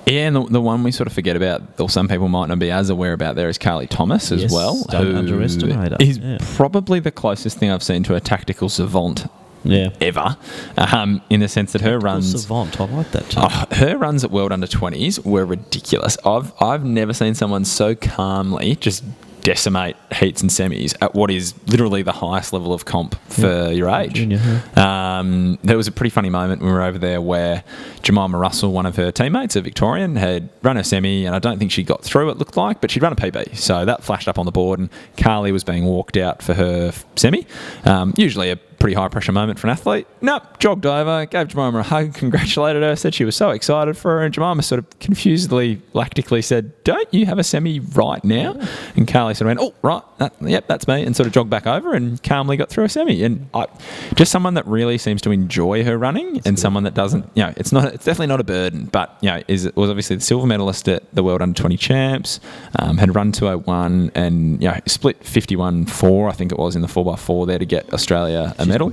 Yeah, 0.06 0.26
and 0.28 0.36
the, 0.36 0.44
the 0.44 0.60
one 0.60 0.82
we 0.82 0.90
sort 0.92 1.06
of 1.06 1.12
forget 1.12 1.34
about, 1.36 1.62
or 1.80 1.88
some 1.88 2.08
people 2.08 2.28
might 2.28 2.48
not 2.48 2.58
be 2.58 2.70
as 2.70 2.90
aware 2.90 3.12
about 3.14 3.36
there, 3.36 3.48
is 3.48 3.56
Carley 3.58 3.86
Thomas 3.86 4.30
as 4.32 4.42
Yes, 4.42 4.52
well. 4.52 4.84
don't 4.90 5.06
who 5.06 5.16
underestimate 5.16 5.92
her, 5.92 5.96
Is 6.00 6.18
yeah. 6.18 6.38
probably 6.56 7.00
the 7.00 7.10
closest 7.10 7.58
thing 7.58 7.70
I've 7.70 7.82
seen 7.82 8.02
to 8.04 8.14
a 8.14 8.20
tactical 8.20 8.68
savant. 8.68 9.26
Yeah. 9.66 9.88
Ever, 9.98 10.36
um, 10.76 11.22
in 11.30 11.40
the 11.40 11.48
sense 11.48 11.72
that 11.72 11.80
her 11.80 11.98
runs 11.98 12.30
savant, 12.38 12.78
I 12.78 12.84
like 12.84 13.10
that. 13.12 13.30
Too. 13.30 13.40
Oh, 13.42 13.64
her 13.76 13.96
runs 13.96 14.22
at 14.22 14.30
World 14.30 14.52
Under 14.52 14.66
20s 14.66 15.24
were 15.24 15.46
ridiculous. 15.46 16.18
I've 16.22 16.52
I've 16.60 16.84
never 16.84 17.14
seen 17.14 17.34
someone 17.34 17.64
so 17.64 17.94
calmly 17.94 18.76
just 18.76 19.02
decimate 19.40 19.96
heats 20.14 20.40
and 20.42 20.50
semis 20.50 20.94
at 21.00 21.14
what 21.14 21.30
is 21.30 21.54
literally 21.66 22.02
the 22.02 22.12
highest 22.12 22.52
level 22.52 22.72
of 22.72 22.84
comp 22.84 23.14
for 23.28 23.70
your 23.72 23.88
age. 23.90 24.14
Junior, 24.14 24.40
Um, 24.76 25.58
there 25.62 25.76
was 25.76 25.86
a 25.88 25.92
pretty 25.92 26.10
funny 26.10 26.30
moment 26.30 26.60
when 26.60 26.70
we 26.70 26.74
were 26.74 26.82
over 26.82 26.98
there 26.98 27.20
where 27.20 27.62
Jemima 28.02 28.38
Russell, 28.38 28.72
one 28.72 28.86
of 28.86 28.96
her 28.96 29.10
teammates, 29.10 29.56
a 29.56 29.60
Victorian, 29.60 30.16
had 30.16 30.48
run 30.62 30.76
a 30.76 30.84
semi, 30.84 31.26
and 31.26 31.34
I 31.34 31.38
don't 31.38 31.58
think 31.58 31.70
she 31.70 31.82
got 31.82 32.02
through. 32.02 32.30
It 32.30 32.38
looked 32.38 32.56
like, 32.56 32.80
but 32.80 32.90
she'd 32.90 33.02
run 33.02 33.12
a 33.12 33.16
PB, 33.16 33.56
so 33.56 33.84
that 33.84 34.02
flashed 34.04 34.28
up 34.28 34.38
on 34.38 34.46
the 34.46 34.52
board, 34.52 34.78
and 34.80 34.88
Carley 35.16 35.52
was 35.52 35.64
being 35.64 35.84
walked 35.84 36.16
out 36.16 36.42
for 36.42 36.54
her 36.54 36.92
semi. 37.16 37.46
Um, 37.84 38.14
usually 38.16 38.50
a 38.50 38.56
pretty 38.56 38.94
high 38.94 39.08
pressure 39.08 39.32
moment 39.32 39.58
for 39.58 39.66
an 39.66 39.70
athlete. 39.70 40.06
Nope, 40.20 40.58
jogged 40.58 40.84
over, 40.84 41.24
gave 41.24 41.48
Jemima 41.48 41.78
a 41.78 41.82
hug, 41.82 42.12
congratulated 42.14 42.82
her, 42.82 42.94
said 42.96 43.14
she 43.14 43.24
was 43.24 43.34
so 43.34 43.50
excited 43.50 43.96
for 43.96 44.18
her, 44.18 44.24
and 44.24 44.34
Jemima 44.34 44.62
sort 44.62 44.78
of 44.78 44.98
confusedly, 45.00 45.80
lactically 45.94 46.42
said, 46.42 46.72
"Don't 46.84 47.12
you 47.14 47.24
have 47.24 47.38
a 47.38 47.44
semi 47.44 47.80
right 47.80 48.22
now?" 48.24 48.56
And 48.94 49.08
Carley 49.08 49.32
sort 49.34 49.50
of 49.50 49.56
went, 49.56 49.60
"Oh, 49.60 49.74
right, 49.80 50.02
that, 50.18 50.34
yep, 50.40 50.66
that's 50.66 50.86
me," 50.86 51.02
and 51.02 51.16
sort 51.16 51.26
of 51.26 51.32
jogged 51.32 51.50
back 51.50 51.66
over 51.66 51.92
and 51.92 52.22
calmly 52.22 52.56
got 52.56 52.68
through 52.68 52.84
a 52.84 52.88
semi. 52.88 53.22
And 53.24 53.48
I, 53.52 53.66
just 54.14 54.30
someone 54.30 54.54
that 54.54 54.66
really 54.66 54.98
seems 54.98 55.20
to 55.22 55.30
enjoy 55.30 55.84
her 55.84 55.98
running, 55.98 56.40
and 56.44 56.58
someone 56.58 56.84
that 56.84 56.94
doesn't, 56.94 57.28
you 57.34 57.42
know, 57.42 57.52
it's 57.56 57.72
not, 57.72 57.92
it's 57.92 58.04
definitely 58.04 58.28
not 58.28 58.40
a 58.40 58.44
burden, 58.44 58.86
but 58.86 59.16
you 59.20 59.30
know, 59.30 59.42
is 59.48 59.70
was 59.74 59.90
obviously 59.90 60.16
the 60.16 60.22
silver 60.22 60.46
medalist 60.46 60.88
at 60.88 61.02
the 61.14 61.22
World 61.22 61.42
Under 61.42 61.60
Twenty 61.60 61.76
Champs, 61.76 62.40
um, 62.78 62.98
had 62.98 63.14
run 63.14 63.32
201 63.32 64.12
and 64.14 64.62
you 64.62 64.68
know 64.68 64.78
split 64.86 65.20
51-4, 65.22 66.30
I 66.30 66.32
think 66.32 66.52
it 66.52 66.58
was 66.58 66.76
in 66.76 66.82
the 66.82 66.88
4x4 66.88 67.46
there 67.46 67.58
to 67.58 67.66
get 67.66 67.92
Australia 67.92 68.54
a 68.58 68.66
medal. 68.66 68.92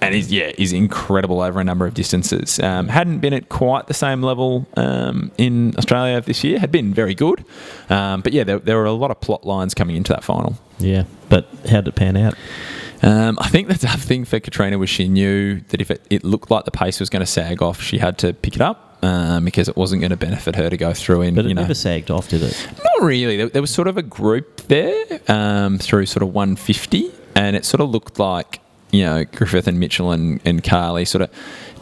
And 0.00 0.14
is 0.14 0.30
yeah, 0.30 0.52
is 0.56 0.72
incredible 0.72 1.40
over 1.40 1.58
a 1.60 1.64
number 1.64 1.86
of 1.86 1.94
distances. 1.94 2.60
Um, 2.60 2.88
hadn't 2.88 3.18
been 3.18 3.32
at 3.32 3.48
quite 3.48 3.88
the 3.88 3.94
same 3.94 4.22
level 4.22 4.66
um, 4.76 5.32
in 5.38 5.74
Australia 5.76 6.20
this 6.20 6.44
year. 6.44 6.58
Had 6.58 6.70
been 6.70 6.94
very 6.94 7.14
good, 7.14 7.44
um, 7.90 8.20
but 8.20 8.32
yeah, 8.32 8.44
there, 8.44 8.58
there 8.60 8.76
were 8.76 8.84
a 8.84 8.92
lot 8.92 9.10
of 9.10 9.20
plot 9.20 9.44
lines 9.44 9.74
coming 9.74 9.96
into 9.96 10.12
that 10.12 10.22
final. 10.22 10.56
Yeah, 10.78 11.04
but 11.28 11.48
how 11.68 11.80
did 11.80 11.88
it 11.88 11.96
pan 11.96 12.16
out? 12.16 12.34
Um, 13.02 13.38
I 13.40 13.48
think 13.48 13.68
the 13.68 13.74
tough 13.74 14.02
thing 14.02 14.24
for 14.24 14.40
Catriona 14.40 14.78
was 14.78 14.90
she 14.90 15.08
knew 15.08 15.60
that 15.68 15.80
if 15.80 15.90
it, 15.90 16.04
it 16.10 16.24
looked 16.24 16.50
like 16.50 16.64
the 16.64 16.70
pace 16.70 17.00
was 17.00 17.10
going 17.10 17.20
to 17.20 17.26
sag 17.26 17.62
off, 17.62 17.80
she 17.80 17.98
had 17.98 18.18
to 18.18 18.32
pick 18.32 18.56
it 18.56 18.60
up 18.60 18.98
um, 19.02 19.44
because 19.44 19.68
it 19.68 19.76
wasn't 19.76 20.00
going 20.00 20.10
to 20.10 20.16
benefit 20.16 20.56
her 20.56 20.68
to 20.68 20.76
go 20.76 20.92
through 20.92 21.22
in. 21.22 21.34
But 21.34 21.44
it 21.44 21.48
you 21.48 21.54
know, 21.54 21.62
never 21.62 21.74
sagged 21.74 22.10
off, 22.10 22.28
did 22.28 22.42
it? 22.42 22.68
not 22.84 23.06
really. 23.06 23.36
There, 23.36 23.48
there 23.48 23.62
was 23.62 23.70
sort 23.70 23.88
of 23.88 23.96
a 23.96 24.02
group 24.02 24.62
there 24.62 25.20
um, 25.28 25.78
through 25.78 26.06
sort 26.06 26.22
of 26.22 26.34
150, 26.34 27.10
and 27.34 27.56
it 27.56 27.64
sort 27.64 27.80
of 27.80 27.90
looked 27.90 28.18
like 28.18 28.60
you 28.90 29.04
know 29.04 29.24
Griffith 29.24 29.66
and 29.66 29.78
Mitchell 29.78 30.10
and, 30.10 30.40
and 30.44 30.62
Carly 30.62 31.04
sort 31.04 31.22
of 31.22 31.30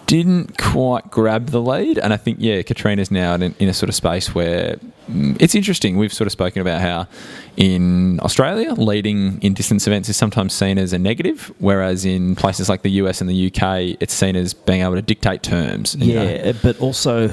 didn't 0.07 0.57
quite 0.57 1.11
grab 1.11 1.47
the 1.47 1.61
lead. 1.61 1.99
And 1.99 2.13
I 2.13 2.17
think 2.17 2.39
yeah, 2.41 2.63
Catriona's 2.63 3.11
now 3.11 3.35
in, 3.35 3.55
in 3.59 3.69
a 3.69 3.75
sort 3.75 3.89
of 3.89 3.95
space 3.95 4.35
where 4.35 4.77
mm, 5.11 5.37
it's 5.41 5.55
interesting. 5.55 5.97
We've 5.97 6.13
sort 6.13 6.27
of 6.27 6.33
spoken 6.33 6.63
about 6.63 6.81
how 6.81 7.09
in 7.57 8.21
Australia, 8.21 8.73
leading 8.75 9.41
in 9.43 9.55
distance 9.55 9.87
events 9.87 10.09
is 10.09 10.17
sometimes 10.17 10.53
seen 10.53 10.79
as 10.79 10.93
a 10.93 10.99
negative, 10.99 11.53
whereas 11.59 12.05
in 12.05 12.35
places 12.37 12.69
like 12.69 12.83
the 12.83 12.91
US 13.03 13.21
and 13.21 13.31
the 13.31 13.47
UK, 13.47 13.97
it's 14.01 14.13
seen 14.15 14.37
as 14.37 14.53
being 14.53 14.83
able 14.83 14.95
to 14.95 15.03
dictate 15.03 15.43
terms. 15.43 15.95
you 15.99 16.15
know. 16.15 16.23
Yeah, 16.23 16.53
but 16.63 16.79
also, 16.81 17.29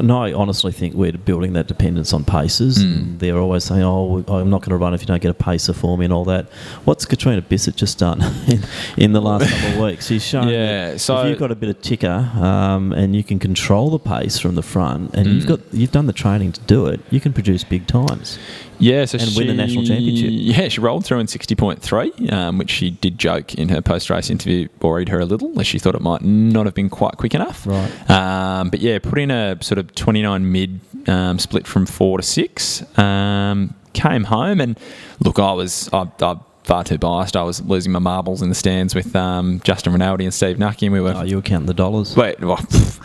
no, 0.00 0.22
I 0.24 0.32
honestly 0.32 0.72
think 0.72 0.94
we're 0.94 1.12
building 1.12 1.52
that 1.52 1.68
dependence 1.68 2.12
on 2.12 2.24
paces. 2.24 2.82
Hmm. 2.82 2.82
And 2.92 3.18
they're 3.20 3.38
always 3.38 3.64
saying, 3.64 3.82
"Oh, 3.82 4.24
I'm 4.28 4.50
not 4.50 4.62
going 4.62 4.70
to 4.70 4.76
run 4.76 4.94
if 4.94 5.00
you 5.00 5.06
don't 5.06 5.22
get 5.22 5.30
a 5.30 5.34
pacer 5.34 5.72
for 5.72 5.96
me," 5.96 6.04
and 6.06 6.12
all 6.12 6.24
that. 6.24 6.48
What's 6.84 7.04
Catriona 7.04 7.42
Bisset 7.42 7.76
just 7.76 7.98
done 7.98 8.20
in, 8.48 8.60
in 8.96 9.12
the 9.12 9.20
last 9.20 9.48
couple 9.50 9.70
of 9.84 9.90
weeks? 9.90 10.06
She's 10.08 10.24
shown 10.24 10.48
Yeah, 10.48 10.92
that 10.92 10.98
so- 11.00 11.20
if 11.22 11.28
you've 11.28 11.38
got 11.38 11.52
a 11.52 11.56
bit 11.56 11.68
of 11.70 11.80
ticker 11.82 12.30
um, 12.36 12.92
and 12.92 13.14
you 13.14 13.22
can 13.22 13.38
control 13.38 13.90
the 13.90 13.98
pace 13.98 14.38
from 14.38 14.54
the 14.56 14.62
front, 14.62 15.14
and 15.14 15.26
you've 15.28 15.44
Mm. 15.44 15.48
got 15.48 15.60
you've 15.72 15.92
done 15.92 16.06
the 16.06 16.12
training 16.12 16.52
to 16.52 16.60
do 16.62 16.86
it, 16.86 17.00
you 17.10 17.20
can 17.20 17.32
produce 17.32 17.62
big 17.64 17.86
times. 17.86 18.38
Yeah, 18.82 19.04
so 19.04 19.18
and 19.18 19.30
win 19.36 19.48
a 19.48 19.54
national 19.54 19.84
championship. 19.84 20.30
Yeah, 20.32 20.68
she 20.68 20.80
rolled 20.80 21.04
through 21.04 21.20
in 21.20 21.26
60.3, 21.26 22.32
um, 22.32 22.58
which 22.58 22.70
she 22.70 22.90
did 22.90 23.18
joke 23.18 23.54
in 23.54 23.68
her 23.68 23.80
post 23.80 24.10
race 24.10 24.28
interview 24.28 24.68
worried 24.80 25.08
her 25.08 25.20
a 25.20 25.24
little, 25.24 25.58
as 25.60 25.66
she 25.66 25.78
thought 25.78 25.94
it 25.94 26.02
might 26.02 26.22
not 26.22 26.66
have 26.66 26.74
been 26.74 26.90
quite 26.90 27.16
quick 27.16 27.34
enough. 27.34 27.66
Right. 27.66 28.10
Um, 28.10 28.70
but 28.70 28.80
yeah, 28.80 28.98
put 28.98 29.18
in 29.18 29.30
a 29.30 29.62
sort 29.62 29.78
of 29.78 29.94
29 29.94 30.50
mid 30.50 30.80
um, 31.06 31.38
split 31.38 31.66
from 31.66 31.86
four 31.86 32.18
to 32.18 32.22
six. 32.22 32.82
Um, 32.98 33.74
came 33.92 34.24
home 34.24 34.60
and 34.60 34.78
look, 35.20 35.38
I 35.38 35.52
was 35.52 35.88
I, 35.92 36.08
I 36.20 36.36
far 36.64 36.84
too 36.84 36.98
biased. 36.98 37.36
I 37.36 37.42
was 37.42 37.60
losing 37.62 37.92
my 37.92 37.98
marbles 37.98 38.42
in 38.42 38.48
the 38.48 38.54
stands 38.54 38.94
with 38.94 39.14
um, 39.14 39.60
Justin 39.64 39.92
Rinaldi 39.92 40.24
and 40.24 40.34
Steve 40.34 40.58
Nucky, 40.58 40.86
and 40.86 40.92
we 40.92 41.00
were. 41.00 41.14
Oh, 41.14 41.22
you 41.22 41.36
were 41.36 41.42
counting 41.42 41.66
the 41.66 41.74
dollars. 41.74 42.16
Wait, 42.16 42.40
well, 42.40 42.56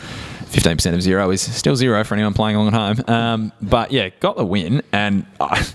fifteen 0.48 0.76
percent 0.76 0.96
of 0.96 1.02
zero 1.02 1.30
is 1.30 1.40
still 1.40 1.76
zero 1.76 2.02
for 2.04 2.14
anyone 2.14 2.34
playing 2.34 2.56
along 2.56 2.68
at 2.68 2.74
home. 2.74 3.14
Um, 3.14 3.52
but 3.60 3.92
yeah, 3.92 4.08
got 4.20 4.36
the 4.36 4.44
win, 4.44 4.82
and 4.92 5.26
I, 5.40 5.66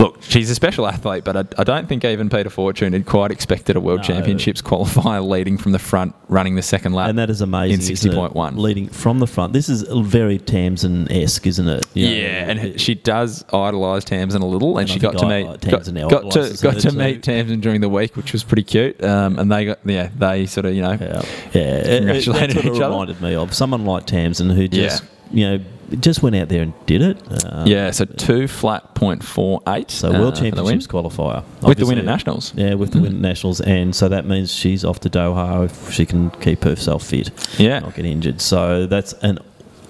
look, 0.00 0.22
she's 0.22 0.50
a 0.50 0.54
special 0.54 0.86
athlete, 0.86 1.22
but 1.24 1.36
I, 1.36 1.44
I 1.58 1.64
don't 1.64 1.88
think 1.88 2.04
even 2.04 2.28
Peter 2.28 2.50
Fortune 2.50 2.92
had 2.92 3.06
quite 3.06 3.30
expected 3.30 3.76
a 3.76 3.80
World 3.80 4.00
No. 4.00 4.04
Championships 4.04 4.60
qualifier 4.62 5.24
leading 5.26 5.56
from 5.58 5.72
the 5.72 5.78
front, 5.78 6.14
running 6.28 6.56
the 6.56 6.62
second 6.62 6.94
lap, 6.94 7.08
And 7.10 7.18
that 7.18 7.30
is 7.30 7.40
amazing. 7.40 7.74
in 7.76 7.80
sixty 7.82 8.08
it? 8.08 8.14
point 8.14 8.34
one. 8.34 8.56
Leading 8.56 8.88
from 8.88 9.18
the 9.20 9.26
front. 9.26 9.52
This 9.52 9.68
is 9.68 9.82
very 9.82 10.38
Tamsyn 10.38 11.10
esque, 11.10 11.46
isn't 11.46 11.68
it? 11.68 11.86
You 11.94 12.06
know, 12.06 12.12
Yeah, 12.16 12.50
and 12.50 12.80
she 12.80 12.94
does 12.94 13.44
idolise 13.52 14.04
Tamsyn 14.04 14.40
a 14.40 14.46
little, 14.46 14.70
and, 14.78 14.80
And 14.80 14.90
she 14.90 14.98
got 14.98 15.18
to 15.18 15.26
meet 15.28 15.46
I- 15.46 15.56
got, 15.56 15.62
got 16.10 16.32
to 16.32 16.58
got 16.62 16.80
to 16.80 16.92
meet 16.92 17.22
Tamsyn 17.22 17.60
during 17.60 17.80
the 17.80 17.88
week, 17.88 18.16
which 18.16 18.32
was 18.32 18.42
pretty 18.42 18.64
cute. 18.64 19.02
Um, 19.04 19.38
and 19.38 19.52
they 19.52 19.66
got 19.66 19.78
yeah, 19.84 20.10
they 20.16 20.46
sort 20.46 20.66
of 20.66 20.74
you 20.74 20.82
know 20.82 20.92
Yeah, 21.00 21.22
it, 21.52 21.86
it, 21.86 21.98
congratulated 21.98 22.56
what 22.56 22.64
it 22.64 22.74
each 22.74 22.80
other. 22.80 22.90
reminded 22.90 23.20
me 23.20 23.34
of 23.34 23.54
someone 23.54 23.84
like 23.84 24.06
Tamsyn 24.06 24.54
who 24.54 24.66
just 24.68 25.04
you 25.32 25.46
know 25.46 25.64
just 25.96 26.22
went 26.22 26.36
out 26.36 26.48
there 26.48 26.62
and 26.62 26.72
did 26.86 27.02
it. 27.02 27.44
Um, 27.44 27.66
yeah, 27.66 27.90
so 27.90 28.04
two 28.04 28.46
flat 28.46 28.94
point 28.94 29.24
four 29.24 29.60
eight. 29.68 29.90
So 29.90 30.12
World 30.12 30.36
Championships 30.36 30.86
qualifier 30.86 31.44
with 31.62 31.78
the 31.78 31.86
win 31.86 31.98
at 31.98 32.04
nationals. 32.04 32.52
Yeah, 32.54 32.74
with 32.74 32.92
the 32.92 33.00
win 33.00 33.16
at 33.16 33.20
nationals, 33.20 33.60
and 33.60 33.94
so 33.94 34.08
that 34.08 34.26
means 34.26 34.52
she's 34.52 34.84
off 34.84 35.00
to 35.00 35.10
Doha 35.10 35.64
if 35.64 35.92
she 35.92 36.06
can 36.06 36.30
keep 36.30 36.62
herself 36.64 37.04
fit. 37.04 37.30
Yeah. 37.58 37.80
not 37.80 37.94
get 37.94 38.04
injured. 38.06 38.40
So 38.40 38.86
that's 38.86 39.12
an 39.14 39.38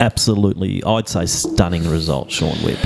absolutely, 0.01 0.83
I'd 0.85 1.09
say, 1.09 1.27
stunning 1.27 1.89
result, 1.89 2.31
Sean 2.31 2.57
Whip. 2.65 2.79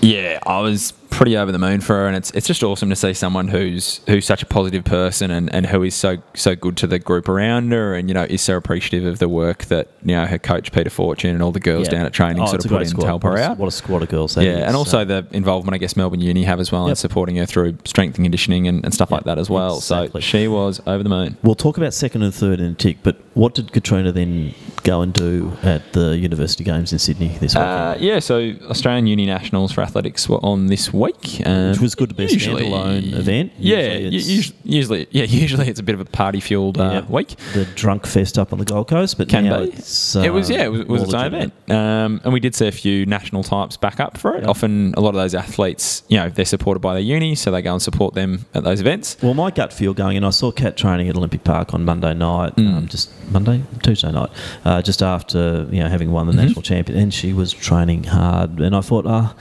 Yeah, 0.00 0.38
I 0.46 0.60
was 0.60 0.92
pretty 1.16 1.36
over 1.36 1.50
the 1.50 1.58
moon 1.58 1.80
for 1.80 1.94
her, 1.96 2.06
and 2.06 2.16
it's 2.16 2.30
it's 2.32 2.46
just 2.46 2.62
awesome 2.62 2.90
to 2.90 2.96
see 2.96 3.12
someone 3.14 3.48
who's 3.48 4.00
who's 4.06 4.26
such 4.26 4.42
a 4.42 4.46
positive 4.46 4.84
person 4.84 5.30
and, 5.30 5.52
and 5.54 5.66
who 5.66 5.82
is 5.82 5.94
so 5.94 6.18
so 6.34 6.54
good 6.54 6.76
to 6.76 6.86
the 6.86 6.98
group 6.98 7.28
around 7.28 7.72
her, 7.72 7.94
and 7.94 8.08
you 8.08 8.14
know 8.14 8.24
is 8.28 8.42
so 8.42 8.56
appreciative 8.56 9.06
of 9.06 9.18
the 9.18 9.28
work 9.28 9.64
that 9.66 9.88
you 10.04 10.14
know 10.14 10.26
her 10.26 10.38
coach 10.38 10.70
Peter 10.72 10.90
Fortune 10.90 11.30
and 11.30 11.42
all 11.42 11.52
the 11.52 11.60
girls 11.60 11.86
Yeah. 11.88 11.92
down 11.98 12.06
at 12.06 12.12
training 12.12 12.42
Oh, 12.42 12.46
sort 12.46 12.64
of 12.64 12.70
put 12.70 12.82
in 12.82 12.88
squad. 12.88 13.00
to 13.02 13.06
help 13.06 13.22
her 13.22 13.30
What 13.30 13.38
a- 13.40 13.44
out. 13.44 13.58
what 13.58 13.66
a 13.68 13.70
squad 13.72 14.02
of 14.02 14.08
girls 14.08 14.36
yeah, 14.36 14.42
is. 14.50 14.58
and 14.64 14.76
also 14.76 14.98
So- 15.00 15.04
the 15.06 15.26
involvement 15.32 15.74
I 15.74 15.78
guess 15.78 15.96
Melbourne 15.96 16.20
Uni 16.20 16.44
have 16.44 16.60
as 16.60 16.70
well 16.70 16.86
in 16.86 16.96
supporting 16.96 17.36
her 17.36 17.46
through 17.46 17.78
strength 17.84 18.16
and 18.16 18.24
conditioning 18.24 18.68
and, 18.68 18.84
and 18.84 18.92
stuff 18.92 19.10
like 19.10 19.24
that 19.24 19.38
as 19.38 19.48
well. 19.48 19.80
So 19.80 20.08
she 20.20 20.46
was 20.48 20.80
over 20.86 21.02
the 21.02 21.08
moon. 21.08 21.36
We'll 21.42 21.54
talk 21.54 21.76
about 21.78 21.94
second 21.94 22.22
and 22.22 22.34
third 22.34 22.60
in 22.60 22.66
a 22.72 22.74
tick, 22.74 22.98
but 23.02 23.16
what 23.34 23.54
did 23.54 23.72
Catriona 23.72 24.12
then 24.12 24.54
go 24.82 25.00
and 25.02 25.12
do 25.12 25.52
at 25.62 25.92
the 25.92 26.16
University 26.16 26.62
Games 26.64 26.92
in 26.92 26.98
Sydney 26.98 27.28
this 27.40 27.54
week? 27.54 27.62
Uh, 27.64 27.96
yeah, 27.98 28.18
so 28.18 28.52
Australian 28.68 29.06
Uni 29.06 29.26
Nationals 29.26 29.72
for 29.72 29.80
athletics 29.82 30.28
were 30.28 30.38
on 30.44 30.66
this 30.66 30.92
week, 30.92 31.05
um, 31.44 31.70
Which 31.70 31.80
was 31.80 31.94
good 31.94 32.08
to 32.10 32.14
be 32.14 32.24
a 32.24 32.28
standalone 32.28 33.12
event. 33.14 33.52
Yeah, 33.58 33.76
Usually 33.98 34.10
usually, 34.10 34.38
it's- 34.38 34.52
usually, 34.64 35.06
yeah, 35.10 35.24
usually 35.28 35.68
it's 35.68 35.80
a 35.80 35.82
bit 35.82 35.94
of 35.94 36.00
a 36.00 36.04
party 36.04 36.40
fueled 36.40 36.78
uh, 36.78 36.90
Yeah. 36.92 37.00
week. 37.08 37.36
the 37.54 37.64
drunk 37.74 38.06
fest 38.06 38.38
up 38.38 38.52
on 38.52 38.58
the 38.58 38.64
Gold 38.64 38.88
Coast, 38.88 39.18
but 39.18 39.28
Can 39.28 39.44
now 39.44 39.60
be. 39.60 39.68
it's 39.70 40.16
it 40.16 40.32
was 40.32 40.50
uh, 40.50 40.54
yeah, 40.54 40.64
it 40.64 40.68
was, 40.72 40.80
it 40.80 40.88
was 40.88 41.02
its 41.02 41.14
own 41.14 41.26
event, 41.34 41.52
um, 41.70 42.20
and 42.24 42.32
we 42.32 42.40
did 42.40 42.54
see 42.54 42.66
a 42.66 42.72
few 42.72 43.06
national 43.06 43.42
types 43.42 43.76
back 43.76 44.00
up 44.00 44.18
for 44.18 44.36
it. 44.36 44.44
Often, 44.46 44.94
a 44.96 45.00
lot 45.00 45.10
of 45.10 45.14
those 45.16 45.34
athletes, 45.34 46.02
you 46.08 46.16
know, 46.16 46.28
they're 46.28 46.44
supported 46.44 46.80
by 46.80 46.94
their 46.94 47.02
uni, 47.02 47.34
so 47.34 47.50
they 47.50 47.62
go 47.62 47.72
and 47.72 47.82
support 47.82 48.14
them 48.14 48.46
at 48.54 48.64
those 48.64 48.80
events. 48.80 49.16
Well, 49.22 49.34
my 49.34 49.50
gut 49.50 49.72
feel 49.72 49.94
going 49.94 50.16
in, 50.16 50.24
I 50.24 50.30
saw 50.30 50.50
Kat 50.52 50.76
training 50.76 51.08
at 51.08 51.16
Olympic 51.16 51.44
Park 51.44 51.74
on 51.74 51.84
Monday 51.84 52.14
night, 52.14 52.56
Mm. 52.56 52.76
um, 52.76 52.88
just 52.88 53.10
Monday, 53.30 53.62
Tuesday 53.82 54.10
night, 54.12 54.30
uh, 54.64 54.80
just 54.82 55.02
after 55.02 55.66
you 55.70 55.80
know 55.82 55.88
having 55.88 56.10
won 56.12 56.26
the 56.26 56.32
Mm-hmm. 56.32 56.42
national 56.42 56.62
champion, 56.62 56.98
and 56.98 57.14
she 57.14 57.32
was 57.32 57.52
training 57.52 58.04
hard, 58.04 58.58
and 58.60 58.74
I 58.76 58.80
thought, 58.80 59.06
ah. 59.06 59.34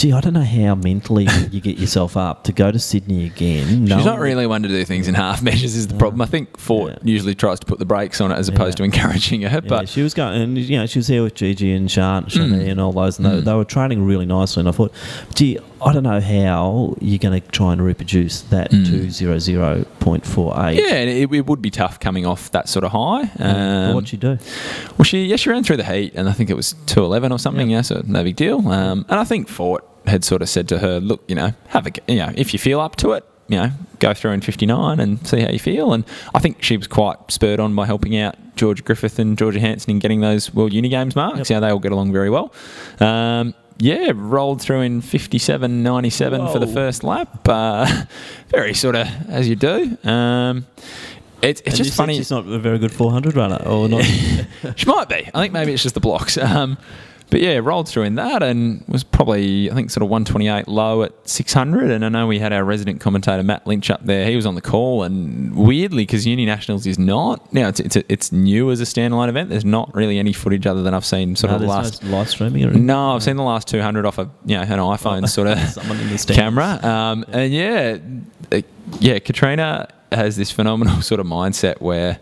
Gee, 0.00 0.14
I 0.14 0.20
don't 0.22 0.32
know 0.32 0.40
how 0.40 0.76
mentally 0.76 1.26
you 1.50 1.60
get 1.60 1.76
yourself 1.76 2.16
up 2.16 2.44
to 2.44 2.52
go 2.52 2.70
to 2.72 2.78
Sydney 2.78 3.26
again. 3.26 3.86
She's 3.86 4.04
not 4.06 4.18
really 4.18 4.46
one 4.46 4.62
to 4.62 4.68
do 4.68 4.82
things 4.86 5.08
in 5.08 5.14
half 5.14 5.42
measures. 5.48 5.74
Is 5.76 5.88
the 5.88 5.96
problem? 5.98 6.22
I 6.22 6.24
think 6.26 6.56
Fort 6.56 7.00
usually 7.04 7.34
tries 7.34 7.60
to 7.60 7.66
put 7.66 7.78
the 7.78 7.84
brakes 7.84 8.18
on 8.22 8.32
it 8.32 8.36
as 8.36 8.48
opposed 8.48 8.78
to 8.78 8.82
encouraging 8.84 9.42
her. 9.42 9.48
Yeah, 9.62 9.68
But 9.68 9.90
she 9.90 10.00
was 10.02 10.14
going, 10.14 10.40
and 10.40 10.56
you 10.56 10.78
know, 10.78 10.86
she 10.86 11.00
was 11.00 11.08
there 11.08 11.22
with 11.22 11.34
Gigi 11.34 11.70
and 11.72 11.90
Shan, 11.90 12.24
Mm. 12.24 12.70
and 12.70 12.80
all 12.80 12.92
those, 12.92 13.18
and 13.18 13.26
they, 13.26 13.42
Mm. 13.42 13.44
they 13.44 13.52
were 13.52 13.64
training 13.66 14.02
really 14.06 14.24
nicely. 14.24 14.60
And 14.60 14.70
I 14.70 14.72
thought, 14.72 14.90
gee, 15.34 15.58
I 15.82 15.92
don't 15.92 16.02
know 16.02 16.20
how 16.20 16.96
you're 17.02 17.18
going 17.18 17.38
to 17.38 17.46
try 17.50 17.72
and 17.74 17.82
reproduce 17.84 18.40
that 18.42 18.70
Mm. 18.70 18.86
two 18.86 19.10
zero 19.10 19.38
zero 19.38 19.84
point 19.98 20.24
four 20.24 20.54
eight. 20.64 20.78
yeah, 20.78 20.94
and 20.94 21.10
it, 21.10 21.30
it 21.30 21.46
would 21.46 21.60
be 21.60 21.70
tough 21.70 22.00
coming 22.00 22.24
off 22.24 22.50
that 22.52 22.70
sort 22.70 22.84
of 22.86 22.92
high. 22.92 23.30
Um, 23.38 23.94
what'd 23.94 24.08
she 24.08 24.16
do? 24.16 24.38
Well, 24.96 25.04
she 25.04 25.26
yeah, 25.26 25.36
she 25.36 25.50
ran 25.50 25.62
through 25.62 25.76
the 25.76 25.84
heat, 25.84 26.12
and 26.14 26.26
I 26.26 26.32
think 26.32 26.48
it 26.48 26.56
was 26.56 26.74
two 26.86 27.04
eleven 27.04 27.32
or 27.32 27.38
something. 27.38 27.68
Yeah, 27.68 27.82
so 27.82 28.02
no 28.06 28.24
big 28.24 28.36
deal. 28.36 28.66
Um, 28.66 29.04
and 29.10 29.20
I 29.20 29.24
think 29.24 29.46
Fort 29.48 29.84
had 30.10 30.24
sort 30.24 30.42
of 30.42 30.48
said 30.48 30.68
to 30.68 30.78
her, 30.78 31.00
"Look, 31.00 31.22
you 31.28 31.34
know, 31.34 31.52
have 31.68 31.86
a 31.86 31.90
you 32.06 32.16
know, 32.16 32.32
if 32.36 32.52
you 32.52 32.58
feel 32.58 32.80
up 32.80 32.96
to 32.96 33.12
it." 33.12 33.24
You 33.48 33.56
know, 33.56 33.70
go 33.98 34.14
through 34.14 34.30
in 34.30 34.42
59 34.42 35.00
and 35.00 35.26
see 35.26 35.40
how 35.40 35.50
you 35.50 35.58
feel. 35.58 35.92
And 35.92 36.04
I 36.36 36.38
think 36.38 36.62
she 36.62 36.76
was 36.76 36.86
quite 36.86 37.16
spurred 37.32 37.58
on 37.58 37.74
by 37.74 37.84
helping 37.84 38.16
out 38.16 38.36
George 38.54 38.84
Griffith 38.84 39.18
and 39.18 39.36
Georgia 39.36 39.58
Hanson 39.58 39.90
in 39.90 39.98
getting 39.98 40.20
those 40.20 40.54
World 40.54 40.72
Uni 40.72 40.88
Games 40.88 41.16
marks. 41.16 41.50
Yeah, 41.50 41.58
they 41.58 41.68
all 41.68 41.80
get 41.80 41.90
along 41.90 42.12
very 42.12 42.30
well. 42.30 42.52
Um, 43.00 43.54
yeah, 43.78 44.12
rolled 44.14 44.60
through 44.60 44.82
in 44.82 45.02
57.97 45.02 46.52
for 46.52 46.58
the 46.60 46.66
first 46.68 47.02
lap. 47.02 47.48
Uh, 47.48 48.04
very 48.48 48.74
sort 48.74 48.94
of 48.94 49.08
as 49.28 49.48
you 49.48 49.56
do. 49.56 49.96
Um, 50.04 50.66
it's, 51.42 51.62
it's 51.64 51.78
just 51.78 51.94
funny. 51.96 52.16
She's 52.16 52.30
not 52.30 52.46
a 52.46 52.58
very 52.58 52.78
good 52.78 52.92
400 52.92 53.34
runner, 53.34 53.62
or 53.66 53.88
not. 53.88 54.04
She 54.76 54.86
might 54.86 55.08
be. 55.08 55.28
I 55.34 55.40
think 55.40 55.52
maybe 55.54 55.72
it's 55.72 55.82
just 55.82 55.94
the 55.94 56.00
blocks. 56.00 56.36
Um, 56.36 56.76
but 57.30 57.40
yeah, 57.40 57.58
rolled 57.62 57.88
through 57.88 58.02
in 58.02 58.16
that 58.16 58.42
and 58.42 58.84
was 58.88 59.04
probably, 59.04 59.70
I 59.70 59.74
think, 59.74 59.90
sort 59.90 60.02
of 60.02 60.10
128 60.10 60.66
low 60.68 61.02
at 61.04 61.12
600. 61.28 61.90
And 61.90 62.04
I 62.04 62.08
know 62.08 62.26
we 62.26 62.38
had 62.40 62.52
our 62.52 62.64
resident 62.64 63.00
commentator, 63.00 63.42
Matt 63.42 63.66
Lynch, 63.66 63.90
up 63.90 64.04
there. 64.04 64.26
He 64.28 64.36
was 64.36 64.46
on 64.46 64.56
the 64.56 64.60
call. 64.60 65.04
And 65.04 65.54
weirdly, 65.54 66.02
because 66.02 66.26
Uni 66.26 66.44
Nationals 66.44 66.86
is 66.86 66.98
not, 66.98 67.52
now 67.52 67.68
it's, 67.68 67.80
it's, 67.80 67.96
it's 68.08 68.32
new 68.32 68.70
as 68.70 68.80
a 68.80 68.84
standalone 68.84 69.28
event, 69.28 69.48
there's 69.48 69.64
not 69.64 69.94
really 69.94 70.18
any 70.18 70.32
footage 70.32 70.66
other 70.66 70.82
than 70.82 70.92
I've 70.92 71.04
seen 71.04 71.36
sort 71.36 71.50
No, 71.50 71.54
of 71.56 71.62
the 71.62 71.68
last. 71.68 72.02
no 72.02 72.10
live 72.10 72.28
streaming 72.28 72.64
or 72.64 72.68
anything? 72.68 72.86
No, 72.86 73.14
I've 73.14 73.22
seen 73.22 73.36
the 73.36 73.42
last 73.44 73.68
200 73.68 74.04
off 74.04 74.18
a, 74.18 74.28
you 74.44 74.56
know, 74.56 74.62
an 74.62 74.68
iPhone 74.68 75.28
sort 75.28 75.48
of 75.48 75.58
Someone 75.70 75.98
in 76.00 76.08
the 76.08 76.32
camera. 76.34 76.84
Um, 76.84 77.24
and 77.32 77.52
yeah, 77.52 77.98
yeah, 78.98 79.18
Catriona 79.20 79.88
has 80.12 80.36
this 80.36 80.50
phenomenal 80.50 81.00
sort 81.02 81.20
of 81.20 81.26
mindset 81.26 81.80
where 81.80 82.18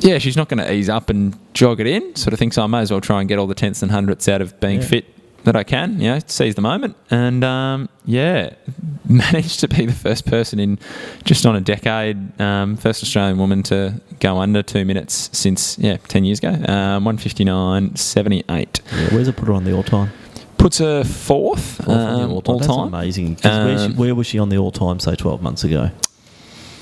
yeah, 0.00 0.18
she's 0.18 0.36
not 0.36 0.48
going 0.48 0.58
to 0.64 0.72
ease 0.72 0.88
up 0.88 1.10
and 1.10 1.36
jog 1.54 1.80
it 1.80 1.86
in. 1.86 2.14
Sort 2.16 2.32
of 2.32 2.38
thinks 2.38 2.58
I 2.58 2.66
may 2.66 2.80
as 2.80 2.90
well 2.90 3.00
try 3.00 3.20
and 3.20 3.28
get 3.28 3.38
all 3.38 3.46
the 3.46 3.54
tenths 3.54 3.82
and 3.82 3.90
hundredths 3.90 4.28
out 4.28 4.40
of 4.40 4.58
being 4.60 4.80
Yeah. 4.80 4.86
fit 4.86 5.04
that 5.44 5.56
I 5.56 5.64
can. 5.64 6.00
You 6.00 6.10
know, 6.14 6.18
seize 6.26 6.54
the 6.56 6.60
moment, 6.62 6.96
and 7.10 7.42
um, 7.44 7.88
yeah, 8.04 8.50
managed 9.08 9.60
to 9.60 9.68
be 9.68 9.86
the 9.86 9.92
first 9.92 10.26
person 10.26 10.58
in 10.60 10.78
just 11.24 11.46
on 11.46 11.56
a 11.56 11.60
decade, 11.60 12.40
um, 12.40 12.76
first 12.76 13.02
Australian 13.02 13.38
woman 13.38 13.62
to 13.64 14.00
go 14.20 14.38
under 14.38 14.62
two 14.62 14.84
minutes 14.84 15.30
since 15.32 15.78
yeah 15.78 15.96
ten 16.08 16.24
years 16.24 16.38
ago. 16.40 16.50
Um, 16.70 17.04
one 17.04 17.16
fifty 17.18 17.44
nine 17.44 17.94
seventy 17.96 18.44
eight. 18.50 18.80
Yeah, 18.92 19.14
where's 19.14 19.28
it 19.28 19.36
put 19.36 19.48
her 19.48 19.54
on 19.54 19.64
the 19.64 19.72
all 19.72 19.82
time? 19.84 20.10
Puts 20.58 20.78
her 20.78 21.04
fourth, 21.04 21.76
Fourth 21.76 21.88
on 21.88 22.18
the 22.18 22.24
um, 22.24 22.32
all 22.32 22.40
That's 22.58 22.66
time. 22.66 22.88
amazing. 22.92 23.36
'Cause 23.36 23.44
where, 23.64 23.78
she, 23.78 23.84
Um, 23.84 23.96
where 23.96 24.14
was 24.16 24.26
she 24.26 24.38
on 24.40 24.48
the 24.48 24.58
all 24.58 24.72
time, 24.72 24.98
say, 24.98 25.14
12 25.14 25.40
months 25.40 25.62
ago? 25.62 25.90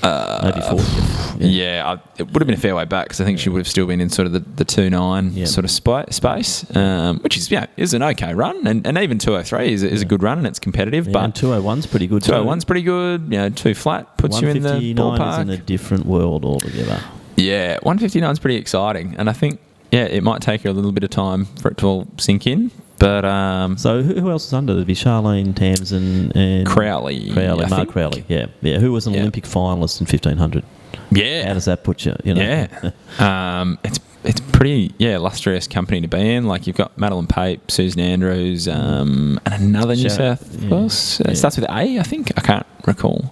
Uh, 0.07 0.41
Maybe 0.43 0.61
40. 0.61 1.45
Yeah, 1.45 1.83
I, 1.85 1.93
it 2.17 2.23
would 2.31 2.41
have 2.41 2.47
been 2.47 2.55
a 2.55 2.59
fair 2.59 2.75
way 2.75 2.85
back 2.85 3.05
because 3.07 3.21
I 3.21 3.25
think 3.25 3.39
she 3.39 3.49
would 3.49 3.59
have 3.59 3.67
still 3.67 3.85
been 3.85 4.01
in 4.01 4.09
sort 4.09 4.25
of 4.25 4.33
the, 4.33 4.39
the 4.39 4.65
two 4.65 4.89
nine 4.89 5.45
sort 5.45 5.65
of 5.65 5.71
spi- 5.71 6.05
space, 6.09 6.65
um, 6.75 7.19
which 7.19 7.37
is 7.37 7.51
yeah 7.51 7.67
is 7.77 7.93
an 7.93 8.01
okay 8.01 8.33
run, 8.33 8.65
and, 8.65 8.87
and 8.87 8.97
even 8.97 9.19
two 9.19 9.35
oh 9.35 9.43
three 9.43 9.73
is, 9.73 9.83
is 9.83 10.01
a 10.01 10.05
good 10.05 10.23
run 10.23 10.37
and 10.37 10.47
it's 10.47 10.59
competitive. 10.59 11.07
Yeah, 11.07 11.13
but 11.13 11.23
and 11.25 11.33
201's 11.33 11.85
pretty 11.87 12.07
good 12.07 12.23
two 12.23 12.31
too. 12.31 12.37
oh 12.37 12.43
one's 12.43 12.65
pretty 12.65 12.81
good. 12.83 13.23
You 13.23 13.37
know, 13.37 13.49
two 13.49 13.75
flat 13.75 14.17
puts 14.17 14.41
you 14.41 14.47
in 14.47 14.63
the 14.63 14.69
159 14.69 15.13
is 15.13 15.19
ballpark. 15.19 15.41
in 15.41 15.49
a 15.49 15.57
different 15.57 16.05
world 16.05 16.45
altogether. 16.45 17.01
Yeah, 17.35 17.73
159 17.83 18.31
is 18.31 18.39
pretty 18.39 18.55
exciting, 18.57 19.15
and 19.17 19.29
I 19.29 19.33
think 19.33 19.59
yeah 19.91 20.05
it 20.05 20.23
might 20.23 20.41
take 20.41 20.61
her 20.61 20.69
a 20.69 20.73
little 20.73 20.91
bit 20.91 21.03
of 21.03 21.09
time 21.09 21.45
for 21.45 21.69
it 21.69 21.77
to 21.79 21.85
all 21.85 22.07
sink 22.17 22.47
in. 22.47 22.71
But 22.99 23.25
um, 23.25 23.77
So 23.77 24.01
who, 24.01 24.15
who 24.21 24.31
else 24.31 24.45
is 24.47 24.53
under? 24.53 24.73
There'd 24.73 24.87
be 24.87 24.95
Charlene 24.95 25.53
Tamsyn 25.53 26.35
and 26.35 26.65
Crowley, 26.67 27.31
Crowley, 27.31 27.65
I 27.65 27.69
Mark 27.69 27.81
think. 27.83 27.91
Crowley. 27.91 28.25
Yeah, 28.27 28.47
yeah. 28.61 28.79
Who 28.79 28.91
was 28.91 29.05
an 29.07 29.15
Olympic 29.15 29.43
finalist 29.43 30.01
in 30.01 30.05
1500? 30.07 30.63
Yeah. 31.11 31.47
How 31.47 31.53
does 31.53 31.65
that 31.65 31.83
put 31.83 32.05
you? 32.05 32.15
You 32.23 32.33
know? 32.33 32.41
Yeah, 32.41 32.91
um, 33.61 33.77
it's 33.83 33.99
it's 34.23 34.41
pretty 34.41 34.93
yeah 34.97 35.15
illustrious 35.15 35.67
company 35.67 36.01
to 36.01 36.07
be 36.07 36.17
in. 36.33 36.47
Like 36.47 36.65
you've 36.67 36.75
got 36.75 36.97
Madeleine 36.97 37.27
Pape, 37.27 37.69
Susan 37.71 38.01
Andrews, 38.01 38.67
um, 38.67 39.39
and 39.45 39.53
another 39.63 39.95
New 39.95 40.09
Shout- 40.09 40.39
South 40.39 40.61
yeah. 40.63 40.69
Wales. 40.69 41.19
It 41.21 41.27
Yeah. 41.27 41.33
starts 41.35 41.57
with 41.57 41.69
A, 41.69 41.99
I 41.99 42.03
think. 42.03 42.31
I 42.35 42.41
can't 42.41 42.65
recall. 42.85 43.31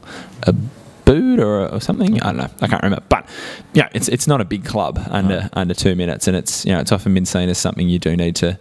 Booed 1.05 1.39
or, 1.39 1.67
or 1.67 1.79
something. 1.79 2.21
I 2.21 2.25
don't 2.25 2.37
know. 2.37 2.49
I 2.61 2.67
can't 2.67 2.83
remember. 2.83 3.05
But 3.07 3.27
yeah, 3.73 3.89
it's 3.93 4.07
it's 4.09 4.27
not 4.27 4.41
a 4.41 4.45
big 4.45 4.65
club 4.65 4.99
under 5.09 5.49
under 5.53 5.73
two 5.73 5.95
minutes, 5.95 6.27
and 6.27 6.35
it's 6.35 6.65
you 6.65 6.73
know 6.73 6.79
it's 6.79 6.91
often 6.91 7.13
been 7.13 7.25
seen 7.25 7.49
as 7.49 7.57
something 7.57 7.87
you 7.87 7.99
do 7.99 8.15
need 8.15 8.35
to, 8.37 8.57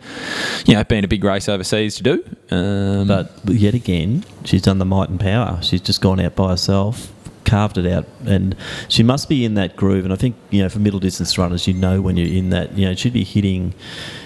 you 0.67 0.75
know, 0.75 0.85
being 0.85 1.05
a 1.05 1.09
big 1.09 1.25
race 1.25 1.49
overseas 1.49 1.97
to 1.97 2.03
do. 2.03 2.25
Um, 2.51 3.09
But 3.09 3.33
yet 3.47 3.75
again, 3.75 4.25
she's 4.45 4.63
done 4.63 4.79
the 4.79 4.85
might 4.85 5.09
and 5.09 5.19
power. 5.19 5.59
She's 5.63 5.81
just 5.81 6.01
gone 6.01 6.21
out 6.21 6.37
by 6.37 6.51
herself, 6.51 7.13
carved 7.45 7.79
it 7.79 7.87
out, 7.87 8.07
and 8.27 8.55
she 8.89 9.03
must 9.03 9.29
be 9.29 9.45
in 9.45 9.55
that 9.55 9.77
groove. 9.77 10.05
And 10.05 10.13
I 10.13 10.17
think 10.17 10.37
you 10.51 10.63
know, 10.63 10.69
for 10.69 10.79
middle 10.79 11.01
distance 11.01 11.37
runners, 11.39 11.67
you 11.67 11.75
know 11.75 12.01
when 12.01 12.17
you're 12.17 12.29
in 12.29 12.51
that. 12.51 12.77
You 12.77 12.87
know, 12.87 12.95
she'd 12.95 13.13
be 13.13 13.25
hitting 13.25 13.75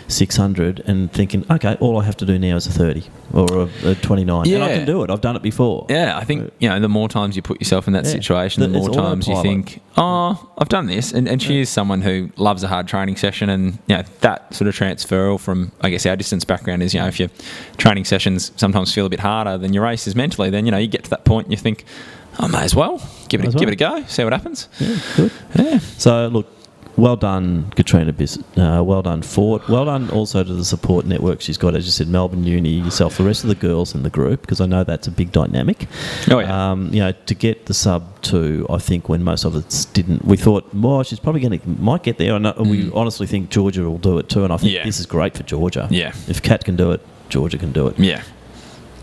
600 0.09 0.81
and 0.87 1.13
thinking, 1.13 1.45
okay, 1.51 1.77
all 1.81 1.99
I 2.01 2.05
have 2.05 2.17
to 2.17 2.27
do 2.27 2.39
now 2.39 2.57
is 2.57 2.67
a 2.67 2.71
30 2.71 3.05
or 3.35 3.47
a, 3.85 3.91
a 3.91 3.95
29, 3.95 4.49
and 4.53 4.65
I 4.65 4.69
can 4.75 4.87
do 4.87 5.03
it. 5.05 5.11
I've 5.11 5.21
done 5.21 5.37
it 5.37 5.43
before. 5.43 5.87
Yeah, 5.91 6.17
I 6.17 6.25
think 6.25 6.51
you 6.59 6.69
know 6.69 6.81
the 6.81 6.89
more 6.89 7.09
times 7.09 7.37
you 7.37 7.43
put 7.43 7.61
yourself 7.61 7.87
in 7.87 7.93
that 7.93 8.05
Yeah. 8.05 8.13
situation, 8.13 8.63
the 8.63 8.77
It's 8.79 8.87
more 8.87 8.95
times 8.97 9.29
you 9.29 9.41
think, 9.43 9.81
"Oh, 9.99 10.49
I've 10.57 10.71
done 10.71 10.87
this." 10.87 11.13
And, 11.13 11.29
and 11.29 11.43
she 11.43 11.61
is 11.61 11.69
someone 11.69 12.01
who 12.01 12.31
loves 12.37 12.63
a 12.63 12.69
hard 12.69 12.89
training 12.89 13.17
session, 13.17 13.51
and 13.51 13.79
you 13.87 13.97
know 13.97 14.03
that 14.21 14.55
sort 14.55 14.67
of 14.69 14.75
transferal 14.75 15.39
from 15.39 15.73
I 15.83 15.91
guess 15.91 16.07
our 16.07 16.17
distance 16.17 16.45
background 16.45 16.83
is 16.83 16.95
you 16.95 17.01
know 17.01 17.07
if 17.07 17.21
your 17.21 17.29
training 17.77 18.07
sessions 18.07 18.51
sometimes 18.57 18.95
feel 18.95 19.05
a 19.07 19.11
bit 19.11 19.21
harder 19.21 19.59
than 19.59 19.73
your 19.75 19.85
races 19.85 20.17
mentally, 20.17 20.49
then 20.49 20.65
you 20.65 20.73
know 20.73 20.79
you 20.79 20.89
get 20.89 21.05
to 21.05 21.11
that 21.11 21.25
point 21.27 21.47
and 21.49 21.53
you 21.53 21.59
think, 21.59 21.85
"I 22.39 22.47
may 22.47 22.63
as 22.63 22.75
well 22.75 23.03
give 23.29 23.43
it 23.45 23.55
a, 23.55 23.59
give 23.59 23.69
it 23.69 23.73
a 23.75 23.77
go, 23.77 24.05
see 24.07 24.25
what 24.25 24.33
happens." 24.33 24.69
Yeah, 24.81 24.97
good. 25.17 25.33
Yeah. 25.55 25.79
So 25.99 26.29
look, 26.29 26.47
well 26.99 27.17
done, 27.17 27.71
Catriona 27.77 28.13
Bis. 28.13 28.37
Uh, 28.57 28.83
well 28.85 29.01
done, 29.01 29.23
Fort. 29.23 29.67
Well 29.69 29.87
done 29.87 30.11
also 30.11 30.45
to 30.45 30.53
the 30.53 30.65
support 30.65 31.07
network 31.07 31.41
she's 31.41 31.57
got, 31.57 31.75
as 31.75 31.87
you 31.87 31.91
said, 31.93 32.09
Melbourne 32.09 32.45
Uni, 32.45 32.69
yourself, 32.71 33.17
the 33.17 33.25
rest 33.25 33.45
of 33.45 33.49
the 33.49 33.55
girls 33.55 33.95
in 33.95 34.03
the 34.03 34.11
group, 34.11 34.43
because 34.43 34.61
I 34.61 34.67
know 34.67 34.85
that's 34.85 35.07
a 35.07 35.11
big 35.11 35.33
dynamic. 35.33 35.87
Oh 36.31 36.41
yeah. 36.41 36.71
Um, 36.73 36.93
you 36.93 37.01
know, 37.01 37.13
to 37.13 37.35
get 37.35 37.67
the 37.67 37.75
sub 37.75 38.21
two, 38.23 38.67
I 38.69 38.79
think 38.79 39.09
when 39.09 39.23
most 39.23 39.45
of 39.45 39.55
us 39.55 39.87
didn't, 39.87 40.25
we 40.25 40.37
thought, 40.37 40.69
well, 40.75 41.03
she's 41.05 41.21
probably 41.21 41.41
going 41.41 41.59
to 41.59 41.69
might 41.81 42.03
get 42.03 42.19
there, 42.19 42.35
and 42.35 42.47
uh, 42.47 42.55
we 42.59 42.91
honestly 42.93 43.27
think 43.27 43.49
Georgia 43.51 43.89
will 43.89 43.99
do 43.99 44.19
it 44.19 44.29
too. 44.29 44.45
And 44.45 44.53
I 44.53 44.57
think 44.59 44.73
Mm. 44.73 44.75
Yeah. 44.75 44.85
this 44.85 45.01
is 45.01 45.07
great 45.07 45.35
for 45.35 45.45
Georgia. 45.45 45.87
Yeah. 45.91 46.13
If 46.27 46.43
Kat 46.43 46.65
can 46.65 46.77
do 46.77 46.91
it, 46.93 47.01
Georgia 47.31 47.57
can 47.59 47.73
do 47.73 47.87
it. 47.87 47.99
Yeah. 47.99 48.23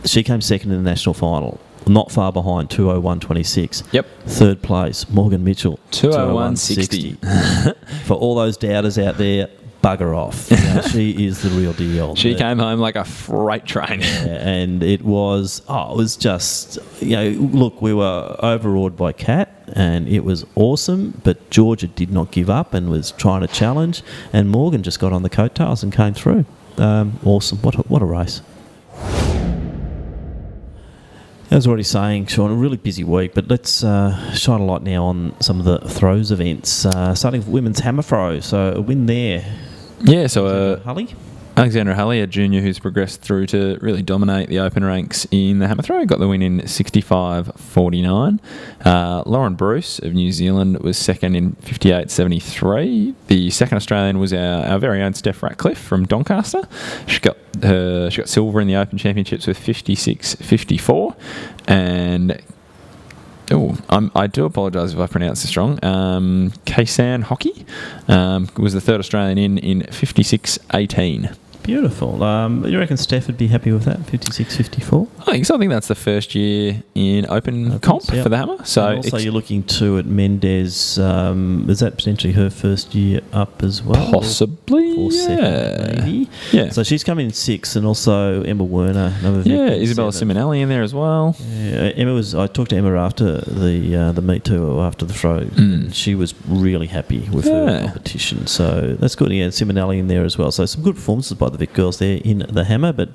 She 0.04 0.22
came 0.22 0.42
second 0.42 0.72
in 0.72 0.84
the 0.84 0.88
national 0.90 1.16
final. 1.16 1.60
Not 1.88 2.12
far 2.12 2.32
behind, 2.32 2.70
201.26. 2.70 3.84
Yep. 3.92 4.08
Third 4.26 4.62
place, 4.62 5.10
Morgan 5.10 5.44
Mitchell. 5.44 5.80
201.60. 5.92 7.18
201.60. 7.18 8.06
For 8.06 8.16
all 8.16 8.36
those 8.36 8.58
doubters 8.58 8.98
out 8.98 9.18
there, 9.18 9.50
bugger 9.86 10.18
off. 10.18 10.50
You 10.56 10.74
know, 10.74 10.82
she 10.82 11.26
is 11.26 11.42
the 11.42 11.50
real 11.50 11.74
deal. 11.74 12.16
She 12.16 12.34
came 12.34 12.60
home 12.60 12.80
like 12.80 12.96
a 12.96 13.06
freight 13.06 13.66
train. 13.66 14.02
and 14.04 14.82
it 14.82 15.04
was 15.04 15.62
oh, 15.70 15.94
it 15.94 15.98
was 15.98 16.16
just 16.18 16.80
you 17.02 17.16
know 17.16 17.30
look 17.30 17.82
we 17.82 17.94
were 17.94 18.36
overawed 18.40 18.98
by 18.98 19.12
Cat 19.12 19.52
and 19.74 20.08
it 20.08 20.24
was 20.24 20.46
awesome 20.56 21.22
but 21.24 21.50
Georgia 21.50 21.88
did 21.88 22.12
not 22.12 22.32
give 22.32 22.50
up 22.50 22.74
and 22.74 22.90
was 22.90 23.12
trying 23.12 23.42
to 23.42 23.48
challenge 23.48 24.02
and 24.34 24.50
Morgan 24.50 24.84
just 24.84 25.00
got 25.00 25.14
on 25.14 25.24
the 25.24 25.30
coattails 25.30 25.84
and 25.84 25.94
came 25.94 26.14
through 26.14 26.46
um, 26.78 27.20
awesome 27.24 27.58
what 27.60 27.76
a, 27.76 27.82
what 27.84 28.02
a 28.02 28.06
race 28.06 28.42
I 31.52 31.56
was 31.56 31.68
already 31.68 31.84
saying, 31.84 32.26
Sean, 32.26 32.52
a 32.52 32.56
really 32.56 32.78
busy 32.78 33.04
week, 33.04 33.34
but 33.36 33.48
let's 33.50 33.84
uh, 33.84 34.34
shine 34.34 34.62
a 34.62 34.66
light 34.66 34.82
now 34.82 35.06
on 35.06 35.40
some 35.42 35.60
of 35.60 35.66
the 35.66 35.78
throws 35.88 36.32
events. 36.32 36.86
Uh, 36.86 37.14
starting 37.14 37.42
with 37.42 37.48
women's 37.48 37.80
hammer 37.80 38.02
throw, 38.02 38.40
so 38.40 38.74
a 38.76 38.82
win 38.82 39.06
there. 39.06 39.46
Yeah, 40.02 40.28
so 40.28 40.48
uh, 40.48 40.80
Hulley? 40.80 41.14
Alexandra 41.58 41.96
Hulley, 41.96 42.22
a 42.22 42.28
junior 42.28 42.60
who's 42.60 42.80
progressed 42.80 43.22
through 43.22 43.48
to 43.48 43.78
really 43.80 44.02
dominate 44.02 44.50
the 44.50 44.60
open 44.60 44.84
ranks 44.84 45.26
in 45.32 45.60
the 45.60 45.70
hammer 45.70 45.84
throw, 45.84 46.04
got 46.04 46.20
the 46.20 46.28
win 46.28 46.42
in 46.42 46.60
65.49. 46.60 48.40
Uh, 48.84 49.24
Lauren 49.26 49.56
Bruce 49.56 50.00
of 50.00 50.14
New 50.14 50.34
Zealand 50.34 50.80
was 50.80 50.98
second 50.98 51.36
in 51.36 51.54
58.73. 51.62 53.14
The 53.28 53.50
second 53.52 53.78
Australian 53.78 54.20
was 54.20 54.34
our, 54.34 54.66
our 54.66 54.80
very 54.80 55.02
own 55.02 55.14
Steph 55.14 55.42
Ratcliffe 55.42 55.78
from 55.78 56.06
Doncaster. 56.06 56.68
She 57.08 57.22
got 57.22 57.38
her, 57.64 58.10
she 58.10 58.18
got 58.18 58.28
silver 58.28 58.60
in 58.60 58.68
the 58.68 58.76
Open 58.76 58.98
Championships 58.98 59.48
with 59.48 59.58
56.54. 59.58 61.16
And 61.70 62.42
Oh, 63.52 63.78
I'm, 63.90 64.12
do 64.32 64.46
apologise 64.46 64.94
if 64.94 65.00
I 65.00 65.06
pronounce 65.06 65.44
this 65.44 65.56
wrong. 65.56 65.78
Um, 65.86 66.52
Kaysan 66.66 67.22
Hockey 67.22 67.66
um, 68.08 68.50
was 68.58 68.74
the 68.74 68.82
third 68.82 69.00
Australian 69.00 69.38
in 69.38 69.58
in 69.60 69.82
56.18. 69.84 71.38
Beautiful. 71.66 72.24
Um, 72.24 72.66
you 72.66 72.78
reckon 72.78 72.96
Steph 72.98 73.28
would 73.28 73.38
be 73.38 73.48
happy 73.48 73.72
with 73.72 73.84
that? 73.86 74.06
56 74.06 74.56
54? 74.56 75.08
I 75.22 75.24
think 75.32 75.46
so. 75.46 75.56
I 75.56 75.58
think 75.58 75.72
that's 75.72 75.88
the 75.88 75.96
first 75.96 76.36
year 76.36 76.84
in 76.94 77.26
open 77.30 77.80
comp 77.80 78.04
Yep. 78.12 78.24
for 78.24 78.30
the 78.30 78.38
hammer. 78.38 78.64
So 78.66 78.86
And 78.88 78.98
also, 78.98 79.18
you're 79.18 79.34
looking 79.34 79.64
too 79.64 79.98
at 79.98 80.06
Mendez. 80.06 81.00
Um, 81.00 81.66
is 81.70 81.80
that 81.80 81.96
potentially 81.98 82.34
her 82.34 82.50
first 82.50 82.94
year 82.94 83.22
up 83.34 83.64
as 83.64 83.82
well? 83.82 84.12
Possibly, 84.12 84.96
Or 84.98 85.12
second, 85.12 85.38
yeah. 85.44 86.06
maybe. 86.06 86.30
Yeah. 86.52 86.70
So 86.70 86.84
she's 86.84 87.04
coming 87.04 87.26
in 87.28 87.34
six, 87.34 87.76
and 87.76 87.86
also 87.86 88.44
Emma 88.44 88.64
Werner, 88.64 89.14
another 89.22 89.42
yeah, 89.50 89.70
Isabella 89.70 90.14
seven. 90.14 90.38
Simonelli 90.38 90.62
in 90.62 90.70
there 90.70 90.84
as 90.84 90.94
well. 90.94 91.36
Yeah, 91.40 91.92
Emma 91.96 92.14
was. 92.14 92.36
I 92.36 92.48
talked 92.48 92.70
to 92.70 92.76
Emma 92.78 92.96
after 92.98 93.42
the 93.42 93.96
uh, 93.96 94.12
the 94.12 94.22
meet 94.22 94.44
too, 94.44 94.80
after 94.82 95.06
the 95.06 95.14
throw. 95.14 95.42
Mm. 95.42 95.94
She 95.94 96.14
was 96.16 96.34
really 96.48 96.88
happy 96.88 97.28
with 97.32 97.46
Yeah. 97.46 97.54
her 97.54 97.84
competition, 97.86 98.46
so 98.48 98.96
that's 99.00 99.16
good. 99.16 99.32
Yeah, 99.32 99.48
Simonelli 99.48 99.98
in 100.00 100.08
there 100.08 100.24
as 100.26 100.38
well. 100.38 100.52
So 100.52 100.66
some 100.66 100.84
good 100.84 100.96
performances 100.96 101.34
by 101.38 101.50
the 101.50 101.55
Vic 101.58 101.74
girls 101.74 102.00
there 102.00 102.20
in 102.24 102.40
the 102.50 102.64
hammer. 102.66 102.94
But 102.94 103.10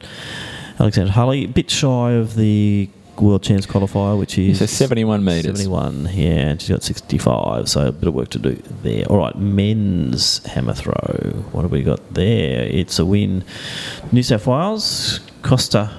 Alexandra 0.79 1.13
Hulley, 1.13 1.45
a 1.45 1.49
bit 1.49 1.71
shy 1.71 2.13
of 2.13 2.37
the 2.37 2.89
World 3.21 3.43
Champs 3.43 3.67
qualifier, 3.67 4.19
which 4.19 4.39
is 4.39 4.59
So 4.59 4.67
71 4.67 5.25
metres. 5.25 5.45
71, 5.45 6.09
yeah, 6.13 6.29
and 6.29 6.61
she's 6.61 6.71
got 6.71 6.83
65, 6.83 7.69
so 7.69 7.89
a 7.89 7.93
bit 7.93 8.09
of 8.09 8.15
work 8.15 8.31
to 8.31 8.39
do 8.39 8.55
there. 8.83 9.05
All 9.07 9.19
right, 9.19 9.37
men's 9.37 10.45
hammer 10.47 10.73
throw. 10.73 10.95
What 11.53 11.63
have 11.63 11.71
we 11.71 11.83
got 11.83 12.15
there? 12.15 12.63
It's 12.63 12.99
a 12.99 13.05
win. 13.05 13.45
New 14.11 14.23
South 14.23 14.47
Wales, 14.47 15.21
Costa. 15.43 15.91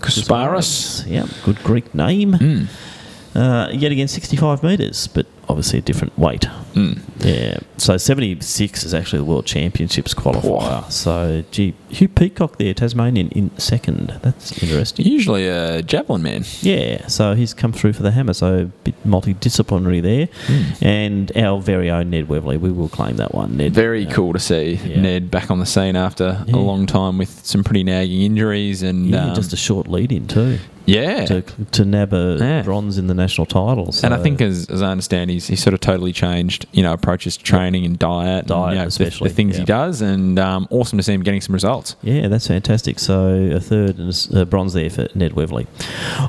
Kasparis. 0.00 1.06
Yeah, 1.06 1.26
good 1.44 1.62
Greek 1.62 1.94
name. 1.94 2.32
Hmm. 2.34 3.38
Uh, 3.38 3.68
yet 3.70 3.92
again, 3.92 4.08
65 4.08 4.62
metres, 4.62 5.06
but 5.08 5.26
obviously 5.50 5.80
a 5.80 5.82
different 5.82 6.16
weight. 6.18 6.44
Hmm. 6.74 6.92
Yeah, 7.18 7.58
so 7.76 7.96
76 7.96 8.84
is 8.84 8.94
actually 8.94 9.18
the 9.18 9.24
World 9.24 9.44
Championships 9.44 10.14
qualifier. 10.14 10.90
So, 10.90 11.42
gee, 11.50 11.74
Hugh 11.90 12.08
Peacock 12.08 12.56
there, 12.56 12.72
Tasmanian, 12.72 13.28
in 13.30 13.56
second. 13.58 14.18
That's 14.22 14.62
interesting. 14.62 15.04
Usually 15.04 15.48
a 15.48 15.82
javelin 15.82 16.22
man. 16.22 16.44
Yeah, 16.60 17.06
so 17.08 17.34
he's 17.34 17.52
come 17.52 17.72
through 17.72 17.92
for 17.94 18.02
the 18.04 18.12
hammer, 18.12 18.32
so 18.32 18.54
a 18.60 18.64
bit 18.64 18.94
multidisciplinary 19.06 20.00
there. 20.00 20.28
Hmm. 20.46 20.84
And 20.84 21.36
our 21.36 21.60
very 21.60 21.90
own 21.90 22.10
Ned 22.10 22.28
Webley, 22.28 22.56
we 22.56 22.70
will 22.70 22.88
claim 22.88 23.16
that 23.16 23.34
one. 23.34 23.56
Ned, 23.56 23.74
Very 23.74 24.06
cool 24.06 24.32
to 24.32 24.38
see 24.38 24.80
Ned 24.96 25.30
back 25.30 25.50
on 25.50 25.58
the 25.58 25.66
scene 25.66 25.96
after 25.96 26.44
Yeah. 26.46 26.56
a 26.56 26.58
long 26.58 26.86
time 26.86 27.18
with 27.18 27.44
some 27.44 27.64
pretty 27.64 27.82
nagging 27.84 28.22
injuries 28.22 28.82
and 28.82 29.06
yeah, 29.08 29.26
um, 29.30 29.34
just 29.34 29.52
a 29.52 29.56
short 29.56 29.88
lead 29.88 30.12
in 30.12 30.26
too. 30.28 30.58
Yeah. 30.90 31.26
To, 31.26 31.42
to 31.42 31.84
nab 31.84 32.12
a 32.12 32.36
Yeah. 32.40 32.62
bronze 32.62 32.98
in 32.98 33.06
the 33.06 33.14
national 33.14 33.46
title. 33.46 33.94
and 34.02 34.12
I 34.14 34.22
think, 34.22 34.40
as, 34.40 34.68
as 34.68 34.82
I 34.82 34.90
understand, 34.90 35.30
he's, 35.30 35.46
he's 35.46 35.62
sort 35.62 35.74
of 35.74 35.80
totally 35.80 36.12
changed, 36.12 36.66
you 36.72 36.82
know, 36.82 36.92
approaches 36.92 37.36
to 37.36 37.44
training 37.44 37.84
and 37.84 37.98
diet, 37.98 38.46
Diet 38.46 38.62
and, 38.64 38.72
you 38.72 38.78
know, 38.80 38.86
especially, 38.86 39.28
the, 39.28 39.34
things 39.34 39.54
yeah. 39.54 39.60
he 39.60 39.64
does, 39.66 40.02
and 40.02 40.38
um, 40.38 40.66
awesome 40.70 40.98
to 40.98 41.02
see 41.02 41.12
him 41.14 41.22
getting 41.22 41.40
some 41.40 41.52
results. 41.54 41.96
Yeah, 42.02 42.28
that's 42.28 42.46
fantastic. 42.48 42.98
So 42.98 43.50
a 43.54 43.60
third 43.60 43.98
and 43.98 44.28
a 44.34 44.44
bronze 44.44 44.72
there 44.74 44.90
for 44.90 45.08
Ned 45.14 45.34
Webley. 45.34 45.66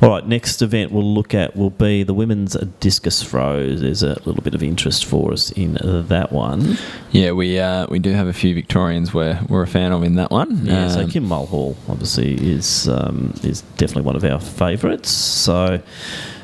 All 0.01 0.09
right, 0.09 0.25
next 0.27 0.61
event 0.61 0.91
we'll 0.91 1.13
look 1.13 1.33
at 1.33 1.55
will 1.55 1.69
be 1.69 2.03
the 2.03 2.13
women's 2.13 2.55
discus 2.79 3.23
throw. 3.23 3.75
There's 3.75 4.03
a 4.03 4.15
little 4.25 4.41
bit 4.43 4.53
of 4.55 4.63
interest 4.63 5.05
for 5.05 5.31
us 5.33 5.51
in 5.51 5.77
that 5.81 6.31
one. 6.31 6.77
Yeah, 7.11 7.31
we 7.31 7.59
uh, 7.59 7.87
we 7.89 7.99
do 7.99 8.11
have 8.13 8.27
a 8.27 8.33
few 8.33 8.53
Victorians 8.55 9.13
we're, 9.13 9.39
we're 9.49 9.63
a 9.63 9.67
fan 9.67 9.91
of 9.91 10.03
in 10.03 10.15
that 10.15 10.31
one. 10.31 10.65
Yeah, 10.65 10.87
so 10.89 11.01
Um, 11.01 11.09
Kim 11.09 11.25
Mulhall 11.27 11.75
obviously 11.89 12.33
is 12.35 12.87
um, 12.87 13.33
is 13.43 13.61
definitely 13.77 14.03
one 14.03 14.15
of 14.15 14.23
our 14.23 14.39
favourites. 14.51 15.09
So 15.09 15.81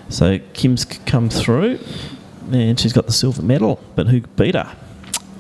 so 0.10 0.40
Kim's 0.54 0.86
come 0.86 1.30
through, 1.30 1.80
and 2.52 2.80
she's 2.80 2.94
got 2.94 3.06
the 3.06 3.14
silver 3.14 3.42
medal. 3.42 3.80
But 3.96 4.08
who 4.08 4.22
beat 4.22 4.56
her? 4.56 4.76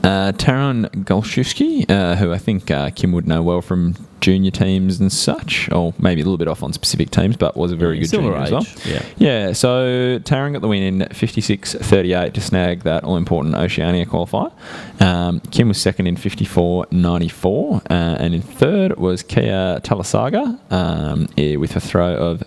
Uh, 0.04 0.32
Taryn 0.32 0.90
Gollshewsky, 1.04 1.90
uh, 1.90 2.16
who 2.16 2.32
I 2.32 2.38
think 2.38 2.72
uh, 2.72 2.92
Kim 2.92 3.12
would 3.12 3.28
know 3.28 3.42
well 3.42 3.62
from 3.62 3.96
junior 4.22 4.52
teams 4.52 5.00
and 5.00 5.12
such, 5.12 5.70
or 5.72 5.94
maybe 6.00 6.22
a 6.22 6.24
little 6.24 6.38
bit 6.38 6.48
off 6.48 6.64
on 6.64 6.74
specific 6.74 7.12
teams, 7.12 7.38
but 7.38 7.56
was 7.58 7.72
a 7.72 7.76
very 7.76 8.00
good 8.00 8.10
Similar 8.10 8.34
junior 8.46 8.58
as 8.60 8.86
well. 8.86 8.94
yeah. 8.94 9.04
Yeah, 9.18 9.54
so 9.54 10.20
Taryn 10.20 10.54
got 10.54 10.62
the 10.62 10.68
win 10.68 10.84
in 10.84 11.00
56.38 11.10 12.34
to 12.34 12.42
snag 12.42 12.84
that 12.84 13.04
all 13.04 13.18
important 13.18 13.56
Oceania 13.56 14.06
qualifier. 14.06 14.52
Um, 15.02 15.40
Kim 15.52 15.68
was 15.68 15.80
second 15.80 16.08
in 16.08 16.16
54.94, 16.16 17.76
uh, 17.90 17.94
and 18.20 18.34
in 18.34 18.42
third 18.42 18.98
was 18.98 19.24
Kia 19.24 19.80
Talasaga 19.84 20.58
um, 20.72 21.28
eh, 21.38 21.56
with 21.56 21.76
a 21.76 21.80
throw 21.80 22.16
of 22.16 22.40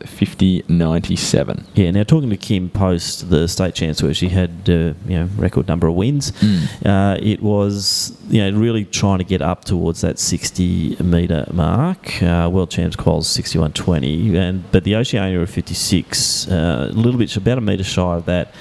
50.97. 0.69 1.65
Yeah, 1.75 1.91
now 1.91 2.03
talking 2.05 2.31
to 2.31 2.37
Kim 2.37 2.69
post 2.71 3.31
the 3.31 3.49
state 3.49 3.75
chance 3.75 4.03
where 4.03 4.15
she 4.15 4.29
had 4.29 4.51
uh, 4.69 4.73
you 5.07 5.19
know 5.19 5.29
record 5.37 5.69
number 5.69 5.87
of 5.89 5.95
wins, 5.95 6.33
Mm. 6.41 6.87
uh, 6.87 7.19
it 7.21 7.43
was 7.43 8.17
you 8.29 8.41
know 8.51 8.59
really 8.59 8.85
trying 8.85 9.19
to 9.19 9.25
get 9.25 9.43
up 9.43 9.65
towards 9.65 10.01
that 10.01 10.19
sixty 10.19 10.97
meter 11.03 11.47
mark. 11.61 12.23
Uh, 12.23 12.49
world 12.53 12.71
champs 12.71 12.97
quals 12.97 13.25
61.20, 13.27 14.35
and 14.35 14.71
but 14.73 14.85
the 14.85 14.97
Oceania 14.97 15.41
of 15.41 15.51
56, 15.51 16.49
uh, 16.49 16.89
a 16.91 16.93
little 16.95 17.19
bit 17.19 17.37
about 17.37 17.59
a 17.59 17.61
metre 17.61 17.85
shy 17.85 18.17
of 18.17 18.25
that. 18.27 18.55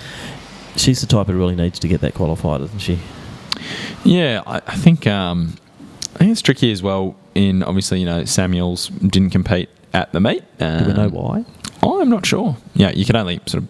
She's 0.76 1.02
the 1.02 1.08
type 1.08 1.28
who 1.28 1.34
really 1.34 1.56
needs 1.56 1.80
to 1.80 1.88
get 1.88 2.02
that 2.02 2.14
qualified, 2.14 2.62
isn't 2.62 2.80
she? 2.80 3.00
Yeah, 4.04 4.44
I, 4.46 4.58
I 4.68 4.76
think 4.76 5.08
um, 5.08 5.56
I 6.16 6.20
think 6.20 6.32
it's 6.32 6.42
tricky 6.42 6.72
as 6.72 6.82
well. 6.84 7.16
In 7.36 7.64
obviously, 7.64 8.00
you 8.00 8.06
know, 8.06 8.26
Samuels 8.26 8.88
didn't 8.90 9.30
compete 9.32 9.70
at 9.94 10.12
the 10.12 10.20
meet. 10.20 10.44
Do 10.58 10.66
we 10.88 10.94
know 10.94 11.06
Um, 11.06 11.12
why? 11.12 11.46
I'm 11.84 12.10
not 12.10 12.26
sure. 12.26 12.58
Yeah, 12.76 12.92
you 12.92 13.06
can 13.06 13.16
only 13.16 13.40
sort 13.46 13.64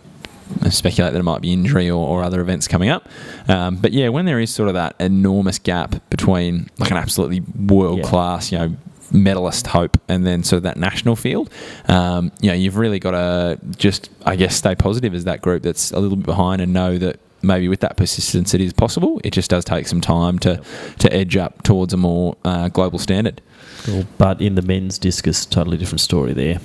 of 0.64 0.74
speculate 0.74 1.14
that 1.14 1.20
it 1.20 1.24
might 1.24 1.42
be 1.42 1.54
injury 1.54 1.90
or, 1.90 2.08
or 2.08 2.24
other 2.24 2.42
events 2.42 2.68
coming 2.68 2.90
up. 2.90 3.08
Um, 3.48 3.76
but 3.76 3.92
yeah, 3.94 4.10
when 4.10 4.26
there 4.26 4.40
is 4.40 4.50
sort 4.54 4.68
of 4.70 4.76
that 4.76 4.96
enormous 5.00 5.60
gap 5.60 5.96
between 6.10 6.70
like 6.80 6.90
an 6.92 6.98
absolutely 6.98 7.42
world 7.42 8.04
class, 8.04 8.52
you 8.52 8.58
know, 8.58 8.76
medalist 9.12 9.68
hope 9.68 10.00
and 10.08 10.26
then 10.26 10.44
of 10.52 10.64
that 10.64 10.78
national 10.78 11.16
field, 11.16 11.50
um, 11.88 12.32
you 12.42 12.50
know, 12.50 12.56
you've 12.56 12.78
really 12.78 13.00
got 13.00 13.12
to 13.12 13.60
just, 13.78 14.10
I 14.26 14.36
guess, 14.36 14.56
stay 14.56 14.76
positive 14.76 15.14
as 15.14 15.26
that 15.26 15.42
group 15.42 15.64
that's 15.64 15.92
a 15.92 16.00
little 16.00 16.18
bit 16.18 16.26
behind 16.26 16.62
and 16.62 16.74
know 16.74 16.98
that 16.98 17.20
maybe 17.42 17.68
with 17.68 17.80
that 17.82 17.98
persistence 17.98 18.54
it 18.54 18.62
is 18.62 18.74
possible. 18.74 19.22
It 19.24 19.32
just 19.32 19.50
does 19.50 19.66
take 19.66 19.88
some 19.88 20.02
time 20.02 20.40
to, 20.40 20.62
to 21.00 21.14
edge 21.14 21.38
up 21.38 21.64
towards 21.64 21.94
a 21.94 21.98
more 21.98 22.36
uh, 22.44 22.70
global 22.70 23.00
standard. 23.00 23.42
Cool. 23.84 24.06
But 24.18 24.42
in 24.42 24.56
the 24.56 24.62
men's 24.62 24.98
discus, 24.98 25.46
totally 25.46 25.78
different 25.78 26.02
story 26.02 26.34
there. 26.34 26.60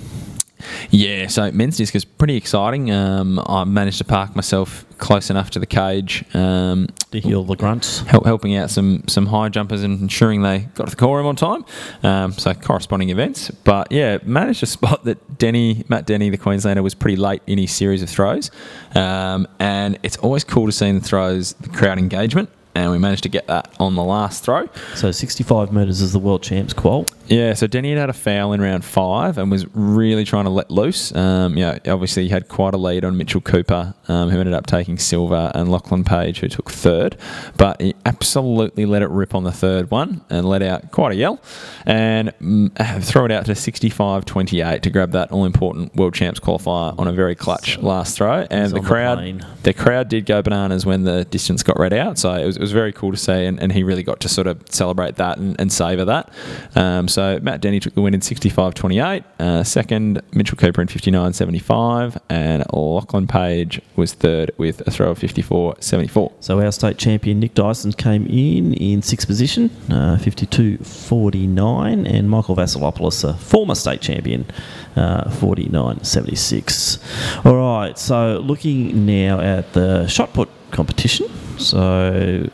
Yeah, 0.89 1.27
so 1.27 1.51
men's 1.51 1.77
disc 1.77 1.95
is 1.95 2.05
pretty 2.05 2.37
exciting. 2.37 2.91
Um, 2.91 3.39
I 3.45 3.63
managed 3.65 3.97
to 3.99 4.05
park 4.05 4.35
myself 4.35 4.85
close 4.97 5.29
enough 5.29 5.49
to 5.51 5.59
the 5.59 5.65
cage 5.65 6.23
um, 6.33 6.87
to 7.11 7.19
heal 7.19 7.43
the 7.43 7.55
grunts, 7.55 7.99
help, 7.99 8.25
helping 8.25 8.55
out 8.55 8.69
some 8.69 9.03
some 9.07 9.25
high 9.27 9.49
jumpers 9.49 9.83
and 9.83 10.01
ensuring 10.01 10.41
they 10.41 10.59
got 10.75 10.85
to 10.85 10.91
the 10.91 10.95
call 10.95 11.15
room 11.15 11.25
on 11.25 11.35
time. 11.35 11.65
Um, 12.03 12.31
so 12.31 12.53
corresponding 12.53 13.09
events, 13.09 13.51
but 13.51 13.91
yeah, 13.91 14.19
managed 14.23 14.61
to 14.61 14.65
spot 14.65 15.03
that 15.05 15.37
Denny 15.37 15.83
Matt 15.89 16.05
Denny, 16.05 16.29
the 16.29 16.37
Queenslander, 16.37 16.81
was 16.81 16.95
pretty 16.95 17.17
late 17.17 17.41
in 17.47 17.57
his 17.57 17.71
series 17.71 18.01
of 18.01 18.09
throws, 18.09 18.51
um, 18.95 19.47
and 19.59 19.99
it's 20.03 20.17
always 20.17 20.43
cool 20.43 20.65
to 20.65 20.71
see 20.71 20.87
in 20.87 20.99
the 20.99 21.05
throws 21.05 21.53
the 21.53 21.69
crowd 21.69 21.97
engagement. 21.97 22.49
And 22.75 22.91
we 22.91 22.97
managed 22.97 23.23
to 23.23 23.29
get 23.29 23.47
that 23.47 23.73
on 23.79 23.95
the 23.95 24.03
last 24.03 24.43
throw. 24.43 24.69
So 24.95 25.11
65 25.11 25.71
metres 25.71 26.01
is 26.01 26.13
the 26.13 26.19
world 26.19 26.43
champs 26.43 26.73
qual. 26.73 27.05
Yeah, 27.27 27.55
so 27.55 27.65
Denny 27.65 27.89
had 27.89 28.05
had 28.05 28.09
a 28.11 28.13
foul 28.13 28.53
in 28.53 28.61
round 28.61 28.85
five 28.85 29.39
and 29.39 29.49
was 29.49 29.65
really 29.73 30.25
trying 30.25 30.43
to 30.43 30.51
let 30.51 30.69
loose. 30.69 31.13
Um, 31.15 31.57
yeah, 31.57 31.79
obviously 31.87 32.23
he 32.23 32.29
had 32.29 32.47
quite 32.47 32.75
a 32.75 32.77
lead 32.77 33.03
on 33.03 33.17
Mitchell 33.17 33.41
Cooper, 33.41 33.95
um, 34.07 34.29
who 34.29 34.39
ended 34.39 34.53
up 34.53 34.67
taking 34.67 34.99
silver, 34.99 35.51
and 35.55 35.71
Lachlan 35.71 36.03
Page, 36.03 36.39
who 36.39 36.47
took 36.47 36.69
third. 36.69 37.17
But 37.57 37.81
he 37.81 37.95
absolutely 38.05 38.85
let 38.85 39.01
it 39.01 39.09
rip 39.09 39.33
on 39.33 39.43
the 39.43 39.51
third 39.51 39.89
one 39.89 40.21
and 40.29 40.47
let 40.47 40.61
out 40.61 40.91
quite 40.91 41.13
a 41.13 41.15
yell 41.15 41.41
and 41.85 42.31
mm, 42.39 43.03
throw 43.03 43.25
it 43.25 43.31
out 43.31 43.45
to 43.47 43.53
65-28 43.53 44.81
to 44.81 44.89
grab 44.91 45.11
that 45.11 45.31
all-important 45.31 45.95
world 45.95 46.13
champs 46.13 46.39
qualifier 46.39 46.97
on 46.99 47.07
a 47.07 47.11
very 47.11 47.35
clutch 47.35 47.79
last 47.79 48.17
throw. 48.17 48.45
And 48.51 48.71
the 48.71 48.77
on 48.77 48.83
the 48.83 48.87
crowd, 48.87 49.45
the 49.63 49.73
crowd 49.73 50.09
did 50.09 50.27
go 50.27 50.43
bananas 50.43 50.85
when 50.85 51.05
the 51.05 51.25
distance 51.25 51.63
got 51.63 51.79
read 51.79 51.93
out. 51.93 52.19
So 52.19 52.33
it 52.35 52.45
was, 52.45 52.64
was 52.65 52.71
very 52.71 52.91
cool 52.91 53.11
to 53.11 53.17
see, 53.17 53.45
and, 53.45 53.61
and 53.61 53.71
he 53.71 53.83
really 53.83 54.01
got 54.01 54.19
to 54.21 54.27
sort 54.27 54.47
of 54.47 54.59
celebrate 54.71 55.17
that 55.17 55.37
and, 55.37 55.55
and 55.61 55.71
savour 55.71 56.03
that. 56.03 56.33
Um, 56.75 57.07
so 57.07 57.37
Matt 57.43 57.61
Denny 57.61 57.79
took 57.79 57.93
the 57.93 58.01
win 58.01 58.15
in 58.15 58.21
65-28. 58.21 59.23
Uh, 59.39 59.63
second, 59.63 60.19
Mitchell 60.33 60.57
Cooper 60.57 60.81
in 60.81 60.87
59-75, 60.87 62.17
and 62.27 62.63
Lachlan 62.73 63.27
Page 63.27 63.79
was 63.95 64.13
third 64.13 64.49
with 64.57 64.81
a 64.87 64.89
throw 64.89 65.11
of 65.11 65.19
54-74. 65.19 66.33
So 66.39 66.59
our 66.59 66.71
state 66.71 66.97
champion 66.97 67.39
Nick 67.39 67.53
Dyson 67.53 67.91
came 67.91 68.25
in 68.25 68.73
in 68.73 69.03
sixth 69.03 69.27
position, 69.27 69.69
uh, 69.91 70.17
52.49, 70.19 72.11
and 72.11 72.29
Michael 72.31 72.55
Vasilopoulos, 72.55 73.29
a 73.29 73.35
former 73.35 73.75
state 73.75 74.01
champion, 74.01 74.47
uh, 74.95 75.29
49.76. 75.29 77.45
All 77.45 77.55
right, 77.55 77.95
so 77.99 78.39
looking 78.39 79.05
now 79.05 79.39
at 79.39 79.73
the 79.73 80.07
shot 80.07 80.33
put 80.33 80.49
competition. 80.71 81.27
So 81.57 82.49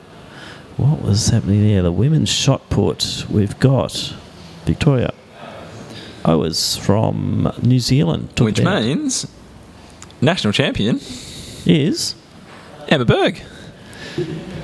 what 0.78 1.02
was 1.02 1.30
happening 1.30 1.64
there? 1.64 1.82
The 1.82 1.92
women's 1.92 2.30
shot 2.30 2.70
put. 2.70 3.26
We've 3.30 3.58
got 3.60 4.16
Victoria 4.66 5.14
Owers 6.24 6.78
from 6.78 7.52
New 7.62 7.80
Zealand. 7.80 8.30
Which 8.40 8.60
it 8.60 8.68
out. 8.68 8.84
means 8.84 9.28
national 10.22 10.54
champion 10.54 11.00
is 11.66 12.16
Emma 12.88 13.06
Berg. 13.06 13.42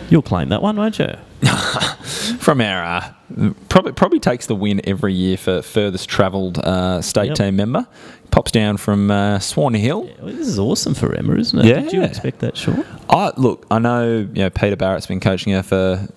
You'll 0.09 0.22
claim 0.22 0.49
that 0.49 0.61
one, 0.61 0.76
won't 0.77 0.99
you? 0.99 1.15
From 2.39 2.61
our 2.61 2.84
uh, 2.84 3.51
probably 3.69 3.91
probably 3.91 4.19
takes 4.19 4.45
the 4.47 4.55
win 4.55 4.81
every 4.85 5.14
year 5.14 5.38
for 5.38 5.61
furthest 5.61 6.09
travelled 6.09 6.57
uh, 6.59 7.01
state 7.01 7.27
Yep. 7.27 7.35
team 7.38 7.55
member. 7.55 7.85
Pops 8.31 8.51
down 8.51 8.77
from 8.77 9.09
uh, 9.09 9.39
Swan 9.39 9.73
Hill. 9.73 10.03
Well, 10.22 10.34
this 10.34 10.47
is 10.47 10.59
awesome 10.59 10.93
for 10.93 11.14
Emma, 11.14 11.35
isn't 11.35 11.59
it? 11.59 11.65
Yeah. 11.65 11.80
Did 11.81 11.93
you 11.93 12.03
expect 12.03 12.39
that, 12.39 12.57
Sean? 12.57 12.85
I 13.09 13.31
look. 13.38 13.65
I 13.72 13.80
know. 13.80 14.05
You 14.34 14.43
know, 14.43 14.49
Peter 14.49 14.76
Barrett's 14.76 15.07
been 15.07 15.19
coaching 15.19 15.53
her 15.53 15.64
for 15.64 16.07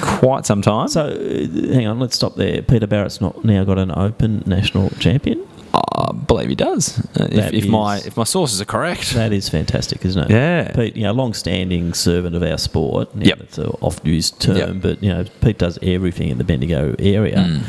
quite 0.00 0.46
some 0.46 0.62
time. 0.62 0.88
So, 0.88 1.06
uh, 1.06 1.72
hang 1.74 1.86
on, 1.86 1.98
let's 2.00 2.16
stop 2.16 2.36
there. 2.36 2.62
Peter 2.62 2.86
Barrett's 2.86 3.20
not 3.20 3.44
now 3.44 3.64
got 3.64 3.78
an 3.78 3.90
open 3.96 4.42
national 4.46 4.90
champion. 4.98 5.46
I 5.74 6.12
believe 6.12 6.48
he 6.48 6.54
does. 6.54 6.98
Uh, 7.18 7.28
if, 7.30 7.52
if 7.52 7.66
my 7.68 7.98
if 7.98 8.16
my 8.16 8.24
sources 8.24 8.60
are 8.60 8.64
correct. 8.64 9.12
That 9.18 9.32
is 9.32 9.48
fantastic, 9.48 10.04
isn't 10.04 10.24
it? 10.24 10.30
Yeah. 10.30 10.72
Pete, 10.72 10.96
you 10.96 11.02
know, 11.02 11.12
long-standing 11.12 11.92
servant 11.94 12.34
of 12.36 12.42
our 12.42 12.56
sport. 12.58 13.08
Yep. 13.16 13.40
It's 13.40 13.58
an 13.58 13.66
oft-used 13.80 14.40
term, 14.40 14.56
Yep. 14.56 14.76
but 14.82 15.02
you 15.02 15.08
know, 15.12 15.24
Pete 15.40 15.58
does 15.58 15.78
everything 15.82 16.28
in 16.30 16.38
the 16.38 16.44
Bendigo 16.44 16.94
area, 16.98 17.36
Mm. 17.38 17.62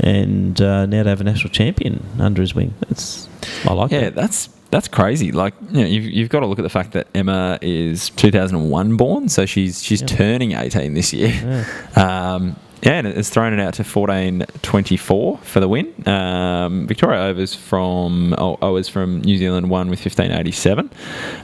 and 0.00 0.60
uh, 0.60 0.86
now 0.86 1.02
to 1.04 1.08
have 1.08 1.20
a 1.20 1.24
national 1.24 1.50
champion 1.50 2.04
under 2.18 2.40
his 2.42 2.54
wing, 2.54 2.74
that's 2.88 3.28
I 3.64 3.72
like 3.72 3.90
Yeah, 3.92 4.00
that. 4.00 4.14
that's 4.16 4.48
that's 4.70 4.88
crazy. 4.88 5.30
Like, 5.30 5.54
you 5.70 5.80
know, 5.80 5.86
you've, 5.86 6.04
you've 6.04 6.28
got 6.28 6.40
to 6.40 6.46
look 6.46 6.58
at 6.58 6.62
the 6.62 6.68
fact 6.68 6.92
that 6.92 7.06
Emma 7.14 7.56
is 7.62 8.10
2001 8.10 8.96
born, 8.96 9.28
so 9.28 9.46
she's 9.46 9.82
she's 9.82 10.02
turning 10.02 10.52
18 10.52 10.94
this 10.94 11.12
year. 11.12 11.66
Um, 11.96 12.56
yeah, 12.82 12.92
and 12.92 13.06
it's 13.06 13.30
thrown 13.30 13.52
it 13.52 13.60
out 13.60 13.74
to 13.74 13.82
14.24 13.82 15.40
for 15.40 15.60
the 15.60 15.68
win. 15.68 15.92
Um, 16.06 16.86
Victoria 16.86 17.20
Overs 17.20 17.54
from 17.54 18.34
oh, 18.38 18.56
Owers 18.62 18.88
from 18.88 19.22
New 19.22 19.36
Zealand 19.38 19.70
won 19.70 19.88
with 19.88 20.00
15.87. 20.00 20.90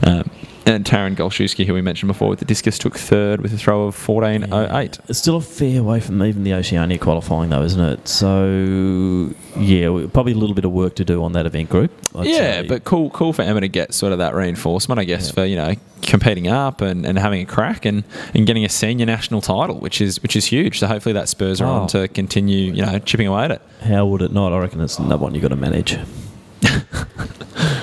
Um, 0.07 0.29
and 0.65 0.85
Taryn 0.85 1.15
Gollshewsky, 1.15 1.65
who 1.65 1.73
we 1.73 1.81
mentioned 1.81 2.07
before 2.07 2.29
with 2.29 2.39
the 2.39 2.45
discus, 2.45 2.77
took 2.77 2.95
third 2.97 3.41
with 3.41 3.53
a 3.53 3.57
throw 3.57 3.83
of 3.87 3.95
14.08. 3.97 4.99
It's 5.09 5.19
still 5.19 5.35
a 5.35 5.41
fair 5.41 5.83
way 5.83 5.99
from 5.99 6.23
even 6.23 6.43
the 6.43 6.53
Oceania 6.53 6.97
qualifying, 6.97 7.49
though, 7.49 7.63
isn't 7.63 7.81
it? 7.83 8.07
So, 8.07 9.33
yeah, 9.57 10.07
probably 10.13 10.31
a 10.31 10.37
little 10.37 10.55
bit 10.55 10.63
of 10.65 10.71
work 10.71 10.95
to 10.95 11.05
do 11.05 11.23
on 11.23 11.33
that 11.33 11.45
event 11.45 11.69
group. 11.69 11.91
I'd 12.15 12.27
yeah, 12.27 12.61
say. 12.61 12.67
but 12.67 12.83
cool, 12.85 13.09
cool 13.09 13.33
for 13.33 13.41
Emma 13.41 13.61
to 13.61 13.67
get 13.67 13.93
sort 13.93 14.13
of 14.13 14.19
that 14.19 14.33
reinforcement, 14.35 14.99
I 14.99 15.03
guess, 15.03 15.29
for 15.31 15.43
you 15.45 15.55
know 15.55 15.75
competing 16.01 16.47
up 16.49 16.81
and, 16.81 17.05
and 17.05 17.17
having 17.17 17.41
a 17.41 17.45
crack 17.45 17.85
and, 17.85 18.03
and 18.33 18.45
getting 18.45 18.65
a 18.65 18.69
senior 18.69 19.05
national 19.05 19.39
title, 19.41 19.79
which 19.79 19.99
is 20.01 20.21
which 20.21 20.35
is 20.35 20.45
huge. 20.45 20.79
So 20.79 20.87
hopefully 20.87 21.13
that 21.13 21.27
spurs 21.29 21.59
her 21.59 21.65
Oh. 21.65 21.71
on 21.71 21.87
to 21.89 22.07
continue, 22.07 22.71
you 22.73 22.85
know, 22.85 22.99
chipping 22.99 23.27
away 23.27 23.45
at 23.45 23.51
it. 23.51 23.61
How 23.81 24.05
would 24.05 24.21
it 24.21 24.31
not? 24.31 24.53
I 24.53 24.59
reckon 24.59 24.79
it's 24.81 24.99
another 24.99 25.23
one 25.23 25.33
you've 25.33 25.41
got 25.41 25.49
to 25.49 25.55
manage. 25.55 25.93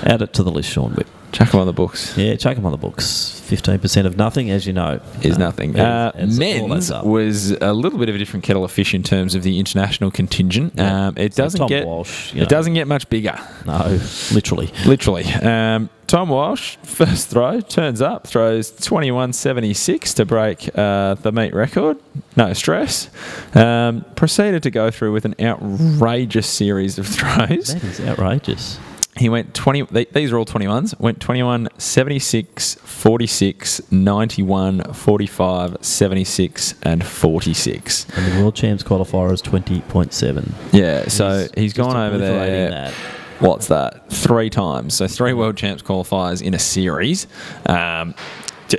Add 0.02 0.22
it 0.22 0.32
to 0.34 0.42
the 0.42 0.50
list, 0.50 0.70
Sean 0.70 0.92
Whip. 0.92 1.06
Chuck 1.32 1.50
them 1.52 1.60
on 1.60 1.66
the 1.66 1.72
books. 1.72 2.16
Yeah, 2.18 2.34
chuck 2.36 2.56
them 2.56 2.66
on 2.66 2.72
the 2.72 2.78
books. 2.78 3.40
15% 3.48 4.06
of 4.06 4.16
nothing, 4.16 4.50
as 4.50 4.66
you 4.66 4.72
know. 4.72 5.00
Is 5.22 5.36
Uh, 5.36 5.38
nothing. 5.38 5.74
is- 5.74 5.80
Uh, 5.80 6.12
men's 6.38 6.90
was 7.04 7.52
a 7.52 7.72
little 7.72 7.98
bit 7.98 8.08
of 8.08 8.14
a 8.14 8.18
different 8.18 8.44
kettle 8.44 8.64
of 8.64 8.70
fish 8.72 8.94
in 8.94 9.02
terms 9.02 9.34
of 9.34 9.42
the 9.42 9.58
international 9.58 10.10
contingent. 10.10 10.74
Yeah. 10.76 11.08
Um, 11.08 11.14
it 11.16 11.34
So 11.34 11.44
doesn't 11.44 11.58
Tom 11.60 11.68
get 11.68 11.86
Walsh, 11.86 12.32
you 12.34 12.38
it 12.42 12.44
know. 12.44 12.48
doesn't 12.48 12.74
get 12.74 12.86
much 12.88 13.08
bigger. 13.10 13.38
No, 13.66 13.98
literally. 14.32 14.70
Literally. 14.86 15.24
Um, 15.34 15.88
Tom 16.06 16.28
Walsh, 16.30 16.76
first 16.82 17.28
throw, 17.28 17.60
turns 17.60 18.02
up, 18.02 18.26
throws 18.26 18.72
21.76 18.72 20.14
to 20.14 20.24
break 20.24 20.68
uh, 20.76 21.14
the 21.14 21.30
meet 21.32 21.54
record. 21.54 21.98
No 22.36 22.52
stress. 22.52 23.08
Um, 23.54 24.04
proceeded 24.16 24.62
to 24.64 24.70
go 24.70 24.90
through 24.90 25.12
with 25.12 25.24
an 25.24 25.34
outrageous 25.40 26.48
series 26.48 26.98
of 26.98 27.06
throws. 27.16 27.74
That 27.74 27.84
is 27.84 28.00
outrageous. 28.00 28.78
He 29.16 29.28
went 29.28 29.54
20, 29.54 29.86
th- 29.86 30.10
these 30.12 30.32
are 30.32 30.38
all 30.38 30.46
21s, 30.46 30.98
went 31.00 31.20
21, 31.20 31.68
76, 31.78 32.76
46, 32.76 33.92
91, 33.92 34.92
45, 34.94 35.76
76, 35.80 36.74
and 36.82 37.04
46. 37.04 38.06
And 38.16 38.32
the 38.32 38.40
World 38.40 38.54
Champs 38.54 38.82
qualifier 38.82 39.32
is 39.32 39.42
20.7. 39.42 40.52
Yeah, 40.72 41.08
so 41.08 41.48
he's 41.56 41.74
just 41.74 41.76
gone 41.76 41.96
over 41.96 42.18
there. 42.18 42.70
that. 42.70 42.92
What's 43.40 43.68
that? 43.68 44.10
Three 44.10 44.50
times. 44.50 44.94
So 44.94 45.06
three 45.08 45.32
world 45.32 45.56
champs 45.56 45.82
qualifiers 45.82 46.42
in 46.42 46.52
a 46.54 46.58
series. 46.58 47.26
Um, 47.66 48.14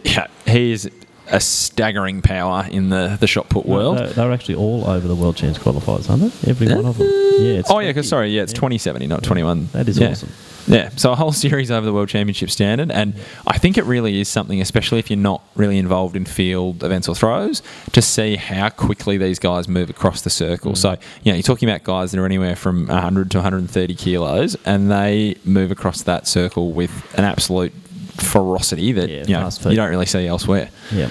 yeah, 0.03 0.27
he 0.45 0.71
is 0.71 0.89
a 1.31 1.39
staggering 1.39 2.21
power 2.21 2.67
in 2.69 2.89
the, 2.89 3.17
the 3.19 3.27
shot 3.27 3.49
put 3.49 3.65
world. 3.65 3.97
They're, 3.97 4.07
they're 4.09 4.31
actually 4.31 4.55
all 4.55 4.87
over 4.87 5.07
the 5.07 5.15
world 5.15 5.37
champs 5.37 5.57
qualifiers, 5.59 6.09
aren't 6.09 6.33
they? 6.41 6.49
Every 6.51 6.67
one 6.67 6.85
of 6.85 6.97
them. 6.97 7.07
Uh, 7.07 7.11
yeah. 7.41 7.59
It's 7.59 7.71
oh 7.71 7.79
yeah, 7.79 7.93
'cause 7.93 8.07
sorry, 8.09 8.29
yeah, 8.29 8.43
it's 8.43 8.53
2070, 8.53 9.07
not 9.07 9.23
21. 9.23 9.69
That 9.73 9.87
is 9.87 9.97
Yeah. 9.97 10.09
awesome. 10.11 10.29
Yeah, 10.67 10.89
so 10.95 11.11
a 11.11 11.15
whole 11.15 11.31
series 11.45 11.71
over 11.71 11.85
the 11.85 11.91
World 11.93 12.07
Championship 12.09 12.51
standard, 12.51 12.91
and 12.91 13.15
I 13.47 13.57
think 13.57 13.79
it 13.79 13.83
really 13.85 14.21
is 14.21 14.27
something, 14.27 14.61
especially 14.61 14.99
if 14.99 15.09
you're 15.09 15.17
not 15.17 15.41
really 15.55 15.79
involved 15.79 16.15
in 16.15 16.23
field 16.25 16.83
events 16.83 17.07
or 17.09 17.15
throws, 17.15 17.63
to 17.93 18.01
see 18.01 18.35
how 18.35 18.69
quickly 18.69 19.17
these 19.17 19.39
guys 19.39 19.67
move 19.67 19.89
across 19.89 20.21
the 20.21 20.29
circle. 20.29 20.73
Mm. 20.73 20.77
So, 20.77 20.91
you 21.23 21.31
know, 21.31 21.35
you're 21.37 21.41
talking 21.43 21.67
about 21.67 21.83
guys 21.83 22.11
that 22.11 22.19
are 22.19 22.25
anywhere 22.27 22.55
from 22.55 22.85
100 22.87 23.31
to 23.31 23.37
130 23.39 23.95
kilos, 23.95 24.55
and 24.65 24.91
they 24.91 25.35
move 25.45 25.71
across 25.71 26.03
that 26.03 26.27
circle 26.27 26.71
with 26.73 26.91
an 27.17 27.23
absolute 27.23 27.73
ferocity 28.21 28.91
that 28.93 29.09
you 29.27 29.33
know 29.33 29.39
you 29.71 29.77
don't 29.77 29.89
really 29.89 30.05
see 30.05 30.25
elsewhere. 30.27 30.69
Yeah. 30.91 31.09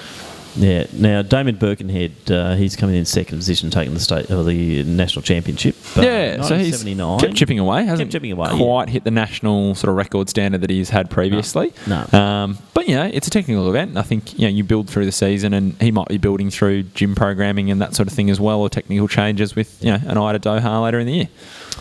Yeah. 0.57 0.87
Now 0.93 1.23
Damien 1.23 1.57
Birkenhead, 1.57 2.31
uh, 2.31 2.55
he's 2.55 2.77
coming 2.77 2.97
in 2.97 3.05
second 3.05 3.39
position, 3.39 3.71
taking 3.71 3.95
the 3.95 4.01
state 4.01 4.31
or 4.31 4.45
the 4.45 4.83
national 4.85 5.23
championship. 5.23 5.77
Uh, 5.97 6.03
yeah, 6.03 6.43
so 6.43 6.57
he's 6.59 6.83
kept 6.83 7.35
chipping 7.35 7.59
away, 7.59 7.85
hasn't 7.85 8.07
Kept 8.09 8.13
chipping 8.13 8.33
away, 8.33 8.51
quite 8.51 8.89
hit 8.89 9.05
the 9.05 9.11
national 9.11 9.75
sort 9.75 9.91
of 9.91 9.97
record 9.97 10.29
standard 10.29 10.61
that 10.63 10.71
he's 10.71 10.91
had 10.91 11.11
previously. 11.11 11.73
No. 11.87 12.07
Um, 12.13 12.59
but 12.75 12.89
you 12.89 12.97
know, 12.97 13.11
it's 13.13 13.27
a 13.27 13.31
technical 13.31 13.69
event. 13.69 13.97
I 13.97 14.03
think 14.03 14.39
you 14.39 14.47
know 14.47 14.53
you 14.55 14.65
build 14.65 14.89
through 14.89 15.07
the 15.07 15.13
season, 15.13 15.55
and 15.55 15.81
he 15.81 15.91
might 15.91 16.09
be 16.09 16.19
building 16.19 16.51
through 16.51 16.85
gym 16.85 17.15
programming 17.15 17.71
and 17.71 17.81
that 17.81 17.95
sort 17.95 18.09
of 18.09 18.15
thing 18.15 18.31
as 18.31 18.41
well, 18.41 18.61
or 18.61 18.69
technical 18.69 19.09
changes 19.09 19.55
with 19.55 19.83
you 19.83 19.91
know 19.91 20.01
an 20.07 20.19
eye 20.19 20.33
to 20.33 20.39
Doha 20.41 20.83
later 20.83 20.99
in 20.99 21.07
the 21.07 21.13
year. 21.13 21.29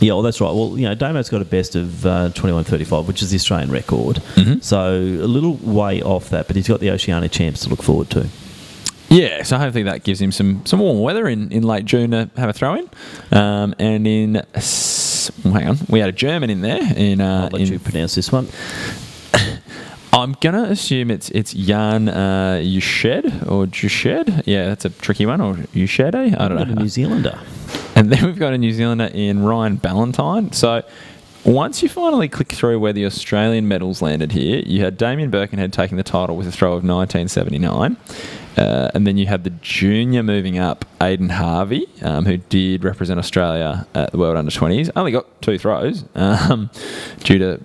Yeah, 0.00 0.14
well, 0.14 0.22
that's 0.22 0.40
right. 0.40 0.52
Well, 0.52 0.78
you 0.78 0.88
know, 0.88 0.94
Damo's 0.94 1.28
got 1.28 1.42
a 1.42 1.44
best 1.44 1.76
of 1.76 2.06
uh, 2.06 2.30
21.35, 2.30 3.06
which 3.06 3.22
is 3.22 3.30
the 3.30 3.36
Australian 3.36 3.70
record. 3.70 4.16
Mm-hmm. 4.34 4.60
So 4.60 4.94
a 4.94 5.28
little 5.28 5.56
way 5.56 6.02
off 6.02 6.30
that, 6.30 6.46
but 6.46 6.56
he's 6.56 6.68
got 6.68 6.80
the 6.80 6.90
Oceania 6.90 7.28
champs 7.28 7.60
to 7.64 7.68
look 7.68 7.82
forward 7.82 8.08
to. 8.10 8.28
Yeah, 9.10 9.42
so 9.42 9.58
hopefully 9.58 9.82
that 9.84 10.04
gives 10.04 10.20
him 10.20 10.30
some, 10.30 10.64
some 10.64 10.78
warm 10.78 11.00
weather 11.00 11.26
in, 11.26 11.50
in 11.50 11.64
late 11.64 11.84
June 11.84 12.12
to 12.12 12.30
have 12.36 12.48
a 12.48 12.52
throw 12.52 12.74
in. 12.74 12.88
Um, 13.32 13.74
and 13.80 14.06
in, 14.06 14.34
hang 15.42 15.68
on, 15.68 15.78
we 15.88 15.98
had 15.98 16.08
a 16.08 16.12
German 16.12 16.48
in 16.48 16.60
there. 16.60 16.80
In, 16.96 17.20
uh, 17.20 17.42
I'll 17.44 17.48
let 17.50 17.60
in, 17.60 17.72
you 17.72 17.78
pronounce 17.80 18.14
this 18.14 18.30
one. 18.30 18.48
I'm 20.12 20.36
gonna 20.40 20.64
assume 20.64 21.10
it's 21.10 21.30
it's 21.30 21.52
Jan 21.52 22.08
uh, 22.08 22.60
Ushed 22.62 23.24
or 23.48 23.66
Jushed. 23.66 24.42
Yeah, 24.44 24.68
that's 24.68 24.84
a 24.84 24.90
tricky 24.90 25.24
one. 25.24 25.40
Or 25.40 25.54
Ushed. 25.72 26.00
I 26.00 26.28
don't 26.30 26.58
Got 26.58 26.66
know. 26.68 26.72
a 26.72 26.76
New 26.76 26.88
Zealander. 26.88 27.38
And 27.94 28.10
then 28.10 28.26
we've 28.26 28.38
got 28.38 28.52
a 28.52 28.58
New 28.58 28.72
Zealander 28.72 29.10
in 29.12 29.44
Ryan 29.44 29.76
Ballantyne. 29.76 30.52
So 30.52 30.82
once 31.44 31.82
you 31.82 31.88
finally 31.88 32.28
click 32.28 32.52
through 32.52 32.80
where 32.80 32.92
the 32.92 33.06
Australian 33.06 33.66
medals 33.68 34.02
landed 34.02 34.32
here, 34.32 34.62
you 34.66 34.84
had 34.84 34.96
Damien 34.96 35.30
Birkenhead 35.30 35.72
taking 35.72 35.96
the 35.96 36.02
title 36.02 36.36
with 36.36 36.46
a 36.46 36.52
throw 36.52 36.70
of 36.70 36.84
1979. 36.84 37.96
Uh, 38.60 38.90
and 38.94 39.06
then 39.06 39.16
you 39.16 39.26
had 39.26 39.42
the 39.42 39.50
junior 39.50 40.22
moving 40.22 40.58
up, 40.58 40.84
Aidan 41.00 41.30
Harvey, 41.30 41.86
um, 42.02 42.26
who 42.26 42.36
did 42.36 42.84
represent 42.84 43.18
Australia 43.18 43.86
at 43.94 44.12
the 44.12 44.18
World 44.18 44.36
Under 44.36 44.50
20s. 44.50 44.90
Only 44.94 45.12
got 45.12 45.40
two 45.40 45.58
throws 45.58 46.04
um, 46.14 46.68
due 47.20 47.38
to 47.38 47.60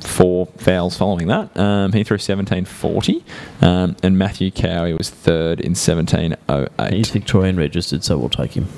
four 0.00 0.46
fouls 0.46 0.96
following 0.96 1.26
that. 1.26 1.56
Um, 1.56 1.92
he 1.92 2.04
threw 2.04 2.14
1740. 2.14 3.24
Um, 3.60 3.96
and 4.02 4.16
Matthew 4.16 4.52
Cowie 4.52 4.94
was 4.94 5.10
third 5.10 5.60
in 5.60 5.70
1708 5.70 6.92
He's 6.92 7.10
Victorian 7.10 7.56
registered, 7.56 8.04
so 8.04 8.16
we'll 8.16 8.28
take 8.28 8.52
him. 8.52 8.68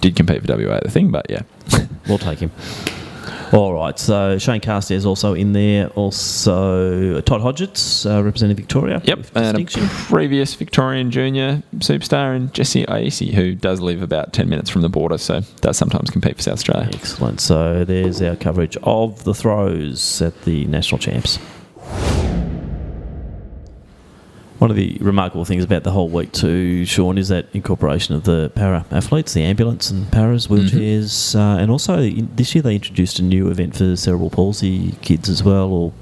did 0.00 0.14
compete 0.14 0.46
for 0.46 0.56
WA, 0.56 0.78
the 0.80 0.90
thing, 0.90 1.10
but 1.10 1.26
yeah. 1.28 1.42
We'll 2.08 2.18
take 2.18 2.38
him. 2.38 2.52
All 3.52 3.74
right, 3.74 3.98
so 3.98 4.38
Shane 4.38 4.60
Carstairs 4.60 5.06
also 5.06 5.34
in 5.34 5.52
there. 5.52 5.88
Also, 5.90 7.20
Todd 7.22 7.40
Hodgetts 7.40 8.04
uh, 8.10 8.22
representing 8.22 8.56
Victoria. 8.56 9.00
Yep, 9.04 9.26
and 9.34 9.58
a 9.58 9.88
previous 10.06 10.54
Victorian 10.54 11.10
junior 11.10 11.62
superstar, 11.76 12.36
and 12.36 12.52
Jesse 12.52 12.84
Aisi, 12.86 13.32
who 13.32 13.54
does 13.54 13.80
live 13.80 14.02
about 14.02 14.32
10 14.32 14.48
minutes 14.48 14.68
from 14.70 14.82
the 14.82 14.88
border, 14.88 15.18
so 15.18 15.40
does 15.60 15.76
sometimes 15.76 16.10
compete 16.10 16.36
for 16.36 16.42
South 16.42 16.54
Australia. 16.54 16.90
Excellent. 16.92 17.40
So 17.40 17.84
there's 17.84 18.20
our 18.20 18.36
coverage 18.36 18.76
of 18.82 19.24
the 19.24 19.34
throws 19.34 20.20
at 20.20 20.42
the 20.42 20.66
national 20.66 20.98
champs. 20.98 21.38
One 24.58 24.70
of 24.70 24.76
the 24.76 24.98
remarkable 25.00 25.44
things 25.44 25.62
about 25.62 25.84
the 25.84 25.92
whole 25.92 26.08
week 26.08 26.32
too, 26.32 26.84
Sean, 26.84 27.16
is 27.16 27.28
that 27.28 27.46
incorporation 27.52 28.16
of 28.16 28.24
the 28.24 28.50
para 28.56 28.84
athletes, 28.90 29.32
the 29.32 29.42
ambulance 29.42 29.88
and 29.90 30.10
paras, 30.10 30.48
wheelchairs, 30.48 31.36
uh, 31.36 31.60
and 31.60 31.70
also 31.70 32.00
in, 32.00 32.28
this 32.34 32.56
year 32.56 32.62
they 32.62 32.74
introduced 32.74 33.20
a 33.20 33.22
new 33.22 33.50
event 33.50 33.76
for 33.76 33.94
cerebral 33.94 34.30
palsy 34.30 34.92
kids 35.00 35.28
as 35.28 35.44
well, 35.44 35.68
or 35.72 35.92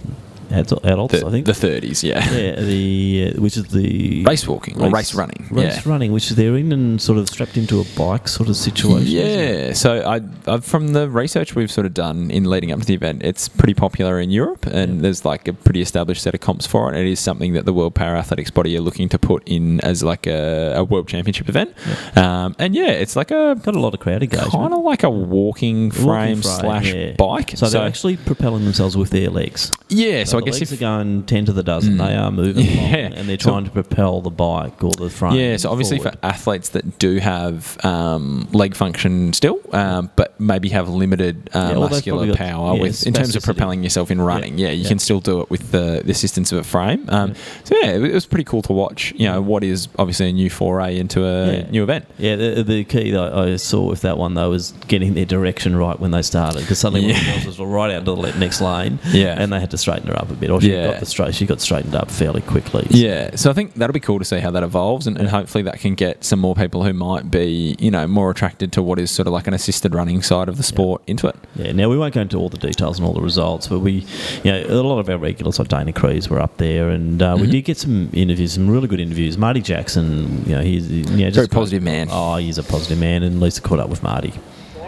adults, 0.50 1.20
The, 1.20 1.26
I 1.26 1.30
think. 1.30 1.46
the 1.46 1.52
30s, 1.52 2.02
yeah. 2.02 2.16
Yeah, 2.30 2.60
the 2.60 3.32
uh, 3.36 3.40
which 3.40 3.56
is 3.56 3.64
the 3.68 4.24
Race 4.24 4.46
walking 4.46 4.80
or 4.80 4.90
race 4.90 5.14
running, 5.14 5.46
Race 5.50 5.84
yeah. 5.84 5.90
running, 5.90 6.12
which 6.12 6.30
they're 6.30 6.56
in 6.56 6.72
and 6.72 7.00
sort 7.00 7.18
of 7.18 7.28
strapped 7.28 7.56
into 7.56 7.80
a 7.80 7.84
bike 7.96 8.28
sort 8.28 8.48
of 8.48 8.56
situation. 8.56 9.06
Yeah, 9.06 9.72
so 9.72 10.00
I, 10.00 10.20
i 10.46 10.58
from 10.60 10.88
the 10.88 11.08
research 11.08 11.54
we've 11.54 11.70
sort 11.70 11.86
of 11.86 11.94
done 11.94 12.30
in 12.30 12.44
leading 12.44 12.72
up 12.72 12.80
to 12.80 12.84
the 12.86 12.94
event, 12.94 13.22
it's 13.22 13.48
pretty 13.48 13.74
popular 13.74 14.20
in 14.20 14.30
Europe, 14.30 14.66
and 14.66 15.00
there's 15.02 15.24
like 15.24 15.48
a 15.48 15.52
pretty 15.52 15.80
established 15.80 16.22
set 16.22 16.34
of 16.34 16.40
comps 16.40 16.66
for 16.66 16.92
it. 16.92 17.00
It 17.00 17.06
is 17.06 17.20
something 17.20 17.52
that 17.54 17.64
the 17.64 17.72
World 17.72 17.94
Para 17.94 18.18
Athletics 18.18 18.50
body 18.50 18.76
are 18.76 18.80
looking 18.80 19.08
to 19.10 19.18
put 19.18 19.42
in 19.46 19.80
as 19.80 20.02
like 20.02 20.26
a, 20.26 20.74
a 20.76 20.84
World 20.84 21.08
Championship 21.08 21.48
event. 21.48 21.74
Um, 22.16 22.54
and 22.58 22.74
yeah, 22.74 22.88
it's 22.88 23.16
like 23.16 23.30
a 23.30 23.56
got 23.62 23.74
a 23.74 23.80
lot 23.80 23.94
of 23.94 24.00
crowd 24.00 24.22
engagement. 24.22 24.52
kind 24.52 24.72
of 24.72 24.82
like 24.82 25.02
a 25.02 25.10
walking 25.10 25.90
frame, 25.90 26.06
Walking 26.06 26.42
frame, 26.42 26.42
slash 26.42 26.92
yeah. 26.92 27.12
bike. 27.12 27.52
So, 27.56 27.68
they're 27.68 27.86
actually 27.86 28.16
propelling 28.16 28.64
themselves 28.64 28.96
with 28.96 29.10
their 29.10 29.30
legs. 29.30 29.72
Yeah, 29.88 30.24
so 30.24 30.35
I 30.36 30.40
the 30.40 30.46
guess 30.46 30.60
legs 30.60 30.72
if- 30.72 30.78
are 30.78 30.80
going 30.80 31.22
ten 31.24 31.44
to 31.46 31.52
the 31.52 31.62
dozen. 31.62 31.96
They 31.98 32.14
are 32.16 32.30
moving 32.30 32.66
along, 32.68 32.76
Yeah. 32.90 32.96
and 33.14 33.28
they're 33.28 33.38
So- 33.38 33.50
trying 33.50 33.64
to 33.64 33.70
propel 33.70 34.20
the 34.20 34.30
bike 34.30 34.82
or 34.82 34.92
the 34.92 35.10
frame. 35.10 35.34
Yeah, 35.34 35.56
so 35.56 35.70
obviously 35.70 35.98
forward. 35.98 36.18
for 36.20 36.26
athletes 36.26 36.70
that 36.70 36.98
do 36.98 37.16
have 37.18 37.76
um, 37.84 38.48
leg 38.52 38.74
function 38.74 39.32
still, 39.32 39.58
um, 39.72 40.10
but 40.16 40.38
maybe 40.40 40.68
have 40.70 40.88
limited 40.88 41.50
uh, 41.54 41.70
Yeah, 41.72 41.78
muscular 41.78 42.18
probably 42.18 42.28
got- 42.36 42.38
power 42.38 42.74
yeah, 42.76 42.82
with 42.82 43.06
in 43.06 43.12
terms 43.12 43.36
of 43.36 43.42
propelling 43.42 43.82
yourself 43.82 44.10
in 44.10 44.20
running, 44.20 44.58
yeah, 44.58 44.70
you 44.70 44.86
can 44.86 44.98
still 44.98 45.20
do 45.20 45.40
it 45.40 45.50
with 45.50 45.70
the, 45.72 46.02
the 46.04 46.10
assistance 46.12 46.52
of 46.52 46.58
a 46.58 46.64
frame. 46.64 47.04
Um, 47.08 47.34
So 47.64 47.76
yeah, 47.80 47.92
it 47.92 48.12
was 48.12 48.26
pretty 48.26 48.44
cool 48.44 48.62
to 48.62 48.72
watch. 48.72 49.12
You 49.16 49.26
know, 49.28 49.40
what 49.40 49.64
is 49.64 49.88
obviously 49.98 50.28
a 50.28 50.32
new 50.32 50.50
foray 50.50 50.98
into 50.98 51.24
a 51.26 51.64
new 51.70 51.82
event. 51.82 52.06
Yeah, 52.18 52.36
the, 52.36 52.62
the 52.62 52.84
key 52.84 53.10
that 53.12 53.32
I 53.34 53.56
saw 53.56 53.84
with 53.88 54.02
that 54.02 54.18
one 54.18 54.34
though 54.34 54.50
was 54.50 54.72
getting 54.88 55.14
their 55.14 55.24
direction 55.24 55.76
right 55.76 55.98
when 55.98 56.10
they 56.10 56.22
started 56.22 56.60
because 56.60 56.78
suddenly 56.78 57.02
one 57.06 57.10
of 57.12 57.16
the 57.16 57.22
Yeah. 57.26 57.32
girls 57.34 57.46
was 57.46 57.58
right 57.58 57.90
out 57.94 58.04
to 58.04 58.14
the 58.14 58.32
next 58.38 58.60
lane, 58.60 58.98
Yeah. 59.12 59.34
and 59.40 59.52
they 59.52 59.60
had 59.60 59.70
to 59.70 59.78
straighten 59.78 60.08
her 60.08 60.18
up 60.18 60.25
a 60.30 60.34
bit, 60.34 60.50
or 60.50 60.60
she 60.60 60.72
Yeah. 60.72 60.90
got 60.92 61.00
the 61.00 61.06
straight, 61.06 61.34
she 61.34 61.46
got 61.46 61.60
straightened 61.60 61.94
up 61.94 62.10
fairly 62.10 62.40
quickly. 62.42 62.86
Yeah, 62.90 63.34
so 63.36 63.50
I 63.50 63.52
think 63.52 63.74
that'll 63.74 63.92
be 63.94 64.00
cool 64.00 64.18
to 64.18 64.24
see 64.24 64.38
how 64.40 64.50
that 64.50 64.62
evolves, 64.62 65.06
and, 65.06 65.16
and 65.18 65.28
hopefully 65.28 65.62
that 65.64 65.80
can 65.80 65.94
get 65.94 66.24
some 66.24 66.38
more 66.40 66.54
people 66.54 66.84
who 66.84 66.92
might 66.92 67.30
be, 67.30 67.76
you 67.78 67.90
know, 67.90 68.06
more 68.06 68.30
attracted 68.30 68.72
to 68.72 68.82
what 68.82 68.98
is 68.98 69.10
sort 69.10 69.26
of 69.26 69.32
like 69.32 69.46
an 69.46 69.54
assisted 69.54 69.94
running 69.94 70.22
side 70.22 70.48
of 70.48 70.56
the 70.56 70.62
sport 70.62 71.02
into 71.06 71.26
it. 71.28 71.36
Yeah, 71.56 71.72
now 71.72 71.88
we 71.88 71.96
won't 71.98 72.14
go 72.14 72.20
into 72.20 72.36
all 72.38 72.48
the 72.48 72.58
details 72.58 72.98
and 72.98 73.06
all 73.06 73.14
the 73.14 73.20
results, 73.22 73.68
but 73.68 73.80
we, 73.80 74.04
you 74.44 74.52
know, 74.52 74.64
a 74.68 74.82
lot 74.82 74.98
of 74.98 75.08
our 75.08 75.18
regulars 75.18 75.58
like 75.58 75.68
Dana 75.68 75.92
Crees 75.92 76.28
were 76.28 76.40
up 76.40 76.56
there, 76.58 76.90
and 76.90 77.22
uh, 77.22 77.36
we 77.40 77.46
Mhm. 77.46 77.50
did 77.50 77.62
get 77.64 77.76
some 77.78 78.10
interviews, 78.12 78.52
some 78.52 78.68
really 78.68 78.88
good 78.88 79.00
interviews. 79.00 79.36
Marty 79.38 79.60
Jackson, 79.60 80.44
you 80.46 80.54
know, 80.54 80.62
he's 80.62 80.90
you 80.90 81.02
know, 81.02 81.06
just 81.06 81.16
Very 81.16 81.28
a 81.28 81.32
great- 81.32 81.50
positive 81.50 81.82
man. 81.82 82.08
Oh, 82.10 82.36
he's 82.36 82.58
a 82.58 82.62
positive 82.62 82.98
man, 82.98 83.22
and 83.22 83.40
Lisa 83.40 83.60
caught 83.60 83.80
up 83.80 83.88
with 83.88 84.02
Marty. 84.02 84.32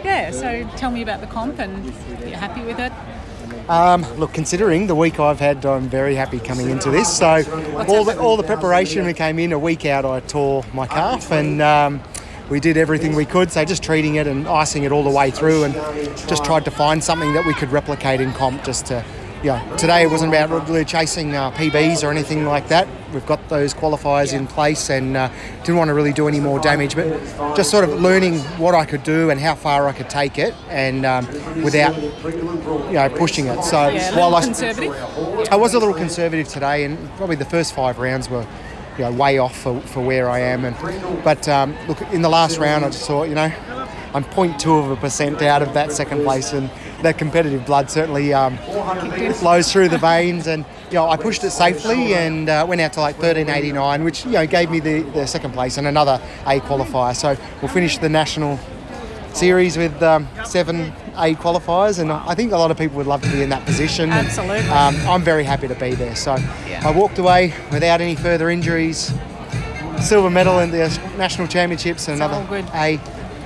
Yeah, 0.03 0.31
so 0.31 0.67
tell 0.77 0.91
me 0.91 1.01
about 1.01 1.19
the 1.21 1.27
comp 1.27 1.59
and 1.59 1.91
you're 2.25 2.37
happy 2.37 2.61
with 2.61 2.79
it? 2.79 2.91
Um, 3.69 4.01
look, 4.17 4.33
considering 4.33 4.87
the 4.87 4.95
week 4.95 5.19
I've 5.19 5.39
had, 5.39 5.63
I'm 5.63 5.89
very 5.89 6.15
happy 6.15 6.39
coming 6.39 6.71
into 6.71 6.89
this. 6.89 7.15
So, 7.15 7.43
all 7.87 8.03
the, 8.03 8.17
all 8.19 8.35
the 8.35 8.41
preparation, 8.41 9.05
we 9.05 9.13
came 9.13 9.37
in 9.37 9.53
a 9.53 9.59
week 9.59 9.85
out, 9.85 10.05
I 10.05 10.21
tore 10.21 10.65
my 10.73 10.87
calf 10.87 11.31
and 11.31 11.61
um, 11.61 12.01
we 12.49 12.59
did 12.59 12.77
everything 12.77 13.15
we 13.15 13.25
could. 13.25 13.51
So, 13.51 13.63
just 13.63 13.83
treating 13.83 14.15
it 14.15 14.25
and 14.25 14.47
icing 14.47 14.85
it 14.85 14.91
all 14.91 15.03
the 15.03 15.11
way 15.11 15.29
through 15.29 15.65
and 15.65 15.75
just 16.27 16.43
tried 16.43 16.65
to 16.65 16.71
find 16.71 17.03
something 17.03 17.31
that 17.33 17.45
we 17.45 17.53
could 17.53 17.71
replicate 17.71 18.21
in 18.21 18.33
comp 18.33 18.63
just 18.63 18.87
to. 18.87 19.05
You 19.41 19.51
know, 19.51 19.75
today 19.77 20.03
it 20.03 20.11
wasn't 20.11 20.33
about 20.33 20.67
really 20.67 20.83
chasing 20.83 21.33
uh, 21.33 21.51
PBs 21.51 22.03
or 22.03 22.11
anything 22.11 22.43
like 22.43 22.67
that. 22.67 22.89
We've 23.13 23.25
got 23.25 23.47
those 23.47 23.73
qualifiers 23.73 24.33
in 24.33 24.47
place 24.47 24.89
and 24.89 25.15
uh, 25.15 25.29
didn't 25.61 25.77
want 25.77 25.87
to 25.87 25.93
really 25.93 26.11
do 26.11 26.27
any 26.27 26.41
more 26.41 26.59
damage, 26.59 26.93
but 26.93 27.07
just 27.55 27.71
sort 27.71 27.85
of 27.85 28.01
learning 28.01 28.39
what 28.57 28.75
I 28.75 28.83
could 28.83 29.03
do 29.03 29.29
and 29.29 29.39
how 29.39 29.55
far 29.55 29.87
I 29.87 29.93
could 29.93 30.09
take 30.09 30.37
it, 30.37 30.53
and 30.67 31.05
um, 31.05 31.25
without 31.63 31.95
you 32.01 32.93
know 32.93 33.09
pushing 33.17 33.47
it. 33.47 33.63
So 33.63 33.87
Yeah, 33.87 34.17
while 34.17 34.35
I. 34.35 34.41
I 35.51 35.55
was 35.55 35.73
a 35.73 35.79
little 35.79 35.93
conservative 35.93 36.49
today, 36.49 36.83
and 36.83 37.09
probably 37.15 37.37
the 37.37 37.45
first 37.45 37.73
five 37.73 37.97
rounds 37.97 38.29
were, 38.29 38.45
you 38.97 39.05
know, 39.05 39.11
way 39.13 39.37
off 39.37 39.57
for, 39.57 39.79
for 39.81 40.01
where 40.01 40.29
I 40.29 40.39
am. 40.39 40.65
And 40.65 40.75
but 41.23 41.47
um, 41.47 41.77
look, 41.87 42.01
in 42.11 42.21
the 42.21 42.29
last 42.29 42.57
round, 42.57 42.83
I 42.83 42.89
just 42.89 43.07
thought, 43.07 43.29
you 43.29 43.35
know, 43.35 43.51
I'm 44.13 44.25
0.2 44.25 44.83
of 44.83 44.91
a 44.91 44.95
percent 44.97 45.41
out 45.41 45.61
of 45.61 45.73
that 45.75 45.93
second 45.93 46.23
place, 46.23 46.51
and 46.51 46.69
that 47.01 47.17
competitive 47.17 47.65
blood 47.65 47.89
certainly 47.89 48.33
um, 48.33 48.57
flows 49.33 49.71
through 49.71 49.89
the 49.89 49.97
veins. 49.97 50.47
And 50.47 50.65
you 50.89 50.95
know, 50.95 51.07
I 51.09 51.17
pushed 51.17 51.43
it 51.43 51.51
safely 51.51 52.13
and 52.13 52.49
uh, 52.49 52.65
went 52.67 52.81
out 52.81 52.93
to 52.93 53.01
like 53.01 53.17
13.89, 53.17 54.03
which 54.03 54.25
you 54.25 54.31
know 54.31 54.45
gave 54.47 54.69
me 54.71 54.79
the, 54.79 55.01
the 55.01 55.25
second 55.27 55.53
place 55.53 55.77
and 55.77 55.87
another 55.87 56.21
A 56.45 56.59
qualifier. 56.59 57.15
So 57.15 57.37
we'll 57.61 57.71
finish 57.71 57.97
the 57.97 58.09
national 58.09 58.59
series 59.33 59.77
with 59.77 60.01
um, 60.01 60.27
seven 60.43 60.91
A 61.15 61.35
qualifiers, 61.35 61.99
and 61.99 62.11
I 62.11 62.33
think 62.35 62.51
a 62.51 62.57
lot 62.57 62.71
of 62.71 62.77
people 62.77 62.97
would 62.97 63.07
love 63.07 63.21
to 63.21 63.29
be 63.31 63.43
in 63.43 63.49
that 63.49 63.65
position. 63.65 64.09
And, 64.11 64.27
Absolutely. 64.27 64.67
um, 64.69 64.95
I'm 65.07 65.21
very 65.21 65.43
happy 65.43 65.67
to 65.67 65.75
be 65.75 65.93
there. 65.95 66.15
So 66.15 66.33
I 66.33 66.91
walked 66.91 67.19
away 67.19 67.53
without 67.71 68.01
any 68.01 68.15
further 68.15 68.49
injuries. 68.49 69.13
silver 70.01 70.29
medal 70.29 70.59
in 70.59 70.71
the 70.71 70.87
national 71.17 71.47
championships 71.47 72.07
and 72.07 72.17
So 72.19 72.25
another. 72.25 72.65
A. 72.73 72.99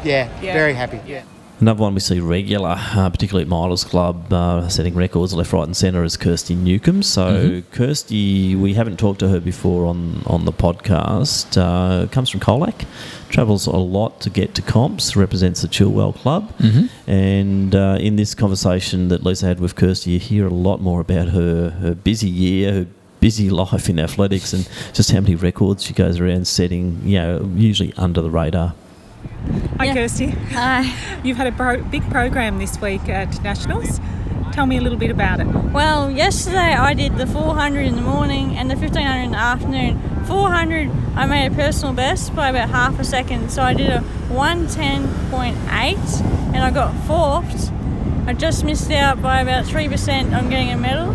Yeah, 0.04 0.30
Yeah. 0.42 0.54
very 0.54 0.74
happy. 0.74 1.00
Yeah. 1.08 1.24
Another 1.64 1.80
one 1.82 1.94
we 1.94 2.02
see 2.02 2.20
regular, 2.20 2.76
uh, 2.78 3.10
particularly 3.10 3.46
at 3.46 3.50
Milers 3.50 3.86
Club, 3.86 4.34
uh, 4.34 4.68
setting 4.68 4.96
records 4.96 5.34
left, 5.34 5.54
right, 5.54 5.64
and 5.64 5.78
centre, 5.78 6.04
is 6.04 6.18
Kirsty 6.18 6.56
Newcomb. 6.56 7.02
So 7.02 7.24
Mhm. 7.24 7.64
Kirsty, 7.72 8.54
we 8.54 8.74
haven't 8.74 9.00
talked 9.00 9.20
to 9.20 9.30
her 9.30 9.40
before 9.40 9.86
on 9.86 10.24
on 10.28 10.44
the 10.44 10.52
podcast. 10.52 11.56
Uh, 11.56 12.08
comes 12.08 12.30
from 12.30 12.42
Colac, 12.42 12.84
travels 13.30 13.66
a 13.66 13.78
lot 13.78 14.20
to 14.20 14.30
get 14.30 14.54
to 14.56 14.62
comps, 14.62 15.16
represents 15.16 15.62
the 15.62 15.70
Chilwell 15.70 16.14
Club, 16.14 16.50
Mhm. 16.60 16.90
and 17.08 17.74
uh, 17.74 17.98
in 17.98 18.18
this 18.18 18.36
conversation 18.36 19.08
that 19.08 19.24
Lisa 19.24 19.46
had 19.46 19.62
with 19.62 19.76
Kirsty, 19.78 20.12
you 20.12 20.20
hear 20.20 20.46
a 20.48 20.54
lot 20.54 20.82
more 20.82 21.00
about 21.00 21.30
her 21.30 21.70
her 21.82 21.96
busy 21.96 22.28
year, 22.30 22.74
her 22.74 22.86
busy 23.22 23.50
life 23.50 23.88
in 23.90 24.00
athletics, 24.02 24.52
and 24.52 24.68
just 24.92 25.12
how 25.12 25.22
many 25.22 25.36
records 25.36 25.86
she 25.86 25.94
goes 25.94 26.20
around 26.20 26.46
setting. 26.46 27.00
You 27.06 27.20
know, 27.22 27.50
usually 27.56 27.94
under 27.96 28.22
the 28.22 28.30
radar. 28.30 28.74
Hi, 29.78 29.94
Kirsty. 29.94 30.28
Hi. 30.28 30.94
You've 31.24 31.38
had 31.38 31.48
a 31.48 31.84
big 31.90 32.04
program 32.10 32.58
this 32.58 32.80
week 32.80 33.10
at 33.10 33.42
Nationals. 33.44 34.00
Tell 34.52 34.66
me 34.66 34.78
a 34.78 34.82
little 34.82 35.00
bit 35.00 35.10
about 35.10 35.40
it. 35.40 35.48
Well, 35.48 36.12
yesterday 36.12 36.76
I 36.76 36.94
did 36.94 37.18
the 37.18 37.26
400 37.26 37.82
in 37.82 37.96
the 37.96 38.02
morning 38.02 38.56
and 38.56 38.70
the 38.70 38.76
1500 38.76 39.24
in 39.24 39.32
the 39.32 39.38
afternoon. 39.38 40.00
400, 40.26 40.92
I 41.16 41.26
made 41.26 41.52
a 41.52 41.56
personal 41.56 41.94
best 41.94 42.36
by 42.36 42.50
about 42.50 42.70
half 42.70 43.00
a 43.00 43.04
second, 43.04 43.50
so 43.52 43.64
I 43.64 43.74
did 43.74 43.90
a 43.90 44.04
110.8 44.30 46.22
and 46.54 46.58
I 46.58 46.70
got 46.72 46.94
fourth. 47.06 47.72
I 48.28 48.34
just 48.34 48.64
missed 48.64 48.92
out 48.92 49.22
by 49.22 49.42
about 49.42 49.66
3% 49.66 50.38
on 50.38 50.50
getting 50.50 50.70
a 50.70 50.78
medal. 50.78 51.14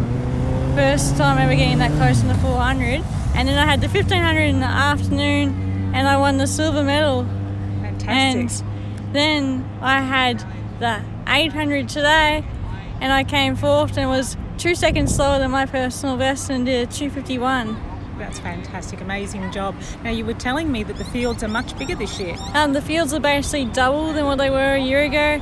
First 0.75 1.17
time 1.17 1.39
ever 1.39 1.55
getting 1.55 1.79
that 1.79 1.93
close 1.93 2.21
in 2.21 2.29
the 2.29 2.35
400. 2.35 3.03
And 3.35 3.49
then 3.49 3.57
I 3.57 3.65
had 3.67 3.81
the 3.81 3.89
1500 3.89 4.41
in 4.43 4.61
the 4.61 4.67
afternoon 4.67 5.93
and 5.95 6.09
I 6.09 6.17
won 6.19 6.37
the 6.39 6.47
silver 6.47 6.83
medal. 6.83 7.27
Fantastic. 8.09 8.67
And 8.67 9.15
then 9.15 9.69
I 9.81 10.01
had 10.01 10.45
the 10.81 11.03
800 11.27 11.89
today 11.89 12.45
and 13.01 13.13
I 13.13 13.25
came 13.25 13.57
fourth 13.57 13.97
and 13.97 14.09
was 14.11 14.37
two 14.57 14.75
seconds 14.75 15.15
slower 15.15 15.39
than 15.39 15.51
my 15.51 15.67
personal 15.67 16.17
best 16.17 16.51
and 16.51 16.67
did 16.67 16.89
a 16.89 16.93
251. 16.93 17.77
That's 18.19 18.41
fantastic, 18.41 19.01
amazing 19.01 19.51
job. 19.53 19.77
Now 20.03 20.11
you 20.11 20.25
were 20.25 20.35
telling 20.35 20.73
me 20.73 20.83
that 20.83 20.99
the 20.99 21.05
fields 21.05 21.45
are 21.45 21.49
much 21.49 21.79
bigger 21.79 21.95
this 21.95 22.19
year. 22.19 22.37
Um, 22.55 22.73
the 22.73 22.83
fields 22.83 23.15
are 23.15 23.21
basically 23.21 23.67
double 23.67 24.13
than 24.13 24.25
what 24.25 24.39
they 24.39 24.51
were 24.51 24.75
a 24.75 24.81
year 24.81 25.05
ago. 25.05 25.41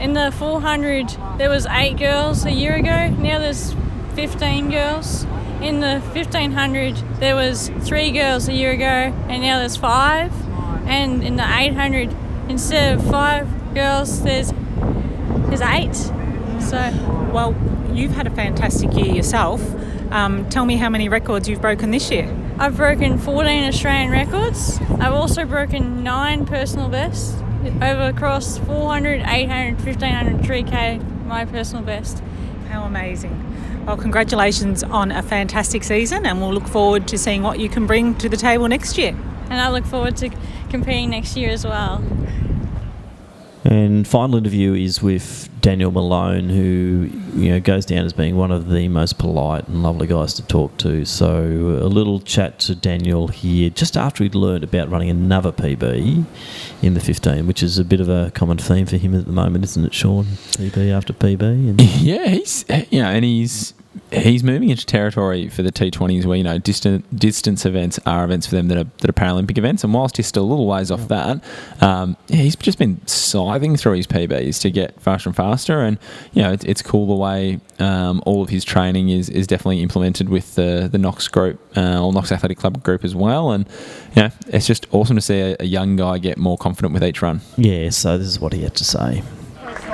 In 0.00 0.12
the 0.12 0.32
400, 0.32 1.08
there 1.38 1.48
was 1.48 1.66
eight 1.66 1.98
girls 1.98 2.44
a 2.44 2.50
year 2.50 2.74
ago. 2.74 3.08
Now 3.10 3.38
there's 3.38 3.74
15 4.14 4.70
girls. 4.70 5.24
In 5.62 5.80
the 5.80 6.00
1500, 6.12 6.96
there 7.18 7.34
was 7.34 7.70
three 7.80 8.10
girls 8.10 8.48
a 8.48 8.52
year 8.52 8.72
ago, 8.72 8.84
and 8.84 9.42
now 9.42 9.58
there's 9.58 9.76
five. 9.76 10.32
And 10.86 11.22
in 11.22 11.36
the 11.36 11.44
800, 11.44 12.14
instead 12.48 12.98
of 12.98 13.10
five 13.10 13.48
girls, 13.74 14.22
there's 14.22 14.52
there's 15.48 15.60
eight. 15.60 15.94
So, 16.60 17.30
well, 17.32 17.54
you've 17.92 18.12
had 18.12 18.26
a 18.26 18.30
fantastic 18.30 18.94
year 18.94 19.14
yourself. 19.14 19.62
Um, 20.10 20.48
tell 20.48 20.64
me 20.64 20.76
how 20.76 20.88
many 20.88 21.08
records 21.08 21.48
you've 21.48 21.60
broken 21.60 21.90
this 21.90 22.10
year. 22.10 22.34
I've 22.58 22.76
broken 22.76 23.18
14 23.18 23.68
Australian 23.68 24.10
records. 24.10 24.80
I've 24.98 25.12
also 25.12 25.44
broken 25.44 26.02
nine 26.02 26.46
personal 26.46 26.88
bests 26.88 27.34
over 27.82 28.08
across 28.08 28.58
400, 28.58 29.22
800, 29.26 29.76
1500, 29.84 30.42
3K, 30.42 31.26
my 31.26 31.44
personal 31.44 31.82
best. 31.82 32.22
How 32.68 32.84
amazing. 32.84 33.42
Well, 33.86 33.96
congratulations 33.96 34.82
on 34.82 35.12
a 35.12 35.22
fantastic 35.22 35.84
season, 35.84 36.26
and 36.26 36.40
we'll 36.40 36.52
look 36.52 36.66
forward 36.66 37.06
to 37.08 37.18
seeing 37.18 37.42
what 37.42 37.60
you 37.60 37.68
can 37.68 37.86
bring 37.86 38.14
to 38.16 38.28
the 38.28 38.36
table 38.36 38.66
next 38.68 38.98
year. 38.98 39.16
And 39.50 39.60
I 39.60 39.70
look 39.70 39.84
forward 39.84 40.16
to 40.18 40.30
competing 40.70 41.10
next 41.10 41.36
year 41.36 41.50
as 41.50 41.64
well. 41.64 42.02
And 43.64 44.06
final 44.06 44.36
interview 44.36 44.74
is 44.74 45.02
with 45.02 45.48
Daniel 45.60 45.90
Malone, 45.90 46.48
who 46.48 47.10
you 47.34 47.50
know 47.50 47.58
goes 47.58 47.84
down 47.84 48.04
as 48.04 48.12
being 48.12 48.36
one 48.36 48.52
of 48.52 48.68
the 48.68 48.86
most 48.86 49.18
polite 49.18 49.66
and 49.66 49.82
lovely 49.82 50.06
guys 50.06 50.34
to 50.34 50.46
talk 50.46 50.76
to. 50.78 51.04
So 51.04 51.40
a 51.82 51.88
little 51.88 52.20
chat 52.20 52.60
to 52.60 52.76
Daniel 52.76 53.26
here 53.26 53.70
just 53.70 53.96
after 53.96 54.22
he'd 54.22 54.36
learned 54.36 54.62
about 54.62 54.88
running 54.88 55.10
another 55.10 55.50
PB 55.50 56.24
in 56.80 56.94
the 56.94 57.00
15, 57.00 57.48
which 57.48 57.60
is 57.60 57.76
a 57.76 57.84
bit 57.84 58.00
of 58.00 58.08
a 58.08 58.30
common 58.36 58.58
theme 58.58 58.86
for 58.86 58.98
him 58.98 59.16
at 59.16 59.26
the 59.26 59.32
moment, 59.32 59.64
isn't 59.64 59.84
it, 59.84 59.92
Sean? 59.92 60.24
PB 60.24 60.92
after 60.92 61.12
PB. 61.12 61.42
And 61.42 61.80
Yeah, 62.00 62.28
he's 62.28 62.64
you 62.90 63.02
know, 63.02 63.08
and 63.08 63.24
he's 63.24 63.74
he's 64.12 64.44
moving 64.44 64.68
into 64.68 64.86
territory 64.86 65.48
for 65.48 65.62
the 65.62 65.72
T20s 65.72 66.24
where 66.24 66.36
you 66.36 66.44
know 66.44 66.58
distant 66.58 67.18
distance 67.18 67.66
events 67.66 67.98
are 68.06 68.24
events 68.24 68.46
for 68.46 68.54
them 68.54 68.68
that 68.68 68.78
are 68.78 68.88
that 68.98 69.10
are 69.10 69.12
Paralympic 69.12 69.58
events. 69.58 69.84
And 69.84 69.92
whilst 69.92 70.16
he's 70.16 70.26
still 70.26 70.44
a 70.44 70.46
little 70.46 70.66
ways 70.66 70.90
off 70.90 71.08
that, 71.08 71.42
um, 71.80 72.16
he's 72.28 72.56
just 72.56 72.78
been 72.78 73.04
scything 73.06 73.76
through 73.76 73.94
his 73.94 74.06
PBs 74.06 74.60
to 74.62 74.70
get 74.70 75.00
faster 75.00 75.28
and 75.28 75.36
faster. 75.36 75.80
And 75.80 75.98
you 76.32 76.42
know, 76.42 76.52
it's, 76.52 76.64
it's 76.64 76.82
cool 76.82 77.06
the 77.06 77.14
way 77.14 77.60
um, 77.78 78.22
all 78.26 78.42
of 78.42 78.48
his 78.48 78.64
training 78.64 79.08
is 79.08 79.28
is 79.28 79.46
definitely 79.46 79.82
implemented 79.82 80.28
with 80.28 80.54
the 80.54 80.88
the 80.90 80.98
Knox 80.98 81.28
group 81.28 81.60
uh, 81.76 82.02
or 82.02 82.12
Knox 82.12 82.30
Athletic 82.32 82.58
Club 82.58 82.82
group 82.82 83.04
as 83.04 83.14
well. 83.14 83.50
And 83.50 83.66
you 84.14 84.22
know, 84.22 84.30
it's 84.48 84.66
just 84.66 84.86
awesome 84.92 85.16
to 85.16 85.22
see 85.22 85.40
a, 85.40 85.56
a 85.60 85.66
young 85.66 85.96
guy 85.96 86.18
get 86.18 86.38
more 86.38 86.56
confident 86.56 86.94
with 86.94 87.02
each 87.04 87.22
run. 87.22 87.40
yeah, 87.56 87.90
so 87.90 88.18
this 88.18 88.28
is 88.28 88.40
what 88.40 88.52
he 88.52 88.62
had 88.62 88.74
to 88.76 88.84
say. 88.84 89.22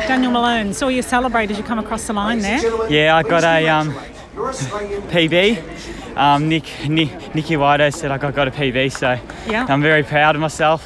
Daniel 0.07 0.33
Malone, 0.33 0.75
saw 0.75 0.89
you 0.89 1.03
celebrate 1.03 1.51
as 1.51 1.59
you 1.59 1.65
come 1.65 1.79
across 1.79 2.07
the 2.07 2.13
line 2.13 2.41
there. 2.41 2.91
Yeah, 2.91 3.17
I 3.17 3.23
got 3.23 3.45
a 3.45 3.69
um, 3.69 3.93
PB. 5.11 6.17
Um, 6.17 6.49
Nick, 6.49 6.65
Nick, 6.89 7.35
Nicky 7.35 7.55
Wido 7.55 7.93
said 7.95 8.11
I 8.11 8.19
got, 8.19 8.35
got 8.35 8.49
a 8.49 8.51
PB, 8.51 8.93
so 8.93 9.19
Yeah. 9.51 9.67
I'm 9.69 9.81
very 9.81 10.03
proud 10.03 10.35
of 10.35 10.41
myself. 10.41 10.85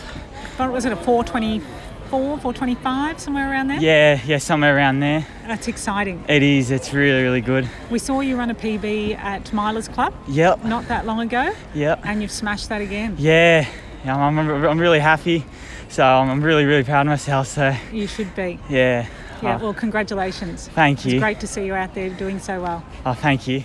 What 0.58 0.70
was 0.70 0.84
it, 0.84 0.92
a 0.92 0.96
424, 0.96 2.38
425, 2.38 3.18
somewhere 3.18 3.50
around 3.50 3.68
there? 3.68 3.80
Yeah, 3.80 4.20
yeah, 4.24 4.38
somewhere 4.38 4.76
around 4.76 5.00
there. 5.00 5.26
That's 5.46 5.66
exciting. 5.66 6.24
It 6.28 6.42
is. 6.42 6.70
It's 6.70 6.92
really, 6.92 7.22
really 7.22 7.40
good. 7.40 7.68
We 7.90 7.98
saw 7.98 8.20
you 8.20 8.36
run 8.36 8.50
a 8.50 8.54
PB 8.54 9.16
at 9.18 9.44
Milers 9.46 9.92
Club 9.92 10.14
Yep. 10.28 10.64
not 10.64 10.86
that 10.88 11.06
long 11.06 11.20
ago, 11.20 11.52
Yep. 11.74 12.00
and 12.04 12.22
you've 12.22 12.30
smashed 12.30 12.68
that 12.68 12.80
again. 12.80 13.16
Yeah, 13.18 13.66
yeah 14.04 14.16
I'm, 14.16 14.38
I'm, 14.38 14.64
I'm 14.64 14.78
really 14.78 15.00
happy. 15.00 15.44
So 15.88 16.04
I'm 16.04 16.28
I'm 16.30 16.42
really, 16.42 16.64
really 16.64 16.84
proud 16.84 17.02
of 17.02 17.06
myself. 17.08 17.46
So 17.48 17.74
You 17.92 18.06
should 18.06 18.34
be. 18.34 18.58
yeah. 18.68 19.06
Yeah, 19.42 19.58
Oh, 19.60 19.64
well, 19.64 19.74
congratulations. 19.74 20.68
Thank 20.68 21.04
you. 21.04 21.12
It's 21.12 21.20
great 21.20 21.40
to 21.40 21.46
see 21.46 21.66
you 21.66 21.74
out 21.74 21.94
there 21.94 22.08
doing 22.08 22.38
so 22.38 22.62
well. 22.62 22.82
oh, 23.04 23.12
thank 23.12 23.46
you. 23.46 23.64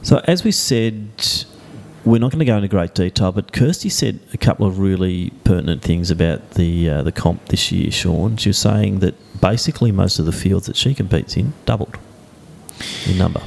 So, 0.00 0.22
as 0.26 0.44
we 0.44 0.50
said, 0.50 1.10
we're 2.06 2.18
not 2.18 2.30
going 2.32 2.38
to 2.38 2.46
go 2.46 2.56
into 2.56 2.68
great 2.68 2.94
detail, 2.94 3.30
but 3.30 3.52
Kirsty 3.52 3.90
said 3.90 4.18
a 4.32 4.38
couple 4.38 4.66
of 4.66 4.78
really 4.78 5.30
pertinent 5.44 5.82
things 5.82 6.10
about 6.10 6.52
the 6.52 6.88
uh, 6.88 7.02
the 7.02 7.12
comp 7.12 7.46
this 7.50 7.70
year. 7.70 7.90
Sean, 7.90 8.38
she 8.38 8.48
was 8.48 8.56
saying 8.56 9.00
that 9.00 9.14
basically 9.42 9.92
most 9.92 10.18
of 10.18 10.24
the 10.24 10.32
fields 10.32 10.64
that 10.66 10.76
she 10.76 10.94
competes 10.94 11.36
in 11.36 11.52
doubled 11.66 11.98
in 13.06 13.18
number. 13.18 13.42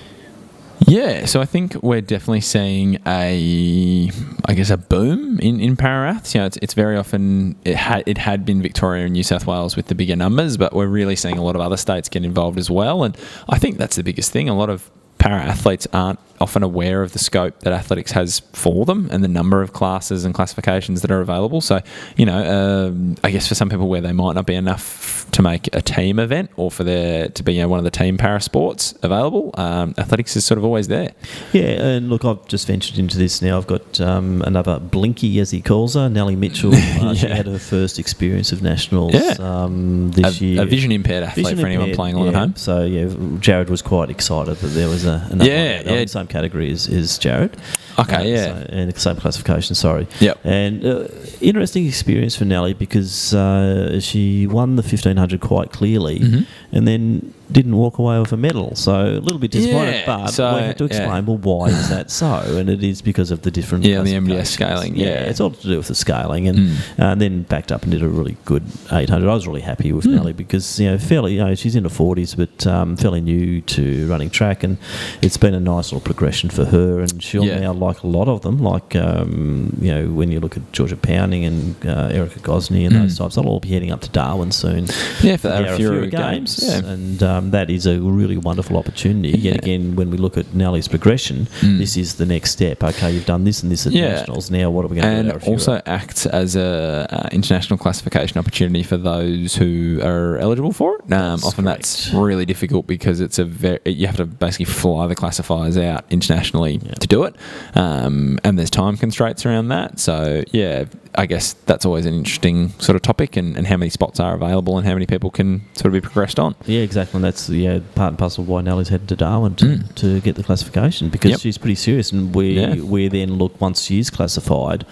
Yeah, 0.87 1.25
so 1.25 1.41
I 1.41 1.45
think 1.45 1.81
we're 1.81 2.01
definitely 2.01 2.41
seeing 2.41 2.99
a, 3.07 4.11
I 4.45 4.53
guess, 4.53 4.69
a 4.69 4.77
boom 4.77 5.39
in 5.39 5.59
in 5.59 5.75
pararaths. 5.75 6.33
You 6.33 6.41
know, 6.41 6.45
it's, 6.47 6.57
it's 6.57 6.73
very 6.73 6.97
often 6.97 7.55
it 7.63 7.75
had 7.75 8.03
it 8.05 8.17
had 8.17 8.45
been 8.45 8.61
Victoria 8.61 9.05
and 9.05 9.13
New 9.13 9.23
South 9.23 9.47
Wales 9.47 9.75
with 9.75 9.87
the 9.87 9.95
bigger 9.95 10.15
numbers, 10.15 10.57
but 10.57 10.73
we're 10.73 10.87
really 10.87 11.15
seeing 11.15 11.37
a 11.37 11.43
lot 11.43 11.55
of 11.55 11.61
other 11.61 11.77
states 11.77 12.09
get 12.09 12.25
involved 12.25 12.59
as 12.59 12.69
well. 12.69 13.03
And 13.03 13.17
I 13.49 13.59
think 13.59 13.77
that's 13.77 13.95
the 13.95 14.03
biggest 14.03 14.31
thing. 14.31 14.49
A 14.49 14.55
lot 14.55 14.69
of 14.69 14.89
para 15.17 15.41
athletes 15.41 15.87
aren't 15.93 16.19
often 16.41 16.63
aware 16.63 17.01
of 17.01 17.13
the 17.13 17.19
scope 17.19 17.59
that 17.61 17.71
athletics 17.71 18.11
has 18.11 18.41
for 18.51 18.85
them 18.85 19.07
and 19.09 19.23
the 19.23 19.29
number 19.29 19.61
of 19.61 19.71
classes 19.71 20.25
and 20.25 20.33
classifications 20.33 21.01
that 21.01 21.11
are 21.11 21.21
available. 21.21 21.61
So, 21.61 21.79
you 22.17 22.25
know, 22.25 22.87
um, 22.89 23.15
I 23.23 23.31
guess 23.31 23.47
for 23.47 23.55
some 23.55 23.69
people 23.69 23.87
where 23.87 24.01
they 24.01 24.11
might 24.11 24.33
not 24.33 24.45
be 24.45 24.55
enough 24.55 25.22
to 25.33 25.41
make 25.41 25.67
a 25.75 25.81
team 25.81 26.19
event 26.19 26.49
or 26.55 26.71
for 26.71 26.83
there 26.83 27.27
to 27.29 27.43
be 27.43 27.53
you 27.55 27.61
know, 27.61 27.67
one 27.67 27.79
of 27.79 27.83
the 27.83 27.91
team 27.91 28.17
para 28.17 28.39
sports 28.41 28.93
available, 29.03 29.51
um, 29.55 29.93
athletics 29.97 30.35
is 30.35 30.45
sort 30.45 30.57
of 30.57 30.63
always 30.65 30.87
there. 30.87 31.11
Yeah, 31.51 31.63
and 31.83 32.09
look, 32.09 32.23
I've 32.23 32.47
just 32.47 32.67
ventured 32.67 32.97
into 32.97 33.17
this 33.17 33.41
now. 33.41 33.57
I've 33.57 33.67
got 33.67 33.99
um, 33.99 34.41
another 34.43 34.79
Blinky, 34.79 35.39
as 35.39 35.51
he 35.51 35.61
calls 35.61 35.95
her, 35.95 36.07
Nellie 36.09 36.35
Mitchell. 36.35 36.71
Uh, 37.03 37.13
She 37.15 37.27
had 37.27 37.47
her 37.47 37.59
first 37.59 37.99
experience 37.99 38.51
of 38.51 38.61
nationals 38.61 39.13
Yeah. 39.13 39.35
um, 39.39 40.11
this 40.11 40.39
A- 40.39 40.45
year. 40.45 40.61
a 40.61 40.65
vision 40.65 40.91
impaired 40.91 41.23
athlete 41.23 41.57
for 41.59 41.65
anyone 41.67 41.93
playing 41.93 42.15
along 42.15 42.29
at 42.29 42.35
home. 42.35 42.55
So 42.55 42.85
yeah, 42.85 43.09
Jared 43.39 43.69
was 43.69 43.81
quite 43.81 44.09
excited 44.09 44.55
that 44.57 44.67
there 44.67 44.87
was 44.87 45.05
a 45.05 45.27
another 45.31 45.49
Yeah, 45.49 45.77
one 45.79 45.87
in 45.87 45.93
yeah. 45.95 46.01
the 46.01 46.07
same 46.07 46.27
category 46.27 46.71
as, 46.71 46.87
as 46.87 47.17
Jared. 47.17 47.57
Okay, 47.99 48.15
Uh, 48.15 48.23
yeah. 48.23 48.45
so- 48.45 48.65
and 48.69 48.91
the 48.91 48.99
same 48.99 49.15
classification. 49.17 49.75
Sorry. 49.75 50.07
Yep. 50.19 50.39
And 50.45 50.85
uh, 50.85 51.07
interesting 51.41 51.85
experience 51.87 52.35
for 52.35 52.45
Nellie 52.45 52.73
because 52.73 53.33
uh, 53.33 53.99
she 53.99 54.47
won 54.47 54.75
the 54.75 54.83
fifteen 54.83 55.17
hundred 55.17 55.41
quite 55.41 55.71
clearly, 55.71 56.19
Mhm. 56.19 56.45
and 56.71 56.87
then 56.87 57.33
didn't 57.53 57.75
walk 57.77 57.99
away 57.99 58.19
with 58.19 58.33
a 58.33 58.37
medal. 58.37 58.75
So 58.75 58.93
a 58.93 59.21
little 59.21 59.39
bit 59.39 59.51
disappointed, 59.51 59.93
Yeah, 59.93 60.05
but 60.05 60.27
so, 60.27 60.55
we 60.55 60.61
had 60.61 60.77
to 60.79 60.85
yeah. 60.85 60.87
explain, 60.97 61.25
well, 61.25 61.37
why 61.37 61.67
is 61.67 61.87
that 61.89 62.11
so? 62.11 62.33
And 62.57 62.69
it 62.69 62.83
is 62.83 63.01
because 63.01 63.31
of 63.31 63.43
the 63.43 63.51
different 63.51 63.85
Yeah, 63.85 64.01
the 64.01 64.13
MDS 64.15 64.47
scaling, 64.47 64.95
Yeah, 64.95 65.05
yeah. 65.07 65.29
it's 65.29 65.39
all 65.39 65.51
to 65.51 65.67
do 65.67 65.77
with 65.77 65.87
the 65.87 65.95
scaling, 65.95 66.47
and, 66.47 66.57
Mm. 66.57 66.75
and 66.97 67.21
then 67.21 67.43
backed 67.43 67.71
up 67.71 67.83
and 67.83 67.91
did 67.91 68.01
a 68.03 68.07
really 68.09 68.37
good 68.45 68.63
800. 68.91 69.29
I 69.29 69.33
was 69.33 69.47
really 69.47 69.61
happy 69.61 69.91
with 69.93 70.05
Mm. 70.05 70.15
Nellie 70.15 70.33
because 70.33 70.79
you 70.79 70.89
know 70.89 70.97
fairly, 70.97 71.33
you 71.35 71.43
know, 71.45 71.53
she's 71.55 71.75
in 71.75 71.83
her 71.83 71.89
40s, 71.89 72.35
but 72.35 72.65
um, 72.67 72.97
fairly 72.97 73.21
new 73.21 73.61
to 73.61 74.07
running 74.07 74.29
track, 74.29 74.63
and 74.63 74.77
it's 75.21 75.37
been 75.37 75.53
a 75.53 75.59
nice 75.59 75.91
little 75.91 76.01
progression 76.01 76.49
for 76.49 76.65
her. 76.65 76.99
And 77.01 77.21
she'll 77.21 77.45
Yeah. 77.45 77.59
now 77.59 77.73
like 77.73 78.01
a 78.03 78.07
lot 78.07 78.27
of 78.27 78.41
them, 78.41 78.57
like 78.57 78.95
um, 78.95 79.77
you 79.81 79.91
know 79.93 80.07
when 80.07 80.31
you 80.31 80.39
look 80.39 80.57
at 80.57 80.63
Georgia 80.71 80.95
Pounding 80.97 81.45
and 81.45 81.75
uh, 81.85 82.09
Erica 82.11 82.39
Gosney 82.39 82.85
and 82.87 82.95
those 82.95 83.13
Mm. 83.15 83.17
types, 83.19 83.35
they'll 83.35 83.45
all 83.45 83.59
be 83.59 83.69
heading 83.69 83.91
up 83.91 84.01
to 84.01 84.09
Darwin 84.09 84.51
soon. 84.51 84.87
Yeah, 85.21 85.37
for 85.37 85.49
the 85.49 85.53
Arafura 85.55 86.09
Games, 86.09 86.59
yeah. 86.65 86.85
and 86.91 87.21
um, 87.23 87.42
that 87.51 87.69
is 87.69 87.85
a 87.85 87.99
really 87.99 88.37
wonderful 88.37 88.77
opportunity. 88.77 89.37
Yet 89.37 89.55
again, 89.57 89.95
when 89.95 90.09
we 90.11 90.17
look 90.17 90.37
at 90.37 90.53
Nellie's 90.53 90.87
progression, 90.87 91.47
Mm. 91.61 91.77
this 91.77 91.97
is 91.97 92.15
the 92.15 92.25
next 92.25 92.51
step. 92.51 92.83
Okay, 92.83 93.11
you've 93.13 93.25
done 93.25 93.43
this 93.43 93.63
and 93.63 93.71
this 93.71 93.85
at 93.87 93.93
Yeah. 93.93 94.09
nationals. 94.15 94.49
Now, 94.51 94.69
what 94.69 94.85
are 94.85 94.87
we 94.87 94.97
going 94.99 95.25
to 95.25 95.31
do? 95.33 95.37
Arafura? 95.39 95.47
also 95.47 95.81
acts 95.85 96.25
as 96.25 96.55
a 96.55 97.07
uh, 97.09 97.29
international 97.31 97.77
classification 97.77 98.37
opportunity 98.37 98.83
for 98.83 98.97
those 98.97 99.55
who 99.55 99.99
are 100.03 100.37
eligible 100.37 100.71
for 100.73 100.95
it. 100.97 101.13
Um, 101.13 101.39
often 101.43 101.65
that's 101.65 102.11
really 102.13 102.45
difficult 102.45 102.87
because 102.87 103.19
it's 103.19 103.39
a 103.39 103.45
very 103.45 103.79
you 103.85 104.07
have 104.07 104.17
to 104.17 104.25
basically 104.25 104.65
fly 104.65 105.07
the 105.07 105.15
classifiers 105.15 105.77
out 105.77 106.05
internationally 106.09 106.79
to 106.99 107.07
do 107.07 107.23
it, 107.23 107.35
um, 107.75 108.39
and 108.43 108.57
there's 108.57 108.69
time 108.69 108.97
constraints 108.97 109.45
around 109.45 109.67
that. 109.69 109.99
So 109.99 110.43
yeah, 110.51 110.85
I 111.15 111.25
guess 111.25 111.53
that's 111.65 111.85
always 111.85 112.05
an 112.05 112.13
interesting 112.13 112.69
sort 112.79 112.95
of 112.95 113.01
topic, 113.01 113.37
and, 113.37 113.55
and 113.57 113.67
how 113.67 113.77
many 113.77 113.89
spots 113.89 114.19
are 114.19 114.33
available 114.33 114.77
and 114.77 114.87
how 114.87 114.93
many 114.93 115.05
people 115.05 115.29
can 115.29 115.61
sort 115.75 115.87
of 115.87 115.93
be 115.93 116.01
progressed 116.01 116.39
on. 116.39 116.55
Yeah, 116.65 116.81
exactly. 116.81 117.19
And 117.23 117.31
that's 117.31 117.49
yeah 117.49 117.79
part 117.95 118.09
and 118.09 118.17
parcel 118.19 118.41
of 118.43 118.49
why 118.49 118.61
Nellie's 118.61 118.89
headed 118.89 119.07
to 119.07 119.15
Darwin 119.15 119.55
to, 119.55 119.81
to 119.95 120.19
get 120.19 120.35
the 120.35 120.43
classification 120.43 121.07
because 121.09 121.29
Mm. 121.29 121.35
Yep. 121.35 121.39
she's 121.39 121.57
pretty 121.57 121.75
serious. 121.75 122.11
And 122.11 122.35
we 122.35 122.49
Yeah. 122.59 122.75
we 122.75 123.07
then 123.07 123.35
look 123.35 123.59
once 123.61 123.81
she 123.81 123.99
is 123.99 124.09
classified, 124.09 124.83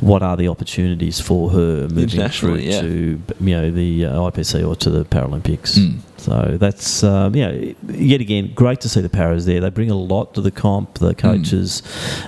what 0.00 0.22
are 0.22 0.36
the 0.36 0.46
opportunities 0.46 1.18
for 1.20 1.50
her 1.50 1.88
moving 1.88 2.28
through 2.28 2.56
yeah. 2.58 2.80
to 2.80 3.20
you 3.40 3.54
know 3.56 3.70
the 3.72 4.04
uh, 4.06 4.30
IPC 4.30 4.64
or 4.66 4.76
to 4.76 4.88
the 4.90 5.04
Paralympics? 5.04 5.76
Mm. 5.78 5.96
So 6.18 6.56
that's 6.60 7.02
um, 7.02 7.34
yeah, 7.34 7.50
yet 7.88 8.20
again 8.20 8.52
great 8.54 8.80
to 8.82 8.88
see 8.88 9.00
the 9.00 9.08
paras 9.10 9.44
there. 9.46 9.60
They 9.60 9.68
bring 9.70 9.90
a 9.90 9.96
lot 9.98 10.32
to 10.34 10.40
the 10.40 10.52
comp, 10.52 10.94
the 10.94 11.14
coaches, 11.14 11.82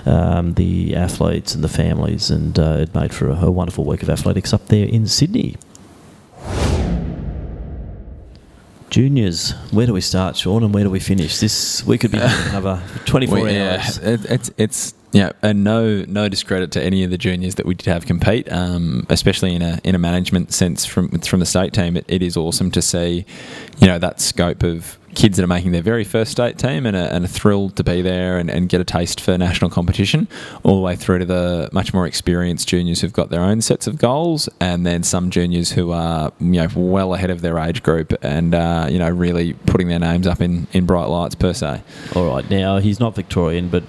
um, 0.05 0.53
the 0.55 0.93
athletes, 0.95 1.55
and 1.55 1.63
the 1.63 1.69
families, 1.69 2.29
and 2.29 2.59
uh, 2.59 2.77
it 2.81 2.93
made 2.93 3.13
for 3.13 3.29
a, 3.29 3.45
a 3.45 3.51
wonderful 3.51 3.85
week 3.85 4.03
of 4.03 4.09
athletics 4.09 4.51
up 4.53 4.67
there 4.67 4.87
in 4.87 5.07
Sydney. 5.07 5.55
Juniors, 8.89 9.51
where 9.71 9.85
do 9.85 9.93
we 9.93 10.01
start, 10.01 10.37
Sean, 10.37 10.63
and 10.63 10.73
where 10.73 10.83
do 10.83 10.89
we 10.89 10.99
finish? 10.99 11.39
This 11.39 11.85
we 11.85 11.97
could 11.97 12.11
be 12.11 12.19
doing 12.19 12.31
another 12.49 12.81
twenty-four 13.05 13.41
Well, 13.41 13.51
yeah, 13.51 13.85
it, 14.01 14.25
it's 14.25 14.51
it's 14.57 14.93
yeah, 15.11 15.31
and 15.41 15.63
no 15.63 16.03
no 16.07 16.29
discredit 16.29 16.71
to 16.71 16.81
any 16.81 17.03
of 17.03 17.11
the 17.11 17.17
juniors 17.17 17.55
that 17.55 17.65
we 17.65 17.75
did 17.75 17.87
have 17.87 18.05
compete, 18.05 18.51
um, 18.51 19.05
especially 19.09 19.55
in 19.55 19.61
a 19.61 19.79
in 19.83 19.95
a 19.95 19.97
management 19.97 20.53
sense 20.53 20.85
from 20.85 21.09
from 21.19 21.39
the 21.39 21.45
state 21.45 21.73
team. 21.73 21.97
It, 21.97 22.05
it 22.07 22.21
is 22.21 22.37
awesome 22.37 22.71
to 22.71 22.81
see, 22.81 23.25
you 23.79 23.87
know, 23.87 23.99
that 23.99 24.21
scope 24.21 24.63
of 24.63 24.97
kids 25.17 25.35
that 25.37 25.43
are 25.43 25.47
making 25.47 25.71
their 25.71 25.81
very 25.81 26.03
first 26.03 26.31
state 26.31 26.59
team 26.59 26.85
and 26.85 26.95
are, 26.95 27.07
and 27.07 27.25
are 27.25 27.27
thrilled 27.27 27.75
to 27.75 27.83
be 27.83 28.03
there 28.03 28.37
and, 28.37 28.51
and 28.51 28.69
get 28.69 28.79
a 28.79 28.83
taste 28.83 29.19
for 29.19 29.35
national 29.35 29.69
competition, 29.69 30.27
all 30.61 30.75
the 30.75 30.81
way 30.81 30.95
through 30.95 31.17
to 31.17 31.25
the 31.25 31.69
much 31.73 31.91
more 31.91 32.05
experienced 32.05 32.67
juniors 32.67 33.01
who've 33.01 33.13
got 33.13 33.29
their 33.29 33.41
own 33.41 33.59
sets 33.59 33.87
of 33.87 33.97
goals, 33.97 34.47
and 34.59 34.85
then 34.85 35.01
some 35.01 35.31
juniors 35.31 35.71
who 35.71 35.91
are 35.91 36.31
you 36.39 36.61
know 36.61 36.67
well 36.75 37.15
ahead 37.15 37.31
of 37.31 37.41
their 37.41 37.57
age 37.57 37.81
group 37.81 38.13
and 38.21 38.53
uh, 38.53 38.87
you 38.89 38.99
know 38.99 39.09
really 39.09 39.53
putting 39.53 39.87
their 39.87 39.99
names 39.99 40.27
up 40.27 40.39
in, 40.39 40.67
in 40.71 40.85
bright 40.85 41.07
lights 41.07 41.35
per 41.35 41.51
se. 41.51 41.81
All 42.15 42.27
right, 42.27 42.47
now 42.49 42.77
he's 42.77 42.99
not 42.99 43.15
Victorian, 43.15 43.69
but 43.69 43.83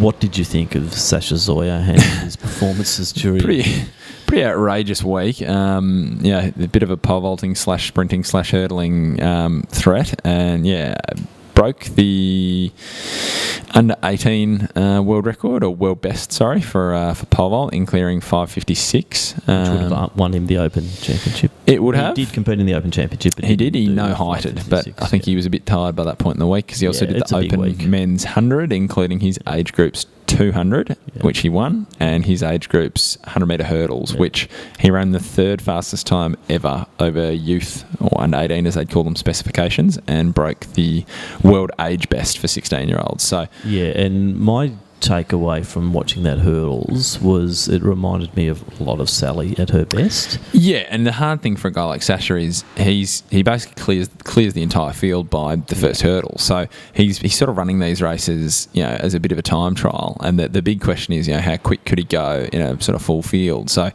what 0.00 0.18
did 0.18 0.38
you 0.38 0.44
think 0.44 0.74
of 0.74 0.94
Sasha 0.94 1.34
Zhoya 1.34 1.86
and 1.86 2.00
his 2.00 2.36
performances 2.36 3.12
during? 3.12 3.42
pretty 3.42 3.84
pretty 4.26 4.44
outrageous 4.44 5.02
week. 5.02 5.42
Um, 5.42 6.18
yeah, 6.22 6.50
a 6.58 6.68
bit 6.68 6.82
of 6.82 6.90
a 6.90 6.96
pole 6.96 7.20
vaulting 7.20 7.54
slash 7.54 7.88
sprinting 7.88 8.24
slash 8.24 8.50
hurdling 8.50 9.22
um, 9.22 9.62
threat, 9.68 10.20
and 10.24 10.66
yeah, 10.66 10.94
broke 11.54 11.84
the 11.94 12.72
under 13.74 13.96
18 14.02 14.68
uh, 14.76 15.02
world 15.04 15.26
record 15.26 15.62
or 15.64 15.70
world 15.74 16.00
best, 16.00 16.32
sorry, 16.32 16.60
for 16.60 16.94
uh, 16.94 17.14
for 17.14 17.26
pole 17.26 17.50
vault 17.50 17.72
in 17.74 17.86
clearing 17.86 18.20
556. 18.20 19.34
Which 19.34 19.46
would 19.46 19.56
have 19.56 19.92
Um, 19.92 20.10
won 20.16 20.32
him 20.34 20.46
the 20.46 20.58
Open 20.58 20.88
Championship. 21.00 21.50
It 21.66 21.82
would 21.82 21.94
he 21.94 22.00
have. 22.00 22.14
did 22.14 22.32
compete 22.32 22.60
in 22.60 22.66
the 22.66 22.74
Open 22.74 22.90
Championship, 22.90 23.34
but 23.36 23.44
he 23.44 23.56
did. 23.56 23.74
He 23.74 23.88
no 23.88 24.12
heighted, 24.14 24.60
but 24.68 24.86
I 24.98 25.06
think 25.06 25.24
he 25.24 25.34
was 25.34 25.46
a 25.46 25.50
bit 25.50 25.64
tired 25.64 25.96
by 25.96 26.04
that 26.04 26.18
point 26.18 26.36
in 26.36 26.40
the 26.40 26.46
week 26.46 26.66
because 26.66 26.80
he 26.80 26.86
also 26.86 27.06
Yeah, 27.06 27.12
did 27.14 27.22
the 27.28 27.36
Open. 27.36 27.90
Men's 27.90 28.24
100, 28.24 28.72
including 28.72 29.20
his 29.20 29.38
age 29.48 29.72
groups 29.72 30.06
200, 30.26 30.96
which 31.22 31.38
he 31.38 31.48
won, 31.48 31.86
and 32.00 32.26
his 32.26 32.42
age 32.42 32.68
groups 32.68 33.16
100 33.24 33.46
metre 33.46 33.64
hurdles, 33.64 34.14
which 34.14 34.48
he 34.80 34.90
ran 34.90 35.12
the 35.12 35.20
third 35.20 35.62
fastest 35.62 36.06
time 36.06 36.36
ever 36.50 36.86
over 37.00 37.30
youth 37.32 37.84
or 38.00 38.20
under 38.20 38.36
18, 38.38 38.66
as 38.66 38.74
they'd 38.74 38.90
call 38.90 39.04
them, 39.04 39.16
specifications, 39.16 39.98
and 40.06 40.34
broke 40.34 40.60
the 40.74 41.04
world 41.42 41.70
age 41.80 42.08
best 42.10 42.38
for 42.38 42.48
16 42.48 42.88
year 42.88 43.00
olds. 43.00 43.22
So 43.24 43.46
Yeah, 43.64 43.84
and 43.98 44.36
my 44.38 44.72
takeaway 45.00 45.64
from 45.64 45.92
watching 45.92 46.22
that 46.22 46.38
hurdles 46.38 47.20
was 47.20 47.68
it 47.68 47.82
reminded 47.82 48.34
me 48.36 48.48
of 48.48 48.80
a 48.80 48.84
lot 48.84 49.00
of 49.00 49.10
Sally 49.10 49.54
at 49.58 49.70
her 49.70 49.84
best. 49.84 50.38
Yeah, 50.52 50.86
and 50.88 51.06
the 51.06 51.12
hard 51.12 51.42
thing 51.42 51.56
for 51.56 51.68
a 51.68 51.70
guy 51.70 51.84
like 51.84 52.02
Sasha 52.02 52.36
is 52.36 52.64
he's 52.76 53.22
he 53.30 53.42
basically 53.42 53.82
clears 53.82 54.08
clears 54.24 54.54
the 54.54 54.62
entire 54.62 54.92
field 54.92 55.30
by 55.30 55.56
the 55.56 55.74
first 55.74 56.02
hurdle. 56.02 56.38
So 56.38 56.66
he's 56.94 57.18
he's 57.18 57.36
sort 57.36 57.48
of 57.48 57.56
running 57.56 57.80
these 57.80 58.00
races, 58.00 58.68
you 58.72 58.82
know, 58.82 58.96
as 59.00 59.14
a 59.14 59.20
bit 59.20 59.32
of 59.32 59.38
a 59.38 59.42
time 59.42 59.74
trial. 59.74 60.16
And 60.20 60.38
the, 60.38 60.48
the 60.48 60.62
big 60.62 60.80
question 60.80 61.12
is, 61.14 61.28
you 61.28 61.34
know, 61.34 61.40
how 61.40 61.56
quick 61.56 61.84
could 61.84 61.98
he 61.98 62.04
go 62.04 62.48
in 62.52 62.60
a 62.60 62.80
sort 62.80 62.96
of 62.96 63.02
full 63.02 63.22
field? 63.22 63.70
So 63.70 63.90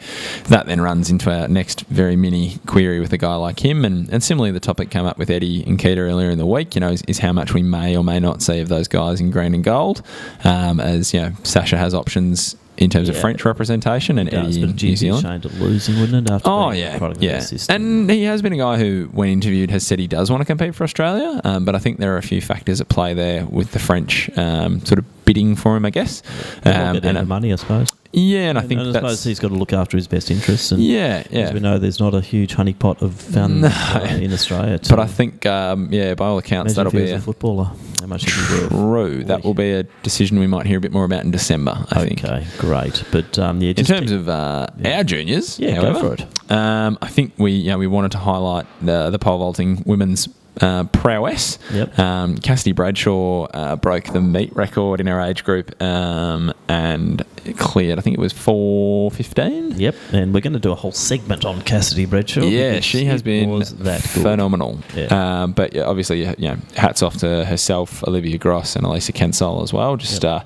that 0.46 0.68
then 0.68 0.82
runs 0.82 1.10
into 1.10 1.32
our 1.32 1.48
next 1.48 1.82
very 1.88 2.16
mini 2.16 2.58
query 2.68 3.00
with 3.00 3.14
a 3.14 3.18
guy 3.18 3.36
like 3.36 3.64
him. 3.64 3.86
And, 3.86 4.10
and 4.10 4.24
similarly, 4.24 4.52
the 4.52 4.60
topic 4.60 4.90
came 4.90 5.06
up 5.06 5.18
with 5.18 5.30
Eddie 5.30 5.64
Nketia 5.64 5.98
earlier 5.98 6.30
in 6.30 6.38
the 6.38 6.46
week. 6.46 6.76
You 6.76 6.82
know, 6.82 6.90
is, 6.90 7.02
is 7.08 7.20
how 7.20 7.34
much 7.34 7.54
we 7.54 7.64
may 7.64 7.96
or 7.96 8.04
may 8.04 8.20
not 8.20 8.42
see 8.42 8.60
of 8.60 8.70
those 8.70 8.88
guys 8.88 9.20
in 9.20 9.32
green 9.32 9.54
and 9.56 9.64
gold, 9.64 10.02
um, 10.44 10.80
as 10.80 10.99
you 11.14 11.22
know, 11.22 11.32
Sasha 11.44 11.78
has 11.78 11.94
options. 11.94 12.56
In 12.78 12.90
terms 12.90 13.10
of 13.10 13.18
French 13.18 13.44
representation 13.44 14.18
and 14.18 14.34
Eddie 14.34 14.62
in 14.62 14.72
New 14.72 14.96
Zealand. 14.96 15.24
shame 15.24 15.42
to 15.42 15.50
losing, 15.62 16.00
wouldn't 16.00 16.30
it? 16.30 16.32
After 16.32 16.50
Oh 16.50 16.72
yeah, 16.72 16.98
yeah. 17.20 17.42
And 17.68 18.10
he 18.10 18.24
has 18.24 18.42
been 18.42 18.54
a 18.54 18.58
guy 18.58 18.78
who, 18.78 19.10
when 19.12 19.28
interviewed, 19.28 19.70
has 19.70 19.86
said 19.86 20.00
he 20.00 20.08
does 20.08 20.32
want 20.32 20.40
to 20.40 20.46
compete 20.46 20.74
for 20.74 20.86
Australia. 20.86 21.42
Um, 21.44 21.66
but 21.66 21.76
I 21.76 21.80
think 21.80 21.98
there 21.98 22.16
are 22.16 22.18
a 22.18 22.24
few 22.24 22.40
factors 22.40 22.80
at 22.80 22.88
play 22.88 23.14
there 23.14 23.46
with 23.48 23.72
the 23.72 23.80
French 23.80 24.30
um, 24.38 24.80
sort 24.86 25.00
of 25.00 25.19
bidding 25.30 25.56
for 25.56 25.78
him, 25.78 25.86
I 25.86 25.92
guess. 25.92 26.24
Um, 26.66 27.00
to 27.02 27.20
uh, 27.20 27.24
money, 27.24 27.54
I 27.54 27.56
suppose. 27.58 27.90
yeah, 28.12 28.50
and 28.50 28.58
I 28.58 28.62
think 28.62 28.82
I 28.82 28.86
that's 28.86 28.96
suppose 28.96 29.24
he's 29.24 29.40
got 29.40 29.50
to 29.50 29.54
look 29.54 29.74
after 29.74 29.96
his 29.96 30.08
best 30.08 30.32
interests. 30.32 30.72
And 30.72 30.84
Yeah, 30.84 31.22
yeah. 31.30 31.42
As 31.42 31.54
we 31.54 31.60
know, 31.60 31.78
there's 31.78 32.00
not 32.00 32.16
a 32.16 32.22
huge 32.22 32.56
honeypot 32.56 33.04
of 33.04 33.14
fun 33.14 33.62
No. 33.62 33.68
uh, 33.68 34.08
in 34.20 34.34
Australia. 34.34 34.80
But 34.90 35.00
I 35.00 35.06
think, 35.06 35.46
um, 35.46 35.90
yeah, 35.92 36.16
by 36.16 36.26
all 36.26 36.40
accounts, 36.40 36.74
that'll 36.74 36.92
be 36.92 37.02
was 37.04 37.12
a 37.12 37.20
footballer. 37.20 37.70
How 38.00 38.08
much 38.08 38.24
he 38.26 38.32
could 38.32 38.62
worth. 38.62 38.70
True. 38.72 39.24
That 39.26 39.44
will 39.44 39.54
be 39.54 39.72
a 39.72 39.84
decision 40.02 40.40
we 40.40 40.48
might 40.48 40.66
hear 40.66 40.80
a 40.80 40.82
bit 40.82 40.92
more 40.92 41.06
about 41.06 41.24
in 41.26 41.30
December. 41.32 41.78
I 41.92 42.06
think. 42.06 42.24
Okay, 42.24 42.48
great. 42.58 43.04
But 43.12 43.38
um, 43.38 43.62
yeah, 43.62 43.74
In 43.78 43.86
terms 43.86 44.12
of 44.12 44.28
uh, 44.30 44.66
our 44.84 45.04
juniors, 45.04 45.60
Yeah, 45.60 45.76
go 45.76 45.82
however, 45.94 46.00
for 46.00 46.14
it. 46.24 46.52
Um, 46.52 46.98
I 47.04 47.08
think 47.08 47.34
we 47.38 47.52
you 47.52 47.70
know, 47.70 47.78
we 47.78 47.86
wanted 47.86 48.12
to 48.14 48.18
highlight 48.18 48.66
the 48.82 49.12
the 49.12 49.20
pole 49.20 49.38
vaulting 49.38 49.84
women's 49.86 50.28
uh, 50.62 50.84
prowess. 50.86 51.58
Yep. 51.72 52.00
Um, 52.00 52.38
Cassidy 52.38 52.72
Bradshaw 52.72 53.46
uh, 53.46 53.76
broke 53.76 54.06
the 54.06 54.22
meet 54.22 54.56
record 54.56 55.00
in 55.00 55.08
her 55.08 55.22
age 55.22 55.44
group 55.44 55.82
um, 55.82 56.54
and 56.68 57.24
cleared. 57.58 57.98
I 57.98 58.02
think 58.02 58.18
it 58.18 58.20
was 58.20 58.34
four 58.34 59.12
fifteen. 59.12 59.72
Yep, 59.72 59.96
and 60.14 60.34
we're 60.34 60.42
going 60.42 60.54
to 60.54 60.60
do 60.60 60.72
a 60.72 60.76
whole 60.76 60.92
segment 60.92 61.46
on 61.46 61.62
Cassidy 61.62 62.06
Bradshaw. 62.06 62.42
Yeah, 62.42 62.80
she 62.80 63.06
has 63.06 63.22
been 63.22 63.60
that 63.60 64.02
good. 64.02 64.24
phenomenal. 64.24 64.80
Yeah. 64.96 65.44
Um, 65.44 65.52
but 65.54 65.74
yeah, 65.74 65.84
obviously, 65.84 66.26
you 66.26 66.50
know, 66.50 66.58
hats 66.76 67.02
off 67.02 67.18
to 67.18 67.46
herself, 67.46 68.04
Olivia 68.04 68.38
Gross, 68.38 68.76
and 68.76 68.86
Elisa 68.86 69.14
Kensol 69.14 69.64
as 69.64 69.72
well. 69.74 69.98
Just 69.98 70.26
uh, 70.26 70.44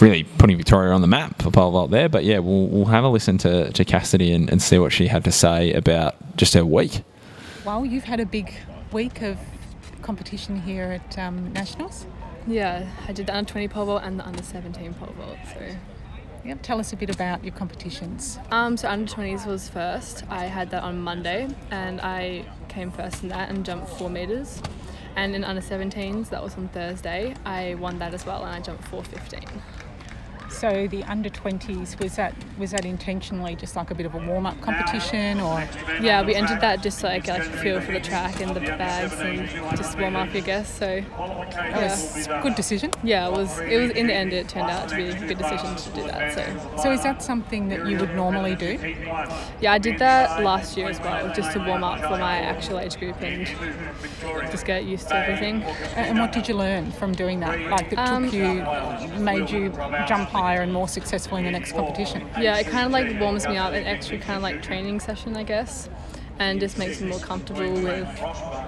really 0.00 0.24
putting 0.24 0.56
Victoria 0.56 0.92
on 0.92 1.00
the 1.00 1.06
map 1.06 1.42
for 1.42 1.50
pole 1.50 1.72
vault 1.72 1.90
there. 1.90 2.08
But 2.08 2.24
yeah, 2.24 2.38
we'll, 2.38 2.66
we'll 2.68 2.84
have 2.86 3.04
a 3.04 3.08
listen 3.08 3.38
to, 3.38 3.70
to 3.72 3.84
Cassidy 3.84 4.32
and, 4.32 4.50
and 4.50 4.62
see 4.62 4.78
what 4.78 4.92
she 4.92 5.08
had 5.08 5.24
to 5.24 5.32
say 5.32 5.72
about 5.72 6.14
just 6.36 6.54
her 6.54 6.64
week. 6.64 7.02
Well, 7.64 7.84
you've 7.84 8.04
had 8.04 8.20
a 8.20 8.26
big 8.26 8.54
week 8.94 9.22
of 9.22 9.38
competition 10.02 10.60
here 10.60 10.84
at 10.84 11.18
um, 11.18 11.52
Nationals. 11.52 12.06
Yeah, 12.46 12.88
I 13.08 13.12
did 13.12 13.26
the 13.26 13.36
under 13.36 13.50
20 13.50 13.68
pole 13.68 13.86
vault 13.86 14.02
and 14.04 14.20
the 14.20 14.24
under 14.26 14.42
17 14.42 14.94
pole 14.94 15.12
vault. 15.18 15.36
So, 15.52 15.66
Yep. 16.44 16.58
Tell 16.62 16.78
us 16.78 16.92
a 16.92 16.96
bit 16.96 17.08
about 17.08 17.42
your 17.42 17.54
competitions. 17.54 18.38
um, 18.50 18.76
so 18.76 18.86
under 18.88 19.10
20s 19.10 19.46
was 19.46 19.68
first. 19.68 20.24
I 20.28 20.44
had 20.44 20.70
that 20.70 20.82
on 20.82 21.00
Monday, 21.00 21.48
and 21.70 22.02
I 22.02 22.44
came 22.68 22.90
first 22.90 23.22
in 23.22 23.30
that 23.30 23.48
and 23.48 23.64
jumped 23.64 23.88
four 23.88 24.10
meters. 24.10 24.62
And 25.16 25.34
in 25.34 25.42
under 25.42 25.62
17s, 25.62 26.28
that 26.28 26.42
was 26.42 26.54
on 26.56 26.68
Thursday. 26.68 27.34
I 27.46 27.74
won 27.76 27.98
that 28.00 28.12
as 28.12 28.26
well, 28.26 28.44
and 28.44 28.54
I 28.54 28.60
jumped 28.60 28.84
415. 28.84 29.62
So 30.54 30.86
the 30.86 31.02
under 31.04 31.28
20s 31.28 31.98
was 32.00 32.16
that 32.16 32.34
was 32.58 32.70
that 32.70 32.84
intentionally 32.84 33.56
just 33.56 33.74
like 33.76 33.90
a 33.90 33.94
bit 33.94 34.06
of 34.06 34.14
a 34.14 34.18
warm 34.18 34.46
up 34.46 34.60
competition 34.60 35.40
or? 35.40 35.66
Yeah, 36.00 36.22
we 36.22 36.34
entered 36.34 36.60
that 36.60 36.82
just 36.82 36.98
so 37.00 37.08
I 37.08 37.18
get 37.18 37.40
like 37.40 37.48
a 37.48 37.56
feel 37.58 37.80
for 37.80 37.92
the 37.92 38.00
track 38.00 38.40
and 38.40 38.54
the 38.54 38.60
bags 38.60 39.14
and 39.20 39.48
just 39.76 39.98
warm 39.98 40.14
up, 40.16 40.28
I 40.32 40.40
guess. 40.40 40.72
So 40.78 40.86
a 40.86 42.40
good 42.42 42.54
decision. 42.54 42.92
Yeah, 43.02 43.26
it 43.28 43.32
was. 43.32 43.58
It 43.58 43.76
was 43.80 43.90
in 43.90 44.06
the 44.06 44.14
end. 44.14 44.32
It 44.32 44.48
turned 44.48 44.70
out 44.70 44.88
to 44.90 44.96
be 44.96 45.08
a 45.08 45.18
good 45.18 45.38
decision 45.38 45.74
to 45.74 45.90
do 45.90 46.02
that. 46.04 46.32
So. 46.34 46.82
So 46.82 46.92
is 46.92 47.02
that 47.02 47.22
something 47.22 47.68
that 47.68 47.86
you 47.86 47.98
would 47.98 48.14
normally 48.14 48.54
do? 48.54 48.78
Yeah, 49.60 49.72
I 49.72 49.78
did 49.78 49.98
that 49.98 50.42
last 50.42 50.76
year 50.76 50.88
as 50.88 51.00
well, 51.00 51.32
just 51.34 51.52
to 51.52 51.58
warm 51.58 51.82
up 51.82 52.00
for 52.00 52.16
my 52.18 52.38
actual 52.38 52.78
age 52.78 52.96
group 52.98 53.20
and 53.20 53.46
just 54.50 54.64
get 54.66 54.84
used 54.84 55.08
to 55.08 55.16
everything. 55.16 55.62
And 55.96 56.18
what 56.18 56.32
did 56.32 56.48
you 56.48 56.54
learn 56.54 56.92
from 56.92 57.12
doing 57.12 57.40
that? 57.40 57.58
Like 57.70 57.90
that 57.90 57.98
Um, 58.08 58.24
took 58.24 58.34
you, 58.34 59.20
made 59.20 59.50
you 59.50 59.70
jump 60.06 60.28
higher 60.28 60.43
and 60.52 60.72
more 60.72 60.88
successful 60.88 61.36
in 61.38 61.44
the 61.44 61.50
next 61.50 61.72
competition? 61.72 62.28
Yeah, 62.38 62.56
it 62.58 62.66
kind 62.66 62.86
of 62.86 62.92
like 62.92 63.18
warms 63.20 63.46
me 63.46 63.56
up, 63.56 63.72
an 63.72 63.84
extra 63.86 64.18
kind 64.18 64.36
of 64.36 64.42
like 64.42 64.62
training 64.62 65.00
session, 65.00 65.36
I 65.36 65.42
guess, 65.44 65.88
and 66.38 66.60
just 66.60 66.78
makes 66.78 67.00
me 67.00 67.08
more 67.08 67.18
comfortable 67.20 67.72
with 67.72 68.08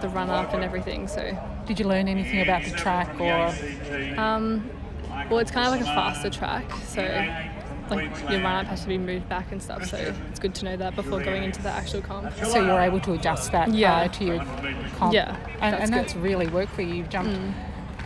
the 0.00 0.08
run 0.08 0.30
up 0.30 0.52
and 0.54 0.62
everything. 0.64 1.08
So, 1.08 1.36
did 1.66 1.78
you 1.78 1.86
learn 1.86 2.08
anything 2.08 2.40
about 2.42 2.64
the 2.64 2.70
track 2.70 3.20
or? 3.20 4.18
Um, 4.20 4.70
well, 5.30 5.38
it's 5.38 5.50
kind 5.50 5.66
of 5.66 5.72
like 5.72 5.80
a 5.82 5.84
faster 5.84 6.30
track, 6.30 6.70
so 6.86 7.02
like 7.88 8.10
your 8.28 8.40
run 8.40 8.56
up 8.56 8.66
has 8.66 8.82
to 8.82 8.88
be 8.88 8.98
moved 8.98 9.28
back 9.28 9.52
and 9.52 9.62
stuff. 9.62 9.84
So 9.86 9.96
it's 10.28 10.40
good 10.40 10.54
to 10.56 10.64
know 10.64 10.76
that 10.76 10.96
before 10.96 11.20
going 11.20 11.44
into 11.44 11.62
the 11.62 11.70
actual 11.70 12.02
comp. 12.02 12.32
So 12.44 12.60
you're 12.64 12.80
able 12.80 12.98
to 13.00 13.12
adjust 13.12 13.52
that 13.52 13.72
Yeah. 13.72 13.92
prior 13.92 14.08
to 14.08 14.24
your 14.24 14.44
comp. 14.98 15.14
Yeah, 15.14 15.36
and, 15.60 15.72
that's 15.74 15.84
and 15.84 15.92
that's 15.92 16.16
really 16.16 16.48
worked 16.48 16.72
for 16.72 16.82
you. 16.82 16.94
You've 16.96 17.08
jumped 17.08 17.38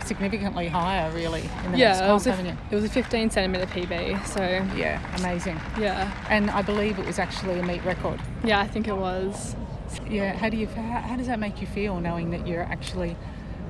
significantly 0.07 0.67
higher, 0.67 1.11
really, 1.11 1.41
in 1.41 1.71
the 1.71 1.77
next 1.77 1.79
Yeah, 1.79 1.95
it 1.95 2.07
comp, 2.07 2.13
was, 2.13 2.27
a, 2.27 2.57
it 2.71 2.75
was 2.75 2.83
a 2.83 2.89
15 2.89 3.29
centimeter 3.29 3.65
PB. 3.65 4.25
So 4.27 4.41
yeah, 4.75 5.01
amazing. 5.17 5.59
Yeah, 5.79 6.11
and 6.29 6.49
I 6.51 6.61
believe 6.61 6.99
it 6.99 7.05
was 7.05 7.19
actually 7.19 7.59
a 7.59 7.63
meet 7.63 7.83
record. 7.83 8.19
Yeah, 8.43 8.59
I 8.59 8.67
think 8.67 8.87
it 8.87 8.97
was. 8.97 9.55
Yeah. 10.09 10.33
How 10.35 10.49
do 10.49 10.57
you? 10.57 10.67
How, 10.67 10.81
how 11.01 11.15
does 11.17 11.27
that 11.27 11.39
make 11.39 11.61
you 11.61 11.67
feel 11.67 11.99
knowing 11.99 12.31
that 12.31 12.47
you're 12.47 12.63
actually 12.63 13.15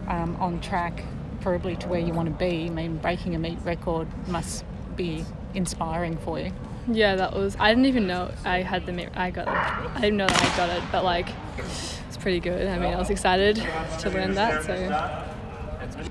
um, 0.08 0.36
on 0.40 0.62
track, 0.62 1.04
probably 1.42 1.76
to 1.78 1.88
where 1.88 2.00
you 2.00 2.14
want 2.14 2.28
to 2.28 2.36
be? 2.36 2.66
I 2.66 2.70
mean, 2.70 2.98
breaking 2.98 3.36
a 3.36 3.40
meet 3.40 3.60
record 3.64 4.08
must 4.28 4.64
be 4.96 5.26
inspiring 5.54 6.18
for 6.18 6.40
you. 6.40 6.52
Yeah, 6.88 7.16
that 7.16 7.34
was. 7.34 7.56
I 7.60 7.70
didn't 7.70 7.86
even 7.86 8.08
know 8.08 8.32
I 8.44 8.62
had 8.62 8.86
the. 8.86 9.20
I 9.20 9.32
got 9.32 9.48
it. 9.48 9.54
I 9.96 10.02
didn't 10.02 10.18
know 10.18 10.28
that 10.28 10.42
I 10.44 10.58
got 10.58 10.70
it, 10.70 10.84
but 10.92 11.04
like, 11.04 11.30
it's 11.58 12.18
pretty 12.18 12.40
good. 12.40 12.68
I 12.68 12.78
mean, 12.80 12.94
I 12.94 12.98
was 12.98 13.10
excited 13.10 13.56
to 13.56 14.10
learn 14.10 14.34
that. 14.36 14.64
So, 14.64 14.74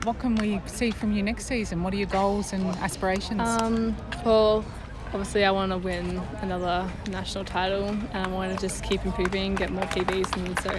What 0.04 0.18
can 0.18 0.34
we 0.36 0.60
see 0.66 0.90
from 0.90 1.12
you 1.12 1.22
next 1.22 1.46
season? 1.46 1.82
What 1.82 1.92
are 1.92 1.96
your 1.96 2.06
goals 2.08 2.52
and 2.52 2.64
aspirations? 2.76 3.40
um, 3.40 3.96
well, 4.24 4.64
obviously, 5.08 5.44
I 5.44 5.50
want 5.50 5.72
to 5.72 5.78
win 5.78 6.20
another 6.42 6.88
national 7.10 7.44
title, 7.44 7.88
and 7.88 8.16
I 8.16 8.28
want 8.28 8.52
to 8.54 8.58
just 8.60 8.84
keep 8.84 9.04
improving, 9.04 9.54
get 9.54 9.70
more 9.70 9.84
PBs, 9.84 10.36
and 10.36 10.58
so. 10.60 10.72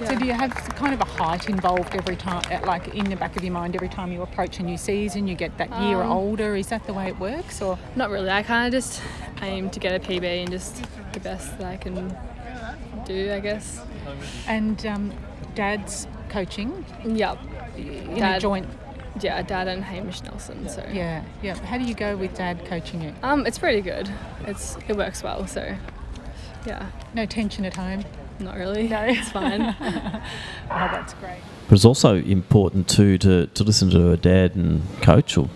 Yeah. 0.00 0.08
So 0.08 0.18
do 0.18 0.26
you 0.26 0.32
have 0.32 0.52
kind 0.74 0.92
of 0.92 1.00
a 1.00 1.04
height 1.04 1.48
involved 1.48 1.94
every 1.94 2.16
time, 2.16 2.42
uh, 2.50 2.66
like 2.66 2.88
in 2.94 3.08
the 3.08 3.14
back 3.16 3.36
of 3.36 3.44
your 3.44 3.52
mind, 3.52 3.76
every 3.76 3.88
time 3.88 4.10
you 4.10 4.22
approach 4.22 4.58
a 4.58 4.62
new 4.64 4.76
season, 4.76 5.28
you 5.28 5.36
get 5.36 5.56
that 5.58 5.70
year 5.82 6.02
Um, 6.02 6.10
older? 6.10 6.56
Is 6.56 6.66
that 6.66 6.84
the 6.86 6.92
way 6.92 7.06
it 7.08 7.18
works, 7.20 7.62
or 7.62 7.78
Not 7.94 8.10
really. 8.10 8.28
I 8.30 8.42
kind 8.42 8.66
of 8.66 8.72
just 8.76 9.00
aim 9.40 9.70
to 9.70 9.78
get 9.80 9.94
a 9.94 10.00
PB 10.04 10.24
and 10.42 10.50
just 10.50 10.84
the 11.12 11.20
best 11.20 11.58
that 11.58 11.66
I 11.68 11.76
can 11.76 12.16
do, 13.06 13.32
I 13.32 13.38
guess. 13.38 13.80
And 14.48 14.84
um, 14.84 15.12
Dad's 15.54 16.08
coaching. 16.28 16.84
Yep. 17.04 17.38
In 17.76 18.22
a 18.22 18.40
joint. 18.40 18.66
Yeah, 19.20 19.42
Dad 19.42 19.68
and 19.68 19.84
Hamish 19.84 20.22
Nelson. 20.22 20.68
So 20.68 20.84
Yeah, 20.92 21.24
yeah. 21.42 21.54
How 21.56 21.78
do 21.78 21.84
you 21.84 21.94
go 21.94 22.16
with 22.16 22.34
Dad 22.34 22.64
coaching 22.66 23.00
you? 23.00 23.14
Um, 23.22 23.46
it's 23.46 23.58
pretty 23.58 23.80
good. 23.80 24.10
It's 24.46 24.76
it 24.88 24.96
works 24.96 25.22
well. 25.22 25.46
So, 25.46 25.76
yeah. 26.66 26.86
No 27.14 27.24
tension 27.26 27.64
at 27.64 27.76
home. 27.76 28.04
Not 28.40 28.56
really. 28.56 28.88
No, 28.88 29.02
it's 29.04 29.30
fine. 29.30 29.62
oh, 29.80 30.22
that's 30.68 31.14
great. 31.14 31.38
But 31.68 31.76
it's 31.76 31.84
also 31.84 32.16
important 32.16 32.88
too 32.88 33.18
to, 33.18 33.46
to 33.46 33.64
listen 33.64 33.90
to 33.90 34.08
her 34.08 34.16
dad 34.16 34.56
and 34.56 34.82
coach 35.00 35.38
or 35.38 35.48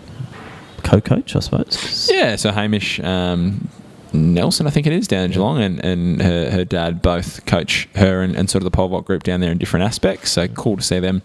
co-coach, 0.83 1.35
I 1.35 1.39
suppose. 1.39 2.09
Yeah, 2.11 2.35
so 2.35 2.51
Hamish 2.51 2.99
um, 3.01 3.69
Nelson, 4.13 4.67
I 4.67 4.69
think 4.69 4.87
it 4.87 4.93
is, 4.93 5.07
down 5.07 5.25
in 5.25 5.31
Geelong, 5.31 5.61
and, 5.61 5.83
and 5.83 6.21
her, 6.21 6.49
her 6.51 6.65
dad 6.65 7.01
both 7.01 7.45
coach 7.45 7.87
her 7.95 8.21
and, 8.21 8.35
and 8.35 8.49
sort 8.49 8.61
of 8.61 8.65
the 8.65 8.75
pole 8.75 8.87
vault 8.87 9.05
group 9.05 9.23
down 9.23 9.39
there 9.39 9.51
in 9.51 9.57
different 9.57 9.85
aspects. 9.85 10.31
So 10.31 10.47
cool 10.47 10.77
to 10.77 10.83
see 10.83 10.99
them, 10.99 11.21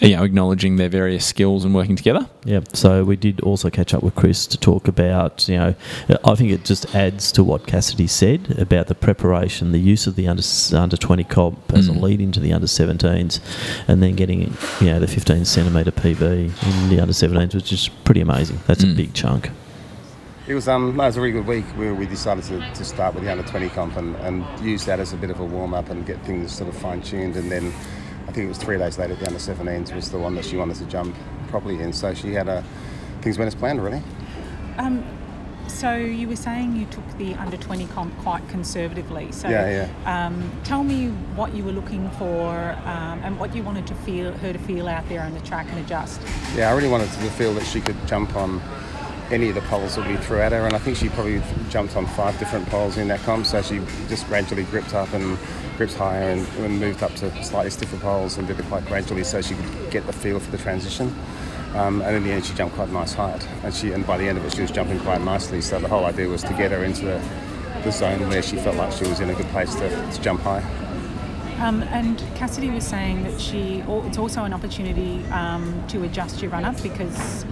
you 0.00 0.16
know, 0.16 0.24
acknowledging 0.24 0.76
their 0.76 0.88
various 0.88 1.26
skills 1.26 1.64
and 1.64 1.74
working 1.74 1.96
together. 1.96 2.28
Yeah, 2.44 2.60
so 2.72 3.04
we 3.04 3.16
did 3.16 3.40
also 3.40 3.70
catch 3.70 3.94
up 3.94 4.02
with 4.02 4.14
Chris 4.14 4.46
to 4.48 4.56
talk 4.58 4.88
about, 4.88 5.48
you 5.48 5.56
know, 5.56 5.74
I 6.24 6.34
think 6.34 6.50
it 6.50 6.64
just 6.64 6.94
adds 6.94 7.32
to 7.32 7.44
what 7.44 7.66
Cassidy 7.66 8.06
said 8.06 8.58
about 8.58 8.88
the 8.88 8.94
preparation, 8.94 9.72
the 9.72 9.78
use 9.78 10.06
of 10.06 10.16
the 10.16 10.28
under 10.28 10.42
under 10.74 10.96
20 10.96 11.24
comp 11.24 11.72
as 11.72 11.88
a 11.88 11.92
mm. 11.92 12.00
lead 12.00 12.20
into 12.20 12.40
the 12.40 12.52
under 12.52 12.66
17s, 12.66 13.40
and 13.88 14.02
then 14.02 14.16
getting, 14.16 14.56
you 14.80 14.86
know, 14.86 14.98
the 14.98 15.06
15 15.06 15.44
centimetre 15.44 15.92
PB 15.92 16.22
in 16.22 16.88
the 16.88 17.00
under 17.00 17.12
17s, 17.12 17.54
which 17.54 17.72
is 17.72 17.88
pretty 18.04 18.20
amazing. 18.20 18.60
That's 18.66 18.82
a 18.82 18.86
mm. 18.86 18.96
big 18.96 19.14
chunk. 19.14 19.50
It 20.46 20.54
was 20.54 20.66
um, 20.66 20.96
no, 20.96 21.04
it 21.04 21.06
was 21.06 21.16
a 21.16 21.20
really 21.20 21.32
good 21.32 21.46
week. 21.46 21.64
We, 21.78 21.92
we 21.92 22.06
decided 22.06 22.42
to, 22.44 22.58
to 22.74 22.84
start 22.84 23.14
with 23.14 23.22
the 23.22 23.30
under 23.30 23.44
20 23.44 23.68
comp 23.70 23.96
and, 23.96 24.16
and 24.16 24.44
use 24.60 24.84
that 24.86 24.98
as 24.98 25.12
a 25.12 25.16
bit 25.16 25.30
of 25.30 25.38
a 25.38 25.44
warm 25.44 25.72
up 25.72 25.88
and 25.88 26.04
get 26.04 26.20
things 26.24 26.52
sort 26.52 26.68
of 26.68 26.76
fine 26.76 27.00
tuned. 27.00 27.36
And 27.36 27.50
then 27.50 27.66
I 28.26 28.32
think 28.32 28.46
it 28.46 28.48
was 28.48 28.58
three 28.58 28.76
days 28.76 28.98
later, 28.98 29.14
the 29.14 29.26
under 29.26 29.38
17s 29.38 29.94
was 29.94 30.10
the 30.10 30.18
one 30.18 30.34
that 30.34 30.44
she 30.44 30.56
wanted 30.56 30.76
to 30.76 30.84
jump 30.86 31.14
properly 31.48 31.80
in. 31.80 31.92
So 31.92 32.12
she 32.12 32.32
had 32.32 32.48
a 32.48 32.64
things 33.20 33.38
went 33.38 33.46
as 33.46 33.54
planned, 33.54 33.82
really. 33.84 34.02
Um, 34.78 35.04
so 35.68 35.94
you 35.94 36.28
were 36.28 36.36
saying 36.36 36.74
you 36.74 36.86
took 36.86 37.06
the 37.18 37.34
under 37.34 37.56
20 37.56 37.86
comp 37.86 38.16
quite 38.18 38.46
conservatively. 38.48 39.30
So 39.30 39.48
Yeah, 39.48 40.24
Um, 40.24 40.50
tell 40.64 40.82
me 40.82 41.08
what 41.36 41.54
you 41.54 41.62
were 41.62 41.72
looking 41.72 42.10
for 42.10 42.50
um, 42.84 43.20
and 43.22 43.38
what 43.38 43.54
you 43.54 43.62
wanted 43.62 43.86
to 43.86 43.94
feel 43.94 44.32
her 44.32 44.52
to 44.52 44.58
feel 44.58 44.88
out 44.88 45.08
there 45.08 45.22
on 45.22 45.34
the 45.34 45.40
track 45.40 45.68
and 45.70 45.78
adjust. 45.78 46.20
Yeah, 46.56 46.68
I 46.68 46.74
really 46.74 46.88
wanted 46.88 47.10
to 47.12 47.30
feel 47.30 47.54
that 47.54 47.64
she 47.64 47.80
could 47.80 47.96
jump 48.08 48.34
on 48.34 48.60
any 49.32 49.48
of 49.48 49.54
the 49.54 49.62
poles 49.62 49.96
that 49.96 50.06
we 50.06 50.16
threw 50.18 50.40
at 50.40 50.52
her, 50.52 50.66
and 50.66 50.76
I 50.76 50.78
think 50.78 50.96
she 50.96 51.08
probably 51.08 51.42
jumped 51.70 51.96
on 51.96 52.06
five 52.06 52.38
different 52.38 52.66
poles 52.68 52.98
in 52.98 53.08
that 53.08 53.20
comp. 53.20 53.46
So 53.46 53.62
she 53.62 53.80
just 54.08 54.26
gradually 54.26 54.64
gripped 54.64 54.94
up 54.94 55.12
and 55.14 55.38
gripped 55.76 55.94
higher 55.94 56.30
and, 56.30 56.46
and 56.58 56.78
moved 56.78 57.02
up 57.02 57.14
to 57.16 57.44
slightly 57.44 57.70
stiffer 57.70 57.96
poles 57.96 58.36
and 58.36 58.46
did 58.46 58.60
it 58.60 58.66
quite 58.66 58.84
gradually, 58.86 59.24
so 59.24 59.40
she 59.40 59.54
could 59.54 59.90
get 59.90 60.06
the 60.06 60.12
feel 60.12 60.38
for 60.38 60.50
the 60.50 60.58
transition. 60.58 61.14
Um, 61.74 62.02
and 62.02 62.14
in 62.16 62.22
the 62.22 62.30
end, 62.30 62.44
she 62.44 62.54
jumped 62.54 62.74
quite 62.74 62.90
a 62.90 62.92
nice 62.92 63.14
height, 63.14 63.46
and 63.64 63.72
she 63.72 63.92
and 63.92 64.06
by 64.06 64.18
the 64.18 64.28
end 64.28 64.36
of 64.36 64.44
it, 64.44 64.54
she 64.54 64.60
was 64.60 64.70
jumping 64.70 65.00
quite 65.00 65.22
nicely. 65.22 65.62
So 65.62 65.78
the 65.80 65.88
whole 65.88 66.04
idea 66.04 66.28
was 66.28 66.42
to 66.42 66.52
get 66.52 66.70
her 66.70 66.84
into 66.84 67.06
the, 67.06 67.22
the 67.84 67.90
zone 67.90 68.28
where 68.28 68.42
she 68.42 68.56
felt 68.56 68.76
like 68.76 68.92
she 68.92 69.08
was 69.08 69.20
in 69.20 69.30
a 69.30 69.34
good 69.34 69.48
place 69.48 69.74
to, 69.76 69.88
to 69.88 70.20
jump 70.20 70.42
high. 70.42 70.62
Um, 71.62 71.82
and 71.84 72.18
Cassidy 72.34 72.70
was 72.70 72.84
saying 72.84 73.22
that 73.22 73.40
she, 73.40 73.84
it's 73.86 74.18
also 74.18 74.42
an 74.42 74.52
opportunity 74.52 75.24
um, 75.26 75.82
to 75.88 76.02
adjust 76.02 76.42
your 76.42 76.50
run 76.50 76.64
up 76.64 76.82
because 76.82 77.46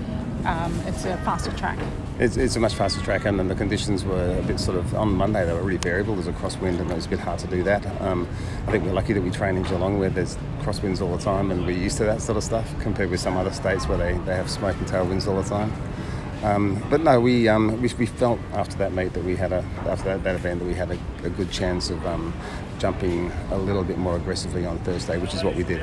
um, 0.46 0.78
it's 0.86 1.04
a 1.04 1.16
faster 1.18 1.52
track. 1.52 1.78
It's, 2.18 2.36
it's 2.36 2.56
a 2.56 2.60
much 2.60 2.74
faster 2.74 3.00
track, 3.02 3.24
and 3.24 3.50
the 3.50 3.54
conditions 3.54 4.04
were 4.04 4.38
a 4.38 4.42
bit 4.42 4.60
sort 4.60 4.76
of 4.76 4.94
on 4.94 5.14
Monday. 5.14 5.44
They 5.46 5.52
were 5.52 5.62
really 5.62 5.78
variable. 5.78 6.14
There's 6.14 6.26
a 6.26 6.32
crosswind, 6.32 6.80
and 6.80 6.90
it 6.90 6.94
was 6.94 7.06
a 7.06 7.08
bit 7.08 7.20
hard 7.20 7.38
to 7.40 7.46
do 7.46 7.62
that. 7.62 7.84
Um, 8.02 8.28
I 8.66 8.72
think 8.72 8.84
we're 8.84 8.92
lucky 8.92 9.12
that 9.12 9.22
we 9.22 9.30
train 9.30 9.56
in 9.56 9.62
Geelong, 9.62 9.98
where 9.98 10.10
there's 10.10 10.36
crosswinds 10.60 11.00
all 11.00 11.16
the 11.16 11.22
time, 11.22 11.50
and 11.50 11.64
we're 11.64 11.76
used 11.76 11.96
to 11.98 12.04
that 12.04 12.20
sort 12.20 12.36
of 12.36 12.44
stuff 12.44 12.68
compared 12.80 13.10
with 13.10 13.20
some 13.20 13.36
other 13.36 13.52
states 13.52 13.86
where 13.88 13.98
they, 13.98 14.12
they 14.24 14.36
have 14.36 14.50
smoke 14.50 14.76
and 14.76 14.86
tailwinds 14.86 15.26
all 15.26 15.40
the 15.40 15.48
time. 15.48 15.72
Um, 16.42 16.82
but 16.88 17.02
no, 17.02 17.20
we, 17.20 17.48
um, 17.48 17.82
we 17.82 17.90
we 17.98 18.06
felt 18.06 18.40
after 18.54 18.76
that 18.78 18.94
meet 18.94 19.12
that 19.12 19.24
we 19.24 19.36
had 19.36 19.52
a 19.52 19.62
after 19.86 20.04
that, 20.04 20.24
that 20.24 20.36
event 20.36 20.60
that 20.60 20.66
we 20.66 20.74
had 20.74 20.90
a, 20.90 20.98
a 21.22 21.28
good 21.28 21.50
chance 21.50 21.90
of 21.90 22.04
um, 22.06 22.32
jumping 22.78 23.30
a 23.50 23.58
little 23.58 23.84
bit 23.84 23.98
more 23.98 24.16
aggressively 24.16 24.64
on 24.64 24.78
Thursday, 24.78 25.18
which 25.18 25.34
is 25.34 25.44
what 25.44 25.54
we 25.54 25.64
did. 25.64 25.82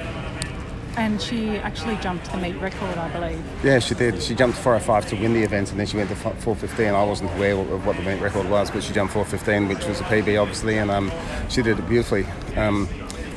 And 0.98 1.22
she 1.22 1.58
actually 1.58 1.96
jumped 1.98 2.32
the 2.32 2.38
meet 2.38 2.56
record, 2.56 2.98
I 2.98 3.10
believe. 3.10 3.44
Yeah, 3.64 3.78
she 3.78 3.94
did. 3.94 4.22
She 4.22 4.34
jumped 4.34 4.58
405 4.58 5.10
to 5.10 5.16
win 5.16 5.34
the 5.34 5.44
event, 5.44 5.70
and 5.70 5.80
then 5.80 5.86
she 5.86 5.96
went 5.96 6.10
to 6.10 6.16
415. 6.16 6.88
I 6.88 7.04
wasn't 7.04 7.32
aware 7.36 7.54
of 7.54 7.86
what 7.86 7.96
the 7.96 8.02
meet 8.02 8.20
record 8.20 8.50
was, 8.50 8.72
but 8.72 8.84
she 8.84 8.94
jumped 8.94 9.14
415, 9.14 9.68
which 9.68 9.88
was 9.88 10.02
a 10.02 10.04
PB, 10.06 10.42
obviously, 10.42 10.80
and 10.80 10.90
um, 10.90 11.12
she 11.50 11.62
did 11.62 11.78
it 11.78 11.88
beautifully. 11.88 12.26
Um, 12.56 12.90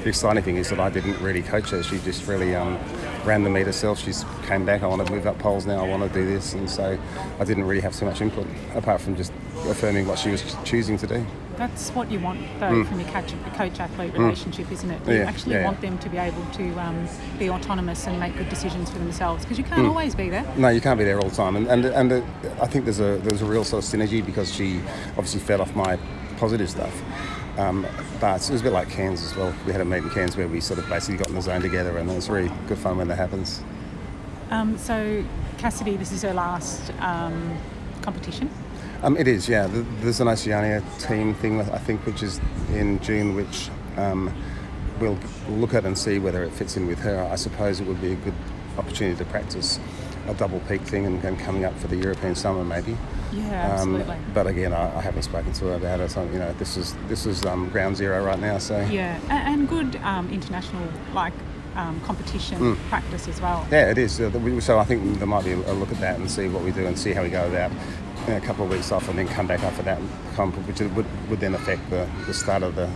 the 0.03 0.09
exciting 0.09 0.43
thing 0.43 0.57
is 0.57 0.71
that 0.71 0.81
I 0.81 0.89
didn't 0.89 1.21
really 1.21 1.43
coach 1.43 1.69
her. 1.71 1.83
She 1.83 1.99
just 1.99 2.27
really 2.27 2.57
um, 2.57 2.79
ran 3.27 3.45
the 3.45 3.51
meet 3.51 3.67
herself. 3.67 3.99
She 3.99 4.13
came 4.47 4.65
back. 4.65 4.83
I 4.83 4.87
want 4.87 5.07
to 5.07 5.13
move 5.13 5.27
up 5.27 5.39
poles 5.39 5.67
now. 5.67 5.85
I 5.85 5.89
want 5.89 6.03
to 6.03 6.09
do 6.19 6.27
this, 6.27 6.55
and 6.55 6.69
so 6.71 6.99
I 7.39 7.45
didn't 7.45 7.65
really 7.65 7.83
have 7.83 7.95
too 7.95 8.07
much 8.07 8.23
input 8.23 8.47
apart 8.75 9.03
from 9.03 9.17
just 9.17 9.33
affirming 9.67 10.07
what 10.07 10.19
she 10.19 10.31
was 10.31 10.57
choosing 10.65 10.97
to 10.97 11.07
do. 11.07 11.27
That's 11.61 11.91
what 11.91 12.11
you 12.11 12.19
want, 12.21 12.41
though, 12.59 12.71
Mm. 12.73 12.89
from 12.89 13.01
your 13.01 13.09
coach, 13.11 13.35
coach-athlete 13.55 14.15
Mm. 14.15 14.19
relationship, 14.25 14.73
isn't 14.73 14.91
it? 14.91 14.99
You 15.07 15.13
Yeah, 15.17 15.25
actually 15.29 15.57
yeah, 15.57 15.65
want 15.67 15.83
them 15.83 15.99
to 15.99 16.09
be 16.09 16.17
able 16.17 16.43
to 16.55 16.65
um, 16.81 17.07
be 17.39 17.51
autonomous 17.51 18.07
and 18.07 18.19
make 18.19 18.35
good 18.39 18.49
decisions 18.49 18.89
for 18.89 18.99
themselves 18.99 19.45
because 19.45 19.59
you 19.59 19.65
can't 19.65 19.83
Mm. 19.83 19.91
always 19.91 20.15
be 20.15 20.31
there. 20.31 20.43
No, 20.57 20.69
you 20.69 20.81
can't 20.81 20.97
be 20.99 21.05
there 21.05 21.19
all 21.21 21.29
the 21.29 21.37
time, 21.37 21.57
and 21.57 21.67
and, 21.67 21.85
and 21.85 22.13
uh, 22.15 22.23
I 22.63 22.67
think 22.67 22.87
there's 22.87 22.99
a 23.01 23.19
there's 23.23 23.43
a 23.43 23.45
real 23.45 23.63
sort 23.63 23.85
of 23.85 23.91
synergy 23.91 24.25
because 24.25 24.51
she 24.51 24.81
obviously 25.19 25.41
fed 25.41 25.61
off 25.61 25.77
my 25.77 25.99
positive 26.39 26.71
stuff. 26.71 26.95
Um, 27.59 27.87
but 28.21 28.41
it 28.41 28.53
was 28.53 28.63
a 28.63 28.65
bit 28.65 28.73
like 28.73 28.89
Cairns 28.89 29.23
as 29.23 29.37
well. 29.37 29.53
We 29.67 29.73
had 29.73 29.83
a 29.83 29.85
meet 29.85 30.03
in 30.03 30.09
Cairns 30.09 30.39
where 30.39 30.49
we 30.49 30.61
sort 30.63 30.79
of 30.79 30.89
basically 30.89 31.19
got 31.19 31.29
in 31.29 31.35
the 31.35 31.43
zone 31.43 31.61
together, 31.61 31.99
and 31.99 32.11
it's 32.11 32.31
really 32.31 32.51
good 32.69 32.79
fun 32.79 32.97
when 32.97 33.09
that 33.09 33.19
happens. 33.19 33.63
Um, 34.51 34.79
so, 34.79 35.23
Cassidy, 35.59 35.99
this 35.99 36.11
is 36.11 36.23
her 36.23 36.33
last 36.33 36.91
um, 37.01 37.59
competition? 38.01 38.49
Um, 39.03 39.17
it 39.17 39.27
is, 39.27 39.49
yeah. 39.49 39.67
There's 40.01 40.21
an 40.21 40.29
Oceania 40.29 40.83
team 40.99 41.35
thing, 41.35 41.61
I 41.61 41.79
think, 41.79 42.05
which 42.05 42.23
is 42.23 42.39
in 42.75 43.01
June, 43.01 43.35
which 43.35 43.71
um, 43.97 44.33
we'll 45.01 45.19
look 45.49 45.73
at 45.75 45.85
and 45.87 45.97
see 45.97 46.19
whether 46.19 46.43
it 46.43 46.53
fits 46.53 46.77
in 46.77 46.87
with 46.87 46.99
her. 47.01 47.27
I 47.33 47.37
suppose 47.37 47.81
it 47.81 47.87
would 47.87 48.01
be 48.01 48.13
a 48.13 48.17
good 48.17 48.35
opportunity 48.77 49.17
to 49.17 49.25
practice 49.31 49.81
a 50.29 50.35
double 50.35 50.61
peak 50.61 50.83
thing 50.83 51.07
and, 51.07 51.23
and 51.25 51.39
coming 51.39 51.65
up 51.65 51.77
for 51.79 51.89
the 51.89 51.97
European 51.97 52.35
summer, 52.35 52.63
maybe. 52.63 52.95
Yeah, 53.33 53.45
absolutely. 53.73 54.17
Um, 54.17 54.25
but 54.35 54.47
again, 54.47 54.75
I, 54.75 54.95
I 54.99 55.01
haven't 55.01 55.23
spoken 55.23 55.53
to 55.55 55.65
her 55.67 55.75
about 55.75 56.01
it. 56.01 56.11
So, 56.11 56.23
you 56.25 56.39
know, 56.39 56.53
this 56.55 56.77
is 56.77 56.95
this 57.09 57.25
is 57.25 57.45
um, 57.47 57.71
ground 57.71 57.97
zero 57.97 58.23
right 58.25 58.39
now. 58.39 58.59
So 58.59 58.79
Yeah, 58.91 59.19
and 59.31 59.67
good 59.69 59.97
um, 60.03 60.31
international 60.31 60.87
like 61.15 61.33
um, 61.77 62.01
competition 62.03 62.59
Mm. 62.59 62.77
practice 62.91 63.29
as 63.29 63.41
well. 63.41 63.67
Yeah, 63.71 63.91
it 63.91 63.97
is. 63.97 64.13
So 64.65 64.79
I 64.79 64.85
think 64.85 65.19
there 65.19 65.27
might 65.29 65.45
be 65.45 65.53
a 65.53 65.73
look 65.73 65.91
at 65.91 66.01
that 66.01 66.19
and 66.19 66.31
see 66.31 66.49
what 66.49 66.63
we 66.65 66.71
do 66.73 66.87
and 66.87 66.99
see 66.99 67.13
how 67.13 67.23
we 67.23 67.31
go 67.31 67.47
about 67.49 67.71
a 68.29 68.41
couple 68.41 68.65
of 68.65 68.71
weeks 68.71 68.93
off 68.93 69.09
and 69.09 69.19
then 69.19 69.27
come 69.29 69.47
back 69.47 69.61
after 69.63 69.83
that 69.83 70.01
comp, 70.35 70.55
which 70.67 70.81
would, 70.81 71.07
would 71.29 71.41
then 71.41 71.55
affect 71.55 71.89
the, 71.91 72.09
the 72.27 72.35
start 72.35 72.63
of 72.63 72.75
the 72.77 72.89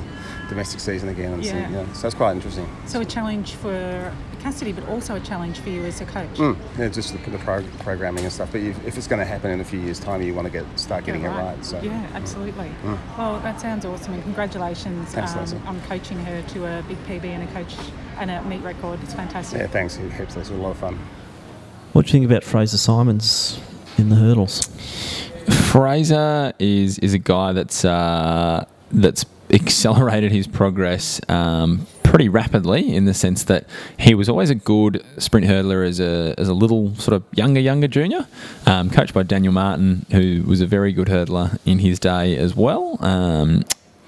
domestic 0.49 0.79
season 0.81 1.09
again. 1.09 1.33
And 1.33 1.43
see, 1.45 1.51
Yeah. 1.51 1.71
yeah. 1.71 1.93
So 1.93 2.07
it's 2.07 2.15
quite 2.15 2.33
interesting. 2.33 2.69
So 2.87 3.01
a 3.01 3.05
challenge 3.05 3.53
for 3.55 4.13
Cassidy, 4.41 4.73
but 4.73 4.87
also 4.89 5.15
a 5.15 5.21
challenge 5.21 5.59
for 5.59 5.71
you 5.71 5.85
as 5.87 6.01
a 6.03 6.05
coach. 6.07 6.35
Mm, 6.35 6.57
yeah, 6.79 6.89
just 6.89 7.13
the, 7.13 7.31
the 7.31 7.39
pro- 7.39 7.65
programming 7.81 8.25
and 8.25 8.33
stuff. 8.33 8.53
But 8.53 8.61
if, 8.61 8.87
if 8.87 8.97
it's 8.99 9.07
going 9.07 9.21
to 9.21 9.25
happen 9.25 9.51
in 9.51 9.61
a 9.61 9.65
few 9.65 9.81
years' 9.81 9.99
time, 9.99 10.21
you 10.23 10.35
want 10.35 10.47
to 10.47 10.53
get 10.53 10.65
start 10.79 11.05
getting 11.07 11.23
Yeah, 11.23 11.35
it 11.41 11.43
right. 11.57 11.65
So 11.65 11.81
Yeah, 11.81 12.07
absolutely. 12.15 12.71
Mm. 12.83 12.99
Well, 13.17 13.41
that 13.41 13.61
sounds 13.61 13.85
awesome, 13.87 14.13
and 14.15 14.23
congratulations 14.23 15.13
Thanks, 15.15 15.33
um, 15.33 15.39
Leslie. 15.39 15.61
on 15.67 15.81
coaching 15.83 16.19
her 16.19 16.43
to 16.43 16.67
a 16.67 16.83
big 16.83 16.99
PB 17.07 17.25
and 17.25 17.49
a 17.49 17.53
coach 17.53 17.75
and 18.19 18.31
a 18.31 18.43
meet 18.45 18.61
record. 18.63 19.01
It's 19.03 19.15
fantastic. 19.15 19.61
yeah, 19.61 19.67
thanks. 19.67 19.97
It 19.97 20.11
helps. 20.13 20.37
It's 20.37 20.51
a 20.51 20.55
lot 20.55 20.71
of 20.73 20.77
fun. 20.77 20.99
What 21.95 22.05
do 22.05 22.09
you 22.09 22.13
think 22.13 22.27
about 22.31 22.45
Fraser 22.45 22.77
Simons 22.77 23.59
in 23.99 24.09
the 24.09 24.17
hurdles? 24.17 24.69
Fraser 25.71 26.53
is 26.59 26.99
is 27.01 27.15
a 27.15 27.19
guy 27.19 27.53
that's 27.53 27.85
uh, 27.85 28.65
that's 28.91 29.27
accelerated 29.51 30.33
his 30.33 30.47
progress 30.47 31.21
um, 31.29 31.87
pretty 32.03 32.29
rapidly 32.29 32.95
in 32.95 33.05
the 33.05 33.15
sense 33.15 33.45
that 33.45 33.67
he 33.99 34.15
was 34.15 34.29
always 34.29 34.51
a 34.51 34.55
good 34.55 35.05
sprint 35.19 35.47
hurdler 35.47 35.87
as 35.87 36.01
a 36.01 36.35
as 36.39 36.49
a 36.49 36.55
little 36.55 36.95
sort 36.97 37.15
of 37.15 37.25
younger 37.33 37.61
younger 37.61 37.89
junior, 37.89 38.27
um, 38.67 38.91
coached 38.91 39.13
by 39.13 39.23
Daniel 39.23 39.53
Martin, 39.53 40.07
who 40.13 40.43
was 40.47 40.61
a 40.61 40.67
very 40.67 40.93
good 40.93 41.09
hurdler 41.09 41.59
in 41.67 41.81
his 41.81 41.99
day 41.99 42.37
as 42.37 42.55
well. 42.55 42.97
Um, 43.01 43.65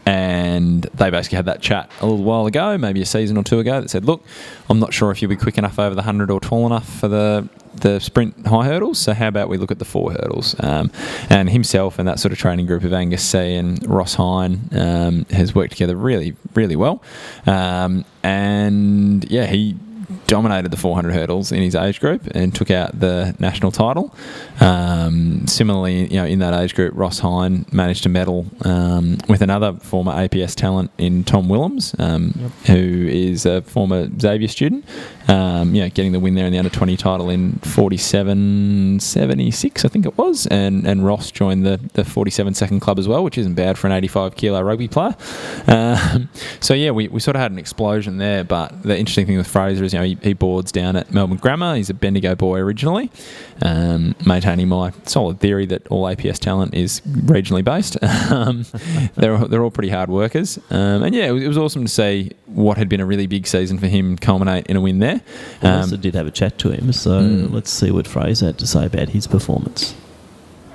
and 0.06 0.84
they 0.94 1.10
basically 1.10 1.34
had 1.34 1.46
that 1.46 1.60
chat 1.60 1.90
a 2.00 2.06
little 2.06 2.24
while 2.24 2.46
ago, 2.46 2.78
maybe 2.78 3.02
a 3.02 3.06
season 3.06 3.36
or 3.36 3.42
two 3.42 3.58
ago, 3.58 3.80
that 3.80 3.90
said, 3.90 4.04
"Look, 4.04 4.24
I'm 4.70 4.78
not 4.78 4.94
sure 4.94 5.10
if 5.10 5.20
you'll 5.20 5.28
be 5.28 5.36
quick 5.36 5.58
enough 5.58 5.78
over 5.80 5.94
the 5.94 6.02
hundred 6.02 6.30
or 6.30 6.38
tall 6.38 6.64
enough 6.64 6.88
for 7.00 7.08
the 7.08 7.48
the 7.80 8.00
sprint 8.00 8.46
high 8.46 8.66
hurdles. 8.66 8.98
So 8.98 9.14
how 9.14 9.28
about 9.28 9.48
we 9.48 9.56
look 9.56 9.70
at 9.70 9.78
the 9.78 9.84
four 9.84 10.12
hurdles?" 10.12 10.54
Um, 10.60 10.90
and 11.30 11.50
himself 11.50 11.98
and 11.98 12.08
that 12.08 12.18
sort 12.18 12.32
of 12.32 12.38
training 12.38 12.66
group 12.66 12.84
of 12.84 12.92
Angus 12.92 13.24
C 13.24 13.54
and 13.54 13.86
Ross 13.88 14.14
Hine 14.14 14.68
um, 14.72 15.26
has 15.30 15.54
worked 15.54 15.72
together 15.72 15.96
really, 15.96 16.36
really 16.54 16.76
well. 16.76 17.02
Um, 17.46 18.04
and 18.22 19.28
yeah, 19.30 19.46
he 19.46 19.76
dominated 20.26 20.70
the 20.70 20.76
400 20.76 21.12
hurdles 21.12 21.52
in 21.52 21.62
his 21.62 21.74
age 21.74 22.00
group 22.00 22.26
and 22.34 22.54
took 22.54 22.70
out 22.70 22.98
the 22.98 23.34
national 23.38 23.72
title. 23.72 24.14
Um, 24.60 25.46
similarly, 25.46 26.06
you 26.06 26.16
know, 26.16 26.24
in 26.24 26.38
that 26.40 26.54
age 26.54 26.74
group, 26.74 26.94
Ross 26.96 27.18
Hine 27.18 27.66
managed 27.72 28.04
to 28.04 28.08
medal 28.08 28.46
um, 28.62 29.18
with 29.28 29.42
another 29.42 29.74
former 29.74 30.12
APS 30.12 30.54
talent 30.54 30.90
in 30.98 31.24
Tom 31.24 31.48
Willems, 31.48 31.94
um, 31.98 32.32
who 32.66 33.06
is 33.08 33.44
a 33.46 33.62
former 33.62 34.08
Xavier 34.18 34.48
student. 34.48 34.84
Um, 35.28 35.74
you 35.74 35.82
know, 35.82 35.88
getting 35.88 36.12
the 36.12 36.20
win 36.20 36.36
there 36.36 36.46
in 36.46 36.52
the 36.52 36.58
under 36.58 36.70
20 36.70 36.96
title 36.96 37.28
in 37.30 37.54
47.76, 37.54 39.84
I 39.84 39.88
think 39.88 40.06
it 40.06 40.16
was, 40.16 40.46
and 40.46 40.86
and 40.86 41.04
Ross 41.04 41.32
joined 41.32 41.66
the 41.66 41.80
the 41.94 42.04
47 42.04 42.54
second 42.54 42.78
club 42.80 42.98
as 42.98 43.08
well, 43.08 43.24
which 43.24 43.36
isn't 43.36 43.54
bad 43.54 43.76
for 43.76 43.88
an 43.88 43.92
85 43.92 44.36
kilo 44.36 44.62
rugby 44.62 44.86
player. 44.88 45.16
Um, 45.66 46.28
so 46.60 46.74
yeah, 46.74 46.92
we, 46.92 47.08
we 47.08 47.18
sort 47.20 47.36
of 47.36 47.42
had 47.42 47.50
an 47.50 47.58
explosion 47.58 48.18
there. 48.18 48.44
But 48.44 48.82
the 48.82 48.96
interesting 48.96 49.26
thing 49.26 49.36
with 49.36 49.48
Fraser 49.48 49.82
is, 49.84 49.92
you 49.92 49.98
know, 49.98 50.04
he, 50.04 50.16
he 50.22 50.32
boards 50.32 50.70
down 50.70 50.94
at 50.96 51.12
Melbourne 51.12 51.38
Grammar. 51.38 51.74
He's 51.76 51.90
a 51.90 51.94
Bendigo 51.94 52.36
boy 52.36 52.58
originally, 52.58 53.10
um, 53.62 54.14
maintaining 54.46 54.68
my 54.68 54.92
solid 55.04 55.40
theory 55.40 55.66
that 55.66 55.86
all 55.88 56.04
APS 56.04 56.38
talent 56.38 56.72
is 56.74 57.00
regionally 57.06 57.64
based. 57.64 57.96
um, 58.32 58.64
they're 59.16 59.38
they're 59.48 59.62
all 59.64 59.70
pretty 59.72 59.88
hard 59.90 60.08
workers, 60.08 60.58
um, 60.70 61.02
and 61.02 61.14
yeah, 61.14 61.26
it 61.26 61.32
was, 61.32 61.42
it 61.42 61.48
was 61.48 61.58
awesome 61.58 61.82
to 61.84 61.90
see 61.90 62.30
what 62.46 62.78
had 62.78 62.88
been 62.88 63.00
a 63.00 63.06
really 63.06 63.26
big 63.26 63.46
season 63.46 63.78
for 63.78 63.86
him 63.88 64.16
culminate 64.16 64.66
in 64.68 64.76
a 64.76 64.80
win 64.80 65.00
there. 65.00 65.20
Um, 65.62 65.80
Lester 65.80 65.96
did 65.96 66.14
have 66.14 66.26
a 66.26 66.30
chat 66.30 66.58
to 66.58 66.70
him, 66.70 66.92
so 66.92 67.16
Mm. 67.20 67.52
let's 67.52 67.70
see 67.70 67.90
what 67.90 68.06
Fraser 68.06 68.46
had 68.46 68.58
to 68.58 68.66
say 68.66 68.86
about 68.86 69.08
his 69.08 69.26
performance. 69.26 69.94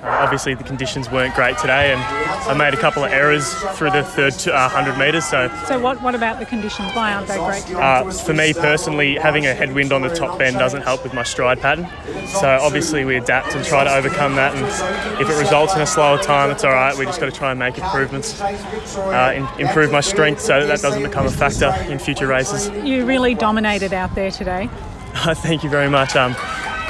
Obviously, 0.02 0.54
the 0.54 0.64
conditions 0.64 1.08
weren't 1.10 1.32
great 1.34 1.56
today, 1.58 1.92
and 1.92 2.00
I 2.02 2.54
made 2.54 2.74
a 2.74 2.76
couple 2.76 3.04
of 3.04 3.12
errors 3.12 3.54
through 3.76 3.92
the 3.92 4.02
third 4.02 4.34
uh, 4.48 4.68
100 4.68 4.98
metres. 4.98 5.24
So, 5.24 5.48
So 5.68 5.78
what, 5.78 6.02
what 6.02 6.16
about 6.16 6.40
the 6.40 6.46
conditions? 6.46 6.92
Why 6.92 7.14
aren't 7.14 7.28
they 7.28 7.36
great 7.36 7.72
uh, 7.74 8.10
for 8.10 8.34
me 8.34 8.52
personally, 8.52 9.14
having 9.14 9.46
a 9.46 9.54
headwind 9.54 9.92
on 9.92 10.02
the 10.02 10.12
top 10.12 10.38
bend 10.40 10.58
doesn't 10.58 10.82
help 10.82 11.04
with 11.04 11.14
my 11.14 11.22
stride 11.22 11.60
pattern. 11.60 11.86
So, 12.26 12.48
obviously, 12.48 13.04
we 13.04 13.16
adapt 13.16 13.54
and 13.54 13.64
try 13.64 13.84
to 13.84 13.94
overcome 13.94 14.34
that. 14.34 14.56
And 14.56 15.20
if 15.22 15.30
it 15.30 15.38
results 15.40 15.74
in 15.76 15.80
a 15.80 15.86
slower 15.86 16.18
time, 16.18 16.50
it's 16.50 16.64
all 16.64 16.72
right. 16.72 16.96
We 16.96 17.04
just 17.04 17.20
got 17.20 17.26
to 17.26 17.32
try 17.32 17.50
and 17.50 17.58
make 17.60 17.78
improvements, 17.78 18.40
uh, 18.40 19.32
in, 19.36 19.60
improve 19.60 19.92
my 19.92 20.00
strength 20.00 20.40
so 20.40 20.60
that 20.60 20.66
that 20.66 20.80
doesn't 20.80 21.02
become 21.04 21.26
a 21.26 21.30
factor 21.30 21.72
in 21.90 22.00
future 22.00 22.26
races. 22.26 22.70
You 22.84 23.06
really 23.06 23.34
dominated 23.36 23.92
out 23.92 24.14
there 24.16 24.32
today. 24.32 24.68
Thank 25.14 25.62
you 25.62 25.70
very 25.70 25.88
much. 25.88 26.16
Um, 26.16 26.34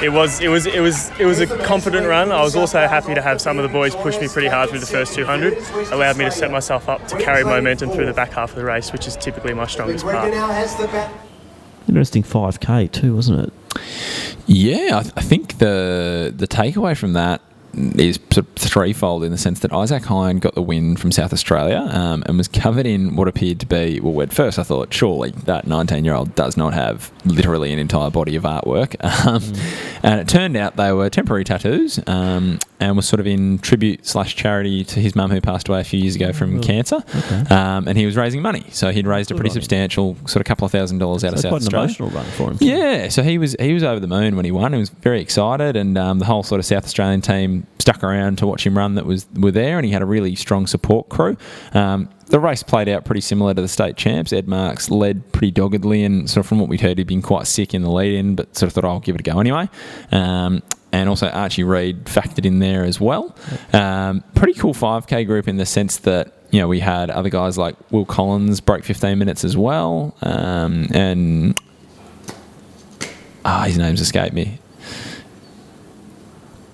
it 0.01 0.09
was 0.09 0.39
it 0.41 0.47
was 0.49 0.65
it 0.65 0.79
was 0.79 1.09
it 1.19 1.25
was 1.25 1.39
a 1.39 1.47
confident 1.65 2.07
run. 2.07 2.31
I 2.31 2.41
was 2.41 2.55
also 2.55 2.79
happy 2.87 3.13
to 3.13 3.21
have 3.21 3.39
some 3.41 3.57
of 3.57 3.63
the 3.63 3.69
boys 3.69 3.95
push 3.95 4.19
me 4.19 4.27
pretty 4.27 4.47
hard 4.47 4.69
through 4.69 4.79
the 4.79 4.85
first 4.85 5.13
200. 5.15 5.57
Allowed 5.91 6.17
me 6.17 6.25
to 6.25 6.31
set 6.31 6.51
myself 6.51 6.89
up 6.89 7.07
to 7.07 7.17
carry 7.19 7.43
momentum 7.43 7.89
through 7.91 8.05
the 8.05 8.13
back 8.13 8.31
half 8.31 8.49
of 8.51 8.55
the 8.55 8.65
race, 8.65 8.91
which 8.91 9.07
is 9.07 9.15
typically 9.15 9.53
my 9.53 9.67
strongest 9.67 10.03
part. 10.05 10.33
Interesting 11.87 12.23
5K 12.23 12.91
too, 12.91 13.15
wasn't 13.15 13.47
it? 13.47 13.53
Yeah, 14.47 14.97
I, 14.97 15.01
th- 15.03 15.13
I 15.17 15.21
think 15.21 15.57
the 15.59 16.33
the 16.35 16.47
takeaway 16.47 16.97
from 16.97 17.13
that 17.13 17.41
is 17.75 18.19
sort 18.31 18.45
of 18.45 18.47
threefold 18.55 19.23
in 19.23 19.31
the 19.31 19.37
sense 19.37 19.59
that 19.61 19.73
Isaac 19.73 20.03
Hine 20.05 20.37
got 20.39 20.53
the 20.55 20.61
win 20.61 20.95
from 20.95 21.11
South 21.11 21.33
Australia 21.33 21.87
um, 21.91 22.23
and 22.27 22.37
was 22.37 22.47
covered 22.47 22.85
in 22.85 23.15
what 23.15 23.27
appeared 23.27 23.59
to 23.61 23.65
be, 23.65 23.99
well, 23.99 24.21
at 24.21 24.31
first 24.33 24.59
I 24.59 24.63
thought, 24.63 24.93
surely 24.93 25.31
that 25.45 25.65
19 25.67 26.05
year 26.05 26.13
old 26.13 26.35
does 26.35 26.55
not 26.57 26.73
have 26.73 27.11
literally 27.25 27.73
an 27.73 27.79
entire 27.79 28.09
body 28.09 28.35
of 28.35 28.43
artwork. 28.43 28.95
Um, 29.25 29.41
And 30.03 30.19
it 30.19 30.27
turned 30.27 30.57
out 30.57 30.75
they 30.75 30.91
were 30.91 31.09
temporary 31.09 31.45
tattoos 31.45 31.97
um, 32.07 32.59
and 32.81 32.97
was 32.97 33.07
sort 33.07 33.21
of 33.21 33.27
in 33.27 33.57
tribute 33.59 34.05
slash 34.05 34.35
charity 34.35 34.83
to 34.83 34.99
his 34.99 35.15
mum 35.15 35.31
who 35.31 35.39
passed 35.39 35.69
away 35.69 35.79
a 35.79 35.83
few 35.85 35.99
years 36.01 36.15
ago 36.17 36.33
from 36.33 36.57
Oh, 36.59 36.61
cancer. 36.61 36.97
okay. 37.15 37.55
Um, 37.55 37.87
and 37.87 37.97
he 37.97 38.05
was 38.05 38.17
raising 38.17 38.41
money. 38.41 38.65
So 38.71 38.91
he'd 38.91 39.07
raised 39.07 39.31
a 39.31 39.35
pretty 39.35 39.51
substantial, 39.51 40.15
sort 40.25 40.37
of 40.41 40.43
couple 40.45 40.65
of 40.65 40.71
thousand 40.73 40.97
dollars 40.97 41.23
out 41.23 41.29
So 41.31 41.35
of 41.35 41.39
South 41.41 41.49
quite 41.51 41.61
an 41.61 41.67
Australia. 41.67 41.85
emotional 41.85 42.09
run 42.09 42.25
for 42.31 42.51
him. 42.51 42.57
Yeah, 42.59 43.07
so 43.07 43.23
he 43.23 43.37
was 43.37 43.55
he 43.59 43.73
was 43.73 43.83
over 43.83 44.01
the 44.01 44.07
moon 44.07 44.35
when 44.35 44.43
he 44.43 44.51
won. 44.51 44.73
He 44.73 44.79
was 44.79 44.89
very 44.89 45.21
excited, 45.21 45.77
and 45.77 45.97
um, 45.97 46.19
the 46.19 46.25
whole 46.25 46.43
sort 46.43 46.59
of 46.59 46.65
South 46.65 46.83
Australian 46.83 47.21
team 47.21 47.62
stuck 47.79 48.03
around 48.03 48.37
to 48.39 48.47
watch 48.47 48.65
him 48.65 48.77
run. 48.77 48.95
That 48.95 49.05
was 49.05 49.25
were 49.35 49.51
there, 49.51 49.77
and 49.77 49.85
he 49.85 49.91
had 49.91 50.01
a 50.01 50.05
really 50.05 50.35
strong 50.35 50.67
support 50.67 51.09
crew. 51.09 51.37
Um, 51.73 52.09
the 52.27 52.39
race 52.39 52.63
played 52.63 52.89
out 52.89 53.05
pretty 53.05 53.21
similar 53.21 53.53
to 53.53 53.61
the 53.61 53.67
state 53.67 53.95
champs. 53.95 54.33
Ed 54.33 54.47
Marks 54.47 54.89
led 54.89 55.31
pretty 55.33 55.51
doggedly, 55.51 56.03
and 56.03 56.29
sort 56.29 56.45
of 56.45 56.47
from 56.47 56.59
what 56.59 56.69
we'd 56.69 56.81
heard, 56.81 56.97
he'd 56.97 57.07
been 57.07 57.21
quite 57.21 57.47
sick 57.47 57.73
in 57.73 57.81
the 57.81 57.91
lead 57.91 58.13
in, 58.13 58.35
but 58.35 58.55
sort 58.55 58.67
of 58.67 58.73
thought, 58.73 58.85
"Oh, 58.85 58.89
I'll 58.89 58.99
give 58.99 59.15
it 59.15 59.21
a 59.21 59.23
go 59.23 59.39
anyway. 59.39 59.69
Um, 60.11 60.61
and 60.93 61.09
also 61.09 61.27
Archie 61.27 61.63
Reid 61.63 62.05
factored 62.05 62.45
in 62.45 62.59
there 62.59 62.83
as 62.83 63.01
well. 63.01 63.35
Um, 63.73 64.23
pretty 64.35 64.53
cool 64.53 64.75
5K 64.75 65.25
group 65.25 65.47
in 65.47 65.57
the 65.57 65.65
sense 65.65 65.97
that 65.97 66.33
you 66.51 66.61
know 66.61 66.67
we 66.67 66.79
had 66.79 67.09
other 67.09 67.29
guys 67.29 67.57
like 67.57 67.75
Will 67.91 68.05
Collins 68.05 68.61
broke 68.61 68.83
15 68.83 69.17
minutes 69.17 69.43
as 69.43 69.57
well, 69.57 70.15
um, 70.21 70.87
and 70.93 71.59
ah, 73.43 73.63
his 73.63 73.77
name's 73.77 74.01
escaped 74.01 74.33
me. 74.33 74.59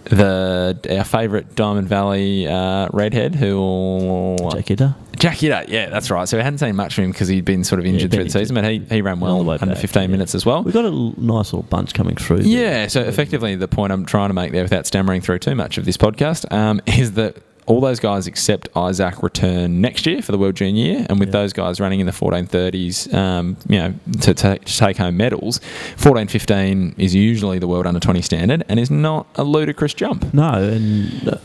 The 0.10 0.80
our 0.90 1.04
favourite 1.04 1.56
Diamond 1.56 1.88
Valley 1.88 2.48
uh, 2.48 2.90
redhead 2.92 3.36
who 3.36 4.38
Jack 4.52 4.68
Hitter. 4.68 4.96
Jack 5.18 5.36
Hitter, 5.36 5.66
yeah, 5.68 5.90
that's 5.90 6.10
right. 6.10 6.28
So 6.28 6.38
we 6.38 6.44
hadn't 6.44 6.60
seen 6.60 6.78
much 6.78 6.96
from 6.96 7.06
him 7.06 7.12
because 7.12 7.28
he'd 7.28 7.44
been 7.44 7.66
sort 7.66 7.80
of 7.80 7.86
injured 7.86 8.12
through 8.12 8.24
the 8.24 8.30
season, 8.30 8.56
but 8.56 8.64
he, 8.64 8.80
he 8.90 9.02
ran 9.02 9.20
well 9.20 9.50
under 9.50 9.76
15 9.76 10.10
minutes 10.10 10.34
as 10.34 10.46
well. 10.46 10.64
We've 10.64 10.74
got 10.74 10.86
a 10.86 10.92
nice 10.92 11.52
little 11.52 11.64
bunch 11.64 11.94
coming 11.94 12.16
through. 12.16 12.40
Yeah, 12.40 12.88
so 12.88 13.02
effectively, 13.02 13.56
the 13.56 13.68
point 13.68 13.92
I'm 13.92 14.06
trying 14.06 14.30
to 14.30 14.34
make 14.34 14.54
there, 14.54 14.64
without 14.64 14.88
stammering 14.88 15.20
through 15.22 15.40
too 15.40 15.56
much 15.56 15.78
of 15.78 15.84
this 15.84 15.98
podcast, 15.98 16.50
um, 16.54 16.80
is 16.88 17.14
that 17.14 17.36
all 17.70 17.80
those 17.80 18.00
guys 18.00 18.28
except 18.28 18.68
Isaac 18.76 19.24
return 19.24 19.80
next 19.80 20.06
year 20.06 20.22
for 20.22 20.32
the 20.34 20.38
World 20.38 20.56
Junior 20.56 20.84
Year, 20.84 21.06
and 21.10 21.20
with 21.20 21.32
those 21.32 21.54
guys 21.54 21.80
running 21.80 22.00
in 22.02 22.06
the 22.08 22.12
1430s, 22.12 23.14
um, 23.14 23.56
you 23.70 23.78
know, 23.80 23.94
to, 24.22 24.34
take 24.34 24.66
to 24.66 24.78
take 24.78 24.98
home 24.98 25.16
medals, 25.18 25.60
1415 26.04 26.96
is 26.98 27.16
usually 27.16 27.60
the 27.60 27.68
World 27.68 27.86
Under 27.88 28.00
20 28.00 28.22
standard, 28.22 28.66
and 28.68 28.80
is 28.80 28.92
not 28.92 29.28
a 29.36 29.44
ludicrous 29.44 29.94
jump. 29.94 30.34
No, 30.34 30.50
and 30.52 31.30
uh, 31.30 31.38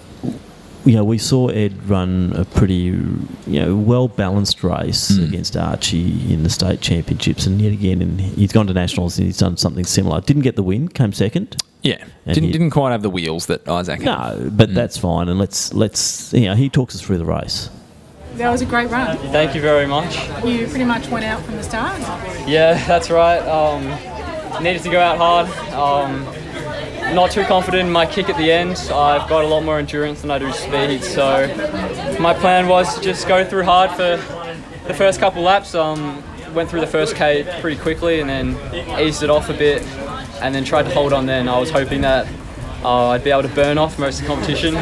you 0.87 0.95
know 0.95 1.05
we 1.05 1.19
saw 1.19 1.49
Ed 1.49 1.89
run 1.89 2.33
a 2.35 2.45
pretty 2.45 2.75
you 2.75 3.61
know 3.61 3.77
well 3.77 4.09
balanced 4.09 4.65
race 4.65 5.17
Hmm. 5.17 5.25
against 5.25 5.57
Archie 5.57 6.33
in 6.33 6.43
the 6.43 6.51
state 6.51 6.81
championships, 6.81 7.47
and 7.47 7.61
yet 7.61 7.73
again, 7.73 8.03
and 8.03 8.21
he's 8.21 8.53
gone 8.53 8.67
to 8.67 8.73
nationals 8.75 9.19
and 9.19 9.27
he's 9.27 9.39
done 9.39 9.57
something 9.57 9.85
similar. 9.85 10.21
Didn't 10.21 10.43
get 10.43 10.57
the 10.57 10.63
win, 10.63 10.89
came 10.89 11.13
second. 11.13 11.57
Yeah, 11.85 11.97
And 12.27 12.35
didn't 12.35 12.45
he- 12.47 12.53
didn't 12.53 12.71
quite 12.71 12.91
have 12.93 13.03
the 13.03 13.11
wheels 13.11 13.47
that 13.47 13.69
Isaac. 13.69 14.01
had. 14.03 14.07
No, 14.07 14.51
but 14.51 14.75
that's 14.75 14.97
fine. 14.99 15.29
And 15.29 15.39
let's 15.39 15.73
let's 15.75 16.33
you 16.33 16.47
know 16.47 16.55
he 16.55 16.69
talks 16.69 16.95
us 16.97 17.01
through 17.03 17.19
the 17.19 17.25
race. 17.27 17.69
That 18.37 18.51
was 18.51 18.63
a 18.63 18.67
great 18.67 18.91
run. 18.91 19.17
Thank 19.31 19.55
you 19.55 19.61
very 19.61 19.87
much. 19.87 20.17
You 20.45 20.67
pretty 20.67 20.85
much 20.85 21.09
went 21.09 21.25
out 21.25 21.41
from 21.43 21.55
the 21.57 21.63
start. 21.63 22.01
Yeah, 22.49 22.83
that's 22.87 23.09
right. 23.11 23.39
Um, 23.47 23.85
needed 24.63 24.83
to 24.83 24.91
go 24.91 24.99
out 25.01 25.19
hard. 25.19 25.47
Um, 25.73 26.25
not 27.15 27.31
too 27.31 27.45
confident 27.45 27.87
in 27.87 27.93
my 27.93 28.07
kick 28.07 28.29
at 28.31 28.37
the 28.39 28.51
end. 28.51 28.73
I've 28.93 29.29
got 29.29 29.45
a 29.45 29.47
lot 29.47 29.63
more 29.63 29.79
endurance 29.79 30.23
than 30.23 30.31
I 30.33 30.39
do 30.39 30.51
speed, 30.53 31.05
so 31.05 31.47
my 32.19 32.33
plan 32.35 32.67
was 32.67 32.95
to 32.97 33.01
just 33.03 33.29
go 33.29 33.45
through 33.45 33.65
hard 33.65 33.91
for 33.91 34.17
the 34.89 34.95
first 34.95 35.21
couple 35.21 35.43
laps. 35.43 35.75
Um, 35.75 36.23
went 36.55 36.71
through 36.71 36.81
the 36.81 36.87
first 36.87 37.15
K 37.17 37.45
pretty 37.61 37.77
quickly 37.77 38.21
and 38.21 38.31
then 38.31 38.57
eased 39.01 39.23
it 39.25 39.31
off 39.31 39.49
a 39.51 39.53
bit, 39.55 39.83
and 40.45 40.55
then 40.55 40.65
tried 40.65 40.85
to 40.85 40.91
hold 40.91 41.13
on. 41.13 41.27
Then 41.27 41.49
I 41.49 41.59
was 41.59 41.71
hoping 41.71 42.03
that 42.03 42.27
uh, 42.85 43.09
I'd 43.09 43.25
be 43.25 43.31
able 43.31 43.43
to 43.43 43.49
burn 43.55 43.79
off 43.79 43.99
most 43.99 44.21
of 44.21 44.27
the 44.27 44.35
competition 44.35 44.77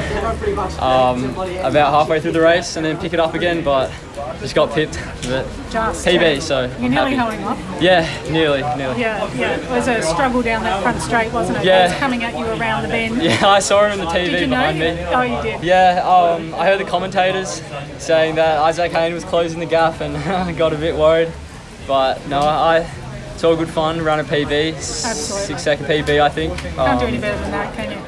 um, 0.81 1.31
about 1.65 1.93
halfway 1.93 2.21
through 2.21 2.33
the 2.33 2.41
race 2.41 2.75
and 2.77 2.85
then 2.85 2.99
pick 2.99 3.13
it 3.13 3.21
up 3.21 3.35
again, 3.35 3.63
but 3.63 3.93
just 4.41 4.57
got 4.57 4.73
pipped. 4.75 4.99
But 5.23 5.47
Just, 5.71 6.05
PB, 6.05 6.41
so 6.43 6.63
You're 6.81 6.91
nearly 6.91 7.15
happy. 7.15 7.37
holding 7.37 7.45
off. 7.45 7.81
Yeah, 7.83 8.03
nearly, 8.29 8.63
nearly. 8.77 9.01
Yeah, 9.01 9.33
yeah. 9.35 9.57
It 9.57 9.71
was 9.71 9.87
a 9.87 10.03
struggle 10.03 10.43
down 10.43 10.65
that 10.65 10.83
front 10.83 11.01
straight, 11.01 11.33
wasn't 11.33 11.59
it? 11.59 11.65
Yeah. 11.65 11.85
It 11.85 11.91
was 11.91 11.99
coming 11.99 12.25
at 12.25 12.37
you 12.37 12.45
around 12.47 12.83
the 12.83 12.89
bend. 12.89 13.23
Yeah, 13.23 13.47
I 13.47 13.61
saw 13.61 13.85
him 13.87 13.93
on 13.93 13.99
the 13.99 14.07
TV 14.07 14.31
Did 14.31 14.41
you 14.41 14.47
know? 14.49 14.57
behind 14.57 14.79
me. 14.81 15.05
Oh, 15.05 15.23
you 15.23 15.43
did. 15.43 15.63
Yeah, 15.63 16.03
um, 16.05 16.53
I 16.57 16.67
heard 16.67 16.81
the 16.81 16.85
commentators 16.91 17.63
saying 17.99 18.35
that 18.35 18.59
Isaac 18.59 18.91
Hayne 18.91 19.15
was 19.15 19.23
closing 19.25 19.61
the 19.61 19.67
gap 19.67 20.01
and 20.01 20.17
I 20.17 20.51
got 20.65 20.73
a 20.73 20.77
bit 20.77 20.97
worried. 20.97 21.33
But 21.87 22.27
no, 22.29 22.41
I 22.41 22.81
it's 23.43 23.49
all 23.49 23.57
good 23.57 23.69
fun, 23.69 24.01
ran 24.01 24.21
a 24.21 24.23
PB, 24.23 24.69
Absolutely. 24.77 25.47
six 25.49 25.63
second 25.65 25.87
PB 25.87 26.21
I 26.23 26.29
think. 26.29 26.57
Can't 26.59 27.01
do 27.01 27.07
any 27.07 27.17
Um, 27.17 27.23
better 27.23 27.39
than 27.41 27.51
that, 27.51 27.75
can 27.75 27.91
you? 27.91 27.99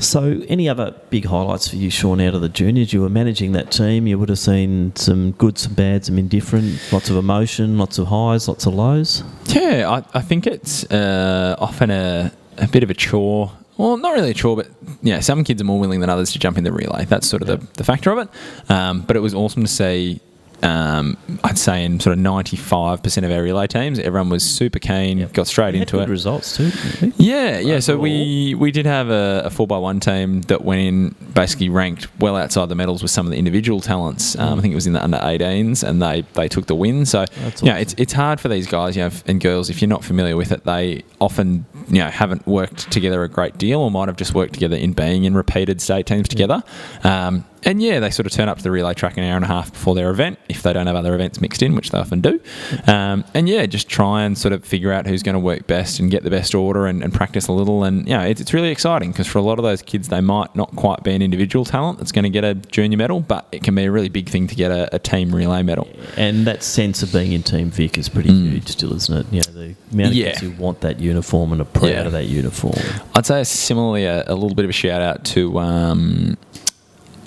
So, 0.00 0.42
any 0.48 0.68
other 0.68 0.96
big 1.10 1.26
highlights 1.26 1.68
for 1.68 1.76
you, 1.76 1.90
Sean, 1.90 2.20
out 2.20 2.34
of 2.34 2.40
the 2.40 2.48
juniors? 2.48 2.92
You 2.92 3.00
were 3.02 3.08
managing 3.08 3.52
that 3.52 3.70
team. 3.70 4.08
You 4.08 4.18
would 4.18 4.30
have 4.30 4.40
seen 4.40 4.96
some 4.96 5.30
good, 5.30 5.58
some 5.58 5.74
bad, 5.74 6.04
some 6.04 6.18
indifferent, 6.18 6.80
lots 6.90 7.08
of 7.08 7.14
emotion, 7.16 7.78
lots 7.78 7.98
of 7.98 8.08
highs, 8.08 8.48
lots 8.48 8.66
of 8.66 8.74
lows. 8.74 9.22
Yeah, 9.46 9.88
I, 9.88 10.18
I 10.18 10.20
think 10.22 10.44
it's 10.44 10.82
uh, 10.90 11.54
often 11.60 11.92
a, 11.92 12.32
a 12.58 12.66
bit 12.66 12.82
of 12.82 12.90
a 12.90 12.94
chore. 12.94 13.52
Well, 13.76 13.96
not 13.96 14.12
really 14.14 14.32
a 14.32 14.34
chore, 14.34 14.56
but 14.56 14.66
yeah, 15.02 15.20
some 15.20 15.44
kids 15.44 15.62
are 15.62 15.64
more 15.64 15.78
willing 15.78 16.00
than 16.00 16.10
others 16.10 16.32
to 16.32 16.40
jump 16.40 16.58
in 16.58 16.64
the 16.64 16.72
relay. 16.72 17.04
That's 17.04 17.28
sort 17.28 17.42
of 17.42 17.46
the, 17.46 17.64
the 17.74 17.84
factor 17.84 18.10
of 18.10 18.18
it. 18.18 18.28
Um, 18.68 19.02
but 19.02 19.14
it 19.14 19.20
was 19.20 19.34
awesome 19.34 19.62
to 19.62 19.68
see. 19.68 20.20
Um, 20.62 21.16
I'd 21.42 21.58
say 21.58 21.84
in 21.84 22.00
sort 22.00 22.16
of 22.16 22.24
95% 22.24 23.24
of 23.24 23.30
our 23.30 23.42
relay 23.42 23.66
teams, 23.66 23.98
everyone 23.98 24.30
was 24.30 24.42
super 24.42 24.78
keen, 24.78 25.26
got 25.28 25.46
straight 25.46 25.74
into 25.74 25.96
good 25.98 26.08
it. 26.08 26.12
results 26.12 26.56
too. 26.56 26.70
Yeah, 27.16 27.58
yeah. 27.58 27.80
So 27.80 27.98
we 27.98 28.54
we 28.54 28.70
did 28.70 28.86
have 28.86 29.10
a, 29.10 29.42
a 29.44 29.50
four 29.50 29.66
by 29.66 29.78
one 29.78 30.00
team 30.00 30.42
that 30.42 30.64
went 30.64 30.80
in 30.80 31.14
basically 31.34 31.68
ranked 31.68 32.08
well 32.20 32.36
outside 32.36 32.68
the 32.68 32.74
medals 32.74 33.02
with 33.02 33.10
some 33.10 33.26
of 33.26 33.32
the 33.32 33.38
individual 33.38 33.80
talents. 33.80 34.36
Um, 34.38 34.58
I 34.58 34.62
think 34.62 34.72
it 34.72 34.76
was 34.76 34.86
in 34.86 34.92
the 34.92 35.02
under 35.02 35.18
18s, 35.18 35.86
and 35.86 36.00
they, 36.00 36.22
they 36.34 36.48
took 36.48 36.66
the 36.66 36.74
win. 36.74 37.04
So 37.06 37.24
yeah, 37.62 37.76
it's 37.76 37.94
it's 37.98 38.12
hard 38.12 38.40
for 38.40 38.48
these 38.48 38.66
guys, 38.66 38.96
you 38.96 39.02
know, 39.02 39.10
and 39.26 39.40
girls 39.40 39.70
if 39.70 39.82
you're 39.82 39.88
not 39.88 40.04
familiar 40.04 40.36
with 40.36 40.52
it. 40.52 40.64
They 40.64 41.02
often 41.20 41.66
you 41.88 41.98
know 41.98 42.08
haven't 42.10 42.46
worked 42.46 42.90
together 42.90 43.22
a 43.22 43.28
great 43.28 43.58
deal, 43.58 43.80
or 43.80 43.90
might 43.90 44.08
have 44.08 44.16
just 44.16 44.34
worked 44.34 44.54
together 44.54 44.76
in 44.76 44.92
being 44.92 45.24
in 45.24 45.34
repeated 45.34 45.80
state 45.80 46.06
teams 46.06 46.28
together. 46.28 46.62
Um, 47.02 47.44
and 47.64 47.82
yeah, 47.82 48.00
they 48.00 48.10
sort 48.10 48.26
of 48.26 48.32
turn 48.32 48.48
up 48.48 48.58
to 48.58 48.62
the 48.62 48.70
relay 48.70 48.94
track 48.94 49.16
an 49.16 49.24
hour 49.24 49.36
and 49.36 49.44
a 49.44 49.48
half 49.48 49.72
before 49.72 49.94
their 49.94 50.10
event, 50.10 50.38
if 50.48 50.62
they 50.62 50.72
don't 50.72 50.86
have 50.86 50.96
other 50.96 51.14
events 51.14 51.40
mixed 51.40 51.62
in, 51.62 51.74
which 51.74 51.90
they 51.90 51.98
often 51.98 52.20
do. 52.20 52.40
Um, 52.86 53.24
and 53.34 53.48
yeah, 53.48 53.66
just 53.66 53.88
try 53.88 54.22
and 54.24 54.36
sort 54.36 54.52
of 54.52 54.64
figure 54.64 54.92
out 54.92 55.06
who's 55.06 55.22
going 55.22 55.34
to 55.34 55.38
work 55.40 55.66
best 55.66 55.98
and 56.00 56.10
get 56.10 56.22
the 56.22 56.30
best 56.30 56.54
order 56.54 56.86
and, 56.86 57.02
and 57.02 57.12
practice 57.12 57.48
a 57.48 57.52
little. 57.52 57.84
And 57.84 58.06
you 58.08 58.16
know, 58.16 58.22
it's, 58.22 58.40
it's 58.40 58.52
really 58.54 58.70
exciting 58.70 59.10
because 59.12 59.26
for 59.26 59.38
a 59.38 59.42
lot 59.42 59.58
of 59.58 59.62
those 59.64 59.82
kids, 59.82 60.08
they 60.08 60.20
might 60.20 60.54
not 60.54 60.74
quite 60.76 61.02
be 61.02 61.12
an 61.14 61.22
individual 61.22 61.64
talent 61.64 61.98
that's 61.98 62.12
going 62.12 62.24
to 62.24 62.30
get 62.30 62.44
a 62.44 62.54
junior 62.54 62.98
medal, 62.98 63.20
but 63.20 63.46
it 63.52 63.62
can 63.62 63.74
be 63.74 63.84
a 63.84 63.90
really 63.90 64.08
big 64.08 64.28
thing 64.28 64.46
to 64.46 64.54
get 64.54 64.70
a, 64.70 64.94
a 64.94 64.98
team 64.98 65.34
relay 65.34 65.62
medal. 65.62 65.88
And 66.16 66.46
that 66.46 66.62
sense 66.62 67.02
of 67.02 67.12
being 67.12 67.32
in 67.32 67.42
Team 67.42 67.70
Vic 67.70 67.96
is 67.98 68.08
pretty 68.08 68.32
huge 68.32 68.68
still, 68.68 68.92
isn't 68.94 69.16
it? 69.18 69.26
You 69.32 69.40
know, 69.40 69.58
the 69.60 69.74
amount 69.92 70.08
of 70.10 70.14
Yeah. 70.14 70.30
kids 70.30 70.40
who 70.40 70.50
want 70.52 70.80
that 70.82 71.00
uniform 71.00 71.52
and 71.52 71.60
are 71.60 71.64
proud 71.66 71.88
Yeah. 71.90 72.02
of 72.06 72.12
that 72.12 72.26
uniform. 72.26 72.74
I'd 73.14 73.26
say 73.26 73.42
similarly 73.44 74.04
a, 74.04 74.24
a 74.26 74.34
little 74.34 74.54
bit 74.54 74.64
of 74.64 74.70
a 74.70 74.72
shout 74.74 75.00
out 75.02 75.24
to. 75.26 75.58
Um, 75.58 76.36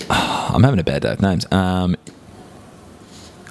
I'm 0.09 0.63
having 0.63 0.79
a 0.79 0.83
bad 0.83 1.01
day 1.01 1.11
with 1.11 1.21
names. 1.21 1.45
Um, 1.51 1.95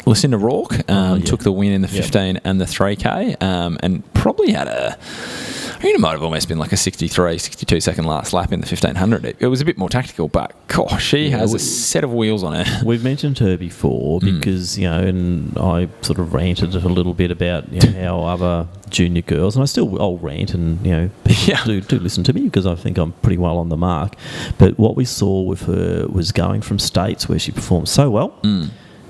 Lucinda 0.06 0.38
Rourke 0.38 0.88
um, 0.90 1.22
took 1.22 1.40
the 1.42 1.52
win 1.52 1.72
in 1.72 1.82
the 1.82 1.88
Yep. 1.88 2.04
15 2.04 2.40
and 2.44 2.60
the 2.60 2.64
3K 2.64 3.42
um, 3.42 3.76
and 3.82 4.02
probably 4.14 4.52
had 4.52 4.68
a. 4.68 4.96
I 4.96 5.78
think 5.80 5.94
it 5.96 6.00
might 6.00 6.12
have 6.12 6.22
almost 6.22 6.48
been 6.48 6.58
like 6.58 6.72
a 6.72 6.76
63, 6.76 7.36
62 7.36 7.80
second 7.80 8.04
last 8.06 8.32
lap 8.32 8.50
in 8.50 8.60
the 8.60 8.66
1500. 8.66 9.24
It, 9.26 9.36
it 9.40 9.46
was 9.48 9.60
a 9.60 9.64
bit 9.64 9.76
more 9.76 9.90
tactical, 9.90 10.26
but 10.26 10.54
gosh, 10.68 11.04
she 11.08 11.28
Yeah, 11.28 11.36
has 11.38 11.50
we- 11.52 11.56
a 11.56 11.58
set 11.58 12.02
of 12.02 12.14
wheels 12.14 12.42
on 12.42 12.54
her. 12.54 12.82
We've 12.84 13.04
mentioned 13.04 13.38
her 13.40 13.58
before 13.58 14.20
Hmm. 14.20 14.38
because, 14.38 14.78
you 14.78 14.88
know, 14.88 14.98
and 15.00 15.56
I 15.58 15.88
sort 16.00 16.18
of 16.18 16.32
ranted 16.32 16.74
a 16.74 16.88
little 16.88 17.12
bit 17.12 17.30
about 17.30 17.70
you 17.72 17.80
know, 17.92 18.00
how 18.02 18.20
other 18.22 18.68
junior 18.88 19.22
girls, 19.22 19.54
and 19.54 19.62
I 19.62 19.66
still 19.66 20.00
I'll 20.00 20.16
rant 20.18 20.54
and, 20.54 20.84
you 20.86 20.92
know, 20.92 21.10
people 21.24 21.64
do, 21.66 21.80
do 21.82 21.98
listen 21.98 22.24
to 22.24 22.32
me 22.32 22.42
because 22.42 22.64
I 22.66 22.74
think 22.74 22.96
I'm 22.96 23.12
pretty 23.12 23.36
well 23.38 23.58
on 23.58 23.68
the 23.68 23.76
mark. 23.76 24.14
But 24.56 24.78
what 24.78 24.96
we 24.96 25.04
saw 25.04 25.42
with 25.42 25.62
her 25.66 26.06
was 26.08 26.32
going 26.32 26.62
from 26.62 26.78
states 26.78 27.28
where 27.28 27.38
she 27.38 27.52
performed 27.52 27.88
so 27.90 28.08
well, 28.08 28.28
Hmm. 28.42 28.66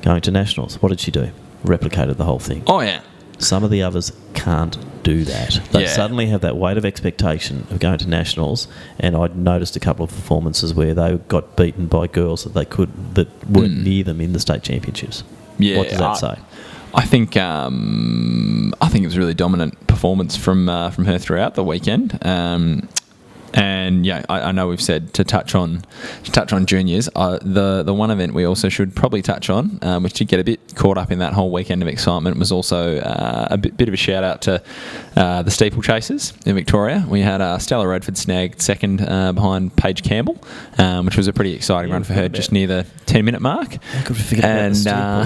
Going 0.06 0.20
to 0.22 0.30
nationals. 0.30 0.80
What 0.80 0.90
did 0.90 1.00
she 1.00 1.10
do? 1.10 1.30
Replicated 1.64 2.16
the 2.16 2.24
whole 2.24 2.38
thing. 2.38 2.62
Oh, 2.68 2.80
yeah. 2.80 3.00
Some 3.38 3.64
of 3.64 3.70
the 3.70 3.82
others 3.82 4.12
can't 4.34 4.78
do 5.02 5.24
that. 5.24 5.60
They 5.72 5.82
Yeah. 5.82 5.88
suddenly 5.88 6.26
have 6.28 6.40
that 6.42 6.56
weight 6.56 6.78
of 6.78 6.84
expectation 6.86 7.66
of 7.72 7.80
going 7.80 7.98
to 7.98 8.08
nationals, 8.08 8.68
and 9.00 9.16
I'd 9.16 9.36
noticed 9.36 9.74
a 9.76 9.80
couple 9.80 10.04
of 10.04 10.10
performances 10.10 10.72
where 10.72 10.94
they 10.94 11.18
got 11.28 11.56
beaten 11.56 11.86
by 11.86 12.06
girls 12.06 12.44
that 12.44 12.54
they 12.54 12.64
could 12.64 12.88
that 13.14 13.28
weren't 13.50 13.82
near 13.82 14.04
them 14.04 14.20
in 14.20 14.32
the 14.32 14.38
state 14.40 14.62
championships. 14.62 15.24
Yeah, 15.58 15.78
what 15.78 15.88
does 15.90 15.98
that 15.98 16.10
I- 16.24 16.34
say? 16.34 16.38
I 16.94 17.02
think 17.04 17.36
um, 17.36 18.72
I 18.80 18.88
think 18.88 19.02
it 19.04 19.08
was 19.08 19.16
a 19.16 19.18
really 19.18 19.34
dominant 19.34 19.86
performance 19.86 20.34
from 20.36 20.68
uh, 20.68 20.90
from 20.90 21.04
her 21.06 21.18
throughout 21.18 21.54
the 21.56 21.64
weekend. 21.64 22.18
Um, 22.22 22.88
and 23.54 24.04
yeah, 24.04 24.24
I, 24.28 24.40
I 24.42 24.52
know 24.52 24.68
we've 24.68 24.82
said 24.82 25.12
to 25.14 25.24
touch 25.24 25.54
on 25.54 25.84
to 26.24 26.32
touch 26.32 26.52
on 26.52 26.66
juniors. 26.66 27.08
Uh, 27.14 27.38
the 27.42 27.82
the 27.82 27.94
one 27.94 28.10
event 28.10 28.34
we 28.34 28.44
also 28.44 28.68
should 28.68 28.94
probably 28.94 29.22
touch 29.22 29.50
on, 29.50 29.78
um, 29.82 30.02
which 30.02 30.14
did 30.14 30.28
get 30.28 30.40
a 30.40 30.44
bit 30.44 30.74
caught 30.74 30.98
up 30.98 31.10
in 31.10 31.18
that 31.20 31.32
whole 31.32 31.50
weekend 31.50 31.82
of 31.82 31.88
excitement, 31.88 32.38
was 32.38 32.52
also 32.52 32.98
uh, 32.98 33.48
a 33.50 33.58
bit, 33.58 33.76
bit 33.76 33.88
of 33.88 33.94
a 33.94 33.96
shout 33.96 34.24
out 34.24 34.42
to 34.42 34.62
uh, 35.16 35.42
the 35.42 35.50
steeplechasers 35.50 36.46
in 36.46 36.54
Victoria. 36.54 37.04
We 37.08 37.20
had 37.20 37.40
uh, 37.40 37.58
Stella 37.58 37.86
Redford 37.86 38.18
snagged 38.18 38.60
second 38.60 39.00
uh, 39.00 39.32
behind 39.32 39.74
Paige 39.76 40.02
Campbell, 40.02 40.38
um, 40.78 41.06
which 41.06 41.16
was 41.16 41.28
a 41.28 41.32
pretty 41.32 41.52
exciting 41.54 41.90
run 41.90 42.04
for 42.04 42.12
her, 42.14 42.28
just 42.28 42.52
near 42.52 42.66
the 42.66 42.86
ten 43.06 43.24
minute 43.24 43.40
mark. 43.40 43.78
and 44.42 44.86
uh, 44.86 45.24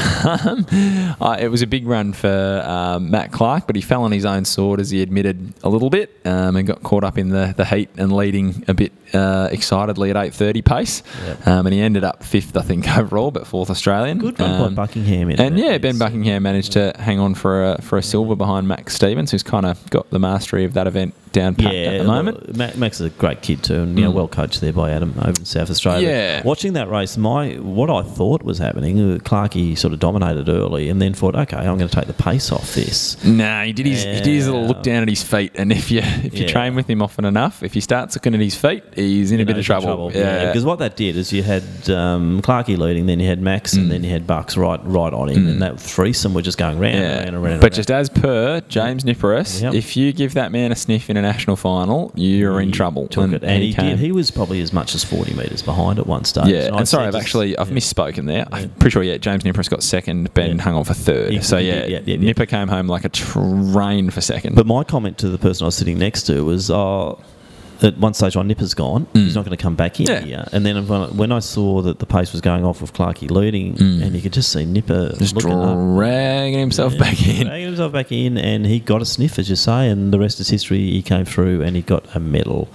uh, 1.21 1.37
it 1.41 1.49
was 1.49 1.63
a 1.63 1.67
big 1.67 1.87
run 1.87 2.13
for 2.13 2.63
um, 2.65 3.11
Matt 3.11 3.33
Clarke, 3.33 3.67
but 3.67 3.77
he 3.77 3.83
fell 3.83 4.05
on 4.05 4.13
his 4.13 4.25
own 4.25 4.45
sword 4.45 4.81
as 4.81 4.91
he 4.91 5.03
admitted 5.03 5.53
a 5.63 5.69
little 5.69 5.91
bit 5.91 6.17
um, 6.25 6.57
and 6.57 6.67
got 6.67 6.83
caught 6.83 7.05
up 7.05 7.19
in 7.19 7.31
the, 7.31 7.55
the 7.57 7.65
heat 7.65 7.89
and 7.97 8.13
leading 8.21 8.65
a 8.69 8.75
bit 8.75 8.93
uh, 9.13 9.49
excitedly 9.51 10.11
at 10.11 10.17
8.30 10.17 10.65
pace. 10.65 11.03
Um, 11.47 11.67
and 11.67 11.75
he 11.75 11.81
ended 11.81 12.05
up 12.05 12.23
fifth, 12.23 12.57
I 12.57 12.63
think, 12.63 12.87
overall, 12.99 13.31
but 13.31 13.47
fourth 13.47 13.71
Australian. 13.71 14.19
Good 14.19 14.39
run 14.39 14.51
by 14.59 14.67
Um, 14.67 14.75
Buckingham. 14.75 15.31
in 15.31 15.41
And 15.41 15.59
yeah, 15.59 15.79
Ben 15.79 15.99
Buckingham 15.99 16.43
managed 16.43 16.73
to 16.73 16.93
hang 16.99 17.19
on 17.19 17.35
for 17.35 17.73
a, 17.73 17.83
for 17.83 17.99
a 17.99 18.03
silver 18.03 18.37
behind 18.37 18.69
Max 18.69 18.95
Stevens, 18.95 19.31
who's 19.31 19.43
kind 19.43 19.67
of 19.67 19.89
got 19.91 20.09
the 20.11 20.19
mastery 20.19 20.65
of 20.65 20.75
that 20.75 20.87
event 20.87 21.15
down 21.33 21.55
pat 21.55 21.75
at 21.75 21.99
the 21.99 22.05
moment. 22.05 22.57
Ma- 22.57 22.71
Max 22.77 23.01
is 23.01 23.07
a 23.07 23.11
great 23.11 23.43
kid 23.43 23.63
too, 23.63 23.75
and 23.83 23.99
you 23.99 24.05
know, 24.05 24.11
Mm. 24.11 24.15
well 24.15 24.29
coached 24.29 24.61
there 24.61 24.73
by 24.73 24.91
Adam 24.91 25.15
over 25.19 25.31
in 25.39 25.45
South 25.45 25.71
Australia. 25.71 26.09
Yeah. 26.09 26.43
Watching 26.45 26.73
that 26.75 26.91
race, 26.91 27.17
my 27.17 27.51
what 27.55 27.89
I 27.91 28.03
thought 28.03 28.43
was 28.43 28.59
happening, 28.59 28.99
uh, 28.99 29.19
Clarkey 29.19 29.77
sort 29.79 29.93
of 29.93 30.01
dominated 30.01 30.49
early, 30.49 30.89
and 30.89 31.01
then 31.01 31.15
thought, 31.15 31.35
okay, 31.37 31.57
I'm 31.57 31.77
going 31.79 31.89
to 31.89 31.95
take 31.95 32.07
the 32.07 32.13
pace 32.13 32.51
off 32.51 32.75
this. 32.75 33.17
Nah, 33.25 33.63
he 33.65 33.73
did 33.73 33.87
his 33.87 34.03
he 34.03 34.13
did 34.15 34.27
his 34.27 34.47
little 34.47 34.67
look 34.67 34.83
down 34.83 35.03
at 35.03 35.09
his 35.09 35.23
feet, 35.23 35.53
and 35.55 35.71
if 35.73 35.91
you 35.91 36.01
if 36.01 36.35
you 36.35 36.43
Yeah. 36.47 36.49
train 36.49 36.75
with 36.75 36.89
him 36.89 37.03
often 37.03 37.25
enough, 37.25 37.63
if 37.63 37.75
he 37.75 37.81
starts 37.81 38.17
looking 38.17 38.35
at 38.35 38.41
his 38.41 38.55
feet, 38.57 38.83
he's 38.97 39.31
in 39.33 39.41
a 39.41 39.45
bit 39.45 39.59
of 39.59 39.65
trouble. 39.65 40.11
Yeah, 40.15 40.47
because 40.47 40.65
what 40.65 40.79
that 40.81 40.97
did 40.97 41.17
is 41.17 41.33
you 41.33 41.43
had 41.43 41.63
um, 41.91 42.41
Clarkey 42.43 42.77
leading, 42.77 43.07
then 43.07 43.21
you 43.21 43.27
had 43.29 43.41
Max, 43.41 43.75
and 43.75 43.91
then 43.91 44.03
you 44.05 44.11
had 44.11 44.27
Bucks 44.27 44.57
right 44.57 44.81
right 44.85 45.13
on 45.13 45.29
him, 45.29 45.47
and 45.47 45.63
that 45.63 45.79
threesome 45.81 46.35
were 46.35 46.43
just 46.43 46.59
going 46.59 46.79
round 46.79 46.95
Mm. 46.97 47.01
Yeah. 47.01 47.07
and 47.09 47.21
round 47.25 47.35
and 47.37 47.45
round. 47.45 47.61
But 47.61 47.73
just 47.73 47.91
as 47.91 48.09
per 48.09 48.61
James 48.69 49.05
Nipperess, 49.05 49.63
Yep. 49.63 49.75
if 49.75 49.97
you 49.97 50.13
give 50.13 50.35
that 50.35 50.51
man 50.53 50.73
a 50.73 50.77
sniff 50.77 51.09
in 51.11 51.17
a 51.21 51.23
national 51.23 51.57
final, 51.57 52.11
you're 52.17 52.61
in 52.61 52.73
trouble. 52.73 53.07
took 53.09 53.31
it, 53.33 53.45
and 53.45 53.63
he, 53.63 53.73
came. 53.75 53.91
did. 53.91 53.99
He 53.99 54.11
was 54.13 54.31
probably 54.31 54.61
as 54.61 54.73
much 54.73 54.95
as 54.95 55.05
40 55.05 55.35
metres 55.35 55.63
behind 55.63 55.99
at 55.99 56.07
one 56.07 56.25
stage. 56.25 56.49
Yeah, 56.49 56.67
And 56.67 56.77
and 56.79 56.89
sorry, 56.89 57.07
I've 57.07 57.15
actually 57.15 57.57
I've 57.57 57.69
misspoken 57.69 58.27
there. 58.27 58.47
I'm 58.51 58.71
pretty 58.71 58.91
sure 58.93 59.03
yeah, 59.03 59.17
James 59.19 59.45
Nipperess 59.45 59.71
got 59.71 59.83
second, 59.83 60.33
Ben 60.35 60.59
hung 60.59 60.75
on 60.75 60.85
for 60.85 60.95
third. 60.95 61.33
He- 61.33 61.41
so 61.43 61.59
yeah, 61.59 61.85
yeah, 61.87 61.99
yeah, 61.99 62.01
yeah. 62.07 62.17
Nipper 62.17 62.47
came 62.47 62.69
home 62.69 62.87
like 62.89 63.05
a 63.05 63.09
train 63.09 64.11
for 64.11 64.21
second. 64.21 64.55
But 64.57 64.67
my 64.67 64.83
comment 64.85 65.19
to 65.19 65.29
the 65.29 65.39
person 65.39 65.65
I 65.65 65.67
was 65.67 65.77
sitting 65.77 65.99
next 65.99 66.25
to 66.25 66.45
was, 66.45 66.71
uh, 66.71 67.15
at 67.83 67.97
one 67.99 68.15
stage, 68.15 68.37
on 68.37 68.47
Nipper's 68.49 68.75
gone. 68.75 69.07
He's 69.13 69.35
not 69.35 69.45
going 69.45 69.57
to 69.57 69.63
come 69.63 69.75
back 69.77 69.99
in 70.01 70.07
Mm. 70.07 70.09
Yeah. 70.09 70.21
here. 70.21 70.49
And 70.53 70.65
then 70.67 70.87
when 71.17 71.33
I, 71.33 71.39
saw 71.41 71.81
that 71.83 71.99
the 71.99 72.07
pace 72.07 72.33
was 72.33 72.41
going 72.41 72.65
off 72.65 72.81
with 72.83 72.93
Clarkey 72.93 73.31
leading, 73.31 73.79
and 73.81 74.15
you 74.15 74.21
could 74.21 74.33
just 74.33 74.53
see 74.53 74.65
Nipper 74.67 75.11
Mm. 75.15 75.19
Just 75.19 75.35
looking 75.35 75.53
up, 75.53 75.77
dragging 75.97 76.59
himself 76.59 76.97
back 76.99 77.27
in. 77.27 77.47
dragging 77.47 77.67
himself 77.67 77.93
back 77.93 78.13
in, 78.13 78.37
and 78.39 78.67
he 78.67 78.79
got 78.81 79.01
a 79.03 79.05
sniff, 79.05 79.39
as 79.39 79.49
you 79.49 79.57
say, 79.57 79.89
and 79.89 80.13
the 80.13 80.19
rest 80.19 80.41
is 80.41 80.49
history. 80.49 80.79
He 80.91 81.03
came 81.03 81.25
through 81.25 81.63
and 81.63 81.75
he 81.77 81.83
got 81.83 82.05
a 82.15 82.21
medal, 82.21 82.69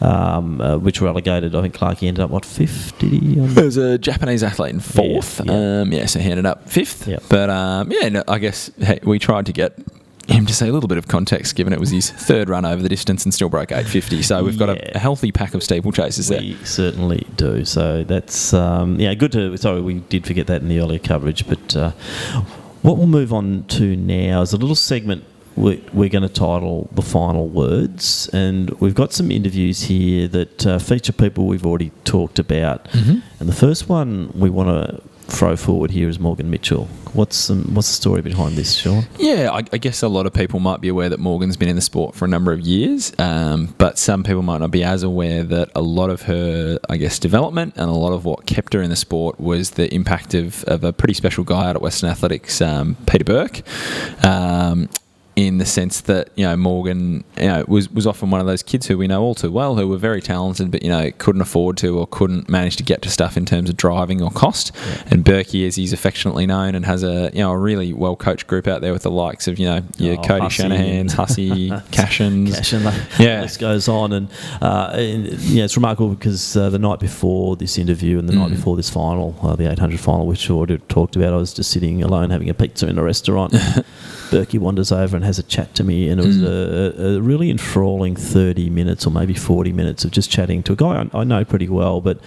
um, 0.00 0.60
uh, 0.60 0.76
which 0.78 1.00
relegated. 1.00 1.54
I 1.54 1.62
think 1.62 1.74
Clarkey 1.76 2.08
ended 2.08 2.22
up 2.24 2.30
what 2.30 2.44
fifth? 2.44 2.98
Did 2.98 3.12
he? 3.12 3.40
On 3.40 3.54
There 3.54 3.64
was 3.64 3.76
a 3.76 3.98
Japanese 3.98 4.42
athlete 4.42 4.74
in 4.74 4.80
fourth. 4.80 5.40
Yeah, 5.44 5.80
Um, 5.82 5.92
yeah 5.92 6.06
so 6.06 6.18
he 6.20 6.30
ended 6.30 6.46
up 6.46 6.68
fifth. 6.68 7.08
But 7.28 7.50
um, 7.50 7.90
yeah, 7.92 8.08
no, 8.08 8.24
I 8.28 8.38
guess 8.38 8.70
hey, 8.78 8.98
we 9.04 9.18
tried 9.18 9.46
to 9.46 9.52
get 9.52 9.78
him 10.28 10.46
to 10.46 10.54
say 10.54 10.68
a 10.68 10.72
little 10.72 10.88
bit 10.88 10.98
of 10.98 11.08
context, 11.08 11.54
given 11.56 11.72
it 11.72 11.80
was 11.80 11.90
his 11.90 12.10
third 12.10 12.48
run 12.48 12.64
over 12.64 12.82
the 12.82 12.88
distance 12.88 13.24
and 13.24 13.32
still 13.32 13.48
broke 13.48 13.72
850. 13.72 14.22
So 14.22 14.44
we've 14.44 14.58
got 14.58 14.68
a, 14.70 14.96
a 14.96 14.98
healthy 14.98 15.32
pack 15.32 15.54
of 15.54 15.62
steeplechasers 15.62 16.28
there. 16.28 16.40
We 16.40 16.54
certainly 16.64 17.26
do. 17.36 17.64
So 17.64 18.04
that's 18.04 18.52
um, 18.52 19.00
yeah, 19.00 19.14
good 19.14 19.32
to. 19.32 19.56
Sorry, 19.56 19.80
we 19.80 19.94
did 19.94 20.26
forget 20.26 20.46
that 20.48 20.60
in 20.62 20.68
the 20.68 20.80
earlier 20.80 20.98
coverage. 20.98 21.46
But 21.48 21.74
uh, 21.76 21.90
what 22.82 22.96
we'll 22.98 23.06
move 23.06 23.32
on 23.32 23.64
to 23.68 23.96
now 23.96 24.42
is 24.42 24.52
a 24.52 24.56
little 24.56 24.76
segment 24.76 25.24
we- 25.56 25.82
we're 25.92 26.08
going 26.08 26.22
to 26.22 26.28
title 26.28 26.88
the 26.92 27.02
final 27.02 27.48
words, 27.48 28.28
and 28.32 28.70
we've 28.80 28.94
got 28.94 29.12
some 29.12 29.30
interviews 29.32 29.82
here 29.84 30.28
that 30.28 30.66
uh, 30.66 30.78
feature 30.78 31.12
people 31.12 31.46
we've 31.46 31.66
already 31.66 31.90
talked 32.04 32.38
about. 32.38 32.84
Mhm. 32.90 33.22
And 33.40 33.48
the 33.48 33.54
first 33.54 33.88
one 33.88 34.30
we 34.36 34.50
want 34.50 34.68
to 34.68 35.02
throw 35.28 35.56
forward 35.56 35.90
here 35.90 36.08
is 36.08 36.18
Morgan 36.18 36.50
Mitchell. 36.50 36.86
What's 37.12 37.50
um, 37.50 37.74
what's 37.74 37.88
the 37.88 37.94
story 37.94 38.22
behind 38.22 38.56
this, 38.56 38.74
Sean? 38.74 39.04
Yeah, 39.18 39.50
I, 39.52 39.62
I 39.72 39.78
guess 39.78 40.02
a 40.02 40.08
lot 40.08 40.26
of 40.26 40.32
people 40.32 40.60
might 40.60 40.80
be 40.80 40.88
aware 40.88 41.08
that 41.08 41.20
Morgan's 41.20 41.56
been 41.56 41.68
in 41.68 41.76
the 41.76 41.82
sport 41.82 42.14
for 42.14 42.24
a 42.24 42.28
number 42.28 42.52
of 42.52 42.60
years, 42.60 43.12
um, 43.18 43.74
but 43.78 43.98
some 43.98 44.24
people 44.24 44.42
might 44.42 44.58
not 44.58 44.70
be 44.70 44.82
as 44.82 45.02
aware 45.02 45.44
that 45.44 45.70
a 45.74 45.82
lot 45.82 46.10
of 46.10 46.22
her, 46.22 46.78
I 46.88 46.96
guess, 46.96 47.18
development 47.18 47.74
and 47.76 47.88
a 47.88 47.94
lot 47.94 48.12
of 48.12 48.24
what 48.24 48.46
kept 48.46 48.72
her 48.72 48.82
in 48.82 48.90
the 48.90 48.96
sport 48.96 49.38
was 49.38 49.72
the 49.72 49.92
impact 49.94 50.34
of, 50.34 50.64
of 50.64 50.84
a 50.84 50.92
pretty 50.92 51.14
special 51.14 51.44
guy 51.44 51.68
out 51.68 51.76
at 51.76 51.82
Western 51.82 52.10
Athletics, 52.10 52.60
um, 52.60 52.96
Peter 53.06 53.24
Burke. 53.24 53.62
In 55.38 55.58
the 55.58 55.64
sense 55.66 56.00
that 56.00 56.30
you 56.34 56.44
know 56.44 56.56
Morgan, 56.56 57.22
you 57.36 57.46
know, 57.46 57.64
was 57.68 57.88
was 57.92 58.08
often 58.08 58.28
one 58.32 58.40
of 58.40 58.48
those 58.48 58.64
kids 58.64 58.88
who 58.88 58.98
we 58.98 59.06
know 59.06 59.22
all 59.22 59.36
too 59.36 59.52
well, 59.52 59.76
who 59.76 59.86
were 59.86 59.96
very 59.96 60.20
talented, 60.20 60.72
but 60.72 60.82
you 60.82 60.88
know 60.88 61.12
couldn't 61.18 61.42
afford 61.42 61.76
to 61.76 61.96
or 61.96 62.08
couldn't 62.08 62.48
manage 62.48 62.74
to 62.78 62.82
get 62.82 63.02
to 63.02 63.08
stuff 63.08 63.36
in 63.36 63.46
terms 63.46 63.70
of 63.70 63.76
driving 63.76 64.20
or 64.20 64.32
cost. 64.32 64.72
And 65.12 65.24
Berkey, 65.24 65.64
as 65.64 65.76
he's 65.76 65.92
affectionately 65.92 66.44
known, 66.44 66.74
and 66.74 66.84
has 66.86 67.04
a 67.04 67.30
you 67.32 67.38
know 67.38 67.52
a 67.52 67.56
really 67.56 67.92
well 67.92 68.16
coached 68.16 68.48
group 68.48 68.66
out 68.66 68.80
there 68.80 68.92
with 68.92 69.02
the 69.04 69.12
likes 69.12 69.46
of 69.46 69.60
you 69.60 69.66
know 69.66 69.80
your 69.96 70.18
Oh, 70.18 70.22
Cody 70.22 70.40
Hussey. 70.42 70.62
Shanahan's, 70.62 71.12
Hussey, 71.12 71.68
Cashins, 71.92 72.56
Cashin, 72.56 72.82
yeah. 73.20 73.42
list 73.42 73.60
goes 73.60 73.86
on, 73.86 74.12
and, 74.12 74.28
uh, 74.60 74.90
and 74.94 75.26
yeah, 75.42 75.62
it's 75.62 75.76
remarkable 75.76 76.08
because 76.16 76.56
uh, 76.56 76.68
the 76.68 76.80
night 76.80 76.98
before 76.98 77.54
this 77.54 77.78
interview 77.78 78.18
and 78.18 78.28
the 78.28 78.32
night 78.34 78.48
Mm. 78.50 78.56
before 78.56 78.74
this 78.76 78.90
final, 78.90 79.36
uh, 79.42 79.54
the 79.54 79.70
800 79.70 80.00
final, 80.00 80.26
which 80.26 80.48
we 80.48 80.56
already 80.56 80.78
talked 80.88 81.14
about, 81.14 81.32
I 81.32 81.36
was 81.36 81.54
just 81.54 81.70
sitting 81.70 82.02
alone 82.02 82.30
having 82.30 82.48
a 82.50 82.54
pizza 82.54 82.88
in 82.88 82.98
a 82.98 83.04
restaurant. 83.04 83.54
Berkey 84.30 84.58
wanders 84.58 84.92
over 84.92 85.16
and 85.16 85.24
has 85.24 85.38
a 85.38 85.42
chat 85.42 85.74
to 85.76 85.84
me, 85.84 86.08
and 86.08 86.20
it 86.20 86.26
was 86.26 86.36
Mm. 86.38 86.44
a, 86.98 87.16
a 87.16 87.20
really 87.20 87.50
enthralling 87.50 88.14
30 88.16 88.70
minutes 88.70 89.06
or 89.06 89.10
maybe 89.10 89.34
40 89.34 89.72
minutes 89.72 90.04
of 90.04 90.10
just 90.10 90.30
chatting 90.30 90.62
to 90.64 90.72
a 90.72 90.76
guy 90.76 91.08
I, 91.12 91.20
I 91.20 91.24
know 91.24 91.44
pretty 91.44 91.68
well, 91.68 92.00
but 92.00 92.18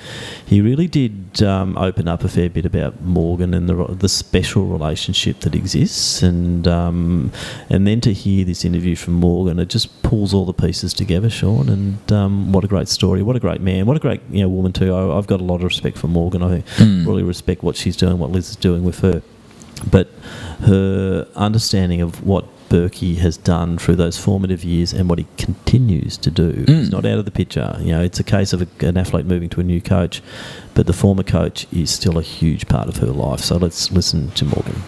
he 0.45 0.61
really 0.61 0.87
did 0.87 1.41
um, 1.43 1.77
open 1.77 2.07
up 2.07 2.23
a 2.23 2.27
fair 2.27 2.49
bit 2.49 2.65
about 2.65 3.01
Morgan 3.01 3.53
and 3.53 3.69
the, 3.69 3.75
the 3.99 4.09
special 4.09 4.65
relationship 4.67 5.39
that 5.41 5.53
exists, 5.55 6.21
and 6.23 6.67
um, 6.67 7.31
and 7.69 7.85
then 7.87 8.01
to 8.01 8.13
hear 8.13 8.43
this 8.45 8.65
interview 8.65 8.95
from 8.95 9.13
Morgan, 9.15 9.59
it 9.59 9.69
just 9.69 10.01
pulls 10.03 10.33
all 10.33 10.45
the 10.45 10.53
pieces 10.53 10.93
together, 10.93 11.29
Sean. 11.29 11.69
And 11.69 12.11
um, 12.11 12.51
what 12.51 12.63
a 12.63 12.67
great 12.67 12.87
story! 12.87 13.21
What 13.21 13.35
a 13.35 13.39
great 13.39 13.61
man! 13.61 13.85
What 13.85 13.97
a 13.97 13.99
great 13.99 14.21
you 14.29 14.41
know, 14.41 14.49
woman 14.49 14.73
too. 14.73 14.93
I, 14.93 15.17
I've 15.17 15.27
got 15.27 15.39
a 15.39 15.43
lot 15.43 15.55
of 15.57 15.63
respect 15.63 15.97
for 15.97 16.07
Morgan. 16.07 16.41
I 16.43 16.63
Mm. 16.81 17.05
really 17.05 17.23
respect 17.23 17.63
what 17.63 17.75
she's 17.75 17.95
doing, 17.95 18.17
what 18.19 18.31
Liz 18.31 18.49
is 18.49 18.55
doing 18.55 18.83
with 18.83 18.99
her, 18.99 19.21
but 19.89 20.09
her 20.61 21.27
understanding 21.35 22.01
of 22.01 22.25
what. 22.25 22.45
Berkey 22.71 23.17
has 23.17 23.35
done 23.35 23.77
through 23.77 23.97
those 23.97 24.17
formative 24.17 24.63
years 24.63 24.93
and 24.93 25.09
what 25.09 25.19
he 25.19 25.27
continues 25.37 26.15
to 26.15 26.31
do. 26.31 26.53
Mm. 26.53 26.69
He's 26.69 26.89
not 26.89 27.05
out 27.05 27.19
of 27.19 27.25
the 27.25 27.31
picture. 27.31 27.75
You 27.81 27.91
know, 27.91 28.01
it's 28.01 28.17
a 28.17 28.23
case 28.23 28.53
of 28.53 28.61
a, 28.61 28.87
an 28.87 28.95
athlete 28.95 29.25
moving 29.25 29.49
to 29.49 29.59
a 29.59 29.63
new 29.63 29.81
coach, 29.81 30.21
but 30.73 30.87
the 30.87 30.93
former 30.93 31.23
coach 31.23 31.67
is 31.73 31.89
still 31.89 32.17
a 32.17 32.21
huge 32.21 32.69
part 32.69 32.87
of 32.87 32.95
her 32.99 33.07
life. 33.07 33.41
So 33.41 33.57
let's 33.57 33.91
listen 33.91 34.31
to 34.31 34.45
Morgan. 34.45 34.81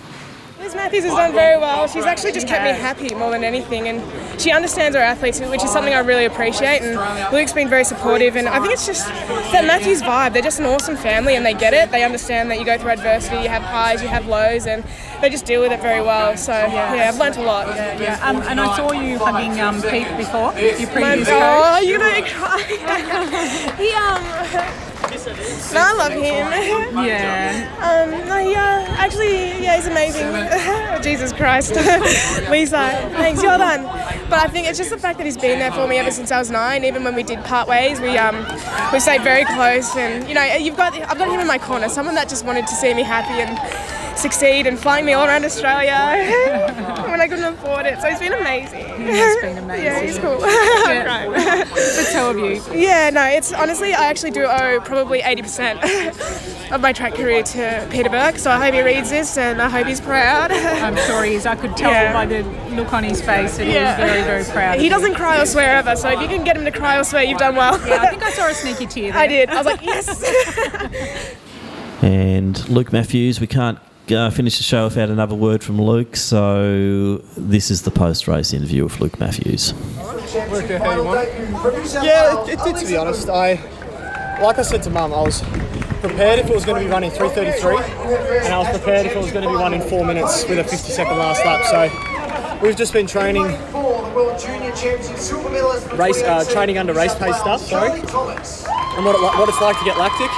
Liz 0.74 0.82
Mathews 0.82 1.04
has 1.04 1.14
done 1.14 1.34
very 1.34 1.60
well. 1.60 1.88
She's 1.88 2.06
actually 2.06 2.32
just 2.32 2.48
kept 2.48 2.64
me 2.64 2.72
happy 2.72 3.14
more 3.14 3.30
than 3.30 3.44
anything, 3.44 3.88
and 3.88 4.42
she 4.42 4.50
understands 4.50 4.96
our 4.96 5.04
athletes, 5.04 5.40
which 5.40 5.64
is 5.64 5.70
something 5.70 5.94
I 5.94 6.00
really 6.00 6.26
appreciate. 6.26 6.82
And 6.82 6.98
Luke's 7.32 7.54
been 7.54 7.70
very 7.70 7.84
supportive, 7.84 8.36
and 8.36 8.50
I 8.50 8.60
think 8.60 8.74
it's 8.74 8.88
just 8.88 9.08
that 9.08 9.66
Mathews 9.66 10.02
vibe. 10.02 10.34
They're 10.34 10.42
just 10.42 10.60
an 10.60 10.66
awesome 10.66 10.98
family, 10.98 11.36
and 11.36 11.46
they 11.46 11.54
get 11.54 11.76
it. 11.76 11.92
They 11.92 12.04
understand 12.04 12.50
that 12.50 12.58
you 12.58 12.66
go 12.66 12.76
through 12.80 12.90
adversity, 12.90 13.44
you 13.44 13.50
have 13.50 13.62
highs, 13.62 14.02
you 14.02 14.08
have 14.08 14.26
lows, 14.26 14.66
and 14.66 14.84
they 15.22 15.30
just 15.30 15.46
deal 15.46 15.62
with 15.62 15.72
it 15.72 15.80
very 15.80 16.02
well. 16.02 16.36
So 16.38 16.54
yeah, 16.54 17.08
I've 17.08 17.20
learnt 17.20 17.38
a 17.38 17.44
lot. 17.44 17.68
Yeah, 17.68 18.20
um, 18.24 18.42
and 18.42 18.60
I 18.60 18.76
saw 18.76 18.94
you 18.94 19.20
hugging 19.20 19.62
um, 19.62 19.80
Pete 19.84 20.10
before, 20.18 20.54
your 20.58 20.90
previous 20.90 21.30
My- 21.30 21.76
oh, 21.76 21.78
coach. 21.78 21.88
you're 21.88 22.00
gonna 22.00 22.28
cry. 22.28 23.76
he 23.78 23.92
um. 23.94 24.93
No, 25.26 25.80
I 25.80 25.94
love 25.98 26.12
him. 26.14 27.04
Yeah. 27.04 27.70
Um, 27.82 28.28
no, 28.28 28.38
yeah, 28.38 28.86
actually, 28.98 29.62
yeah, 29.62 29.76
he's 29.76 29.88
amazing. 29.88 31.02
Jesus 31.04 31.34
Christ. 31.34 31.76
Lisa, 32.50 32.78
thanks, 33.14 33.42
you're 33.42 33.58
done. 33.58 33.84
But 34.30 34.40
I 34.40 34.48
think 34.48 34.68
it's 34.68 34.78
just 34.78 34.90
the 34.90 34.98
fact 34.98 35.18
that 35.18 35.26
he's 35.26 35.38
been 35.38 35.60
there 35.60 35.72
for 35.72 35.88
me 35.88 35.98
ever 35.98 36.12
since 36.12 36.32
I 36.32 36.40
was 36.40 36.50
nine. 36.50 36.84
Even 36.86 37.04
when 37.04 37.16
we 37.16 37.24
did 37.24 37.44
part 37.44 37.68
ways, 37.68 38.00
we 38.00 38.18
um, 38.18 38.38
we 38.94 39.00
stayed 39.00 39.22
very 39.24 39.44
close. 39.46 39.96
And 39.96 40.28
you 40.28 40.36
know, 40.36 40.44
you've 40.44 40.78
got 40.78 40.94
I've 40.94 41.18
got 41.18 41.30
him 41.30 41.40
in 41.40 41.48
my 41.48 41.58
corner. 41.58 41.90
Someone 41.90 42.16
that 42.16 42.30
just 42.30 42.46
wanted 42.46 42.68
to 42.68 42.76
see 42.76 42.94
me 42.94 43.04
happy 43.04 43.42
and 43.42 43.58
succeed 44.18 44.68
and 44.68 44.80
flying 44.80 45.06
me 45.06 45.14
all 45.14 45.26
around 45.28 45.44
Australia 45.44 45.98
when 47.10 47.20
I 47.20 47.28
couldn't 47.28 47.54
afford 47.54 47.86
it. 47.86 48.00
So 48.00 48.10
he's 48.10 48.20
been 48.20 48.34
amazing. 48.34 48.86
He 48.86 49.18
has 49.18 49.42
been 49.42 49.58
amazing. 49.58 49.86
yeah, 49.86 50.02
he's 50.02 50.18
cool. 50.20 50.40
Yeah. 50.40 51.04
I'm 51.04 51.06
crying. 51.06 51.68
But 51.70 52.74
you. 52.74 52.80
Yeah, 52.80 53.10
no, 53.10 53.24
it's 53.26 53.52
honestly, 53.54 53.94
I 53.94 54.06
actually 54.06 54.32
do 54.32 54.46
owe 54.46 54.80
probably 54.86 55.13
80% 55.22 56.72
of 56.74 56.82
my 56.82 56.92
track 56.94 57.14
career 57.16 57.44
to 57.44 57.88
Peter 57.92 58.10
Burke, 58.10 58.38
so 58.38 58.50
I 58.52 58.58
hope 58.64 58.74
he 58.74 58.82
reads 58.82 59.10
this 59.10 59.38
and 59.38 59.62
I 59.62 59.70
hope 59.70 59.86
he's 59.88 60.02
proud. 60.02 60.52
I'm 60.52 60.96
sure 61.08 61.24
he 61.24 61.36
is. 61.36 61.46
I 61.46 61.56
could 61.56 61.76
tell 61.78 61.92
Yeah. 61.92 62.14
by 62.14 62.26
the 62.26 62.44
look 62.76 62.92
on 62.94 63.04
his 63.04 63.22
face 63.22 63.58
that 63.58 63.68
Yeah. 63.68 63.96
he's 63.98 64.06
very, 64.10 64.22
very 64.24 64.44
proud. 64.46 64.80
He 64.80 64.90
doesn't 64.90 65.16
cry 65.16 65.40
or 65.42 65.46
swear 65.46 65.76
ever, 65.78 65.96
so 65.96 66.10
if 66.10 66.20
you 66.22 66.28
can 66.28 66.44
get 66.44 66.58
him 66.58 66.66
to 66.66 66.72
cry 66.72 66.98
or 66.98 67.04
swear, 67.04 67.24
you've 67.24 67.38
done 67.40 67.56
well. 67.56 67.80
Yeah, 67.88 68.02
I 68.02 68.08
think 68.10 68.24
I 68.24 68.32
saw 68.32 68.48
a 68.48 68.54
sneaky 68.54 68.86
tear 68.88 69.12
there. 69.14 69.22
I 69.22 69.28
did. 69.28 69.50
I 69.50 69.58
was 69.58 69.66
like, 69.66 69.82
yes. 69.84 71.36
And 72.02 72.68
Luke 72.68 72.92
Mathews, 72.92 73.40
we 73.40 73.48
can't 73.48 73.80
uh, 74.12 74.30
finish 74.30 74.58
the 74.58 74.64
show 74.64 74.84
without 74.84 75.10
another 75.10 75.36
word 75.36 75.64
from 75.64 75.82
Luke, 75.82 76.18
so 76.18 77.20
this 77.38 77.72
is 77.72 77.84
the 77.84 77.92
post 77.92 78.28
race 78.28 78.52
interview 78.54 78.84
with 78.84 79.00
Luke 79.00 79.18
Mathews. 79.22 79.74
Yeah, 82.04 82.44
it, 82.44 82.50
it 82.50 82.60
did 82.66 82.76
to 82.78 82.86
be 82.88 82.98
honest. 82.98 83.30
I, 83.30 83.56
like 84.42 84.60
I 84.60 84.62
said 84.64 84.84
to 84.84 84.90
Mum, 84.90 85.14
I 85.14 85.22
was 85.22 85.42
prepared 86.02 86.40
if 86.40 86.50
it 86.50 86.54
was 86.54 86.66
going 86.66 86.82
to 86.82 86.86
be 86.88 86.92
running 86.92 87.12
3:33, 87.12 87.80
and 88.46 88.54
I 88.54 88.58
was 88.58 88.70
prepared 88.70 89.06
if 89.06 89.16
it 89.16 89.18
was 89.18 89.32
going 89.32 89.44
to 89.44 89.50
be 89.50 89.56
running 89.56 89.82
four 89.82 90.06
minutes 90.06 90.48
with 90.48 90.60
a 90.60 90.64
50 90.64 90.78
second 90.92 91.18
last 91.18 91.46
lap. 91.46 91.64
So 91.66 92.60
we've 92.62 92.76
just 92.76 92.94
been 92.94 93.08
training 93.08 93.44
race, 95.98 96.22
uh, 96.24 96.44
training 96.52 96.78
under 96.78 96.94
race 96.94 97.16
pace 97.16 97.38
stuff. 97.38 97.62
Sorry, 97.62 97.92
and 98.00 99.06
what, 99.06 99.16
it, 99.16 99.22
what 99.22 99.50
it's 99.50 99.62
like 99.62 99.78
to 99.80 99.86
get 99.86 99.98
lactic. 99.98 100.30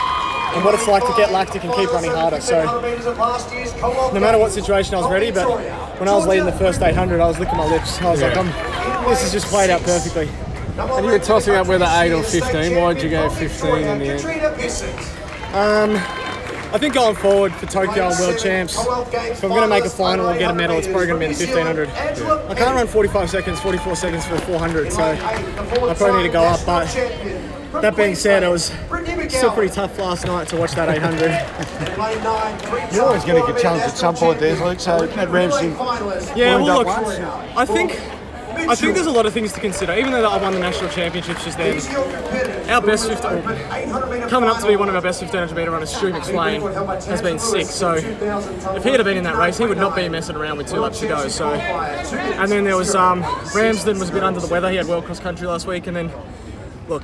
And 0.56 0.64
what 0.64 0.74
it's 0.74 0.88
like 0.88 1.04
to 1.04 1.14
get 1.18 1.34
lactic 1.34 1.66
and 1.66 1.74
keep 1.74 1.92
running 1.92 2.12
harder. 2.12 2.40
So, 2.40 2.64
no 2.64 4.20
matter 4.22 4.38
what 4.38 4.54
situation, 4.54 4.96
I 4.96 5.00
was 5.02 5.12
ready. 5.12 5.30
But 5.30 5.50
when 6.00 6.08
I 6.08 6.14
was 6.14 6.26
leading 6.28 6.46
the 6.46 6.54
first 6.54 6.82
800, 6.82 7.20
I 7.20 7.28
was 7.28 7.38
licking 7.40 7.58
my 7.58 7.68
lips. 7.68 8.00
I 8.02 8.10
was 8.10 8.22
like, 8.22 8.38
I'm, 8.38 8.46
"This 9.10 9.22
has 9.22 9.34
just 9.34 9.48
played 9.48 9.70
out 9.70 9.82
perfectly." 9.82 10.30
And 10.78 11.06
you 11.06 11.12
were 11.12 11.20
tossing 11.20 11.56
up 11.56 11.68
whether 11.68 11.86
8 11.88 12.12
or 12.14 12.24
15. 12.24 12.76
Why 12.76 12.94
did 12.94 13.04
you 13.04 13.10
go 13.10 13.30
15 13.30 13.70
in 13.76 14.00
the 14.00 14.10
end? 14.10 14.26
Um, 15.56 15.96
I 16.74 16.78
think 16.78 16.94
going 16.94 17.16
forward 17.16 17.54
for 17.54 17.66
Tokyo 17.66 18.10
and 18.10 18.20
World 18.20 18.38
Champs, 18.38 18.78
if 18.78 19.44
I'm 19.44 19.50
going 19.50 19.62
to 19.62 19.68
make 19.68 19.86
a 19.86 19.90
final 19.90 20.28
or 20.28 20.38
get 20.38 20.52
a 20.52 20.54
medal, 20.54 20.78
it's 20.78 20.88
probably 20.88 21.08
going 21.08 21.22
to 21.22 21.28
be 21.30 21.34
the 21.34 21.46
1500. 21.46 21.90
I 22.50 22.56
can't 22.56 22.76
run 22.76 22.88
45 22.88 23.30
seconds, 23.30 23.60
44 23.62 23.96
seconds 23.96 24.26
for 24.26 24.38
400, 24.40 24.92
so 24.92 25.02
I 25.02 25.94
probably 25.98 26.24
need 26.24 26.28
to 26.28 26.34
go 26.34 26.44
up. 26.44 26.60
But 26.66 26.88
that 27.82 27.96
being 27.96 28.16
said, 28.16 28.44
it 28.44 28.50
was 28.50 28.66
still 29.30 29.52
pretty 29.52 29.74
tough 29.74 29.98
last 29.98 30.26
night 30.26 30.50
to 30.50 30.58
watch 30.58 30.74
that 30.74 30.90
800. 30.90 31.32
You're 32.94 33.06
always 33.06 33.24
going 33.24 33.46
to 33.46 33.54
get 33.54 33.62
challenged 33.62 33.86
at 33.86 33.98
some 33.98 34.16
point 34.16 34.40
there, 34.42 34.56
Luke. 34.66 34.82
So 34.82 35.04
at 35.10 35.30
Ramsey, 35.30 35.68
Yeah, 36.38 36.58
well, 36.58 36.84
look. 36.84 36.88
I 36.88 37.66
think 37.66 37.98
I 38.68 38.76
think 38.76 38.96
there's 38.96 39.08
a 39.08 39.12
lot 39.12 39.26
of 39.26 39.34
things 39.34 39.54
to 39.54 39.60
consider. 39.60 39.94
Even 39.94 40.12
though 40.12 40.28
I 40.28 40.42
won 40.42 40.54
the 40.54 40.60
national 40.60 40.90
championships 40.90 41.44
just 41.44 41.58
then, 41.58 41.80
our 42.70 42.82
best 42.82 43.08
15, 43.08 43.44
coming 44.30 44.50
up 44.50 44.60
to 44.62 44.68
be 44.68 44.76
one 44.76 44.90
of 44.90 44.96
our 44.96 45.02
best 45.02 45.22
1500 45.22 45.56
metre 45.56 45.72
runners, 45.72 45.96
Stu 45.96 46.12
McSweyn, 46.12 47.06
has 47.06 47.22
been 47.22 47.38
sick. 47.38 47.68
So 47.68 47.94
if 47.94 48.84
he 48.84 48.90
had 48.90 49.04
been 49.04 49.18
in 49.18 49.24
that 49.24 49.36
race, 49.36 49.58
he 49.58 49.66
would 49.66 49.78
not 49.78 49.96
be 49.96 50.10
messing 50.10 50.36
around 50.36 50.58
with 50.58 50.68
two 50.70 50.80
laps 50.80 51.00
to 51.02 51.08
go. 51.08 51.28
So, 51.28 51.54
and 51.54 52.52
then 52.52 52.64
there 52.64 52.78
was 52.78 52.96
um, 52.96 53.22
Ramsden 53.54 54.00
was 54.00 54.10
a 54.10 54.14
bit 54.14 54.24
under 54.24 54.40
the 54.40 54.48
weather. 54.48 54.70
He 54.70 54.78
had 54.78 54.88
World 54.88 55.06
Cross 55.06 55.20
Country 55.20 55.48
last 55.48 55.68
week, 55.68 55.88
and 55.88 55.96
then 55.96 56.12
look, 56.88 57.04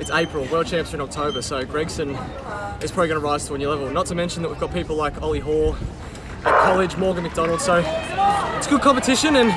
it's 0.00 0.10
April, 0.10 0.44
World 0.46 0.66
Champs 0.66 0.92
are 0.92 0.96
in 0.96 1.00
October, 1.00 1.42
so 1.42 1.64
Gregson 1.64 2.10
is 2.82 2.90
probably 2.90 3.08
going 3.08 3.20
to 3.20 3.26
rise 3.26 3.46
to 3.46 3.54
a 3.54 3.58
new 3.58 3.68
level. 3.68 3.88
Not 3.90 4.06
to 4.06 4.14
mention 4.14 4.42
that 4.42 4.48
we've 4.48 4.58
got 4.58 4.72
people 4.72 4.96
like 4.96 5.22
Ollie 5.22 5.38
Hoare 5.38 5.76
at 6.44 6.64
college, 6.64 6.96
Morgan 6.96 7.22
McDonald, 7.22 7.60
so 7.60 7.76
it's 8.56 8.66
good 8.66 8.80
competition 8.80 9.36
and 9.36 9.50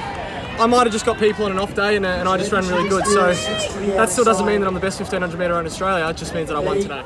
I 0.58 0.68
might 0.68 0.86
have 0.86 0.94
just 0.94 1.06
got 1.06 1.20
people 1.20 1.46
on 1.46 1.52
an 1.52 1.60
off 1.60 1.76
day 1.76 1.98
and, 1.98 2.06
uh, 2.06 2.10
and 2.10 2.30
I 2.30 2.38
just 2.38 2.52
ran 2.52 2.66
really 2.68 2.88
good. 2.88 3.06
So 3.08 3.34
that 3.34 4.10
still 4.10 4.24
doesn't 4.24 4.46
mean 4.46 4.62
that 4.62 4.68
I'm 4.68 4.74
the 4.74 4.80
best 4.80 5.00
1500 5.00 5.38
metre 5.38 5.60
in 5.60 5.66
Australia, 5.66 6.08
it 6.08 6.16
just 6.18 6.34
means 6.34 6.48
that 6.48 6.56
I 6.56 6.60
won 6.60 6.80
today. 6.80 7.04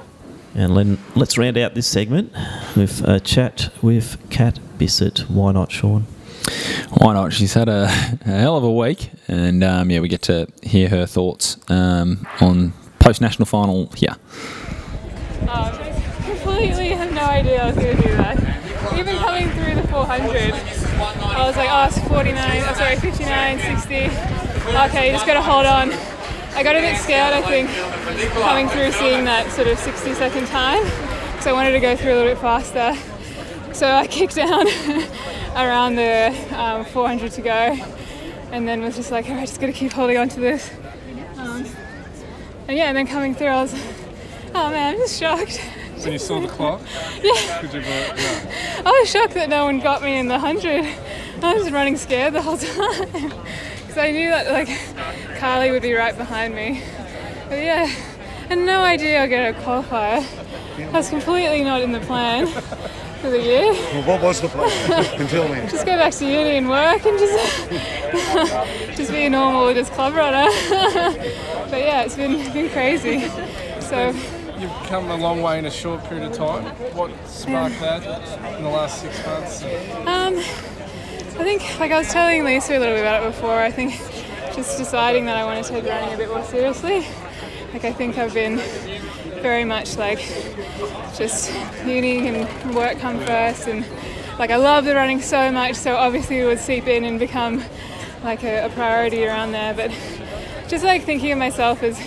And 0.53 0.77
then 0.77 0.97
let's 1.15 1.37
round 1.37 1.57
out 1.57 1.73
this 1.73 1.87
segment 1.87 2.31
with 2.75 3.03
a 3.07 3.19
chat 3.19 3.71
with 3.81 4.17
Kat 4.29 4.59
Bisset. 4.77 5.29
Why 5.29 5.51
not, 5.51 5.71
Sean? 5.71 6.05
Why 6.97 7.13
not? 7.13 7.33
She's 7.33 7.53
had 7.53 7.69
a, 7.69 7.83
a 7.83 8.31
hell 8.31 8.57
of 8.57 8.63
a 8.63 8.71
week, 8.71 9.11
and 9.27 9.63
um, 9.63 9.89
yeah, 9.91 9.99
we 9.99 10.07
get 10.07 10.23
to 10.23 10.47
hear 10.63 10.89
her 10.89 11.05
thoughts 11.05 11.57
um, 11.69 12.27
on 12.41 12.73
post 12.99 13.21
national 13.21 13.45
final 13.45 13.87
here. 13.95 14.15
Um, 15.47 15.73
completely 16.23 16.89
have 16.89 17.11
no 17.13 17.21
idea 17.21 17.63
I 17.63 17.65
was 17.67 17.75
going 17.75 17.97
to 17.97 18.03
do 18.03 18.17
that. 18.17 18.97
Even 18.97 19.17
coming 19.17 19.49
through 19.51 19.75
the 19.75 19.87
400, 19.87 20.53
I 21.01 21.47
was 21.47 21.55
like, 21.55 21.69
oh, 21.71 21.85
it's 21.85 22.07
49, 22.09 22.63
oh, 22.67 22.73
sorry, 22.73 22.95
59, 22.97 23.59
60. 23.59 23.95
Okay, 23.95 25.11
just 25.11 25.25
got 25.25 25.35
to 25.35 25.41
hold 25.41 25.65
on. 25.65 25.93
I 26.53 26.63
got 26.63 26.75
a 26.75 26.81
bit 26.81 26.97
scared, 26.97 27.33
I 27.33 27.41
think, 27.41 27.69
coming 28.33 28.67
through 28.67 28.91
seeing 28.91 29.23
that 29.25 29.49
sort 29.51 29.67
of 29.67 29.79
60 29.79 30.13
second 30.15 30.47
time. 30.47 30.85
So 31.41 31.51
I 31.51 31.53
wanted 31.53 31.71
to 31.71 31.79
go 31.79 31.95
through 31.95 32.13
a 32.13 32.15
little 32.15 32.33
bit 32.33 32.41
faster. 32.41 32.93
So 33.73 33.89
I 33.89 34.07
kicked 34.11 34.35
down 34.35 34.67
around 35.55 35.95
the 35.95 36.35
um, 36.51 36.83
400 36.85 37.31
to 37.31 37.41
go 37.41 37.95
and 38.51 38.67
then 38.67 38.81
was 38.81 38.95
just 38.95 39.11
like, 39.11 39.29
all 39.29 39.35
right, 39.35 39.47
just 39.47 39.61
got 39.61 39.67
to 39.67 39.73
keep 39.73 39.93
holding 39.93 40.17
on 40.17 40.27
to 40.29 40.39
this. 40.39 40.71
Um, 41.37 41.65
and 42.67 42.77
yeah, 42.77 42.85
and 42.85 42.97
then 42.97 43.07
coming 43.07 43.35
through, 43.35 43.47
I 43.47 43.61
was, 43.61 43.73
oh 44.53 44.69
man, 44.69 44.95
I'm 44.95 44.99
just 44.99 45.19
shocked. 45.19 45.61
When 46.03 46.13
you 46.13 46.19
saw 46.19 46.39
the 46.39 46.47
clock? 46.47 46.81
Yeah. 47.21 47.59
Could 47.59 47.73
you 47.73 47.81
believe 47.81 48.13
yeah. 48.17 48.81
I 48.85 48.99
was 49.01 49.09
shocked 49.11 49.33
that 49.33 49.49
no 49.49 49.65
one 49.65 49.79
got 49.81 50.01
me 50.01 50.17
in 50.17 50.27
the 50.27 50.39
100. 50.39 50.85
I 51.43 51.53
was 51.53 51.69
running 51.71 51.97
scared 51.97 52.33
the 52.33 52.41
whole 52.41 52.57
time. 52.57 53.11
Because 53.11 53.97
I 53.97 54.11
knew 54.11 54.29
that, 54.29 54.49
like, 54.51 54.69
Carley 55.39 55.71
would 55.71 55.81
be 55.81 55.93
right 55.93 56.17
behind 56.17 56.55
me. 56.55 56.81
But 57.49 57.59
yeah, 57.59 57.83
I 57.83 58.47
had 58.47 58.57
no 58.59 58.81
idea 58.83 59.21
I'd 59.21 59.27
get 59.27 59.55
a 59.55 59.59
qualifier. 59.59 60.25
That's 60.91 61.09
completely 61.09 61.63
not 61.63 61.81
in 61.81 61.91
the 61.91 61.99
plan 61.99 62.47
for 62.47 63.29
the 63.29 63.41
year. 63.41 63.73
Well, 63.73 64.03
what 64.07 64.21
was 64.21 64.39
the 64.39 64.47
plan 64.47 65.05
until 65.19 65.47
then? 65.49 65.69
Just 65.69 65.85
go 65.85 65.97
back 65.97 66.13
to 66.13 66.25
uni 66.25 66.57
and 66.57 66.69
work 66.69 67.05
and 67.05 67.19
just 67.19 67.69
just 68.95 69.11
be 69.11 69.25
a 69.25 69.29
normal 69.29 69.73
just 69.73 69.91
club 69.91 70.13
runner. 70.13 70.49
but 71.69 71.79
yeah, 71.79 72.03
it's 72.03 72.15
been 72.15 72.37
been 72.53 72.69
crazy. 72.69 73.27
So 73.81 74.13
You've 74.59 74.71
come 74.87 75.09
a 75.09 75.15
long 75.15 75.41
way 75.41 75.57
in 75.57 75.65
a 75.65 75.71
short 75.71 76.03
period 76.03 76.29
of 76.29 76.37
time. 76.37 76.65
What 76.93 77.11
sparked 77.25 77.79
that 77.79 78.03
in 78.57 78.63
the 78.63 78.69
last 78.69 79.01
six 79.01 79.25
months? 79.25 79.63
um, 80.05 80.35
I 80.37 81.43
think 81.45 81.79
like 81.79 81.93
I 81.93 81.99
was 81.99 82.09
telling 82.11 82.43
Lisa 82.43 82.77
a 82.77 82.79
little 82.79 82.95
bit 82.95 83.01
about 83.01 83.23
it 83.23 83.27
before. 83.27 83.57
I 83.57 83.71
think 83.71 83.93
just 84.53 84.77
deciding 84.77 85.25
that 85.27 85.37
I 85.37 85.45
want 85.45 85.65
to 85.65 85.71
take 85.71 85.85
running 85.85 86.13
a 86.13 86.17
bit 86.17 86.27
more 86.27 86.43
seriously. 86.43 87.07
Like 87.71 87.85
I 87.85 87.93
think 87.93 88.17
I've 88.17 88.33
been 88.33 88.57
very 89.41 89.63
much 89.63 89.95
like 89.95 90.19
just 91.15 91.53
uni 91.85 92.27
and 92.27 92.75
work 92.75 92.99
come 92.99 93.17
first 93.19 93.65
and 93.67 93.85
like 94.37 94.51
I 94.51 94.57
love 94.57 94.83
the 94.83 94.93
running 94.93 95.21
so 95.21 95.49
much 95.53 95.75
so 95.75 95.95
obviously 95.95 96.39
it 96.39 96.45
would 96.45 96.59
seep 96.59 96.87
in 96.87 97.05
and 97.05 97.17
become 97.17 97.63
like 98.23 98.43
a, 98.43 98.65
a 98.65 98.69
priority 98.69 99.25
around 99.25 99.53
there 99.53 99.73
but 99.73 99.91
just 100.67 100.83
like 100.83 101.03
thinking 101.03 101.31
of 101.31 101.37
myself 101.37 101.81
as 101.83 101.97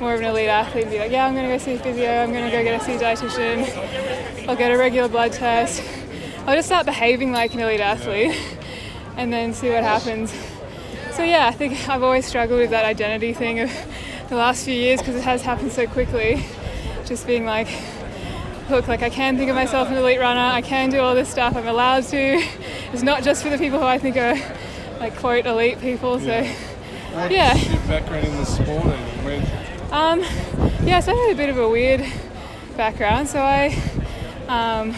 more 0.00 0.14
of 0.14 0.20
an 0.20 0.26
elite 0.26 0.48
athlete 0.48 0.84
and 0.84 0.92
be 0.92 0.98
like 0.98 1.10
yeah 1.10 1.26
I'm 1.26 1.34
gonna 1.34 1.48
go 1.48 1.58
see 1.58 1.74
a 1.74 1.78
physio 1.78 2.22
I'm 2.22 2.32
gonna 2.32 2.50
go 2.50 2.62
get 2.62 2.80
a 2.80 2.84
see 2.84 2.94
a 2.94 2.98
dietitian 2.98 4.48
I'll 4.48 4.56
get 4.56 4.70
a 4.70 4.76
regular 4.76 5.08
blood 5.08 5.32
test. 5.32 5.82
I'll 6.46 6.54
just 6.54 6.68
start 6.68 6.84
behaving 6.84 7.32
like 7.32 7.54
an 7.54 7.60
elite 7.60 7.80
athlete 7.80 8.36
and 9.16 9.32
then 9.32 9.54
see 9.54 9.70
what 9.70 9.82
happens. 9.82 10.32
So 11.12 11.22
yeah 11.22 11.46
I 11.46 11.52
think 11.52 11.88
I've 11.88 12.02
always 12.02 12.26
struggled 12.26 12.60
with 12.60 12.70
that 12.70 12.84
identity 12.84 13.32
thing 13.32 13.60
of 13.60 13.70
the 14.28 14.36
last 14.36 14.64
few 14.64 14.74
years 14.74 15.00
because 15.00 15.16
it 15.16 15.22
has 15.22 15.42
happened 15.42 15.72
so 15.72 15.86
quickly. 15.86 16.44
Just 17.04 17.26
being 17.26 17.44
like 17.46 17.68
look 18.70 18.88
like 18.88 19.02
I 19.02 19.10
can 19.10 19.36
think 19.36 19.50
of 19.50 19.56
myself 19.56 19.88
an 19.88 19.94
elite 19.94 20.20
runner 20.20 20.40
I 20.40 20.62
can 20.62 20.90
do 20.90 20.98
all 21.00 21.14
this 21.14 21.28
stuff 21.28 21.56
I'm 21.56 21.66
allowed 21.66 22.04
to. 22.04 22.42
It's 22.92 23.02
not 23.02 23.22
just 23.22 23.42
for 23.42 23.50
the 23.50 23.58
people 23.58 23.78
who 23.78 23.86
I 23.86 23.98
think 23.98 24.16
are 24.16 24.36
like 24.98 25.16
quote 25.16 25.46
elite 25.46 25.80
people 25.80 26.18
so 26.18 26.44
What 27.14 27.30
yeah. 27.30 27.54
Your 27.54 27.80
background 27.82 28.26
in 28.26 28.36
the 28.36 28.44
sport 28.44 28.86
and 28.86 29.24
when, 29.24 29.73
um, 29.94 30.20
yeah, 30.82 30.98
so 30.98 31.12
I 31.12 31.14
had 31.14 31.34
a 31.34 31.36
bit 31.36 31.50
of 31.50 31.56
a 31.56 31.68
weird 31.68 32.04
background. 32.76 33.28
So 33.28 33.40
I, 33.40 33.66
um, 34.48 34.92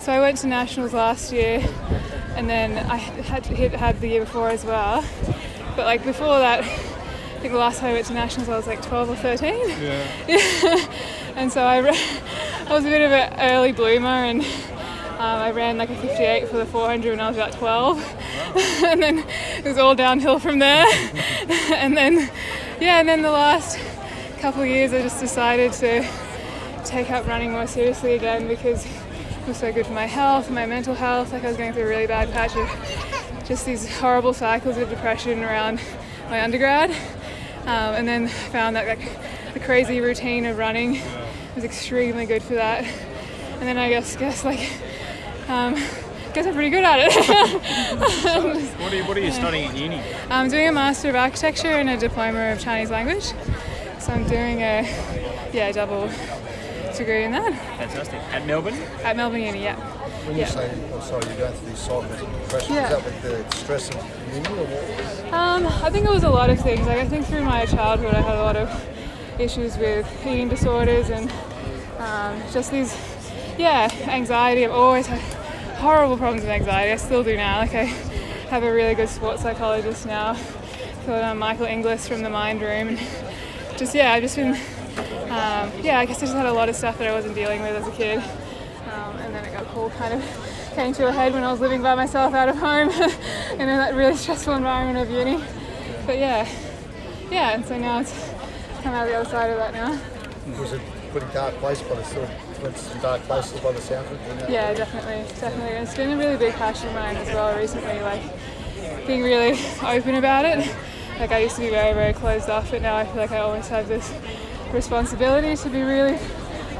so 0.00 0.12
I 0.12 0.18
went 0.18 0.38
to 0.38 0.48
nationals 0.48 0.92
last 0.92 1.32
year, 1.32 1.64
and 2.34 2.50
then 2.50 2.78
I 2.90 2.96
had 2.96 3.46
hit 3.46 3.72
had 3.74 4.00
the 4.00 4.08
year 4.08 4.24
before 4.24 4.48
as 4.48 4.64
well. 4.64 5.04
But 5.76 5.86
like 5.86 6.04
before 6.04 6.40
that, 6.40 6.64
I 6.64 7.38
think 7.38 7.52
the 7.52 7.60
last 7.60 7.78
time 7.78 7.90
I 7.90 7.92
went 7.92 8.06
to 8.06 8.14
nationals 8.14 8.48
I 8.48 8.56
was 8.56 8.66
like 8.66 8.82
12 8.82 9.10
or 9.10 9.14
13. 9.14 9.68
Yeah. 9.68 10.88
and 11.36 11.52
so 11.52 11.62
I, 11.62 11.76
I 11.78 12.72
was 12.72 12.84
a 12.84 12.88
bit 12.88 13.02
of 13.02 13.12
an 13.12 13.38
early 13.38 13.70
bloomer, 13.70 14.08
and 14.08 14.42
um, 14.42 14.46
I 15.18 15.52
ran 15.52 15.78
like 15.78 15.90
a 15.90 15.96
58 15.96 16.48
for 16.48 16.56
the 16.56 16.66
400 16.66 17.10
when 17.10 17.20
I 17.20 17.28
was 17.28 17.36
about 17.36 17.52
12, 17.52 17.98
and 18.84 19.00
then 19.00 19.18
it 19.58 19.64
was 19.64 19.78
all 19.78 19.94
downhill 19.94 20.40
from 20.40 20.58
there. 20.58 20.86
and 21.70 21.96
then, 21.96 22.28
yeah, 22.80 22.98
and 22.98 23.08
then 23.08 23.22
the 23.22 23.30
last 23.30 23.78
couple 24.38 24.62
of 24.62 24.68
years 24.68 24.92
I 24.92 25.02
just 25.02 25.18
decided 25.18 25.72
to 25.74 26.08
take 26.84 27.10
up 27.10 27.26
running 27.26 27.50
more 27.50 27.66
seriously 27.66 28.14
again 28.14 28.46
because 28.46 28.86
it 28.86 29.48
was 29.48 29.56
so 29.56 29.72
good 29.72 29.84
for 29.84 29.92
my 29.92 30.06
health, 30.06 30.48
my 30.48 30.64
mental 30.64 30.94
health. 30.94 31.32
Like 31.32 31.42
I 31.42 31.48
was 31.48 31.56
going 31.56 31.72
through 31.72 31.82
a 31.82 31.88
really 31.88 32.06
bad 32.06 32.30
patch 32.30 32.54
of 32.56 33.44
just 33.46 33.66
these 33.66 33.98
horrible 33.98 34.32
cycles 34.32 34.76
of 34.76 34.88
depression 34.88 35.42
around 35.42 35.80
my 36.30 36.40
undergrad, 36.40 36.90
um, 37.62 37.94
and 37.96 38.06
then 38.06 38.28
found 38.28 38.76
that 38.76 38.86
like 38.86 39.54
the 39.54 39.60
crazy 39.60 40.00
routine 40.00 40.46
of 40.46 40.56
running 40.56 41.00
was 41.56 41.64
extremely 41.64 42.24
good 42.24 42.42
for 42.42 42.54
that. 42.54 42.84
And 42.84 43.62
then 43.62 43.76
I 43.76 43.88
guess 43.88 44.14
guess 44.14 44.44
like 44.44 44.70
um, 45.48 45.74
guess 46.32 46.46
I'm 46.46 46.54
pretty 46.54 46.70
good 46.70 46.84
at 46.84 47.00
it. 47.00 47.14
what, 48.78 48.92
are 48.92 48.96
you, 48.96 49.04
what 49.04 49.16
are 49.16 49.20
you 49.20 49.32
studying 49.32 49.70
at 49.70 49.76
uni? 49.76 50.00
I'm 50.30 50.48
doing 50.48 50.68
a 50.68 50.72
Master 50.72 51.08
of 51.08 51.16
Architecture 51.16 51.66
and 51.66 51.90
a 51.90 51.96
Diploma 51.96 52.52
of 52.52 52.60
Chinese 52.60 52.90
Language. 52.90 53.32
So 53.98 54.12
I'm 54.12 54.26
doing 54.28 54.62
a 54.62 54.82
yeah 55.52 55.72
double 55.72 56.08
degree 56.96 57.24
in 57.24 57.32
that 57.32 57.52
Fantastic. 57.78 58.20
At 58.32 58.46
Melbourne? 58.46 58.74
at 59.04 59.16
Melbourne 59.16 59.42
Uni. 59.42 59.62
Yeah. 59.62 59.76
When 60.26 60.34
you 60.36 60.42
yeah. 60.42 60.48
say, 60.48 60.70
oh, 60.92 61.00
sorry, 61.00 61.24
you're 61.26 61.36
going 61.36 61.52
through 61.54 61.68
these 61.70 61.78
cycles 61.78 62.04
of 62.12 62.18
depression, 62.42 62.74
Yeah. 62.74 62.84
is 62.84 62.90
that 62.90 63.04
with 63.04 63.22
the 63.50 63.56
stress 63.56 63.88
of 63.90 64.34
uni 64.34 64.48
or 64.48 64.64
what? 64.66 65.32
Um, 65.32 65.66
I 65.66 65.90
think 65.90 66.06
it 66.06 66.10
was 66.10 66.24
a 66.24 66.30
lot 66.30 66.50
of 66.50 66.60
things. 66.60 66.86
Like 66.86 66.98
I 66.98 67.06
think 67.08 67.26
through 67.26 67.44
my 67.44 67.64
childhood, 67.66 68.14
I 68.14 68.20
had 68.20 68.36
a 68.36 68.42
lot 68.42 68.56
of 68.56 68.68
issues 69.38 69.76
with 69.78 70.06
eating 70.26 70.48
disorders 70.48 71.08
and 71.10 71.30
um, 71.98 72.42
just 72.52 72.70
these, 72.72 72.96
yeah, 73.58 73.88
anxiety. 74.08 74.64
I've 74.64 74.72
always 74.72 75.06
had 75.06 75.20
horrible 75.78 76.16
problems 76.16 76.42
with 76.42 76.50
anxiety. 76.50 76.92
I 76.92 76.96
still 76.96 77.22
do 77.22 77.36
now. 77.36 77.58
Like 77.60 77.74
I 77.74 77.84
have 78.50 78.64
a 78.64 78.72
really 78.72 78.94
good 78.94 79.08
sports 79.08 79.42
psychologist 79.42 80.04
now, 80.06 80.36
called 81.06 81.22
um, 81.22 81.38
Michael 81.38 81.66
Inglis 81.66 82.08
from 82.08 82.22
the 82.22 82.30
Mind 82.30 82.60
Room. 82.60 82.88
And 82.88 82.98
just 83.78 83.94
yeah, 83.94 84.12
I've 84.12 84.22
just 84.22 84.34
been, 84.34 84.54
um, 85.30 85.70
yeah, 85.82 86.00
I 86.00 86.04
guess 86.04 86.18
I 86.18 86.22
just 86.22 86.34
had 86.34 86.46
a 86.46 86.52
lot 86.52 86.68
of 86.68 86.74
stuff 86.74 86.98
that 86.98 87.06
I 87.06 87.12
wasn't 87.12 87.36
dealing 87.36 87.62
with 87.62 87.76
as 87.76 87.86
a 87.86 87.92
kid. 87.92 88.18
Um, 88.18 89.16
and 89.18 89.34
then 89.34 89.44
it 89.44 89.52
got 89.52 89.72
all 89.76 89.90
kind 89.90 90.14
of 90.14 90.70
came 90.74 90.92
to 90.94 91.06
a 91.06 91.12
head 91.12 91.32
when 91.32 91.44
I 91.44 91.52
was 91.52 91.60
living 91.60 91.80
by 91.80 91.94
myself 91.94 92.34
out 92.34 92.48
of 92.48 92.56
home 92.56 92.90
and 92.90 93.60
in 93.60 93.66
that 93.66 93.94
really 93.94 94.16
stressful 94.16 94.54
environment 94.54 94.98
of 94.98 95.10
uni. 95.14 95.42
But 96.06 96.18
yeah, 96.18 96.48
yeah, 97.30 97.50
and 97.54 97.64
so 97.64 97.78
now 97.78 98.00
it's 98.00 98.12
come 98.82 98.94
out 98.94 99.06
the 99.06 99.14
other 99.14 99.30
side 99.30 99.50
of 99.50 99.58
that 99.58 99.72
now. 99.72 100.60
Was 100.60 100.72
it 100.72 100.80
a 100.80 101.10
pretty 101.12 101.32
dark 101.32 101.54
place 101.56 101.80
by 101.82 101.94
the 101.94 102.04
sort 102.04 102.24
of 102.24 102.62
went 102.62 102.74
to 102.74 102.82
some 102.82 103.00
dark 103.00 103.20
places 103.22 103.60
by 103.60 103.72
the 103.72 103.80
sound 103.80 104.06
of 104.06 104.12
it? 104.12 104.42
it? 104.42 104.50
Yeah, 104.50 104.74
definitely, 104.74 105.24
definitely. 105.38 105.76
And 105.76 105.86
it's 105.86 105.96
been 105.96 106.10
a 106.10 106.16
really 106.16 106.36
big 106.36 106.54
passion 106.54 106.88
of 106.88 106.94
mine 106.94 107.16
as 107.16 107.28
well 107.28 107.56
recently, 107.56 108.00
like 108.00 108.22
being 109.06 109.22
really 109.22 109.58
open 109.82 110.16
about 110.16 110.44
it. 110.44 110.74
Like 111.18 111.32
I 111.32 111.38
used 111.38 111.56
to 111.56 111.62
be 111.62 111.70
very, 111.70 111.94
very 111.94 112.12
closed 112.12 112.48
off, 112.48 112.70
but 112.70 112.80
now 112.80 112.96
I 112.96 113.04
feel 113.04 113.16
like 113.16 113.32
I 113.32 113.38
always 113.38 113.68
have 113.68 113.88
this 113.88 114.12
responsibility 114.72 115.56
to 115.56 115.68
be 115.68 115.82
really 115.82 116.18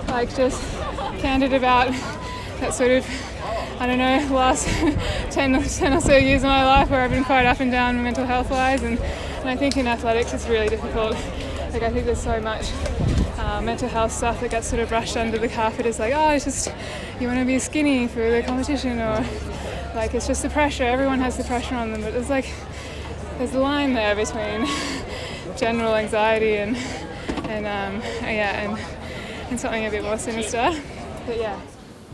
like 0.08 0.34
just 0.34 0.62
candid 1.18 1.52
about 1.52 1.91
that 2.60 2.73
sort 2.73 2.91
of 2.91 3.07
I 3.81 3.86
don't 3.86 3.99
know, 3.99 4.34
last 4.34 4.67
10 5.31 5.55
or, 5.55 5.62
10 5.62 5.92
or 5.92 6.00
so 6.00 6.17
years 6.17 6.42
of 6.42 6.49
my 6.49 6.65
life 6.65 6.91
where 6.91 7.00
I've 7.00 7.10
been 7.10 7.25
quite 7.25 7.47
up 7.47 7.60
and 7.60 7.70
down 7.70 8.02
mental 8.02 8.25
health 8.26 8.50
wise 8.50 8.83
and, 8.83 8.99
and 8.99 9.49
I 9.49 9.57
think 9.57 9.76
in 9.76 9.86
athletics 9.86 10.33
it's 10.33 10.49
really 10.49 10.68
difficult. 10.68 11.12
Like 11.73 11.83
I 11.83 11.91
think 11.91 12.07
there's 12.07 12.20
so 12.20 12.41
much 12.41 12.73
uh, 13.39 13.60
mental 13.60 13.89
health 13.89 14.12
stuff 14.12 14.41
that 14.41 14.50
gets 14.50 14.67
sort 14.68 14.83
of 14.83 14.89
brushed 14.89 15.17
under 15.17 15.39
the 15.39 15.49
carpet 15.49 15.86
It's 15.86 15.99
like, 15.99 16.12
oh, 16.15 16.31
it's 16.31 16.44
just 16.44 16.73
you 17.20 17.28
want 17.28 17.39
to 17.39 17.44
be 17.44 17.58
skinny 17.58 18.08
for 18.08 18.31
the 18.31 18.42
competition 18.42 18.99
or 18.99 19.25
like 19.94 20.15
it's 20.15 20.26
just 20.26 20.42
the 20.42 20.50
pressure. 20.50 20.84
Everyone 20.84 21.20
has 21.20 21.36
the 21.36 21.44
pressure 21.44 21.76
on 21.76 21.92
them, 21.92 22.02
but 22.02 22.15
it's 22.15 22.31
like 22.31 22.52
there's 23.39 23.55
a 23.55 23.60
line 23.60 23.94
there 23.94 24.15
between 24.17 24.68
general 25.57 25.94
anxiety 25.94 26.57
and 26.57 26.76
and 27.49 27.67
um, 27.67 28.02
yeah, 28.23 28.60
and, 28.60 28.78
and 29.50 29.58
something 29.58 29.86
a 29.86 29.91
bit 29.91 30.02
more 30.02 30.18
sinister. 30.18 30.78
But 31.26 31.39
yeah. 31.39 31.58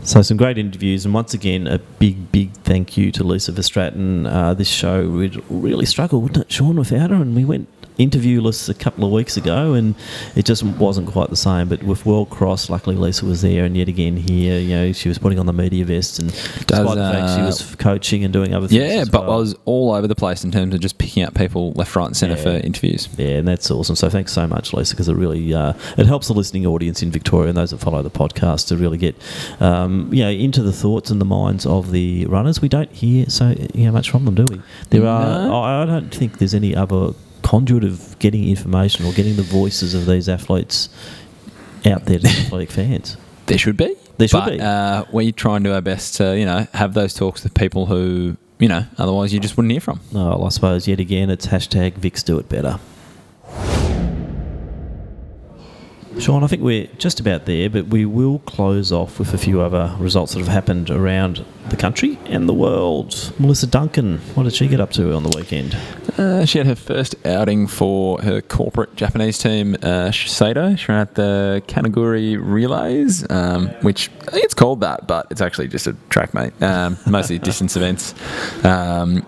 So 0.03 0.21
some 0.23 0.37
great 0.37 0.59
interviews, 0.59 1.05
and 1.07 1.15
once 1.15 1.33
again, 1.33 1.67
a 1.67 1.79
big, 1.79 2.31
big 2.31 2.53
thank 2.59 2.97
you 2.97 3.11
to 3.13 3.25
Lisa 3.25 3.53
Verstraten. 3.53 4.31
Uh, 4.31 4.53
this 4.53 4.69
show 4.69 5.09
would 5.09 5.43
really 5.51 5.87
struggle, 5.87 6.21
wouldn't 6.21 6.45
it, 6.45 6.53
Sean, 6.53 6.77
without 6.77 7.11
her? 7.11 7.17
And 7.17 7.35
we 7.35 7.45
went 7.45 7.69
interviewless 7.99 8.69
a 8.69 8.75
couple 8.75 9.05
of 9.05 9.13
weeks 9.13 9.37
ago, 9.37 9.75
and 9.75 9.95
it 10.35 10.45
just 10.45 10.63
wasn't 10.63 11.09
quite 11.09 11.31
the 11.31 11.37
same. 11.37 11.69
But 11.69 11.83
with 11.83 12.05
World 12.05 12.31
Cross, 12.31 12.71
luckily 12.71 12.97
Lisa 12.97 13.25
was 13.25 13.43
there, 13.43 13.65
and 13.65 13.77
yet 13.77 13.89
again 13.89 14.17
here, 14.17 14.59
you 14.59 14.75
know, 14.75 14.93
she 14.93 15.09
was 15.09 15.19
putting 15.19 15.39
on 15.39 15.47
the 15.47 15.53
media 15.53 15.85
vest, 15.85 16.19
and 16.19 16.31
despite 16.31 16.67
Does, 16.67 16.95
the 16.95 17.13
fact 17.13 17.35
she 17.35 17.41
uh, 17.41 17.47
was 17.47 17.75
coaching 17.77 18.25
and 18.25 18.33
doing 18.33 18.55
other 18.55 18.69
things. 18.69 18.83
Yeah, 18.83 19.05
but 19.11 19.27
well. 19.27 19.39
was 19.39 19.55
all 19.65 19.93
over 19.93 20.07
the 20.07 20.15
place 20.15 20.45
in 20.45 20.51
terms 20.51 20.75
of 20.75 20.81
just 20.81 20.99
picking 20.99 21.23
up 21.23 21.35
people 21.35 21.73
left, 21.73 21.95
right, 21.95 22.07
and 22.07 22.17
centre 22.17 22.37
for 22.37 22.51
interviews. 22.51 23.09
Yeah, 23.17 23.39
and 23.39 23.49
that's 23.49 23.71
awesome. 23.71 23.97
So 23.97 24.11
thanks 24.11 24.33
so 24.33 24.47
much, 24.47 24.73
Lisa, 24.73 24.95
because 24.95 25.09
it 25.09 25.15
really 25.15 25.55
uh, 25.55 25.75
it 25.97 26.07
helps 26.07 26.29
the 26.29 26.35
listening 26.35 26.67
audience 26.67 27.03
in 27.03 27.11
Victoria 27.11 27.49
and 27.49 27.57
those 27.57 27.71
that 27.71 27.79
follow 27.79 28.03
the 28.03 28.11
podcast 28.11 28.69
to 28.69 28.77
really 28.77 28.99
get 28.99 29.15
um, 29.61 30.13
you 30.13 30.23
know 30.23 30.31
into 30.31 30.63
the 30.63 30.73
thoughts 30.73 31.11
and 31.11 31.21
the 31.21 31.25
minds 31.25 31.67
of 31.67 31.93
the 31.93 32.27
runners. 32.27 32.61
We 32.61 32.69
don't 32.69 32.91
hear 32.91 33.29
so 33.29 33.55
you 33.75 33.87
know, 33.87 33.93
much 33.93 34.11
from 34.11 34.25
them, 34.25 34.35
do 34.35 34.47
we? 34.51 34.61
There 34.91 35.07
are. 35.07 35.49
No. 35.49 35.61
I 35.61 35.83
I 35.83 35.87
don't 35.87 36.15
think 36.15 36.39
there's 36.39 36.55
any 36.55 36.75
other 36.75 37.15
conduit 37.45 37.85
of 37.85 38.19
getting 38.19 38.49
information 38.49 39.05
or 39.07 39.13
getting 39.13 39.37
the 39.37 39.43
voices 39.43 39.95
of 39.95 40.07
these 40.07 40.29
athletes 40.29 40.89
out 41.87 42.07
there 42.07 42.19
to 42.19 42.27
athletic 42.45 42.71
fans. 42.71 43.17
There 43.47 43.59
should 43.59 43.77
be. 43.77 43.95
There 44.17 44.27
should 44.27 44.39
but, 44.39 44.51
be. 44.51 44.61
Uh, 44.61 45.05
we 45.13 45.31
try 45.31 45.57
and 45.57 45.65
do 45.65 45.73
our 45.73 45.83
best 45.83 46.17
to, 46.17 46.37
you 46.37 46.47
know, 46.47 46.67
have 46.73 46.95
those 46.95 47.15
talks 47.15 47.45
with 47.45 47.55
people 47.55 47.87
who, 47.87 48.37
you 48.59 48.69
know, 48.69 48.87
otherwise 48.99 49.33
you 49.33 49.41
just 49.41 49.57
wouldn't 49.57 49.73
hear 49.73 49.81
from. 49.81 50.01
No, 50.13 50.31
well, 50.31 50.47
I 50.47 50.49
suppose 50.49 50.89
yet 50.89 50.99
again 50.99 51.31
it's 51.31 51.47
hashtag 51.47 51.95
Vix 51.95 52.23
do 52.23 52.39
it 52.39 52.49
better. 52.49 52.81
Sean, 56.19 56.45
I 56.45 56.47
think 56.47 56.63
we're 56.63 56.87
just 56.99 57.19
about 57.21 57.45
there, 57.45 57.69
but 57.69 57.89
we 57.89 58.07
will 58.07 58.39
close 58.41 58.93
off 58.93 59.19
with 59.19 59.35
a 59.35 59.39
few 59.39 59.61
other 59.61 59.95
results 59.99 60.33
that 60.33 60.39
have 60.39 60.49
happened 60.49 60.91
around 60.91 61.45
the 61.71 61.77
country 61.77 62.19
and 62.27 62.49
the 62.49 62.55
world. 62.55 63.33
Melissa 63.39 63.67
Duncan, 63.67 64.19
what 64.35 64.45
did 64.45 64.55
she 64.55 64.69
get 64.69 64.81
up 64.81 64.93
to 64.93 65.13
on 65.13 65.25
the 65.25 65.37
weekend? 65.37 65.75
Uh, 66.17 66.45
she 66.45 66.59
had 66.59 66.67
her 66.67 66.77
first 66.77 67.15
outing 67.27 67.67
for 67.67 68.21
her 68.23 68.41
corporate 68.41 68.95
Japanese 68.97 69.39
team, 69.39 69.75
uh, 69.77 70.11
Shiseido. 70.11 70.79
She 70.79 70.91
ran 70.91 71.01
at 71.01 71.15
the 71.15 71.63
Kanaguri 71.67 72.39
Relays, 72.41 73.29
um, 73.31 73.69
which 73.83 74.09
it's 74.33 74.55
called 74.55 74.81
that, 74.81 75.07
but 75.07 75.27
it's 75.31 75.41
actually 75.41 75.69
just 75.69 75.87
a 75.87 75.95
track, 76.11 76.33
mate. 76.33 76.53
Um, 76.63 76.97
mostly 77.07 77.39
distance 77.39 77.77
events. 77.77 78.15
Um, 78.65 79.27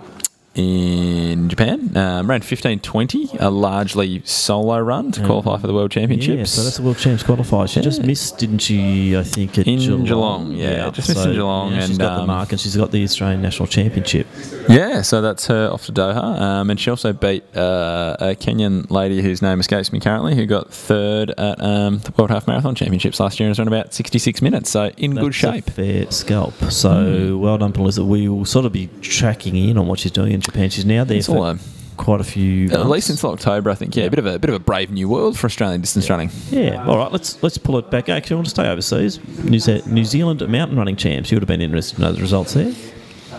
in 0.57 1.49
Japan, 1.49 1.97
um, 1.97 2.29
ran 2.29 2.41
15.20, 2.41 3.37
a 3.41 3.51
largely 3.51 4.23
solo 4.25 4.79
run 4.79 5.13
to 5.13 5.21
Yeah. 5.21 5.27
qualify 5.27 5.59
for 5.59 5.67
the 5.67 5.75
World 5.75 5.91
Championships. 5.91 6.37
Yeah, 6.39 6.45
so 6.45 6.63
that's 6.65 6.77
the 6.77 6.83
World 6.83 6.99
Champs 6.99 7.23
qualifier. 7.23 7.69
She 7.69 7.81
just 7.81 8.03
missed, 8.03 8.39
didn't 8.39 8.59
she? 8.59 9.17
I 9.17 9.23
think 9.23 9.59
at 9.59 9.67
In 9.67 9.79
Geelong. 9.79 10.05
Geelong, 10.05 10.53
yeah, 10.53 10.91
just 10.91 11.09
missed 11.09 11.27
in 11.27 11.33
Geelong 11.33 11.73
yeah, 11.73 11.81
she's 11.81 11.91
and, 11.91 11.99
got 11.99 12.15
the 12.17 12.21
um, 12.23 12.27
mark, 12.27 12.53
and 12.53 12.61
she's 12.61 12.77
got 12.77 12.91
the 12.91 13.05
Australian 13.05 13.43
National 13.43 13.67
Championship. 13.67 14.27
Yeah, 14.69 15.03
so 15.03 15.21
that's 15.21 15.47
her 15.47 15.71
off 15.71 15.87
to 15.87 15.93
Doha. 15.93 16.41
Um, 16.41 16.71
and 16.71 16.81
she 16.81 16.91
also 16.91 17.13
beat 17.13 17.45
uh, 17.57 18.17
a 18.19 18.25
Kenyan 18.35 18.91
lady 18.91 19.23
whose 19.23 19.43
name 19.43 19.61
escapes 19.61 19.93
me 19.93 20.01
currently, 20.01 20.35
who 20.35 20.47
got 20.47 20.73
third 20.73 21.31
at 21.39 21.63
um, 21.63 21.99
the 21.99 22.13
World 22.17 22.31
Half 22.31 22.47
Marathon 22.47 22.75
Championships 22.75 23.21
last 23.21 23.39
year 23.39 23.47
and 23.47 23.51
has 23.51 23.59
run 23.59 23.69
about 23.69 23.95
66 23.95 24.43
minutes. 24.43 24.71
So 24.71 24.91
in 24.97 25.15
good 25.15 25.27
That's 25.33 25.37
a 25.37 25.53
shape. 25.53 25.71
fair 25.71 26.11
scalp. 26.11 26.55
So 26.71 26.87
Mm. 26.97 27.39
well 27.41 27.59
done, 27.59 27.73
Melissa. 27.77 28.05
We 28.05 28.29
will 28.29 28.45
sort 28.45 28.65
of 28.65 28.73
be 28.73 28.89
tracking 29.03 29.55
in 29.57 29.77
on 29.79 29.87
what 29.87 29.99
she's 30.01 30.11
doing 30.13 30.33
in 30.33 30.41
Japan. 30.47 30.71
She's 30.71 30.85
now 30.87 31.05
there 31.05 31.19
It's 31.19 31.27
for 31.27 31.47
um, 31.47 31.61
quite 31.97 32.21
a 32.21 32.25
few. 32.25 32.71
At 32.71 32.89
least 32.89 33.07
since 33.09 33.23
October, 33.25 33.71
I 33.71 33.75
think. 33.75 33.95
Yeah, 33.97 34.05
a 34.05 34.11
bit 34.11 34.19
of 34.19 34.27
a 34.27 34.39
bit 34.39 34.49
of 34.51 34.57
a 34.57 34.61
brave 34.61 34.91
new 34.91 35.09
world 35.09 35.39
for 35.39 35.47
Australian 35.47 35.81
distance 35.81 36.09
running. 36.11 36.31
Yeah. 36.51 36.85
All 36.87 36.97
right. 36.99 37.13
Let's 37.13 37.43
let's 37.43 37.59
pull 37.59 37.79
it 37.79 37.91
back. 37.91 38.09
Actually, 38.09 38.35
I 38.35 38.37
want 38.39 38.47
to 38.47 38.51
stay 38.51 38.69
overseas. 38.69 39.19
New, 39.45 39.59
Ze- 39.59 39.83
New 39.87 40.05
Zealand 40.05 40.47
mountain 40.49 40.77
running 40.79 40.97
champs. 40.97 41.31
You 41.31 41.37
would 41.37 41.43
have 41.43 41.49
been 41.49 41.61
interested 41.63 41.99
in 41.99 42.05
those 42.05 42.21
results 42.21 42.55
there. 42.55 42.73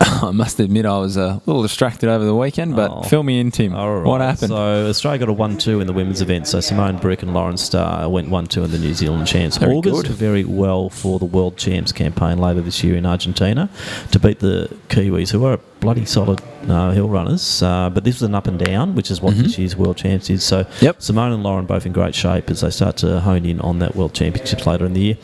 I 0.00 0.30
must 0.30 0.60
admit, 0.60 0.86
I 0.86 0.96
was 0.98 1.16
a 1.16 1.42
little 1.46 1.62
distracted 1.62 2.08
over 2.08 2.24
the 2.24 2.34
weekend, 2.34 2.76
but 2.76 2.90
Oh. 2.90 3.02
fill 3.02 3.24
me 3.24 3.40
in, 3.40 3.50
Tim. 3.50 3.72
What 3.72 4.20
happened? 4.20 4.50
So 4.50 4.86
Australia 4.88 5.18
got 5.18 5.28
a 5.28 5.32
one-two 5.32 5.80
in 5.80 5.88
the 5.88 5.92
women's 5.92 6.20
event. 6.20 6.46
So 6.46 6.60
Simone 6.60 6.98
Brick 6.98 7.22
and 7.24 7.34
Lauren 7.34 7.56
Starr 7.56 8.08
went 8.08 8.28
one-two 8.28 8.62
in 8.62 8.70
the 8.70 8.78
New 8.78 8.94
Zealand 8.94 9.26
champs. 9.26 9.56
Very 9.56 9.74
August 9.74 10.04
good. 10.04 10.12
very 10.12 10.44
well 10.44 10.88
for 10.88 11.18
the 11.18 11.24
World 11.24 11.56
Champs 11.56 11.90
campaign 11.90 12.38
later 12.38 12.60
this 12.60 12.84
year 12.84 12.94
in 12.94 13.06
Argentina 13.06 13.68
to 14.12 14.20
beat 14.20 14.38
the 14.38 14.68
Kiwis, 14.88 15.32
who 15.32 15.44
are 15.46 15.54
a 15.54 15.58
bloody 15.80 16.04
solid 16.04 16.40
uh, 16.68 16.90
hill 16.92 17.08
runners. 17.08 17.62
Uh, 17.62 17.90
but 17.90 18.04
this 18.04 18.16
was 18.16 18.22
an 18.22 18.34
up 18.34 18.46
and 18.46 18.58
down, 18.58 18.94
which 18.94 19.10
is 19.10 19.20
what 19.20 19.34
Mm-hmm. 19.34 19.42
this 19.44 19.58
year's 19.58 19.76
World 19.76 19.96
Champs 19.96 20.30
is. 20.30 20.42
So 20.42 20.66
yep. 20.80 21.00
Simone 21.02 21.32
and 21.32 21.42
Lauren 21.42 21.66
both 21.66 21.84
in 21.86 21.92
great 21.92 22.14
shape 22.14 22.50
as 22.50 22.60
they 22.62 22.70
start 22.70 22.96
to 22.98 23.20
hone 23.20 23.44
in 23.44 23.60
on 23.60 23.78
that 23.80 23.94
World 23.94 24.14
Championships 24.14 24.66
later 24.66 24.86
in 24.86 24.92
the 24.94 25.00
year. 25.00 25.16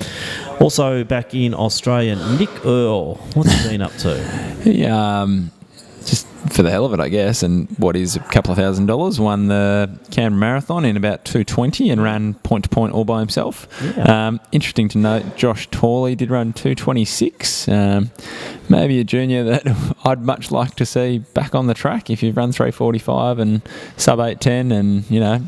Also 0.60 1.04
back 1.04 1.34
in 1.34 1.54
Australia, 1.54 2.16
Nick 2.38 2.64
Earl. 2.66 3.14
What's 3.34 3.52
he 3.62 3.68
been 3.70 3.82
up 3.82 3.92
to? 3.98 4.14
He, 4.64 4.84
um, 4.86 5.50
for 6.50 6.62
the 6.62 6.70
hell 6.70 6.84
of 6.84 6.92
it, 6.92 7.00
I 7.00 7.08
guess, 7.08 7.42
and 7.42 7.68
what 7.78 7.96
is 7.96 8.16
a 8.16 8.20
couple 8.20 8.52
of 8.52 8.58
thousand 8.58 8.86
dollars, 8.86 9.18
won 9.18 9.48
the 9.48 9.98
Canberra 10.10 10.40
Marathon 10.40 10.84
in 10.84 10.96
about 10.96 11.24
220 11.24 11.90
and 11.90 12.02
ran 12.02 12.34
point 12.34 12.64
to 12.64 12.70
point 12.70 12.92
all 12.92 13.04
by 13.04 13.20
himself. 13.20 13.66
Yeah. 13.96 14.28
Um, 14.28 14.40
interesting 14.52 14.88
to 14.90 14.98
note, 14.98 15.36
Josh 15.36 15.68
Torley 15.70 16.14
did 16.14 16.30
run 16.30 16.52
226. 16.52 17.68
Um, 17.68 18.10
maybe 18.68 19.00
a 19.00 19.04
junior 19.04 19.44
that 19.44 19.96
I'd 20.04 20.22
much 20.22 20.50
like 20.50 20.74
to 20.76 20.86
see 20.86 21.18
back 21.18 21.54
on 21.54 21.66
the 21.66 21.74
track 21.74 22.10
if 22.10 22.22
you've 22.22 22.36
run 22.36 22.52
345 22.52 23.38
and 23.38 23.62
sub 23.96 24.18
810 24.20 24.72
and, 24.72 25.10
you 25.10 25.20
know, 25.20 25.40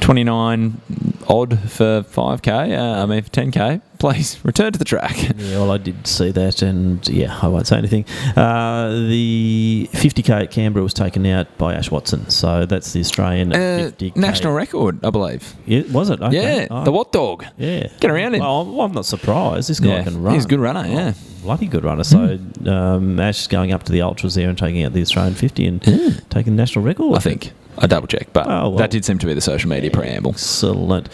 29 0.00 0.80
odd 1.28 1.58
for 1.70 2.02
5k, 2.02 2.78
uh, 2.78 3.02
I 3.02 3.06
mean 3.06 3.22
for 3.22 3.30
10k, 3.30 3.80
please 3.98 4.38
return 4.44 4.72
to 4.72 4.78
the 4.78 4.84
track. 4.84 5.16
Yeah, 5.36 5.58
well, 5.58 5.70
I 5.72 5.78
did 5.78 6.06
see 6.06 6.30
that, 6.32 6.62
and 6.62 7.06
yeah, 7.08 7.38
I 7.42 7.48
won't 7.48 7.66
say 7.66 7.76
anything. 7.78 8.04
Uh, 8.36 8.90
the 8.90 9.88
50k 9.92 10.42
at 10.44 10.50
Canberra 10.50 10.82
was 10.82 10.94
taken 10.94 11.26
out 11.26 11.46
by 11.58 11.74
Ash 11.74 11.90
Watson, 11.90 12.28
so 12.30 12.64
that's 12.66 12.92
the 12.92 13.00
Australian 13.00 13.52
Uh, 13.52 13.90
50k. 13.96 14.16
national 14.16 14.52
record, 14.54 15.04
I 15.04 15.10
believe. 15.10 15.54
Yeah, 15.66 15.82
was 15.92 16.10
it? 16.10 16.20
Okay. 16.20 16.60
Yeah, 16.62 16.66
Oh. 16.70 16.84
the 16.84 16.92
what 16.92 17.12
dog? 17.12 17.44
Yeah, 17.58 17.88
Get 18.00 18.10
around 18.10 18.34
him. 18.34 18.40
Well, 18.40 18.60
I'm, 18.62 18.78
I'm 18.80 18.92
not 18.92 19.06
surprised. 19.06 19.68
This 19.68 19.80
guy 19.80 19.88
Yeah, 19.96 20.04
can 20.04 20.22
run. 20.22 20.34
he's 20.34 20.44
a 20.46 20.48
good 20.48 20.60
runner, 20.60 20.86
yeah. 20.86 21.12
Bloody 21.46 21.66
good 21.68 21.84
runner. 21.84 22.04
So 22.04 22.38
um, 22.66 23.18
Ash 23.20 23.40
is 23.42 23.46
going 23.46 23.72
up 23.72 23.84
to 23.84 23.92
the 23.92 24.02
ultras 24.02 24.34
there 24.34 24.48
and 24.48 24.58
taking 24.58 24.82
out 24.82 24.92
the 24.92 25.00
Australian 25.00 25.34
50 25.34 25.66
and 25.66 25.82
taking 26.28 26.56
the 26.56 26.62
national 26.62 26.84
record. 26.84 27.16
I 27.16 27.20
think. 27.20 27.52
I 27.78 27.86
double 27.86 28.06
check, 28.06 28.32
but 28.32 28.46
Oh, 28.46 28.70
well. 28.70 28.78
that 28.78 28.90
did 28.90 29.04
seem 29.04 29.18
to 29.18 29.26
be 29.26 29.34
the 29.34 29.40
social 29.42 29.68
media 29.68 29.90
preamble. 29.90 30.30
Excellent. 30.30 31.10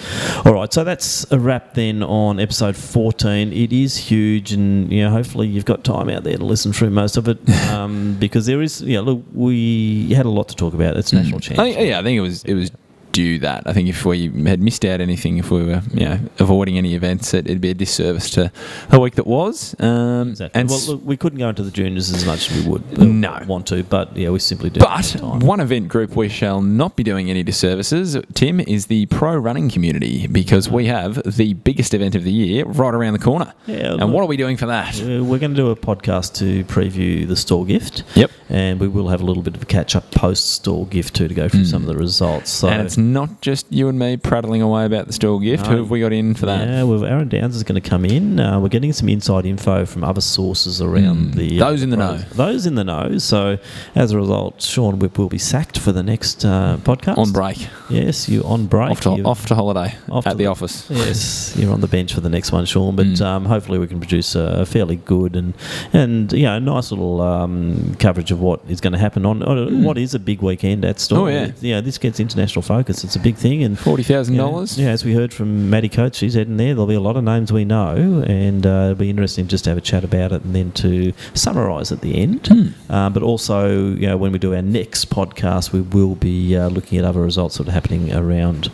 All 0.47 0.55
right, 0.55 0.73
so 0.73 0.85
that's 0.85 1.29
a 1.33 1.39
wrap 1.39 1.75
then 1.75 2.05
on 2.05 2.39
episode 2.39 2.77
14. 2.77 3.53
It 3.53 3.73
is 3.73 3.97
huge, 3.97 4.53
and 4.53 4.91
you 4.93 5.03
know, 5.03 5.11
hopefully 5.11 5.49
you've 5.49 5.65
got 5.65 5.83
time 5.83 6.09
out 6.09 6.23
there 6.23 6.37
to 6.39 6.45
listen 6.45 6.73
through 6.73 6.91
most 6.91 7.17
of 7.17 7.27
it, 7.27 7.39
um, 7.71 8.15
because 8.21 8.47
there 8.47 8.63
is, 8.63 8.81
yeah. 8.81 9.01
Look, 9.01 9.25
we 9.35 10.15
had 10.15 10.25
a 10.25 10.31
lot 10.31 10.49
to 10.51 10.55
talk 10.55 10.73
about. 10.73 10.97
It's 10.97 11.13
national 11.13 11.39
I 11.39 11.41
champions. 11.41 11.77
yeah, 11.89 11.99
I 11.99 12.03
think 12.05 12.17
it 12.17 12.21
was 12.21 12.45
it 12.45 12.55
was 12.55 12.71
due 13.13 13.39
that. 13.41 13.63
I 13.67 13.73
think 13.73 13.89
if 13.89 14.05
we 14.05 14.27
had 14.47 14.61
missed 14.61 14.85
out 14.85 15.01
anything, 15.01 15.39
if 15.39 15.51
we 15.51 15.63
were 15.65 15.83
you 15.93 16.05
know 16.07 16.19
avoiding 16.39 16.79
any 16.79 16.95
events, 16.95 17.35
it, 17.35 17.47
it'd 17.47 17.61
be 17.61 17.71
a 17.71 17.75
disservice 17.75 18.31
to 18.31 18.51
the 18.91 19.01
week 19.01 19.15
that 19.17 19.27
was. 19.27 19.75
Um, 19.81 20.31
Exactly. 20.31 20.61
And 20.61 20.69
well, 20.71 20.81
look, 20.87 21.01
we 21.05 21.17
couldn't 21.17 21.39
go 21.39 21.49
into 21.49 21.63
the 21.63 21.71
juniors 21.71 22.11
as 22.13 22.25
much 22.25 22.51
as 22.51 22.65
we 22.65 22.71
would 22.71 22.83
uh, 22.99 23.05
No. 23.05 23.39
want 23.47 23.67
to, 23.69 23.83
but 23.85 24.17
yeah, 24.17 24.31
we 24.31 24.39
simply 24.39 24.71
do. 24.71 24.81
But 24.81 25.17
one 25.21 25.61
event 25.61 25.89
group 25.89 26.17
we 26.17 26.29
shall 26.29 26.63
not 26.63 26.97
be 26.97 27.03
doing 27.03 27.29
any 27.31 27.43
disservices, 27.43 28.17
Tim, 28.35 28.61
is 28.61 28.87
the 28.87 29.07
pro 29.07 29.37
running 29.37 29.69
community 29.71 30.27
because 30.27 30.69
we 30.71 30.87
have 30.87 31.21
the 31.25 31.55
biggest 31.55 31.95
event 31.95 32.15
of 32.15 32.25
the 32.25 32.33
year 32.33 32.65
right 32.65 32.95
around 32.95 33.13
the 33.15 33.19
corner. 33.19 33.53
Yeah, 33.67 33.95
and 33.95 34.13
what 34.13 34.23
are 34.23 34.27
we 34.27 34.37
doing 34.37 34.57
for 34.57 34.67
that? 34.67 35.01
Uh, 35.01 35.23
We're 35.25 35.39
going 35.39 35.55
to 35.55 35.57
do 35.57 35.71
a 35.71 35.77
podcast 35.77 36.35
to 36.37 36.65
preview 36.65 37.27
the 37.27 37.37
Stawell 37.37 37.65
Gift. 37.65 38.05
Yep. 38.15 38.31
And 38.49 38.81
we 38.81 38.89
will 38.89 39.09
have 39.09 39.21
a 39.21 39.25
little 39.25 39.43
bit 39.43 39.57
of 39.57 39.63
a 39.63 39.67
catch 39.67 39.97
up 39.97 40.11
post 40.13 40.53
Stawell 40.53 40.85
Gift 40.87 41.15
too 41.15 41.29
to 41.29 41.35
go 41.35 41.49
through 41.49 41.65
some 41.65 41.83
of 41.83 41.89
the 41.89 41.97
results. 41.97 42.51
So 42.51 42.69
and 42.69 42.83
it's 42.83 42.97
not 43.11 43.41
just 43.41 43.67
you 43.71 43.89
and 43.89 43.99
me 43.99 44.17
prattling 44.17 44.63
away 44.63 44.85
about 44.85 45.07
the 45.07 45.13
Stawell 45.13 45.41
Gift. 45.41 45.67
Who 45.67 45.77
have 45.79 45.91
we 45.91 46.01
got 46.01 46.13
in 46.13 46.35
for 46.35 46.47
that? 46.47 46.69
Yeah, 46.69 46.83
well, 46.85 47.05
Aaron 47.05 47.29
Downs 47.29 47.57
is 47.57 47.63
going 47.65 47.81
to 47.81 47.89
come 47.89 48.05
in. 48.05 48.39
Uh, 48.39 48.61
we're 48.61 48.69
getting 48.69 48.93
some 48.93 49.09
inside 49.09 49.45
info 49.47 49.85
from 49.87 50.05
other 50.05 50.21
sources 50.21 50.81
around 50.81 51.33
Mm. 51.33 51.35
the 51.35 51.59
Those 51.59 51.83
in 51.83 51.91
the 51.91 51.97
know. 51.97 52.19
Those 52.35 52.67
in 52.67 52.75
the 52.75 52.85
know. 52.85 53.19
So 53.19 53.59
as 53.95 54.13
a 54.13 54.17
result, 54.19 54.63
Sean 54.63 54.99
Whip 54.99 55.19
will 55.19 55.29
be 55.29 55.39
sacked 55.39 55.79
for 55.79 55.93
the 55.93 56.03
next 56.03 56.45
uh, 56.45 56.79
podcast. 56.83 57.19
On 57.19 57.33
break. 57.33 57.67
Yes, 57.91 58.29
you 58.29 58.43
on 58.45 58.67
break. 58.67 58.91
Off 58.91 59.01
to, 59.03 59.11
off 59.25 59.47
to 59.47 59.55
holiday 59.55 59.95
off 60.11 60.27
at 60.27 60.31
to 60.33 60.37
the 60.37 60.47
office. 60.47 60.87
Yes, 60.91 61.55
you're 61.59 61.73
on 61.73 61.81
the 61.81 61.89
bench 61.89 62.15
for 62.15 62.21
the 62.21 62.31
next 62.31 62.53
one, 62.53 62.65
Sean. 62.65 62.97
But 62.97 63.07
Mm. 63.07 63.21
um, 63.23 63.45
hopefully 63.47 63.79
we 63.79 63.87
can 63.87 63.99
produce 64.01 64.35
a 64.35 64.65
fairly 64.67 64.97
good 64.97 65.37
and 65.37 65.55
and 65.93 66.33
you 66.33 66.45
know 66.45 66.59
nice 66.59 66.91
little 66.91 67.21
um, 67.21 67.95
coverage 67.99 68.31
of 68.31 68.41
what 68.41 68.61
is 68.69 68.81
going 68.81 68.93
to 68.93 68.99
happen 68.99 69.27
on, 69.27 69.43
on 69.43 69.83
what 69.83 69.99
is 69.99 70.15
a 70.15 70.19
big 70.19 70.41
weekend 70.43 70.85
at 70.85 71.01
Stawell. 71.01 71.25
Mm. 71.25 71.27
Oh, 71.27 71.29
yeah. 71.29 71.53
yeah. 71.61 71.81
This 71.81 71.99
gets 71.99 72.21
international 72.21 72.63
focus. 72.63 72.92
It's 73.05 73.17
a 73.17 73.19
big 73.21 73.37
thing, 73.37 73.63
and 73.63 73.79
forty 73.79 74.03
thousand 74.03 74.37
dollars. 74.37 74.79
Yeah, 74.79 74.91
as 74.91 75.05
we 75.05 75.15
heard 75.15 75.33
from 75.33 75.71
Maddie 75.71 75.89
Coates, 75.89 76.19
she's 76.19 76.35
heading 76.35 76.57
there. 76.57 76.75
There'll 76.75 76.87
be 76.87 76.95
a 76.95 77.01
lot 77.01 77.17
of 77.17 77.25
names 77.25 77.53
we 77.53 77.65
know, 77.65 78.23
and 78.27 78.67
uh, 78.67 78.69
it'll 78.91 78.95
be 78.97 79.11
interesting 79.11 79.47
just 79.49 79.65
to 79.65 79.71
have 79.71 79.79
a 79.79 79.83
chat 79.83 80.05
about 80.05 80.33
it 80.33 80.43
and 80.45 80.55
then 80.55 80.73
to 80.73 81.13
summarise 81.35 81.91
at 81.93 82.01
the 82.01 82.17
end. 82.17 82.47
Hmm. 82.47 82.69
Uh, 82.93 83.11
but 83.11 83.23
also, 83.23 83.69
you 83.95 84.07
know, 84.07 84.17
when 84.17 84.33
we 84.33 84.39
do 84.39 84.55
our 84.55 84.63
next 84.63 85.11
podcast, 85.11 85.73
we 85.73 85.81
will 85.81 86.15
be 86.15 86.57
uh, 86.57 86.69
looking 86.69 86.99
at 86.99 87.05
other 87.05 87.21
results 87.21 87.59
that 87.59 87.69
are 87.69 87.73
happening 87.73 88.13
around 88.13 88.71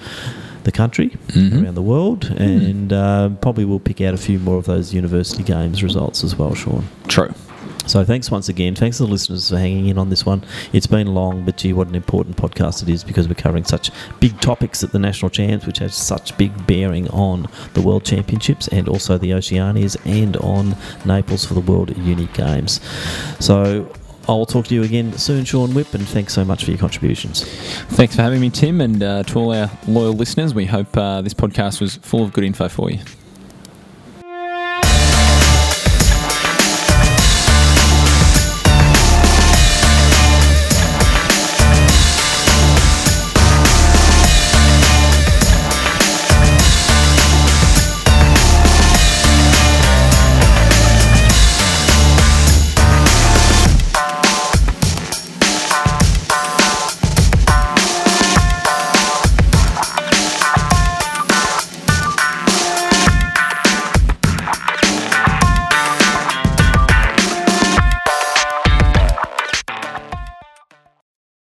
the 0.64 0.72
country, 0.72 1.16
Mhm. 1.28 1.62
around 1.64 1.74
the 1.76 1.82
world, 1.82 2.24
and 2.36 2.92
uh, 2.92 3.30
probably 3.40 3.64
we'll 3.64 3.78
pick 3.78 4.00
out 4.02 4.12
a 4.12 4.18
few 4.18 4.38
more 4.38 4.58
of 4.58 4.66
those 4.66 4.92
university 4.92 5.42
games 5.42 5.82
results 5.82 6.22
as 6.24 6.36
well, 6.36 6.54
Sean. 6.54 6.84
True. 7.06 7.32
So 7.88 8.04
thanks 8.04 8.30
once 8.30 8.50
again. 8.50 8.74
Thanks 8.74 8.98
to 8.98 9.04
the 9.04 9.10
listeners 9.10 9.48
for 9.48 9.56
hanging 9.56 9.86
in 9.86 9.96
on 9.96 10.10
this 10.10 10.26
one. 10.26 10.44
It's 10.74 10.86
been 10.86 11.14
long, 11.14 11.46
but 11.46 11.56
gee, 11.56 11.72
what 11.72 11.88
an 11.88 11.94
important 11.94 12.36
podcast 12.36 12.82
it 12.82 12.90
is 12.90 13.02
because 13.02 13.26
we're 13.26 13.34
covering 13.34 13.64
such 13.64 13.90
big 14.20 14.38
topics 14.42 14.84
at 14.84 14.92
the 14.92 14.98
national 14.98 15.30
champs, 15.30 15.66
which 15.66 15.78
has 15.78 15.94
such 15.94 16.36
big 16.36 16.66
bearing 16.66 17.08
on 17.08 17.46
the 17.72 17.80
World 17.80 18.04
Championships 18.04 18.68
and 18.68 18.90
also 18.90 19.16
the 19.16 19.30
Oceanias 19.30 19.96
and 20.04 20.36
on 20.36 20.76
Naples 21.06 21.46
for 21.46 21.54
the 21.54 21.60
World 21.60 21.96
Unique 21.96 22.34
Games. 22.34 22.80
So 23.40 23.90
I'll 24.28 24.44
talk 24.44 24.66
to 24.66 24.74
you 24.74 24.82
again 24.82 25.14
soon, 25.14 25.46
Sean 25.46 25.72
Whip, 25.72 25.94
and 25.94 26.06
thanks 26.06 26.34
so 26.34 26.44
much 26.44 26.64
for 26.64 26.70
your 26.70 26.78
contributions. 26.78 27.44
Thanks 27.94 28.14
for 28.14 28.20
having 28.20 28.42
me, 28.42 28.50
Tim, 28.50 28.82
and 28.82 29.02
uh, 29.02 29.22
to 29.22 29.38
all 29.38 29.54
our 29.54 29.70
loyal 29.86 30.12
listeners, 30.12 30.52
we 30.52 30.66
hope 30.66 30.94
uh, 30.94 31.22
this 31.22 31.32
podcast 31.32 31.80
was 31.80 31.96
full 31.96 32.22
of 32.22 32.34
good 32.34 32.44
info 32.44 32.68
for 32.68 32.90
you. 32.90 32.98